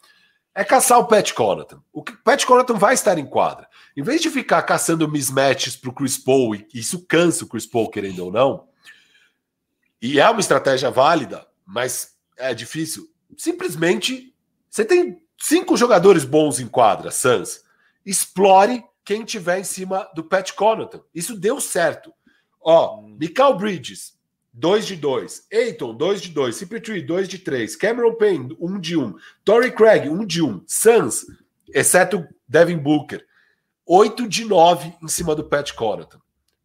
é 0.54 0.64
caçar 0.64 1.00
o 1.00 1.06
Pat 1.06 1.32
Connaughton. 1.34 1.82
O 1.94 2.04
Pat 2.04 2.46
Connaughton 2.46 2.78
vai 2.78 2.94
estar 2.94 3.18
em 3.18 3.26
quadra. 3.26 3.68
Em 3.96 4.04
vez 4.04 4.22
de 4.22 4.30
ficar 4.30 4.62
caçando 4.64 5.08
mismatches 5.08 5.76
para 5.76 5.90
o 5.90 5.94
Chris 5.94 6.18
Paul, 6.18 6.56
e 6.56 6.68
isso 6.74 7.06
cansa 7.06 7.46
o 7.46 7.48
Chris 7.48 7.66
Paul, 7.66 7.90
querendo 7.90 8.26
ou 8.26 8.32
não, 8.32 8.68
e 10.02 10.20
é 10.20 10.30
uma 10.30 10.40
estratégia 10.40 10.90
válida, 10.90 11.48
mas 11.66 12.16
é 12.36 12.54
difícil. 12.54 13.10
Simplesmente, 13.38 14.34
você 14.70 14.84
tem 14.84 15.22
cinco 15.38 15.78
jogadores 15.78 16.26
bons 16.26 16.60
em 16.60 16.68
quadra, 16.68 17.12
Suns. 17.12 17.62
Explore 18.06 18.84
quem 19.06 19.24
tiver 19.24 19.60
em 19.60 19.64
cima 19.64 20.10
do 20.16 20.24
Pat 20.24 20.52
Connaughton. 20.54 21.04
Isso 21.14 21.38
deu 21.38 21.62
certo. 21.62 22.12
Ó, 22.60 23.00
hum. 23.00 23.18
Michael 23.20 23.56
Bridges, 23.56 24.14
2 24.54 24.86
de 24.86 24.96
2. 24.96 25.48
Eiton, 25.50 25.96
2 25.96 26.22
de 26.22 26.30
2. 26.30 26.56
CP3, 26.56 27.06
2 27.06 27.30
de 27.30 27.40
3. 27.40 27.76
Cameron 27.76 28.16
Payne, 28.16 28.56
1 28.60 28.66
um 28.66 28.80
de 28.80 28.98
1. 28.98 29.04
Um. 29.04 29.16
Torrey 29.44 29.72
Craig, 29.72 30.10
1 30.10 30.14
um 30.14 30.26
de 30.26 30.42
1. 30.42 30.64
Suns, 30.68 31.26
exceto 31.74 32.28
Devin 32.48 32.78
Booker, 32.78 33.26
8 33.86 34.28
de 34.28 34.46
9 34.46 34.94
em 35.02 35.08
cima 35.08 35.36
do 35.36 35.44
Pat 35.44 35.72
Connaughton. 35.74 36.20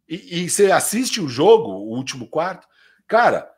E, 0.09 0.43
e 0.45 0.51
você 0.51 0.71
assiste 0.71 1.21
o 1.21 1.29
jogo, 1.29 1.71
o 1.71 1.97
último 1.97 2.29
quarto, 2.29 2.67
cara, 3.07 3.51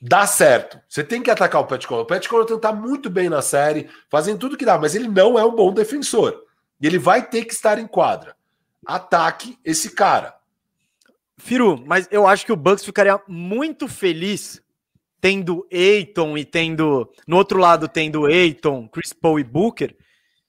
dá 0.00 0.26
certo. 0.26 0.80
Você 0.88 1.04
tem 1.04 1.22
que 1.22 1.30
atacar 1.30 1.60
o 1.60 1.66
Pat 1.66 1.84
Connaughton. 1.86 2.04
O 2.04 2.18
Pat 2.18 2.28
Connaughton 2.28 2.58
tá 2.58 2.72
muito 2.72 3.08
bem 3.08 3.28
na 3.28 3.42
série, 3.42 3.88
fazendo 4.08 4.38
tudo 4.38 4.56
que 4.56 4.64
dá, 4.64 4.78
mas 4.78 4.94
ele 4.94 5.08
não 5.08 5.38
é 5.38 5.44
um 5.44 5.54
bom 5.54 5.72
defensor. 5.72 6.44
E 6.80 6.86
ele 6.86 6.98
vai 6.98 7.28
ter 7.28 7.44
que 7.44 7.52
estar 7.52 7.78
em 7.78 7.86
quadra. 7.86 8.34
Ataque 8.84 9.58
esse 9.64 9.90
cara. 9.90 10.39
Firu, 11.40 11.82
mas 11.86 12.08
eu 12.10 12.26
acho 12.26 12.44
que 12.44 12.52
o 12.52 12.56
Bucks 12.56 12.84
ficaria 12.84 13.20
muito 13.26 13.88
feliz 13.88 14.62
tendo 15.20 15.66
Eiton 15.70 16.36
e 16.36 16.44
tendo. 16.44 17.10
No 17.26 17.36
outro 17.36 17.58
lado, 17.58 17.88
tendo 17.88 18.28
Eiton, 18.28 18.88
Chris 18.88 19.12
Paul 19.12 19.38
e 19.38 19.44
Booker, 19.44 19.94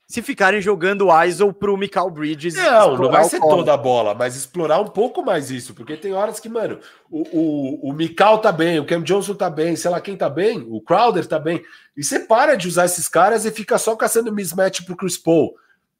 se 0.07 0.21
ficarem 0.21 0.61
jogando 0.61 1.07
ISO 1.25 1.53
pro 1.53 1.77
Michael 1.77 2.09
Bridges. 2.09 2.55
Não, 2.55 2.97
não 2.97 3.09
vai 3.09 3.23
ser 3.23 3.39
toda 3.39 3.73
a 3.73 3.77
bola, 3.77 4.13
mas 4.13 4.35
explorar 4.35 4.79
um 4.79 4.87
pouco 4.87 5.23
mais 5.23 5.49
isso, 5.49 5.73
porque 5.73 5.95
tem 5.95 6.13
horas 6.13 6.39
que, 6.39 6.49
mano, 6.49 6.79
o, 7.09 7.21
o, 7.31 7.89
o 7.89 7.93
Mikal 7.93 8.39
tá 8.39 8.51
bem, 8.51 8.77
o 8.77 8.85
Cam 8.85 9.01
Johnson 9.01 9.33
tá 9.33 9.49
bem, 9.49 9.75
sei 9.75 9.89
lá 9.89 10.01
quem 10.01 10.17
tá 10.17 10.29
bem, 10.29 10.65
o 10.69 10.81
Crowder 10.81 11.25
tá 11.25 11.39
bem, 11.39 11.63
e 11.95 12.03
você 12.03 12.19
para 12.19 12.55
de 12.55 12.67
usar 12.67 12.85
esses 12.85 13.07
caras 13.07 13.45
e 13.45 13.51
fica 13.51 13.77
só 13.77 13.95
caçando 13.95 14.33
mismatch 14.33 14.81
pro 14.83 14.97
Chris 14.97 15.17
Paul 15.17 15.55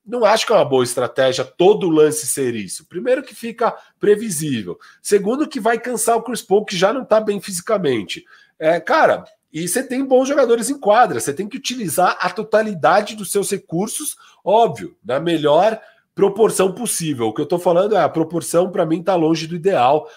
não 0.05 0.25
acho 0.25 0.45
que 0.45 0.51
é 0.51 0.55
uma 0.55 0.65
boa 0.65 0.83
estratégia 0.83 1.45
todo 1.45 1.89
lance 1.89 2.25
ser 2.27 2.55
isso. 2.55 2.85
Primeiro 2.85 3.23
que 3.23 3.35
fica 3.35 3.75
previsível. 3.99 4.79
Segundo 5.01 5.47
que 5.47 5.59
vai 5.59 5.79
cansar 5.79 6.17
o 6.17 6.23
Chris 6.23 6.41
Paul, 6.41 6.65
que 6.65 6.75
já 6.75 6.91
não 6.91 7.03
está 7.03 7.19
bem 7.19 7.39
fisicamente. 7.39 8.25
É, 8.57 8.79
cara, 8.79 9.23
e 9.53 9.67
você 9.67 9.83
tem 9.83 10.03
bons 10.03 10.27
jogadores 10.27 10.69
em 10.69 10.79
quadra. 10.79 11.19
Você 11.19 11.33
tem 11.33 11.47
que 11.47 11.57
utilizar 11.57 12.17
a 12.19 12.29
totalidade 12.29 13.15
dos 13.15 13.31
seus 13.31 13.51
recursos, 13.51 14.15
óbvio, 14.43 14.97
na 15.03 15.19
melhor 15.19 15.79
proporção 16.15 16.73
possível. 16.73 17.27
O 17.27 17.33
que 17.33 17.41
eu 17.41 17.45
estou 17.45 17.59
falando 17.59 17.95
é 17.95 18.01
a 18.01 18.09
proporção, 18.09 18.71
para 18.71 18.85
mim, 18.85 18.99
está 18.99 19.15
longe 19.15 19.47
do 19.47 19.55
ideal. 19.55 20.09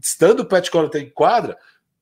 Estando 0.00 0.40
o 0.40 0.46
Pat 0.46 0.68
Connaughton 0.68 0.98
em 0.98 1.10
quadra, 1.10 1.56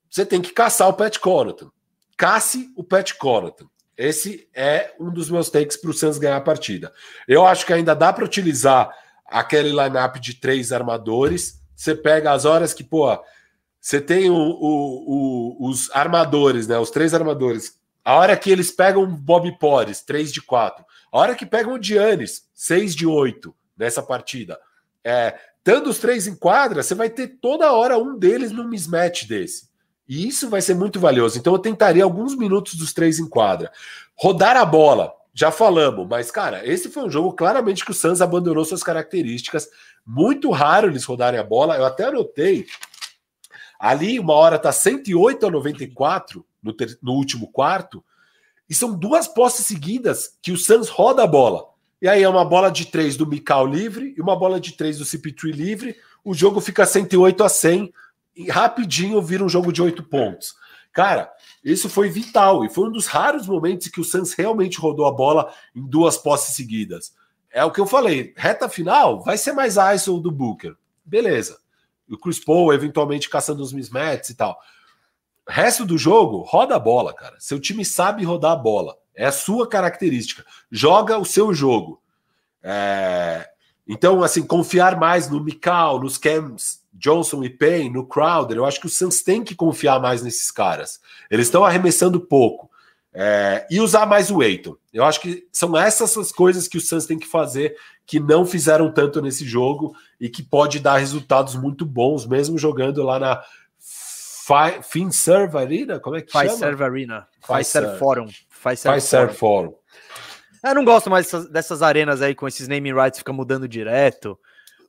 você 0.09 0.25
tem 0.25 0.41
que 0.41 0.53
caçar 0.53 0.89
o 0.89 0.95
Pat 0.95 1.19
Connaughton. 1.19 1.71
Casse 2.17 2.73
o 2.77 2.83
Pat 2.83 3.13
Connaughton. 3.15 3.67
Esse 4.01 4.49
é 4.55 4.95
um 4.99 5.13
dos 5.13 5.29
meus 5.29 5.51
takes 5.51 5.77
para 5.77 5.91
o 5.91 5.93
Suns 5.93 6.17
ganhar 6.17 6.39
a 6.39 6.41
partida. 6.41 6.91
Eu 7.29 7.45
acho 7.45 7.67
que 7.67 7.73
ainda 7.75 7.95
dá 7.95 8.11
para 8.11 8.25
utilizar 8.25 8.91
aquele 9.27 9.69
lineup 9.69 10.17
de 10.17 10.33
três 10.33 10.73
armadores. 10.73 11.61
Você 11.77 11.95
pega 11.95 12.33
as 12.33 12.47
horas 12.47 12.73
que, 12.73 12.83
pô, 12.83 13.23
você 13.79 14.01
tem 14.01 14.31
o, 14.31 14.35
o, 14.35 15.59
o, 15.67 15.69
os 15.69 15.91
armadores, 15.91 16.67
né? 16.67 16.79
Os 16.79 16.91
três 16.91 17.13
armadores. 17.13 17.79
A 18.03 18.15
hora 18.15 18.39
que 18.39 18.51
eles 18.51 18.71
pegam 18.71 19.07
Bob 19.07 19.59
Porres, 19.59 20.01
3 20.01 20.33
de 20.33 20.41
4. 20.41 20.83
A 21.13 21.19
hora 21.19 21.35
que 21.35 21.45
pegam 21.45 21.75
o 21.75 21.83
Giannis, 21.83 22.49
6 22.55 22.97
de 22.97 23.07
8 23.07 23.55
nessa 23.77 24.03
partida. 24.03 24.59
É, 25.05 25.39
tendo 25.63 25.91
os 25.91 25.99
três 25.99 26.27
em 26.27 26.35
quadra, 26.35 26.83
você 26.83 26.95
vai 26.95 27.11
ter 27.11 27.39
toda 27.39 27.71
hora 27.71 27.99
um 27.99 28.19
deles 28.19 28.51
num 28.51 28.67
mismatch 28.67 29.27
desse. 29.27 29.70
E 30.11 30.27
isso 30.27 30.51
vai 30.51 30.61
ser 30.61 30.75
muito 30.75 30.99
valioso. 30.99 31.39
Então 31.39 31.53
eu 31.53 31.59
tentaria 31.61 32.03
alguns 32.03 32.37
minutos 32.37 32.75
dos 32.75 32.93
três 32.93 33.21
em 33.21 33.29
quadra. 33.29 33.71
Rodar 34.17 34.57
a 34.57 34.65
bola, 34.65 35.15
já 35.33 35.53
falamos, 35.53 36.05
mas, 36.09 36.33
cara, 36.33 36.67
esse 36.67 36.91
foi 36.91 37.05
um 37.05 37.11
jogo 37.11 37.33
claramente 37.33 37.85
que 37.85 37.93
o 37.93 37.95
Suns 37.95 38.21
abandonou 38.21 38.65
suas 38.65 38.83
características. 38.83 39.69
Muito 40.05 40.51
raro 40.51 40.89
eles 40.89 41.05
rodarem 41.05 41.39
a 41.39 41.45
bola. 41.45 41.77
Eu 41.77 41.87
até 41.87 42.07
anotei. 42.07 42.67
Ali, 43.79 44.19
uma 44.19 44.35
hora 44.35 44.59
tá 44.59 44.73
108 44.73 45.47
a 45.47 45.51
94 45.51 46.45
no, 46.61 46.73
ter, 46.73 46.99
no 47.01 47.13
último 47.13 47.47
quarto. 47.47 48.05
E 48.69 48.75
são 48.75 48.93
duas 48.93 49.29
posses 49.29 49.65
seguidas 49.65 50.37
que 50.43 50.51
o 50.51 50.57
Suns 50.57 50.89
roda 50.89 51.23
a 51.23 51.27
bola. 51.29 51.67
E 52.03 52.09
aí 52.09 52.25
é 52.25 52.29
uma 52.29 52.45
bola 52.45 52.69
de 52.69 52.87
três 52.87 53.17
do 53.17 53.29
Mikal 53.29 53.65
livre 53.65 54.13
e 54.19 54.21
uma 54.21 54.37
bola 54.37 54.59
de 54.59 54.73
três 54.73 54.99
do 54.99 55.05
CP3 55.05 55.53
livre. 55.53 55.97
O 56.25 56.35
jogo 56.35 56.61
fica 56.61 56.85
108 56.85 57.45
a 57.45 57.49
100 57.49 57.93
e 58.35 58.51
rapidinho 58.51 59.21
vira 59.21 59.45
um 59.45 59.49
jogo 59.49 59.73
de 59.73 59.83
oito 59.83 60.03
pontos. 60.03 60.55
Cara, 60.93 61.33
isso 61.63 61.89
foi 61.89 62.09
vital 62.09 62.65
e 62.65 62.71
foi 62.71 62.89
um 62.89 62.93
dos 62.93 63.07
raros 63.07 63.47
momentos 63.47 63.89
que 63.89 64.01
o 64.01 64.05
Suns 64.05 64.33
realmente 64.33 64.79
rodou 64.79 65.07
a 65.07 65.13
bola 65.13 65.53
em 65.75 65.87
duas 65.87 66.17
posses 66.17 66.55
seguidas. 66.57 67.15
É 67.51 67.65
o 67.65 67.71
que 67.71 67.81
eu 67.81 67.87
falei, 67.87 68.33
reta 68.37 68.69
final 68.69 69.23
vai 69.23 69.37
ser 69.37 69.53
mais 69.53 69.77
ISO 69.77 70.21
do 70.21 70.31
Booker. 70.31 70.75
Beleza. 71.05 71.59
O 72.09 72.17
Chris 72.17 72.43
Paul 72.43 72.73
eventualmente 72.73 73.29
caçando 73.29 73.63
os 73.63 73.73
mismatches 73.73 74.31
e 74.31 74.35
tal. 74.35 74.59
Resto 75.49 75.85
do 75.85 75.99
jogo, 75.99 76.43
roda 76.43 76.77
a 76.77 76.79
bola, 76.79 77.13
cara. 77.13 77.37
Seu 77.39 77.59
time 77.61 77.85
sabe 77.85 78.25
rodar 78.25 78.53
a 78.53 78.57
bola. 78.57 78.97
É 79.15 79.27
a 79.27 79.33
sua 79.33 79.69
característica. 79.69 80.45
Joga 80.71 81.19
o 81.19 81.25
seu 81.25 81.53
jogo. 81.53 82.01
É... 82.63 83.49
Então, 83.87 84.23
assim, 84.23 84.47
confiar 84.47 84.99
mais 84.99 85.29
no 85.29 85.43
Mikal, 85.43 85.99
nos 86.01 86.17
Cams, 86.17 86.80
Johnson 86.93 87.43
e 87.45 87.51
Payne, 87.51 87.91
no 87.91 88.07
Crowder, 88.07 88.57
eu 88.57 88.65
acho 88.65 88.81
que 88.81 88.87
o 88.87 88.91
Suns 88.91 89.23
tem 89.23 89.43
que 89.43 89.55
confiar 89.55 90.01
mais 90.01 90.23
nesses 90.23 90.51
caras. 90.51 91.01
Eles 91.31 91.47
estão 91.47 91.65
arremessando 91.65 92.21
pouco. 92.21 92.71
É, 93.13 93.67
e 93.69 93.81
usar 93.81 94.07
mais 94.07 94.31
o 94.31 94.41
Eiton. 94.41 94.77
Eu 94.93 95.05
acho 95.05 95.21
que 95.21 95.49
são 95.53 95.77
essas 95.77 96.17
as 96.17 96.31
coisas 96.31 96.69
que 96.69 96.79
o 96.79 96.81
Suns 96.81 97.07
tem 97.07 97.19
que 97.19 97.27
fazer 97.27 97.77
que 98.07 98.21
não 98.21 98.45
fizeram 98.45 98.93
tanto 98.93 99.21
nesse 99.21 99.45
jogo 99.45 99.95
e 100.21 100.29
que 100.29 100.43
pode 100.43 100.79
dar 100.81 100.97
resultados 100.97 101.55
muito 101.55 101.85
bons, 101.87 102.27
mesmo 102.27 102.59
jogando 102.59 103.03
lá 103.03 103.19
na 103.19 103.43
FinServe 104.83 105.57
Arena, 105.57 106.01
como 106.01 106.17
é 106.17 106.23
que 106.23 106.33
chama? 106.33 106.51
FinServe 106.51 106.83
Arena, 106.83 107.29
FinServe 107.47 107.99
Forum. 107.99 108.29
FinServe 108.51 109.35
Forum. 109.35 109.75
Eu 110.63 110.75
não 110.75 110.85
gosto 110.85 111.09
mais 111.09 111.27
dessas, 111.27 111.49
dessas, 111.49 111.83
arenas 111.83 112.21
aí 112.21 112.35
com 112.35 112.47
esses 112.47 112.69
naming 112.69 112.93
rights 112.93 113.19
fica 113.19 113.33
mudando 113.33 113.69
direto. 113.69 114.39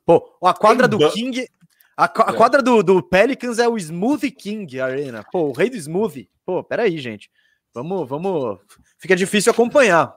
Pô, 0.04 0.36
a 0.42 0.52
quadra 0.52 0.86
do 0.86 0.98
King, 1.10 1.48
a, 1.96 2.04
a 2.04 2.32
é. 2.32 2.36
quadra 2.36 2.62
do, 2.62 2.82
do, 2.82 3.02
Pelicans 3.02 3.58
é 3.58 3.68
o 3.68 3.76
Smoothie 3.76 4.30
King 4.30 4.80
Arena. 4.80 5.24
Pô, 5.30 5.48
o 5.48 5.52
rei 5.52 5.68
do 5.68 5.76
smoothie. 5.76 6.30
Pô, 6.44 6.62
peraí, 6.64 6.98
gente. 6.98 7.30
Vamos, 7.74 8.08
vamos. 8.08 8.58
Fica 8.98 9.14
difícil 9.14 9.52
acompanhar. 9.52 10.14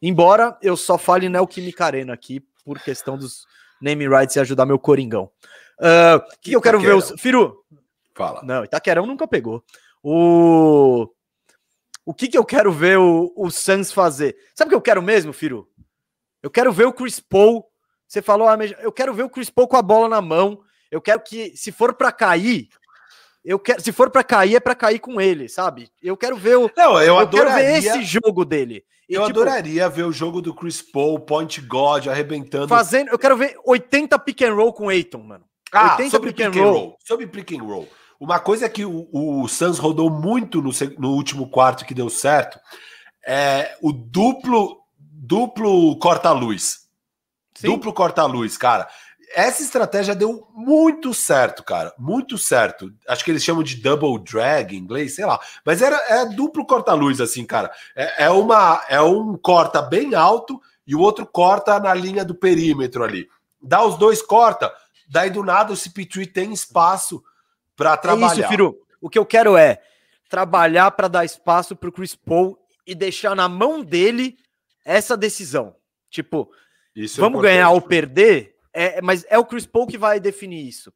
Embora 0.00 0.56
eu 0.62 0.76
só 0.76 0.96
fale 0.96 1.28
Neoquímica 1.28 1.84
Arena 1.84 2.12
aqui 2.12 2.40
por 2.64 2.78
questão 2.80 3.18
dos 3.18 3.46
name 3.80 4.08
rights 4.08 4.36
e 4.36 4.40
ajudar 4.40 4.64
meu 4.66 4.78
Coringão. 4.78 5.30
Ah, 5.80 6.14
o 6.14 6.18
uh, 6.18 6.30
que, 6.40 6.50
que 6.50 6.56
eu 6.56 6.60
quero 6.60 6.80
ver? 6.80 6.94
Os... 6.94 7.12
Firu. 7.18 7.64
Fala. 8.14 8.42
Não, 8.42 8.64
Itaquerão 8.64 9.06
nunca 9.06 9.26
pegou. 9.26 9.64
O. 10.02 11.08
O 12.04 12.14
que, 12.14 12.28
que 12.28 12.38
eu 12.38 12.44
quero 12.44 12.72
ver 12.72 12.98
o, 12.98 13.32
o 13.36 13.50
Suns 13.50 13.92
fazer? 13.92 14.36
Sabe 14.54 14.68
o 14.68 14.70
que 14.70 14.74
eu 14.74 14.80
quero 14.80 15.02
mesmo, 15.02 15.32
Firu? 15.32 15.68
Eu 16.42 16.50
quero 16.50 16.72
ver 16.72 16.86
o 16.86 16.92
Chris 16.92 17.20
Paul. 17.20 17.64
Você 18.08 18.20
falou, 18.20 18.48
ah, 18.48 18.56
eu 18.80 18.90
quero 18.90 19.14
ver 19.14 19.22
o 19.22 19.30
Chris 19.30 19.50
Paul 19.50 19.68
com 19.68 19.76
a 19.76 19.82
bola 19.82 20.08
na 20.08 20.20
mão 20.20 20.60
eu 20.90 21.00
quero 21.00 21.20
que, 21.20 21.56
se 21.56 21.70
for 21.70 21.94
para 21.94 22.10
cair, 22.10 22.68
eu 23.44 23.58
quero, 23.58 23.80
se 23.80 23.92
for 23.92 24.10
para 24.10 24.22
cair, 24.22 24.56
é 24.56 24.60
para 24.60 24.74
cair 24.74 24.98
com 24.98 25.20
ele, 25.20 25.48
sabe? 25.48 25.88
Eu 26.02 26.16
quero 26.16 26.36
ver 26.36 26.56
o. 26.56 26.70
Não, 26.76 26.98
eu, 26.98 27.06
eu 27.06 27.18
adoraria, 27.18 27.80
quero 27.80 27.82
ver 27.82 28.00
esse 28.00 28.02
jogo 28.02 28.44
dele. 28.44 28.84
E, 29.08 29.14
eu 29.14 29.24
tipo, 29.26 29.40
adoraria 29.40 29.88
ver 29.88 30.04
o 30.04 30.12
jogo 30.12 30.42
do 30.42 30.54
Chris 30.54 30.82
Paul, 30.82 31.18
Point 31.20 31.60
God, 31.62 32.08
arrebentando. 32.08 32.68
Fazendo, 32.68 33.10
eu 33.10 33.18
quero 33.18 33.36
ver 33.36 33.56
80 33.64 34.18
pick 34.18 34.42
and 34.42 34.54
roll 34.54 34.72
com 34.72 34.88
Aiton, 34.88 35.22
mano. 35.22 35.44
Ah, 35.72 35.94
80 35.94 36.10
sobre 36.10 36.32
pick, 36.32 36.46
and 36.46 36.50
roll. 36.50 36.72
roll. 36.72 36.96
Sobre 37.04 37.26
pick 37.26 37.52
and 37.52 37.62
roll. 37.62 37.88
Uma 38.18 38.38
coisa 38.38 38.68
que 38.68 38.84
o, 38.84 39.08
o 39.12 39.48
Suns 39.48 39.78
rodou 39.78 40.10
muito 40.10 40.60
no, 40.60 40.70
no 40.98 41.12
último 41.12 41.48
quarto 41.48 41.86
que 41.86 41.94
deu 41.94 42.10
certo 42.10 42.58
é 43.26 43.76
o 43.80 43.92
duplo 43.92 44.80
duplo 44.98 45.98
corta-luz. 45.98 46.80
Duplo 47.62 47.92
corta-luz, 47.92 48.56
cara 48.56 48.88
essa 49.32 49.62
estratégia 49.62 50.14
deu 50.14 50.48
muito 50.54 51.14
certo, 51.14 51.62
cara. 51.62 51.94
Muito 51.98 52.36
certo. 52.36 52.92
Acho 53.06 53.24
que 53.24 53.30
eles 53.30 53.44
chamam 53.44 53.62
de 53.62 53.76
double 53.76 54.18
drag 54.18 54.74
em 54.74 54.78
inglês, 54.78 55.14
sei 55.14 55.24
lá. 55.24 55.38
Mas 55.64 55.82
era 55.82 55.96
é 56.08 56.26
duplo 56.26 56.66
corta-luz, 56.66 57.20
assim, 57.20 57.44
cara. 57.44 57.70
É, 57.94 58.24
é, 58.24 58.30
uma, 58.30 58.84
é 58.88 59.00
um 59.00 59.36
corta 59.36 59.80
bem 59.80 60.14
alto 60.14 60.60
e 60.86 60.94
o 60.94 61.00
outro 61.00 61.26
corta 61.26 61.78
na 61.78 61.94
linha 61.94 62.24
do 62.24 62.34
perímetro 62.34 63.04
ali. 63.04 63.28
Dá 63.62 63.84
os 63.84 63.96
dois 63.96 64.20
corta, 64.22 64.72
daí 65.08 65.30
do 65.30 65.44
nada 65.44 65.72
o 65.72 65.76
CP3 65.76 66.32
tem 66.32 66.52
espaço 66.52 67.22
para 67.76 67.96
trabalhar. 67.96 68.34
É 68.34 68.40
isso, 68.40 68.48
Firu. 68.48 68.76
O 69.00 69.08
que 69.08 69.18
eu 69.18 69.24
quero 69.24 69.56
é 69.56 69.80
trabalhar 70.28 70.90
para 70.92 71.08
dar 71.08 71.24
espaço 71.24 71.76
para 71.76 71.88
o 71.88 71.92
Chris 71.92 72.14
Paul 72.14 72.58
e 72.86 72.94
deixar 72.94 73.36
na 73.36 73.48
mão 73.48 73.82
dele 73.82 74.36
essa 74.84 75.16
decisão. 75.16 75.76
Tipo, 76.10 76.50
isso 76.94 77.20
é 77.20 77.22
vamos 77.22 77.40
é 77.40 77.42
ganhar 77.42 77.70
ou 77.70 77.80
perder? 77.80 78.56
É, 78.72 79.00
mas 79.02 79.24
é 79.28 79.38
o 79.38 79.44
Chris 79.44 79.66
Paul 79.66 79.86
que 79.86 79.98
vai 79.98 80.20
definir 80.20 80.66
isso. 80.66 80.92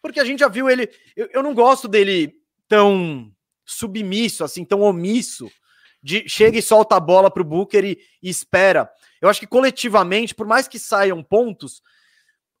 Porque 0.00 0.18
a 0.18 0.24
gente 0.24 0.40
já 0.40 0.48
viu 0.48 0.68
ele. 0.68 0.90
Eu, 1.16 1.28
eu 1.32 1.42
não 1.42 1.54
gosto 1.54 1.86
dele 1.86 2.34
tão 2.68 3.32
submisso, 3.64 4.44
assim, 4.44 4.64
tão 4.64 4.80
omisso. 4.80 5.50
De 6.02 6.28
chega 6.28 6.58
e 6.58 6.62
solta 6.62 6.96
a 6.96 7.00
bola 7.00 7.30
para 7.30 7.42
o 7.42 7.44
Booker 7.44 7.84
e, 7.84 7.98
e, 8.20 8.28
espera. 8.28 8.90
Eu 9.20 9.28
acho 9.28 9.38
que 9.38 9.46
coletivamente, 9.46 10.34
por 10.34 10.46
mais 10.46 10.66
que 10.66 10.76
saiam 10.76 11.22
pontos, 11.22 11.80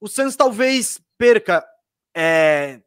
o 0.00 0.06
Suns 0.06 0.36
talvez 0.36 1.00
perca. 1.18 1.64
É, 2.14 2.80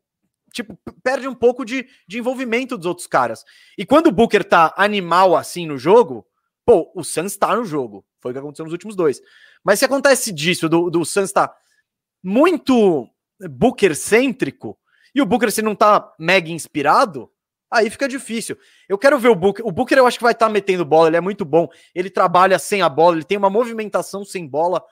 tipo, 0.53 0.79
perde 1.03 1.27
um 1.27 1.35
pouco 1.35 1.65
de, 1.65 1.85
de 2.07 2.19
envolvimento 2.19 2.77
dos 2.77 2.85
outros 2.85 3.05
caras. 3.05 3.43
E 3.77 3.85
quando 3.85 4.07
o 4.07 4.11
Booker 4.11 4.45
tá 4.45 4.73
animal 4.77 5.35
assim 5.35 5.67
no 5.67 5.77
jogo, 5.77 6.25
pô, 6.65 6.89
o 6.95 7.03
Suns 7.03 7.35
tá 7.35 7.53
no 7.53 7.65
jogo. 7.65 8.05
Foi 8.21 8.31
o 8.31 8.33
que 8.33 8.39
aconteceu 8.39 8.63
nos 8.63 8.71
últimos 8.71 8.95
dois. 8.95 9.21
Mas 9.61 9.79
se 9.79 9.85
acontece 9.85 10.31
disso, 10.31 10.69
do, 10.69 10.89
do 10.89 11.03
Suns 11.03 11.33
tá 11.33 11.53
muito 12.25 13.07
Booker-cêntrico, 13.39 14.75
e 15.13 15.21
o 15.21 15.25
Booker, 15.25 15.51
se 15.51 15.61
não 15.61 15.75
tá 15.75 16.11
mega 16.19 16.49
inspirado, 16.49 17.29
aí 17.71 17.87
fica 17.87 18.07
difícil. 18.07 18.57
Eu 18.89 18.97
quero 18.97 19.19
ver 19.19 19.29
o 19.29 19.35
Booker. 19.35 19.65
O 19.65 19.71
Booker 19.71 19.97
eu 19.97 20.07
acho 20.07 20.17
que 20.17 20.23
vai 20.23 20.33
estar 20.33 20.47
tá 20.47 20.51
metendo 20.51 20.83
bola, 20.83 21.07
ele 21.07 21.17
é 21.17 21.21
muito 21.21 21.45
bom. 21.45 21.69
Ele 21.93 22.09
trabalha 22.09 22.57
sem 22.57 22.81
a 22.81 22.89
bola, 22.89 23.17
ele 23.17 23.23
tem 23.23 23.37
uma 23.37 23.49
movimentação 23.49 24.25
sem 24.25 24.47
bola 24.47 24.83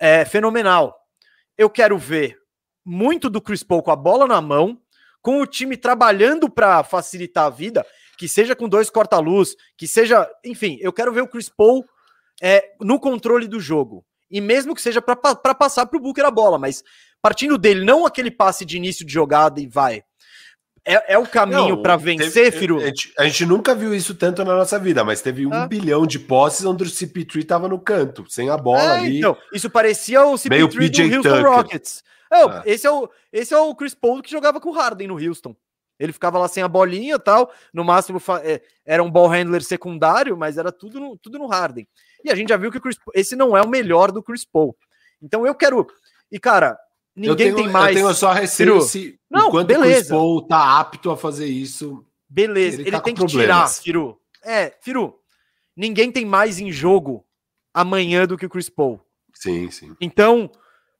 é, 0.00 0.24
fenomenal. 0.24 0.96
Eu 1.58 1.68
quero 1.68 1.98
ver 1.98 2.38
muito 2.84 3.28
do 3.28 3.40
Chris 3.40 3.62
Paul 3.62 3.82
com 3.82 3.90
a 3.90 3.96
bola 3.96 4.26
na 4.26 4.40
mão, 4.40 4.80
com 5.20 5.42
o 5.42 5.46
time 5.46 5.76
trabalhando 5.76 6.48
para 6.48 6.82
facilitar 6.82 7.44
a 7.44 7.50
vida, 7.50 7.86
que 8.16 8.26
seja 8.26 8.56
com 8.56 8.66
dois 8.66 8.88
corta-luz, 8.88 9.54
que 9.76 9.86
seja. 9.86 10.28
Enfim, 10.42 10.78
eu 10.80 10.92
quero 10.92 11.12
ver 11.12 11.20
o 11.20 11.28
Chris 11.28 11.50
Paul 11.50 11.84
é, 12.42 12.72
no 12.80 12.98
controle 12.98 13.46
do 13.46 13.60
jogo 13.60 14.04
e 14.32 14.40
mesmo 14.40 14.74
que 14.74 14.80
seja 14.80 15.02
para 15.02 15.54
passar 15.54 15.84
para 15.84 15.96
o 15.98 16.00
Booker 16.00 16.24
a 16.24 16.30
bola, 16.30 16.58
mas 16.58 16.82
partindo 17.20 17.58
dele, 17.58 17.84
não 17.84 18.06
aquele 18.06 18.30
passe 18.30 18.64
de 18.64 18.78
início 18.78 19.06
de 19.06 19.12
jogada 19.12 19.60
e 19.60 19.66
vai. 19.66 20.02
É, 20.84 21.14
é 21.14 21.18
o 21.18 21.24
caminho 21.24 21.80
para 21.80 21.96
vencer, 21.96 22.32
teve, 22.32 22.58
Firu? 22.58 22.80
A 23.16 23.24
gente, 23.24 23.46
nunca 23.46 23.72
viu 23.72 23.94
isso 23.94 24.16
tanto 24.16 24.44
na 24.44 24.56
nossa 24.56 24.80
vida, 24.80 25.04
mas 25.04 25.22
teve 25.22 25.46
um 25.46 25.52
ah. 25.52 25.68
bilhão 25.68 26.04
de 26.04 26.18
posses 26.18 26.66
onde 26.66 26.82
o 26.82 26.86
CP3 26.86 27.46
tava 27.46 27.68
no 27.68 27.78
canto, 27.78 28.24
sem 28.28 28.50
a 28.50 28.56
bola 28.56 28.82
é, 28.82 28.98
ali. 28.98 29.18
Então, 29.18 29.36
isso 29.52 29.70
parecia 29.70 30.24
o 30.24 30.34
CP3 30.34 31.08
do 31.08 31.16
Houston 31.16 31.22
Tucker. 31.22 31.46
Rockets. 31.46 32.02
Não, 32.28 32.48
ah. 32.48 32.62
esse, 32.66 32.84
é 32.84 32.90
o, 32.90 33.08
esse 33.32 33.54
é 33.54 33.58
o 33.58 33.74
Chris 33.76 33.94
Paul 33.94 34.22
que 34.22 34.30
jogava 34.30 34.60
com 34.60 34.70
o 34.70 34.72
Harden 34.72 35.06
no 35.06 35.24
Houston. 35.24 35.54
Ele 36.00 36.12
ficava 36.12 36.36
lá 36.36 36.48
sem 36.48 36.64
a 36.64 36.68
bolinha 36.68 37.16
tal, 37.16 37.52
no 37.72 37.84
máximo 37.84 38.20
é, 38.42 38.60
era 38.84 39.04
um 39.04 39.10
ball 39.10 39.28
handler 39.28 39.62
secundário, 39.62 40.36
mas 40.36 40.58
era 40.58 40.72
tudo 40.72 40.98
no, 40.98 41.16
tudo 41.16 41.38
no 41.38 41.46
Harden. 41.46 41.86
E 42.24 42.30
a 42.30 42.34
gente 42.34 42.48
já 42.48 42.56
viu 42.56 42.70
que 42.70 42.78
o 42.78 42.80
Chris, 42.80 42.96
esse 43.14 43.36
não 43.36 43.56
é 43.56 43.62
o 43.62 43.68
melhor 43.68 44.12
do 44.12 44.22
Chris 44.22 44.44
Paul. 44.44 44.76
Então 45.20 45.46
eu 45.46 45.54
quero. 45.54 45.86
E, 46.30 46.38
cara, 46.38 46.78
ninguém 47.14 47.52
tenho, 47.52 47.56
tem 47.56 47.68
mais. 47.68 47.96
Eu 47.96 48.02
tenho 48.02 48.14
só 48.14 48.32
receio 48.32 48.80
se 48.82 49.18
não, 49.30 49.48
enquanto 49.48 49.68
beleza. 49.68 49.90
o 49.90 49.94
Chris 49.94 50.08
Paul 50.08 50.42
tá 50.42 50.80
apto 50.80 51.10
a 51.10 51.16
fazer 51.16 51.46
isso. 51.46 52.04
Beleza, 52.28 52.76
ele, 52.76 52.88
ele 52.88 52.90
tá 52.92 53.00
tem 53.00 53.14
que 53.14 53.18
problemas. 53.18 53.44
tirar, 53.44 53.68
Firu. 53.68 54.18
É, 54.44 54.74
Firu, 54.80 55.14
ninguém 55.76 56.10
tem 56.10 56.24
mais 56.24 56.58
em 56.58 56.72
jogo 56.72 57.24
amanhã 57.72 58.26
do 58.26 58.36
que 58.36 58.46
o 58.46 58.50
Chris 58.50 58.68
Paul. 58.68 59.00
Sim, 59.34 59.70
sim. 59.70 59.94
Então, 60.00 60.50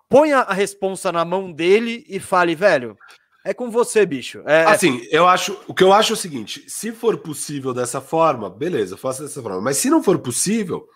ponha 0.08 0.38
a 0.38 0.52
responsa 0.52 1.10
na 1.10 1.24
mão 1.24 1.50
dele 1.50 2.04
e 2.08 2.20
fale, 2.20 2.54
velho, 2.54 2.96
é 3.44 3.52
com 3.52 3.70
você, 3.70 4.06
bicho. 4.06 4.42
É, 4.46 4.64
assim, 4.64 5.06
eu 5.10 5.26
acho. 5.26 5.58
O 5.66 5.74
que 5.74 5.82
eu 5.82 5.92
acho 5.92 6.12
é 6.12 6.14
o 6.14 6.18
seguinte: 6.18 6.64
se 6.68 6.92
for 6.92 7.18
possível 7.18 7.74
dessa 7.74 8.00
forma, 8.00 8.48
beleza, 8.48 8.96
faça 8.96 9.22
dessa 9.22 9.42
forma. 9.42 9.60
Mas 9.60 9.78
se 9.78 9.90
não 9.90 10.02
for 10.02 10.18
possível, 10.18 10.86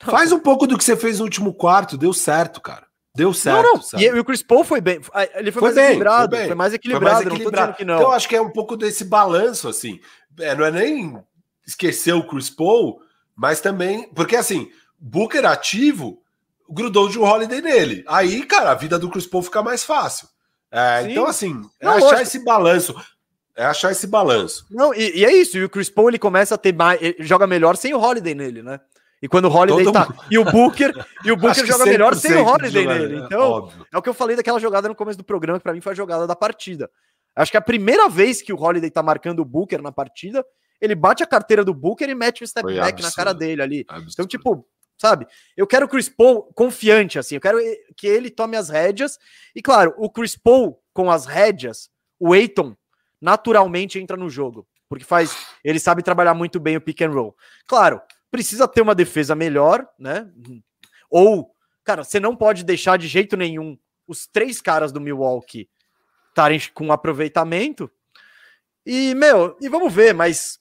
Faz 0.00 0.32
um 0.32 0.38
pouco 0.38 0.66
do 0.66 0.76
que 0.76 0.84
você 0.84 0.96
fez 0.96 1.18
no 1.18 1.24
último 1.24 1.54
quarto, 1.54 1.96
deu 1.96 2.12
certo, 2.12 2.60
cara. 2.60 2.86
Deu 3.14 3.32
certo. 3.32 3.64
Não, 3.64 3.74
não. 3.74 4.00
E, 4.00 4.20
o 4.20 4.24
Chris 4.24 4.42
Paul 4.42 4.62
foi 4.62 4.80
bem. 4.80 5.00
Ele 5.34 5.50
foi, 5.50 5.60
foi 5.60 5.62
mais 5.62 5.74
bem, 5.74 5.84
equilibrado. 5.84 6.36
Foi, 6.36 6.46
foi, 6.46 6.54
mais 6.54 6.74
equilibrado. 6.74 7.16
Foi 7.16 7.24
mais 7.24 7.34
equilibrado. 7.34 7.74
Não 7.80 7.86
não. 7.86 7.94
Então, 7.94 8.10
eu 8.10 8.12
acho 8.12 8.28
que 8.28 8.36
é 8.36 8.40
um 8.40 8.50
pouco 8.50 8.76
desse 8.76 9.04
balanço, 9.04 9.68
assim. 9.68 9.98
É, 10.38 10.54
não 10.54 10.66
é 10.66 10.70
nem 10.70 11.18
esquecer 11.66 12.12
o 12.12 12.26
Chris 12.26 12.50
Paul, 12.50 13.00
mas 13.34 13.62
também. 13.62 14.06
Porque, 14.14 14.36
assim, 14.36 14.70
Booker 14.98 15.46
ativo 15.46 16.20
grudou 16.68 17.08
de 17.08 17.18
um 17.18 17.24
Holiday 17.24 17.62
nele. 17.62 18.04
Aí, 18.06 18.44
cara, 18.44 18.72
a 18.72 18.74
vida 18.74 18.98
do 18.98 19.08
Chris 19.08 19.26
Paul 19.26 19.42
fica 19.42 19.62
mais 19.62 19.82
fácil. 19.82 20.28
É, 20.70 21.10
então, 21.10 21.24
assim, 21.26 21.58
é 21.80 21.86
achar 21.86 22.00
lógico. 22.00 22.22
esse 22.22 22.44
balanço. 22.44 22.94
É 23.56 23.64
achar 23.64 23.92
esse 23.92 24.06
balanço. 24.06 24.66
Não, 24.70 24.92
e, 24.92 25.20
e, 25.20 25.24
é 25.24 25.32
isso. 25.32 25.56
E 25.56 25.64
o 25.64 25.70
Chris 25.70 25.88
Paul 25.88 26.10
ele 26.10 26.18
começa 26.18 26.54
a 26.54 26.58
ter 26.58 26.74
mais. 26.74 27.00
joga 27.20 27.46
melhor 27.46 27.76
sem 27.76 27.94
o 27.94 27.98
Holiday 27.98 28.34
nele, 28.34 28.62
né? 28.62 28.78
E 29.22 29.28
quando 29.28 29.46
o 29.46 29.50
Holiday 29.50 29.84
Todo 29.84 29.94
tá. 29.94 30.06
Mundo... 30.06 30.22
E 30.30 30.38
o 30.38 30.44
Booker, 30.44 30.92
e 31.24 31.32
o 31.32 31.36
Booker 31.38 31.64
joga 31.64 31.86
melhor 31.86 32.14
sem 32.14 32.34
o 32.34 32.44
Holiday 32.44 32.86
nele. 32.86 33.16
Então, 33.18 33.40
óbvio. 33.40 33.86
é 33.92 33.96
o 33.96 34.02
que 34.02 34.08
eu 34.08 34.14
falei 34.14 34.36
daquela 34.36 34.60
jogada 34.60 34.88
no 34.88 34.94
começo 34.94 35.16
do 35.18 35.24
programa, 35.24 35.58
que 35.58 35.62
pra 35.62 35.72
mim 35.72 35.80
foi 35.80 35.92
a 35.92 35.96
jogada 35.96 36.26
da 36.26 36.36
partida. 36.36 36.90
Acho 37.34 37.50
que 37.50 37.56
é 37.56 37.60
a 37.60 37.62
primeira 37.62 38.08
vez 38.08 38.42
que 38.42 38.52
o 38.52 38.60
Holiday 38.60 38.90
tá 38.90 39.02
marcando 39.02 39.40
o 39.40 39.44
Booker 39.44 39.80
na 39.82 39.92
partida, 39.92 40.44
ele 40.80 40.94
bate 40.94 41.22
a 41.22 41.26
carteira 41.26 41.64
do 41.64 41.74
Booker 41.74 42.08
e 42.08 42.14
mete 42.14 42.44
o 42.44 42.46
step 42.46 42.62
foi 42.62 42.74
back 42.74 42.92
absurdo. 42.92 43.04
na 43.04 43.12
cara 43.12 43.32
dele 43.32 43.62
ali. 43.62 43.84
Absurdo. 43.88 44.12
Então, 44.12 44.26
tipo, 44.26 44.66
sabe? 44.98 45.26
Eu 45.56 45.66
quero 45.66 45.86
o 45.86 45.88
Chris 45.88 46.08
Paul 46.08 46.44
confiante, 46.54 47.18
assim. 47.18 47.36
Eu 47.36 47.40
quero 47.40 47.58
que 47.96 48.06
ele 48.06 48.30
tome 48.30 48.56
as 48.56 48.68
rédeas. 48.68 49.18
E, 49.54 49.62
claro, 49.62 49.94
o 49.96 50.10
Chris 50.10 50.36
Paul 50.36 50.80
com 50.92 51.10
as 51.10 51.26
rédeas, 51.26 51.90
o 52.18 52.32
Aiton 52.32 52.74
naturalmente 53.20 53.98
entra 53.98 54.16
no 54.16 54.30
jogo. 54.30 54.66
Porque 54.88 55.04
faz. 55.04 55.36
Ele 55.64 55.80
sabe 55.80 56.02
trabalhar 56.02 56.34
muito 56.34 56.60
bem 56.60 56.76
o 56.76 56.80
pick 56.80 57.02
and 57.02 57.10
roll. 57.10 57.36
Claro, 57.66 58.00
precisa 58.36 58.68
ter 58.68 58.82
uma 58.82 58.94
defesa 58.94 59.34
melhor, 59.34 59.88
né? 59.98 60.30
Ou, 61.08 61.50
cara, 61.82 62.04
você 62.04 62.20
não 62.20 62.36
pode 62.36 62.64
deixar 62.64 62.98
de 62.98 63.08
jeito 63.08 63.34
nenhum 63.34 63.78
os 64.06 64.26
três 64.26 64.60
caras 64.60 64.92
do 64.92 65.00
Milwaukee 65.00 65.70
estarem 66.28 66.60
com 66.74 66.92
aproveitamento. 66.92 67.90
E, 68.84 69.14
meu, 69.14 69.56
e 69.58 69.70
vamos 69.70 69.90
ver, 69.90 70.12
mas 70.12 70.60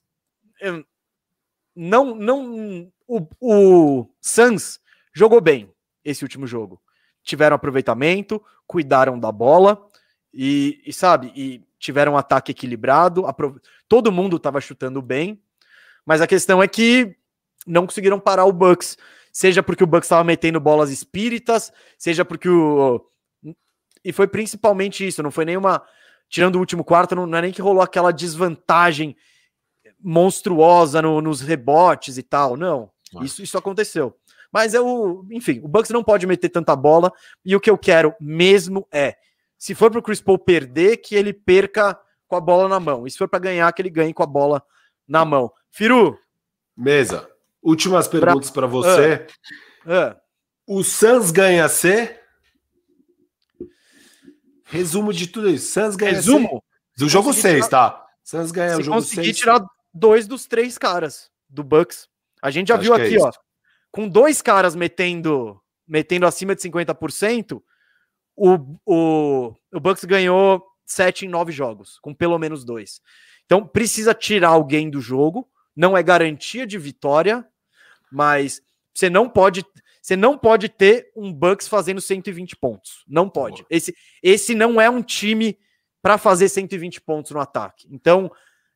não, 1.75 2.15
não, 2.15 2.89
o, 3.05 3.27
o 3.41 4.09
Suns 4.21 4.79
jogou 5.13 5.41
bem 5.41 5.69
esse 6.01 6.23
último 6.23 6.47
jogo. 6.47 6.81
Tiveram 7.23 7.57
aproveitamento, 7.57 8.41
cuidaram 8.65 9.19
da 9.19 9.33
bola 9.33 9.85
e, 10.33 10.81
e 10.85 10.93
sabe, 10.93 11.33
e 11.35 11.61
tiveram 11.77 12.13
um 12.13 12.17
ataque 12.17 12.53
equilibrado. 12.53 13.25
Todo 13.85 14.13
mundo 14.13 14.37
estava 14.37 14.61
chutando 14.61 15.01
bem, 15.01 15.43
mas 16.05 16.21
a 16.21 16.27
questão 16.27 16.63
é 16.63 16.69
que 16.69 17.17
não 17.65 17.85
conseguiram 17.85 18.19
parar 18.19 18.45
o 18.45 18.53
Bucks, 18.53 18.97
seja 19.31 19.63
porque 19.63 19.83
o 19.83 19.87
Bucks 19.87 20.05
estava 20.05 20.23
metendo 20.23 20.59
bolas 20.59 20.89
espíritas, 20.89 21.71
seja 21.97 22.23
porque 22.23 22.49
o 22.49 23.05
e 24.03 24.13
foi 24.13 24.27
principalmente 24.27 25.05
isso, 25.05 25.23
não 25.23 25.31
foi 25.31 25.45
nenhuma 25.45 25.81
tirando 26.29 26.57
o 26.57 26.59
último 26.59 26.83
quarto, 26.83 27.15
não, 27.15 27.25
não 27.25 27.37
é 27.39 27.41
nem 27.41 27.51
que 27.51 27.61
rolou 27.61 27.81
aquela 27.81 28.13
desvantagem 28.13 29.15
monstruosa 29.99 31.01
no, 31.01 31.21
nos 31.21 31.41
rebotes 31.41 32.17
e 32.17 32.23
tal, 32.23 32.55
não. 32.55 32.91
Isso 33.21 33.41
isso 33.41 33.57
aconteceu. 33.57 34.15
Mas 34.51 34.73
é 34.73 34.79
o, 34.79 35.25
enfim, 35.31 35.59
o 35.63 35.67
Bucks 35.67 35.89
não 35.89 36.03
pode 36.03 36.27
meter 36.27 36.49
tanta 36.49 36.75
bola 36.75 37.11
e 37.43 37.55
o 37.55 37.59
que 37.59 37.69
eu 37.69 37.77
quero 37.77 38.13
mesmo 38.19 38.87
é, 38.91 39.17
se 39.57 39.73
for 39.73 39.89
para 39.89 39.99
o 39.99 40.03
Chris 40.03 40.21
Paul 40.21 40.37
perder, 40.37 40.97
que 40.97 41.15
ele 41.15 41.33
perca 41.33 41.99
com 42.27 42.35
a 42.35 42.41
bola 42.41 42.69
na 42.69 42.79
mão. 42.79 43.07
E 43.07 43.11
se 43.11 43.17
for 43.17 43.27
para 43.27 43.39
ganhar, 43.39 43.71
que 43.73 43.81
ele 43.81 43.89
ganhe 43.89 44.13
com 44.13 44.23
a 44.23 44.27
bola 44.27 44.63
na 45.07 45.25
mão. 45.25 45.51
Firu, 45.71 46.17
mesa. 46.75 47.27
Últimas 47.65 48.07
perguntas 48.07 48.51
para 48.51 48.67
você. 48.67 49.25
Uh, 49.83 49.91
uh. 49.91 50.15
O 50.67 50.83
Suns 50.83 51.31
ganha 51.31 51.67
C? 51.67 52.15
Resumo 54.65 55.11
de 55.11 55.25
tudo 55.25 55.49
isso. 55.49 55.73
Suns 55.73 55.95
ganha 55.95 56.11
Resumo? 56.11 56.63
C. 56.95 57.03
Do 57.03 57.09
jogo 57.09 57.33
6, 57.33 57.67
tá? 57.67 58.05
Suns 58.23 58.51
ganha 58.51 58.77
o 58.77 58.83
jogo 58.83 59.01
6. 59.01 59.15
conseguir 59.15 59.33
tirar 59.33 59.65
dois 59.91 60.27
dos 60.27 60.45
três 60.45 60.77
caras 60.77 61.31
do 61.49 61.63
Bucks. 61.63 62.07
A 62.39 62.51
gente 62.51 62.67
já 62.67 62.75
Acho 62.75 62.83
viu 62.83 62.93
é 62.93 63.03
aqui, 63.03 63.15
é 63.15 63.21
ó, 63.21 63.31
com 63.91 64.07
dois 64.07 64.43
caras 64.43 64.75
metendo, 64.75 65.59
metendo 65.87 66.27
acima 66.27 66.53
de 66.55 66.61
50%, 66.61 67.61
o, 68.35 68.77
o, 68.85 69.55
o 69.73 69.79
Bucks 69.79 70.03
ganhou 70.05 70.63
7 70.85 71.25
em 71.25 71.29
9 71.29 71.51
jogos, 71.51 71.97
com 71.99 72.13
pelo 72.13 72.37
menos 72.37 72.63
dois. 72.63 73.01
Então 73.45 73.65
precisa 73.65 74.13
tirar 74.13 74.49
alguém 74.49 74.89
do 74.89 75.01
jogo, 75.01 75.49
não 75.75 75.97
é 75.97 76.03
garantia 76.03 76.67
de 76.67 76.77
vitória, 76.77 77.47
mas 78.11 78.61
você 78.93 79.09
não 79.09 79.29
pode 79.29 79.65
você 80.01 80.15
não 80.15 80.37
pode 80.37 80.69
ter 80.69 81.11
um 81.15 81.33
Bucks 81.33 81.67
fazendo 81.67 81.99
120 81.99 82.55
pontos. 82.57 83.03
Não 83.07 83.27
pode. 83.27 83.65
Esse, 83.71 83.95
esse 84.21 84.53
não 84.53 84.79
é 84.79 84.87
um 84.87 85.01
time 85.01 85.57
para 85.99 86.19
fazer 86.19 86.47
120 86.47 87.01
pontos 87.01 87.31
no 87.31 87.39
ataque. 87.39 87.87
Então, 87.89 88.31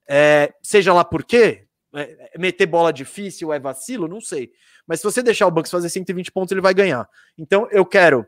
é, 0.08 0.52
seja 0.64 0.92
lá 0.92 1.06
por 1.06 1.24
quê, 1.24 1.68
é, 1.94 2.32
é, 2.34 2.40
meter 2.40 2.66
bola 2.66 2.92
difícil 2.92 3.54
é 3.54 3.60
vacilo, 3.60 4.08
não 4.08 4.20
sei. 4.20 4.52
Mas 4.88 5.02
se 5.02 5.04
você 5.04 5.22
deixar 5.22 5.46
o 5.46 5.52
Bucks 5.52 5.70
fazer 5.70 5.90
120 5.90 6.32
pontos, 6.32 6.52
ele 6.52 6.62
vai 6.62 6.74
ganhar. 6.74 7.08
Então, 7.38 7.68
eu 7.70 7.86
quero 7.86 8.26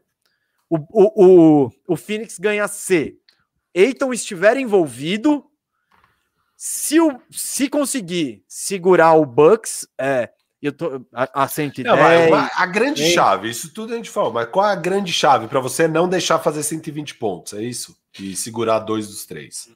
o, 0.69 0.77
o, 0.77 1.25
o, 1.65 1.71
o 1.87 1.95
Phoenix 1.95 2.37
ganhar 2.37 2.67
C. 2.67 3.17
Eiton 3.73 4.13
estiver 4.13 4.57
envolvido, 4.57 5.43
se, 6.55 6.99
o, 6.99 7.19
se 7.31 7.67
conseguir 7.67 8.43
segurar 8.47 9.13
o 9.13 9.25
Bucks, 9.25 9.87
é, 9.97 10.29
eu 10.67 10.71
tô 10.71 11.03
a, 11.11 11.43
a 11.43 11.47
110. 11.47 11.85
Não, 11.85 12.35
a 12.35 12.65
grande 12.67 13.11
chave, 13.11 13.49
isso 13.49 13.73
tudo 13.73 13.93
a 13.93 13.95
gente 13.95 14.09
falou, 14.09 14.31
mas 14.31 14.47
qual 14.49 14.67
é 14.67 14.71
a 14.71 14.75
grande 14.75 15.11
chave 15.11 15.47
para 15.47 15.59
você 15.59 15.87
não 15.87 16.07
deixar 16.07 16.37
fazer 16.39 16.61
120 16.61 17.15
pontos? 17.15 17.53
É 17.53 17.63
isso? 17.63 17.97
E 18.19 18.35
segurar 18.35 18.79
dois 18.79 19.07
dos 19.07 19.25
três. 19.25 19.69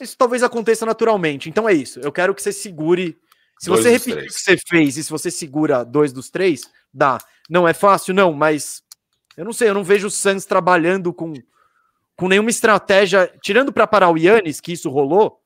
Isso 0.00 0.16
talvez 0.18 0.42
aconteça 0.42 0.84
naturalmente. 0.84 1.48
Então 1.48 1.68
é 1.68 1.72
isso. 1.72 2.00
Eu 2.00 2.10
quero 2.10 2.34
que 2.34 2.42
você 2.42 2.52
segure. 2.52 3.16
Se 3.58 3.68
dois 3.68 3.82
você 3.82 3.90
repetir 3.90 4.14
três. 4.14 4.32
o 4.32 4.34
que 4.34 4.40
você 4.40 4.56
fez 4.68 4.96
e 4.96 5.04
se 5.04 5.10
você 5.10 5.30
segura 5.30 5.84
dois 5.84 6.12
dos 6.12 6.28
três, 6.30 6.62
dá. 6.92 7.18
Não 7.48 7.68
é 7.68 7.72
fácil, 7.72 8.12
não, 8.12 8.32
mas 8.32 8.82
eu 9.36 9.44
não 9.44 9.52
sei, 9.52 9.68
eu 9.68 9.74
não 9.74 9.84
vejo 9.84 10.08
o 10.08 10.10
Suns 10.10 10.44
trabalhando 10.44 11.12
com, 11.12 11.32
com 12.16 12.28
nenhuma 12.28 12.50
estratégia, 12.50 13.32
tirando 13.42 13.72
para 13.72 13.86
parar 13.86 14.10
o 14.10 14.18
Yannis, 14.18 14.60
que 14.60 14.72
isso 14.72 14.90
rolou. 14.90 15.40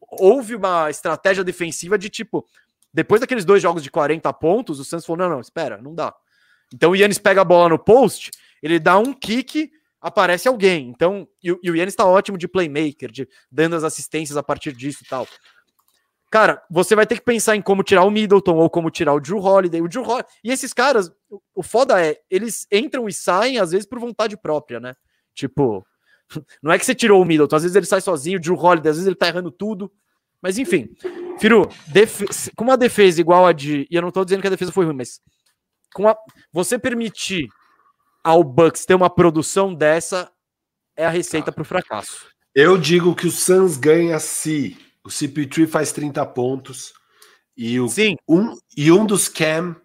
Houve 0.00 0.54
uma 0.54 0.90
estratégia 0.90 1.44
defensiva 1.44 1.98
de 1.98 2.08
tipo, 2.08 2.46
depois 2.92 3.20
daqueles 3.20 3.44
dois 3.44 3.62
jogos 3.62 3.82
de 3.82 3.90
40 3.90 4.32
pontos, 4.34 4.78
o 4.78 4.84
Santos 4.84 5.06
falou: 5.06 5.18
não, 5.18 5.30
não, 5.30 5.40
espera, 5.40 5.80
não 5.80 5.94
dá. 5.94 6.14
Então 6.72 6.90
o 6.90 6.96
Yannis 6.96 7.18
pega 7.18 7.40
a 7.40 7.44
bola 7.44 7.70
no 7.70 7.78
post, 7.78 8.30
ele 8.62 8.78
dá 8.78 8.98
um 8.98 9.12
kick, 9.12 9.70
aparece 10.00 10.48
alguém. 10.48 10.88
Então, 10.88 11.28
e, 11.42 11.48
e 11.62 11.70
o 11.70 11.76
Yannis 11.76 11.92
está 11.92 12.06
ótimo 12.06 12.36
de 12.36 12.48
playmaker, 12.48 13.10
de 13.10 13.28
dando 13.50 13.76
as 13.76 13.84
assistências 13.84 14.36
a 14.36 14.42
partir 14.42 14.72
disso 14.72 15.02
e 15.04 15.08
tal. 15.08 15.26
Cara, 16.30 16.62
você 16.70 16.96
vai 16.96 17.06
ter 17.06 17.16
que 17.16 17.24
pensar 17.24 17.56
em 17.56 17.60
como 17.60 17.82
tirar 17.82 18.04
o 18.04 18.10
Middleton 18.10 18.56
ou 18.56 18.70
como 18.70 18.90
tirar 18.90 19.12
o 19.12 19.20
Drew 19.20 19.38
Holiday. 19.38 19.82
O 19.82 19.88
Drew 19.88 20.02
Holiday. 20.02 20.32
E 20.42 20.50
esses 20.50 20.72
caras, 20.72 21.12
o 21.54 21.62
foda 21.62 22.02
é, 22.02 22.18
eles 22.30 22.66
entram 22.72 23.06
e 23.06 23.12
saem, 23.12 23.58
às 23.58 23.70
vezes, 23.70 23.86
por 23.86 23.98
vontade 23.98 24.34
própria, 24.34 24.80
né? 24.80 24.94
Tipo, 25.34 25.86
não 26.62 26.72
é 26.72 26.78
que 26.78 26.86
você 26.86 26.94
tirou 26.94 27.20
o 27.20 27.24
Middleton, 27.24 27.54
às 27.54 27.62
vezes 27.62 27.76
ele 27.76 27.84
sai 27.84 28.00
sozinho, 28.00 28.38
o 28.38 28.40
Drew 28.40 28.56
Holiday, 28.56 28.90
às 28.90 28.96
vezes 28.96 29.06
ele 29.06 29.14
tá 29.14 29.28
errando 29.28 29.50
tudo. 29.50 29.92
Mas 30.42 30.58
enfim, 30.58 30.88
Firu, 31.38 31.68
com 32.56 32.64
uma 32.64 32.76
defesa 32.76 33.20
igual 33.20 33.46
a 33.46 33.52
de. 33.52 33.86
E 33.90 33.94
eu 33.94 34.02
não 34.02 34.10
tô 34.10 34.24
dizendo 34.24 34.40
que 34.40 34.48
a 34.48 34.50
defesa 34.50 34.72
foi 34.72 34.84
ruim, 34.84 34.96
mas 34.96 35.20
com 35.94 36.08
a, 36.08 36.16
você 36.52 36.78
permitir 36.78 37.48
ao 38.24 38.42
Bucks 38.42 38.84
ter 38.84 38.94
uma 38.94 39.10
produção 39.10 39.74
dessa 39.74 40.30
é 40.96 41.06
a 41.06 41.10
receita 41.10 41.52
para 41.52 41.62
o 41.62 41.64
fracasso. 41.64 42.26
Eu 42.54 42.76
digo 42.76 43.14
que 43.14 43.26
o 43.26 43.30
Suns 43.30 43.76
ganha 43.76 44.18
se 44.18 44.76
o 45.04 45.08
CP3 45.08 45.66
faz 45.66 45.92
30 45.92 46.24
pontos 46.26 46.92
e, 47.56 47.80
o, 47.80 47.88
Sim. 47.88 48.16
Um, 48.28 48.56
e 48.76 48.92
um 48.92 49.06
dos 49.06 49.28
Cam 49.28 49.76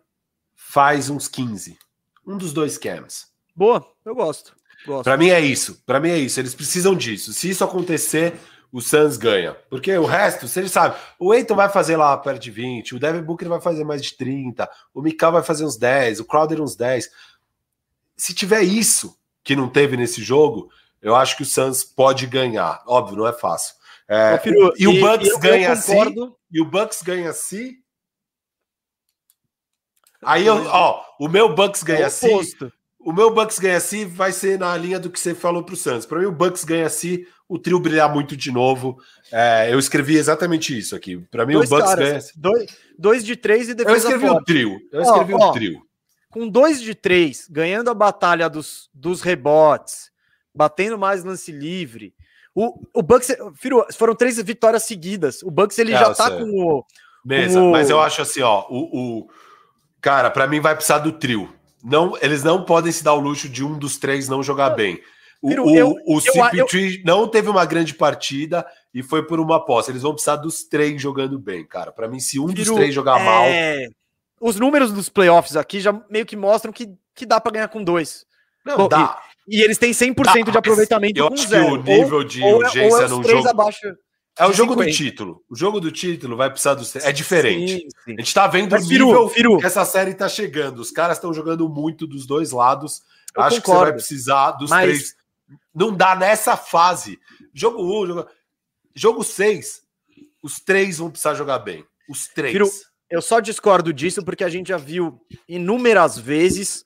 faz 0.55 1.09
uns 1.09 1.27
15. 1.27 1.77
Um 2.25 2.37
dos 2.37 2.51
dois 2.51 2.77
Cams. 2.77 3.27
Boa, 3.55 3.85
eu 4.05 4.13
gosto. 4.13 4.55
gosto. 4.85 5.03
Para 5.03 5.17
mim 5.17 5.29
é 5.29 5.39
isso. 5.39 5.81
Para 5.85 5.99
mim 5.99 6.09
é 6.09 6.17
isso. 6.17 6.39
Eles 6.39 6.53
precisam 6.53 6.95
disso. 6.95 7.33
Se 7.33 7.49
isso 7.49 7.63
acontecer, 7.63 8.35
o 8.71 8.81
Suns 8.81 9.17
ganha. 9.17 9.55
Porque 9.69 9.95
o 9.97 10.05
resto, 10.05 10.47
você 10.47 10.67
sabe, 10.67 10.97
o 11.19 11.33
Eiton 11.33 11.55
vai 11.55 11.69
fazer 11.69 11.97
lá 11.97 12.17
perto 12.17 12.41
de 12.41 12.51
20, 12.51 12.95
o 12.95 12.99
Devin 12.99 13.21
Booker 13.21 13.47
vai 13.47 13.61
fazer 13.61 13.83
mais 13.83 14.01
de 14.01 14.13
30, 14.15 14.69
o 14.93 15.01
Mikal 15.01 15.31
vai 15.31 15.43
fazer 15.43 15.65
uns 15.65 15.77
10, 15.77 16.19
o 16.19 16.25
Crowder 16.25 16.61
uns 16.61 16.75
10. 16.75 17.09
Se 18.15 18.33
tiver 18.33 18.61
isso 18.61 19.17
que 19.43 19.55
não 19.55 19.69
teve 19.69 19.95
nesse 19.95 20.21
jogo, 20.21 20.69
eu 21.01 21.15
acho 21.15 21.37
que 21.37 21.43
o 21.43 21.45
Suns 21.45 21.83
pode 21.83 22.27
ganhar. 22.27 22.83
Óbvio, 22.85 23.17
não 23.17 23.27
é 23.27 23.33
fácil. 23.33 23.75
É, 24.09 24.41
e, 24.77 24.87
o 24.87 25.01
Bucks 25.01 25.37
ganha 25.37 25.73
assim, 25.73 26.15
e 26.49 26.61
o 26.61 26.65
Bucks 26.65 27.01
ganha 27.01 27.29
assim. 27.29 27.75
Aí 30.23 30.45
eu, 30.45 30.65
ó, 30.65 31.03
o 31.19 31.27
meu 31.27 31.53
Bucks 31.53 31.83
ganha 31.83 32.01
é 32.01 32.05
assim. 32.05 32.39
O 33.07 33.13
meu 33.13 33.33
Bucks 33.33 33.57
ganha 33.57 33.77
assim 33.77 34.05
vai 34.05 34.33
ser 34.33 34.59
na 34.59 34.75
linha 34.75 34.99
do 34.99 35.09
que 35.09 35.17
você 35.17 35.33
falou 35.33 35.63
para 35.63 35.73
o 35.73 35.77
Suns. 35.77 36.05
Para 36.05 36.19
mim, 36.19 36.25
o 36.25 36.31
Bucks 36.33 36.65
ganha 36.65 36.85
assim 36.85 37.25
o 37.47 37.57
trio 37.57 37.79
brilhar 37.79 38.13
muito 38.13 38.35
de 38.35 38.51
novo. 38.51 38.97
É, 39.31 39.71
eu 39.71 39.79
escrevi 39.79 40.17
exatamente 40.17 40.77
isso 40.77 40.93
aqui. 40.93 41.15
Para 41.31 41.45
mim, 41.45 41.53
dois 41.53 41.71
o 41.71 41.73
Bucks 41.73 41.89
caras, 41.89 42.09
ganha. 42.09 42.21
Dois, 42.35 42.77
dois 42.99 43.23
de 43.23 43.37
três 43.37 43.69
e 43.69 43.73
depois. 43.73 44.03
Eu 44.03 44.09
escrevi 44.11 44.29
o 44.29 44.43
trio. 44.43 44.77
Eu 44.91 45.01
escrevi 45.03 45.33
o 45.33 45.51
trio. 45.53 45.81
Com 46.29 46.49
dois 46.49 46.81
de 46.81 46.93
três, 46.93 47.47
ganhando 47.49 47.89
a 47.89 47.93
batalha 47.93 48.49
dos, 48.49 48.89
dos 48.93 49.21
rebotes, 49.21 50.11
batendo 50.53 50.97
mais 50.97 51.23
lance 51.23 51.49
livre. 51.49 52.13
O, 52.53 52.77
o 52.93 53.01
Bucks, 53.01 53.37
foram 53.93 54.15
três 54.15 54.37
vitórias 54.41 54.83
seguidas. 54.83 55.41
O 55.43 55.49
Bucks 55.49 55.79
ele 55.79 55.93
é, 55.93 55.97
já 55.97 56.13
tá 56.13 56.27
sei. 56.27 56.39
com 56.39 56.49
o. 56.49 56.85
Mesa, 57.23 57.57
com 57.57 57.69
o... 57.69 57.71
mas 57.71 57.89
eu 57.89 58.01
acho 58.01 58.21
assim, 58.21 58.41
ó, 58.41 58.65
o, 58.69 59.21
o... 59.21 59.29
cara, 60.01 60.29
para 60.29 60.45
mim 60.45 60.59
vai 60.59 60.75
precisar 60.75 60.99
do 60.99 61.13
trio. 61.13 61.56
Não, 61.83 62.17
eles 62.21 62.43
não 62.43 62.63
podem 62.63 62.91
se 62.91 63.03
dar 63.03 63.13
o 63.13 63.19
luxo 63.19 63.47
de 63.47 63.63
um 63.63 63.77
dos 63.77 63.97
três 63.97 64.27
não 64.27 64.41
jogar 64.41 64.71
bem. 64.71 64.99
O, 65.41 65.51
eu, 65.51 65.95
o, 66.05 66.17
o 66.17 66.19
CP3 66.19 67.03
não 67.05 67.27
teve 67.27 67.49
uma 67.49 67.63
grande 67.65 67.93
partida 67.93 68.65
e 68.93 69.03
foi 69.03 69.25
por 69.25 69.39
uma 69.39 69.57
aposta. 69.57 69.91
Eles 69.91 70.01
vão 70.01 70.13
precisar 70.13 70.37
dos 70.37 70.63
três 70.63 70.99
jogando 70.99 71.37
bem, 71.37 71.65
cara. 71.65 71.91
Para 71.91 72.07
mim, 72.07 72.19
se 72.19 72.39
um 72.39 72.47
dos 72.47 72.69
três 72.69 72.93
jogar 72.93 73.21
é... 73.21 73.23
mal. 73.23 73.91
Os 74.39 74.59
números 74.59 74.91
dos 74.91 75.09
playoffs 75.09 75.55
aqui 75.55 75.79
já 75.79 75.99
meio 76.09 76.25
que 76.25 76.35
mostram 76.35 76.71
que, 76.71 76.89
que 77.15 77.25
dá 77.25 77.39
para 77.39 77.51
ganhar 77.51 77.67
com 77.67 77.83
dois. 77.83 78.25
Não, 78.65 78.77
Bom, 78.77 78.87
dá. 78.87 79.19
E, 79.47 79.59
e, 79.59 79.61
eles 79.61 79.77
têm 79.77 79.91
100% 79.91 80.45
dá, 80.45 80.51
de 80.51 80.57
aproveitamento 80.57 81.19
eu 81.19 81.27
com 81.27 81.33
acho 81.33 81.47
zero. 81.47 81.65
Que 81.83 81.91
o 81.91 81.97
nível 81.97 82.23
de 82.23 82.43
ou, 82.43 82.57
urgência 82.57 82.97
ou 82.97 83.01
é 83.01 83.07
num 83.07 83.23
jogo. 83.23 83.47
Abaixo 83.47 83.79
é 84.37 84.45
o 84.45 84.53
jogo 84.53 84.73
50. 84.73 84.91
do 84.91 84.95
título. 84.95 85.43
O 85.49 85.55
jogo 85.55 85.79
do 85.79 85.91
título 85.91 86.37
vai 86.37 86.49
precisar 86.49 86.73
dos. 86.73 86.95
É 86.95 87.11
diferente. 87.11 87.73
Sim, 87.73 87.87
sim. 88.05 88.13
A 88.13 88.21
gente 88.21 88.33
tá 88.33 88.47
vendo 88.47 88.71
Mas, 88.71 88.85
o 88.85 88.89
nível 88.89 89.29
Firu, 89.29 89.57
que 89.57 89.65
essa 89.65 89.85
série 89.85 90.13
tá 90.13 90.29
chegando. 90.29 90.79
Os 90.79 90.91
caras 90.91 91.17
estão 91.17 91.33
jogando 91.33 91.67
muito 91.67 92.05
dos 92.05 92.25
dois 92.25 92.51
lados. 92.51 93.01
Eu 93.35 93.43
Acho 93.43 93.61
concordo. 93.61 93.63
que 93.63 93.69
você 93.69 93.85
vai 93.85 93.93
precisar 93.93 94.51
dos 94.51 94.69
Mas... 94.69 94.85
três 94.85 95.17
não 95.73 95.95
dá 95.95 96.15
nessa 96.15 96.57
fase. 96.57 97.19
Jogo 97.53 97.81
1, 97.81 98.01
um, 98.01 98.07
jogo, 98.07 98.27
jogo 98.95 99.23
6, 99.23 99.81
os 100.41 100.59
três 100.59 100.97
vão 100.97 101.11
precisar 101.11 101.35
jogar 101.35 101.59
bem. 101.59 101.85
Os 102.09 102.27
três. 102.27 102.51
Firo, 102.51 102.67
eu 103.09 103.21
só 103.21 103.39
discordo 103.39 103.93
disso 103.93 104.23
porque 104.23 104.43
a 104.43 104.49
gente 104.49 104.69
já 104.69 104.77
viu 104.77 105.21
inúmeras 105.47 106.17
vezes 106.17 106.83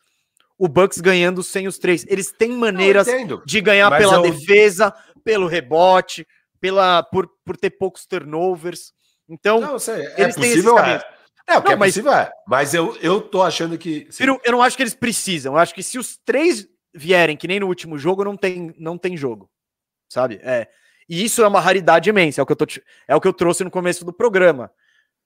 o 0.57 0.67
Bucks 0.67 0.99
ganhando 0.99 1.41
sem 1.41 1.67
os 1.67 1.77
três. 1.77 2.05
Eles 2.07 2.31
têm 2.31 2.51
maneiras 2.51 3.07
de 3.45 3.61
ganhar 3.61 3.89
pela 3.97 4.15
eu... 4.15 4.21
defesa, 4.21 4.93
pelo 5.23 5.47
rebote, 5.47 6.27
pela 6.61 7.03
por, 7.03 7.27
por 7.43 7.57
ter 7.57 7.71
poucos 7.71 8.05
turnovers. 8.05 8.93
Então, 9.27 9.59
não, 9.59 9.79
sei, 9.79 10.05
é 10.05 10.21
eles 10.21 10.35
possível, 10.35 10.75
têm 10.75 10.83
é. 10.85 11.03
É, 11.47 11.57
o 11.57 11.61
que 11.61 11.67
não, 11.67 11.73
é 11.73 11.75
mas, 11.75 11.89
possível 11.93 12.13
é. 12.13 12.31
Mas 12.47 12.73
eu, 12.73 12.95
eu 13.01 13.21
tô 13.21 13.41
achando 13.41 13.77
que. 13.77 14.07
Firo, 14.11 14.39
eu 14.43 14.51
não 14.53 14.61
acho 14.61 14.77
que 14.77 14.83
eles 14.83 14.93
precisam. 14.93 15.53
Eu 15.53 15.59
acho 15.59 15.73
que 15.73 15.83
se 15.83 15.97
os 15.97 16.17
três 16.23 16.67
vierem 16.93 17.35
que 17.35 17.47
nem 17.47 17.59
no 17.59 17.67
último 17.67 17.97
jogo, 17.97 18.23
não 18.23 18.37
tem, 18.37 18.73
não 18.77 18.97
tem 18.97 19.17
jogo. 19.17 19.49
Sabe? 20.07 20.39
É. 20.43 20.67
E 21.09 21.25
isso 21.25 21.41
é 21.41 21.47
uma 21.47 21.59
raridade 21.59 22.09
imensa, 22.09 22.39
é 22.39 22.43
o 22.43 22.45
que 22.45 22.53
eu, 22.53 22.55
tô, 22.55 22.65
é 23.07 23.15
o 23.15 23.19
que 23.19 23.27
eu 23.27 23.33
trouxe 23.33 23.63
no 23.63 23.71
começo 23.71 24.05
do 24.05 24.13
programa. 24.13 24.71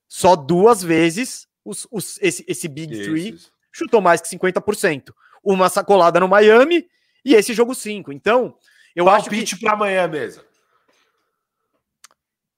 Só 0.07 0.35
duas 0.35 0.81
vezes 0.81 1.47
os, 1.63 1.87
os, 1.91 2.17
esse, 2.21 2.45
esse 2.47 2.67
Big. 2.67 3.03
Three 3.03 3.37
chutou 3.71 3.99
mais 3.99 4.21
que 4.21 4.29
50%. 4.29 5.11
Uma 5.43 5.69
sacolada 5.69 6.19
no 6.19 6.27
Miami 6.27 6.87
e 7.23 7.35
esse 7.35 7.53
jogo 7.53 7.75
5. 7.75 8.11
Então, 8.13 8.55
eu 8.95 9.05
Palpite 9.05 9.43
acho 9.43 9.57
que... 9.57 9.65
para 9.65 9.73
amanhã 9.73 10.07
mesmo. 10.07 10.43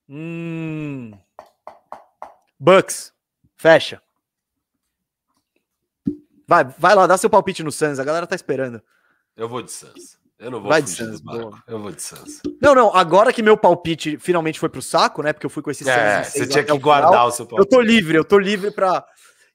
Hum... 0.09 1.11
Bucks, 2.59 3.13
fecha. 3.55 4.01
Vai, 6.47 6.63
vai 6.63 6.95
lá, 6.95 7.05
dá 7.05 7.17
seu 7.17 7.29
palpite 7.29 7.61
no 7.61 7.71
Suns, 7.71 7.99
a 7.99 8.03
galera 8.03 8.25
tá 8.25 8.35
esperando. 8.35 8.81
Eu 9.35 9.49
vou 9.49 9.61
de 9.61 9.71
Suns. 9.71 10.17
Eu 10.39 10.51
não 10.51 10.61
vou 10.61 10.69
Vai 10.69 10.81
de 10.81 10.89
Suns, 10.89 11.21
Eu 11.67 11.79
vou 11.79 11.91
de 11.91 12.01
Suns. 12.01 12.41
Não, 12.61 12.75
não, 12.75 12.95
agora 12.95 13.33
que 13.33 13.41
meu 13.41 13.57
palpite 13.57 14.17
finalmente 14.19 14.59
foi 14.59 14.69
pro 14.69 14.81
saco, 14.81 15.23
né? 15.23 15.33
Porque 15.33 15.45
eu 15.45 15.49
fui 15.49 15.63
com 15.63 15.71
esse 15.71 15.87
é, 15.87 16.23
Suns. 16.23 16.33
Você 16.33 16.47
tinha 16.47 16.63
que 16.63 16.77
guardar 16.77 17.09
final, 17.09 17.27
o 17.27 17.31
seu 17.31 17.45
palpite. 17.45 17.67
Eu 17.67 17.77
tô 17.77 17.81
livre, 17.81 18.17
eu 18.17 18.23
tô 18.23 18.37
livre 18.37 18.71
pra. 18.71 19.03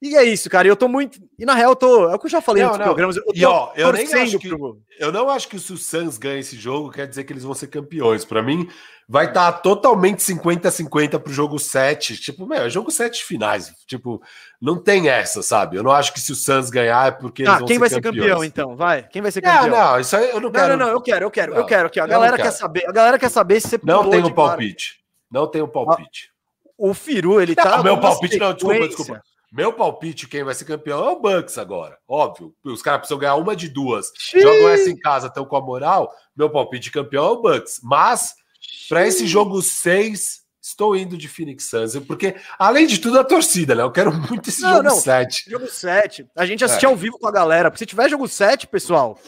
E 0.03 0.17
é 0.17 0.25
isso, 0.25 0.51
cara. 0.51 0.67
Eu 0.67 0.75
tô 0.75 0.89
muito. 0.89 1.21
E 1.39 1.47
na 1.47 1.55
real, 1.55 1.71
eu 1.71 1.77
tô. 1.77 2.11
É 2.11 2.17
o 2.17 2.19
que 2.19 2.27
eu 2.27 2.31
já 2.31 2.41
falei 2.41 2.65
nos 2.65 2.77
programas. 2.77 3.17
Eu, 3.17 3.23
e, 3.33 3.45
ó, 3.45 3.71
eu 3.77 3.93
nem 3.93 4.13
acho 4.13 4.37
que, 4.37 4.49
pro... 4.49 4.83
Eu 4.99 5.13
não 5.13 5.31
acho 5.31 5.47
que 5.47 5.61
se 5.61 5.73
o 5.73 5.77
Suns 5.77 6.19
ganha 6.19 6.41
esse 6.41 6.57
jogo, 6.57 6.91
quer 6.91 7.07
dizer 7.07 7.23
que 7.23 7.33
eles 7.33 7.45
vão 7.45 7.55
ser 7.55 7.69
campeões. 7.69 8.25
Para 8.25 8.43
mim, 8.43 8.69
vai 9.09 9.27
estar 9.27 9.53
tá 9.53 9.59
totalmente 9.61 10.19
50-50 10.19 11.21
pro 11.21 11.33
jogo 11.33 11.57
7. 11.57 12.17
Tipo, 12.17 12.45
meu, 12.49 12.63
é 12.63 12.69
jogo 12.69 12.91
7 12.91 13.23
finais. 13.23 13.73
Tipo, 13.87 14.21
não 14.61 14.77
tem 14.77 15.09
essa, 15.09 15.41
sabe? 15.41 15.77
Eu 15.77 15.85
não 15.85 15.93
acho 15.93 16.13
que 16.13 16.19
se 16.19 16.33
o 16.33 16.35
Suns 16.35 16.69
ganhar 16.69 17.07
é 17.07 17.11
porque 17.13 17.45
ah, 17.47 17.59
quem 17.59 17.77
ser 17.77 17.79
vai 17.79 17.89
ser 17.89 18.01
campeão, 18.01 18.43
então? 18.43 18.75
Vai. 18.75 19.05
Quem 19.05 19.23
vai 19.23 19.31
ser 19.31 19.41
campeão? 19.41 19.69
Não, 19.69 19.93
não, 19.93 20.01
isso 20.01 20.17
aí 20.17 20.31
eu 20.31 20.41
não 20.41 20.51
quero. 20.51 20.71
Não, 20.71 20.77
não, 20.79 20.87
não 20.87 20.93
eu 20.95 21.01
quero, 21.01 21.27
eu 21.27 21.31
quero, 21.31 21.53
não, 21.53 21.61
eu 21.61 21.67
quero 21.67 21.87
aqui. 21.87 22.01
A 22.01 22.09
galera 22.09 22.37
quer 22.37 22.51
saber. 22.51 22.89
A 22.89 22.93
galera 22.93 23.21
quer 23.21 23.31
saber 23.31 23.61
se 23.61 23.69
você 23.69 23.81
Não 23.85 24.11
tem 24.11 24.25
um 24.25 24.33
palpite. 24.33 24.97
Não 25.31 25.47
tem 25.47 25.63
um 25.63 25.69
palpite. 25.69 26.33
O 26.77 26.93
Firu, 26.93 27.41
ele 27.41 27.55
tá. 27.55 27.77
Não, 27.77 27.85
meu 27.85 28.01
palpite 28.01 28.37
não, 28.37 28.53
desculpa, 28.53 28.89
desculpa. 28.89 29.23
Meu 29.53 29.71
palpite, 29.71 30.27
quem 30.27 30.43
vai 30.43 30.55
ser 30.55 30.65
campeão 30.65 31.05
é 31.05 31.11
o 31.11 31.21
Bucks 31.21 31.59
agora. 31.59 31.99
Óbvio. 32.09 32.55
Os 32.65 32.81
caras 32.81 33.01
precisam 33.01 33.19
ganhar 33.19 33.35
uma 33.35 33.55
de 33.55 33.69
duas. 33.69 34.11
Xiii. 34.19 34.43
Jogam 34.43 34.69
essa 34.71 34.89
em 34.89 34.97
casa, 34.97 35.27
estão 35.27 35.45
com 35.45 35.55
a 35.55 35.61
moral. 35.61 36.11
Meu 36.35 36.49
palpite 36.49 36.91
campeão 36.91 37.27
é 37.27 37.31
o 37.33 37.43
Bucks. 37.43 37.79
Mas, 37.83 38.35
para 38.89 39.07
esse 39.07 39.27
jogo 39.27 39.61
6, 39.61 40.41
estou 40.59 40.97
indo 40.97 41.19
de 41.19 41.29
Phoenix 41.29 41.69
Suns. 41.69 41.99
Porque, 42.07 42.35
além 42.59 42.87
de 42.87 42.99
tudo, 42.99 43.21
a 43.21 43.25
torcida, 43.25 43.75
né? 43.75 43.83
Eu 43.83 43.93
quero 43.93 44.11
muito 44.11 44.49
esse 44.49 44.63
não, 44.63 44.77
jogo 44.83 44.91
7. 44.91 45.51
Jogo 45.51 45.67
7. 45.67 46.27
A 46.35 46.47
gente 46.47 46.65
assistir 46.65 46.87
é. 46.87 46.89
ao 46.89 46.97
vivo 46.97 47.19
com 47.19 47.29
a 47.29 47.33
galera. 47.33 47.71
Porque 47.71 47.81
se 47.85 47.87
tiver 47.87 48.09
jogo 48.09 48.27
7, 48.27 48.67
pessoal, 48.69 49.19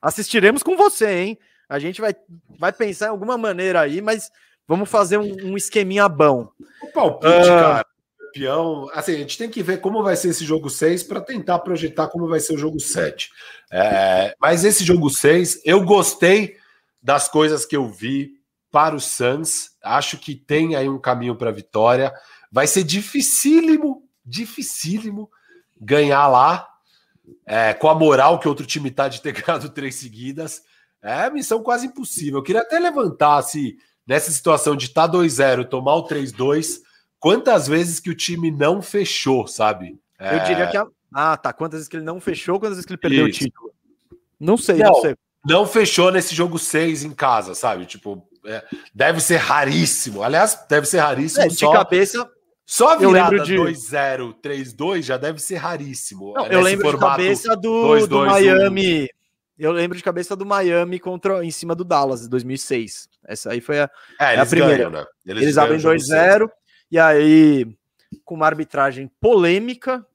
assistiremos 0.00 0.62
com 0.62 0.76
você, 0.76 1.12
hein? 1.12 1.38
A 1.68 1.80
gente 1.80 2.00
vai, 2.00 2.14
vai 2.56 2.72
pensar 2.72 3.06
em 3.06 3.10
alguma 3.10 3.36
maneira 3.36 3.80
aí, 3.80 4.00
mas 4.00 4.30
vamos 4.68 4.88
fazer 4.88 5.18
um, 5.18 5.34
um 5.42 5.56
esqueminha 5.56 6.08
bom. 6.08 6.48
O 6.80 6.86
palpite, 6.92 7.26
uh, 7.26 7.46
cara 7.46 7.91
campeão. 8.32 8.88
Assim, 8.94 9.14
a 9.14 9.18
gente 9.18 9.36
tem 9.36 9.50
que 9.50 9.62
ver 9.62 9.80
como 9.80 10.02
vai 10.02 10.16
ser 10.16 10.28
esse 10.28 10.44
jogo 10.44 10.70
6 10.70 11.02
para 11.02 11.20
tentar 11.20 11.58
projetar 11.58 12.08
como 12.08 12.26
vai 12.26 12.40
ser 12.40 12.54
o 12.54 12.58
jogo 12.58 12.80
7. 12.80 13.30
É, 13.70 14.34
mas 14.40 14.64
esse 14.64 14.84
jogo 14.84 15.10
6, 15.10 15.60
eu 15.64 15.84
gostei 15.84 16.56
das 17.02 17.28
coisas 17.28 17.66
que 17.66 17.76
eu 17.76 17.88
vi 17.88 18.32
para 18.70 18.96
o 18.96 19.00
Suns. 19.00 19.72
Acho 19.82 20.16
que 20.16 20.34
tem 20.34 20.74
aí 20.74 20.88
um 20.88 20.98
caminho 20.98 21.36
para 21.36 21.50
vitória. 21.50 22.12
Vai 22.50 22.66
ser 22.66 22.82
dificílimo, 22.82 24.02
dificílimo 24.24 25.30
ganhar 25.78 26.26
lá. 26.28 26.68
É, 27.46 27.72
com 27.72 27.88
a 27.88 27.94
moral 27.94 28.38
que 28.40 28.48
outro 28.48 28.66
time 28.66 28.90
tá 28.90 29.08
de 29.08 29.20
ter 29.20 29.32
ganhado 29.40 29.68
três 29.68 29.96
seguidas. 29.96 30.62
É 31.02 31.28
missão 31.30 31.62
quase 31.62 31.86
impossível. 31.86 32.38
Eu 32.38 32.42
queria 32.42 32.62
até 32.62 32.78
levantar 32.78 33.42
se 33.42 33.76
nessa 34.06 34.30
situação 34.30 34.74
de 34.74 34.86
estar 34.86 35.08
tá 35.08 35.18
2-0, 35.18 35.68
tomar 35.68 35.94
o 35.96 36.06
3-2 36.06 36.80
quantas 37.22 37.68
vezes 37.68 38.00
que 38.00 38.10
o 38.10 38.16
time 38.16 38.50
não 38.50 38.82
fechou, 38.82 39.46
sabe? 39.46 39.96
Eu 40.18 40.26
é... 40.26 40.38
diria 40.40 40.66
que. 40.66 40.76
A... 40.76 40.86
Ah, 41.14 41.36
tá. 41.36 41.52
Quantas 41.52 41.78
vezes 41.78 41.88
que 41.88 41.96
ele 41.96 42.04
não 42.04 42.20
fechou, 42.20 42.58
quantas 42.58 42.76
vezes 42.76 42.84
que 42.84 42.92
ele 42.92 43.00
perdeu 43.00 43.28
Isso. 43.28 43.38
o 43.38 43.44
título? 43.44 43.70
Não 44.40 44.56
sei, 44.56 44.78
não, 44.78 44.86
não, 44.86 45.00
sei. 45.00 45.16
Não 45.46 45.66
fechou 45.66 46.10
nesse 46.10 46.34
jogo 46.34 46.58
6 46.58 47.04
em 47.04 47.12
casa, 47.12 47.54
sabe? 47.54 47.86
Tipo, 47.86 48.26
é, 48.44 48.64
deve 48.92 49.20
ser 49.20 49.36
raríssimo. 49.36 50.22
Aliás, 50.22 50.58
deve 50.68 50.86
ser 50.86 50.98
raríssimo. 50.98 51.44
É, 51.44 51.48
de 51.48 51.54
só... 51.54 51.72
cabeça. 51.72 52.28
Só 52.64 52.90
a 52.90 52.96
virada 52.96 53.40
de... 53.40 53.56
2-0, 53.56 54.34
3-2 54.42 55.02
já 55.02 55.16
deve 55.16 55.40
ser 55.40 55.56
raríssimo. 55.56 56.32
Não, 56.32 56.46
eu 56.46 56.60
lembro 56.60 56.90
de 56.90 56.98
cabeça 56.98 57.54
do, 57.54 57.82
2, 57.82 58.06
2, 58.06 58.08
do 58.08 58.26
Miami. 58.26 59.04
1. 59.04 59.08
Eu 59.58 59.72
lembro 59.72 59.96
de 59.96 60.02
cabeça 60.02 60.34
do 60.34 60.46
Miami 60.46 60.98
contra 60.98 61.44
em 61.44 61.50
cima 61.50 61.74
do 61.74 61.84
Dallas, 61.84 62.26
2006. 62.26 63.08
Essa 63.24 63.52
aí 63.52 63.60
foi 63.60 63.80
a, 63.80 63.90
é, 64.18 64.40
a 64.40 64.46
primeira. 64.46 64.76
Ganham, 64.76 64.90
né? 64.90 65.04
Eles, 65.26 65.42
eles 65.42 65.58
abrem 65.58 65.78
2-0 65.78 66.48
e 66.92 66.98
aí, 66.98 67.66
com 68.22 68.34
uma 68.34 68.44
arbitragem 68.44 69.10
polêmica, 69.18 70.06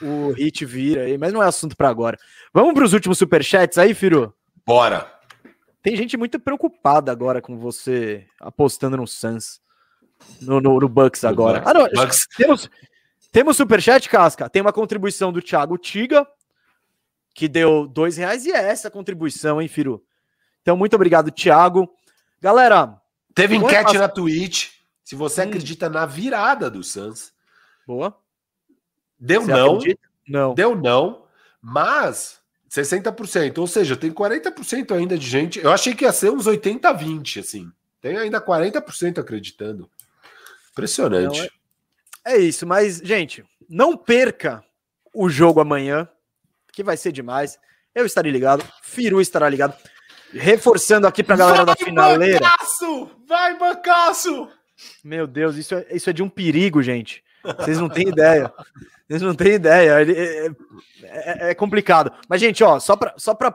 o 0.00 0.30
Hit 0.30 0.64
vira 0.64 1.02
aí, 1.02 1.18
mas 1.18 1.34
não 1.34 1.42
é 1.42 1.46
assunto 1.46 1.76
para 1.76 1.90
agora. 1.90 2.18
Vamos 2.50 2.72
para 2.72 2.84
os 2.84 2.94
últimos 2.94 3.18
superchats 3.18 3.76
aí, 3.76 3.92
Firu? 3.92 4.32
Bora! 4.64 5.12
Tem 5.82 5.94
gente 5.94 6.16
muito 6.16 6.40
preocupada 6.40 7.12
agora 7.12 7.42
com 7.42 7.58
você 7.58 8.26
apostando 8.40 8.96
no 8.96 9.06
Suns, 9.06 9.60
no, 10.40 10.62
no, 10.62 10.80
no 10.80 10.88
Bucks 10.88 11.26
agora. 11.26 11.62
Ah, 11.62 11.74
não, 11.74 11.86
Bucks. 11.90 12.26
temos, 12.34 12.70
temos 13.30 13.54
superchat, 13.58 14.08
Casca. 14.08 14.48
Tem 14.48 14.62
uma 14.62 14.72
contribuição 14.72 15.30
do 15.30 15.42
Thiago 15.42 15.76
Tiga, 15.76 16.26
que 17.34 17.46
deu 17.48 17.86
dois 17.86 18.16
reais, 18.16 18.46
e 18.46 18.50
é 18.50 18.70
essa 18.70 18.90
contribuição, 18.90 19.60
hein, 19.60 19.68
Firu? 19.68 20.02
Então, 20.62 20.74
muito 20.74 20.96
obrigado, 20.96 21.30
Thiago. 21.30 21.86
Galera. 22.40 22.98
Teve 23.34 23.56
enquete 23.56 23.98
na 23.98 24.08
Twitch. 24.08 24.73
Se 25.04 25.14
você 25.14 25.42
hum. 25.42 25.44
acredita 25.44 25.88
na 25.88 26.06
virada 26.06 26.70
do 26.70 26.82
Suns. 26.82 27.32
Boa. 27.86 28.16
Deu 29.20 29.42
você 29.42 29.52
não. 29.52 29.76
Acredita? 29.76 30.08
Não. 30.26 30.54
Deu 30.54 30.74
não, 30.74 31.26
mas 31.60 32.40
60%. 32.70 33.58
Ou 33.58 33.66
seja, 33.66 33.96
tem 33.96 34.10
40% 34.10 34.96
ainda 34.96 35.16
de 35.18 35.26
gente. 35.26 35.60
Eu 35.60 35.70
achei 35.70 35.94
que 35.94 36.04
ia 36.04 36.12
ser 36.12 36.30
uns 36.30 36.46
80 36.46 36.92
20, 36.92 37.40
assim. 37.40 37.70
Tem 38.00 38.16
ainda 38.16 38.40
40% 38.40 39.18
acreditando. 39.18 39.88
Impressionante. 40.72 41.38
Não, 41.38 42.32
é... 42.32 42.36
é 42.36 42.38
isso, 42.38 42.66
mas, 42.66 42.98
gente, 42.98 43.44
não 43.68 43.96
perca 43.96 44.64
o 45.14 45.28
jogo 45.28 45.60
amanhã, 45.60 46.08
que 46.72 46.82
vai 46.82 46.96
ser 46.96 47.12
demais. 47.12 47.58
Eu 47.94 48.04
estarei 48.04 48.32
ligado, 48.32 48.64
Firu 48.82 49.20
estará 49.20 49.48
ligado. 49.48 49.76
Reforçando 50.32 51.06
aqui 51.06 51.22
pra 51.22 51.36
galera 51.36 51.64
vai, 51.64 51.76
da 51.76 51.84
finaleira. 51.84 52.40
Bancaço! 52.40 53.10
Vai, 53.28 53.56
bancaço! 53.56 54.48
Meu 55.02 55.26
Deus, 55.26 55.56
isso 55.56 55.74
é, 55.74 55.86
isso 55.90 56.10
é 56.10 56.12
de 56.12 56.22
um 56.22 56.28
perigo, 56.28 56.82
gente. 56.82 57.22
Vocês 57.58 57.78
não 57.78 57.88
têm 57.88 58.08
ideia. 58.08 58.52
Vocês 59.08 59.22
não 59.22 59.34
têm 59.34 59.54
ideia. 59.54 60.02
É, 60.02 60.46
é, 61.02 61.50
é, 61.50 61.54
complicado. 61.54 62.12
Mas, 62.28 62.40
gente, 62.40 62.64
ó, 62.64 62.80
só 62.80 62.96
para 62.96 63.14
só 63.16 63.34
pra 63.34 63.54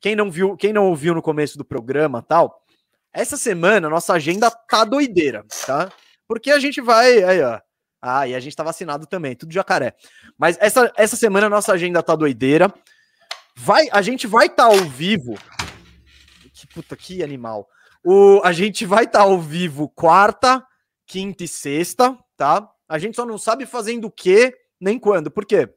quem 0.00 0.16
não 0.16 0.30
viu, 0.30 0.56
quem 0.56 0.72
não 0.72 0.86
ouviu 0.86 1.14
no 1.14 1.22
começo 1.22 1.58
do 1.58 1.64
programa 1.64 2.22
tal, 2.22 2.64
essa 3.12 3.36
semana 3.36 3.90
nossa 3.90 4.14
agenda 4.14 4.50
tá 4.50 4.84
doideira, 4.84 5.44
tá? 5.66 5.92
Porque 6.26 6.50
a 6.50 6.58
gente 6.58 6.80
vai. 6.80 7.22
Aí, 7.22 7.42
ó. 7.42 7.60
Ah, 8.02 8.26
e 8.26 8.34
a 8.34 8.40
gente 8.40 8.56
tá 8.56 8.62
vacinado 8.62 9.06
também, 9.06 9.36
tudo 9.36 9.52
jacaré. 9.52 9.94
Mas 10.38 10.56
essa, 10.58 10.90
essa 10.96 11.16
semana 11.16 11.50
nossa 11.50 11.72
agenda 11.72 12.02
tá 12.02 12.16
doideira. 12.16 12.72
Vai, 13.54 13.88
a 13.92 14.00
gente 14.00 14.26
vai 14.26 14.46
estar 14.46 14.68
tá 14.68 14.74
ao 14.74 14.84
vivo. 14.88 15.36
Que 16.54 16.66
puta, 16.66 16.96
que 16.96 17.22
animal. 17.22 17.68
O, 18.04 18.40
a 18.42 18.52
gente 18.52 18.86
vai 18.86 19.04
estar 19.04 19.20
tá 19.20 19.24
ao 19.24 19.38
vivo 19.38 19.88
quarta, 19.88 20.66
quinta 21.06 21.44
e 21.44 21.48
sexta, 21.48 22.18
tá? 22.36 22.68
A 22.88 22.98
gente 22.98 23.16
só 23.16 23.26
não 23.26 23.36
sabe 23.36 23.66
fazendo 23.66 24.06
o 24.06 24.10
que 24.10 24.56
nem 24.80 24.98
quando. 24.98 25.30
Por 25.30 25.44
quê? 25.44 25.68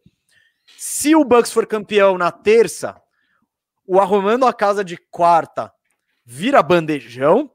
Se 0.77 1.15
o 1.15 1.25
Bucks 1.25 1.51
for 1.51 1.65
campeão 1.65 2.17
na 2.17 2.31
terça, 2.31 2.99
o 3.85 3.99
arrumando 3.99 4.45
a 4.45 4.53
casa 4.53 4.83
de 4.83 4.97
quarta 4.97 5.71
vira 6.25 6.63
bandejão 6.63 7.51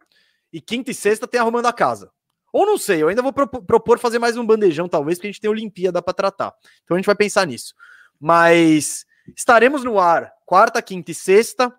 e 0.53 0.61
quinta 0.61 0.91
e 0.91 0.95
sexta 0.95 1.27
tem 1.27 1.41
arrumando 1.41 1.67
a 1.67 1.73
casa. 1.73 2.13
Ou 2.53 2.67
não 2.67 2.79
sei, 2.79 3.03
eu 3.03 3.09
ainda 3.09 3.23
vou 3.23 3.33
propor 3.33 3.99
fazer 3.99 4.19
mais 4.19 4.37
um 4.37 4.47
bandejão, 4.47 4.89
talvez, 4.89 5.19
porque 5.19 5.29
a 5.29 5.31
gente 5.31 5.41
tem 5.41 5.51
Olimpíada 5.51 6.01
para 6.01 6.15
tratar. 6.15 6.55
Então 6.85 6.97
a 6.97 6.99
gente 6.99 7.07
vai 7.07 7.15
pensar 7.15 7.47
nisso. 7.47 7.75
Mas 8.21 9.07
estaremos 9.37 9.85
no 9.85 9.99
ar 9.99 10.33
quarta, 10.47 10.81
quinta 10.81 11.11
e 11.11 11.15
sexta 11.15 11.75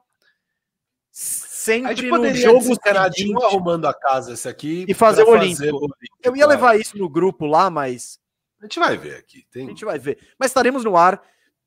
sempre 1.60 2.10
no 2.10 2.34
jogo 2.34 2.62
seguinte, 2.62 3.44
arrumando 3.44 3.86
a 3.86 3.94
casa 3.94 4.34
esse 4.34 4.48
aqui 4.48 4.86
e 4.88 4.94
fazer 4.94 5.24
o 5.24 5.30
Olímpico. 5.30 5.88
Eu 6.24 6.36
ia 6.36 6.48
levar 6.48 6.80
isso 6.80 6.98
no 6.98 7.10
grupo 7.10 7.46
lá, 7.46 7.70
mas 7.70 8.18
a 8.62 8.66
gente 8.66 8.80
vai 8.80 8.98
ver 8.98 9.18
aqui. 9.18 9.46
Tem... 9.52 9.66
A 9.66 9.70
gente 9.70 9.84
vai 9.84 10.00
ver. 10.00 10.18
Mas 10.38 10.52
estaremos 10.52 10.84
no 10.84 10.96
ar 10.96 11.22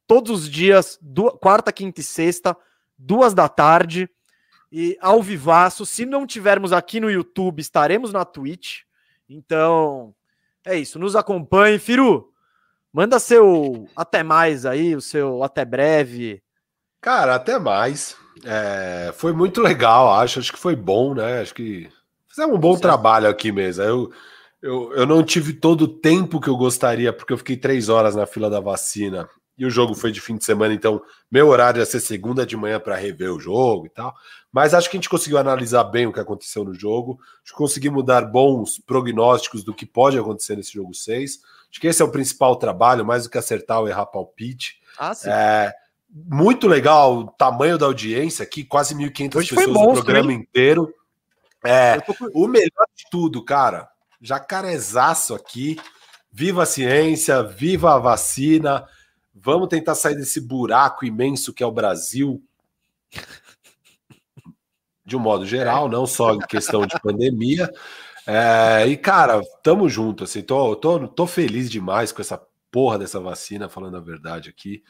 todos 0.06 0.30
os 0.30 0.48
dias, 0.48 0.98
quarta, 1.40 1.70
quinta 1.72 2.00
e 2.00 2.04
sexta, 2.04 2.56
duas 2.96 3.34
da 3.34 3.48
tarde 3.48 4.08
e 4.70 4.96
ao 5.00 5.22
vivaço. 5.22 5.84
Se 5.84 6.06
não 6.06 6.26
tivermos 6.26 6.72
aqui 6.72 6.98
no 6.98 7.10
YouTube, 7.10 7.60
estaremos 7.60 8.12
na 8.12 8.24
Twitch. 8.24 8.80
Então, 9.28 10.14
é 10.64 10.76
isso. 10.76 10.98
Nos 10.98 11.14
acompanhe, 11.14 11.78
Firu. 11.78 12.32
Manda 12.92 13.18
seu 13.18 13.88
até 13.96 14.22
mais 14.22 14.64
aí, 14.66 14.96
o 14.96 15.00
seu 15.00 15.42
até 15.42 15.64
breve. 15.64 16.42
Cara, 17.00 17.34
até 17.34 17.58
mais. 17.58 18.16
É, 18.44 19.12
foi 19.16 19.32
muito 19.32 19.60
legal, 19.60 20.12
acho. 20.14 20.38
Acho 20.38 20.52
que 20.52 20.58
foi 20.58 20.76
bom, 20.76 21.14
né? 21.14 21.40
Acho 21.40 21.54
que 21.54 21.88
fizemos 22.28 22.56
um 22.56 22.60
bom 22.60 22.76
trabalho 22.76 23.28
aqui 23.28 23.52
mesmo. 23.52 23.82
Eu, 23.82 24.12
eu, 24.60 24.92
eu 24.94 25.06
não 25.06 25.22
tive 25.22 25.52
todo 25.52 25.82
o 25.82 25.88
tempo 25.88 26.40
que 26.40 26.48
eu 26.48 26.56
gostaria, 26.56 27.12
porque 27.12 27.32
eu 27.32 27.38
fiquei 27.38 27.56
três 27.56 27.88
horas 27.88 28.14
na 28.14 28.26
fila 28.26 28.48
da 28.48 28.60
vacina 28.60 29.28
e 29.56 29.66
o 29.66 29.70
jogo 29.70 29.94
foi 29.94 30.10
de 30.10 30.20
fim 30.20 30.36
de 30.36 30.44
semana, 30.44 30.72
então 30.72 31.02
meu 31.30 31.48
horário 31.48 31.78
ia 31.78 31.86
ser 31.86 32.00
segunda 32.00 32.44
de 32.46 32.56
manhã 32.56 32.80
para 32.80 32.96
rever 32.96 33.32
o 33.32 33.38
jogo 33.38 33.86
e 33.86 33.90
tal. 33.90 34.14
Mas 34.50 34.74
acho 34.74 34.90
que 34.90 34.96
a 34.96 34.98
gente 34.98 35.08
conseguiu 35.08 35.38
analisar 35.38 35.84
bem 35.84 36.06
o 36.06 36.12
que 36.12 36.20
aconteceu 36.20 36.64
no 36.64 36.74
jogo. 36.74 37.18
Acho 37.44 37.52
que 37.52 37.58
conseguimos 37.58 38.04
dar 38.04 38.22
bons 38.22 38.78
prognósticos 38.78 39.62
do 39.62 39.74
que 39.74 39.86
pode 39.86 40.18
acontecer 40.18 40.56
nesse 40.56 40.72
jogo 40.72 40.94
6. 40.94 41.40
Acho 41.70 41.80
que 41.80 41.86
esse 41.86 42.02
é 42.02 42.04
o 42.04 42.10
principal 42.10 42.56
trabalho, 42.56 43.04
mais 43.04 43.24
do 43.24 43.30
que 43.30 43.38
acertar 43.38 43.80
ou 43.80 43.88
errar 43.88 44.06
palpite. 44.06 44.80
Ah, 44.98 45.14
sim. 45.14 45.28
É, 45.30 45.72
muito 46.12 46.68
legal 46.68 47.18
o 47.18 47.30
tamanho 47.30 47.78
da 47.78 47.86
audiência 47.86 48.42
aqui, 48.42 48.62
quase 48.62 48.94
1.500 48.94 49.48
pessoas 49.48 49.66
no 49.66 49.92
programa 49.92 50.32
hein? 50.32 50.40
inteiro. 50.40 50.92
É, 51.64 51.96
o 52.34 52.46
melhor 52.46 52.86
de 52.94 53.04
tudo, 53.10 53.42
cara, 53.44 53.88
jacarezaço 54.20 55.34
aqui. 55.34 55.80
Viva 56.30 56.62
a 56.62 56.66
ciência, 56.66 57.42
viva 57.42 57.94
a 57.94 57.98
vacina. 57.98 58.86
Vamos 59.34 59.68
tentar 59.68 59.94
sair 59.94 60.14
desse 60.14 60.40
buraco 60.40 61.04
imenso 61.04 61.52
que 61.52 61.62
é 61.62 61.66
o 61.66 61.72
Brasil. 61.72 62.42
De 65.04 65.16
um 65.16 65.20
modo 65.20 65.44
geral, 65.44 65.88
não 65.88 66.06
só 66.06 66.32
em 66.34 66.38
questão 66.40 66.86
de 66.86 66.98
pandemia. 67.00 67.70
É, 68.26 68.86
e, 68.86 68.96
cara, 68.96 69.42
tamo 69.62 69.88
junto. 69.88 70.24
Assim, 70.24 70.42
tô, 70.42 70.74
tô, 70.76 71.06
tô 71.08 71.26
feliz 71.26 71.70
demais 71.70 72.12
com 72.12 72.22
essa 72.22 72.40
porra 72.70 72.98
dessa 72.98 73.20
vacina, 73.20 73.68
falando 73.68 73.98
a 73.98 74.00
verdade 74.00 74.48
aqui. 74.48 74.82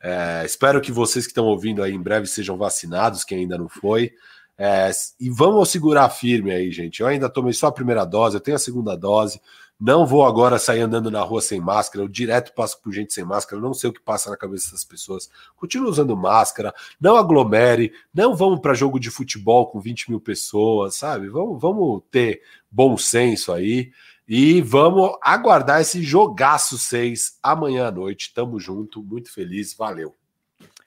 É, 0.00 0.42
espero 0.44 0.80
que 0.80 0.92
vocês 0.92 1.26
que 1.26 1.30
estão 1.30 1.46
ouvindo 1.46 1.82
aí 1.82 1.92
em 1.92 2.00
breve 2.00 2.26
sejam 2.26 2.56
vacinados, 2.56 3.24
quem 3.24 3.40
ainda 3.40 3.58
não 3.58 3.68
foi. 3.68 4.12
É, 4.56 4.90
e 5.20 5.30
vamos 5.30 5.70
segurar 5.70 6.08
firme 6.10 6.50
aí, 6.50 6.70
gente. 6.72 7.00
Eu 7.00 7.06
ainda 7.06 7.28
tomei 7.28 7.52
só 7.52 7.68
a 7.68 7.72
primeira 7.72 8.04
dose, 8.04 8.36
eu 8.36 8.40
tenho 8.40 8.56
a 8.56 8.60
segunda 8.60 8.96
dose. 8.96 9.40
Não 9.80 10.04
vou 10.04 10.26
agora 10.26 10.58
sair 10.58 10.80
andando 10.80 11.08
na 11.08 11.22
rua 11.22 11.40
sem 11.40 11.60
máscara. 11.60 12.04
Eu 12.04 12.08
direto 12.08 12.52
passo 12.52 12.82
por 12.82 12.92
gente 12.92 13.12
sem 13.14 13.24
máscara. 13.24 13.62
Não 13.62 13.72
sei 13.72 13.88
o 13.88 13.92
que 13.92 14.00
passa 14.00 14.28
na 14.28 14.36
cabeça 14.36 14.72
das 14.72 14.82
pessoas. 14.82 15.30
Continue 15.54 15.88
usando 15.88 16.16
máscara. 16.16 16.74
Não 17.00 17.16
aglomere. 17.16 17.92
Não 18.12 18.34
vamos 18.34 18.58
para 18.58 18.74
jogo 18.74 18.98
de 18.98 19.08
futebol 19.08 19.68
com 19.68 19.80
20 19.80 20.10
mil 20.10 20.20
pessoas, 20.20 20.96
sabe? 20.96 21.28
Vamos, 21.28 21.60
vamos 21.62 22.02
ter 22.10 22.42
bom 22.68 22.98
senso 22.98 23.52
aí. 23.52 23.92
E 24.28 24.60
vamos 24.60 25.16
aguardar 25.22 25.80
esse 25.80 26.02
jogaço 26.02 26.76
6 26.76 27.38
amanhã 27.42 27.86
à 27.86 27.90
noite. 27.90 28.34
Tamo 28.34 28.60
junto, 28.60 29.02
muito 29.02 29.32
feliz, 29.32 29.72
valeu. 29.72 30.14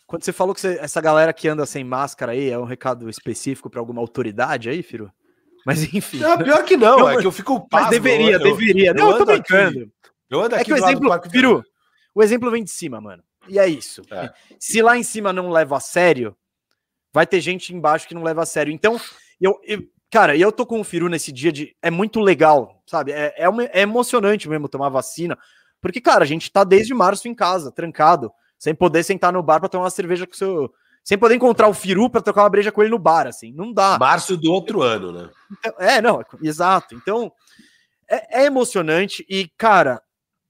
Quando 0.06 0.24
você 0.24 0.32
falou 0.32 0.54
que 0.54 0.62
você, 0.62 0.78
essa 0.80 1.02
galera 1.02 1.34
que 1.34 1.48
anda 1.48 1.66
sem 1.66 1.84
máscara 1.84 2.34
aí 2.34 2.52
é 2.52 2.60
um 2.60 2.66
recado 2.66 3.10
específico 3.10 3.68
para 3.68 3.80
alguma 3.80 4.00
autoridade 4.00 4.70
aí, 4.70 4.84
Firo? 4.84 5.12
Mas 5.66 5.82
enfim. 5.92 6.20
Não, 6.20 6.38
pior 6.38 6.64
que 6.64 6.78
não, 6.78 7.10
é 7.10 7.18
que 7.18 7.26
eu 7.26 7.32
fico 7.32 7.68
pasmo, 7.68 7.88
Mas 7.88 7.90
deveria, 7.90 8.34
eu, 8.34 8.44
deveria. 8.44 8.90
Eu, 8.90 8.94
não, 8.94 9.12
eu, 9.12 9.18
tô 9.18 9.26
brincando. 9.26 9.80
Aqui, 9.80 9.92
eu 10.30 10.42
ando 10.42 10.56
aqui 10.56 10.62
é 10.62 10.66
que 10.66 10.74
o 10.74 10.78
exemplo, 10.78 11.30
Firo, 11.32 11.66
o 12.14 12.22
exemplo 12.22 12.52
vem 12.52 12.64
de 12.64 12.70
cima, 12.70 13.02
mano. 13.02 13.24
E 13.48 13.58
é 13.58 13.68
isso. 13.68 14.04
É. 14.12 14.32
Se 14.60 14.84
lá 14.84 14.96
em 14.98 15.04
cima 15.04 15.34
não 15.34 15.50
leva 15.50 15.78
a 15.78 15.80
sério, 15.80 16.38
vai 17.12 17.26
ter 17.26 17.42
gente 17.42 17.74
embaixo 17.74 18.08
que 18.08 18.14
não 18.14 18.22
leva 18.22 18.44
a 18.44 18.46
sério. 18.46 18.72
Então, 18.72 19.02
eu, 19.40 19.60
eu 19.64 19.82
cara, 20.12 20.38
eu 20.38 20.52
tô 20.52 20.66
com 20.66 20.80
o 20.80 20.84
Firu 20.84 21.10
nesse 21.10 21.32
dia 21.32 21.52
de. 21.52 21.76
É 21.82 21.90
muito 21.90 22.20
legal, 22.20 22.84
sabe? 22.86 23.12
É, 23.14 23.34
é, 23.38 23.50
uma, 23.50 23.64
é 23.64 23.82
emocionante 23.82 24.48
mesmo 24.48 24.70
tomar 24.70 24.90
vacina. 24.90 25.38
Porque, 25.80 26.00
cara, 26.00 26.24
a 26.24 26.28
gente 26.28 26.52
tá 26.52 26.64
desde 26.64 26.94
março 26.94 27.28
em 27.28 27.34
casa, 27.34 27.72
trancado 27.72 28.32
sem 28.60 28.76
poder 28.76 29.04
sentar 29.04 29.34
no 29.34 29.42
bar 29.42 29.60
para 29.60 29.70
tomar 29.70 29.86
uma 29.86 29.90
cerveja 29.90 30.28
com 30.28 30.34
o 30.34 30.38
seu. 30.38 30.74
Sem 31.04 31.18
poder 31.18 31.34
encontrar 31.34 31.68
o 31.68 31.74
Firu 31.74 32.08
para 32.12 32.22
trocar 32.22 32.44
uma 32.44 32.50
breja 32.50 32.72
com 32.72 32.80
ele 32.82 32.92
no 32.92 33.00
bar, 33.00 33.26
assim. 33.26 33.52
Não 33.54 33.74
dá. 33.74 33.98
Março 33.98 34.38
do 34.38 34.52
outro 34.52 34.84
ano, 34.84 35.12
né? 35.12 35.30
Então, 35.52 35.74
é, 35.80 36.00
não, 36.00 36.24
exato. 36.44 36.94
Então, 36.94 37.32
é, 38.08 38.44
é, 38.44 38.46
emocionante 38.46 39.26
e, 39.28 39.48
cara, 39.58 40.00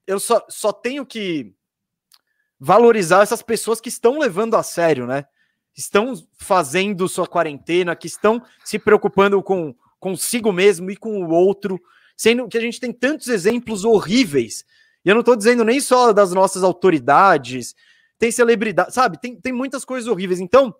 eu 0.05 0.19
só, 0.19 0.45
só 0.49 0.73
tenho 0.73 1.05
que 1.05 1.53
valorizar 2.59 3.23
essas 3.23 3.41
pessoas 3.41 3.79
que 3.79 3.87
estão 3.87 4.19
levando 4.19 4.57
a 4.57 4.63
sério, 4.63 5.07
né? 5.07 5.25
Estão 5.75 6.13
fazendo 6.37 7.07
sua 7.07 7.27
quarentena, 7.27 7.95
que 7.95 8.07
estão 8.07 8.41
se 8.63 8.77
preocupando 8.77 9.41
com 9.41 9.73
consigo 9.99 10.51
mesmo 10.51 10.89
e 10.89 10.97
com 10.97 11.23
o 11.23 11.29
outro, 11.29 11.79
sendo 12.17 12.47
que 12.47 12.57
a 12.57 12.61
gente 12.61 12.79
tem 12.79 12.91
tantos 12.91 13.27
exemplos 13.27 13.85
horríveis. 13.85 14.65
E 15.05 15.09
eu 15.09 15.13
não 15.13 15.21
estou 15.21 15.35
dizendo 15.35 15.63
nem 15.63 15.79
só 15.79 16.11
das 16.11 16.33
nossas 16.33 16.63
autoridades, 16.63 17.75
tem 18.17 18.31
celebridade, 18.31 18.93
sabe? 18.93 19.19
Tem, 19.19 19.35
tem 19.35 19.53
muitas 19.53 19.85
coisas 19.85 20.07
horríveis. 20.07 20.39
Então, 20.39 20.73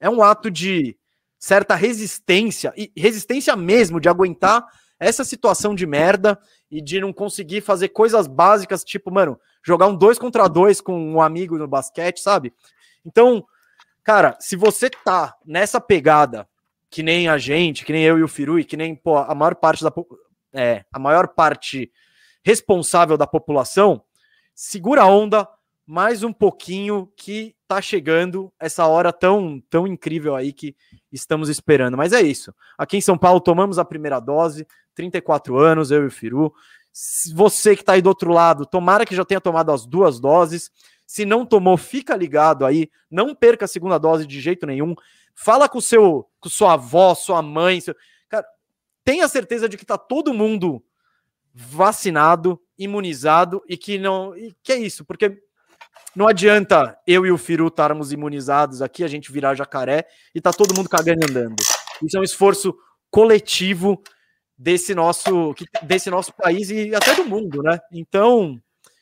é 0.00 0.10
um 0.10 0.22
ato 0.22 0.50
de 0.50 0.96
certa 1.38 1.74
resistência, 1.74 2.72
e 2.76 2.90
resistência 2.96 3.54
mesmo, 3.54 4.00
de 4.00 4.08
aguentar 4.08 4.64
essa 4.98 5.24
situação 5.24 5.74
de 5.74 5.86
merda 5.86 6.38
e 6.70 6.80
de 6.80 7.00
não 7.00 7.12
conseguir 7.12 7.60
fazer 7.60 7.88
coisas 7.90 8.26
básicas, 8.26 8.82
tipo, 8.82 9.12
mano, 9.12 9.38
jogar 9.64 9.86
um 9.86 9.96
dois 9.96 10.18
contra 10.18 10.48
dois 10.48 10.80
com 10.80 11.12
um 11.12 11.20
amigo 11.20 11.58
no 11.58 11.68
basquete, 11.68 12.20
sabe? 12.20 12.52
Então, 13.04 13.44
cara, 14.06 14.36
se 14.38 14.54
você 14.54 14.88
tá 14.88 15.36
nessa 15.44 15.80
pegada, 15.80 16.48
que 16.88 17.02
nem 17.02 17.26
a 17.26 17.36
gente, 17.38 17.84
que 17.84 17.92
nem 17.92 18.04
eu 18.04 18.16
e 18.16 18.22
o 18.22 18.28
Firu, 18.28 18.56
e 18.56 18.64
que 18.64 18.76
nem 18.76 18.94
pô, 18.94 19.18
a 19.18 19.34
maior 19.34 19.56
parte 19.56 19.82
da 19.82 19.92
é, 20.54 20.84
a 20.92 20.98
maior 20.98 21.26
parte 21.26 21.90
responsável 22.44 23.16
da 23.16 23.26
população, 23.26 24.00
segura 24.54 25.02
a 25.02 25.06
onda, 25.06 25.46
mais 25.84 26.22
um 26.22 26.32
pouquinho 26.32 27.12
que 27.16 27.56
tá 27.66 27.82
chegando 27.82 28.52
essa 28.60 28.86
hora 28.86 29.12
tão, 29.12 29.60
tão 29.68 29.88
incrível 29.88 30.36
aí 30.36 30.52
que 30.52 30.76
estamos 31.10 31.48
esperando. 31.48 31.96
Mas 31.96 32.12
é 32.12 32.22
isso. 32.22 32.54
Aqui 32.78 32.96
em 32.96 33.00
São 33.00 33.18
Paulo 33.18 33.40
tomamos 33.40 33.76
a 33.76 33.84
primeira 33.84 34.20
dose, 34.20 34.64
34 34.94 35.58
anos, 35.58 35.90
eu 35.90 36.04
e 36.04 36.06
o 36.06 36.10
Firu. 36.12 36.54
Você 37.34 37.74
que 37.74 37.84
tá 37.84 37.94
aí 37.94 38.02
do 38.02 38.08
outro 38.08 38.32
lado, 38.32 38.64
tomara 38.66 39.04
que 39.04 39.16
já 39.16 39.24
tenha 39.24 39.40
tomado 39.40 39.72
as 39.72 39.84
duas 39.84 40.20
doses. 40.20 40.70
Se 41.06 41.24
não 41.24 41.46
tomou, 41.46 41.76
fica 41.76 42.16
ligado 42.16 42.66
aí, 42.66 42.90
não 43.10 43.34
perca 43.34 43.64
a 43.64 43.68
segunda 43.68 43.98
dose 43.98 44.26
de 44.26 44.40
jeito 44.40 44.66
nenhum. 44.66 44.94
Fala 45.34 45.68
com 45.68 45.80
seu 45.80 46.28
com 46.40 46.48
sua 46.48 46.72
avó, 46.72 47.14
sua 47.14 47.40
mãe, 47.40 47.80
seu... 47.80 47.94
cara, 48.28 48.46
tenha 49.04 49.28
certeza 49.28 49.68
de 49.68 49.76
que 49.76 49.86
tá 49.86 49.96
todo 49.96 50.34
mundo 50.34 50.82
vacinado, 51.54 52.60
imunizado 52.78 53.62
e 53.68 53.76
que 53.76 53.98
não, 53.98 54.36
e 54.36 54.54
que 54.62 54.72
é 54.72 54.76
isso, 54.76 55.04
porque 55.04 55.42
não 56.14 56.26
adianta 56.26 56.98
eu 57.06 57.24
e 57.26 57.30
o 57.30 57.38
Firu 57.38 57.68
estarmos 57.68 58.12
imunizados 58.12 58.82
aqui, 58.82 59.04
a 59.04 59.08
gente 59.08 59.30
virar 59.30 59.54
jacaré 59.54 60.06
e 60.34 60.40
tá 60.40 60.52
todo 60.52 60.74
mundo 60.74 60.88
cagando 60.88 61.20
e 61.20 61.30
andando. 61.30 61.56
Isso 62.02 62.16
é 62.16 62.20
um 62.20 62.24
esforço 62.24 62.76
coletivo 63.10 64.02
desse 64.56 64.94
nosso, 64.94 65.54
desse 65.82 66.10
nosso 66.10 66.32
país 66.34 66.70
e 66.70 66.94
até 66.94 67.14
do 67.14 67.24
mundo, 67.26 67.62
né? 67.62 67.78
Então, 67.92 68.60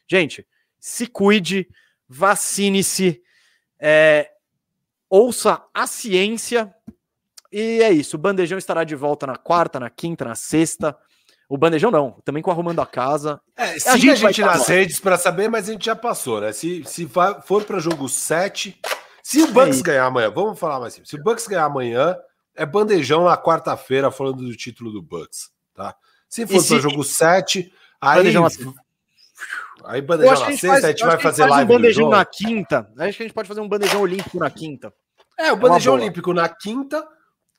gente, 0.08 0.46
se 0.80 1.06
cuide, 1.06 1.68
vacine-se, 2.14 3.20
é, 3.80 4.30
ouça 5.10 5.62
a 5.74 5.86
ciência 5.86 6.72
e 7.52 7.82
é 7.82 7.92
isso. 7.92 8.16
O 8.16 8.18
bandejão 8.18 8.56
estará 8.56 8.84
de 8.84 8.94
volta 8.94 9.26
na 9.26 9.36
quarta, 9.36 9.80
na 9.80 9.90
quinta, 9.90 10.24
na 10.24 10.34
sexta. 10.34 10.96
O 11.48 11.58
bandejão 11.58 11.90
não, 11.90 12.12
também 12.24 12.42
com 12.42 12.50
arrumando 12.50 12.80
a 12.80 12.86
casa. 12.86 13.40
É, 13.56 13.78
siga 13.78 13.92
a 13.92 13.96
gente, 13.96 14.26
a 14.26 14.28
gente 14.28 14.40
nas 14.40 14.66
redes 14.68 15.00
para 15.00 15.18
saber, 15.18 15.48
mas 15.48 15.68
a 15.68 15.72
gente 15.72 15.84
já 15.84 15.96
passou, 15.96 16.40
né? 16.40 16.52
Se, 16.52 16.84
se 16.84 17.08
for 17.44 17.64
para 17.64 17.78
jogo 17.80 18.08
7, 18.08 18.80
se 19.22 19.42
o 19.42 19.52
Bucks 19.52 19.80
é 19.80 19.82
ganhar 19.82 20.06
amanhã, 20.06 20.30
vamos 20.30 20.58
falar 20.58 20.80
mais 20.80 20.94
assim, 20.94 21.04
se 21.04 21.16
o 21.16 21.22
Bucks 21.22 21.46
ganhar 21.46 21.64
amanhã, 21.64 22.16
é 22.56 22.64
bandejão 22.64 23.24
na 23.24 23.36
quarta-feira 23.36 24.10
falando 24.10 24.44
do 24.44 24.56
título 24.56 24.90
do 24.90 25.02
Bucks, 25.02 25.50
tá? 25.74 25.94
Se 26.28 26.46
for 26.46 26.64
para 26.64 26.78
jogo 26.78 27.04
7, 27.04 27.72
aí. 28.00 28.32
Aí 29.86 30.00
bandejão 30.00 30.32
na 30.32 30.46
sexta, 30.46 30.66
faz, 30.68 30.84
a 30.84 30.88
gente 30.88 31.04
vai 31.04 31.20
fazer 31.20 31.46
live 31.46 31.72
um 31.72 31.76
bandejão 31.76 32.08
na 32.08 32.24
quinta. 32.24 32.90
Acho 32.98 33.16
que 33.16 33.22
a 33.22 33.26
gente 33.26 33.34
pode 33.34 33.48
fazer 33.48 33.60
um 33.60 33.68
bandejão 33.68 34.00
olímpico 34.00 34.38
na 34.38 34.50
quinta. 34.50 34.92
É, 35.38 35.52
o 35.52 35.56
bandejão 35.56 35.94
é 35.94 36.00
olímpico 36.00 36.32
na 36.32 36.48
quinta 36.48 37.06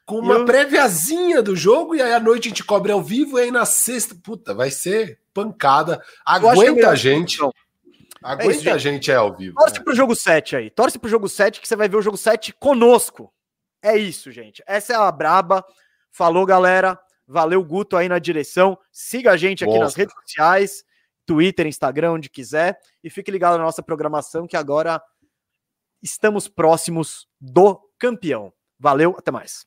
com 0.06 0.20
uma 0.20 0.36
eu... 0.36 0.46
préviazinha 0.46 1.42
do 1.42 1.56
jogo, 1.56 1.96
e 1.96 2.02
aí 2.02 2.14
à 2.14 2.20
noite 2.20 2.48
a 2.48 2.50
gente 2.50 2.64
cobre 2.64 2.92
ao 2.92 3.02
vivo, 3.02 3.40
e 3.40 3.44
aí 3.44 3.52
na 3.52 3.66
sexta, 3.66 4.16
puta, 4.24 4.54
vai 4.54 4.70
ser 4.70 5.20
pancada. 5.34 6.02
Aguenta 6.26 6.82
é 6.82 6.86
a 6.86 6.96
gente. 6.96 7.36
Então. 7.36 7.52
Aguenta 8.24 8.52
é 8.52 8.56
isso, 8.56 8.70
a 8.70 8.78
gente 8.78 9.12
é 9.12 9.16
ao 9.16 9.36
vivo. 9.36 9.56
Torce 9.56 9.78
né? 9.78 9.84
pro 9.84 9.96
jogo 9.96 10.16
7 10.16 10.56
aí. 10.56 10.70
Torce 10.70 10.98
pro 10.98 11.10
jogo 11.10 11.28
7 11.28 11.60
que 11.60 11.68
você 11.68 11.76
vai 11.76 11.90
ver 11.90 11.98
o 11.98 12.02
jogo 12.02 12.18
7 12.18 12.54
conosco. 12.54 13.32
É 13.82 13.98
isso, 13.98 14.32
gente. 14.32 14.64
Essa 14.66 14.94
é 14.94 14.96
a 14.96 15.12
braba. 15.12 15.64
Falou, 16.12 16.46
galera. 16.46 17.00
Valeu, 17.28 17.64
Guto, 17.64 17.98
aí 17.98 18.08
na 18.08 18.20
direção. 18.20 18.78
Siga 18.92 19.32
a 19.32 19.38
gente 19.38 19.64
aqui 19.64 19.74
Nossa. 19.74 19.84
nas 19.84 19.96
redes 19.96 20.16
sociais, 20.22 20.84
Twitter, 21.26 21.68
Instagram, 21.68 22.14
onde 22.14 22.30
quiser. 22.30 22.78
E 23.04 23.10
fique 23.10 23.32
ligado 23.32 23.58
na 23.58 23.64
nossa 23.64 23.84
programação, 23.84 24.48
que 24.48 24.58
agora 24.58 25.02
estamos 26.02 26.48
próximos 26.48 27.28
do 27.40 27.80
campeão. 27.98 28.54
Valeu, 28.80 29.16
até 29.18 29.32
mais. 29.32 29.66